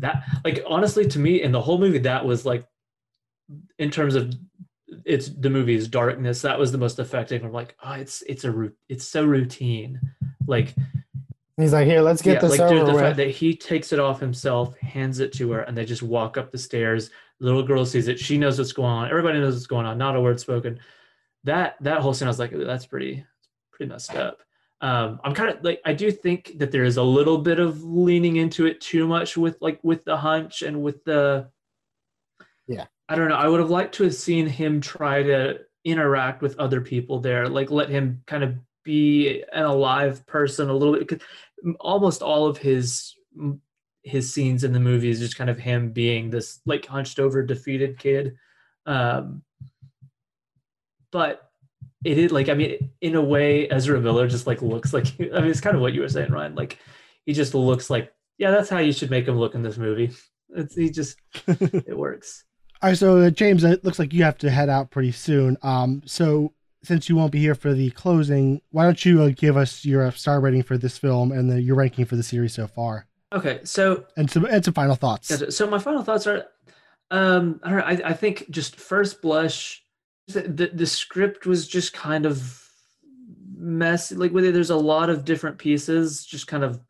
that 0.00 0.24
like 0.44 0.62
honestly 0.66 1.06
to 1.06 1.18
me 1.18 1.42
in 1.42 1.52
the 1.52 1.60
whole 1.60 1.78
movie 1.78 1.98
that 1.98 2.24
was 2.24 2.44
like 2.44 2.66
in 3.78 3.90
terms 3.90 4.14
of 4.14 4.34
it's 5.04 5.28
the 5.28 5.50
movie's 5.50 5.88
darkness 5.88 6.42
that 6.42 6.58
was 6.58 6.72
the 6.72 6.78
most 6.78 6.98
effective 6.98 7.44
i'm 7.44 7.52
like 7.52 7.76
oh 7.84 7.92
it's 7.92 8.22
it's 8.22 8.44
a 8.44 8.70
it's 8.88 9.06
so 9.06 9.24
routine 9.24 10.00
like 10.46 10.74
He's 11.56 11.72
like, 11.72 11.86
here, 11.86 12.00
let's 12.00 12.20
get 12.20 12.34
yeah, 12.34 12.48
this 12.48 12.58
like 12.58 12.68
dude, 12.68 12.78
over 12.78 12.86
the 12.86 12.92
with. 12.94 13.02
fact 13.02 13.16
that 13.18 13.30
he 13.30 13.54
takes 13.54 13.92
it 13.92 14.00
off 14.00 14.18
himself, 14.18 14.76
hands 14.78 15.20
it 15.20 15.32
to 15.34 15.52
her, 15.52 15.60
and 15.60 15.78
they 15.78 15.84
just 15.84 16.02
walk 16.02 16.36
up 16.36 16.50
the 16.50 16.58
stairs. 16.58 17.10
The 17.38 17.46
little 17.46 17.62
girl 17.62 17.86
sees 17.86 18.08
it. 18.08 18.18
She 18.18 18.38
knows 18.38 18.58
what's 18.58 18.72
going 18.72 18.90
on. 18.90 19.08
Everybody 19.08 19.38
knows 19.38 19.54
what's 19.54 19.68
going 19.68 19.86
on. 19.86 19.96
Not 19.96 20.16
a 20.16 20.20
word 20.20 20.40
spoken. 20.40 20.80
That 21.44 21.76
that 21.82 22.00
whole 22.00 22.14
scene, 22.14 22.28
I 22.28 22.30
was 22.30 22.38
like, 22.38 22.52
that's 22.52 22.86
pretty 22.86 23.24
pretty 23.72 23.90
messed 23.90 24.14
up. 24.14 24.40
Um, 24.80 25.20
I'm 25.24 25.34
kind 25.34 25.50
of 25.50 25.64
like 25.64 25.80
I 25.84 25.94
do 25.94 26.10
think 26.10 26.58
that 26.58 26.70
there 26.70 26.84
is 26.84 26.96
a 26.96 27.02
little 27.02 27.38
bit 27.38 27.58
of 27.58 27.82
leaning 27.82 28.36
into 28.36 28.66
it 28.66 28.80
too 28.80 29.06
much 29.06 29.36
with 29.36 29.56
like 29.60 29.78
with 29.82 30.04
the 30.04 30.16
hunch 30.16 30.62
and 30.62 30.82
with 30.82 31.04
the 31.04 31.48
Yeah. 32.66 32.86
I 33.08 33.14
don't 33.16 33.28
know. 33.28 33.36
I 33.36 33.48
would 33.48 33.60
have 33.60 33.70
liked 33.70 33.94
to 33.96 34.04
have 34.04 34.14
seen 34.14 34.46
him 34.46 34.80
try 34.80 35.22
to 35.22 35.60
interact 35.84 36.40
with 36.42 36.58
other 36.58 36.80
people 36.80 37.20
there, 37.20 37.48
like 37.48 37.70
let 37.70 37.90
him 37.90 38.22
kind 38.26 38.42
of 38.42 38.56
be 38.82 39.42
an 39.52 39.64
alive 39.64 40.26
person 40.26 40.70
a 40.70 40.74
little 40.74 40.94
bit. 40.94 41.06
Because 41.06 41.26
almost 41.80 42.22
all 42.22 42.46
of 42.46 42.58
his 42.58 43.14
his 44.02 44.32
scenes 44.32 44.64
in 44.64 44.72
the 44.72 44.80
movie 44.80 45.08
is 45.08 45.18
just 45.18 45.36
kind 45.36 45.48
of 45.50 45.58
him 45.58 45.90
being 45.90 46.30
this 46.30 46.60
like 46.66 46.84
hunched 46.86 47.18
over 47.18 47.42
defeated 47.42 47.98
kid. 47.98 48.36
Um, 48.86 49.42
but 51.14 51.48
it 52.04 52.18
is 52.18 52.32
like 52.32 52.48
I 52.48 52.54
mean, 52.54 52.90
in 53.00 53.14
a 53.14 53.22
way, 53.22 53.70
Ezra 53.70 54.00
Miller 54.00 54.26
just 54.26 54.48
like 54.48 54.60
looks 54.60 54.92
like 54.92 55.06
I 55.20 55.40
mean, 55.40 55.50
it's 55.50 55.60
kind 55.60 55.76
of 55.76 55.80
what 55.80 55.94
you 55.94 56.00
were 56.00 56.08
saying, 56.08 56.32
Ryan. 56.32 56.56
Like 56.56 56.80
he 57.24 57.32
just 57.32 57.54
looks 57.54 57.88
like 57.88 58.12
yeah, 58.36 58.50
that's 58.50 58.68
how 58.68 58.78
you 58.78 58.92
should 58.92 59.10
make 59.10 59.28
him 59.28 59.38
look 59.38 59.54
in 59.54 59.62
this 59.62 59.78
movie. 59.78 60.10
It's 60.50 60.74
he 60.74 60.90
just 60.90 61.16
it 61.46 61.96
works. 61.96 62.42
All 62.82 62.90
right, 62.90 62.98
so 62.98 63.18
uh, 63.18 63.30
James, 63.30 63.62
it 63.62 63.84
looks 63.84 64.00
like 64.00 64.12
you 64.12 64.24
have 64.24 64.38
to 64.38 64.50
head 64.50 64.68
out 64.68 64.90
pretty 64.90 65.12
soon. 65.12 65.56
Um, 65.62 66.02
so 66.04 66.52
since 66.82 67.08
you 67.08 67.14
won't 67.16 67.32
be 67.32 67.38
here 67.38 67.54
for 67.54 67.72
the 67.72 67.90
closing, 67.92 68.60
why 68.72 68.82
don't 68.82 69.02
you 69.04 69.22
uh, 69.22 69.30
give 69.34 69.56
us 69.56 69.84
your 69.84 70.10
star 70.10 70.40
rating 70.40 70.64
for 70.64 70.76
this 70.76 70.98
film 70.98 71.30
and 71.30 71.48
the, 71.48 71.62
your 71.62 71.76
ranking 71.76 72.04
for 72.04 72.16
the 72.16 72.22
series 72.22 72.52
so 72.52 72.66
far, 72.66 73.06
Okay, 73.34 73.60
so 73.64 74.04
and 74.16 74.30
some 74.30 74.44
and 74.44 74.64
some 74.64 74.74
final 74.74 74.94
thoughts. 74.94 75.56
So 75.56 75.66
my 75.66 75.78
final 75.78 76.04
thoughts 76.04 76.26
are, 76.26 76.46
um, 77.10 77.60
I 77.64 77.70
don't 77.70 77.78
know. 77.78 77.84
I, 77.84 78.10
I 78.10 78.12
think 78.12 78.48
just 78.50 78.76
first 78.76 79.20
blush, 79.20 79.83
the, 80.28 80.70
the 80.72 80.86
script 80.86 81.46
was 81.46 81.68
just 81.68 81.92
kind 81.92 82.26
of 82.26 82.68
messy. 83.56 84.14
Like 84.14 84.32
with 84.32 84.44
it, 84.44 84.52
there's 84.52 84.70
a 84.70 84.76
lot 84.76 85.10
of 85.10 85.24
different 85.24 85.58
pieces 85.58 86.24
just 86.24 86.46
kind 86.46 86.64
of 86.64 86.80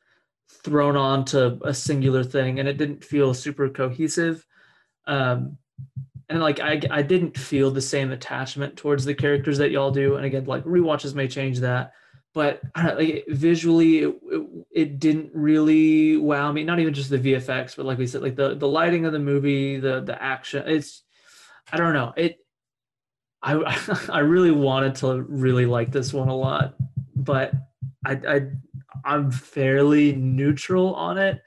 thrown 0.49 0.97
onto 0.97 1.61
a 1.65 1.75
singular 1.75 2.25
thing, 2.25 2.59
and 2.59 2.69
it 2.69 2.79
didn't 2.79 3.05
feel 3.05 3.35
super 3.35 3.69
cohesive. 3.69 4.47
Um, 5.07 5.59
and 6.29 6.41
like 6.41 6.61
I 6.61 6.81
I 6.91 7.03
didn't 7.03 7.37
feel 7.37 7.71
the 7.71 7.83
same 7.83 8.13
attachment 8.13 8.77
towards 8.77 9.05
the 9.05 9.15
characters 9.15 9.59
that 9.59 9.71
y'all 9.71 9.91
do. 9.91 10.17
And 10.17 10.25
again, 10.25 10.45
like 10.45 10.65
rewatches 10.65 11.15
may 11.15 11.29
change 11.29 11.61
that 11.61 11.93
but 12.35 12.61
know, 12.77 12.95
like 12.95 13.25
visually 13.29 14.01
it, 14.01 14.15
it, 14.25 14.67
it 14.73 14.99
didn't 14.99 15.31
really 15.33 16.17
wow 16.19 16.53
me 16.53 16.65
not 16.65 16.81
even 16.81 16.93
just 16.93 17.09
the 17.09 17.19
vfx 17.19 17.75
but 17.77 17.87
like 17.87 17.97
we 17.97 18.07
said 18.07 18.21
like 18.21 18.37
the 18.37 18.55
the 18.57 18.69
lighting 18.69 19.07
of 19.07 19.13
the 19.13 19.19
movie 19.19 19.79
the 19.79 20.01
the 20.01 20.21
action 20.23 20.63
it's 20.67 21.03
i 21.73 21.77
don't 21.77 21.95
know 21.95 22.13
it 22.17 22.44
i 23.45 23.79
i 24.13 24.19
really 24.19 24.51
wanted 24.51 24.95
to 24.95 25.23
really 25.29 25.67
like 25.67 25.93
this 25.93 26.13
one 26.13 26.29
a 26.29 26.37
lot 26.37 26.75
but 27.15 27.53
i 28.07 28.13
i 28.29 28.41
i'm 29.05 29.31
fairly 29.31 30.13
neutral 30.17 30.95
on 30.95 31.19
it 31.19 31.43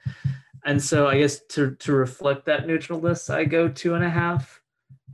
and 0.64 0.82
so 0.82 1.06
i 1.08 1.18
guess 1.18 1.40
to 1.48 1.74
to 1.76 1.92
reflect 1.92 2.46
that 2.46 2.66
neutralness 2.66 3.28
i 3.32 3.44
go 3.44 3.68
two 3.68 3.94
and 3.94 4.04
a 4.04 4.10
half 4.10 4.60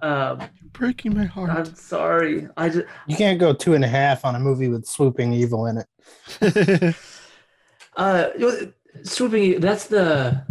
um 0.03 0.41
Breaking 0.73 1.15
my 1.15 1.25
heart. 1.25 1.51
i'm 1.51 1.75
sorry 1.75 2.49
i 2.57 2.69
just 2.69 2.87
You 3.07 3.17
can't 3.17 3.39
go 3.41 3.53
two 3.53 3.75
and 3.75 3.85
a 3.85 3.89
half 3.89 4.25
on 4.25 4.35
a 4.35 4.41
movie 4.41 4.69
with 4.69 4.85
swooping 4.87 5.33
evil 5.33 5.67
in 5.67 5.79
it. 5.79 6.97
Uh, 7.97 8.31
swooping. 9.05 9.61
That's 9.61 9.87
the 9.87 10.43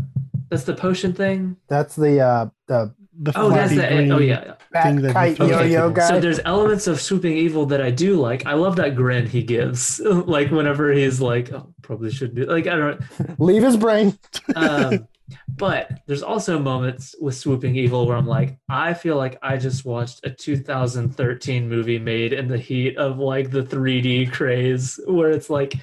that's 0.49 0.63
the 0.63 0.73
potion 0.73 1.11
thing. 1.13 1.57
That's 1.67 1.93
the 1.95 2.21
uh 2.21 2.45
the 2.67 2.95
the 3.19 3.31
Oh, 3.35 3.49
that's 3.49 3.75
the 3.75 3.87
green 3.87 4.11
oh 4.11 4.19
yeah. 4.19 4.55
Thing 4.81 5.01
that 5.01 5.09
he 5.09 5.13
kite 5.13 5.39
yo 5.39 5.61
yo 5.61 5.89
guy. 5.91 6.07
So 6.07 6.19
there's 6.19 6.39
elements 6.45 6.87
of 6.87 6.99
swooping 6.99 7.37
evil 7.37 7.65
that 7.67 7.81
I 7.81 7.91
do 7.91 8.15
like. 8.15 8.45
I 8.45 8.53
love 8.53 8.75
that 8.77 8.95
grin 8.95 9.27
he 9.27 9.43
gives, 9.43 9.99
like 10.03 10.51
whenever 10.51 10.91
he's 10.91 11.21
like, 11.21 11.51
"Oh, 11.51 11.73
probably 11.81 12.11
should 12.11 12.35
do." 12.35 12.45
Like 12.45 12.67
I 12.67 12.75
don't. 12.75 12.99
Know. 12.99 13.35
Leave 13.39 13.63
his 13.63 13.77
brain. 13.77 14.17
Um, 14.55 15.07
but 15.47 16.01
there's 16.05 16.21
also 16.21 16.59
moments 16.59 17.15
with 17.19 17.35
swooping 17.35 17.75
evil 17.75 18.05
where 18.05 18.17
I'm 18.17 18.27
like, 18.27 18.57
I 18.69 18.93
feel 18.93 19.15
like 19.15 19.39
I 19.41 19.57
just 19.57 19.85
watched 19.85 20.25
a 20.25 20.29
2013 20.29 21.67
movie 21.67 21.97
made 21.97 22.33
in 22.33 22.47
the 22.47 22.57
heat 22.57 22.97
of 22.97 23.17
like 23.17 23.49
the 23.49 23.63
3D 23.63 24.31
craze, 24.31 24.99
where 25.07 25.31
it's 25.31 25.49
like. 25.49 25.75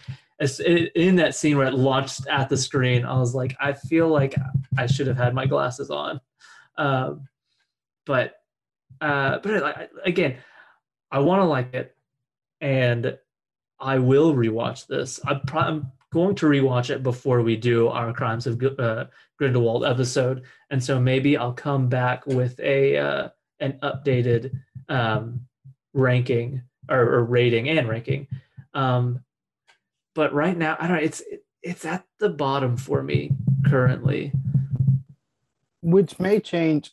In 0.94 1.16
that 1.16 1.34
scene 1.34 1.58
where 1.58 1.66
it 1.66 1.74
launched 1.74 2.26
at 2.26 2.48
the 2.48 2.56
screen, 2.56 3.04
I 3.04 3.18
was 3.18 3.34
like, 3.34 3.54
I 3.60 3.74
feel 3.74 4.08
like 4.08 4.34
I 4.78 4.86
should 4.86 5.06
have 5.06 5.18
had 5.18 5.34
my 5.34 5.44
glasses 5.44 5.90
on. 5.90 6.18
Um, 6.80 7.28
but 8.06 8.34
uh, 9.00 9.38
but 9.38 9.62
I, 9.62 9.70
I- 9.70 9.88
again, 10.04 10.36
I 11.10 11.18
want 11.20 11.40
to 11.40 11.44
like 11.44 11.74
it, 11.74 11.94
and 12.60 13.18
I 13.78 13.98
will 13.98 14.34
rewatch 14.34 14.86
this. 14.86 15.20
I'm, 15.26 15.40
pro- 15.46 15.62
I'm 15.62 15.92
going 16.12 16.34
to 16.36 16.46
rewatch 16.46 16.90
it 16.90 17.02
before 17.02 17.42
we 17.42 17.56
do 17.56 17.88
our 17.88 18.12
Crimes 18.12 18.46
of 18.46 18.62
uh, 18.78 19.04
Grindelwald 19.38 19.84
episode, 19.84 20.42
and 20.70 20.82
so 20.82 20.98
maybe 21.00 21.36
I'll 21.36 21.52
come 21.52 21.88
back 21.88 22.26
with 22.26 22.58
a 22.60 22.96
uh, 22.96 23.28
an 23.60 23.78
updated 23.82 24.52
um, 24.88 25.46
ranking 25.92 26.62
or, 26.88 27.00
or 27.00 27.24
rating 27.24 27.68
and 27.68 27.88
ranking. 27.88 28.26
Um, 28.74 29.20
but 30.14 30.32
right 30.32 30.56
now, 30.56 30.76
I 30.80 30.86
don't. 30.88 30.96
know, 30.96 31.02
It's 31.02 31.22
it's 31.62 31.84
at 31.84 32.04
the 32.18 32.30
bottom 32.30 32.76
for 32.76 33.02
me 33.02 33.32
currently. 33.66 34.32
Which 35.82 36.18
may 36.18 36.40
change, 36.40 36.90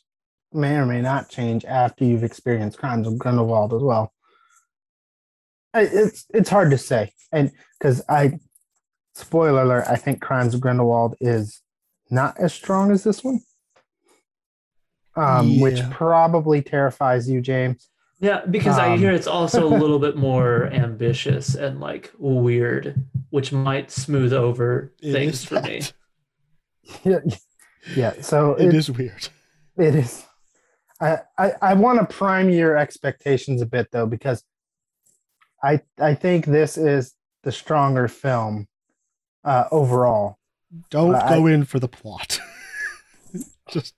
may 0.52 0.76
or 0.76 0.86
may 0.86 1.00
not 1.00 1.28
change 1.28 1.64
after 1.64 2.04
you've 2.04 2.24
experienced 2.24 2.78
Crimes 2.78 3.06
of 3.06 3.18
Grindelwald 3.18 3.72
as 3.74 3.82
well. 3.82 4.12
It's 5.74 6.24
it's 6.32 6.48
hard 6.48 6.70
to 6.70 6.78
say, 6.78 7.12
and 7.30 7.52
because 7.78 8.02
I, 8.08 8.38
spoiler 9.14 9.62
alert, 9.62 9.84
I 9.88 9.96
think 9.96 10.20
Crimes 10.20 10.54
of 10.54 10.60
Grindelwald 10.60 11.14
is 11.20 11.60
not 12.10 12.38
as 12.38 12.54
strong 12.54 12.90
as 12.90 13.04
this 13.04 13.22
one, 13.22 13.40
um, 15.14 15.60
which 15.60 15.80
probably 15.90 16.62
terrifies 16.62 17.28
you, 17.28 17.40
James. 17.40 17.88
Yeah, 18.20 18.44
because 18.46 18.78
I 18.78 18.94
Um, 18.94 18.98
hear 18.98 19.12
it's 19.12 19.28
also 19.28 19.66
a 19.68 19.76
little 19.76 19.98
bit 20.00 20.16
more 20.16 20.66
ambitious 20.72 21.54
and 21.54 21.78
like 21.80 22.10
weird, 22.18 23.04
which 23.30 23.52
might 23.52 23.90
smooth 23.92 24.32
over 24.32 24.92
things 25.00 25.34
is 25.34 25.44
for 25.44 25.60
me. 25.60 25.82
Yeah, 27.04 27.18
yeah. 27.94 28.14
So 28.20 28.54
It 28.58 28.68
it- 28.68 28.74
is 28.74 28.90
weird. 28.90 29.28
It 29.76 29.94
is. 29.94 30.24
I 31.00 31.18
I, 31.38 31.52
I 31.62 31.74
want 31.74 32.00
to 32.00 32.06
prime 32.16 32.50
your 32.50 32.76
expectations 32.76 33.62
a 33.62 33.66
bit 33.66 33.88
though, 33.92 34.06
because 34.06 34.42
I 35.62 35.80
I 36.00 36.14
think 36.14 36.46
this 36.46 36.76
is 36.76 37.14
the 37.44 37.52
stronger 37.52 38.08
film 38.08 38.66
uh, 39.44 39.64
overall. 39.70 40.38
Don't 40.90 41.14
I- 41.14 41.28
go 41.36 41.46
in 41.46 41.64
for 41.64 41.78
the 41.78 41.88
plot. 41.88 42.40
Just 43.68 43.94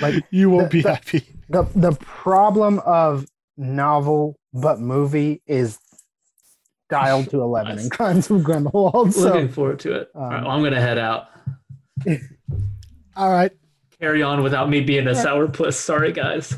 Like 0.00 0.24
you 0.30 0.48
won't 0.50 0.70
the- 0.70 0.78
be 0.78 0.82
the- 0.82 0.94
happy. 0.94 1.26
the 1.50 1.64
the 1.74 1.92
problem 1.92 2.78
of 2.80 3.26
novel 3.56 4.38
but 4.54 4.80
movie 4.80 5.42
is 5.46 5.78
dialed 6.88 7.28
to 7.30 7.42
eleven 7.42 7.72
in 7.72 7.76
Nice. 7.78 7.88
Crimes 7.90 8.30
of 8.30 8.42
Grindelwald. 8.42 9.12
So 9.12 9.24
Looking 9.24 9.48
forward 9.50 9.78
to 9.80 9.92
it. 9.92 10.08
All 10.14 10.22
right, 10.22 10.38
um, 10.38 10.44
well, 10.44 10.52
I'm 10.52 10.62
gonna 10.62 10.80
head 10.80 10.96
out. 10.98 11.26
All 13.18 13.30
right. 13.32 13.52
Carry 14.00 14.22
on 14.22 14.42
without 14.44 14.70
me 14.70 14.80
being 14.80 15.08
a 15.08 15.10
sourpuss. 15.10 15.74
Sorry, 15.74 16.12
guys. 16.12 16.54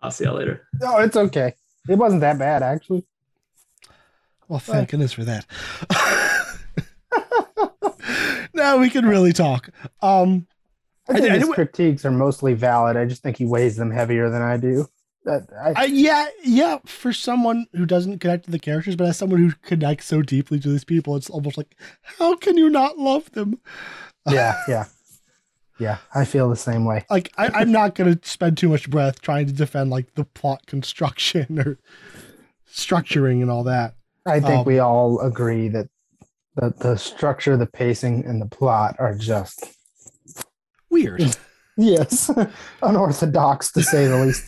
I'll 0.00 0.10
see 0.12 0.24
y'all 0.24 0.36
later. 0.36 0.66
no, 0.80 0.98
it's 0.98 1.16
okay. 1.16 1.54
It 1.88 1.98
wasn't 1.98 2.20
that 2.22 2.38
bad 2.38 2.62
actually. 2.62 3.04
Well, 4.48 4.60
thank 4.60 4.90
goodness 4.90 5.12
for 5.12 5.24
that. 5.24 5.44
now 8.54 8.78
we 8.78 8.90
can 8.90 9.06
really 9.06 9.32
talk. 9.32 9.70
Um, 10.02 10.46
I 11.08 11.12
I 11.12 11.14
think 11.20 11.30
I 11.32 11.38
his 11.38 11.46
did- 11.46 11.54
critiques 11.54 12.04
are 12.04 12.10
mostly 12.10 12.54
valid. 12.54 12.96
I 12.96 13.04
just 13.04 13.22
think 13.22 13.36
he 13.36 13.44
weighs 13.46 13.76
them 13.76 13.90
heavier 13.90 14.30
than 14.30 14.42
I 14.42 14.56
do. 14.56 14.86
That 15.24 15.48
I, 15.62 15.82
I, 15.82 15.84
yeah, 15.86 16.28
yeah. 16.44 16.78
For 16.86 17.12
someone 17.12 17.66
who 17.74 17.84
doesn't 17.84 18.20
connect 18.20 18.46
to 18.46 18.50
the 18.50 18.58
characters, 18.58 18.96
but 18.96 19.06
as 19.08 19.18
someone 19.18 19.40
who 19.42 19.52
connects 19.62 20.06
so 20.06 20.22
deeply 20.22 20.58
to 20.60 20.68
these 20.70 20.84
people, 20.84 21.14
it's 21.16 21.28
almost 21.28 21.58
like, 21.58 21.76
how 22.18 22.36
can 22.36 22.56
you 22.56 22.70
not 22.70 22.96
love 22.98 23.30
them? 23.32 23.60
yeah, 24.28 24.56
yeah, 24.66 24.86
yeah. 25.80 25.98
I 26.14 26.24
feel 26.24 26.48
the 26.48 26.56
same 26.56 26.84
way. 26.84 27.04
Like, 27.10 27.32
I, 27.36 27.48
I'm 27.48 27.72
not 27.72 27.94
going 27.94 28.14
to 28.16 28.28
spend 28.28 28.58
too 28.58 28.68
much 28.68 28.88
breath 28.88 29.20
trying 29.22 29.46
to 29.46 29.52
defend 29.52 29.90
like 29.90 30.14
the 30.14 30.24
plot 30.24 30.66
construction 30.66 31.58
or 31.66 31.78
structuring 32.72 33.42
and 33.42 33.50
all 33.50 33.64
that. 33.64 33.94
I 34.26 34.38
think 34.40 34.60
Um, 34.60 34.64
we 34.64 34.78
all 34.78 35.18
agree 35.20 35.68
that 35.68 35.88
the 36.56 36.74
the 36.78 36.96
structure, 36.96 37.56
the 37.56 37.66
pacing, 37.66 38.24
and 38.26 38.40
the 38.40 38.46
plot 38.46 38.96
are 38.98 39.14
just 39.14 39.64
Weird. 40.90 41.36
yes, 41.76 42.30
unorthodox 42.82 43.72
to 43.72 43.82
say 43.82 44.06
the 44.06 44.16
least. 44.18 44.44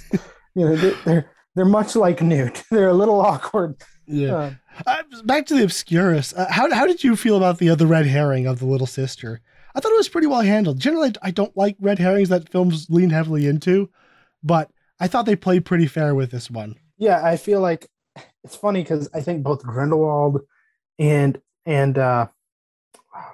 You 0.55 0.69
know, 0.69 0.77
they're 0.77 0.95
they're, 1.05 1.31
they're 1.55 1.65
much 1.65 1.97
like 1.97 2.21
Newt. 2.21 2.63
They're 2.71 2.89
a 2.89 2.95
little 2.95 3.21
awkward 3.21 3.77
Yeah. 4.07 4.35
Uh, 4.35 4.51
Uh, 4.87 5.03
back 5.25 5.47
to 5.47 5.55
the 5.55 5.65
Obscurus. 5.65 6.35
Uh, 6.37 6.47
how 6.51 6.73
how 6.75 6.87
did 6.87 7.05
you 7.05 7.15
feel 7.17 7.37
about 7.37 7.59
the 7.59 7.71
other 7.71 7.87
red 7.87 8.07
herring 8.07 8.47
of 8.47 8.59
the 8.59 8.67
little 8.67 8.87
sister? 8.87 9.41
I 9.75 9.81
thought 9.81 9.93
it 9.93 9.97
was 9.97 10.09
pretty 10.09 10.27
well 10.27 10.41
handled. 10.43 10.79
Generally, 10.79 11.13
I 11.23 11.31
don't 11.31 11.57
like 11.57 11.77
red 11.81 11.99
herrings 11.99 12.29
that 12.31 12.49
films 12.51 12.87
lean 12.91 13.11
heavily 13.11 13.47
into, 13.47 13.91
but 14.43 14.71
I 15.01 15.09
thought 15.09 15.27
they 15.27 15.37
played 15.37 15.65
pretty 15.65 15.87
fair 15.87 16.15
with 16.15 16.31
this 16.31 16.51
one. 16.51 16.77
yeah, 16.99 17.25
I 17.25 17.37
feel 17.37 17.61
like 17.61 17.89
it's 18.45 18.57
funny 18.57 18.83
because 18.83 19.09
I 19.15 19.21
think 19.21 19.43
both 19.43 19.63
Grindelwald 19.63 20.41
and 20.99 21.41
and 21.65 21.97
uh, 21.97 22.27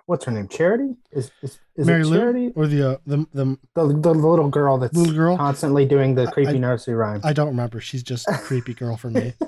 what's 0.06 0.24
her 0.26 0.32
name? 0.32 0.48
Charity 0.48 0.94
is 1.12 1.30
is, 1.42 1.58
is 1.76 1.86
Mary 1.86 2.02
it 2.02 2.06
Lou 2.06 2.18
Charity? 2.18 2.52
or 2.54 2.66
the 2.66 2.90
uh, 2.92 2.96
the 3.06 3.18
the 3.32 3.58
The, 3.74 3.86
the 4.00 4.14
little 4.14 4.48
girl 4.48 4.78
that's 4.78 4.96
little 4.96 5.14
girl. 5.14 5.36
constantly 5.36 5.84
doing 5.86 6.14
the 6.14 6.26
creepy 6.30 6.56
I- 6.56 6.58
nursery 6.58 6.94
rhyme. 6.94 7.20
I 7.24 7.32
don't 7.32 7.48
remember. 7.48 7.80
She's 7.80 8.02
just 8.02 8.28
a 8.28 8.34
creepy 8.38 8.74
girl 8.74 8.96
for 8.96 9.10
me. 9.10 9.32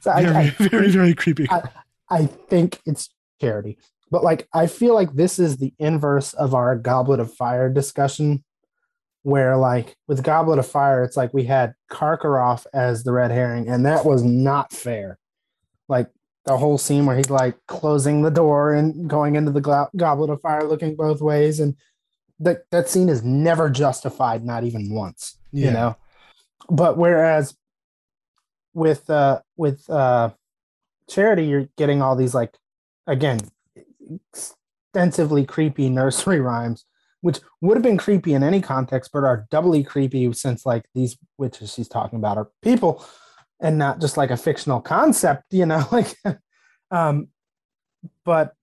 so 0.00 0.10
I, 0.10 0.22
Very, 0.22 0.36
I, 0.36 0.50
very, 0.58 0.90
very 0.90 1.14
creepy. 1.14 1.48
I- 1.50 1.68
I 2.10 2.26
think 2.26 2.80
it's 2.84 3.08
charity. 3.40 3.78
But 4.10 4.24
like 4.24 4.48
I 4.52 4.66
feel 4.66 4.94
like 4.94 5.14
this 5.14 5.38
is 5.38 5.56
the 5.56 5.72
inverse 5.78 6.32
of 6.34 6.54
our 6.54 6.76
Goblet 6.76 7.20
of 7.20 7.32
Fire 7.34 7.68
discussion, 7.68 8.44
where 9.22 9.56
like 9.56 9.96
with 10.06 10.22
Goblet 10.22 10.58
of 10.58 10.66
Fire, 10.66 11.02
it's 11.02 11.16
like 11.16 11.34
we 11.34 11.44
had 11.44 11.74
Karkaroff 11.90 12.66
as 12.72 13.04
the 13.04 13.12
red 13.12 13.30
herring, 13.30 13.68
and 13.68 13.84
that 13.86 14.04
was 14.04 14.22
not 14.22 14.72
fair. 14.72 15.18
Like 15.88 16.10
the 16.44 16.56
whole 16.56 16.78
scene 16.78 17.06
where 17.06 17.16
he's 17.16 17.30
like 17.30 17.56
closing 17.66 18.22
the 18.22 18.30
door 18.30 18.72
and 18.72 19.08
going 19.08 19.34
into 19.36 19.50
the 19.50 19.60
glo- 19.60 19.88
Goblet 19.96 20.30
of 20.30 20.40
Fire, 20.40 20.64
looking 20.64 20.94
both 20.94 21.20
ways, 21.20 21.60
and 21.60 21.74
that 22.40 22.70
that 22.70 22.88
scene 22.88 23.08
is 23.08 23.24
never 23.24 23.70
justified, 23.70 24.44
not 24.44 24.64
even 24.64 24.92
once 24.92 25.38
yeah. 25.54 25.66
you 25.66 25.72
know 25.72 25.96
but 26.68 26.98
whereas 26.98 27.56
with 28.74 29.08
uh 29.08 29.40
with 29.56 29.88
uh 29.88 30.30
charity 31.08 31.46
you're 31.46 31.68
getting 31.76 32.02
all 32.02 32.16
these 32.16 32.34
like 32.34 32.56
again 33.06 33.38
extensively 34.32 35.44
creepy 35.44 35.88
nursery 35.88 36.40
rhymes 36.50 36.84
which 37.20 37.40
would 37.62 37.76
have 37.76 37.82
been 37.82 37.96
creepy 37.96 38.34
in 38.34 38.42
any 38.42 38.60
context 38.60 39.10
but 39.12 39.24
are 39.24 39.46
doubly 39.50 39.82
creepy 39.82 40.30
since 40.32 40.66
like 40.66 40.84
these 40.94 41.16
witches 41.38 41.72
she's 41.72 41.88
talking 41.88 42.18
about 42.18 42.36
are 42.36 42.50
people 42.62 43.04
and 43.60 43.78
not 43.78 44.00
just 44.00 44.16
like 44.16 44.30
a 44.30 44.36
fictional 44.36 44.80
concept 44.80 45.44
you 45.50 45.66
know 45.66 45.86
like 45.92 46.14
um 46.90 47.28
but 48.24 48.54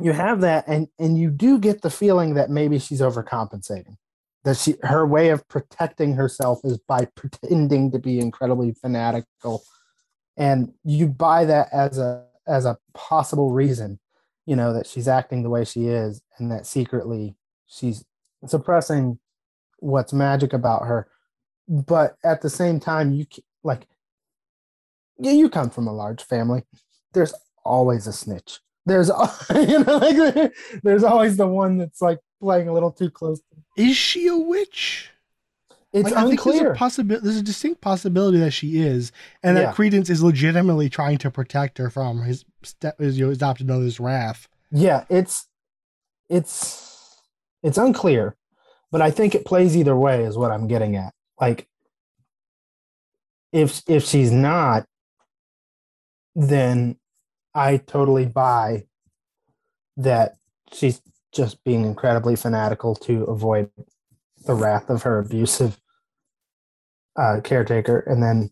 you 0.00 0.12
have 0.12 0.40
that 0.40 0.64
and 0.66 0.88
and 0.98 1.18
you 1.18 1.30
do 1.30 1.58
get 1.58 1.82
the 1.82 1.90
feeling 1.90 2.34
that 2.34 2.50
maybe 2.50 2.78
she's 2.78 3.00
overcompensating 3.00 3.96
that 4.44 4.56
she 4.56 4.76
her 4.82 5.06
way 5.06 5.30
of 5.30 5.46
protecting 5.48 6.14
herself 6.14 6.60
is 6.64 6.78
by 6.78 7.06
pretending 7.14 7.90
to 7.90 7.98
be 7.98 8.18
incredibly 8.18 8.72
fanatical. 8.72 9.62
And 10.36 10.72
you 10.84 11.08
buy 11.08 11.44
that 11.44 11.68
as 11.72 11.98
a 11.98 12.24
as 12.50 12.66
a 12.66 12.76
possible 12.92 13.50
reason 13.52 13.98
you 14.46 14.56
know 14.56 14.72
that 14.72 14.86
she's 14.86 15.06
acting 15.06 15.42
the 15.42 15.50
way 15.50 15.64
she 15.64 15.86
is 15.86 16.22
and 16.38 16.50
that 16.50 16.66
secretly 16.66 17.36
she's 17.68 18.04
suppressing 18.46 19.18
what's 19.78 20.12
magic 20.12 20.52
about 20.52 20.86
her. 20.86 21.08
But 21.68 22.16
at 22.24 22.42
the 22.42 22.50
same 22.50 22.80
time 22.80 23.12
you 23.12 23.26
like 23.62 23.86
yeah 25.18 25.32
you 25.32 25.48
come 25.48 25.70
from 25.70 25.86
a 25.86 25.92
large 25.92 26.22
family. 26.24 26.64
There's 27.12 27.32
always 27.64 28.06
a 28.06 28.12
snitch. 28.12 28.60
There's 28.86 29.08
you 29.54 29.84
know 29.84 29.98
like 29.98 30.52
there's 30.82 31.04
always 31.04 31.36
the 31.36 31.46
one 31.46 31.78
that's 31.78 32.02
like 32.02 32.18
playing 32.40 32.68
a 32.68 32.72
little 32.72 32.90
too 32.90 33.10
close 33.10 33.40
Is 33.76 33.96
she 33.96 34.26
a 34.26 34.36
witch? 34.36 35.10
It's 35.92 36.04
Like, 36.04 36.14
I 36.14 36.20
there's 36.20 36.30
unclear 36.30 36.72
a. 36.72 37.02
There's 37.02 37.36
a 37.36 37.42
distinct 37.42 37.80
possibility 37.80 38.38
that 38.38 38.52
she 38.52 38.80
is, 38.80 39.12
and 39.42 39.56
that 39.56 39.74
Credence 39.74 40.08
is 40.08 40.22
legitimately 40.22 40.88
trying 40.88 41.18
to 41.18 41.30
protect 41.30 41.78
her 41.78 41.90
from 41.90 42.22
his 42.22 42.44
step, 42.62 42.98
his 42.98 43.18
you 43.18 43.26
know, 43.26 43.32
adopted 43.32 43.66
mother's 43.66 43.98
wrath. 43.98 44.48
yeah 44.70 45.04
it's 45.08 45.46
it's 46.28 47.18
it's 47.62 47.76
unclear 47.78 48.36
but 48.92 49.02
i 49.02 49.10
think 49.10 49.34
it 49.34 49.44
plays 49.44 49.76
either 49.76 49.96
way 49.96 50.24
is 50.24 50.36
what 50.38 50.52
i'm 50.52 50.68
getting 50.68 50.94
at 50.94 51.12
like 51.40 51.66
if 53.52 53.82
if 53.88 54.04
she's 54.04 54.30
not 54.30 54.86
then 56.36 56.96
i 57.54 57.76
totally 57.76 58.26
buy 58.26 58.84
that 59.96 60.36
she's 60.72 61.02
just 61.32 61.62
being 61.64 61.84
incredibly 61.84 62.36
fanatical 62.36 62.94
to 62.94 63.24
avoid 63.24 63.70
the 64.50 64.56
wrath 64.56 64.90
of 64.90 65.04
her 65.04 65.20
abusive 65.20 65.78
uh, 67.16 67.40
caretaker. 67.44 68.00
And 68.00 68.20
then 68.20 68.50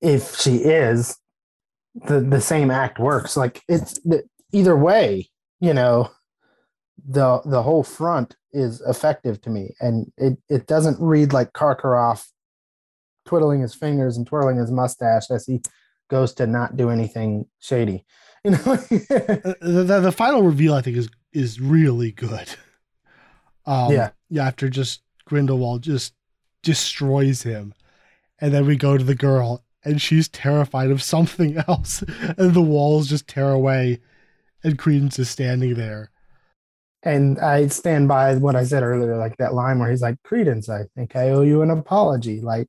if 0.00 0.36
she 0.36 0.58
is 0.58 1.16
the 1.94 2.20
the 2.20 2.40
same 2.40 2.70
act 2.70 2.98
works. 3.00 3.36
Like 3.36 3.62
it's 3.68 3.98
the, 4.00 4.22
either 4.52 4.76
way 4.76 5.30
you 5.60 5.74
know 5.74 6.10
the 7.08 7.40
the 7.44 7.62
whole 7.62 7.82
front 7.82 8.36
is 8.52 8.80
effective 8.82 9.40
to 9.42 9.50
me. 9.50 9.74
And 9.80 10.12
it 10.16 10.38
it 10.48 10.66
doesn't 10.68 11.00
read 11.00 11.32
like 11.32 11.52
Karkaroff 11.52 12.28
twiddling 13.24 13.62
his 13.62 13.74
fingers 13.74 14.16
and 14.16 14.26
twirling 14.26 14.58
his 14.58 14.70
mustache 14.70 15.30
as 15.30 15.46
he 15.46 15.60
goes 16.08 16.34
to 16.34 16.46
not 16.46 16.76
do 16.76 16.90
anything 16.90 17.46
shady. 17.60 18.04
You 18.44 18.50
know? 18.50 18.58
Uh, 18.58 18.76
the, 19.62 19.84
the, 19.86 20.00
the 20.00 20.12
final 20.12 20.42
reveal, 20.42 20.74
I 20.74 20.82
think, 20.82 20.98
is 20.98 21.08
is 21.32 21.62
really 21.62 22.12
good. 22.12 22.46
Um, 23.64 23.90
Yeah. 23.90 24.10
After 24.38 24.68
just 24.68 25.02
Grindelwald 25.24 25.82
just 25.82 26.14
destroys 26.62 27.42
him, 27.42 27.74
and 28.40 28.52
then 28.52 28.66
we 28.66 28.76
go 28.76 28.96
to 28.98 29.04
the 29.04 29.14
girl, 29.14 29.64
and 29.84 30.00
she's 30.00 30.28
terrified 30.28 30.90
of 30.90 31.02
something 31.02 31.56
else, 31.68 32.02
and 32.38 32.54
the 32.54 32.62
walls 32.62 33.08
just 33.08 33.28
tear 33.28 33.50
away, 33.50 34.00
and 34.62 34.78
Credence 34.78 35.18
is 35.18 35.30
standing 35.30 35.74
there. 35.74 36.10
and 37.02 37.38
I 37.38 37.66
stand 37.68 38.08
by 38.08 38.34
what 38.36 38.56
I 38.56 38.64
said 38.64 38.82
earlier, 38.82 39.16
like 39.16 39.36
that 39.36 39.54
line 39.54 39.78
where 39.78 39.90
he's 39.90 40.02
like, 40.02 40.22
Credence, 40.22 40.68
I 40.70 40.84
think 40.96 41.16
I 41.16 41.30
owe 41.30 41.42
you 41.42 41.62
an 41.62 41.70
apology. 41.70 42.40
Like, 42.40 42.68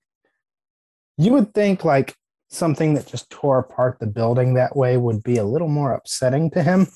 you 1.18 1.32
would 1.34 1.53
think 1.53 1.85
like 1.85 2.16
something 2.50 2.94
that 2.95 3.08
just 3.08 3.30
tore 3.30 3.60
apart 3.60 3.98
the 4.00 4.08
building 4.08 4.53
that 4.56 4.76
way 4.76 4.98
would 4.98 5.24
be 5.24 5.38
a 5.38 5.45
little 5.45 5.69
more 5.69 5.94
upsetting 5.94 6.50
to 6.52 6.64
him, 6.64 6.88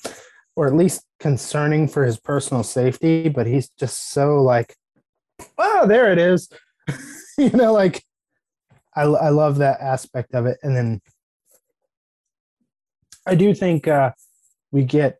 or 0.56 0.66
at 0.66 0.74
least 0.74 1.04
concerning 1.18 1.88
for 1.88 2.04
his 2.04 2.18
personal 2.18 2.62
safety. 2.62 3.28
But 3.28 3.46
he's 3.46 3.68
just 3.70 4.10
so 4.12 4.42
like, 4.42 4.74
oh, 5.58 5.86
there 5.86 6.12
it 6.12 6.18
is. 6.18 6.48
you 7.38 7.50
know, 7.50 7.72
like, 7.72 8.02
I, 8.94 9.02
I 9.02 9.28
love 9.28 9.58
that 9.58 9.80
aspect 9.80 10.34
of 10.34 10.46
it. 10.46 10.58
And 10.62 10.76
then 10.76 11.00
I 13.26 13.34
do 13.34 13.54
think 13.54 13.86
uh, 13.86 14.12
we 14.72 14.84
get 14.84 15.18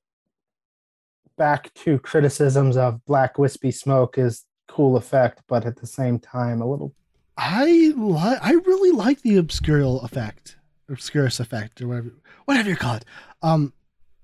back 1.39 1.73
to 1.75 1.99
criticisms 1.99 2.77
of 2.77 3.05
black 3.07 3.39
wispy 3.39 3.71
smoke 3.71 4.19
is 4.19 4.45
cool 4.69 4.97
effect, 4.97 5.43
but 5.49 5.65
at 5.65 5.77
the 5.77 5.87
same 5.87 6.19
time 6.19 6.61
a 6.61 6.69
little 6.69 6.95
I 7.43 7.95
li- 7.97 8.39
I 8.43 8.53
really 8.67 8.91
like 8.91 9.23
the 9.23 9.37
obscurial 9.37 10.05
effect, 10.05 10.59
obscurus 10.91 11.41
effect, 11.41 11.81
or 11.81 11.89
whatever 11.89 12.13
whatever 12.45 12.69
you 12.69 12.77
call 12.77 12.97
it. 12.97 13.05
Um, 13.41 13.73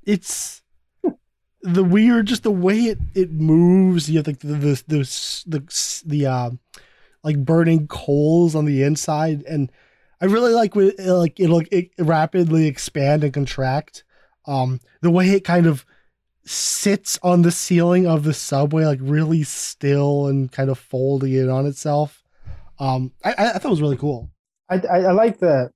it's 0.03 0.61
the 1.67 1.85
weird, 1.85 2.27
just 2.27 2.45
the 2.45 2.51
way 2.51 2.79
it 2.79 2.99
it 3.15 3.33
moves. 3.33 4.09
You 4.09 4.19
have 4.19 4.27
like 4.27 4.39
the 4.39 4.55
the 4.55 4.83
the 4.87 5.43
the, 5.47 6.03
the 6.07 6.27
uh, 6.27 6.51
like 7.25 7.45
burning 7.45 7.89
coals 7.89 8.55
on 8.55 8.65
the 8.65 8.83
inside, 8.83 9.43
and 9.49 9.71
I 10.21 10.27
really 10.27 10.53
like 10.53 10.75
when 10.75 10.93
it, 10.97 11.01
like 11.01 11.41
it'll 11.41 11.63
it 11.71 11.91
rapidly 11.99 12.67
expand 12.67 13.25
and 13.25 13.35
contract. 13.35 14.05
Um, 14.47 14.81
the 15.01 15.11
way 15.11 15.31
it 15.31 15.45
kind 15.45 15.67
of 15.67 15.85
sits 16.45 17.19
on 17.23 17.43
the 17.43 17.51
ceiling 17.51 18.07
of 18.07 18.23
the 18.23 18.33
subway, 18.33 18.85
like 18.85 19.01
really 19.03 19.43
still 19.43 20.29
and 20.29 20.51
kind 20.51 20.71
of 20.71 20.79
folding 20.79 21.33
it 21.33 21.49
on 21.49 21.67
itself. 21.67 22.23
Um, 22.79 23.13
I, 23.25 23.33
I 23.33 23.51
I 23.51 23.59
thought 23.59 23.67
it 23.67 23.71
was 23.71 23.83
really 23.83 23.97
cool. 23.97 24.31
I, 24.71 24.77
I, 24.77 24.99
I 24.99 25.13
like 25.13 25.39
the 25.39 25.71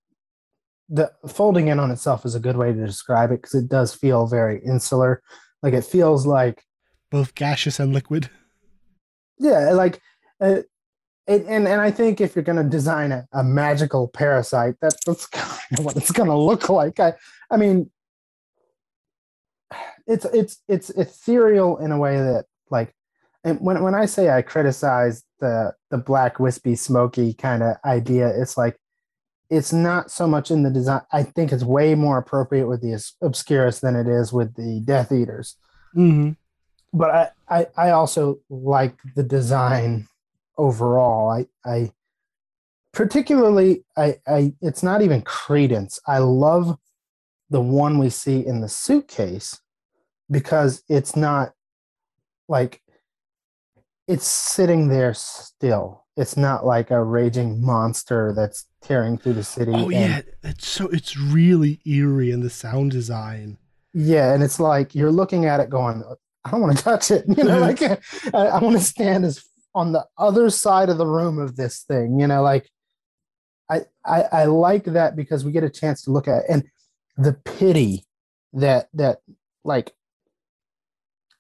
the 0.89 1.11
folding 1.29 1.69
in 1.69 1.79
on 1.79 1.91
itself 1.91 2.25
is 2.25 2.35
a 2.35 2.41
good 2.41 2.57
way 2.57 2.73
to 2.73 2.87
describe 2.87 3.31
it 3.31 3.43
because 3.43 3.55
it 3.55 3.69
does 3.69 3.95
feel 3.95 4.27
very 4.27 4.61
insular. 4.65 5.23
Like 5.63 5.75
it 5.75 5.85
feels 5.85 6.27
like 6.27 6.65
Both 7.11 7.35
gaseous 7.35 7.79
and 7.81 7.93
liquid. 7.93 8.31
yeah, 9.39 9.71
like 9.73 10.01
uh, 10.41 10.63
it, 11.27 11.45
and 11.47 11.69
and 11.69 11.81
I 11.81 11.91
think 11.91 12.21
if 12.21 12.35
you're 12.35 12.43
gonna 12.45 12.65
design 12.65 13.13
a, 13.13 13.27
a 13.33 13.45
magical 13.45 14.09
parasite, 14.09 14.75
that, 14.81 14.95
that's 15.07 15.27
kind 15.29 15.79
of 15.79 15.85
what 15.85 15.97
it's 15.97 16.13
gonna 16.13 16.39
look 16.39 16.69
like. 16.69 16.99
I 16.99 17.15
I 17.51 17.57
mean, 17.57 17.91
it's 20.07 20.25
it's 20.27 20.63
it's 20.69 20.91
ethereal 20.91 21.79
in 21.79 21.93
a 21.93 21.99
way 21.99 22.17
that 22.17 22.47
like, 22.71 22.95
and 23.45 23.61
when 23.61 23.83
when 23.83 23.95
I 23.95 24.07
say 24.07 24.31
I 24.31 24.43
criticize 24.43 25.23
the 25.41 25.75
the 25.91 25.99
black 25.99 26.41
wispy 26.41 26.75
smoky 26.75 27.35
kind 27.35 27.63
of 27.63 27.77
idea, 27.85 28.29
it's 28.29 28.57
like 28.57 28.77
it's 29.51 29.73
not 29.73 30.11
so 30.11 30.27
much 30.27 30.51
in 30.51 30.63
the 30.63 30.71
design. 30.71 31.03
I 31.13 31.23
think 31.25 31.53
it's 31.53 31.65
way 31.65 31.95
more 31.95 32.19
appropriate 32.19 32.69
with 32.69 32.81
the 32.83 32.95
Obs- 32.95 33.17
obscurus 33.21 33.81
than 33.81 33.97
it 33.97 34.07
is 34.07 34.33
with 34.33 34.55
the 34.55 34.81
Death 34.85 35.11
Eaters 35.13 35.57
Mm-hmm. 35.97 36.31
but 36.97 37.11
I, 37.11 37.31
I 37.49 37.67
I 37.77 37.91
also 37.91 38.39
like 38.49 38.97
the 39.17 39.25
design 39.25 40.07
overall. 40.57 41.31
I 41.31 41.47
I 41.65 41.91
particularly 42.93 43.85
I, 43.97 44.21
I 44.27 44.53
it's 44.61 44.83
not 44.83 45.01
even 45.03 45.23
credence 45.23 46.01
i 46.09 46.19
love 46.19 46.77
the 47.49 47.61
one 47.61 47.99
we 47.99 48.11
see 48.11 48.45
in 48.45 48.61
the 48.61 48.69
suitcase 48.69 49.61
because 50.31 50.83
it's 50.89 51.15
not 51.15 51.53
like 52.49 52.83
it's 54.09 54.27
sitting 54.27 54.89
there 54.89 55.15
still 55.15 56.05
it's 56.21 56.37
not 56.37 56.65
like 56.67 56.91
a 56.91 57.03
raging 57.03 57.65
monster 57.65 58.33
that's 58.37 58.67
tearing 58.83 59.17
through 59.19 59.33
the 59.35 59.45
city 59.45 59.73
Oh 59.75 59.85
and- 59.85 59.93
yeah, 59.93 60.21
it's 60.43 60.67
so 60.69 60.87
it's 60.89 61.17
really 61.17 61.81
eerie 61.85 62.31
in 62.31 62.41
the 62.41 62.51
sound 62.51 62.91
design. 62.93 63.59
yeah 63.95 64.33
and 64.35 64.43
it's 64.43 64.61
like 64.61 64.95
you're 64.95 65.11
looking 65.21 65.47
at 65.47 65.61
it 65.61 65.69
going 65.71 66.03
i 66.45 66.51
don't 66.51 66.61
want 66.61 66.77
to 66.77 66.83
touch 66.83 67.11
it 67.11 67.25
you 67.37 67.45
know 67.45 67.59
like 67.59 67.83
i, 68.35 68.43
I 68.57 68.59
want 68.63 68.77
to 68.79 68.83
stand 68.85 69.25
as 69.25 69.43
on 69.75 69.93
the 69.93 70.05
other 70.19 70.51
side 70.51 70.89
of 70.89 70.99
the 70.99 71.07
room 71.07 71.39
of 71.39 71.57
this 71.57 71.83
thing 71.83 72.19
you 72.21 72.27
know 72.27 72.43
like 72.43 72.69
I, 73.71 73.83
I 74.05 74.23
i 74.41 74.45
like 74.45 74.85
that 74.85 75.15
because 75.17 75.45
we 75.45 75.53
get 75.53 75.65
a 75.65 75.71
chance 75.71 76.03
to 76.03 76.11
look 76.11 76.27
at 76.29 76.39
it 76.45 76.45
and 76.49 76.65
the 77.17 77.35
pity 77.35 78.07
that 78.53 78.89
that 78.95 79.19
like 79.65 79.93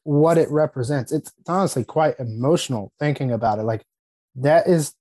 what 0.05 0.39
it 0.39 0.50
represents 0.50 1.12
it's, 1.12 1.28
it's 1.39 1.49
honestly 1.50 1.84
quite 1.84 2.18
emotional 2.18 2.92
thinking 2.99 3.31
about 3.33 3.59
it 3.59 3.62
like 3.62 3.84
that 4.36 4.67
is 4.67 4.94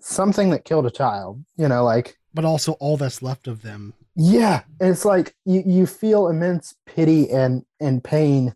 something 0.00 0.50
that 0.50 0.64
killed 0.64 0.86
a 0.86 0.90
child 0.90 1.44
you 1.56 1.68
know 1.68 1.84
like 1.84 2.16
But 2.34 2.44
also 2.44 2.72
all 2.72 2.96
that's 2.96 3.22
left 3.22 3.48
of 3.48 3.62
them. 3.62 3.94
yeah, 4.14 4.62
it's 4.80 5.04
like 5.04 5.34
you, 5.44 5.62
you 5.66 5.86
feel 5.86 6.28
immense 6.28 6.74
pity 6.86 7.30
and 7.30 7.64
and 7.80 8.02
pain 8.02 8.54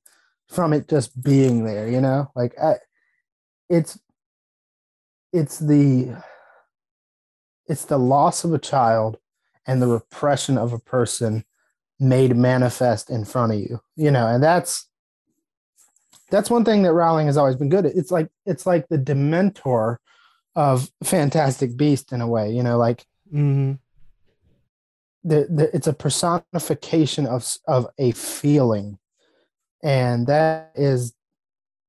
from 0.49 0.73
it 0.73 0.89
just 0.89 1.21
being 1.23 1.65
there, 1.65 1.89
you 1.89 2.01
know? 2.01 2.31
Like 2.37 2.55
I, 2.61 2.75
it's 3.69 3.99
it's 5.33 5.59
the 5.59 6.17
it's 7.67 7.85
the 7.87 7.99
loss 7.99 8.45
of 8.45 8.53
a 8.53 8.59
child 8.59 9.19
and 9.67 9.81
the 9.81 9.87
repression 9.87 10.59
of 10.59 10.73
a 10.73 10.79
person 10.79 11.45
made 11.99 12.37
manifest 12.37 13.09
in 13.11 13.25
front 13.25 13.53
of 13.53 13.59
you, 13.59 13.81
you 13.97 14.11
know, 14.11 14.27
and 14.27 14.43
that's 14.43 14.89
that's 16.31 16.51
one 16.51 16.65
thing 16.65 16.83
that 16.83 16.93
Rowling 16.93 17.27
has 17.27 17.37
always 17.37 17.57
been 17.57 17.69
good 17.69 17.87
at. 17.87 17.95
It's 17.97 18.11
like 18.11 18.29
it's 18.47 18.67
like 18.67 18.89
the 18.89 18.99
dementor 18.99 19.99
of 20.55 20.91
Fantastic 21.03 21.77
Beast 21.77 22.13
in 22.13 22.21
a 22.21 22.27
way, 22.29 22.53
you 22.53 22.63
know, 22.63 22.79
like 22.79 23.05
hmm 23.31 23.73
the, 25.25 25.47
the 25.49 25.75
it's 25.75 25.87
a 25.87 25.93
personification 25.93 27.27
of 27.27 27.47
of 27.67 27.87
a 27.99 28.13
feeling. 28.13 28.99
And 29.83 30.27
that 30.27 30.73
is 30.75 31.15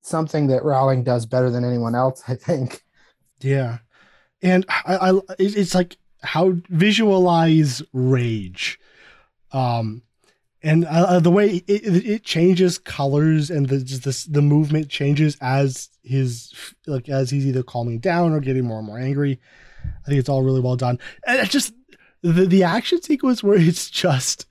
something 0.01 0.47
that 0.47 0.63
Rowling 0.63 1.03
does 1.03 1.25
better 1.25 1.49
than 1.49 1.63
anyone 1.63 1.95
else 1.95 2.23
I 2.27 2.35
think. 2.35 2.81
Yeah, 3.41 3.79
and 4.41 4.65
I, 4.69 5.11
I 5.11 5.19
it's 5.39 5.75
like 5.75 5.97
how 6.21 6.53
visualize 6.69 7.81
rage, 7.91 8.79
um, 9.51 10.03
and 10.63 10.85
uh, 10.85 11.19
the 11.19 11.29
way 11.29 11.57
it, 11.67 12.05
it, 12.05 12.23
changes 12.23 12.77
colors 12.79 13.51
and 13.51 13.67
the 13.67 13.77
this 13.77 14.23
the 14.23 14.41
movement 14.41 14.89
changes 14.89 15.37
as 15.41 15.89
his 16.03 16.53
like 16.87 17.09
as 17.09 17.29
he's 17.29 17.45
either 17.45 17.63
calming 17.63 17.99
down 17.99 18.31
or 18.31 18.39
getting 18.39 18.63
more 18.63 18.77
and 18.77 18.87
more 18.87 18.97
angry. 18.97 19.39
I 19.83 20.07
think 20.07 20.19
it's 20.19 20.29
all 20.29 20.41
really 20.41 20.61
well 20.61 20.77
done, 20.77 20.99
and 21.27 21.49
just 21.49 21.73
the 22.21 22.45
the 22.45 22.63
action 22.63 23.01
sequence 23.01 23.43
where 23.43 23.57
it's 23.57 23.89
just 23.89 24.45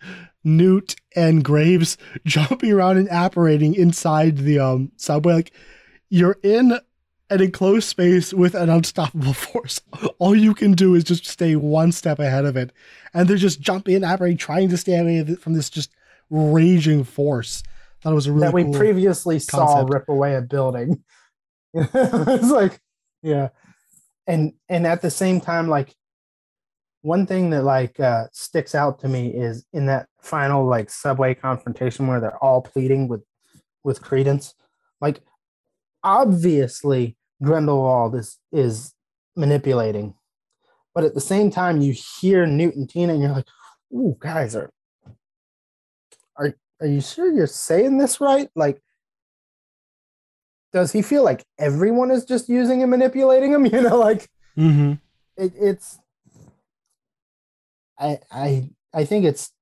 Newt 0.45 0.97
and 1.17 1.43
Graves 1.43 1.97
jumping 2.27 2.73
around 2.73 2.99
and 2.99 3.09
apparating 3.09 3.75
inside 3.75 4.37
the 4.39 4.59
um 4.59 4.93
subway 4.97 5.33
like 5.33 5.53
you're 6.11 6.37
in 6.43 6.79
an 7.31 7.41
enclosed 7.41 7.89
space 7.89 8.35
with 8.35 8.55
an 8.55 8.69
unstoppable 8.69 9.33
force. 9.33 9.81
All 10.19 10.37
you 10.37 10.53
can 10.53 10.73
do 10.73 10.95
is 10.95 11.05
just 11.05 11.25
stay 11.25 11.57
one 11.57 11.91
step 11.91 12.19
ahead 12.19 12.45
of 12.45 12.59
it. 12.59 12.71
And 13.15 13.27
they're 13.27 13.39
just 13.39 13.63
jumping 13.63 13.95
and 13.95 14.05
apparating, 14.05 14.37
trying 14.37 14.69
to 14.69 14.77
stay 14.77 14.99
away 14.99 15.25
from 15.37 15.55
this 15.55 15.71
just 15.71 15.91
raging 16.33 17.05
force. 17.05 17.63
That 18.03 18.15
was 18.15 18.27
a 18.27 18.33
really 18.33 18.47
that 18.47 18.55
we 18.55 18.65
cool- 18.65 18.75
previously 18.75 19.39
saw 19.39 19.87
rip 19.87 20.09
away 20.09 20.35
a 20.35 20.43
building. 20.43 21.05
It's 21.75 22.51
like 22.51 22.81
yeah. 23.23 23.49
And 24.27 24.53
and 24.69 24.87
at 24.87 25.01
the 25.01 25.11
same 25.11 25.41
time 25.41 25.69
like 25.69 25.95
one 27.01 27.27
thing 27.27 27.51
that 27.51 27.63
like 27.63 27.99
uh 27.99 28.27
sticks 28.33 28.75
out 28.75 28.99
to 29.01 29.09
me 29.09 29.29
is 29.29 29.65
in 29.73 29.87
that 29.87 30.07
final 30.21 30.67
like 30.67 30.91
subway 30.91 31.35
confrontation 31.35 32.09
where 32.09 32.21
they're 32.21 32.43
all 32.45 32.61
pleading 32.61 33.09
with 33.09 33.23
with 33.85 34.03
credence 34.03 34.55
like 35.01 35.21
obviously 36.05 37.17
grindelwald 37.43 38.15
is 38.15 38.39
is 38.53 38.93
manipulating. 39.37 40.15
But 40.95 41.05
at 41.05 41.15
the 41.15 41.21
same 41.21 41.51
time 41.51 41.81
you 41.81 41.95
hear 42.21 42.47
newt 42.47 42.77
and 42.77 42.89
tina 42.89 43.15
and 43.15 43.23
you're 43.23 43.33
like 43.33 43.49
ooh 43.95 44.17
guys 44.21 44.55
are 44.55 44.71
are 46.37 46.55
are 46.81 46.87
you 46.87 47.01
sure 47.01 47.31
you're 47.33 47.47
saying 47.47 47.99
this 47.99 48.21
right 48.21 48.49
like 48.55 48.83
does 50.73 50.93
he 50.93 51.03
feel 51.03 51.23
like 51.23 51.45
everyone 51.59 52.11
is 52.11 52.25
just 52.25 52.49
using 52.49 52.83
and 52.83 52.91
manipulating 52.91 53.53
him 53.53 53.67
you 53.73 53.81
know 53.83 53.99
like 53.99 54.29
Mhm. 54.57 55.01
it, 55.37 55.53
it's 55.57 55.99
I 57.99 58.19
I 58.31 58.71
I 58.93 59.05
think 59.05 59.25
it's 59.25 59.53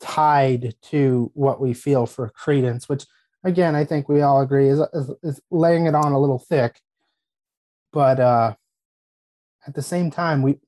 tied 0.00 0.74
to 0.82 1.30
what 1.34 1.60
we 1.60 1.74
feel 1.74 2.06
for 2.06 2.30
credence, 2.30 2.88
which 2.88 3.04
again 3.44 3.76
I 3.76 3.84
think 3.84 4.08
we 4.08 4.22
all 4.22 4.40
agree 4.40 4.68
is, 4.68 4.80
is, 4.92 5.10
is 5.22 5.40
laying 5.50 5.86
it 5.86 5.94
on 5.94 6.12
a 6.12 6.18
little 6.18 6.38
thick. 6.38 6.80
But 7.92 8.18
uh, 8.18 8.54
at 9.66 9.74
the 9.74 9.82
same 9.82 10.10
time, 10.10 10.42
we 10.42 10.58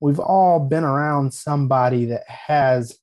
we've 0.00 0.18
all 0.20 0.58
been 0.58 0.84
around 0.84 1.32
somebody 1.34 2.06
that 2.06 2.28
has 2.28 2.98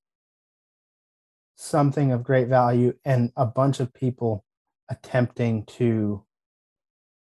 something 1.61 2.13
of 2.13 2.23
great 2.23 2.47
value 2.47 2.93
and 3.03 3.33
a 3.35 3.45
bunch 3.45 3.81
of 3.81 3.93
people 3.93 4.45
attempting 4.89 5.65
to 5.65 6.23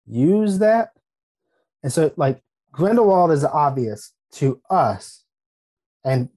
use 0.05 0.59
that. 0.59 0.91
And 1.81 1.91
so 1.91 2.11
like 2.15 2.39
Grindelwald 2.71 3.31
is 3.31 3.43
obvious 3.43 4.13
to 4.33 4.61
us, 4.69 5.23
and 6.03 6.29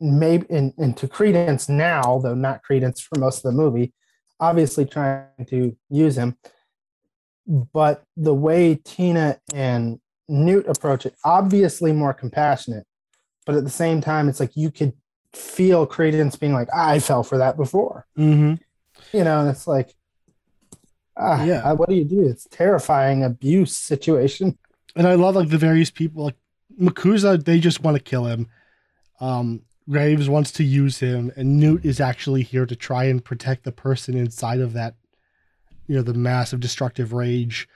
maybe 0.00 0.46
and, 0.48 0.72
and 0.78 1.10
Credence 1.10 1.68
now, 1.68 2.20
though 2.22 2.36
not 2.36 2.62
Credence 2.62 3.00
for 3.00 3.18
most 3.18 3.38
of 3.38 3.50
the 3.50 3.58
movie, 3.58 3.92
obviously 4.38 4.84
trying 4.84 5.26
to 5.48 5.76
use 5.90 6.16
him. 6.16 6.36
But 7.48 8.04
the 8.16 8.34
way 8.34 8.76
Tina 8.76 9.40
and 9.52 9.98
Newt 10.28 10.68
approach 10.68 11.04
it, 11.04 11.16
obviously 11.24 11.92
more 11.92 12.14
compassionate, 12.14 12.86
but 13.44 13.56
at 13.56 13.64
the 13.64 13.70
same 13.70 14.00
time, 14.00 14.28
it's 14.28 14.38
like 14.38 14.54
you 14.54 14.70
could 14.70 14.92
feel 15.32 15.86
Credence 15.86 16.36
being 16.36 16.52
like, 16.52 16.68
"I 16.74 16.98
fell 17.00 17.22
for 17.22 17.38
that 17.38 17.56
before," 17.56 18.06
Mhm. 18.16 18.60
you 19.12 19.24
know, 19.24 19.40
and 19.40 19.48
it's 19.50 19.66
like, 19.66 19.94
ah, 21.16 21.44
Yeah. 21.44 21.72
what 21.72 21.88
do 21.88 21.94
you 21.94 22.04
do? 22.04 22.26
It's 22.26 22.46
terrifying 22.50 23.24
abuse 23.24 23.76
situation. 23.76 24.58
And 24.96 25.06
I 25.06 25.14
love 25.14 25.36
like 25.36 25.48
the 25.50 25.58
various 25.58 25.90
people 25.90 26.24
like 26.24 26.36
MACUSA, 26.80 27.44
they 27.44 27.58
just 27.60 27.82
want 27.82 27.96
to 27.96 28.02
kill 28.02 28.26
him. 28.26 28.46
Um 29.20 29.62
Graves 29.90 30.28
wants 30.28 30.52
to 30.52 30.64
use 30.64 30.98
him, 30.98 31.32
and 31.34 31.58
Newt 31.58 31.82
is 31.82 31.98
actually 31.98 32.42
here 32.42 32.66
to 32.66 32.76
try 32.76 33.04
and 33.04 33.24
protect 33.24 33.64
the 33.64 33.72
person 33.72 34.14
inside 34.18 34.60
of 34.60 34.74
that, 34.74 34.96
you 35.86 35.96
know, 35.96 36.02
the 36.02 36.12
massive 36.12 36.60
destructive 36.60 37.14
rage. 37.14 37.66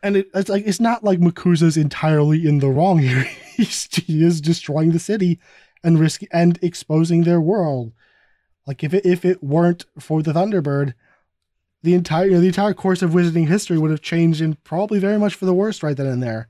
And 0.00 0.16
it, 0.18 0.28
it's 0.32 0.48
like 0.48 0.64
it's 0.64 0.78
not 0.78 1.02
like 1.02 1.18
MACUSA's 1.18 1.76
entirely 1.76 2.46
in 2.46 2.60
the 2.60 2.68
wrong 2.68 2.98
here. 3.00 3.22
He's, 3.56 3.88
he 3.92 4.22
is 4.22 4.40
destroying 4.40 4.92
the 4.92 5.00
city 5.00 5.40
and 5.86 6.00
risk 6.00 6.22
and 6.32 6.58
exposing 6.60 7.22
their 7.22 7.40
world. 7.40 7.92
Like 8.66 8.82
if 8.82 8.92
it 8.92 9.06
if 9.06 9.24
it 9.24 9.42
weren't 9.42 9.86
for 9.98 10.22
the 10.22 10.32
Thunderbird, 10.32 10.94
the 11.84 11.94
entire 11.94 12.26
you 12.26 12.32
know, 12.32 12.40
the 12.40 12.48
entire 12.48 12.74
course 12.74 13.00
of 13.00 13.12
wizarding 13.12 13.46
history 13.46 13.78
would 13.78 13.92
have 13.92 14.02
changed 14.02 14.40
and 14.40 14.62
probably 14.64 14.98
very 14.98 15.18
much 15.18 15.36
for 15.36 15.46
the 15.46 15.54
worst 15.54 15.84
right 15.84 15.96
then 15.96 16.06
and 16.06 16.22
there. 16.22 16.48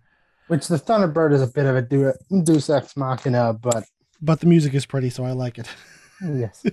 Which 0.48 0.68
the 0.68 0.78
Thunderbird 0.78 1.34
is 1.34 1.42
a 1.42 1.46
bit 1.46 1.66
of 1.66 1.76
a 1.76 1.82
do 1.82 2.12
deus 2.42 2.70
ex 2.70 2.96
machina, 2.96 3.52
but 3.52 3.84
But 4.22 4.40
the 4.40 4.46
music 4.46 4.72
is 4.72 4.86
pretty, 4.86 5.10
so 5.10 5.24
I 5.24 5.32
like 5.32 5.58
it. 5.58 5.68
yes, 6.22 6.64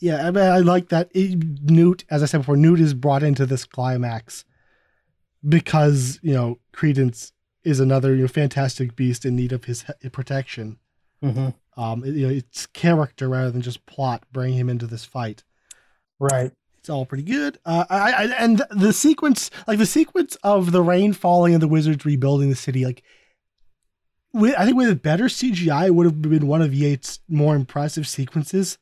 Yeah, 0.00 0.26
I 0.26 0.30
mean, 0.30 0.44
I 0.44 0.58
like 0.58 0.88
that 0.88 1.10
it, 1.14 1.70
Newt, 1.70 2.04
as 2.10 2.22
I 2.22 2.26
said 2.26 2.38
before, 2.38 2.56
Newt 2.56 2.80
is 2.80 2.94
brought 2.94 3.22
into 3.22 3.44
this 3.44 3.66
climax 3.66 4.46
because 5.46 6.18
you 6.22 6.32
know 6.32 6.58
Credence 6.72 7.32
is 7.64 7.80
another 7.80 8.14
you 8.14 8.22
know 8.22 8.28
fantastic 8.28 8.94
beast 8.94 9.24
in 9.24 9.34
need 9.36 9.52
of 9.52 9.64
his 9.64 9.84
he- 10.02 10.08
protection. 10.10 10.78
hmm 11.22 11.48
Um, 11.76 12.04
you 12.04 12.26
know, 12.28 12.32
it's 12.32 12.66
character 12.66 13.28
rather 13.28 13.50
than 13.50 13.62
just 13.62 13.84
plot 13.86 14.24
bring 14.32 14.54
him 14.54 14.68
into 14.68 14.86
this 14.86 15.04
fight. 15.04 15.42
right. 16.20 16.52
It's 16.78 16.90
all 16.90 17.06
pretty 17.06 17.24
good. 17.24 17.58
Uh, 17.64 17.86
I, 17.88 18.12
I 18.12 18.24
and 18.38 18.62
the 18.70 18.92
sequence, 18.92 19.50
like 19.66 19.78
the 19.78 19.86
sequence 19.86 20.36
of 20.42 20.70
the 20.70 20.82
rain 20.82 21.14
falling 21.14 21.54
and 21.54 21.62
the 21.62 21.66
wizards 21.68 22.04
rebuilding 22.04 22.50
the 22.50 22.54
city, 22.54 22.84
like 22.84 23.02
with, 24.34 24.54
I 24.58 24.66
think 24.66 24.76
with 24.76 24.90
a 24.90 24.94
better 24.94 25.24
CGI 25.24 25.90
would 25.90 26.04
have 26.04 26.20
been 26.20 26.46
one 26.46 26.60
of 26.60 26.74
Yates' 26.74 27.20
more 27.26 27.56
impressive 27.56 28.06
sequences. 28.06 28.76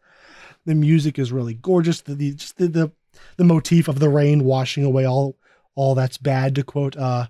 The 0.66 0.74
music 0.74 1.16
is 1.16 1.30
really 1.30 1.54
gorgeous. 1.54 2.00
The, 2.00 2.16
the 2.16 2.34
just 2.34 2.56
the, 2.56 2.66
the 2.66 2.92
the 3.36 3.44
motif 3.44 3.86
of 3.86 4.00
the 4.00 4.08
rain 4.08 4.42
washing 4.42 4.84
away 4.84 5.06
all 5.06 5.36
all 5.76 5.94
that's 5.94 6.18
bad 6.18 6.56
to 6.56 6.64
quote 6.64 6.96
uh 6.96 7.26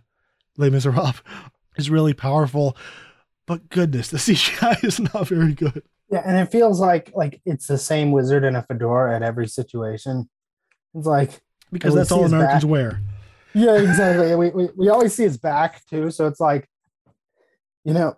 Les 0.59 0.71
Miserables. 0.71 1.23
is 1.77 1.91
really 1.91 2.15
powerful. 2.15 2.77
But 3.47 3.69
goodness, 3.69 4.09
the 4.09 4.19
CGI 4.19 4.85
is 4.85 5.01
not 5.01 5.29
very 5.29 5.55
good. 5.55 5.83
Yeah, 6.11 6.23
and 6.27 6.37
it 6.39 6.53
feels 6.53 6.79
like 6.81 7.11
like 7.15 7.41
it's 7.47 7.67
the 7.67 7.79
same 7.79 8.11
wizard 8.13 8.45
in 8.45 8.55
a 8.55 8.63
fedora 8.63 9.15
at 9.17 9.23
every 9.23 9.49
situation. 9.49 10.29
It's 10.95 11.07
like 11.07 11.41
Because 11.73 11.95
that's 11.95 12.13
all 12.13 12.25
Americans 12.25 12.65
back. 12.65 12.71
wear. 12.71 13.01
Yeah, 13.55 13.77
exactly. 13.79 14.35
we, 14.37 14.51
we 14.51 14.69
we 14.77 14.89
always 14.91 15.15
see 15.15 15.23
his 15.25 15.39
back 15.39 15.85
too, 15.87 16.11
so 16.11 16.27
it's 16.27 16.41
like, 16.41 16.69
you 17.85 17.95
know, 17.95 18.15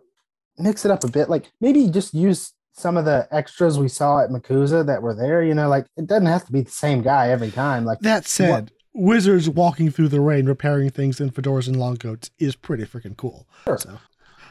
mix 0.58 0.84
it 0.84 0.90
up 0.90 1.04
a 1.04 1.08
bit. 1.08 1.28
Like 1.30 1.50
maybe 1.60 1.88
just 1.88 2.14
use 2.14 2.52
some 2.72 2.96
of 2.96 3.04
the 3.04 3.28
extras 3.30 3.78
we 3.78 3.88
saw 3.88 4.20
at 4.24 4.30
MACUSA 4.30 4.86
that 4.86 5.00
were 5.00 5.14
there. 5.14 5.44
You 5.44 5.54
know, 5.54 5.68
like 5.68 5.86
it 5.96 6.06
doesn't 6.08 6.26
have 6.26 6.44
to 6.46 6.52
be 6.52 6.62
the 6.62 6.70
same 6.72 7.00
guy 7.02 7.30
every 7.30 7.52
time. 7.52 7.84
Like 7.84 8.00
That 8.00 8.26
said, 8.26 8.72
wizards 8.94 9.48
walking 9.48 9.90
through 9.90 10.08
the 10.08 10.20
rain 10.20 10.46
repairing 10.46 10.90
things 10.90 11.20
in 11.20 11.30
fedoras 11.30 11.66
and 11.66 11.76
long 11.78 11.96
coats 11.96 12.30
is 12.38 12.54
pretty 12.56 12.84
freaking 12.84 13.16
cool. 13.16 13.46
Sure. 13.64 13.78
So 13.78 13.98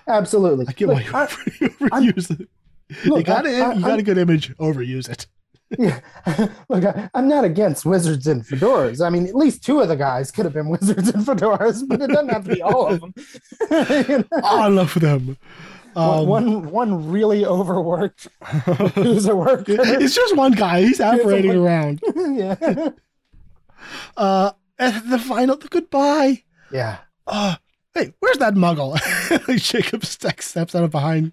absolutely. 0.08 0.66
I 0.68 0.74
get 0.74 0.88
Look, 0.90 0.98
why 1.14 1.28
you 1.60 1.68
I- 1.92 2.00
overuse 2.10 2.32
it. 2.40 2.50
you 3.04 3.12
look, 3.12 3.26
got 3.26 3.46
I- 3.48 3.50
it. 3.50 3.62
I- 3.62 3.74
You 3.74 3.82
got 3.82 3.90
I'm- 3.92 4.00
a 4.00 4.04
good 4.04 4.18
image. 4.18 4.56
Overuse 4.58 5.10
it. 5.10 5.28
yeah. 5.80 6.00
Look, 6.70 6.84
I, 6.86 7.10
I'm 7.16 7.28
not 7.28 7.46
against 7.46 7.86
wizards 7.86 8.28
and 8.28 8.46
fedoras. 8.46 9.04
I 9.04 9.10
mean, 9.10 9.26
at 9.26 9.34
least 9.34 9.64
two 9.64 9.80
of 9.80 9.88
the 9.88 9.96
guys 9.96 10.30
could 10.30 10.46
have 10.46 10.54
been 10.54 10.70
wizards 10.70 11.10
and 11.10 11.26
fedoras, 11.26 11.88
but 11.88 12.00
it 12.02 12.08
doesn't 12.08 12.30
have 12.30 12.44
to 12.46 12.54
be 12.56 12.62
all 12.62 12.88
of 12.94 13.00
them. 13.02 13.14
You 14.08 14.18
know? 14.20 14.26
I 14.44 14.68
love 14.68 14.94
them. 15.00 15.38
Um, 15.96 16.28
one 16.28 16.70
one 16.72 17.10
really 17.12 17.46
overworked 17.46 18.28
who's 18.96 19.26
a 19.28 19.36
worker. 19.36 19.76
it's 19.80 20.16
just 20.16 20.36
one 20.36 20.52
guy. 20.54 20.82
He's 20.82 21.00
apparating 21.00 21.56
around. 21.56 22.02
yeah. 22.16 22.90
Uh, 24.18 24.52
and 24.80 25.12
the 25.12 25.20
final, 25.20 25.56
the 25.56 25.68
goodbye. 25.68 26.44
Yeah. 26.72 26.98
uh, 27.28 27.56
hey, 27.94 28.14
where's 28.20 28.38
that 28.38 28.56
muggle? 28.56 28.98
Jacob 29.58 30.06
steps 30.06 30.46
steps 30.46 30.76
out 30.76 30.84
of 30.84 30.92
behind. 30.92 31.32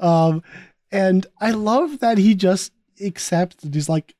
Um, 0.00 0.42
and 0.90 1.26
I 1.40 1.50
love 1.50 1.98
that 2.00 2.18
he 2.18 2.34
just 2.34 2.72
accepts 3.00 3.64
he's 3.72 3.88
like, 3.88 4.14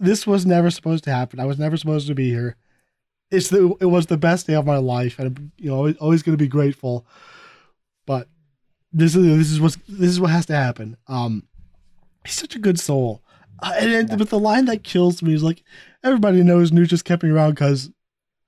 this 0.00 0.26
was 0.26 0.46
never 0.46 0.70
supposed 0.70 1.04
to 1.04 1.12
happen. 1.12 1.40
I 1.40 1.44
was 1.44 1.58
never 1.58 1.76
supposed 1.76 2.06
to 2.08 2.14
be 2.14 2.30
here. 2.30 2.56
It's 3.30 3.48
the 3.48 3.74
it 3.80 3.86
was 3.86 4.06
the 4.06 4.16
best 4.16 4.46
day 4.46 4.54
of 4.54 4.66
my 4.66 4.76
life, 4.76 5.18
and 5.18 5.28
I'm, 5.28 5.52
you 5.58 5.70
know 5.70 5.76
always, 5.76 5.96
always 5.96 6.22
going 6.22 6.36
to 6.36 6.42
be 6.42 6.48
grateful. 6.48 7.06
But 8.06 8.28
this 8.92 9.16
is 9.16 9.24
this 9.24 9.50
is 9.50 9.60
what 9.60 9.76
this 9.88 10.10
is 10.10 10.20
what 10.20 10.30
has 10.30 10.46
to 10.46 10.54
happen. 10.54 10.96
Um, 11.08 11.44
he's 12.24 12.34
such 12.34 12.54
a 12.54 12.60
good 12.60 12.78
soul, 12.78 13.22
uh, 13.60 13.72
and, 13.78 14.10
and 14.10 14.18
but 14.18 14.30
the 14.30 14.38
line 14.38 14.66
that 14.66 14.84
kills 14.84 15.22
me 15.22 15.34
is 15.34 15.42
like, 15.42 15.64
everybody 16.04 16.42
knows 16.42 16.70
Newt 16.70 16.90
just 16.90 17.04
kept 17.04 17.22
me 17.24 17.30
around 17.30 17.50
because 17.50 17.90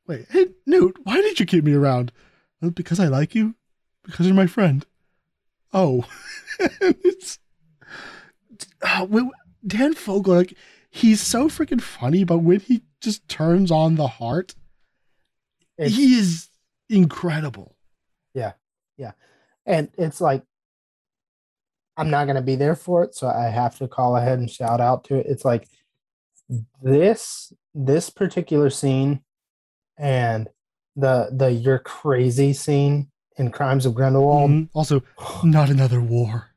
Wait, 0.06 0.26
hey, 0.30 0.46
Newt, 0.66 0.96
why 1.02 1.16
did 1.20 1.40
you 1.40 1.46
keep 1.46 1.64
me 1.64 1.72
around? 1.74 2.12
"Well, 2.60 2.70
because 2.70 3.00
I 3.00 3.08
like 3.08 3.34
you? 3.34 3.56
Because 4.04 4.26
you're 4.26 4.36
my 4.36 4.46
friend. 4.46 4.86
Oh. 5.72 6.04
it's. 6.80 7.40
Uh, 8.82 9.06
Dan 9.66 9.94
Fogler, 9.94 10.36
like, 10.36 10.56
he's 10.90 11.20
so 11.20 11.48
freaking 11.48 11.80
funny, 11.80 12.22
but 12.22 12.38
when 12.38 12.60
he 12.60 12.82
just 13.00 13.26
turns 13.28 13.72
on 13.72 13.96
the 13.96 14.06
heart, 14.06 14.54
It's- 15.76 15.96
he 15.96 16.14
is 16.18 16.50
incredible. 16.88 17.76
Yeah, 18.32 18.52
yeah, 18.96 19.12
and 19.64 19.88
it's 19.98 20.20
like 20.20 20.44
I'm 21.96 22.10
not 22.10 22.26
gonna 22.26 22.42
be 22.42 22.54
there 22.56 22.76
for 22.76 23.02
it, 23.02 23.14
so 23.14 23.26
I 23.26 23.48
have 23.48 23.76
to 23.78 23.88
call 23.88 24.16
ahead 24.16 24.38
and 24.38 24.50
shout 24.50 24.80
out 24.80 25.04
to 25.04 25.16
it. 25.16 25.26
It's 25.26 25.44
like 25.44 25.68
this 26.82 27.52
this 27.74 28.10
particular 28.10 28.70
scene 28.70 29.22
and 29.98 30.48
the 30.94 31.28
the 31.32 31.50
you're 31.50 31.78
crazy 31.78 32.52
scene 32.52 33.10
in 33.36 33.50
Crimes 33.50 33.84
of 33.84 33.94
Grindelwald. 33.94 34.50
Mhm. 34.50 34.68
Also, 34.72 35.02
not 35.44 35.68
another 35.70 36.00
war. 36.00 36.54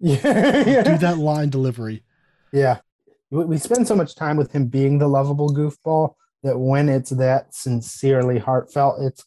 Yeah, 0.00 0.64
yeah. 0.66 0.82
Do 0.82 0.98
that 0.98 1.18
line 1.18 1.50
delivery. 1.50 2.02
Yeah. 2.52 2.78
We 3.30 3.58
spend 3.58 3.86
so 3.86 3.94
much 3.94 4.16
time 4.16 4.36
with 4.36 4.50
him 4.52 4.66
being 4.66 4.98
the 4.98 5.06
lovable 5.06 5.50
goofball 5.50 6.14
that 6.42 6.58
when 6.58 6.88
it's 6.88 7.10
that 7.10 7.54
sincerely 7.54 8.38
heartfelt, 8.38 9.02
it's 9.02 9.24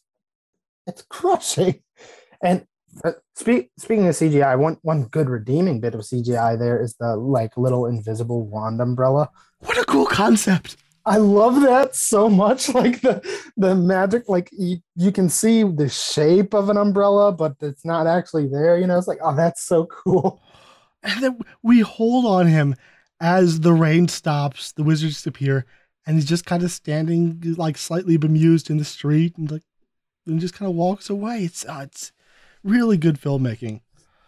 it's 0.86 1.02
crushing. 1.08 1.80
And 2.42 2.66
uh, 3.02 3.12
speak, 3.34 3.70
speaking 3.78 4.06
of 4.06 4.14
CGI, 4.14 4.58
one 4.58 4.78
one 4.82 5.04
good 5.04 5.28
redeeming 5.28 5.80
bit 5.80 5.94
of 5.94 6.02
CGI 6.02 6.58
there 6.58 6.80
is 6.80 6.94
the 6.96 7.16
like 7.16 7.56
little 7.56 7.86
invisible 7.86 8.46
wand 8.46 8.80
umbrella. 8.80 9.28
What 9.60 9.78
a 9.78 9.84
cool 9.84 10.06
concept. 10.06 10.76
I 11.06 11.18
love 11.18 11.60
that 11.62 11.94
so 11.94 12.28
much. 12.28 12.68
Like 12.74 13.00
the 13.00 13.20
the 13.56 13.74
magic, 13.74 14.28
like 14.28 14.50
you, 14.52 14.78
you 14.96 15.12
can 15.12 15.28
see 15.28 15.62
the 15.62 15.88
shape 15.88 16.54
of 16.54 16.68
an 16.68 16.76
umbrella, 16.76 17.32
but 17.32 17.56
it's 17.60 17.84
not 17.84 18.06
actually 18.06 18.48
there. 18.48 18.78
You 18.78 18.86
know, 18.86 18.98
it's 18.98 19.08
like, 19.08 19.18
oh, 19.22 19.34
that's 19.34 19.62
so 19.62 19.86
cool. 19.86 20.40
And 21.02 21.22
then 21.22 21.38
we 21.62 21.80
hold 21.80 22.24
on 22.24 22.46
him 22.46 22.74
as 23.20 23.60
the 23.60 23.72
rain 23.72 24.08
stops, 24.08 24.72
the 24.72 24.82
wizards 24.82 25.16
disappear, 25.16 25.66
and 26.06 26.16
he's 26.16 26.24
just 26.24 26.46
kind 26.46 26.62
of 26.62 26.70
standing 26.70 27.54
like 27.56 27.76
slightly 27.76 28.16
bemused 28.16 28.70
in 28.70 28.78
the 28.78 28.84
street 28.84 29.36
and 29.36 29.50
like 29.50 29.62
and 30.26 30.40
just 30.40 30.54
kind 30.54 30.68
of 30.68 30.76
walks 30.76 31.10
away. 31.10 31.44
It's 31.44 31.64
uh, 31.66 31.80
it's 31.84 32.12
really 32.64 32.96
good 32.96 33.20
filmmaking. 33.20 33.80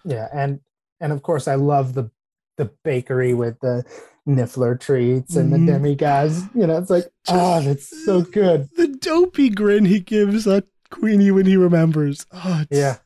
Yeah, 0.05 0.29
and 0.33 0.61
and 1.01 1.13
of 1.13 1.23
course 1.23 1.49
I 1.49 1.57
love 1.57 1.95
the 1.95 2.11
the 2.57 2.71
bakery 2.85 3.35
with 3.35 3.59
the 3.61 3.85
Niffler 4.27 4.79
treats 4.81 5.37
and 5.37 5.53
the 5.53 5.59
demiguise. 5.59 6.49
You 6.55 6.67
know, 6.67 6.79
it's 6.79 6.91
like, 6.91 7.07
oh, 7.29 7.61
that's 7.63 8.05
so 8.05 8.23
good. 8.23 8.69
The 8.77 8.89
dopey 8.89 9.51
grin 9.51 9.85
he 9.85 10.01
gives 10.01 10.47
at 10.47 10.65
Queenie 10.91 11.31
when 11.31 11.47
he 11.47 11.57
remembers. 11.57 12.27
Oh, 12.33 12.65
Yeah. 12.71 12.99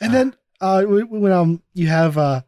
And 0.00 0.12
then 0.12 0.36
uh 0.60 0.82
when, 0.84 1.32
um 1.32 1.62
you 1.72 1.88
have 1.88 2.18
uh 2.18 2.42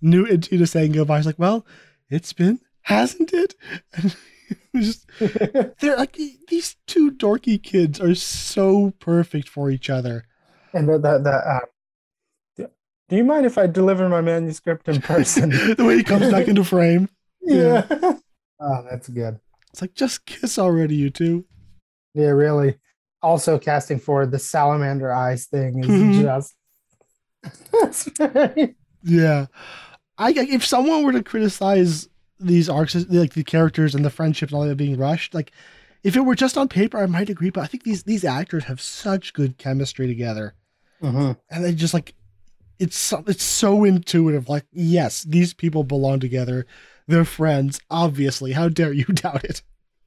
Newt 0.00 0.30
and 0.30 0.42
Tina 0.42 0.66
saying 0.66 0.92
goodbye, 0.92 1.18
it's 1.18 1.26
like, 1.26 1.38
well, 1.38 1.66
it's 2.08 2.32
been, 2.32 2.60
hasn't 2.82 3.32
it? 3.32 3.54
And 4.72 4.82
just 4.82 5.06
they're 5.80 5.96
like 5.96 6.18
these 6.48 6.76
two 6.86 7.10
dorky 7.10 7.62
kids 7.62 8.00
are 8.00 8.14
so 8.14 8.94
perfect 8.98 9.48
for 9.48 9.70
each 9.70 9.90
other. 9.90 10.24
And 10.72 10.88
the 10.88 10.98
the, 10.98 11.18
the 11.18 11.30
uh, 11.30 11.60
do- 12.56 12.70
do 13.08 13.16
you 13.16 13.24
mind 13.24 13.46
if 13.46 13.58
I 13.58 13.66
deliver 13.66 14.08
my 14.08 14.20
manuscript 14.20 14.88
in 14.88 15.00
person? 15.00 15.50
the 15.76 15.84
way 15.84 15.96
he 15.96 16.02
comes 16.04 16.30
back 16.30 16.48
into 16.48 16.64
frame. 16.64 17.08
yeah. 17.42 17.86
Oh, 18.60 18.84
that's 18.90 19.08
good. 19.08 19.38
It's 19.70 19.80
like 19.80 19.94
just 19.94 20.26
kiss 20.26 20.58
already, 20.58 20.96
you 20.96 21.10
two. 21.10 21.44
Yeah, 22.14 22.30
really. 22.30 22.76
Also 23.22 23.56
casting 23.56 24.00
forward 24.00 24.32
the 24.32 24.40
salamander 24.40 25.12
eyes 25.12 25.46
thing 25.46 25.78
is 25.84 25.86
Mhm. 25.88 26.22
just 26.22 26.54
that's 27.72 28.10
very 28.18 28.74
Yeah. 29.04 29.46
I 30.18 30.32
if 30.32 30.66
someone 30.66 31.04
were 31.04 31.12
to 31.12 31.22
criticize 31.22 32.08
these 32.40 32.68
arcs 32.68 32.96
like 33.08 33.34
the 33.34 33.44
characters 33.44 33.94
and 33.94 34.04
the 34.04 34.10
friendships 34.10 34.52
and 34.52 34.60
all 34.60 34.66
that 34.66 34.74
being 34.76 34.98
rushed, 34.98 35.34
like 35.34 35.52
if 36.02 36.16
it 36.16 36.20
were 36.22 36.34
just 36.34 36.58
on 36.58 36.66
paper, 36.68 36.98
I 36.98 37.06
might 37.06 37.28
agree, 37.30 37.50
but 37.50 37.60
I 37.60 37.66
think 37.66 37.84
these 37.84 38.02
these 38.02 38.24
actors 38.24 38.64
have 38.64 38.80
such 38.80 39.32
good 39.34 39.56
chemistry 39.58 40.08
together. 40.08 40.54
Mhm. 41.02 41.36
And 41.50 41.64
they 41.64 41.74
just 41.74 41.94
like 41.94 42.14
it's 42.78 42.96
so, 42.96 43.24
it's 43.26 43.42
so 43.42 43.82
intuitive. 43.84 44.48
Like, 44.48 44.64
yes, 44.72 45.24
these 45.24 45.52
people 45.52 45.82
belong 45.82 46.20
together. 46.20 46.64
They're 47.08 47.24
friends, 47.24 47.80
obviously. 47.90 48.52
How 48.52 48.68
dare 48.68 48.92
you 48.92 49.04
doubt 49.06 49.44
it? 49.44 49.62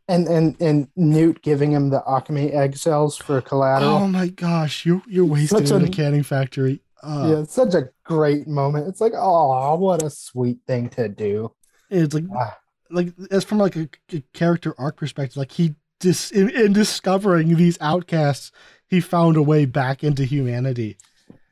and 0.07 0.27
and 0.27 0.59
and 0.61 0.87
Newt 0.95 1.41
giving 1.41 1.71
him 1.71 1.89
the 1.89 2.01
Occamy 2.01 2.53
eggshells 2.53 3.15
for 3.17 3.39
collateral. 3.41 3.91
Oh 3.91 4.07
my 4.07 4.27
gosh, 4.27 4.85
you're 4.85 5.01
you're 5.07 5.25
wasting 5.25 5.65
Such 5.65 5.71
in 5.75 5.83
a- 5.83 5.85
a 5.85 5.89
canning 5.89 6.23
factory. 6.23 6.81
Uh, 7.03 7.27
yeah, 7.31 7.39
it's 7.39 7.53
such 7.53 7.73
a 7.73 7.89
great 8.03 8.47
moment. 8.47 8.87
It's 8.87 9.01
like, 9.01 9.13
oh, 9.15 9.75
what 9.75 10.03
a 10.03 10.09
sweet 10.09 10.59
thing 10.67 10.89
to 10.89 11.09
do. 11.09 11.51
It's 11.89 12.13
like 12.13 12.25
Ah, 12.35 12.57
like 12.89 13.13
as 13.31 13.43
from 13.43 13.57
like 13.57 13.75
a, 13.75 13.89
a 14.13 14.21
character 14.33 14.75
arc 14.77 14.97
perspective, 14.97 15.37
like 15.37 15.51
he 15.51 15.75
dis 15.99 16.31
in, 16.31 16.49
in 16.49 16.73
discovering 16.73 17.55
these 17.55 17.77
outcasts, 17.81 18.51
he 18.91 18.99
found 18.99 19.37
a 19.37 19.41
way 19.41 19.65
back 19.65 20.03
into 20.03 20.25
humanity, 20.25 20.97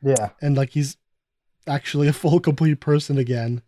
yeah, 0.03 0.29
and 0.41 0.55
like 0.57 0.71
he's 0.71 0.97
actually 1.65 2.09
a 2.09 2.13
full 2.13 2.39
complete 2.41 2.81
person 2.81 3.17
again. 3.17 3.61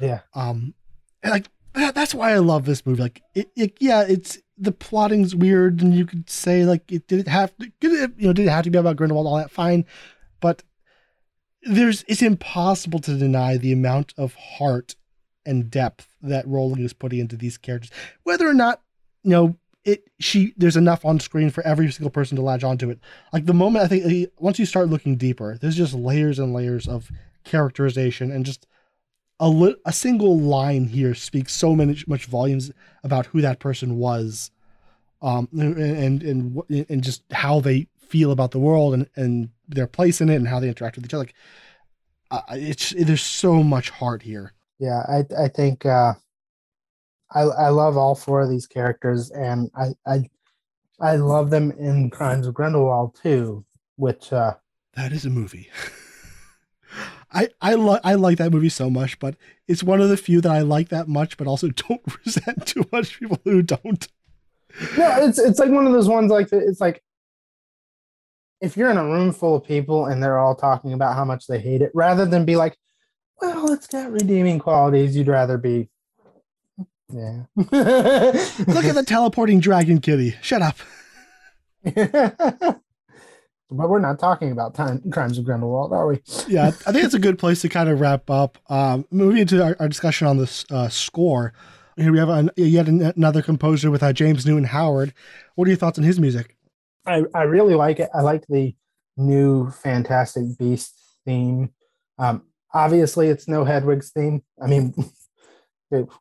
yeah, 0.00 0.20
Um, 0.32 0.74
and 1.22 1.32
like 1.32 1.48
that, 1.74 1.96
that's 1.96 2.14
why 2.14 2.32
I 2.32 2.38
love 2.38 2.64
this 2.64 2.86
movie. 2.86 3.02
Like, 3.02 3.20
it, 3.34 3.50
it 3.56 3.76
yeah, 3.80 4.04
it's 4.08 4.38
the 4.56 4.70
plotting's 4.70 5.34
weird, 5.34 5.82
and 5.82 5.92
you 5.92 6.06
could 6.06 6.30
say 6.30 6.64
like 6.64 6.90
it 6.90 7.08
didn't 7.08 7.26
have 7.26 7.52
to, 7.56 7.66
it, 7.80 8.12
you 8.16 8.28
know, 8.28 8.32
did 8.32 8.46
it 8.46 8.50
have 8.50 8.64
to 8.64 8.70
be 8.70 8.78
about 8.78 8.96
Grindelwald? 8.96 9.26
All 9.26 9.36
that 9.38 9.50
fine, 9.50 9.84
but 10.40 10.62
there's 11.62 12.04
it's 12.06 12.22
impossible 12.22 13.00
to 13.00 13.18
deny 13.18 13.56
the 13.56 13.72
amount 13.72 14.14
of 14.16 14.34
heart 14.34 14.94
and 15.44 15.68
depth 15.68 16.06
that 16.22 16.46
Rowling 16.46 16.84
is 16.84 16.92
putting 16.92 17.18
into 17.18 17.36
these 17.36 17.58
characters, 17.58 17.90
whether 18.22 18.48
or 18.48 18.54
not 18.54 18.82
you 19.24 19.30
know 19.30 19.56
it. 19.84 20.04
She 20.20 20.54
there's 20.56 20.76
enough 20.76 21.04
on 21.04 21.20
screen 21.20 21.50
for 21.50 21.66
every 21.66 21.90
single 21.90 22.10
person 22.10 22.36
to 22.36 22.42
latch 22.42 22.64
onto 22.64 22.90
it. 22.90 23.00
Like 23.32 23.46
the 23.46 23.54
moment 23.54 23.84
I 23.84 23.88
think 23.88 24.30
once 24.38 24.58
you 24.58 24.66
start 24.66 24.88
looking 24.88 25.16
deeper, 25.16 25.58
there's 25.60 25.76
just 25.76 25.94
layers 25.94 26.38
and 26.38 26.52
layers 26.52 26.88
of 26.88 27.10
characterization 27.44 28.30
and 28.30 28.44
just 28.44 28.66
a 29.40 29.48
li- 29.48 29.76
a 29.84 29.92
single 29.92 30.38
line 30.38 30.86
here 30.86 31.14
speaks 31.14 31.54
so 31.54 31.74
many 31.74 31.96
much 32.06 32.26
volumes 32.26 32.72
about 33.04 33.26
who 33.26 33.40
that 33.40 33.60
person 33.60 33.96
was, 33.96 34.50
um, 35.22 35.48
and 35.52 35.76
and 35.76 36.22
and, 36.22 36.86
and 36.88 37.02
just 37.02 37.22
how 37.32 37.60
they 37.60 37.86
feel 38.00 38.32
about 38.32 38.50
the 38.50 38.58
world 38.58 38.94
and 38.94 39.08
and 39.14 39.50
their 39.68 39.86
place 39.86 40.20
in 40.20 40.28
it 40.28 40.36
and 40.36 40.48
how 40.48 40.58
they 40.58 40.68
interact 40.68 40.96
with 40.96 41.04
each 41.04 41.14
other. 41.14 41.24
Like, 41.24 41.34
uh, 42.30 42.40
it's 42.50 42.90
there's 42.90 43.22
so 43.22 43.62
much 43.62 43.90
heart 43.90 44.22
here. 44.22 44.52
Yeah, 44.78 45.04
I 45.08 45.24
I 45.44 45.48
think 45.48 45.86
uh, 45.86 46.14
I 47.32 47.42
I 47.42 47.68
love 47.68 47.96
all 47.96 48.14
four 48.14 48.40
of 48.40 48.48
these 48.50 48.66
characters, 48.66 49.30
and 49.30 49.70
I 49.76 49.88
I 50.06 50.28
I 51.00 51.16
love 51.16 51.50
them 51.50 51.70
in 51.72 52.10
Crimes 52.10 52.46
of 52.46 52.54
Grindelwald 52.54 53.16
too, 53.22 53.64
which 53.96 54.32
uh, 54.32 54.54
That 54.94 55.12
is 55.12 55.24
a 55.24 55.30
movie. 55.30 55.70
I 57.32 57.48
I 57.60 57.74
like 57.74 58.00
I 58.04 58.14
like 58.14 58.38
that 58.38 58.52
movie 58.52 58.70
so 58.70 58.88
much, 58.88 59.18
but 59.18 59.36
it's 59.66 59.82
one 59.82 60.00
of 60.00 60.08
the 60.08 60.16
few 60.16 60.40
that 60.40 60.50
I 60.50 60.60
like 60.60 60.88
that 60.88 61.08
much, 61.08 61.36
but 61.36 61.46
also 61.46 61.68
don't 61.88 62.00
resent 62.24 62.66
too 62.66 62.84
much 62.90 63.18
people 63.18 63.38
who 63.44 63.62
don't. 63.62 64.08
no, 64.96 65.24
it's 65.26 65.38
it's 65.38 65.58
like 65.58 65.70
one 65.70 65.86
of 65.86 65.92
those 65.92 66.08
ones 66.08 66.30
like 66.30 66.48
it's 66.52 66.80
like 66.80 67.02
if 68.60 68.76
you're 68.76 68.90
in 68.90 68.96
a 68.96 69.04
room 69.04 69.32
full 69.32 69.54
of 69.56 69.64
people 69.64 70.06
and 70.06 70.22
they're 70.22 70.38
all 70.38 70.54
talking 70.54 70.92
about 70.92 71.14
how 71.14 71.24
much 71.24 71.46
they 71.46 71.60
hate 71.60 71.82
it, 71.82 71.92
rather 71.94 72.26
than 72.26 72.44
be 72.44 72.56
like, 72.56 72.76
well, 73.40 73.70
it's 73.72 73.86
got 73.86 74.10
redeeming 74.10 74.58
qualities, 74.58 75.16
you'd 75.16 75.28
rather 75.28 75.56
be 75.58 75.88
yeah. 77.12 77.44
Look 77.56 77.72
at 77.72 78.94
the 78.94 79.04
teleporting 79.06 79.60
dragon 79.60 80.00
kitty. 80.00 80.34
Shut 80.42 80.62
up. 80.62 80.76
but 81.84 82.80
we're 83.70 83.98
not 83.98 84.18
talking 84.18 84.52
about 84.52 84.74
time, 84.74 85.02
crimes 85.10 85.38
of 85.38 85.44
Grindelwald, 85.44 85.92
are 85.92 86.06
we? 86.06 86.20
Yeah, 86.48 86.68
I 86.68 86.92
think 86.92 87.04
it's 87.04 87.14
a 87.14 87.18
good 87.18 87.38
place 87.38 87.62
to 87.62 87.68
kind 87.68 87.88
of 87.88 88.00
wrap 88.00 88.30
up. 88.30 88.58
Um, 88.70 89.06
moving 89.10 89.38
into 89.38 89.62
our, 89.62 89.76
our 89.80 89.88
discussion 89.88 90.26
on 90.26 90.38
this 90.38 90.64
uh, 90.70 90.88
score, 90.88 91.52
here 91.96 92.12
we 92.12 92.18
have 92.18 92.28
an, 92.28 92.50
yet 92.56 92.88
an, 92.88 93.02
another 93.02 93.42
composer 93.42 93.90
with 93.90 94.02
uh, 94.02 94.12
James 94.12 94.46
Newton 94.46 94.64
Howard. 94.64 95.12
What 95.54 95.66
are 95.66 95.70
your 95.70 95.78
thoughts 95.78 95.98
on 95.98 96.04
his 96.04 96.20
music? 96.20 96.56
I, 97.06 97.24
I 97.34 97.42
really 97.42 97.74
like 97.74 98.00
it. 98.00 98.10
I 98.14 98.20
like 98.20 98.46
the 98.48 98.74
new 99.16 99.70
Fantastic 99.70 100.58
Beast 100.58 100.94
theme. 101.24 101.70
Um, 102.18 102.42
obviously, 102.72 103.28
it's 103.28 103.48
no 103.48 103.64
Hedwig's 103.64 104.10
theme. 104.10 104.42
I 104.62 104.66
mean, 104.66 104.94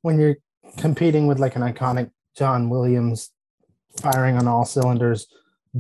when 0.02 0.20
you're 0.20 0.38
competing 0.78 1.28
with 1.28 1.40
like 1.40 1.56
an 1.56 1.62
iconic 1.62 2.12
John 2.36 2.70
Williams 2.70 3.32
firing 4.02 4.38
on 4.38 4.48
all 4.48 4.66
cylinders 4.66 5.28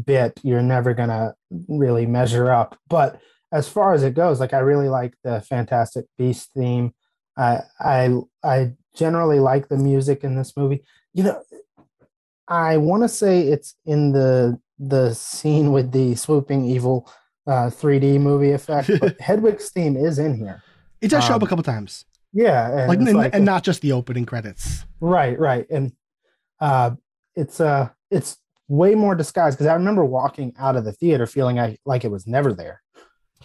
bit, 0.05 0.39
you're 0.43 0.61
never 0.61 0.93
gonna 0.93 1.33
really 1.67 2.05
measure 2.05 2.51
up. 2.51 2.77
But 2.87 3.19
as 3.51 3.67
far 3.69 3.93
as 3.93 4.03
it 4.03 4.13
goes, 4.13 4.39
like 4.39 4.53
I 4.53 4.59
really 4.59 4.89
like 4.89 5.13
the 5.23 5.41
Fantastic 5.41 6.05
Beast 6.17 6.49
theme. 6.55 6.93
I 7.37 7.61
I 7.79 8.15
I 8.43 8.73
generally 8.95 9.39
like 9.39 9.69
the 9.69 9.77
music 9.77 10.23
in 10.23 10.35
this 10.35 10.55
movie. 10.57 10.83
You 11.13 11.23
know, 11.23 11.41
I 12.47 12.77
want 12.77 13.03
to 13.03 13.09
say 13.09 13.41
it's 13.47 13.75
in 13.85 14.11
the 14.11 14.59
the 14.79 15.13
scene 15.13 15.71
with 15.71 15.91
the 15.91 16.15
swooping 16.15 16.65
evil 16.65 17.09
uh, 17.47 17.69
3D 17.69 18.19
movie 18.19 18.51
effect, 18.51 18.91
but 18.99 19.17
Hedwig's 19.21 19.69
theme 19.69 19.95
is 19.95 20.19
in 20.19 20.35
here. 20.35 20.61
It 21.01 21.09
does 21.09 21.23
show 21.23 21.33
Um, 21.33 21.37
up 21.37 21.43
a 21.43 21.47
couple 21.47 21.63
times, 21.63 22.05
Yeah, 22.33 22.69
and, 22.79 22.87
like, 22.89 22.99
and, 22.99 23.13
like- 23.13 23.35
and 23.35 23.45
not 23.45 23.63
just 23.63 23.81
the 23.81 23.93
opening 23.93 24.25
credits. 24.25 24.85
Right, 24.99 25.37
right, 25.39 25.65
and 25.69 25.91
uh, 26.59 26.91
it's 27.35 27.59
uh, 27.59 27.89
it's 28.11 28.37
way 28.67 28.95
more 28.95 29.15
disguised 29.15 29.57
because 29.57 29.67
I 29.67 29.73
remember 29.73 30.03
walking 30.03 30.53
out 30.59 30.75
of 30.75 30.83
the 30.85 30.91
theater 30.91 31.25
feeling 31.25 31.59
I 31.59 31.77
like 31.85 32.03
it 32.03 32.11
was 32.11 32.27
never 32.27 32.53
there. 32.53 32.81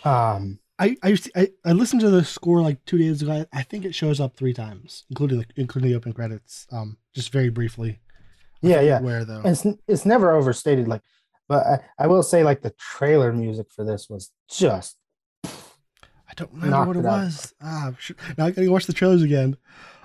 Um, 0.04 0.58
I, 0.78 0.96
I 1.04 1.48
I 1.64 1.72
listened 1.72 2.00
to 2.00 2.10
the 2.10 2.24
score 2.24 2.60
like 2.60 2.84
two 2.86 2.98
days 2.98 3.22
ago. 3.22 3.32
I, 3.52 3.58
I 3.60 3.62
think 3.62 3.84
it 3.84 3.94
shows 3.94 4.18
up 4.18 4.34
three 4.36 4.52
times, 4.54 5.04
including 5.10 5.38
the 5.38 5.46
including 5.56 5.90
the 5.90 5.96
open 5.96 6.12
credits. 6.12 6.66
Um, 6.72 6.96
just 7.14 7.30
very 7.30 7.50
briefly. 7.50 8.00
I 8.64 8.68
yeah, 8.68 8.80
yeah, 8.80 9.00
Where 9.00 9.24
though? 9.24 9.42
it's 9.44 9.64
it's 9.86 10.04
never 10.06 10.32
overstated. 10.32 10.88
Like, 10.88 11.02
but 11.48 11.66
I, 11.66 11.78
I 12.04 12.06
will 12.08 12.22
say 12.22 12.42
like 12.42 12.62
the 12.62 12.74
trailer 12.78 13.32
music 13.32 13.66
for 13.70 13.84
this 13.84 14.08
was 14.08 14.30
just 14.50 14.96
I 16.32 16.34
don't 16.34 16.52
remember 16.52 16.70
knocked 16.70 16.86
what 16.88 16.96
it 16.96 17.00
it 17.00 17.02
was. 17.04 17.54
Ah, 17.62 17.92
now 18.38 18.46
I 18.46 18.50
gotta 18.50 18.66
go 18.66 18.72
watch 18.72 18.86
the 18.86 18.92
trailers 18.94 19.22
again. 19.22 19.56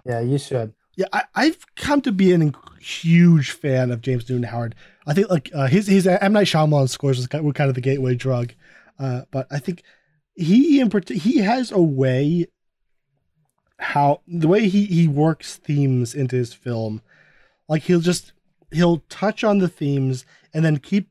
yeah, 0.05 0.19
you 0.19 0.37
should. 0.37 0.73
Yeah, 0.97 1.05
I, 1.13 1.23
I've 1.35 1.63
come 1.75 2.01
to 2.01 2.11
be 2.11 2.33
a 2.33 2.51
huge 2.81 3.51
fan 3.51 3.91
of 3.91 4.01
James 4.01 4.27
Newton 4.29 4.43
Howard. 4.43 4.75
I 5.05 5.13
think 5.13 5.29
like 5.29 5.49
uh, 5.53 5.67
his 5.67 5.87
his 5.87 6.05
M 6.05 6.33
Night 6.33 6.47
Shyamalan 6.47 6.89
scores 6.89 7.17
was 7.17 7.27
kind 7.27 7.45
were 7.45 7.53
kind 7.53 7.69
of 7.69 7.75
the 7.75 7.81
gateway 7.81 8.15
drug, 8.15 8.53
uh, 8.99 9.21
but 9.31 9.47
I 9.51 9.59
think 9.59 9.83
he 10.35 10.79
in 10.81 10.89
part- 10.89 11.07
he 11.09 11.37
has 11.37 11.71
a 11.71 11.81
way 11.81 12.47
how 13.79 14.21
the 14.27 14.47
way 14.47 14.67
he 14.67 14.85
he 14.85 15.07
works 15.07 15.55
themes 15.55 16.13
into 16.15 16.35
his 16.35 16.53
film, 16.53 17.01
like 17.69 17.83
he'll 17.83 17.99
just 18.01 18.33
he'll 18.71 19.03
touch 19.07 19.43
on 19.43 19.59
the 19.59 19.69
themes 19.69 20.25
and 20.53 20.65
then 20.65 20.77
keep 20.77 21.09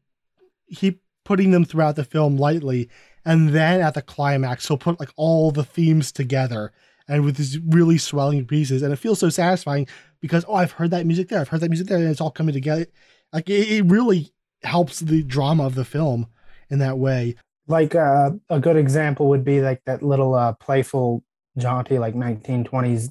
keep 0.74 1.00
putting 1.24 1.52
them 1.52 1.64
throughout 1.64 1.94
the 1.96 2.04
film 2.04 2.36
lightly, 2.36 2.88
and 3.26 3.50
then 3.50 3.82
at 3.82 3.92
the 3.92 4.00
climax 4.00 4.66
he'll 4.66 4.78
put 4.78 4.98
like 4.98 5.10
all 5.16 5.50
the 5.50 5.64
themes 5.64 6.10
together 6.10 6.72
and 7.08 7.24
with 7.24 7.36
these 7.36 7.58
really 7.58 7.98
swelling 7.98 8.46
pieces. 8.46 8.82
And 8.82 8.92
it 8.92 8.96
feels 8.96 9.18
so 9.18 9.28
satisfying 9.28 9.86
because 10.20 10.44
oh 10.48 10.54
i've 10.54 10.72
heard 10.72 10.90
that 10.92 11.06
music 11.06 11.28
there 11.28 11.40
i've 11.40 11.48
heard 11.48 11.60
that 11.60 11.68
music 11.68 11.88
there 11.88 11.98
and 11.98 12.08
it's 12.08 12.20
all 12.22 12.30
coming 12.30 12.54
together. 12.54 12.86
Like 13.32 13.50
it, 13.50 13.68
it 13.68 13.82
really 13.84 14.32
helps 14.62 15.00
the 15.00 15.22
drama 15.22 15.66
of 15.66 15.74
the 15.74 15.84
film 15.84 16.28
in 16.70 16.78
that 16.78 16.98
way. 16.98 17.36
Like 17.68 17.94
uh, 17.94 18.30
a 18.48 18.60
good 18.60 18.76
example 18.76 19.28
would 19.28 19.44
be 19.44 19.60
like 19.60 19.82
that 19.86 20.02
little 20.02 20.34
uh, 20.34 20.52
playful, 20.52 21.24
jaunty, 21.58 21.98
like 21.98 22.14
1920s 22.14 23.10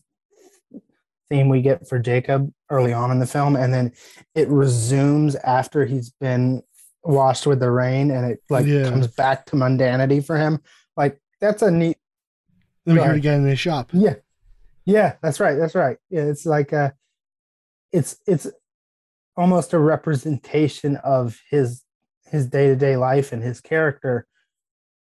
theme 1.30 1.50
we 1.50 1.62
get 1.62 1.88
for 1.88 2.00
Jacob 2.00 2.52
early 2.70 2.94
on 2.94 3.12
in 3.12 3.20
the 3.20 3.28
film, 3.28 3.56
and 3.56 3.74
then 3.74 3.92
it 4.34 4.48
resumes 4.48 5.36
after 5.38 5.86
he's 5.86 6.12
been 6.12 6.62
washed 7.06 7.46
with 7.48 7.60
the 7.60 7.70
rain, 7.72 8.12
and 8.12 8.32
it 8.32 8.42
like 8.50 8.66
Yeah. 8.66 8.90
comes 8.90 9.08
back 9.08 9.46
to 9.48 9.56
mundanity 9.56 10.26
for 10.26 10.38
him. 10.38 10.60
Like 10.98 11.20
that's 11.40 11.62
a 11.62 11.72
neat. 11.72 11.98
then 12.86 12.96
we 12.96 13.02
hear 13.02 13.12
it 13.14 13.18
again 13.18 13.42
in 13.42 13.48
his 13.48 13.60
shop 13.60 13.90
Yeah, 13.94 14.16
yeah, 14.86 15.16
that's 15.22 15.40
right, 15.40 15.56
that's 15.56 15.76
right. 15.76 15.98
Yeah, 16.10 16.24
it's 16.24 16.46
like 16.46 16.72
a, 16.72 16.94
it's 17.92 18.18
it's 18.28 18.48
almost 19.38 19.74
a 19.74 19.80
representation 19.80 20.96
of 20.98 21.40
his 21.50 21.84
his 22.32 22.48
day 22.48 22.68
to 22.68 22.76
day 22.76 22.98
life 22.98 23.32
and 23.32 23.44
his 23.44 23.62
character, 23.62 24.26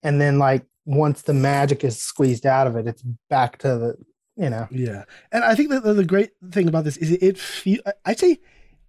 and 0.03 0.21
then 0.21 0.39
like 0.39 0.65
once 0.87 1.23
the 1.23 1.35
magic 1.35 1.85
is 1.85 2.01
squeezed 2.01 2.47
out 2.47 2.67
of 2.67 2.77
it, 2.77 2.87
it's 2.87 3.03
back 3.29 3.59
to 3.59 3.69
the 3.79 3.97
you 4.37 4.49
know 4.49 4.67
yeah 4.71 5.05
and 5.33 5.45
i 5.45 5.55
think 5.55 5.69
that 5.71 5.83
the, 5.83 5.93
the 5.93 6.05
great 6.05 6.31
thing 6.53 6.67
about 6.69 6.85
this 6.85 6.97
is 6.97 7.11
it, 7.11 7.23
it 7.23 7.37
feel 7.37 7.79
i'd 8.07 8.19
say 8.19 8.39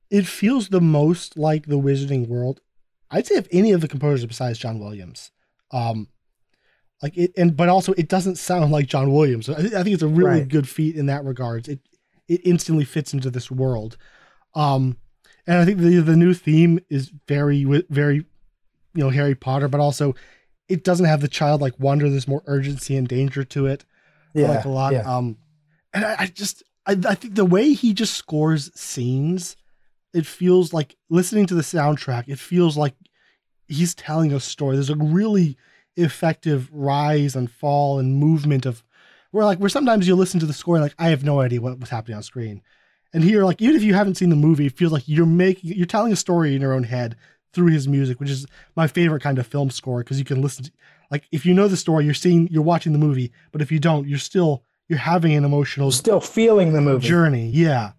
it 0.09 0.25
feels 0.25 0.69
the 0.69 0.79
most 0.79 1.35
like 1.37 1.65
the 1.65 1.77
wizarding 1.79 2.27
world 2.27 2.61
i'd 3.11 3.27
say 3.27 3.35
if 3.35 3.47
any 3.51 3.71
of 3.71 3.81
the 3.81 3.87
composers 3.87 4.25
besides 4.25 4.57
john 4.57 4.79
williams 4.79 5.31
um 5.71 6.07
like 7.01 7.17
it 7.17 7.31
and 7.37 7.55
but 7.55 7.69
also 7.69 7.93
it 7.93 8.07
doesn't 8.07 8.37
sound 8.37 8.71
like 8.71 8.87
john 8.87 9.11
williams 9.11 9.49
i, 9.49 9.53
I 9.53 9.83
think 9.83 9.87
it's 9.89 10.03
a 10.03 10.07
really 10.07 10.39
Right. 10.41 10.47
good 10.47 10.67
feat 10.67 10.95
in 10.95 11.05
that 11.07 11.23
regards 11.23 11.67
it 11.67 11.79
it 12.27 12.41
instantly 12.45 12.85
fits 12.85 13.13
into 13.13 13.29
this 13.29 13.49
world 13.51 13.97
um 14.55 14.97
and 15.47 15.57
i 15.57 15.65
think 15.65 15.79
the 15.79 15.99
the 15.99 16.15
new 16.15 16.33
theme 16.33 16.79
is 16.89 17.11
very 17.27 17.63
very 17.89 18.17
you 18.17 18.25
know 19.03 19.09
harry 19.09 19.35
potter 19.35 19.67
but 19.67 19.79
also 19.79 20.15
it 20.69 20.83
doesn't 20.83 21.05
have 21.05 21.21
the 21.21 21.27
childlike 21.27 21.73
wonder 21.79 22.09
there's 22.09 22.27
more 22.27 22.43
urgency 22.45 22.95
and 22.95 23.07
danger 23.07 23.43
to 23.43 23.65
it 23.67 23.83
I 24.35 24.39
yeah 24.39 24.47
like 24.49 24.65
a 24.65 24.69
lot. 24.69 24.93
yeah. 24.93 25.01
Um, 25.01 25.37
and 25.93 26.05
I, 26.05 26.15
I 26.19 26.25
just, 26.27 26.63
I, 26.85 26.93
I 27.05 27.15
think 27.15 27.35
the 27.35 27.43
way 27.43 27.73
he 27.73 27.93
just 27.93 28.13
scores 28.13 28.71
scenes, 28.79 29.57
it 30.13 30.25
feels 30.25 30.73
like 30.73 30.95
listening 31.09 31.45
to 31.47 31.55
the 31.55 31.61
soundtrack. 31.61 32.25
It 32.27 32.39
feels 32.39 32.77
like 32.77 32.95
he's 33.67 33.95
telling 33.95 34.33
a 34.33 34.39
story. 34.39 34.75
There's 34.75 34.89
a 34.89 34.95
really 34.95 35.57
effective 35.97 36.69
rise 36.71 37.35
and 37.35 37.51
fall 37.51 37.99
and 37.99 38.15
movement 38.15 38.65
of 38.65 38.83
where 39.31 39.45
like 39.45 39.59
where 39.59 39.69
sometimes 39.69 40.07
you 40.07 40.15
listen 40.15 40.39
to 40.39 40.45
the 40.45 40.53
score 40.53 40.75
and 40.75 40.83
like 40.83 40.95
I 40.99 41.09
have 41.09 41.23
no 41.23 41.39
idea 41.39 41.61
what 41.61 41.79
was 41.79 41.89
happening 41.89 42.17
on 42.17 42.23
screen, 42.23 42.61
and 43.13 43.23
here 43.23 43.45
like 43.45 43.61
even 43.61 43.75
if 43.75 43.83
you 43.83 43.93
haven't 43.93 44.15
seen 44.15 44.29
the 44.29 44.35
movie, 44.35 44.65
it 44.65 44.77
feels 44.77 44.91
like 44.91 45.03
you're 45.07 45.25
making 45.25 45.73
you're 45.73 45.85
telling 45.85 46.13
a 46.13 46.17
story 46.17 46.55
in 46.55 46.61
your 46.61 46.73
own 46.73 46.83
head 46.83 47.15
through 47.53 47.71
his 47.71 47.87
music, 47.87 48.19
which 48.19 48.29
is 48.29 48.45
my 48.75 48.87
favorite 48.87 49.21
kind 49.21 49.37
of 49.37 49.45
film 49.47 49.69
score 49.69 49.99
because 49.99 50.19
you 50.19 50.25
can 50.25 50.41
listen 50.41 50.65
to 50.65 50.71
like 51.09 51.25
if 51.31 51.45
you 51.45 51.53
know 51.53 51.67
the 51.67 51.77
story, 51.77 52.05
you're 52.05 52.13
seeing 52.13 52.47
you're 52.49 52.61
watching 52.63 52.93
the 52.93 52.99
movie, 52.99 53.31
but 53.51 53.61
if 53.61 53.71
you 53.71 53.79
don't, 53.79 54.07
you're 54.07 54.19
still 54.19 54.63
you're 54.87 54.99
having 54.99 55.33
an 55.33 55.45
emotional 55.45 55.91
still 55.91 56.19
feeling 56.19 56.73
the 56.73 56.81
movie. 56.81 57.07
journey. 57.07 57.49
Yeah. 57.49 57.91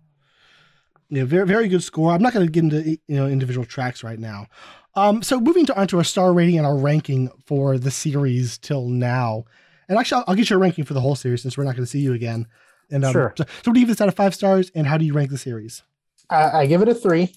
Yeah, 1.13 1.25
very 1.25 1.47
very 1.47 1.69
good 1.69 1.83
score. 1.83 2.11
I'm 2.11 2.23
not 2.23 2.33
going 2.33 2.47
to 2.47 2.51
get 2.51 2.65
into 2.65 2.99
you 3.07 3.17
know 3.17 3.27
individual 3.27 3.67
tracks 3.67 4.03
right 4.03 4.19
now. 4.19 4.47
Um, 4.95 5.23
so 5.23 5.39
moving 5.39 5.67
to 5.67 5.79
onto 5.79 5.99
our 5.99 6.05
star 6.05 6.33
rating 6.33 6.57
and 6.57 6.67
our 6.67 6.77
ranking 6.77 7.31
for 7.45 7.77
the 7.77 7.91
series 7.91 8.57
till 8.57 8.89
now, 8.89 9.45
and 9.91 9.99
actually 9.99 10.21
I'll, 10.21 10.25
I'll 10.29 10.35
get 10.35 10.49
your 10.49 10.59
ranking 10.59 10.85
for 10.85 10.95
the 10.95 11.03
whole 11.03 11.15
series 11.15 11.43
since 11.43 11.59
we're 11.59 11.65
not 11.65 11.77
going 11.77 11.85
to 11.85 11.91
see 11.91 11.99
you 11.99 12.15
again. 12.15 12.47
And 12.91 13.05
um, 13.05 13.13
Sure. 13.13 13.35
So, 13.37 13.45
so 13.45 13.51
what 13.71 13.75
do 13.75 13.81
you 13.81 13.87
give 13.87 13.95
this 13.95 14.01
out 14.01 14.09
of 14.09 14.15
five 14.15 14.35
stars, 14.35 14.73
and 14.75 14.87
how 14.87 14.97
do 14.97 15.05
you 15.05 15.13
rank 15.13 15.29
the 15.29 15.37
series? 15.37 15.83
I, 16.31 16.61
I 16.61 16.67
give 16.67 16.81
it 16.81 16.89
a 16.89 16.95
three. 16.95 17.35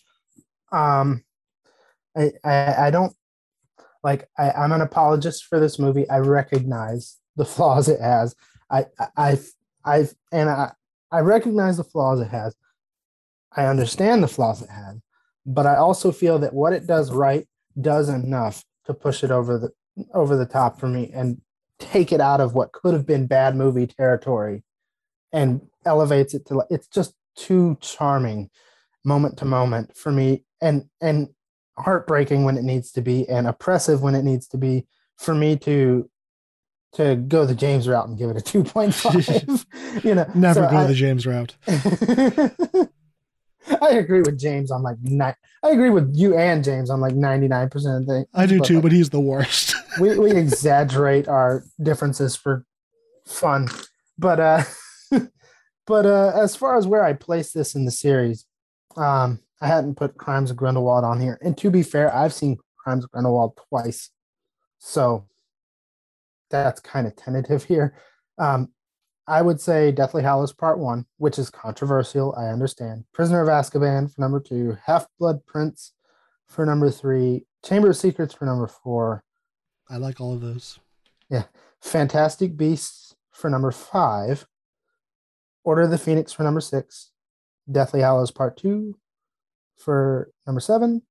Um, 0.72 1.26
I, 2.16 2.32
I 2.46 2.88
I 2.88 2.92
don't 2.92 3.14
like. 4.06 4.30
I, 4.38 4.52
I'm 4.52 4.72
an 4.72 4.80
apologist 4.80 5.48
for 5.48 5.60
this 5.60 5.80
movie. 5.80 6.10
I 6.10 6.20
recognize 6.20 7.18
the 7.36 7.44
flaws 7.46 7.90
it 7.90 8.00
has. 8.00 8.36
I 8.72 8.86
I 9.18 9.38
I've 9.84 10.16
and 10.32 10.50
I 10.50 10.72
I 11.12 11.20
recognize 11.20 11.76
the 11.76 11.84
flaws 11.84 12.22
it 12.22 12.30
has. 12.30 12.56
I 13.56 13.66
understand 13.66 14.22
the 14.24 14.28
flaws 14.28 14.62
it 14.62 14.70
had, 14.70 15.02
but 15.46 15.66
I 15.66 15.76
also 15.78 16.12
feel 16.12 16.40
that 16.40 16.54
what 16.54 16.74
it 16.74 16.86
does 16.88 17.12
right 17.12 17.48
does 17.80 18.10
enough 18.10 18.64
to 18.86 18.94
push 18.94 19.24
it 19.24 19.32
over 19.32 19.58
the 19.58 19.72
over 20.14 20.36
the 20.36 20.46
top 20.46 20.80
for 20.80 20.88
me 20.88 21.10
and 21.14 21.42
take 21.80 22.12
it 22.12 22.20
out 22.22 22.42
of 22.42 22.54
what 22.54 22.72
could 22.74 22.94
have 22.94 23.06
been 23.06 23.28
bad 23.28 23.56
movie 23.56 23.88
territory 23.88 24.64
and 25.32 25.62
elevates 25.86 26.34
it 26.34 26.46
to 26.48 26.64
it's 26.70 26.88
just 26.88 27.14
too 27.36 27.78
charming 27.82 28.50
moment 29.04 29.38
to 29.38 29.46
moment 29.46 29.96
for 29.96 30.12
me 30.12 30.44
and 30.62 30.86
and 31.02 31.30
heartbreaking 31.78 32.44
when 32.46 32.58
it 32.58 32.64
needs 32.64 32.92
to 32.92 33.02
be 33.02 33.28
and 33.30 33.48
oppressive 33.48 34.02
when 34.02 34.16
it 34.16 34.24
needs 34.24 34.48
to 34.48 34.58
be 34.58 34.86
for 35.18 35.34
me 35.36 35.56
to 35.58 36.10
to 36.94 37.16
go 37.18 37.46
the 37.46 37.56
James 37.56 37.88
route 37.90 38.08
and 38.08 38.18
give 38.18 38.30
it 38.30 38.38
a 38.38 38.40
2.5 38.58 40.04
you 40.06 40.16
know 40.16 40.26
Never 40.34 40.62
so 40.66 40.70
go 40.70 40.78
I- 40.78 40.88
the 40.88 40.94
James 40.94 41.26
route. 41.26 41.56
I 43.82 43.92
agree 43.92 44.22
with 44.22 44.40
James 44.40 44.72
on 44.72 44.84
like 44.84 44.98
ni- 45.02 45.34
I 45.64 45.70
agree 45.70 45.90
with 45.90 46.16
you 46.16 46.38
and 46.38 46.64
James 46.64 46.90
on 46.90 47.02
like 47.02 47.16
99% 47.16 47.74
of 47.74 48.06
things. 48.06 48.28
I 48.34 48.46
do 48.46 48.60
but, 48.60 48.68
too, 48.68 48.76
like, 48.76 48.84
but 48.84 48.92
he's 48.92 49.10
the 49.10 49.20
worst. 49.20 49.76
we, 50.00 50.18
we 50.18 50.32
exaggerate 50.32 51.28
our 51.28 51.64
differences 51.82 52.36
for 52.36 52.66
fun. 53.26 53.68
But 54.18 54.40
uh 54.40 54.64
but 55.88 56.06
uh 56.06 56.32
as 56.36 56.56
far 56.56 56.78
as 56.78 56.88
where 56.88 57.04
I 57.04 57.14
place 57.14 57.52
this 57.52 57.76
in 57.76 57.86
the 57.86 57.92
series, 57.92 58.46
um 58.96 59.40
I 59.62 59.68
hadn't 59.68 59.96
put 59.96 60.18
Crimes 60.18 60.52
of 60.52 60.58
Grindelwald 60.58 61.04
on 61.04 61.20
here. 61.20 61.40
And 61.42 61.58
to 61.60 61.72
be 61.72 61.82
fair, 61.82 62.14
I've 62.14 62.34
seen 62.34 62.58
Crimes 62.78 63.04
of 63.04 63.12
Grindelwald 63.12 63.60
twice. 63.70 64.12
So 64.78 65.28
that's 66.52 66.80
kind 66.82 67.08
of 67.08 67.16
tentative 67.16 67.64
here. 67.64 67.96
Um 68.38 68.70
I 69.28 69.42
would 69.42 69.60
say 69.60 69.92
Deathly 69.92 70.22
Hallows 70.22 70.54
Part 70.54 70.78
One, 70.78 71.06
which 71.18 71.40
is 71.40 71.50
controversial. 71.50 72.36
I 72.38 72.48
understand. 72.48 73.06
Prisoner 73.14 73.42
of 73.42 73.48
Azkaban 73.48 74.14
for 74.14 74.22
number 74.22 74.40
two. 74.40 74.78
Half 74.86 75.08
Blood 75.20 75.46
Prince 75.46 75.94
for 76.48 76.66
number 76.66 76.92
three. 76.92 77.46
Chamber 77.64 77.90
of 77.90 77.98
Secrets 77.98 78.34
for 78.34 78.46
number 78.46 78.68
four. 78.68 79.24
I 79.90 79.98
like 79.98 80.22
all 80.22 80.34
of 80.34 80.42
those. 80.42 80.80
Yeah, 81.30 81.44
Fantastic 81.82 82.56
Beasts 82.56 83.16
for 83.32 83.50
number 83.50 83.72
five. 83.72 84.46
Order 85.64 85.84
of 85.84 85.92
the 85.92 85.98
Phoenix 85.98 86.32
for 86.32 86.44
number 86.44 86.62
six. 86.62 87.12
Deathly 87.72 88.02
Hallows 88.02 88.30
Part 88.30 88.58
Two 88.58 88.96
for 89.76 90.30
number 90.46 90.60
seven. 90.60 91.02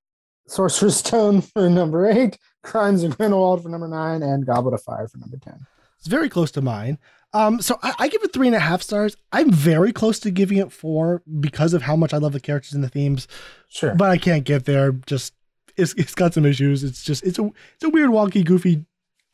Sorcerer's 0.47 0.97
Stone 0.97 1.41
for 1.43 1.68
number 1.68 2.07
eight. 2.07 2.39
Crimes 2.62 3.02
of 3.02 3.17
Grindelwald 3.17 3.62
for 3.62 3.68
number 3.68 3.89
nine. 3.89 4.23
And 4.23 4.47
Goblet 4.47 4.75
of 4.75 4.83
Fire 4.83 5.09
for 5.09 5.18
number 5.18 5.36
ten. 5.36 5.67
It's 5.99 6.07
very 6.07 6.28
close 6.28 6.51
to 6.52 6.60
mine. 6.60 6.99
Um, 7.35 7.61
so 7.61 7.79
I, 7.83 7.95
I 7.99 8.09
give 8.09 8.23
it 8.23 8.33
three 8.33 8.47
and 8.47 8.57
a 8.57 8.61
half 8.61 8.81
stars. 8.81 9.17
I'm 9.33 9.51
very 9.51 9.93
close 9.93 10.19
to 10.21 10.31
giving 10.31 10.59
it 10.59 10.73
four 10.73 11.23
because 11.41 11.75
of 11.75 11.83
how 11.83 11.97
much 11.97 12.15
I 12.15 12.19
love 12.19 12.33
the 12.33 12.41
characters 12.41 12.73
and 12.73 12.83
the 12.85 12.89
themes, 12.89 13.27
Sure. 13.69 13.95
but 13.95 14.09
I 14.09 14.17
can't 14.19 14.45
get 14.45 14.65
there. 14.65 14.93
Just 14.93 15.35
it's, 15.77 15.93
it's 15.95 16.15
got 16.15 16.33
some 16.33 16.47
issues. 16.47 16.85
It's 16.85 17.03
just 17.03 17.25
it's 17.25 17.39
a 17.39 17.51
it's 17.75 17.85
a 17.85 17.91
weird, 17.91 18.11
wonky, 18.11 18.45
goofy, 18.45 18.85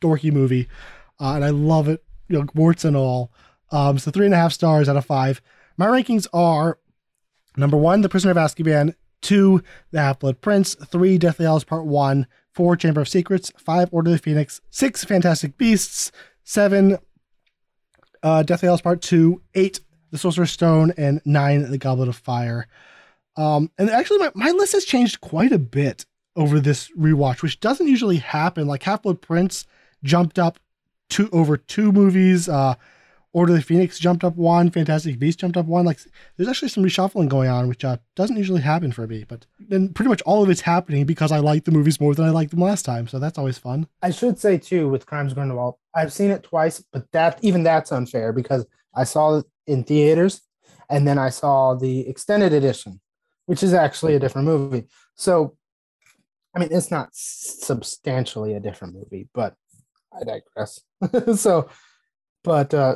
dorky 0.01 0.31
movie, 0.33 0.67
uh, 1.19 1.35
and 1.35 1.45
I 1.45 1.49
love 1.51 1.87
it. 1.87 2.03
You 2.27 2.39
know, 2.39 2.47
warts 2.55 2.83
and 2.85 2.97
all. 2.97 3.31
Um, 3.71 3.97
so 3.99 4.09
three 4.11 4.25
and 4.25 4.33
a 4.33 4.37
half 4.37 4.51
stars 4.51 4.89
out 4.89 4.97
of 4.97 5.05
five. 5.05 5.41
My 5.77 5.85
rankings 5.85 6.27
are 6.33 6.79
number 7.55 7.77
one, 7.77 8.01
The 8.01 8.09
Prisoner 8.09 8.31
of 8.31 8.37
Azkaban. 8.37 8.95
Two, 9.21 9.61
The 9.91 9.99
Half 10.01 10.19
Blood 10.19 10.41
Prince. 10.41 10.73
Three, 10.73 11.17
Deathly 11.19 11.45
Hallows 11.45 11.63
Part 11.63 11.85
One. 11.85 12.25
Four, 12.55 12.75
Chamber 12.75 13.01
of 13.01 13.07
Secrets. 13.07 13.51
Five, 13.57 13.89
Order 13.91 14.09
of 14.09 14.17
the 14.17 14.23
Phoenix. 14.23 14.59
Six, 14.71 15.03
Fantastic 15.05 15.57
Beasts. 15.57 16.11
Seven, 16.43 16.97
uh, 18.23 18.43
Deathly 18.43 18.67
Hallows 18.67 18.81
Part 18.81 19.01
Two. 19.01 19.41
Eight, 19.55 19.79
The 20.11 20.17
Sorcerer's 20.17 20.51
Stone, 20.51 20.93
and 20.97 21.21
nine, 21.25 21.69
The 21.69 21.77
Goblet 21.77 22.09
of 22.09 22.15
Fire. 22.15 22.67
Um, 23.37 23.71
and 23.77 23.89
actually, 23.89 24.19
my, 24.19 24.31
my 24.35 24.51
list 24.51 24.73
has 24.73 24.85
changed 24.85 25.21
quite 25.21 25.51
a 25.51 25.59
bit 25.59 26.05
over 26.35 26.59
this 26.59 26.89
rewatch, 26.97 27.41
which 27.41 27.59
doesn't 27.59 27.87
usually 27.87 28.17
happen. 28.17 28.67
Like 28.67 28.83
Half 28.83 29.03
Blood 29.03 29.21
Prince 29.21 29.65
jumped 30.03 30.39
up 30.39 30.59
two 31.09 31.29
over 31.31 31.57
two 31.57 31.91
movies. 31.91 32.47
Uh, 32.49 32.75
Order 33.33 33.53
of 33.53 33.59
the 33.59 33.63
Phoenix 33.63 33.97
jumped 33.97 34.23
up 34.23 34.35
one. 34.35 34.69
Fantastic 34.71 35.17
Beast 35.17 35.39
jumped 35.39 35.55
up 35.55 35.65
one. 35.65 35.85
Like 35.85 35.99
there's 36.35 36.49
actually 36.49 36.67
some 36.67 36.83
reshuffling 36.83 37.29
going 37.29 37.49
on, 37.49 37.69
which 37.69 37.85
uh, 37.85 37.97
doesn't 38.15 38.35
usually 38.35 38.61
happen 38.61 38.91
for 38.91 39.07
me. 39.07 39.23
But 39.27 39.45
then 39.59 39.93
pretty 39.93 40.09
much 40.09 40.21
all 40.23 40.43
of 40.43 40.49
it's 40.49 40.61
happening 40.61 41.05
because 41.05 41.31
I 41.31 41.39
like 41.39 41.63
the 41.63 41.71
movies 41.71 42.01
more 42.01 42.13
than 42.13 42.25
I 42.25 42.29
liked 42.29 42.51
them 42.51 42.59
last 42.59 42.83
time. 42.83 43.07
So 43.07 43.19
that's 43.19 43.37
always 43.37 43.57
fun. 43.57 43.87
I 44.01 44.11
should 44.11 44.37
say 44.37 44.57
too 44.57 44.89
with 44.89 45.05
Crimes 45.05 45.33
Grindelwald, 45.33 45.75
I've 45.95 46.11
seen 46.11 46.29
it 46.29 46.43
twice, 46.43 46.83
but 46.91 47.09
that 47.13 47.39
even 47.41 47.63
that's 47.63 47.91
unfair 47.91 48.33
because 48.33 48.65
I 48.93 49.05
saw 49.05 49.37
it 49.37 49.45
in 49.65 49.83
theaters 49.85 50.41
and 50.89 51.07
then 51.07 51.17
I 51.17 51.29
saw 51.29 51.73
the 51.73 52.07
extended 52.07 52.51
edition, 52.51 52.99
which 53.45 53.63
is 53.63 53.73
actually 53.73 54.15
a 54.15 54.19
different 54.19 54.45
movie. 54.45 54.87
So, 55.15 55.55
I 56.53 56.59
mean, 56.59 56.69
it's 56.69 56.91
not 56.91 57.09
substantially 57.13 58.55
a 58.55 58.59
different 58.59 58.93
movie, 58.93 59.29
but 59.33 59.55
I 60.13 60.25
digress. 60.25 60.81
so, 61.41 61.69
but 62.43 62.73
uh, 62.73 62.95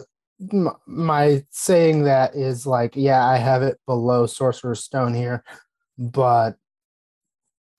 my 0.85 1.43
saying 1.51 2.03
that 2.03 2.35
is 2.35 2.65
like, 2.65 2.95
yeah, 2.95 3.25
I 3.25 3.37
have 3.37 3.63
it 3.63 3.79
below 3.85 4.25
Sorcerer's 4.25 4.83
Stone 4.83 5.13
here, 5.13 5.43
but 5.97 6.57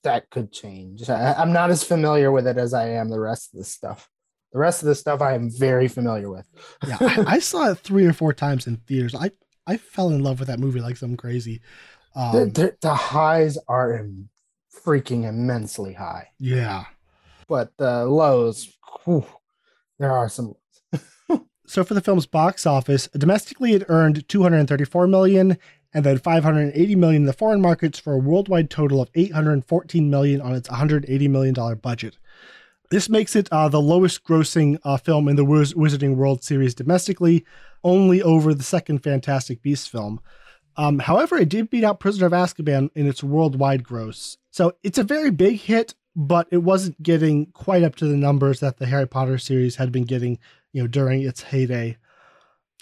that 0.05 0.31
could 0.31 0.53
change. 0.53 1.09
I, 1.11 1.35
I'm 1.35 1.53
not 1.53 1.71
as 1.71 1.83
familiar 1.83 2.31
with 2.31 2.47
it 2.47 2.57
as 2.57 2.73
I 2.73 2.91
am 2.91 3.09
the 3.09 3.21
rest 3.21 3.53
of 3.53 3.59
the 3.59 3.65
stuff. 3.65 4.09
The 4.53 4.59
rest 4.59 4.83
of 4.83 4.87
the 4.87 4.95
stuff 4.95 5.21
I 5.21 5.35
am 5.35 5.51
very 5.51 5.89
familiar 5.89 6.31
with. 6.31 6.47
Yeah, 6.87 6.97
I, 7.01 7.25
I 7.27 7.39
saw 7.41 7.71
it 7.71 7.79
three 7.79 8.07
or 8.07 8.13
four 8.13 8.33
times 8.33 8.67
in 8.67 8.77
theaters. 8.77 9.15
I 9.15 9.31
I 9.67 9.77
fell 9.77 10.11
in 10.11 10.23
love 10.23 10.39
with 10.39 10.49
that 10.49 10.61
movie 10.61 10.81
like 10.81 10.97
something 10.97 11.17
crazy. 11.17 11.61
Um, 12.15 12.33
the, 12.33 12.45
the, 12.47 12.77
the 12.81 12.95
highs 12.95 13.59
are 13.69 14.07
freaking 14.85 15.25
immensely 15.25 15.93
high, 15.93 16.29
yeah. 16.39 16.85
but 17.49 17.77
the 17.77 18.07
lows, 18.07 18.73
whew, 19.05 19.27
there 19.99 20.13
are 20.13 20.29
some. 20.29 20.55
So 21.67 21.85
for 21.85 21.95
the 21.95 22.01
film's 22.01 22.27
box 22.27 22.65
office, 22.65 23.09
domestically 23.09 23.73
it 23.75 23.85
earned 23.89 24.29
234 24.29 25.07
million 25.07 25.59
and 25.93 26.05
then 26.05 26.19
580 26.19 26.95
million 26.97 27.23
in 27.23 27.27
the 27.27 27.33
foreign 27.33 27.61
markets 27.61 27.99
for 27.99 28.13
a 28.13 28.19
worldwide 28.19 28.71
total 28.71 29.01
of 29.01 29.11
814 29.15 30.11
million 30.11 30.41
on 30.41 30.55
its 30.55 30.69
180 30.69 31.29
million 31.29 31.55
dollar 31.55 31.75
budget. 31.75 32.19
This 32.91 33.09
makes 33.09 33.35
it 33.35 33.49
uh, 33.51 33.69
the 33.69 33.81
lowest 33.81 34.23
grossing 34.25 34.79
uh, 34.85 34.97
film 34.97 35.27
in 35.27 35.37
the 35.37 35.45
Wiz- 35.45 35.75
Wizarding 35.75 36.15
World 36.15 36.45
series 36.45 36.75
domestically, 36.75 37.45
only 37.83 38.23
over 38.23 38.55
the 38.55 38.63
second 38.63 39.03
Fantastic 39.03 39.61
Beasts 39.61 39.89
film. 39.89 40.21
Um, 40.77 41.01
however, 41.01 41.37
it 41.37 41.49
did 41.49 41.71
beat 41.71 41.83
out 41.83 41.99
Prisoner 41.99 42.27
of 42.27 42.33
Azkaban 42.33 42.91
in 42.95 43.09
its 43.09 43.25
worldwide 43.25 43.83
gross. 43.83 44.37
So 44.51 44.77
it's 44.83 44.99
a 44.99 45.03
very 45.03 45.31
big 45.31 45.61
hit, 45.61 45.95
but 46.15 46.47
it 46.51 46.59
wasn't 46.59 47.03
getting 47.03 47.47
quite 47.47 47.83
up 47.83 47.97
to 47.97 48.07
the 48.07 48.17
numbers 48.17 48.61
that 48.61 48.77
the 48.77 48.87
Harry 48.87 49.09
Potter 49.09 49.39
series 49.39 49.77
had 49.77 49.91
been 49.91 50.05
getting 50.05 50.39
you 50.73 50.83
know, 50.83 50.89
during 50.89 51.23
its 51.23 51.43
heyday. 51.43 51.97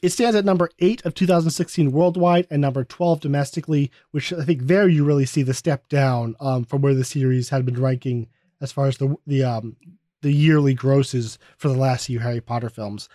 It 0.03 0.11
stands 0.11 0.37
at 0.37 0.45
number 0.45 0.69
eight 0.81 1.05
of 1.07 1.15
2016 1.15 1.91
worldwide 1.91 2.47
and 2.51 2.61
number 2.61 2.85
12 2.85 3.21
domestically, 3.21 3.91
which 4.11 4.33
I 4.33 4.45
think 4.45 4.67
there 4.67 4.87
you 4.87 5.05
really 5.05 5.25
see 5.25 5.43
the 5.43 5.55
step 5.55 5.89
down 5.89 6.37
um, 6.41 6.65
from 6.65 6.83
where 6.83 6.95
the 6.95 7.05
series 7.05 7.49
had 7.49 7.65
been 7.65 7.81
ranking 7.81 8.29
as 8.61 8.71
far 8.71 8.87
as 8.87 8.99
the 8.99 9.17
the 9.27 9.45
um, 9.45 9.77
the 10.21 10.33
yearly 10.33 10.75
grosses 10.75 11.39
for 11.57 11.69
the 11.69 11.77
last 11.77 12.07
few 12.07 12.19
Harry 12.19 12.41
Potter 12.41 12.69
films. 12.69 13.09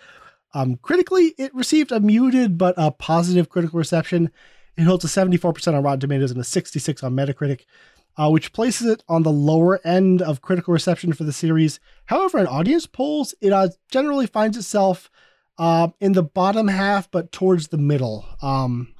Um, 0.54 0.76
critically, 0.76 1.34
it 1.38 1.54
received 1.54 1.92
a 1.92 2.00
muted 2.00 2.58
but 2.58 2.74
a 2.76 2.90
positive 2.90 3.48
critical 3.48 3.78
reception. 3.78 4.30
It 4.76 4.82
holds 4.82 5.04
a 5.04 5.08
74% 5.08 5.74
on 5.74 5.82
Rotten 5.82 6.00
Tomatoes 6.00 6.30
and 6.30 6.40
a 6.40 6.44
66 6.44 7.02
on 7.02 7.14
Metacritic, 7.14 7.66
uh, 8.16 8.30
which 8.30 8.52
places 8.52 8.86
it 8.86 9.02
on 9.08 9.22
the 9.22 9.32
lower 9.32 9.80
end 9.86 10.22
of 10.22 10.42
critical 10.42 10.72
reception 10.72 11.12
for 11.12 11.24
the 11.24 11.32
series. 11.32 11.80
However, 12.06 12.38
in 12.38 12.46
audience 12.46 12.86
polls, 12.86 13.34
it 13.40 13.52
uh, 13.52 13.68
generally 13.90 14.26
finds 14.26 14.56
itself 14.56 15.10
uh, 15.58 15.88
in 16.00 16.12
the 16.12 16.22
bottom 16.22 16.68
half, 16.68 17.10
but 17.10 17.32
towards 17.32 17.68
the 17.68 17.78
middle. 17.78 18.26
Um, 18.42 18.94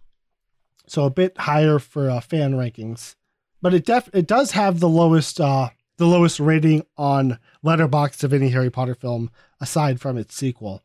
so 0.86 1.04
a 1.04 1.10
bit 1.10 1.38
higher 1.38 1.78
for 1.78 2.10
uh, 2.10 2.20
fan 2.20 2.54
rankings, 2.54 3.14
but 3.62 3.74
it 3.74 3.86
def 3.86 4.10
it 4.12 4.26
does 4.26 4.52
have 4.52 4.80
the 4.80 4.88
lowest 4.88 5.40
uh, 5.40 5.70
the 5.98 6.06
lowest 6.06 6.40
rating 6.40 6.84
on 6.96 7.38
Letterboxd 7.64 8.24
of 8.24 8.32
any 8.32 8.48
Harry 8.48 8.70
Potter 8.70 8.94
film 8.94 9.30
aside 9.60 10.00
from 10.00 10.16
its 10.16 10.34
sequel. 10.34 10.82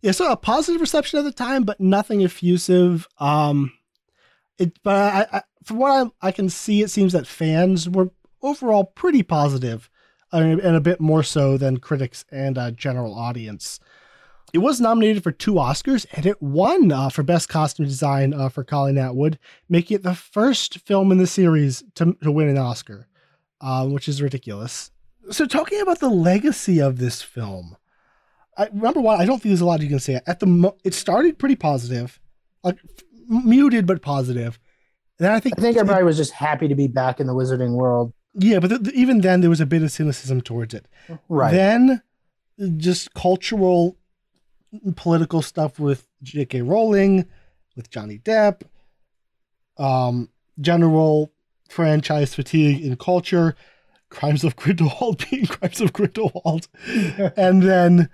Yeah, 0.00 0.12
so 0.12 0.30
a 0.30 0.36
positive 0.36 0.80
reception 0.80 1.18
at 1.18 1.24
the 1.24 1.32
time, 1.32 1.64
but 1.64 1.80
nothing 1.80 2.22
effusive. 2.22 3.08
Um, 3.18 3.72
it, 4.58 4.78
but 4.82 4.94
I, 4.94 5.38
I, 5.38 5.42
from 5.66 5.78
what 5.78 6.12
I, 6.22 6.28
I 6.28 6.30
can 6.30 6.48
see, 6.48 6.80
it 6.80 6.90
seems 6.90 7.12
that 7.12 7.26
fans 7.26 7.90
were 7.90 8.10
overall 8.40 8.84
pretty 8.84 9.24
positive, 9.24 9.90
uh, 10.32 10.36
and 10.36 10.76
a 10.76 10.80
bit 10.80 11.00
more 11.00 11.24
so 11.24 11.58
than 11.58 11.78
critics 11.78 12.24
and 12.30 12.56
uh, 12.56 12.70
general 12.70 13.12
audience. 13.14 13.80
It 14.52 14.58
was 14.58 14.80
nominated 14.80 15.24
for 15.24 15.32
two 15.32 15.54
Oscars, 15.54 16.06
and 16.12 16.24
it 16.24 16.40
won 16.40 16.92
uh, 16.92 17.08
for 17.08 17.24
Best 17.24 17.48
Costume 17.48 17.86
Design 17.86 18.32
uh, 18.32 18.48
for 18.48 18.62
Colleen 18.62 18.96
Atwood, 18.96 19.40
making 19.68 19.96
it 19.96 20.02
the 20.04 20.14
first 20.14 20.78
film 20.86 21.10
in 21.10 21.18
the 21.18 21.26
series 21.26 21.82
to, 21.96 22.16
to 22.22 22.30
win 22.30 22.48
an 22.48 22.58
Oscar, 22.58 23.08
uh, 23.60 23.86
which 23.88 24.08
is 24.08 24.22
ridiculous. 24.22 24.92
So, 25.32 25.46
talking 25.46 25.80
about 25.80 25.98
the 25.98 26.08
legacy 26.08 26.78
of 26.78 26.98
this 26.98 27.22
film, 27.22 27.76
I, 28.56 28.68
number 28.72 29.00
one, 29.00 29.20
I 29.20 29.26
don't 29.26 29.42
think 29.42 29.50
there's 29.50 29.60
a 29.60 29.66
lot 29.66 29.82
you 29.82 29.88
can 29.88 29.98
say. 29.98 30.20
At 30.28 30.38
the 30.38 30.46
mo- 30.46 30.76
it 30.84 30.94
started 30.94 31.40
pretty 31.40 31.56
positive, 31.56 32.20
like 32.62 32.78
muted 33.28 33.84
but 33.84 34.00
positive. 34.00 34.60
And 35.18 35.28
I 35.28 35.40
think 35.40 35.58
I 35.58 35.62
think 35.62 35.76
everybody 35.76 36.04
was 36.04 36.16
just 36.16 36.32
happy 36.32 36.68
to 36.68 36.74
be 36.74 36.88
back 36.88 37.20
in 37.20 37.26
the 37.26 37.34
Wizarding 37.34 37.72
world. 37.72 38.12
Yeah, 38.34 38.58
but 38.60 38.68
th- 38.68 38.94
even 38.94 39.22
then, 39.22 39.40
there 39.40 39.50
was 39.50 39.60
a 39.60 39.66
bit 39.66 39.82
of 39.82 39.90
cynicism 39.90 40.42
towards 40.42 40.74
it. 40.74 40.86
Right. 41.28 41.52
Then, 41.52 42.02
just 42.76 43.14
cultural, 43.14 43.96
political 44.94 45.40
stuff 45.40 45.78
with 45.78 46.06
J.K. 46.22 46.62
Rowling, 46.62 47.26
with 47.76 47.88
Johnny 47.88 48.18
Depp, 48.18 48.62
um, 49.78 50.28
general 50.60 51.32
franchise 51.68 52.34
fatigue 52.34 52.84
in 52.84 52.96
culture, 52.96 53.56
Crimes 54.10 54.44
of 54.44 54.56
Grindelwald 54.56 55.24
being 55.30 55.46
Crimes 55.46 55.80
of 55.80 55.92
Grindelwald, 55.92 56.68
and 57.36 57.62
then 57.62 58.10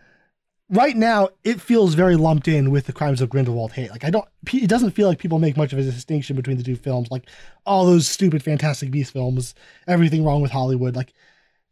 right 0.72 0.96
now 0.96 1.28
it 1.44 1.60
feels 1.60 1.94
very 1.94 2.16
lumped 2.16 2.48
in 2.48 2.70
with 2.70 2.86
the 2.86 2.92
Crimes 2.92 3.20
of 3.20 3.28
Grindelwald 3.28 3.72
hate. 3.72 3.90
Like 3.90 4.04
I 4.04 4.10
don't, 4.10 4.26
it 4.52 4.68
doesn't 4.68 4.92
feel 4.92 5.06
like 5.06 5.18
people 5.18 5.38
make 5.38 5.56
much 5.56 5.72
of 5.72 5.78
a 5.78 5.82
distinction 5.82 6.34
between 6.34 6.56
the 6.56 6.64
two 6.64 6.76
films. 6.76 7.10
Like 7.10 7.28
all 7.64 7.86
those 7.86 8.08
stupid 8.08 8.42
Fantastic 8.42 8.90
Beast 8.90 9.12
films, 9.12 9.54
everything 9.86 10.24
wrong 10.24 10.42
with 10.42 10.50
Hollywood. 10.50 10.96
Like 10.96 11.12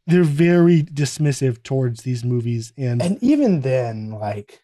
they're 0.06 0.22
very 0.22 0.82
dismissive 0.82 1.62
towards 1.62 2.02
these 2.02 2.24
movies, 2.24 2.72
and, 2.76 3.02
and 3.02 3.22
even 3.22 3.60
then, 3.60 4.10
like, 4.10 4.62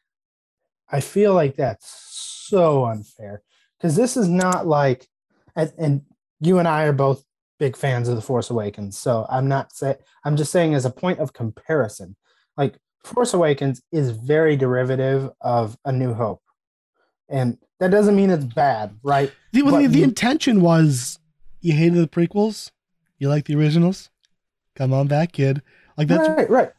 I 0.91 1.01
feel 1.01 1.35
like 1.35 1.57
that's 1.57 1.89
so 2.49 2.87
unfair 2.87 3.43
because 3.79 3.97
this 3.97 4.17
is 4.17 4.29
not 4.29 4.67
like, 4.67 5.07
and, 5.55 5.73
and 5.79 6.03
you 6.41 6.59
and 6.59 6.67
I 6.67 6.85
are 6.85 6.93
both 6.93 7.25
big 7.59 7.77
fans 7.77 8.09
of 8.09 8.17
the 8.17 8.23
Force 8.23 8.51
Awakens, 8.51 8.99
so 8.99 9.27
I'm 9.29 9.47
not 9.49 9.73
saying 9.73 9.97
I'm 10.25 10.37
just 10.37 10.53
saying 10.53 10.75
as 10.75 10.85
a 10.85 10.91
point 10.91 11.21
of 11.21 11.33
comparison, 11.33 12.17
like 12.57 12.79
Force 13.07 13.35
Awakens 13.35 13.81
is 13.93 14.11
very 14.11 14.57
derivative 14.57 15.31
of 15.41 15.79
A 15.85 15.93
New 15.93 16.13
Hope, 16.13 16.43
and 17.29 17.57
that 17.79 17.91
doesn't 17.91 18.17
mean 18.17 18.31
it's 18.31 18.45
bad, 18.45 18.97
right? 19.03 19.31
the, 19.53 19.63
well, 19.63 19.81
the, 19.81 19.87
the 19.87 19.99
you- 19.99 20.05
intention 20.05 20.61
was 20.61 21.19
you 21.61 21.73
hated 21.73 21.95
the 21.95 22.09
prequels, 22.09 22.71
you 23.19 23.29
like 23.29 23.45
the 23.47 23.55
originals. 23.55 24.11
Come 24.75 24.93
on 24.93 25.07
back, 25.07 25.33
kid. 25.33 25.63
Like 25.97 26.09
that's 26.09 26.29
right, 26.29 26.51
right. 26.51 26.73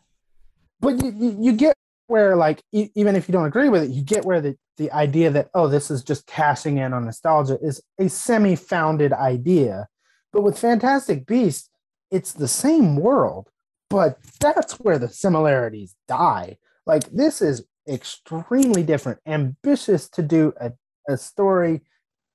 But 0.79 1.03
you, 1.03 1.11
you, 1.17 1.37
you 1.39 1.53
get 1.53 1.75
where, 2.07 2.35
like, 2.35 2.61
e- 2.71 2.89
even 2.93 3.15
if 3.15 3.27
you 3.27 3.31
don't 3.31 3.45
agree 3.45 3.69
with 3.69 3.83
it, 3.83 3.89
you 3.89 4.03
get 4.03 4.23
where 4.23 4.39
the, 4.39 4.55
the 4.77 4.91
idea 4.91 5.31
that, 5.31 5.49
oh, 5.55 5.67
this 5.67 5.89
is 5.89 6.03
just 6.03 6.27
cashing 6.27 6.77
in 6.77 6.93
on 6.93 7.05
nostalgia 7.05 7.57
is 7.61 7.81
a 7.99 8.07
semi 8.09 8.55
founded 8.55 9.13
idea. 9.13 9.87
But 10.31 10.43
with 10.43 10.59
Fantastic 10.59 11.25
Beasts, 11.25 11.69
it's 12.11 12.33
the 12.33 12.47
same 12.47 12.97
world, 12.97 13.49
but 13.89 14.17
that's 14.39 14.73
where 14.73 14.99
the 14.99 15.09
similarities 15.09 15.95
die. 16.07 16.57
Like, 16.85 17.09
this 17.11 17.41
is 17.41 17.65
extremely 17.87 18.83
different, 18.83 19.19
ambitious 19.25 20.09
to 20.09 20.21
do 20.21 20.53
a, 20.59 20.73
a 21.07 21.17
story 21.17 21.81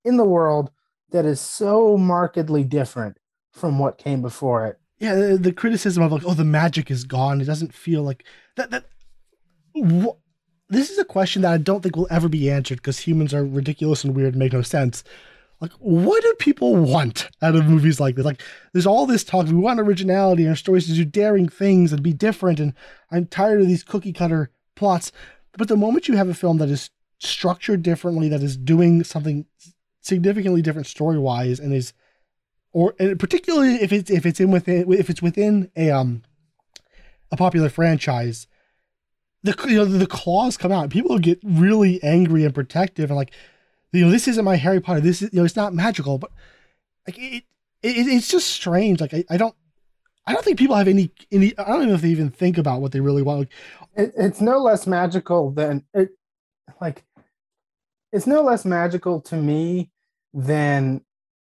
in 0.05 0.17
the 0.17 0.25
world 0.25 0.71
that 1.11 1.25
is 1.25 1.41
so 1.41 1.97
markedly 1.97 2.65
different 2.65 3.19
from 3.53 3.79
what 3.79 3.99
came 3.99 4.23
before 4.23 4.67
it. 4.67 4.79
yeah, 4.99 5.15
the, 5.15 5.37
the 5.37 5.53
criticism 5.53 6.03
of 6.03 6.13
like, 6.13 6.25
oh, 6.25 6.35
the 6.35 6.45
magic 6.45 6.91
is 6.91 7.05
gone. 7.05 7.41
It 7.41 7.45
doesn't 7.45 7.75
feel 7.75 8.03
like 8.03 8.25
that. 8.57 8.71
That 8.71 8.85
wh- 9.77 10.17
this 10.69 10.91
is 10.91 10.99
a 10.99 11.05
question 11.05 11.43
that 11.43 11.53
I 11.53 11.59
don't 11.59 11.83
think 11.83 11.97
will 11.97 12.09
ever 12.11 12.29
be 12.29 12.51
answered 12.51 12.77
because 12.77 13.01
humans 13.01 13.35
are 13.35 13.45
ridiculous 13.45 14.05
and 14.05 14.17
weird 14.17 14.35
and 14.35 14.39
make 14.39 14.55
no 14.55 14.63
sense. 14.63 15.05
Like, 15.63 15.73
what 15.79 16.21
do 16.25 16.35
people 16.41 16.75
want 16.75 17.31
out 17.41 17.55
of 17.55 17.67
movies 17.67 18.01
like 18.01 18.17
this? 18.17 18.25
Like, 18.25 18.43
there's 18.73 18.87
all 18.87 19.07
this 19.07 19.23
talk. 19.23 19.47
We 19.47 19.55
want 19.55 19.79
originality 19.79 20.43
and 20.43 20.51
our 20.51 20.57
stories 20.57 20.89
to 20.89 20.93
do 20.93 21.05
daring 21.05 21.49
things 21.49 21.93
and 21.93 22.03
be 22.03 22.13
different. 22.13 22.59
And 22.59 22.75
I'm 23.13 23.27
tired 23.27 23.61
of 23.61 23.69
these 23.69 23.85
cookie 23.85 24.13
cutter 24.13 24.51
plots. 24.75 25.13
But 25.57 25.69
the 25.69 25.77
moment 25.77 26.09
you 26.09 26.17
have 26.17 26.29
a 26.29 26.35
film 26.35 26.59
that 26.59 26.69
is 26.69 26.91
structured 27.21 27.85
differently, 27.85 28.29
that 28.29 28.43
is 28.43 28.57
doing 28.57 29.05
something 29.05 29.47
significantly 30.01 30.63
different 30.63 30.89
story 30.89 31.19
wise, 31.19 31.61
and 31.61 31.73
is 31.73 31.93
or 32.73 32.97
and 32.99 33.21
particularly 33.21 33.77
if 33.77 33.93
it's 33.93 34.11
if 34.11 34.27
it's 34.27 34.41
in 34.41 34.51
within 34.51 34.93
if 34.93 35.09
it's 35.09 35.23
within 35.23 35.71
a 35.77 35.91
um 35.91 36.25
a 37.31 37.37
popular 37.37 37.69
franchise, 37.69 38.49
the 39.45 39.55
you 39.69 39.77
know 39.77 39.85
the 39.85 40.07
claws 40.09 40.57
come 40.57 40.73
out. 40.73 40.91
People 40.91 41.21
get 41.21 41.39
really 41.45 42.03
angry 42.03 42.45
and 42.45 42.53
protective 42.53 43.11
and 43.11 43.17
like, 43.17 43.33
you 43.93 44.05
know, 44.05 44.11
this 44.11 44.29
isn't 44.29 44.45
my 44.45 44.57
Harry 44.57 44.81
Potter. 44.81 45.01
This 45.01 45.23
is 45.23 45.33
you 45.33 45.41
know 45.41 45.45
it's 45.45 45.57
not 45.57 45.75
magical, 45.75 46.19
but 46.19 46.31
like 47.07 47.19
it, 47.19 47.45
it 47.83 48.07
it's 48.09 48.29
just 48.29 48.49
strange. 48.49 49.01
Like 49.01 49.15
I, 49.15 49.25
I 49.31 49.37
don't. 49.37 49.55
I 50.25 50.33
don't 50.33 50.45
think 50.45 50.59
people 50.59 50.77
have 50.77 50.89
any 50.89 51.11
any. 51.31 51.57
I 51.59 51.65
don't 51.65 51.77
even 51.77 51.89
know 51.89 51.95
if 51.95 52.03
they 52.03 52.09
even 52.09 52.31
think 52.31 52.57
about 52.57 52.81
what 52.81 52.93
they 52.93 53.01
really 53.01 53.23
want. 53.23 53.41
Like, 53.41 53.51
it, 53.97 54.13
it's 54.17 54.41
no 54.41 54.59
less 54.59 54.87
magical 54.87 55.51
than 55.51 55.85
it 55.95 56.11
like 56.81 57.05
it's 58.13 58.27
no 58.27 58.43
less 58.43 58.65
magical 58.65 59.21
to 59.23 59.37
me 59.37 59.91
than 60.33 61.03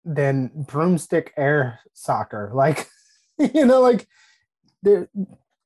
than 0.06 0.51
broomstick 0.56 1.34
air 1.38 1.80
soccer 1.93 2.51
like 2.56 2.88
you 3.38 3.66
know 3.66 3.82
like 3.82 4.08
there 4.82 5.09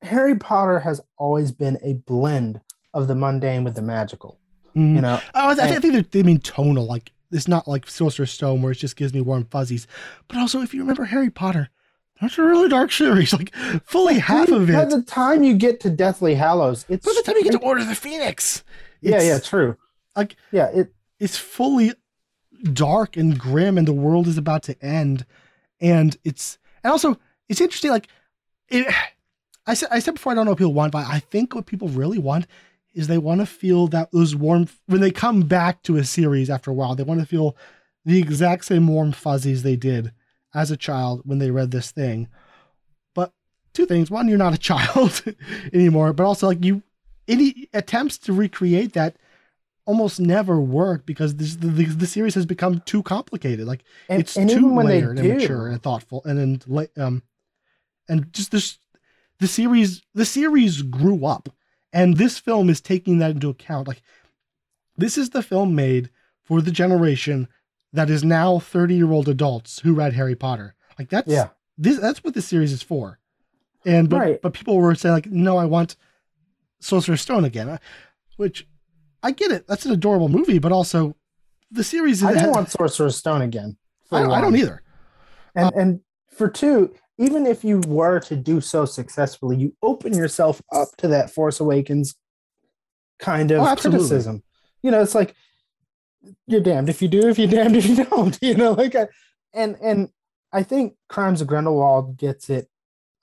harry 0.02 0.36
potter 0.36 0.80
has 0.80 1.00
always 1.16 1.52
been 1.52 1.78
a 1.82 1.94
blend 1.94 2.60
of 2.92 3.08
the 3.08 3.14
mundane 3.14 3.64
with 3.64 3.74
the 3.74 3.82
magical 3.82 4.38
mm. 4.76 4.94
you 4.96 5.00
know 5.00 5.20
Oh, 5.34 5.48
I, 5.48 5.54
I 5.54 5.66
And- 5.68 5.82
think 5.82 5.92
they're- 5.94 6.02
they 6.10 6.22
mean 6.22 6.40
tonal. 6.40 6.86
Like 6.86 7.12
it's 7.32 7.48
not 7.48 7.66
like 7.66 7.88
Sorcerer's 7.88 8.30
Stone 8.32 8.62
where 8.62 8.72
it 8.72 8.76
just 8.78 8.96
gives 8.96 9.12
me 9.12 9.20
warm 9.20 9.44
fuzzies. 9.46 9.86
But 10.28 10.38
also, 10.38 10.60
if 10.60 10.72
you 10.74 10.80
remember 10.80 11.04
Harry 11.04 11.30
Potter, 11.30 11.68
that's 12.20 12.38
a 12.38 12.42
really 12.42 12.68
dark 12.68 12.92
series. 12.92 13.32
Like 13.32 13.54
fully 13.84 14.18
half 14.20 14.48
of 14.50 14.70
it. 14.70 14.72
by 14.74 14.84
the 14.84 15.02
time 15.02 15.42
you 15.42 15.54
get 15.54 15.80
to 15.80 15.90
deathly 15.90 16.34
hallows 16.36 16.84
it's 16.88 17.04
By 17.04 17.12
the 17.16 17.22
time 17.22 17.36
you 17.36 17.42
get 17.44 17.52
to 17.52 17.58
Order 17.58 17.80
of 17.82 17.88
the 17.88 17.94
Phoenix, 17.94 18.62
yeah 19.00 19.20
yeah 19.20 19.38
true 19.38 19.76
like- 20.16 20.36
yeah 20.52 20.68
it 20.72 20.94
it's 21.18 21.36
fully 21.36 21.92
dark 22.72 23.16
and 23.16 23.38
grim, 23.38 23.76
and 23.78 23.86
the 23.86 23.92
world 23.92 24.26
is 24.26 24.38
about 24.38 24.62
to 24.64 24.84
end. 24.84 25.26
And 25.80 26.16
it's 26.24 26.58
and 26.82 26.90
also 26.92 27.18
it's 27.48 27.60
interesting. 27.60 27.90
Like 27.90 28.08
it, 28.68 28.86
I 29.66 29.74
said, 29.74 29.88
I 29.90 29.98
said 29.98 30.14
before, 30.14 30.32
I 30.32 30.34
don't 30.34 30.44
know 30.44 30.50
what 30.52 30.58
people 30.58 30.74
want, 30.74 30.92
but 30.92 31.06
I 31.06 31.18
think 31.20 31.54
what 31.54 31.64
people 31.66 31.88
really 31.88 32.18
want 32.18 32.46
is 32.94 33.06
they 33.06 33.18
want 33.18 33.40
to 33.40 33.46
feel 33.46 33.86
that 33.88 34.12
those 34.12 34.34
warm 34.34 34.68
when 34.86 35.00
they 35.00 35.10
come 35.10 35.42
back 35.42 35.82
to 35.82 35.96
a 35.96 36.04
series 36.04 36.48
after 36.48 36.70
a 36.70 36.74
while. 36.74 36.94
They 36.94 37.02
want 37.02 37.20
to 37.20 37.26
feel 37.26 37.56
the 38.04 38.18
exact 38.18 38.64
same 38.64 38.86
warm 38.86 39.12
fuzzies 39.12 39.62
they 39.62 39.76
did 39.76 40.12
as 40.54 40.70
a 40.70 40.76
child 40.76 41.22
when 41.24 41.38
they 41.38 41.50
read 41.50 41.70
this 41.70 41.90
thing. 41.90 42.28
But 43.14 43.32
two 43.72 43.86
things: 43.86 44.10
one, 44.10 44.28
you're 44.28 44.38
not 44.38 44.54
a 44.54 44.58
child 44.70 45.22
anymore, 45.72 46.12
but 46.12 46.24
also 46.24 46.46
like 46.46 46.64
you, 46.64 46.82
any 47.28 47.68
attempts 47.72 48.18
to 48.18 48.32
recreate 48.32 48.92
that 48.92 49.16
almost 49.86 50.18
never 50.18 50.60
work 50.60 51.04
because 51.04 51.36
this 51.36 51.56
the, 51.56 51.68
the, 51.68 52.06
series 52.06 52.34
has 52.34 52.46
become 52.46 52.80
too 52.80 53.02
complicated. 53.02 53.66
Like 53.66 53.84
and, 54.08 54.20
it's 54.20 54.36
and 54.36 54.48
too 54.48 54.56
even 54.56 54.74
when 54.74 54.86
they 54.86 55.00
layered 55.00 55.18
and 55.18 55.28
do 55.28 55.34
mature 55.34 55.68
and 55.68 55.82
thoughtful, 55.82 56.22
and 56.24 56.38
then 56.38 56.62
la- 56.66 57.04
um, 57.04 57.22
and 58.08 58.32
just 58.32 58.50
this 58.50 58.78
the 59.40 59.46
series 59.46 60.02
the 60.14 60.24
series 60.24 60.82
grew 60.82 61.26
up, 61.26 61.48
and 61.94 62.18
this 62.18 62.38
film 62.38 62.68
is 62.68 62.82
taking 62.82 63.18
that 63.18 63.30
into 63.30 63.48
account. 63.48 63.88
Like 63.88 64.02
this 64.96 65.16
is 65.16 65.30
the 65.30 65.42
film 65.42 65.74
made 65.74 66.10
for 66.42 66.60
the 66.60 66.70
generation 66.70 67.48
that 67.92 68.10
is 68.10 68.22
now 68.22 68.58
thirty 68.58 68.96
year 68.96 69.10
old 69.12 69.28
adults 69.28 69.78
who 69.78 69.94
read 69.94 70.12
Harry 70.12 70.34
Potter. 70.34 70.74
Like 70.98 71.08
that's 71.08 71.28
yeah 71.28 71.48
this 71.78 71.98
that's 71.98 72.22
what 72.22 72.34
this 72.34 72.46
series 72.46 72.72
is 72.72 72.82
for. 72.82 73.18
And 73.86 74.10
but 74.10 74.20
Right. 74.20 74.42
but 74.42 74.52
people 74.52 74.76
were 74.76 74.94
saying 74.94 75.14
like, 75.14 75.26
no, 75.26 75.56
I 75.56 75.64
want 75.64 75.96
Sorcerer's 76.80 77.22
Stone 77.22 77.44
again, 77.44 77.68
uh, 77.68 77.78
which 78.36 78.66
I 79.22 79.30
get 79.30 79.50
it. 79.52 79.66
That's 79.66 79.86
an 79.86 79.92
adorable 79.92 80.28
movie, 80.28 80.58
but 80.58 80.72
also 80.72 81.16
the 81.70 81.84
series. 81.84 82.18
Is, 82.18 82.24
I 82.24 82.34
don't 82.34 82.50
want 82.52 82.70
sorcerer's 82.70 83.16
stone 83.16 83.40
again 83.40 83.78
I, 84.12 84.24
I 84.24 84.40
don't 84.40 84.56
either. 84.56 84.82
And 85.54 85.74
and 85.74 86.00
for 86.28 86.48
two, 86.48 86.94
even 87.18 87.46
if 87.46 87.64
you 87.64 87.80
were 87.86 88.20
to 88.20 88.36
do 88.36 88.60
so 88.60 88.84
successfully, 88.84 89.56
you 89.56 89.74
open 89.82 90.14
yourself 90.14 90.60
up 90.72 90.88
to 90.98 91.08
that 91.08 91.30
Force 91.30 91.60
Awakens 91.60 92.14
kind 93.18 93.50
of 93.50 93.60
Oh, 93.60 93.76
criticism. 93.76 94.42
You 94.82 94.90
know, 94.90 95.00
it's 95.00 95.14
like 95.14 95.34
you're 96.46 96.60
damned 96.60 96.88
if 96.88 97.00
you 97.00 97.08
do, 97.08 97.28
if 97.28 97.38
you're 97.38 97.48
damned 97.48 97.76
if 97.76 97.86
you 97.86 98.04
don't. 98.04 98.36
You 98.42 98.54
know, 98.54 98.72
like 98.72 98.94
I, 98.94 99.08
and 99.52 99.76
and 99.82 100.08
I 100.52 100.62
think 100.62 100.94
Crimes 101.08 101.40
of 101.40 101.46
Grindelwald 101.46 102.16
gets 102.16 102.50
it, 102.50 102.68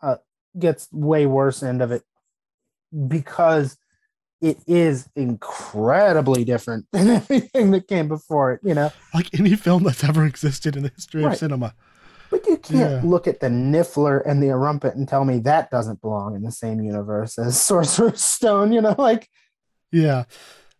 uh, 0.01 0.17
gets 0.57 0.87
way 0.91 1.25
worse 1.25 1.63
end 1.63 1.81
of 1.81 1.91
it 1.91 2.03
because 3.07 3.77
it 4.41 4.57
is 4.67 5.07
incredibly 5.15 6.43
different 6.43 6.85
than 6.93 7.09
everything 7.09 7.71
that 7.71 7.87
came 7.87 8.07
before 8.07 8.53
it. 8.53 8.61
You 8.63 8.73
know, 8.73 8.91
Like 9.13 9.27
any 9.39 9.55
film 9.55 9.83
that's 9.83 10.03
ever 10.03 10.25
existed 10.25 10.75
in 10.75 10.83
the 10.83 10.91
history 10.95 11.23
of 11.23 11.35
cinema. 11.37 11.73
Can't 12.63 13.03
Yeah. 13.03 13.09
look 13.09 13.27
at 13.27 13.39
the 13.39 13.47
Niffler 13.47 14.21
and 14.25 14.41
the 14.41 14.47
Erumpent 14.47 14.95
and 14.95 15.07
tell 15.07 15.25
me 15.25 15.39
that 15.39 15.69
doesn't 15.71 16.01
belong 16.01 16.35
in 16.35 16.43
the 16.43 16.51
same 16.51 16.81
universe 16.81 17.37
as 17.39 17.59
Sorcerer's 17.67 18.21
Stone. 18.23 18.71
You 18.71 18.81
know, 18.81 18.95
like 18.97 19.29
Yeah, 19.91 20.23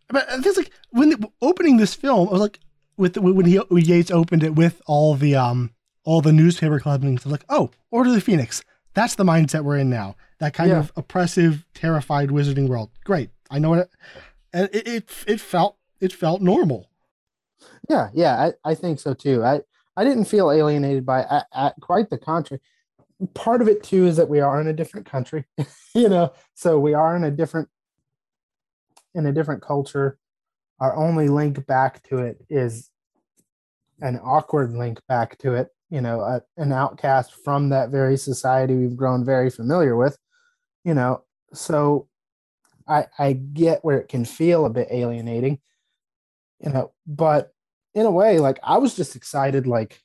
but 0.08 0.28
I 0.30 0.40
think 0.40 0.56
like 0.56 0.70
when 0.90 1.10
the, 1.10 1.28
opening 1.40 1.76
this 1.76 1.94
film, 1.94 2.28
I 2.28 2.32
was 2.32 2.40
like, 2.40 2.58
with 2.96 3.14
the, 3.14 3.22
when 3.22 3.46
he 3.46 3.56
when 3.56 3.84
Yates 3.84 4.10
opened 4.10 4.42
it 4.42 4.54
with 4.54 4.80
all 4.86 5.14
the 5.14 5.34
um 5.36 5.70
all 6.04 6.20
the 6.20 6.32
newspaper 6.32 6.78
clippings, 6.80 7.24
I 7.24 7.28
was 7.28 7.32
like, 7.32 7.44
oh, 7.48 7.70
Order 7.90 8.10
of 8.10 8.14
the 8.14 8.20
Phoenix. 8.20 8.62
That's 8.94 9.14
the 9.14 9.24
mindset 9.24 9.64
we're 9.64 9.78
in 9.78 9.88
now. 9.88 10.16
That 10.40 10.52
kind 10.52 10.70
Yeah. 10.70 10.80
of 10.80 10.92
oppressive, 10.96 11.64
terrified 11.74 12.28
wizarding 12.28 12.68
world. 12.68 12.90
Great, 13.04 13.30
I 13.50 13.58
know 13.58 13.74
it, 13.74 13.88
and 14.52 14.68
it 14.72 14.86
it, 14.86 15.10
it 15.26 15.40
felt 15.40 15.76
it 16.00 16.12
felt 16.12 16.42
normal. 16.42 16.90
yeah, 17.88 18.08
yeah, 18.12 18.50
I, 18.64 18.70
I 18.70 18.74
think 18.74 19.00
so 19.00 19.14
too. 19.14 19.42
I 19.44 19.60
I 19.96 20.04
didn't 20.04 20.24
feel 20.24 20.50
alienated 20.50 21.04
by 21.04 21.22
I, 21.22 21.42
I, 21.52 21.72
quite 21.80 22.10
the 22.10 22.18
contrary. 22.18 22.60
part 23.34 23.60
of 23.60 23.68
it 23.68 23.82
too 23.82 24.06
is 24.06 24.16
that 24.16 24.28
we 24.28 24.40
are 24.40 24.60
in 24.60 24.68
a 24.68 24.72
different 24.72 25.06
country, 25.06 25.44
you 25.94 26.08
know, 26.08 26.32
so 26.54 26.78
we 26.78 26.94
are 26.94 27.16
in 27.16 27.24
a 27.24 27.30
different 27.30 27.68
in 29.14 29.26
a 29.26 29.32
different 29.32 29.62
culture. 29.62 30.18
Our 30.80 30.96
only 30.96 31.28
link 31.28 31.66
back 31.66 32.02
to 32.08 32.18
it 32.18 32.44
is 32.48 32.90
an 34.00 34.18
awkward 34.22 34.72
link 34.72 35.00
back 35.06 35.38
to 35.38 35.54
it, 35.54 35.68
you 35.90 36.00
know, 36.00 36.20
a, 36.22 36.42
an 36.56 36.72
outcast 36.72 37.34
from 37.44 37.68
that 37.68 37.90
very 37.90 38.16
society 38.16 38.74
we've 38.74 38.96
grown 38.96 39.24
very 39.24 39.50
familiar 39.50 39.96
with, 39.96 40.16
you 40.84 40.94
know. 40.94 41.24
So 41.52 42.08
I 42.88 43.06
I 43.18 43.34
get 43.34 43.84
where 43.84 43.98
it 43.98 44.08
can 44.08 44.24
feel 44.24 44.64
a 44.64 44.70
bit 44.70 44.88
alienating, 44.90 45.60
you 46.60 46.70
know, 46.70 46.92
but 47.06 47.51
in 47.94 48.06
a 48.06 48.10
way, 48.10 48.38
like 48.38 48.58
I 48.62 48.78
was 48.78 48.94
just 48.94 49.16
excited, 49.16 49.66
like 49.66 50.00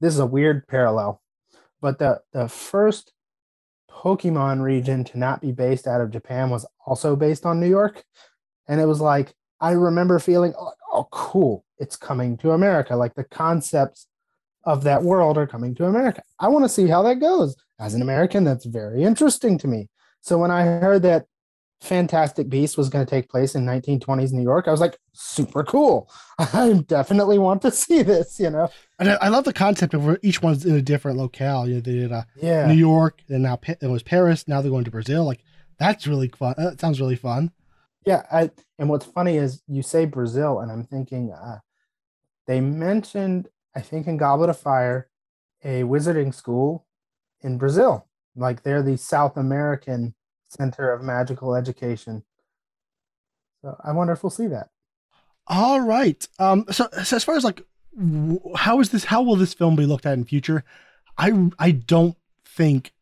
this 0.00 0.14
is 0.14 0.20
a 0.20 0.26
weird 0.26 0.66
parallel, 0.66 1.20
but 1.80 1.98
the 1.98 2.20
the 2.32 2.48
first 2.48 3.12
Pokemon 3.90 4.62
region 4.62 5.04
to 5.04 5.18
not 5.18 5.40
be 5.40 5.52
based 5.52 5.86
out 5.86 6.00
of 6.00 6.10
Japan 6.10 6.50
was 6.50 6.66
also 6.86 7.16
based 7.16 7.44
on 7.44 7.60
New 7.60 7.68
York. 7.68 8.02
And 8.68 8.80
it 8.80 8.86
was 8.86 9.00
like, 9.00 9.34
I 9.60 9.72
remember 9.72 10.18
feeling, 10.18 10.54
oh, 10.58 10.72
oh, 10.92 11.08
cool, 11.10 11.64
it's 11.78 11.96
coming 11.96 12.36
to 12.38 12.52
America. 12.52 12.96
Like 12.96 13.14
the 13.14 13.24
concepts 13.24 14.06
of 14.64 14.84
that 14.84 15.02
world 15.02 15.36
are 15.36 15.46
coming 15.46 15.74
to 15.74 15.86
America. 15.86 16.22
I 16.38 16.48
want 16.48 16.64
to 16.64 16.68
see 16.68 16.86
how 16.86 17.02
that 17.02 17.20
goes. 17.20 17.56
As 17.78 17.94
an 17.94 18.02
American, 18.02 18.44
that's 18.44 18.66
very 18.66 19.02
interesting 19.02 19.58
to 19.58 19.68
me. 19.68 19.88
So 20.20 20.38
when 20.38 20.50
I 20.50 20.62
heard 20.62 21.02
that 21.02 21.26
Fantastic 21.80 22.48
Beast 22.50 22.76
was 22.76 22.88
going 22.90 23.06
to 23.06 23.10
take 23.10 23.30
place 23.30 23.54
in 23.54 23.64
1920s 23.64 24.32
New 24.32 24.42
York, 24.42 24.68
I 24.68 24.70
was 24.70 24.80
like, 24.80 24.98
super 25.12 25.64
cool. 25.64 26.10
I 26.38 26.84
definitely 26.86 27.38
want 27.38 27.62
to 27.62 27.70
see 27.70 28.02
this, 28.02 28.38
you 28.38 28.50
know? 28.50 28.70
And 28.98 29.10
I, 29.10 29.14
I 29.22 29.28
love 29.28 29.44
the 29.44 29.52
concept 29.52 29.94
of 29.94 30.04
where 30.04 30.18
each 30.22 30.42
one's 30.42 30.66
in 30.66 30.74
a 30.74 30.82
different 30.82 31.16
locale. 31.16 31.66
You 31.66 31.76
know, 31.76 31.80
they 31.80 31.92
did 31.92 32.12
uh, 32.12 32.24
Yeah. 32.36 32.66
New 32.66 32.74
York, 32.74 33.22
and 33.28 33.42
now 33.44 33.58
it 33.64 33.88
was 33.88 34.02
Paris. 34.02 34.46
Now 34.46 34.60
they're 34.60 34.70
going 34.70 34.84
to 34.84 34.90
Brazil. 34.90 35.24
Like 35.24 35.40
that's 35.78 36.06
really 36.06 36.28
fun. 36.28 36.54
That 36.58 36.80
sounds 36.80 37.00
really 37.00 37.16
fun. 37.16 37.50
Yeah, 38.06 38.22
I, 38.30 38.50
and 38.78 38.88
what's 38.88 39.06
funny 39.06 39.36
is 39.36 39.62
you 39.66 39.82
say 39.82 40.04
Brazil, 40.04 40.60
and 40.60 40.70
I'm 40.70 40.84
thinking 40.84 41.32
uh, 41.32 41.58
they 42.46 42.60
mentioned, 42.60 43.48
I 43.74 43.80
think 43.80 44.06
in 44.06 44.16
Goblet 44.16 44.50
of 44.50 44.58
Fire, 44.58 45.08
a 45.64 45.82
wizarding 45.82 46.34
school 46.34 46.86
in 47.42 47.58
Brazil. 47.58 48.06
Like 48.36 48.62
they're 48.62 48.82
the 48.82 48.96
South 48.96 49.36
American 49.36 50.14
Center 50.50 50.92
of 50.92 51.02
Magical 51.02 51.54
Education. 51.54 52.24
So 53.62 53.76
I 53.84 53.92
wonder 53.92 54.12
if 54.12 54.22
we'll 54.22 54.30
see 54.30 54.48
that. 54.48 54.70
All 55.46 55.80
right. 55.80 56.26
Um. 56.38 56.64
So, 56.70 56.88
so 57.04 57.16
as 57.16 57.24
far 57.24 57.36
as 57.36 57.44
like, 57.44 57.62
how 58.56 58.80
is 58.80 58.90
this? 58.90 59.04
How 59.04 59.22
will 59.22 59.36
this 59.36 59.54
film 59.54 59.76
be 59.76 59.86
looked 59.86 60.06
at 60.06 60.14
in 60.14 60.24
future? 60.24 60.64
I 61.16 61.50
I 61.58 61.70
don't 61.70 62.16
think 62.44 62.92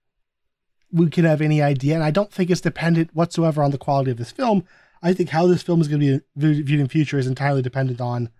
we 0.93 1.11
can 1.11 1.25
have 1.25 1.41
any 1.41 1.63
idea, 1.63 1.95
and 1.95 2.05
I 2.05 2.11
don't 2.11 2.33
think 2.33 2.51
it's 2.51 2.61
dependent 2.61 3.15
whatsoever 3.15 3.63
on 3.63 3.71
the 3.71 3.79
quality 3.79 4.11
of 4.11 4.17
this 4.19 4.31
film. 4.31 4.65
I 5.03 5.13
think 5.13 5.31
how 5.31 5.47
this 5.47 5.63
film 5.63 5.81
is 5.81 5.89
going 5.89 6.01
to 6.01 6.21
be 6.37 6.63
viewed 6.63 6.81
in 6.81 6.89
future 6.89 7.19
is 7.19 7.27
entirely 7.27 7.63
dependent 7.63 8.01
on 8.01 8.31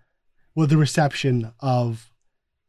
well 0.55 0.67
the 0.67 0.77
reception 0.77 1.53
of 1.59 2.11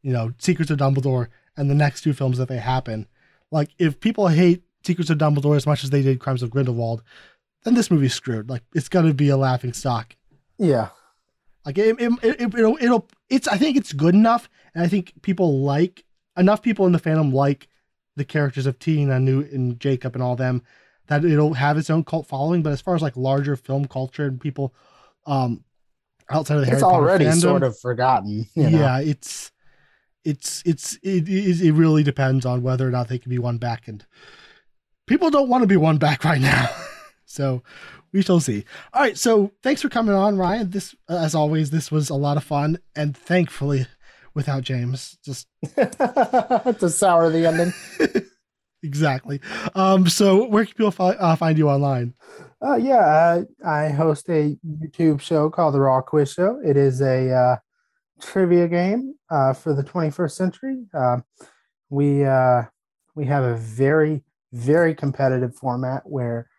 you 0.01 0.13
know 0.13 0.33
Secrets 0.37 0.71
of 0.71 0.79
Dumbledore 0.79 1.27
and 1.57 1.69
the 1.69 1.75
next 1.75 2.01
two 2.01 2.13
films 2.13 2.37
that 2.37 2.47
they 2.47 2.57
happen. 2.57 3.07
Like 3.51 3.71
if 3.77 3.99
people 3.99 4.29
hate 4.29 4.63
Secrets 4.83 5.09
of 5.09 5.17
Dumbledore 5.17 5.55
as 5.55 5.67
much 5.67 5.83
as 5.83 5.89
they 5.89 6.01
did 6.01 6.19
Crimes 6.19 6.43
of 6.43 6.49
Grindelwald, 6.49 7.03
then 7.63 7.73
this 7.73 7.91
movie's 7.91 8.13
screwed. 8.13 8.49
Like 8.49 8.63
it's 8.73 8.89
going 8.89 9.07
to 9.07 9.13
be 9.13 9.29
a 9.29 9.37
laughing 9.37 9.73
stock. 9.73 10.15
Yeah. 10.57 10.89
Like 11.65 11.77
it, 11.77 11.95
it, 11.99 12.41
it, 12.41 12.53
will 12.53 12.77
it'll, 12.81 13.07
it's, 13.29 13.47
I 13.47 13.57
think 13.57 13.77
it's 13.77 13.93
good 13.93 14.15
enough. 14.15 14.49
And 14.73 14.83
I 14.83 14.87
think 14.87 15.13
people 15.21 15.61
like, 15.61 16.03
enough 16.37 16.61
people 16.61 16.85
in 16.85 16.91
the 16.91 16.99
fandom 16.99 17.33
like 17.33 17.67
the 18.15 18.25
characters 18.25 18.65
of 18.65 18.79
Tina, 18.79 19.19
Newt, 19.19 19.51
and 19.51 19.79
Jacob 19.79 20.15
and 20.15 20.23
all 20.23 20.35
them 20.35 20.63
that 21.07 21.25
it'll 21.25 21.53
have 21.53 21.77
its 21.77 21.89
own 21.89 22.03
cult 22.03 22.27
following. 22.27 22.63
But 22.63 22.73
as 22.73 22.81
far 22.81 22.95
as 22.95 23.01
like 23.01 23.17
larger 23.17 23.55
film 23.55 23.85
culture 23.85 24.25
and 24.25 24.39
people, 24.39 24.73
um, 25.25 25.63
outside 26.29 26.55
of 26.55 26.61
the 26.61 26.71
It's 26.71 26.81
Harry 26.81 26.81
Potter 26.81 26.95
already 26.95 27.25
fandom, 27.25 27.41
sort 27.41 27.63
of 27.63 27.77
forgotten. 27.77 28.47
You 28.55 28.69
know? 28.69 28.79
yeah, 28.79 28.99
it's, 28.99 29.51
it's, 30.23 30.63
it's, 30.65 30.93
it, 31.03 31.27
it, 31.27 31.61
it 31.61 31.73
really 31.73 32.03
depends 32.03 32.45
on 32.45 32.63
whether 32.63 32.87
or 32.87 32.91
not 32.91 33.07
they 33.07 33.19
can 33.19 33.29
be 33.29 33.39
won 33.39 33.57
back. 33.57 33.87
And 33.87 34.05
people 35.11 35.29
don't 35.29 35.49
want 35.49 35.61
to 35.61 35.67
be 35.67 35.75
won 35.75 35.97
back 35.97 36.23
right 36.23 36.39
now. 36.39 36.69
so 37.25 37.61
we 38.13 38.21
shall 38.21 38.39
see. 38.39 38.63
All 38.93 39.01
right. 39.01 39.17
So 39.17 39.51
thanks 39.61 39.81
for 39.81 39.89
coming 39.89 40.15
on, 40.15 40.37
Ryan. 40.37 40.69
This, 40.69 40.95
as 41.09 41.35
always, 41.35 41.69
this 41.69 41.91
was 41.91 42.09
a 42.09 42.15
lot 42.15 42.37
of 42.37 42.43
fun, 42.45 42.79
and 42.95 43.15
thankfully, 43.15 43.87
without 44.33 44.63
James, 44.63 45.17
just 45.23 45.47
to 45.75 46.89
sour 46.89 47.29
the 47.29 47.45
ending. 47.45 48.23
exactly. 48.83 49.41
Um. 49.75 50.07
So 50.07 50.47
where 50.47 50.65
can 50.65 50.75
people 50.75 50.91
fi- 50.91 51.15
uh, 51.15 51.35
find 51.35 51.57
you 51.57 51.69
online? 51.69 52.13
Uh, 52.65 52.75
yeah, 52.75 52.99
uh, 52.99 53.43
I 53.67 53.89
host 53.89 54.29
a 54.29 54.55
YouTube 54.65 55.19
show 55.19 55.49
called 55.49 55.73
The 55.73 55.81
Raw 55.81 56.01
Quiz 56.01 56.31
Show. 56.31 56.61
It 56.63 56.77
is 56.77 57.01
a 57.01 57.33
uh, 57.33 57.55
trivia 58.21 58.67
game 58.67 59.15
uh, 59.29 59.51
for 59.53 59.73
the 59.73 59.83
21st 59.83 60.31
century. 60.31 60.85
Uh, 60.93 61.17
we 61.89 62.23
uh, 62.23 62.63
we 63.15 63.25
have 63.25 63.43
a 63.43 63.57
very 63.57 64.23
very 64.53 64.93
competitive 64.93 65.55
format 65.55 66.03
where 66.05 66.49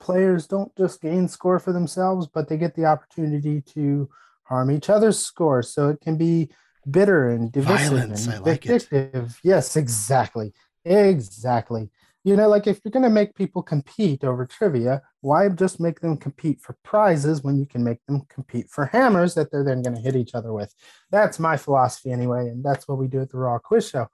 players 0.00 0.46
don't 0.46 0.74
just 0.76 1.00
gain 1.00 1.28
score 1.28 1.58
for 1.58 1.72
themselves, 1.72 2.26
but 2.26 2.48
they 2.48 2.56
get 2.56 2.74
the 2.74 2.84
opportunity 2.84 3.60
to 3.60 4.08
harm 4.44 4.70
each 4.70 4.90
other's 4.90 5.18
score. 5.18 5.62
So 5.62 5.88
it 5.88 6.00
can 6.00 6.16
be 6.16 6.50
bitter 6.90 7.30
and 7.30 7.50
divisive 7.52 7.98
Violence, 7.98 8.26
and 8.26 8.34
I 8.34 8.38
like 8.38 8.66
it. 8.66 8.88
vindictive. 8.88 9.38
Yes, 9.44 9.76
exactly, 9.76 10.52
exactly. 10.84 11.90
You 12.24 12.36
know, 12.36 12.48
like 12.48 12.68
if 12.68 12.80
you're 12.84 12.92
going 12.92 13.02
to 13.02 13.10
make 13.10 13.34
people 13.34 13.62
compete 13.62 14.22
over 14.22 14.46
trivia, 14.46 15.02
why 15.22 15.48
just 15.48 15.80
make 15.80 16.00
them 16.00 16.16
compete 16.16 16.60
for 16.60 16.76
prizes 16.84 17.42
when 17.42 17.56
you 17.56 17.66
can 17.66 17.82
make 17.82 17.98
them 18.06 18.22
compete 18.28 18.70
for 18.70 18.86
hammers 18.86 19.34
that 19.34 19.50
they're 19.50 19.64
then 19.64 19.82
going 19.82 19.96
to 19.96 20.00
hit 20.00 20.14
each 20.14 20.34
other 20.34 20.52
with? 20.52 20.72
That's 21.10 21.40
my 21.40 21.56
philosophy 21.56 22.12
anyway, 22.12 22.48
and 22.48 22.64
that's 22.64 22.86
what 22.86 22.98
we 22.98 23.08
do 23.08 23.20
at 23.20 23.30
the 23.30 23.38
Raw 23.38 23.58
Quiz 23.58 23.88
Show. 23.88 24.08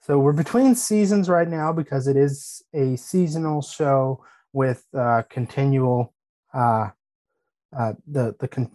So 0.00 0.18
we're 0.18 0.32
between 0.32 0.74
seasons 0.74 1.28
right 1.28 1.48
now 1.48 1.72
because 1.72 2.06
it 2.06 2.16
is 2.16 2.62
a 2.74 2.96
seasonal 2.96 3.62
show 3.62 4.24
with 4.52 4.84
uh, 4.96 5.22
continual 5.28 6.14
uh, 6.54 6.88
uh, 7.76 7.92
the 8.06 8.34
the 8.40 8.48
con- 8.48 8.72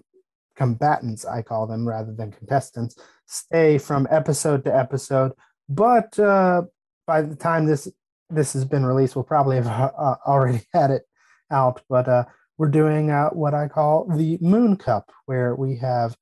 combatants 0.56 1.26
I 1.26 1.42
call 1.42 1.66
them 1.66 1.88
rather 1.88 2.14
than 2.14 2.32
contestants 2.32 2.96
stay 3.26 3.78
from 3.78 4.08
episode 4.12 4.64
to 4.66 4.76
episode. 4.76 5.32
But 5.68 6.18
uh, 6.20 6.64
by 7.08 7.22
the 7.22 7.36
time 7.36 7.66
this 7.66 7.88
this 8.30 8.54
has 8.54 8.66
been 8.66 8.86
released, 8.86 9.16
we'll 9.16 9.24
probably 9.24 9.58
have 9.58 9.68
uh, 9.68 10.16
already 10.26 10.62
had 10.74 10.92
it 10.92 11.04
out. 11.52 11.82
But 11.90 12.08
uh, 12.08 12.26
we're 12.58 12.70
doing 12.70 13.12
uh, 13.12 13.30
what 13.30 13.54
I 13.54 13.68
call 13.68 14.08
the 14.08 14.38
Moon 14.42 14.76
Cup, 14.78 15.12
where 15.26 15.56
we 15.56 15.78
have 15.78 16.16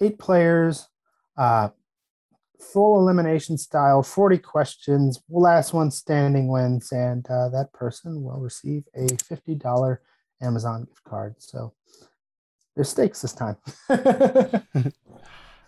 eight 0.00 0.18
players, 0.18 0.88
uh, 1.36 1.68
full 2.60 3.00
elimination 3.00 3.58
style, 3.58 4.02
40 4.02 4.38
questions. 4.38 5.22
Last 5.28 5.72
one 5.72 5.90
standing 5.90 6.48
wins, 6.48 6.92
and 6.92 7.26
uh, 7.28 7.48
that 7.50 7.72
person 7.72 8.22
will 8.22 8.38
receive 8.38 8.84
a 8.94 9.06
$50 9.06 9.98
Amazon 10.42 10.84
gift 10.84 11.04
card. 11.04 11.34
So 11.38 11.72
there's 12.74 12.88
stakes 12.88 13.22
this 13.22 13.32
time. 13.32 13.56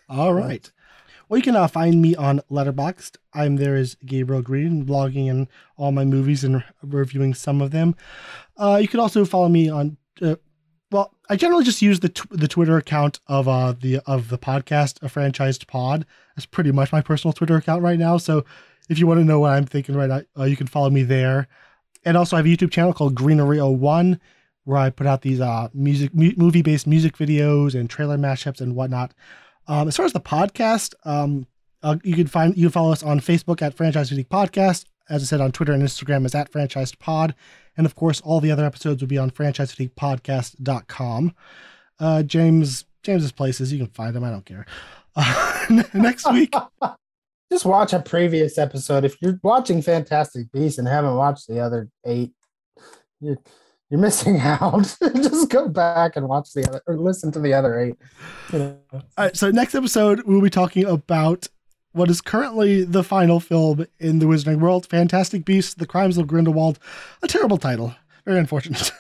All 0.09 0.35
right. 0.35 0.71
Well, 1.29 1.39
you 1.39 1.43
can 1.45 1.57
uh, 1.57 1.67
find 1.67 2.03
me 2.03 2.15
on 2.15 2.43
Letterboxd. 2.51 3.17
I'm 3.33 3.57
there 3.57 3.75
as 3.75 3.95
Gabriel 4.05 4.43
Green, 4.43 4.85
blogging 4.85 5.31
and 5.31 5.49
all 5.79 5.91
my 5.91 6.05
movies 6.05 6.45
and 6.45 6.63
reviewing 6.83 7.33
some 7.33 7.63
of 7.63 7.71
them. 7.71 7.97
Uh, 8.59 8.79
you 8.83 8.89
can 8.89 9.01
also 9.01 9.25
follow 9.25 9.49
me 9.49 9.71
on. 9.71 9.97
Uh, 10.21 10.37
well, 10.91 11.15
I 11.31 11.37
generally 11.37 11.65
just 11.65 11.81
use 11.81 12.01
the 12.01 12.11
tw- 12.11 12.29
the 12.29 12.49
Twitter 12.49 12.77
account 12.77 13.21
of 13.29 13.49
uh 13.49 13.73
the 13.73 14.01
of 14.05 14.29
the 14.29 14.37
podcast, 14.37 15.03
a 15.03 15.07
franchised 15.07 15.67
pod. 15.67 16.05
That's 16.37 16.47
pretty 16.47 16.73
much 16.73 16.93
my 16.93 17.01
personal 17.01 17.33
Twitter 17.33 17.57
account 17.57 17.83
right 17.83 17.99
now. 17.99 18.17
So 18.17 18.45
if 18.89 18.99
you 18.99 19.07
want 19.07 19.21
to 19.21 19.25
know 19.25 19.41
what 19.41 19.53
I'm 19.53 19.67
thinking 19.67 19.95
right 19.95 20.09
now, 20.09 20.23
uh, 20.39 20.45
you 20.45 20.57
can 20.57 20.67
follow 20.67 20.91
me 20.91 21.03
there. 21.03 21.49
And 22.05 22.17
also, 22.17 22.37
I 22.37 22.41
have 22.41 22.47
a 22.47 22.49
YouTube 22.49 22.73
channel 22.73 22.93
called 22.93 23.15
Greenery 23.15 23.61
01 23.61 24.21
where 24.65 24.79
I 24.79 24.91
put 24.91 25.09
out 25.09 25.23
these 25.23 25.41
uh 25.41 25.69
music 25.75 26.15
mu- 26.15 26.35
movie 26.37 26.63
based 26.63 26.87
music 26.87 27.17
videos 27.17 27.79
and 27.79 27.91
trailer 27.91 28.17
mashups 28.17 28.61
and 28.61 28.77
whatnot. 28.77 29.13
Um, 29.67 29.89
as 29.89 29.97
far 29.97 30.07
as 30.07 30.13
the 30.13 30.21
podcast, 30.21 30.95
um, 31.05 31.47
uh, 31.83 31.97
you 32.03 32.15
can 32.15 32.27
find 32.27 32.57
you 32.57 32.67
can 32.67 32.73
follow 32.73 32.93
us 32.93 33.03
on 33.03 33.21
Facebook 33.21 33.63
at 33.63 33.75
Franchise 33.75 34.09
Fatigue 34.09 34.29
Podcast. 34.29 34.87
As 35.09 35.23
I 35.23 35.27
said, 35.27 35.41
on 35.41 35.53
Twitter 35.53 35.73
and 35.73 35.83
Instagram 35.83 36.25
is 36.25 36.35
at 36.35 36.51
Franchised 36.51 36.99
Pod, 36.99 37.35
and 37.77 37.87
of 37.87 37.95
course, 37.95 38.21
all 38.21 38.41
the 38.41 38.51
other 38.51 38.65
episodes 38.65 39.03
will 39.03 39.09
be 39.09 39.19
on 39.19 39.31
FranchiseFatiguePodcast.com. 39.31 41.35
Uh, 41.99 42.23
James 42.23 42.85
James's 43.03 43.33
places 43.33 43.73
you 43.73 43.79
can 43.79 43.89
find 43.89 44.15
them. 44.15 44.25
I 44.25 44.31
don't 44.31 44.47
care. 44.47 44.67
Uh, 45.17 45.67
next 45.95 46.31
week, 46.33 46.55
Just 47.53 47.67
watch 47.67 47.93
a 47.93 48.01
previous 48.01 48.57
episode. 48.57 49.05
If 49.05 49.21
you're 49.21 49.39
watching 49.43 49.83
Fantastic 49.83 50.51
Beasts 50.53 50.79
and 50.79 50.89
haven't 50.89 51.17
watched 51.17 51.49
the 51.49 51.61
other 51.61 51.91
eight, 52.07 52.33
you're, 53.21 53.37
you're 53.91 54.01
missing 54.01 54.41
out. 54.41 54.97
Just 55.15 55.51
go 55.51 55.69
back 55.69 56.17
and 56.17 56.27
watch 56.27 56.55
the 56.55 56.67
other 56.67 56.81
or 56.87 56.97
listen 56.97 57.31
to 57.33 57.41
the 57.41 57.53
other 57.53 57.79
eight. 57.79 57.97
You 58.55 58.59
know. 58.59 58.79
All 58.95 59.03
right, 59.19 59.37
so 59.37 59.51
next 59.51 59.75
episode 59.75 60.23
we'll 60.23 60.41
be 60.41 60.49
talking 60.49 60.87
about 60.87 61.47
what 61.93 62.09
is 62.09 62.23
currently 62.23 62.85
the 62.85 63.05
final 63.05 63.39
film 63.39 63.87
in 63.99 64.19
the 64.19 64.25
Wizarding 64.25 64.61
World, 64.61 64.87
Fantastic 64.87 65.45
Beasts: 65.45 65.75
The 65.75 65.87
Crimes 65.87 66.17
of 66.17 66.27
Grindelwald. 66.27 66.79
A 67.23 67.29
terrible 67.29 67.59
title. 67.59 67.95
Very 68.25 68.39
unfortunate. 68.39 68.93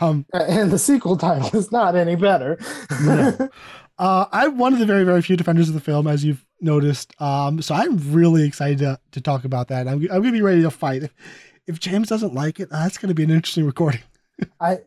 um, 0.00 0.26
and 0.32 0.72
the 0.72 0.80
sequel 0.80 1.16
title 1.16 1.56
is 1.56 1.70
not 1.70 1.94
any 1.94 2.16
better. 2.16 2.58
No. 3.04 3.48
Uh, 4.00 4.24
I'm 4.32 4.56
one 4.56 4.72
of 4.72 4.78
the 4.78 4.86
very, 4.86 5.04
very 5.04 5.20
few 5.20 5.36
defenders 5.36 5.68
of 5.68 5.74
the 5.74 5.80
film, 5.80 6.06
as 6.06 6.24
you've 6.24 6.42
noticed. 6.62 7.14
Um, 7.20 7.60
so 7.60 7.74
I'm 7.74 7.98
really 8.12 8.46
excited 8.46 8.78
to, 8.78 8.98
to 9.12 9.20
talk 9.20 9.44
about 9.44 9.68
that. 9.68 9.86
I'm, 9.86 10.00
I'm 10.04 10.08
going 10.08 10.24
to 10.24 10.32
be 10.32 10.40
ready 10.40 10.62
to 10.62 10.70
fight. 10.70 11.02
If, 11.02 11.12
if 11.66 11.80
James 11.80 12.08
doesn't 12.08 12.32
like 12.32 12.60
it, 12.60 12.72
uh, 12.72 12.82
that's 12.82 12.96
going 12.96 13.10
to 13.10 13.14
be 13.14 13.24
an 13.24 13.30
interesting 13.30 13.66
recording. 13.66 14.00
I 14.60 14.78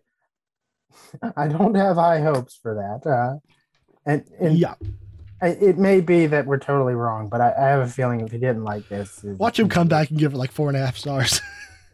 I 1.37 1.47
don't 1.47 1.75
have 1.75 1.97
high 1.97 2.21
hopes 2.21 2.57
for 2.59 2.73
that. 2.73 3.07
Uh, 3.07 3.37
and, 4.03 4.25
and 4.39 4.57
yeah, 4.57 4.73
I, 5.43 5.49
it 5.49 5.77
may 5.77 6.01
be 6.01 6.25
that 6.25 6.47
we're 6.47 6.57
totally 6.57 6.95
wrong, 6.95 7.29
but 7.29 7.39
I, 7.39 7.53
I 7.55 7.67
have 7.67 7.81
a 7.81 7.87
feeling 7.87 8.21
if 8.21 8.31
he 8.31 8.39
didn't 8.39 8.63
like 8.63 8.89
this, 8.89 9.23
watch 9.23 9.59
him 9.59 9.69
come 9.69 9.87
back 9.87 10.09
and 10.09 10.17
give 10.17 10.33
it 10.33 10.37
like 10.37 10.51
four 10.51 10.69
and 10.69 10.75
a 10.77 10.83
half 10.83 10.97
stars. 10.97 11.39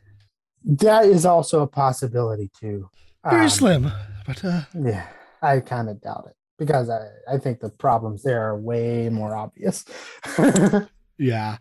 that 0.63 1.03
is 1.03 1.25
also 1.25 1.63
a 1.63 1.67
possibility 1.67 2.49
too. 2.57 2.89
Very 3.29 3.43
Um, 3.43 3.49
slim, 3.49 3.91
but 4.25 4.45
uh, 4.45 4.61
Yeah, 4.73 5.05
I 5.41 5.59
kind 5.59 5.89
of 5.89 5.99
doubt 5.99 6.27
it 6.29 6.35
because 6.59 6.89
I, 6.89 7.07
I 7.27 7.37
think 7.37 7.61
the 7.61 7.69
problems 7.69 8.21
there 8.21 8.43
are 8.43 8.59
way 8.59 9.09
more 9.09 9.35
obvious. 9.35 9.85
Yeah. 11.19 11.57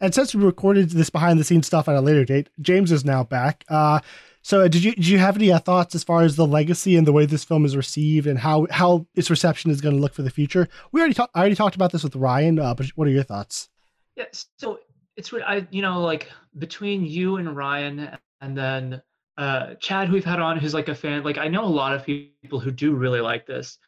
And 0.00 0.14
since 0.14 0.34
we 0.34 0.44
recorded 0.44 0.90
this 0.90 1.08
behind 1.08 1.38
the 1.38 1.44
scenes 1.44 1.66
stuff 1.66 1.88
at 1.88 1.94
a 1.94 2.02
later 2.02 2.24
date, 2.24 2.50
James 2.60 2.92
is 2.92 3.04
now 3.04 3.24
back. 3.24 3.64
Uh, 3.68 4.00
so 4.42 4.68
did 4.68 4.84
you 4.84 4.94
did 4.94 5.06
you 5.06 5.18
have 5.18 5.36
any 5.36 5.50
uh, 5.50 5.58
thoughts 5.58 5.94
as 5.94 6.04
far 6.04 6.22
as 6.22 6.36
the 6.36 6.46
legacy 6.46 6.96
and 6.96 7.06
the 7.06 7.12
way 7.12 7.24
this 7.24 7.44
film 7.44 7.64
is 7.64 7.76
received 7.76 8.26
and 8.26 8.38
how 8.38 8.66
how 8.70 9.06
its 9.14 9.30
reception 9.30 9.70
is 9.70 9.80
going 9.80 9.94
to 9.94 10.00
look 10.00 10.12
for 10.12 10.22
the 10.22 10.30
future? 10.30 10.68
We 10.92 11.00
already 11.00 11.14
talked. 11.14 11.32
I 11.34 11.40
already 11.40 11.54
talked 11.54 11.76
about 11.76 11.92
this 11.92 12.04
with 12.04 12.14
Ryan, 12.14 12.58
uh, 12.58 12.74
but 12.74 12.86
what 12.94 13.08
are 13.08 13.10
your 13.10 13.22
thoughts? 13.22 13.70
Yeah, 14.16 14.26
so 14.58 14.80
it's 15.16 15.32
weird. 15.32 15.44
I 15.46 15.66
you 15.70 15.82
know 15.82 16.00
like 16.00 16.30
between 16.58 17.04
you 17.04 17.36
and 17.36 17.56
Ryan 17.56 18.16
and 18.40 18.56
then 18.56 19.02
uh 19.38 19.74
Chad 19.80 20.08
who 20.08 20.14
we've 20.14 20.24
had 20.24 20.40
on 20.40 20.58
who's 20.58 20.74
like 20.74 20.88
a 20.88 20.94
fan 20.94 21.24
like 21.24 21.38
I 21.38 21.48
know 21.48 21.64
a 21.64 21.66
lot 21.66 21.94
of 21.94 22.04
people 22.04 22.60
who 22.60 22.70
do 22.70 22.94
really 22.94 23.20
like 23.20 23.46
this. 23.46 23.78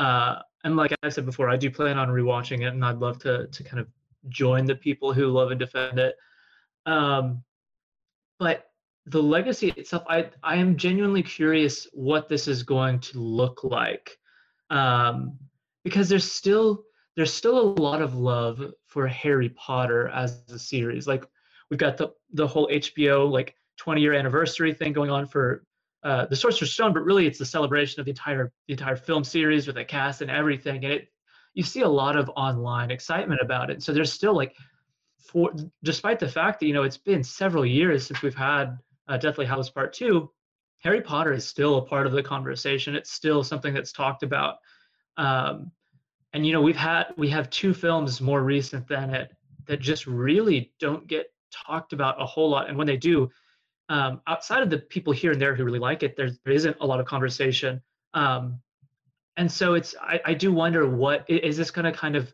Uh 0.00 0.40
and 0.64 0.76
like 0.76 0.92
I 1.02 1.08
said 1.08 1.26
before, 1.26 1.48
I 1.48 1.56
do 1.56 1.70
plan 1.70 1.98
on 1.98 2.08
rewatching 2.08 2.62
it 2.62 2.72
and 2.74 2.84
I'd 2.84 2.98
love 2.98 3.18
to 3.20 3.46
to 3.46 3.62
kind 3.64 3.80
of 3.80 3.88
join 4.28 4.64
the 4.64 4.74
people 4.74 5.12
who 5.12 5.26
love 5.28 5.50
and 5.50 5.60
defend 5.60 5.98
it. 5.98 6.16
Um 6.86 7.42
but 8.38 8.70
the 9.06 9.22
legacy 9.22 9.68
itself, 9.76 10.04
I 10.08 10.30
I 10.42 10.56
am 10.56 10.76
genuinely 10.76 11.22
curious 11.22 11.86
what 11.92 12.28
this 12.28 12.48
is 12.48 12.62
going 12.62 13.00
to 13.00 13.20
look 13.20 13.62
like. 13.62 14.18
Um 14.70 15.38
because 15.84 16.08
there's 16.08 16.30
still 16.30 16.84
there's 17.16 17.32
still 17.32 17.58
a 17.58 17.80
lot 17.80 18.00
of 18.00 18.14
love 18.14 18.72
for 18.86 19.06
Harry 19.06 19.50
Potter 19.50 20.08
as 20.08 20.42
a 20.48 20.58
series. 20.58 21.06
Like 21.06 21.26
we've 21.68 21.78
got 21.78 21.98
the 21.98 22.08
the 22.32 22.46
whole 22.46 22.68
HBO 22.68 23.30
like 23.30 23.54
20 23.76 24.00
year 24.00 24.14
anniversary 24.14 24.72
thing 24.72 24.92
going 24.94 25.10
on 25.10 25.26
for 25.26 25.64
uh, 26.02 26.26
the 26.26 26.36
Sorcerer's 26.36 26.72
Stone, 26.72 26.94
but 26.94 27.04
really 27.04 27.26
it's 27.26 27.38
the 27.38 27.44
celebration 27.44 28.00
of 28.00 28.06
the 28.06 28.10
entire 28.10 28.52
the 28.66 28.72
entire 28.72 28.96
film 28.96 29.24
series 29.24 29.66
with 29.66 29.76
the 29.76 29.84
cast 29.84 30.22
and 30.22 30.30
everything. 30.30 30.84
And 30.84 30.94
it 30.94 31.08
you 31.54 31.62
see 31.62 31.82
a 31.82 31.88
lot 31.88 32.16
of 32.16 32.30
online 32.36 32.90
excitement 32.90 33.40
about 33.42 33.70
it. 33.70 33.82
So 33.82 33.92
there's 33.92 34.12
still 34.12 34.34
like 34.34 34.54
for 35.18 35.52
despite 35.82 36.18
the 36.18 36.28
fact 36.28 36.60
that 36.60 36.66
you 36.66 36.72
know 36.72 36.84
it's 36.84 36.96
been 36.96 37.22
several 37.22 37.66
years 37.66 38.06
since 38.06 38.22
we've 38.22 38.34
had 38.34 38.78
uh, 39.08 39.16
Deathly 39.16 39.44
Hallows 39.46 39.70
Part 39.70 39.92
Two, 39.92 40.30
Harry 40.78 41.02
Potter 41.02 41.32
is 41.32 41.46
still 41.46 41.76
a 41.76 41.82
part 41.82 42.06
of 42.06 42.12
the 42.12 42.22
conversation. 42.22 42.94
It's 42.94 43.12
still 43.12 43.44
something 43.44 43.74
that's 43.74 43.92
talked 43.92 44.22
about. 44.22 44.56
Um, 45.16 45.70
and 46.32 46.46
you 46.46 46.52
know 46.52 46.62
we've 46.62 46.76
had 46.76 47.06
we 47.16 47.28
have 47.28 47.50
two 47.50 47.74
films 47.74 48.20
more 48.20 48.42
recent 48.42 48.86
than 48.88 49.10
it 49.10 49.32
that 49.66 49.80
just 49.80 50.06
really 50.06 50.72
don't 50.78 51.06
get 51.06 51.26
talked 51.50 51.92
about 51.92 52.20
a 52.20 52.24
whole 52.26 52.48
lot 52.48 52.68
and 52.68 52.78
when 52.78 52.86
they 52.86 52.96
do 52.96 53.28
um, 53.90 54.20
outside 54.28 54.62
of 54.62 54.70
the 54.70 54.78
people 54.78 55.12
here 55.12 55.32
and 55.32 55.42
there 55.42 55.54
who 55.54 55.64
really 55.64 55.80
like 55.80 56.04
it 56.04 56.16
there's, 56.16 56.38
there 56.44 56.54
isn't 56.54 56.76
a 56.80 56.86
lot 56.86 57.00
of 57.00 57.06
conversation. 57.06 57.82
Um, 58.14 58.60
and 59.36 59.50
so 59.50 59.74
it's 59.74 59.94
I, 60.00 60.20
I 60.24 60.34
do 60.34 60.52
wonder 60.52 60.88
what 60.88 61.28
is 61.28 61.56
this 61.56 61.70
going 61.70 61.84
to 61.84 61.92
kind 61.92 62.16
of 62.16 62.32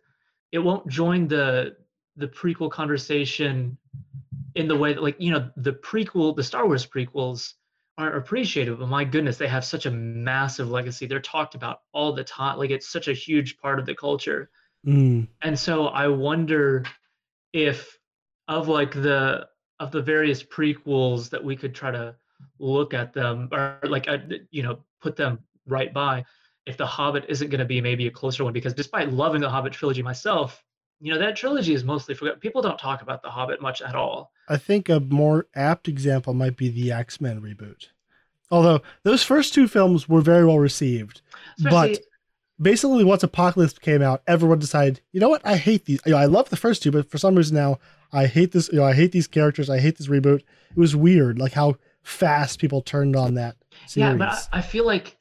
it 0.52 0.58
won't 0.58 0.86
join 0.88 1.26
the 1.26 1.76
the 2.16 2.28
prequel 2.28 2.70
conversation 2.70 3.76
in 4.54 4.68
the 4.68 4.76
way 4.76 4.92
that 4.92 5.02
like 5.02 5.16
you 5.18 5.30
know 5.30 5.50
the 5.56 5.72
prequel 5.72 6.36
the 6.36 6.42
star 6.42 6.66
wars 6.66 6.86
prequels 6.86 7.54
aren't 7.98 8.16
appreciated 8.16 8.78
but 8.78 8.88
my 8.88 9.04
goodness 9.04 9.38
they 9.38 9.48
have 9.48 9.64
such 9.64 9.86
a 9.86 9.90
massive 9.90 10.70
legacy. 10.70 11.06
They're 11.06 11.20
talked 11.20 11.54
about 11.54 11.80
all 11.92 12.12
the 12.12 12.24
time 12.24 12.58
like 12.58 12.70
it's 12.70 12.88
such 12.88 13.08
a 13.08 13.14
huge 13.14 13.56
part 13.56 13.78
of 13.78 13.86
the 13.86 13.94
culture. 13.94 14.50
Mm, 14.86 15.26
and 15.42 15.58
so 15.58 15.86
i 15.88 16.06
wonder 16.06 16.84
if 17.52 17.98
of 18.46 18.68
like 18.68 18.92
the 18.92 19.48
of 19.80 19.90
the 19.90 20.02
various 20.02 20.42
prequels 20.42 21.28
that 21.30 21.42
we 21.42 21.56
could 21.56 21.74
try 21.74 21.90
to 21.90 22.14
look 22.58 22.94
at 22.94 23.12
them 23.12 23.48
or 23.52 23.78
like 23.84 24.08
uh, 24.08 24.18
you 24.50 24.62
know 24.62 24.78
put 25.00 25.16
them 25.16 25.38
right 25.66 25.92
by 25.92 26.24
if 26.66 26.76
the 26.76 26.86
hobbit 26.86 27.24
isn't 27.28 27.48
going 27.50 27.58
to 27.58 27.64
be 27.66 27.80
maybe 27.80 28.06
a 28.06 28.10
closer 28.10 28.44
one 28.44 28.52
because 28.52 28.74
despite 28.74 29.12
loving 29.12 29.40
the 29.40 29.48
hobbit 29.48 29.72
trilogy 29.72 30.02
myself 30.02 30.62
you 31.00 31.12
know 31.12 31.18
that 31.18 31.36
trilogy 31.36 31.74
is 31.74 31.84
mostly 31.84 32.14
forgotten 32.14 32.40
people 32.40 32.62
don't 32.62 32.78
talk 32.78 33.02
about 33.02 33.22
the 33.22 33.28
hobbit 33.30 33.60
much 33.60 33.80
at 33.82 33.94
all 33.94 34.32
I 34.48 34.56
think 34.56 34.88
a 34.88 35.00
more 35.00 35.46
apt 35.54 35.88
example 35.88 36.32
might 36.34 36.56
be 36.56 36.68
the 36.68 36.92
X 36.92 37.20
Men 37.20 37.40
reboot. 37.40 37.88
Although 38.50 38.82
those 39.02 39.24
first 39.24 39.52
two 39.54 39.66
films 39.66 40.08
were 40.08 40.20
very 40.20 40.44
well 40.44 40.60
received, 40.60 41.20
Especially- 41.58 41.94
but 41.94 42.02
basically 42.60 43.04
once 43.04 43.22
Apocalypse 43.22 43.78
came 43.78 44.02
out, 44.02 44.22
everyone 44.26 44.58
decided, 44.58 45.00
you 45.12 45.20
know 45.20 45.28
what, 45.28 45.42
I 45.44 45.56
hate 45.56 45.84
these. 45.84 46.00
You 46.06 46.12
know, 46.12 46.18
I 46.18 46.26
love 46.26 46.48
the 46.50 46.56
first 46.56 46.82
two, 46.82 46.90
but 46.90 47.10
for 47.10 47.18
some 47.18 47.34
reason 47.34 47.56
now 47.56 47.78
I 48.12 48.26
hate 48.26 48.52
this. 48.52 48.68
You 48.72 48.78
know, 48.78 48.84
I 48.84 48.94
hate 48.94 49.12
these 49.12 49.26
characters. 49.26 49.70
I 49.70 49.80
hate 49.80 49.98
this 49.98 50.08
reboot. 50.08 50.40
It 50.40 50.76
was 50.76 50.96
weird, 50.96 51.38
like 51.38 51.52
how 51.52 51.76
fast 52.02 52.60
people 52.60 52.82
turned 52.82 53.16
on 53.16 53.34
that 53.34 53.56
series. 53.86 54.12
Yeah, 54.12 54.14
but 54.14 54.28
I, 54.52 54.58
I 54.58 54.60
feel 54.62 54.86
like 54.86 55.16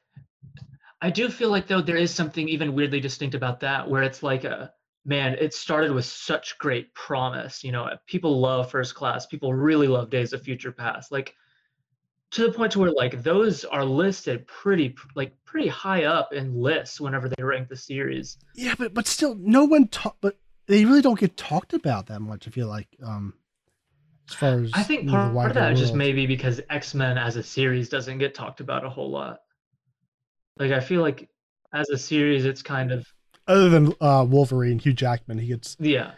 I 1.02 1.10
do 1.10 1.30
feel 1.30 1.50
like 1.50 1.68
though 1.68 1.82
there 1.82 1.98
is 1.98 2.14
something 2.14 2.48
even 2.48 2.74
weirdly 2.74 3.00
distinct 3.00 3.36
about 3.36 3.60
that, 3.62 3.90
where 3.90 4.04
it's 4.04 4.24
like 4.24 4.44
a 4.44 4.72
man. 5.06 5.36
It 5.40 5.54
started 5.54 5.92
with 5.92 6.06
such 6.06 6.58
great 6.58 6.94
promise. 6.94 7.64
You 7.64 7.72
know, 7.72 7.90
people 8.08 8.40
love 8.40 8.72
First 8.72 8.96
Class. 8.96 9.26
People 9.26 9.54
really 9.54 9.88
love 9.88 10.10
Days 10.10 10.34
of 10.34 10.42
Future 10.42 10.72
Past. 10.72 11.12
Like 11.12 11.36
to 12.36 12.44
the 12.44 12.52
point 12.52 12.74
to 12.74 12.80
where 12.80 12.92
like 12.92 13.24
those 13.24 13.64
are 13.64 13.86
listed 13.86 14.46
pretty 14.46 14.94
like 15.16 15.32
pretty 15.46 15.70
high 15.70 16.04
up 16.04 16.34
in 16.34 16.54
lists 16.54 17.00
whenever 17.00 17.30
they 17.30 17.42
rank 17.42 17.70
the 17.70 17.78
series. 17.78 18.38
yeah, 18.56 18.76
but 18.78 18.94
but 18.94 19.08
still, 19.08 19.36
no 19.40 19.64
one 19.64 19.88
talk. 19.88 20.18
But 20.20 20.38
they 20.68 20.84
really 20.84 21.02
don't 21.02 21.18
get 21.18 21.38
talked 21.38 21.74
about 21.74 22.08
that 22.08 22.20
much. 22.20 22.46
I 22.46 22.52
feel 22.52 22.68
like, 22.68 22.90
um, 23.02 23.36
as 24.30 24.36
far 24.36 24.60
as 24.60 24.72
I 24.74 24.84
think 24.84 25.10
part, 25.10 25.34
part 25.34 25.48
of 25.52 25.54
that 25.56 25.72
is 25.72 25.80
just 25.80 25.94
maybe 25.94 26.26
because 26.26 26.60
X 26.70 26.94
Men 26.94 27.18
as 27.18 27.38
a 27.38 27.44
series 27.44 27.88
doesn't 27.88 28.18
get 28.18 28.36
talked 28.36 28.60
about 28.60 28.84
a 28.84 28.90
whole 28.90 29.10
lot. 29.10 29.40
Like 30.60 30.72
I 30.72 30.82
feel 30.82 31.02
like 31.02 31.30
as 31.74 31.88
a 31.90 31.98
series, 31.98 32.44
it's 32.44 32.62
kind 32.62 32.92
of 32.92 33.08
other 33.48 33.70
than 33.70 33.94
uh, 34.02 34.26
Wolverine, 34.28 34.80
Hugh 34.80 34.92
Jackman, 34.92 35.38
he 35.38 35.48
gets 35.48 35.78
yeah. 35.80 36.12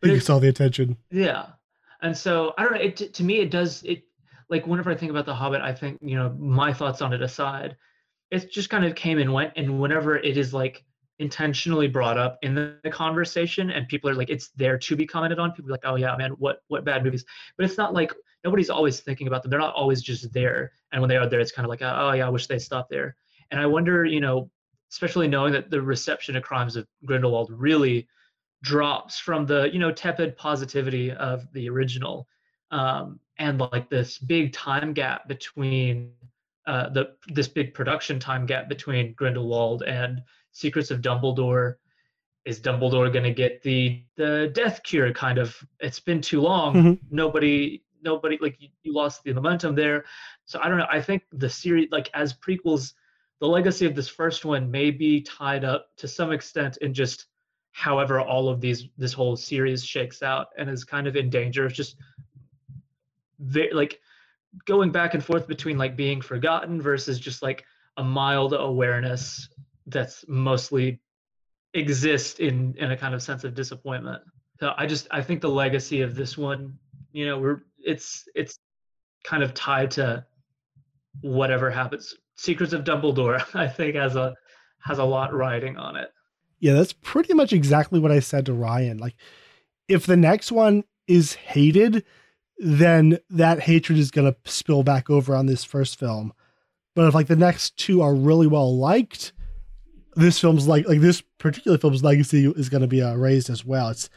but 0.00 0.10
he 0.10 0.16
gets 0.16 0.28
all 0.28 0.38
the 0.38 0.48
attention. 0.48 0.98
Yeah, 1.10 1.46
and 2.02 2.14
so 2.14 2.52
I 2.58 2.64
don't 2.64 2.74
know. 2.74 2.80
It 2.80 3.14
to 3.14 3.24
me, 3.24 3.40
it 3.40 3.50
does 3.50 3.82
it 3.84 4.04
like 4.48 4.66
whenever 4.66 4.90
I 4.90 4.94
think 4.94 5.10
about 5.10 5.26
the 5.26 5.34
Hobbit, 5.34 5.60
I 5.60 5.72
think 5.72 5.98
you 6.02 6.16
know 6.16 6.30
my 6.38 6.72
thoughts 6.72 7.02
on 7.02 7.12
it 7.12 7.22
aside, 7.22 7.76
it 8.30 8.50
just 8.50 8.70
kind 8.70 8.84
of 8.84 8.94
came 8.94 9.18
and 9.18 9.32
went. 9.32 9.52
And 9.56 9.80
whenever 9.80 10.16
it 10.16 10.36
is 10.36 10.54
like 10.54 10.84
intentionally 11.18 11.86
brought 11.86 12.18
up 12.18 12.38
in 12.42 12.54
the, 12.54 12.78
the 12.82 12.90
conversation, 12.90 13.70
and 13.70 13.86
people 13.88 14.10
are 14.10 14.14
like, 14.14 14.30
it's 14.30 14.48
there 14.56 14.78
to 14.78 14.96
be 14.96 15.06
commented 15.06 15.38
on. 15.38 15.52
People 15.52 15.70
are 15.70 15.72
like, 15.72 15.84
oh 15.84 15.96
yeah, 15.96 16.16
man, 16.16 16.32
what 16.32 16.62
what 16.68 16.84
bad 16.84 17.04
movies? 17.04 17.24
But 17.56 17.66
it's 17.66 17.78
not 17.78 17.94
like 17.94 18.12
nobody's 18.44 18.70
always 18.70 19.00
thinking 19.00 19.26
about 19.26 19.42
them. 19.42 19.50
They're 19.50 19.60
not 19.60 19.74
always 19.74 20.02
just 20.02 20.32
there. 20.32 20.72
And 20.92 21.00
when 21.00 21.08
they 21.08 21.16
are 21.16 21.28
there, 21.28 21.40
it's 21.40 21.52
kind 21.52 21.64
of 21.64 21.70
like, 21.70 21.82
oh 21.82 22.12
yeah, 22.12 22.26
I 22.26 22.30
wish 22.30 22.46
they 22.46 22.58
stopped 22.58 22.90
there. 22.90 23.16
And 23.50 23.60
I 23.60 23.66
wonder, 23.66 24.04
you 24.04 24.20
know, 24.20 24.50
especially 24.90 25.28
knowing 25.28 25.52
that 25.52 25.70
the 25.70 25.80
reception 25.80 26.36
of 26.36 26.42
Crimes 26.42 26.76
of 26.76 26.86
Grindelwald 27.04 27.50
really 27.50 28.08
drops 28.62 29.18
from 29.18 29.44
the 29.44 29.68
you 29.72 29.78
know 29.78 29.90
tepid 29.90 30.36
positivity 30.36 31.10
of 31.12 31.52
the 31.52 31.68
original 31.68 32.28
um, 32.70 33.18
and 33.38 33.60
like 33.60 33.88
this 33.88 34.18
big 34.18 34.52
time 34.52 34.92
gap 34.92 35.28
between 35.28 36.12
uh, 36.66 36.88
the 36.90 37.16
this 37.28 37.48
big 37.48 37.74
production 37.74 38.18
time 38.20 38.46
gap 38.46 38.68
between 38.68 39.14
Grindelwald 39.14 39.82
and 39.82 40.22
Secrets 40.52 40.90
of 40.90 41.00
Dumbledore. 41.00 41.76
Is 42.44 42.60
Dumbledore 42.60 43.12
going 43.12 43.24
to 43.24 43.32
get 43.32 43.62
the 43.62 44.02
the 44.16 44.50
death 44.54 44.82
cure? 44.82 45.12
Kind 45.12 45.38
of. 45.38 45.56
It's 45.80 46.00
been 46.00 46.20
too 46.20 46.40
long. 46.40 46.74
Mhm. 46.74 46.98
Nobody 47.10 47.84
nobody 48.02 48.36
like 48.40 48.60
you, 48.60 48.68
you 48.82 48.92
lost 48.92 49.22
the 49.22 49.32
momentum 49.32 49.74
there. 49.74 50.04
So 50.44 50.60
I 50.60 50.68
don't 50.68 50.78
know. 50.78 50.86
I 50.90 51.00
think 51.00 51.22
the 51.32 51.48
series 51.48 51.88
like 51.92 52.10
as 52.14 52.34
prequels, 52.34 52.94
the 53.40 53.46
legacy 53.48 53.86
of 53.86 53.94
this 53.94 54.08
first 54.08 54.44
one 54.44 54.70
may 54.70 54.90
be 54.90 55.20
tied 55.20 55.64
up 55.64 55.86
to 55.98 56.08
some 56.08 56.32
extent 56.32 56.78
in 56.78 56.92
just 56.92 57.26
however 57.72 58.20
all 58.20 58.48
of 58.48 58.60
these 58.60 58.88
this 58.98 59.12
whole 59.12 59.36
series 59.36 59.84
shakes 59.84 60.22
out 60.22 60.48
and 60.58 60.68
is 60.68 60.84
kind 60.84 61.06
of 61.06 61.16
in 61.16 61.30
danger 61.30 61.64
of 61.64 61.72
just 61.72 61.96
very 63.42 63.72
like 63.72 64.00
going 64.66 64.90
back 64.90 65.14
and 65.14 65.24
forth 65.24 65.46
between 65.46 65.78
like 65.78 65.96
being 65.96 66.20
forgotten 66.20 66.80
versus 66.80 67.18
just 67.18 67.42
like 67.42 67.64
a 67.96 68.04
mild 68.04 68.54
awareness 68.54 69.48
that's 69.86 70.24
mostly 70.28 71.00
exist 71.74 72.40
in 72.40 72.74
in 72.78 72.92
a 72.92 72.96
kind 72.96 73.14
of 73.14 73.22
sense 73.22 73.44
of 73.44 73.54
disappointment 73.54 74.22
So 74.60 74.74
I 74.76 74.86
just 74.86 75.08
I 75.10 75.22
think 75.22 75.40
the 75.40 75.48
legacy 75.48 76.02
of 76.02 76.14
this 76.14 76.36
one, 76.36 76.78
you 77.12 77.26
know, 77.26 77.38
we're 77.38 77.62
it's 77.78 78.28
it's 78.34 78.58
kind 79.24 79.42
of 79.42 79.54
tied 79.54 79.90
to 79.92 80.24
whatever 81.20 81.70
happens. 81.70 82.14
Secrets 82.36 82.72
of 82.72 82.84
Dumbledore, 82.84 83.44
I 83.54 83.68
think, 83.68 83.96
has 83.96 84.16
a 84.16 84.34
has 84.80 84.98
a 84.98 85.04
lot 85.04 85.32
riding 85.32 85.76
on 85.76 85.96
it. 85.96 86.12
Yeah, 86.60 86.74
that's 86.74 86.92
pretty 86.92 87.34
much 87.34 87.52
exactly 87.52 87.98
what 87.98 88.12
I 88.12 88.20
said 88.20 88.46
to 88.46 88.52
Ryan. 88.52 88.98
Like, 88.98 89.16
if 89.88 90.06
the 90.06 90.16
next 90.16 90.52
one 90.52 90.84
is 91.08 91.34
hated, 91.34 92.04
then 92.58 93.18
that 93.30 93.60
hatred 93.60 93.98
is 93.98 94.10
going 94.10 94.32
to 94.32 94.50
spill 94.50 94.82
back 94.82 95.10
over 95.10 95.34
on 95.34 95.46
this 95.46 95.64
first 95.64 95.98
film. 95.98 96.32
But 96.94 97.08
if 97.08 97.14
like 97.14 97.26
the 97.26 97.36
next 97.36 97.76
two 97.76 98.02
are 98.02 98.14
really 98.14 98.46
well 98.46 98.76
liked, 98.76 99.32
this 100.14 100.38
film's 100.38 100.68
like 100.68 100.86
like 100.86 101.00
this 101.00 101.22
particular 101.38 101.78
film's 101.78 102.04
legacy 102.04 102.46
is 102.56 102.68
going 102.68 102.82
to 102.82 102.86
be 102.86 103.02
uh, 103.02 103.14
raised 103.14 103.48
as 103.50 103.64
well. 103.64 103.88
It's 103.88 104.10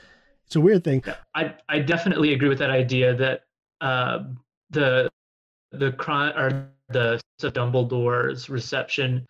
it's 0.46 0.56
a 0.56 0.62
weird 0.62 0.84
thing. 0.84 1.04
I 1.34 1.56
I 1.70 1.80
definitely 1.80 2.34
agree 2.34 2.50
with 2.50 2.60
that 2.60 2.70
idea 2.70 3.16
that 3.16 3.44
uh, 3.82 4.26
the 4.70 5.10
the 5.72 5.92
crime 5.94 6.38
or 6.38 6.70
the 6.90 7.20
Dumbledore's 7.40 8.50
reception 8.50 9.26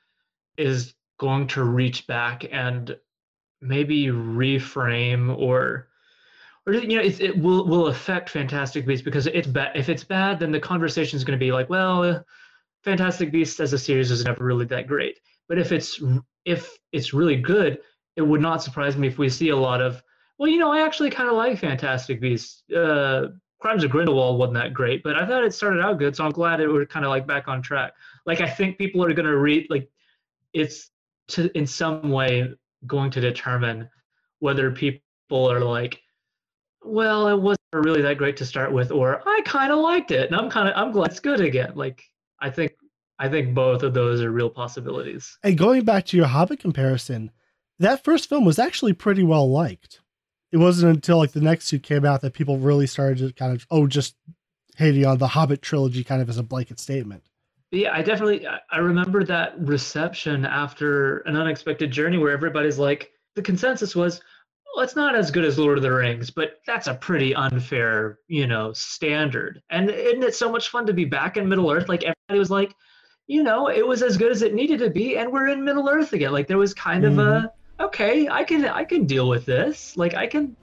is 0.58 0.94
going 1.20 1.48
to 1.48 1.64
reach 1.64 2.08
back 2.08 2.46
and 2.52 2.98
maybe 3.62 4.08
reframe 4.08 5.38
or 5.38 5.88
you 6.68 6.98
know 6.98 7.02
it, 7.02 7.38
will 7.38 7.66
will 7.68 7.88
affect 7.88 8.30
Fantastic 8.30 8.86
Beasts 8.86 9.04
because 9.04 9.28
it's 9.28 9.48
bad. 9.48 9.76
If 9.76 9.90
it's 9.90 10.04
bad, 10.04 10.40
then 10.40 10.52
the 10.52 10.60
conversation 10.60 11.18
is 11.18 11.24
going 11.24 11.38
to 11.38 11.44
be 11.44 11.52
like, 11.52 11.70
well, 11.70 12.24
Fantastic 12.84 13.32
Beasts 13.32 13.60
as 13.60 13.74
a 13.74 13.78
series 13.78 14.12
is 14.12 14.26
never 14.26 14.44
really 14.44 14.66
that 14.66 14.88
great. 14.88 15.20
But 15.48 15.60
if 15.60 15.72
it's 15.72 16.02
if 16.46 16.78
it's 16.92 17.14
really 17.14 17.36
good, 17.36 17.80
it 18.16 18.22
would 18.22 18.42
not 18.42 18.64
surprise 18.64 18.98
me 18.98 19.08
if 19.08 19.18
we 19.18 19.30
see 19.30 19.50
a 19.50 19.58
lot 19.58 19.82
of, 19.82 20.02
well, 20.38 20.50
you 20.50 20.58
know, 20.58 20.72
I 20.72 20.82
actually 20.86 21.10
kind 21.10 21.30
of 21.30 21.36
like 21.36 21.60
Fantastic 21.60 22.22
Beasts. 22.22 22.64
Uh, 22.72 23.28
Crimes 23.60 23.84
of 23.84 23.90
Grindelwald 23.90 24.38
wasn't 24.38 24.56
that 24.56 24.74
great, 24.74 25.02
but 25.02 25.16
I 25.16 25.26
thought 25.26 25.44
it 25.44 25.54
started 25.54 25.82
out 25.82 25.98
good, 25.98 26.16
so 26.16 26.26
I'm 26.26 26.32
glad 26.32 26.60
it 26.60 26.68
was 26.68 26.88
kind 26.88 27.06
of 27.06 27.10
like 27.10 27.26
back 27.26 27.48
on 27.48 27.62
track. 27.62 27.94
Like 28.26 28.42
I 28.42 28.50
think 28.50 28.78
people 28.78 29.04
are 29.04 29.14
going 29.14 29.26
to 29.26 29.38
read 29.38 29.68
like 29.70 29.90
it's 30.54 30.92
to 31.30 31.56
in 31.58 31.66
some 31.66 32.12
way 32.12 32.54
going 32.86 33.10
to 33.12 33.22
determine 33.22 33.90
whether 34.40 34.70
people 34.72 35.02
are 35.32 35.62
like, 35.62 36.00
well, 36.86 37.28
it 37.28 37.40
wasn't 37.40 37.60
really 37.74 38.02
that 38.02 38.18
great 38.18 38.38
to 38.38 38.46
start 38.46 38.72
with, 38.72 38.92
or 38.92 39.22
I 39.26 39.42
kind 39.46 39.72
of 39.72 39.80
liked 39.80 40.12
it, 40.12 40.28
and 40.28 40.36
I'm 40.40 40.50
kind 40.50 40.70
of 40.70 40.74
I'm 40.76 40.92
glad 40.92 41.12
it's 41.12 41.20
good 41.20 41.42
again. 41.42 41.74
Like 41.76 42.04
I 42.40 42.50
think 42.50 42.74
I 43.20 43.30
think 43.30 43.54
both 43.54 43.84
of 43.84 43.94
those 43.94 44.22
are 44.22 44.32
real 44.32 44.50
possibilities. 44.50 45.38
And 45.44 45.58
going 45.58 45.84
back 45.84 46.06
to 46.08 46.18
your 46.18 46.28
Hobbit 46.28 46.60
comparison, 46.60 47.32
that 47.80 48.04
first 48.04 48.30
film 48.30 48.46
was 48.46 48.60
actually 48.60 48.94
pretty 48.94 49.24
well 49.24 49.50
liked. 49.50 50.02
It 50.52 50.58
wasn't 50.58 50.96
until 50.96 51.18
like 51.18 51.32
the 51.32 51.42
next 51.42 51.70
two 51.70 51.80
came 51.80 52.06
out 52.06 52.22
that 52.22 52.34
people 52.34 52.58
really 52.58 52.88
started 52.88 53.18
to 53.20 53.34
kind 53.34 53.54
of 53.54 53.66
oh 53.72 53.88
just 53.88 54.16
hating 54.78 55.06
on 55.06 55.18
the 55.18 55.28
Hobbit 55.28 55.62
trilogy 55.62 56.04
kind 56.04 56.22
of 56.22 56.30
as 56.30 56.38
a 56.38 56.44
blanket 56.44 56.80
statement. 56.80 57.24
Yeah, 57.72 57.94
I 57.94 58.02
definitely 58.02 58.48
I 58.48 58.78
remember 58.78 59.24
that 59.26 59.60
reception 59.60 60.46
after 60.46 61.20
an 61.20 61.36
unexpected 61.36 61.92
journey 61.92 62.18
where 62.18 62.32
everybody's 62.32 62.80
like 62.80 63.12
the 63.36 63.42
consensus 63.42 63.96
was 63.96 64.22
well, 64.76 64.84
it's 64.84 64.96
not 64.96 65.16
as 65.16 65.32
good 65.32 65.46
as 65.46 65.58
Lord 65.58 65.78
of 65.78 65.84
the 65.84 65.92
Rings, 65.92 66.30
but 66.30 66.60
that's 66.68 66.88
a 66.88 66.94
pretty 66.94 67.34
unfair, 67.34 68.20
you 68.28 68.46
know, 68.46 68.74
standard. 68.74 69.62
And 69.70 69.90
isn't 69.90 70.24
it 70.24 70.36
so 70.36 70.52
much 70.52 70.68
fun 70.68 70.86
to 70.88 70.94
be 70.94 71.06
back 71.06 71.38
in 71.38 71.48
Middle 71.48 71.72
Earth? 71.72 71.88
Like 71.88 72.04
everybody 72.04 72.40
was 72.40 72.52
like, 72.52 72.76
you 73.28 73.42
know, 73.42 73.70
it 73.70 73.88
was 73.88 74.04
as 74.04 74.18
good 74.18 74.32
as 74.34 74.42
it 74.42 74.54
needed 74.54 74.80
to 74.80 74.90
be, 74.90 75.18
and 75.18 75.32
we're 75.32 75.48
in 75.48 75.64
Middle 75.64 75.88
Earth 75.88 76.12
again. 76.12 76.34
Like 76.34 76.48
there 76.48 76.58
was 76.58 76.74
kind 76.74 77.06
mm-hmm. 77.06 77.20
of 77.20 77.26
a 77.26 77.32
mm-hmm. 77.32 77.86
okay, 77.86 78.28
I 78.28 78.44
can 78.44 78.66
I 78.66 78.84
can 78.84 79.06
deal 79.06 79.30
with 79.30 79.46
this. 79.46 79.96
Like 79.96 80.14
I 80.14 80.28
can, 80.28 80.56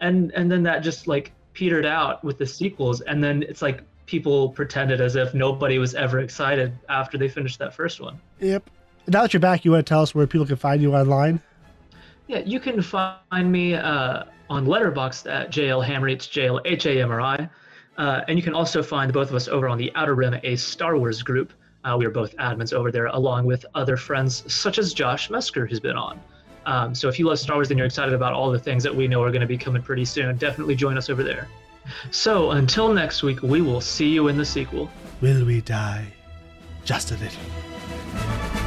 and 0.00 0.30
and 0.32 0.52
then 0.52 0.62
that 0.64 0.80
just 0.80 1.08
like 1.08 1.32
petered 1.54 1.86
out 1.86 2.22
with 2.22 2.36
the 2.36 2.46
sequels, 2.46 3.00
and 3.00 3.24
then 3.24 3.42
it's 3.42 3.62
like 3.62 3.82
people 4.04 4.50
pretended 4.50 5.00
as 5.00 5.16
if 5.16 5.32
nobody 5.32 5.78
was 5.78 5.94
ever 5.94 6.20
excited 6.20 6.76
after 6.90 7.16
they 7.16 7.28
finished 7.28 7.58
that 7.60 7.74
first 7.74 7.98
one. 7.98 8.20
Yep. 8.40 8.68
Now 9.06 9.22
that 9.22 9.32
you're 9.32 9.40
back, 9.40 9.64
you 9.64 9.70
want 9.70 9.86
to 9.86 9.88
tell 9.88 10.02
us 10.02 10.14
where 10.14 10.26
people 10.26 10.46
can 10.46 10.56
find 10.56 10.82
you 10.82 10.94
online? 10.94 11.40
Yeah, 12.26 12.38
you 12.38 12.58
can 12.58 12.80
find 12.80 13.52
me 13.52 13.74
uh, 13.74 14.24
on 14.48 14.66
Letterboxd 14.66 15.30
at 15.30 15.50
JL 15.50 15.84
Hammery. 15.84 16.14
It's 16.14 16.26
JL 16.26 16.60
H 16.64 16.86
A 16.86 17.02
M 17.02 17.10
R 17.10 17.20
I. 17.20 17.48
Uh, 17.98 18.22
and 18.28 18.38
you 18.38 18.42
can 18.42 18.54
also 18.54 18.82
find 18.82 19.12
both 19.12 19.28
of 19.28 19.34
us 19.34 19.46
over 19.46 19.68
on 19.68 19.78
the 19.78 19.92
Outer 19.94 20.14
Rim, 20.14 20.34
a 20.42 20.56
Star 20.56 20.98
Wars 20.98 21.22
group. 21.22 21.52
Uh, 21.84 21.96
we 21.98 22.06
are 22.06 22.10
both 22.10 22.34
admins 22.38 22.72
over 22.72 22.90
there, 22.90 23.06
along 23.06 23.44
with 23.44 23.64
other 23.74 23.96
friends 23.96 24.50
such 24.52 24.78
as 24.78 24.94
Josh 24.94 25.28
Mesker, 25.28 25.68
who's 25.68 25.80
been 25.80 25.96
on. 25.96 26.18
Um, 26.66 26.94
so 26.94 27.08
if 27.08 27.18
you 27.18 27.26
love 27.28 27.38
Star 27.38 27.56
Wars 27.56 27.70
and 27.70 27.78
you're 27.78 27.86
excited 27.86 28.14
about 28.14 28.32
all 28.32 28.50
the 28.50 28.58
things 28.58 28.82
that 28.84 28.94
we 28.94 29.06
know 29.06 29.22
are 29.22 29.30
going 29.30 29.42
to 29.42 29.46
be 29.46 29.58
coming 29.58 29.82
pretty 29.82 30.06
soon, 30.06 30.34
definitely 30.38 30.74
join 30.74 30.96
us 30.96 31.10
over 31.10 31.22
there. 31.22 31.46
So 32.10 32.52
until 32.52 32.92
next 32.92 33.22
week, 33.22 33.42
we 33.42 33.60
will 33.60 33.82
see 33.82 34.08
you 34.08 34.28
in 34.28 34.38
the 34.38 34.46
sequel. 34.46 34.90
Will 35.20 35.44
we 35.44 35.60
die? 35.60 36.06
Just 36.84 37.10
a 37.10 37.16
little. 37.16 38.63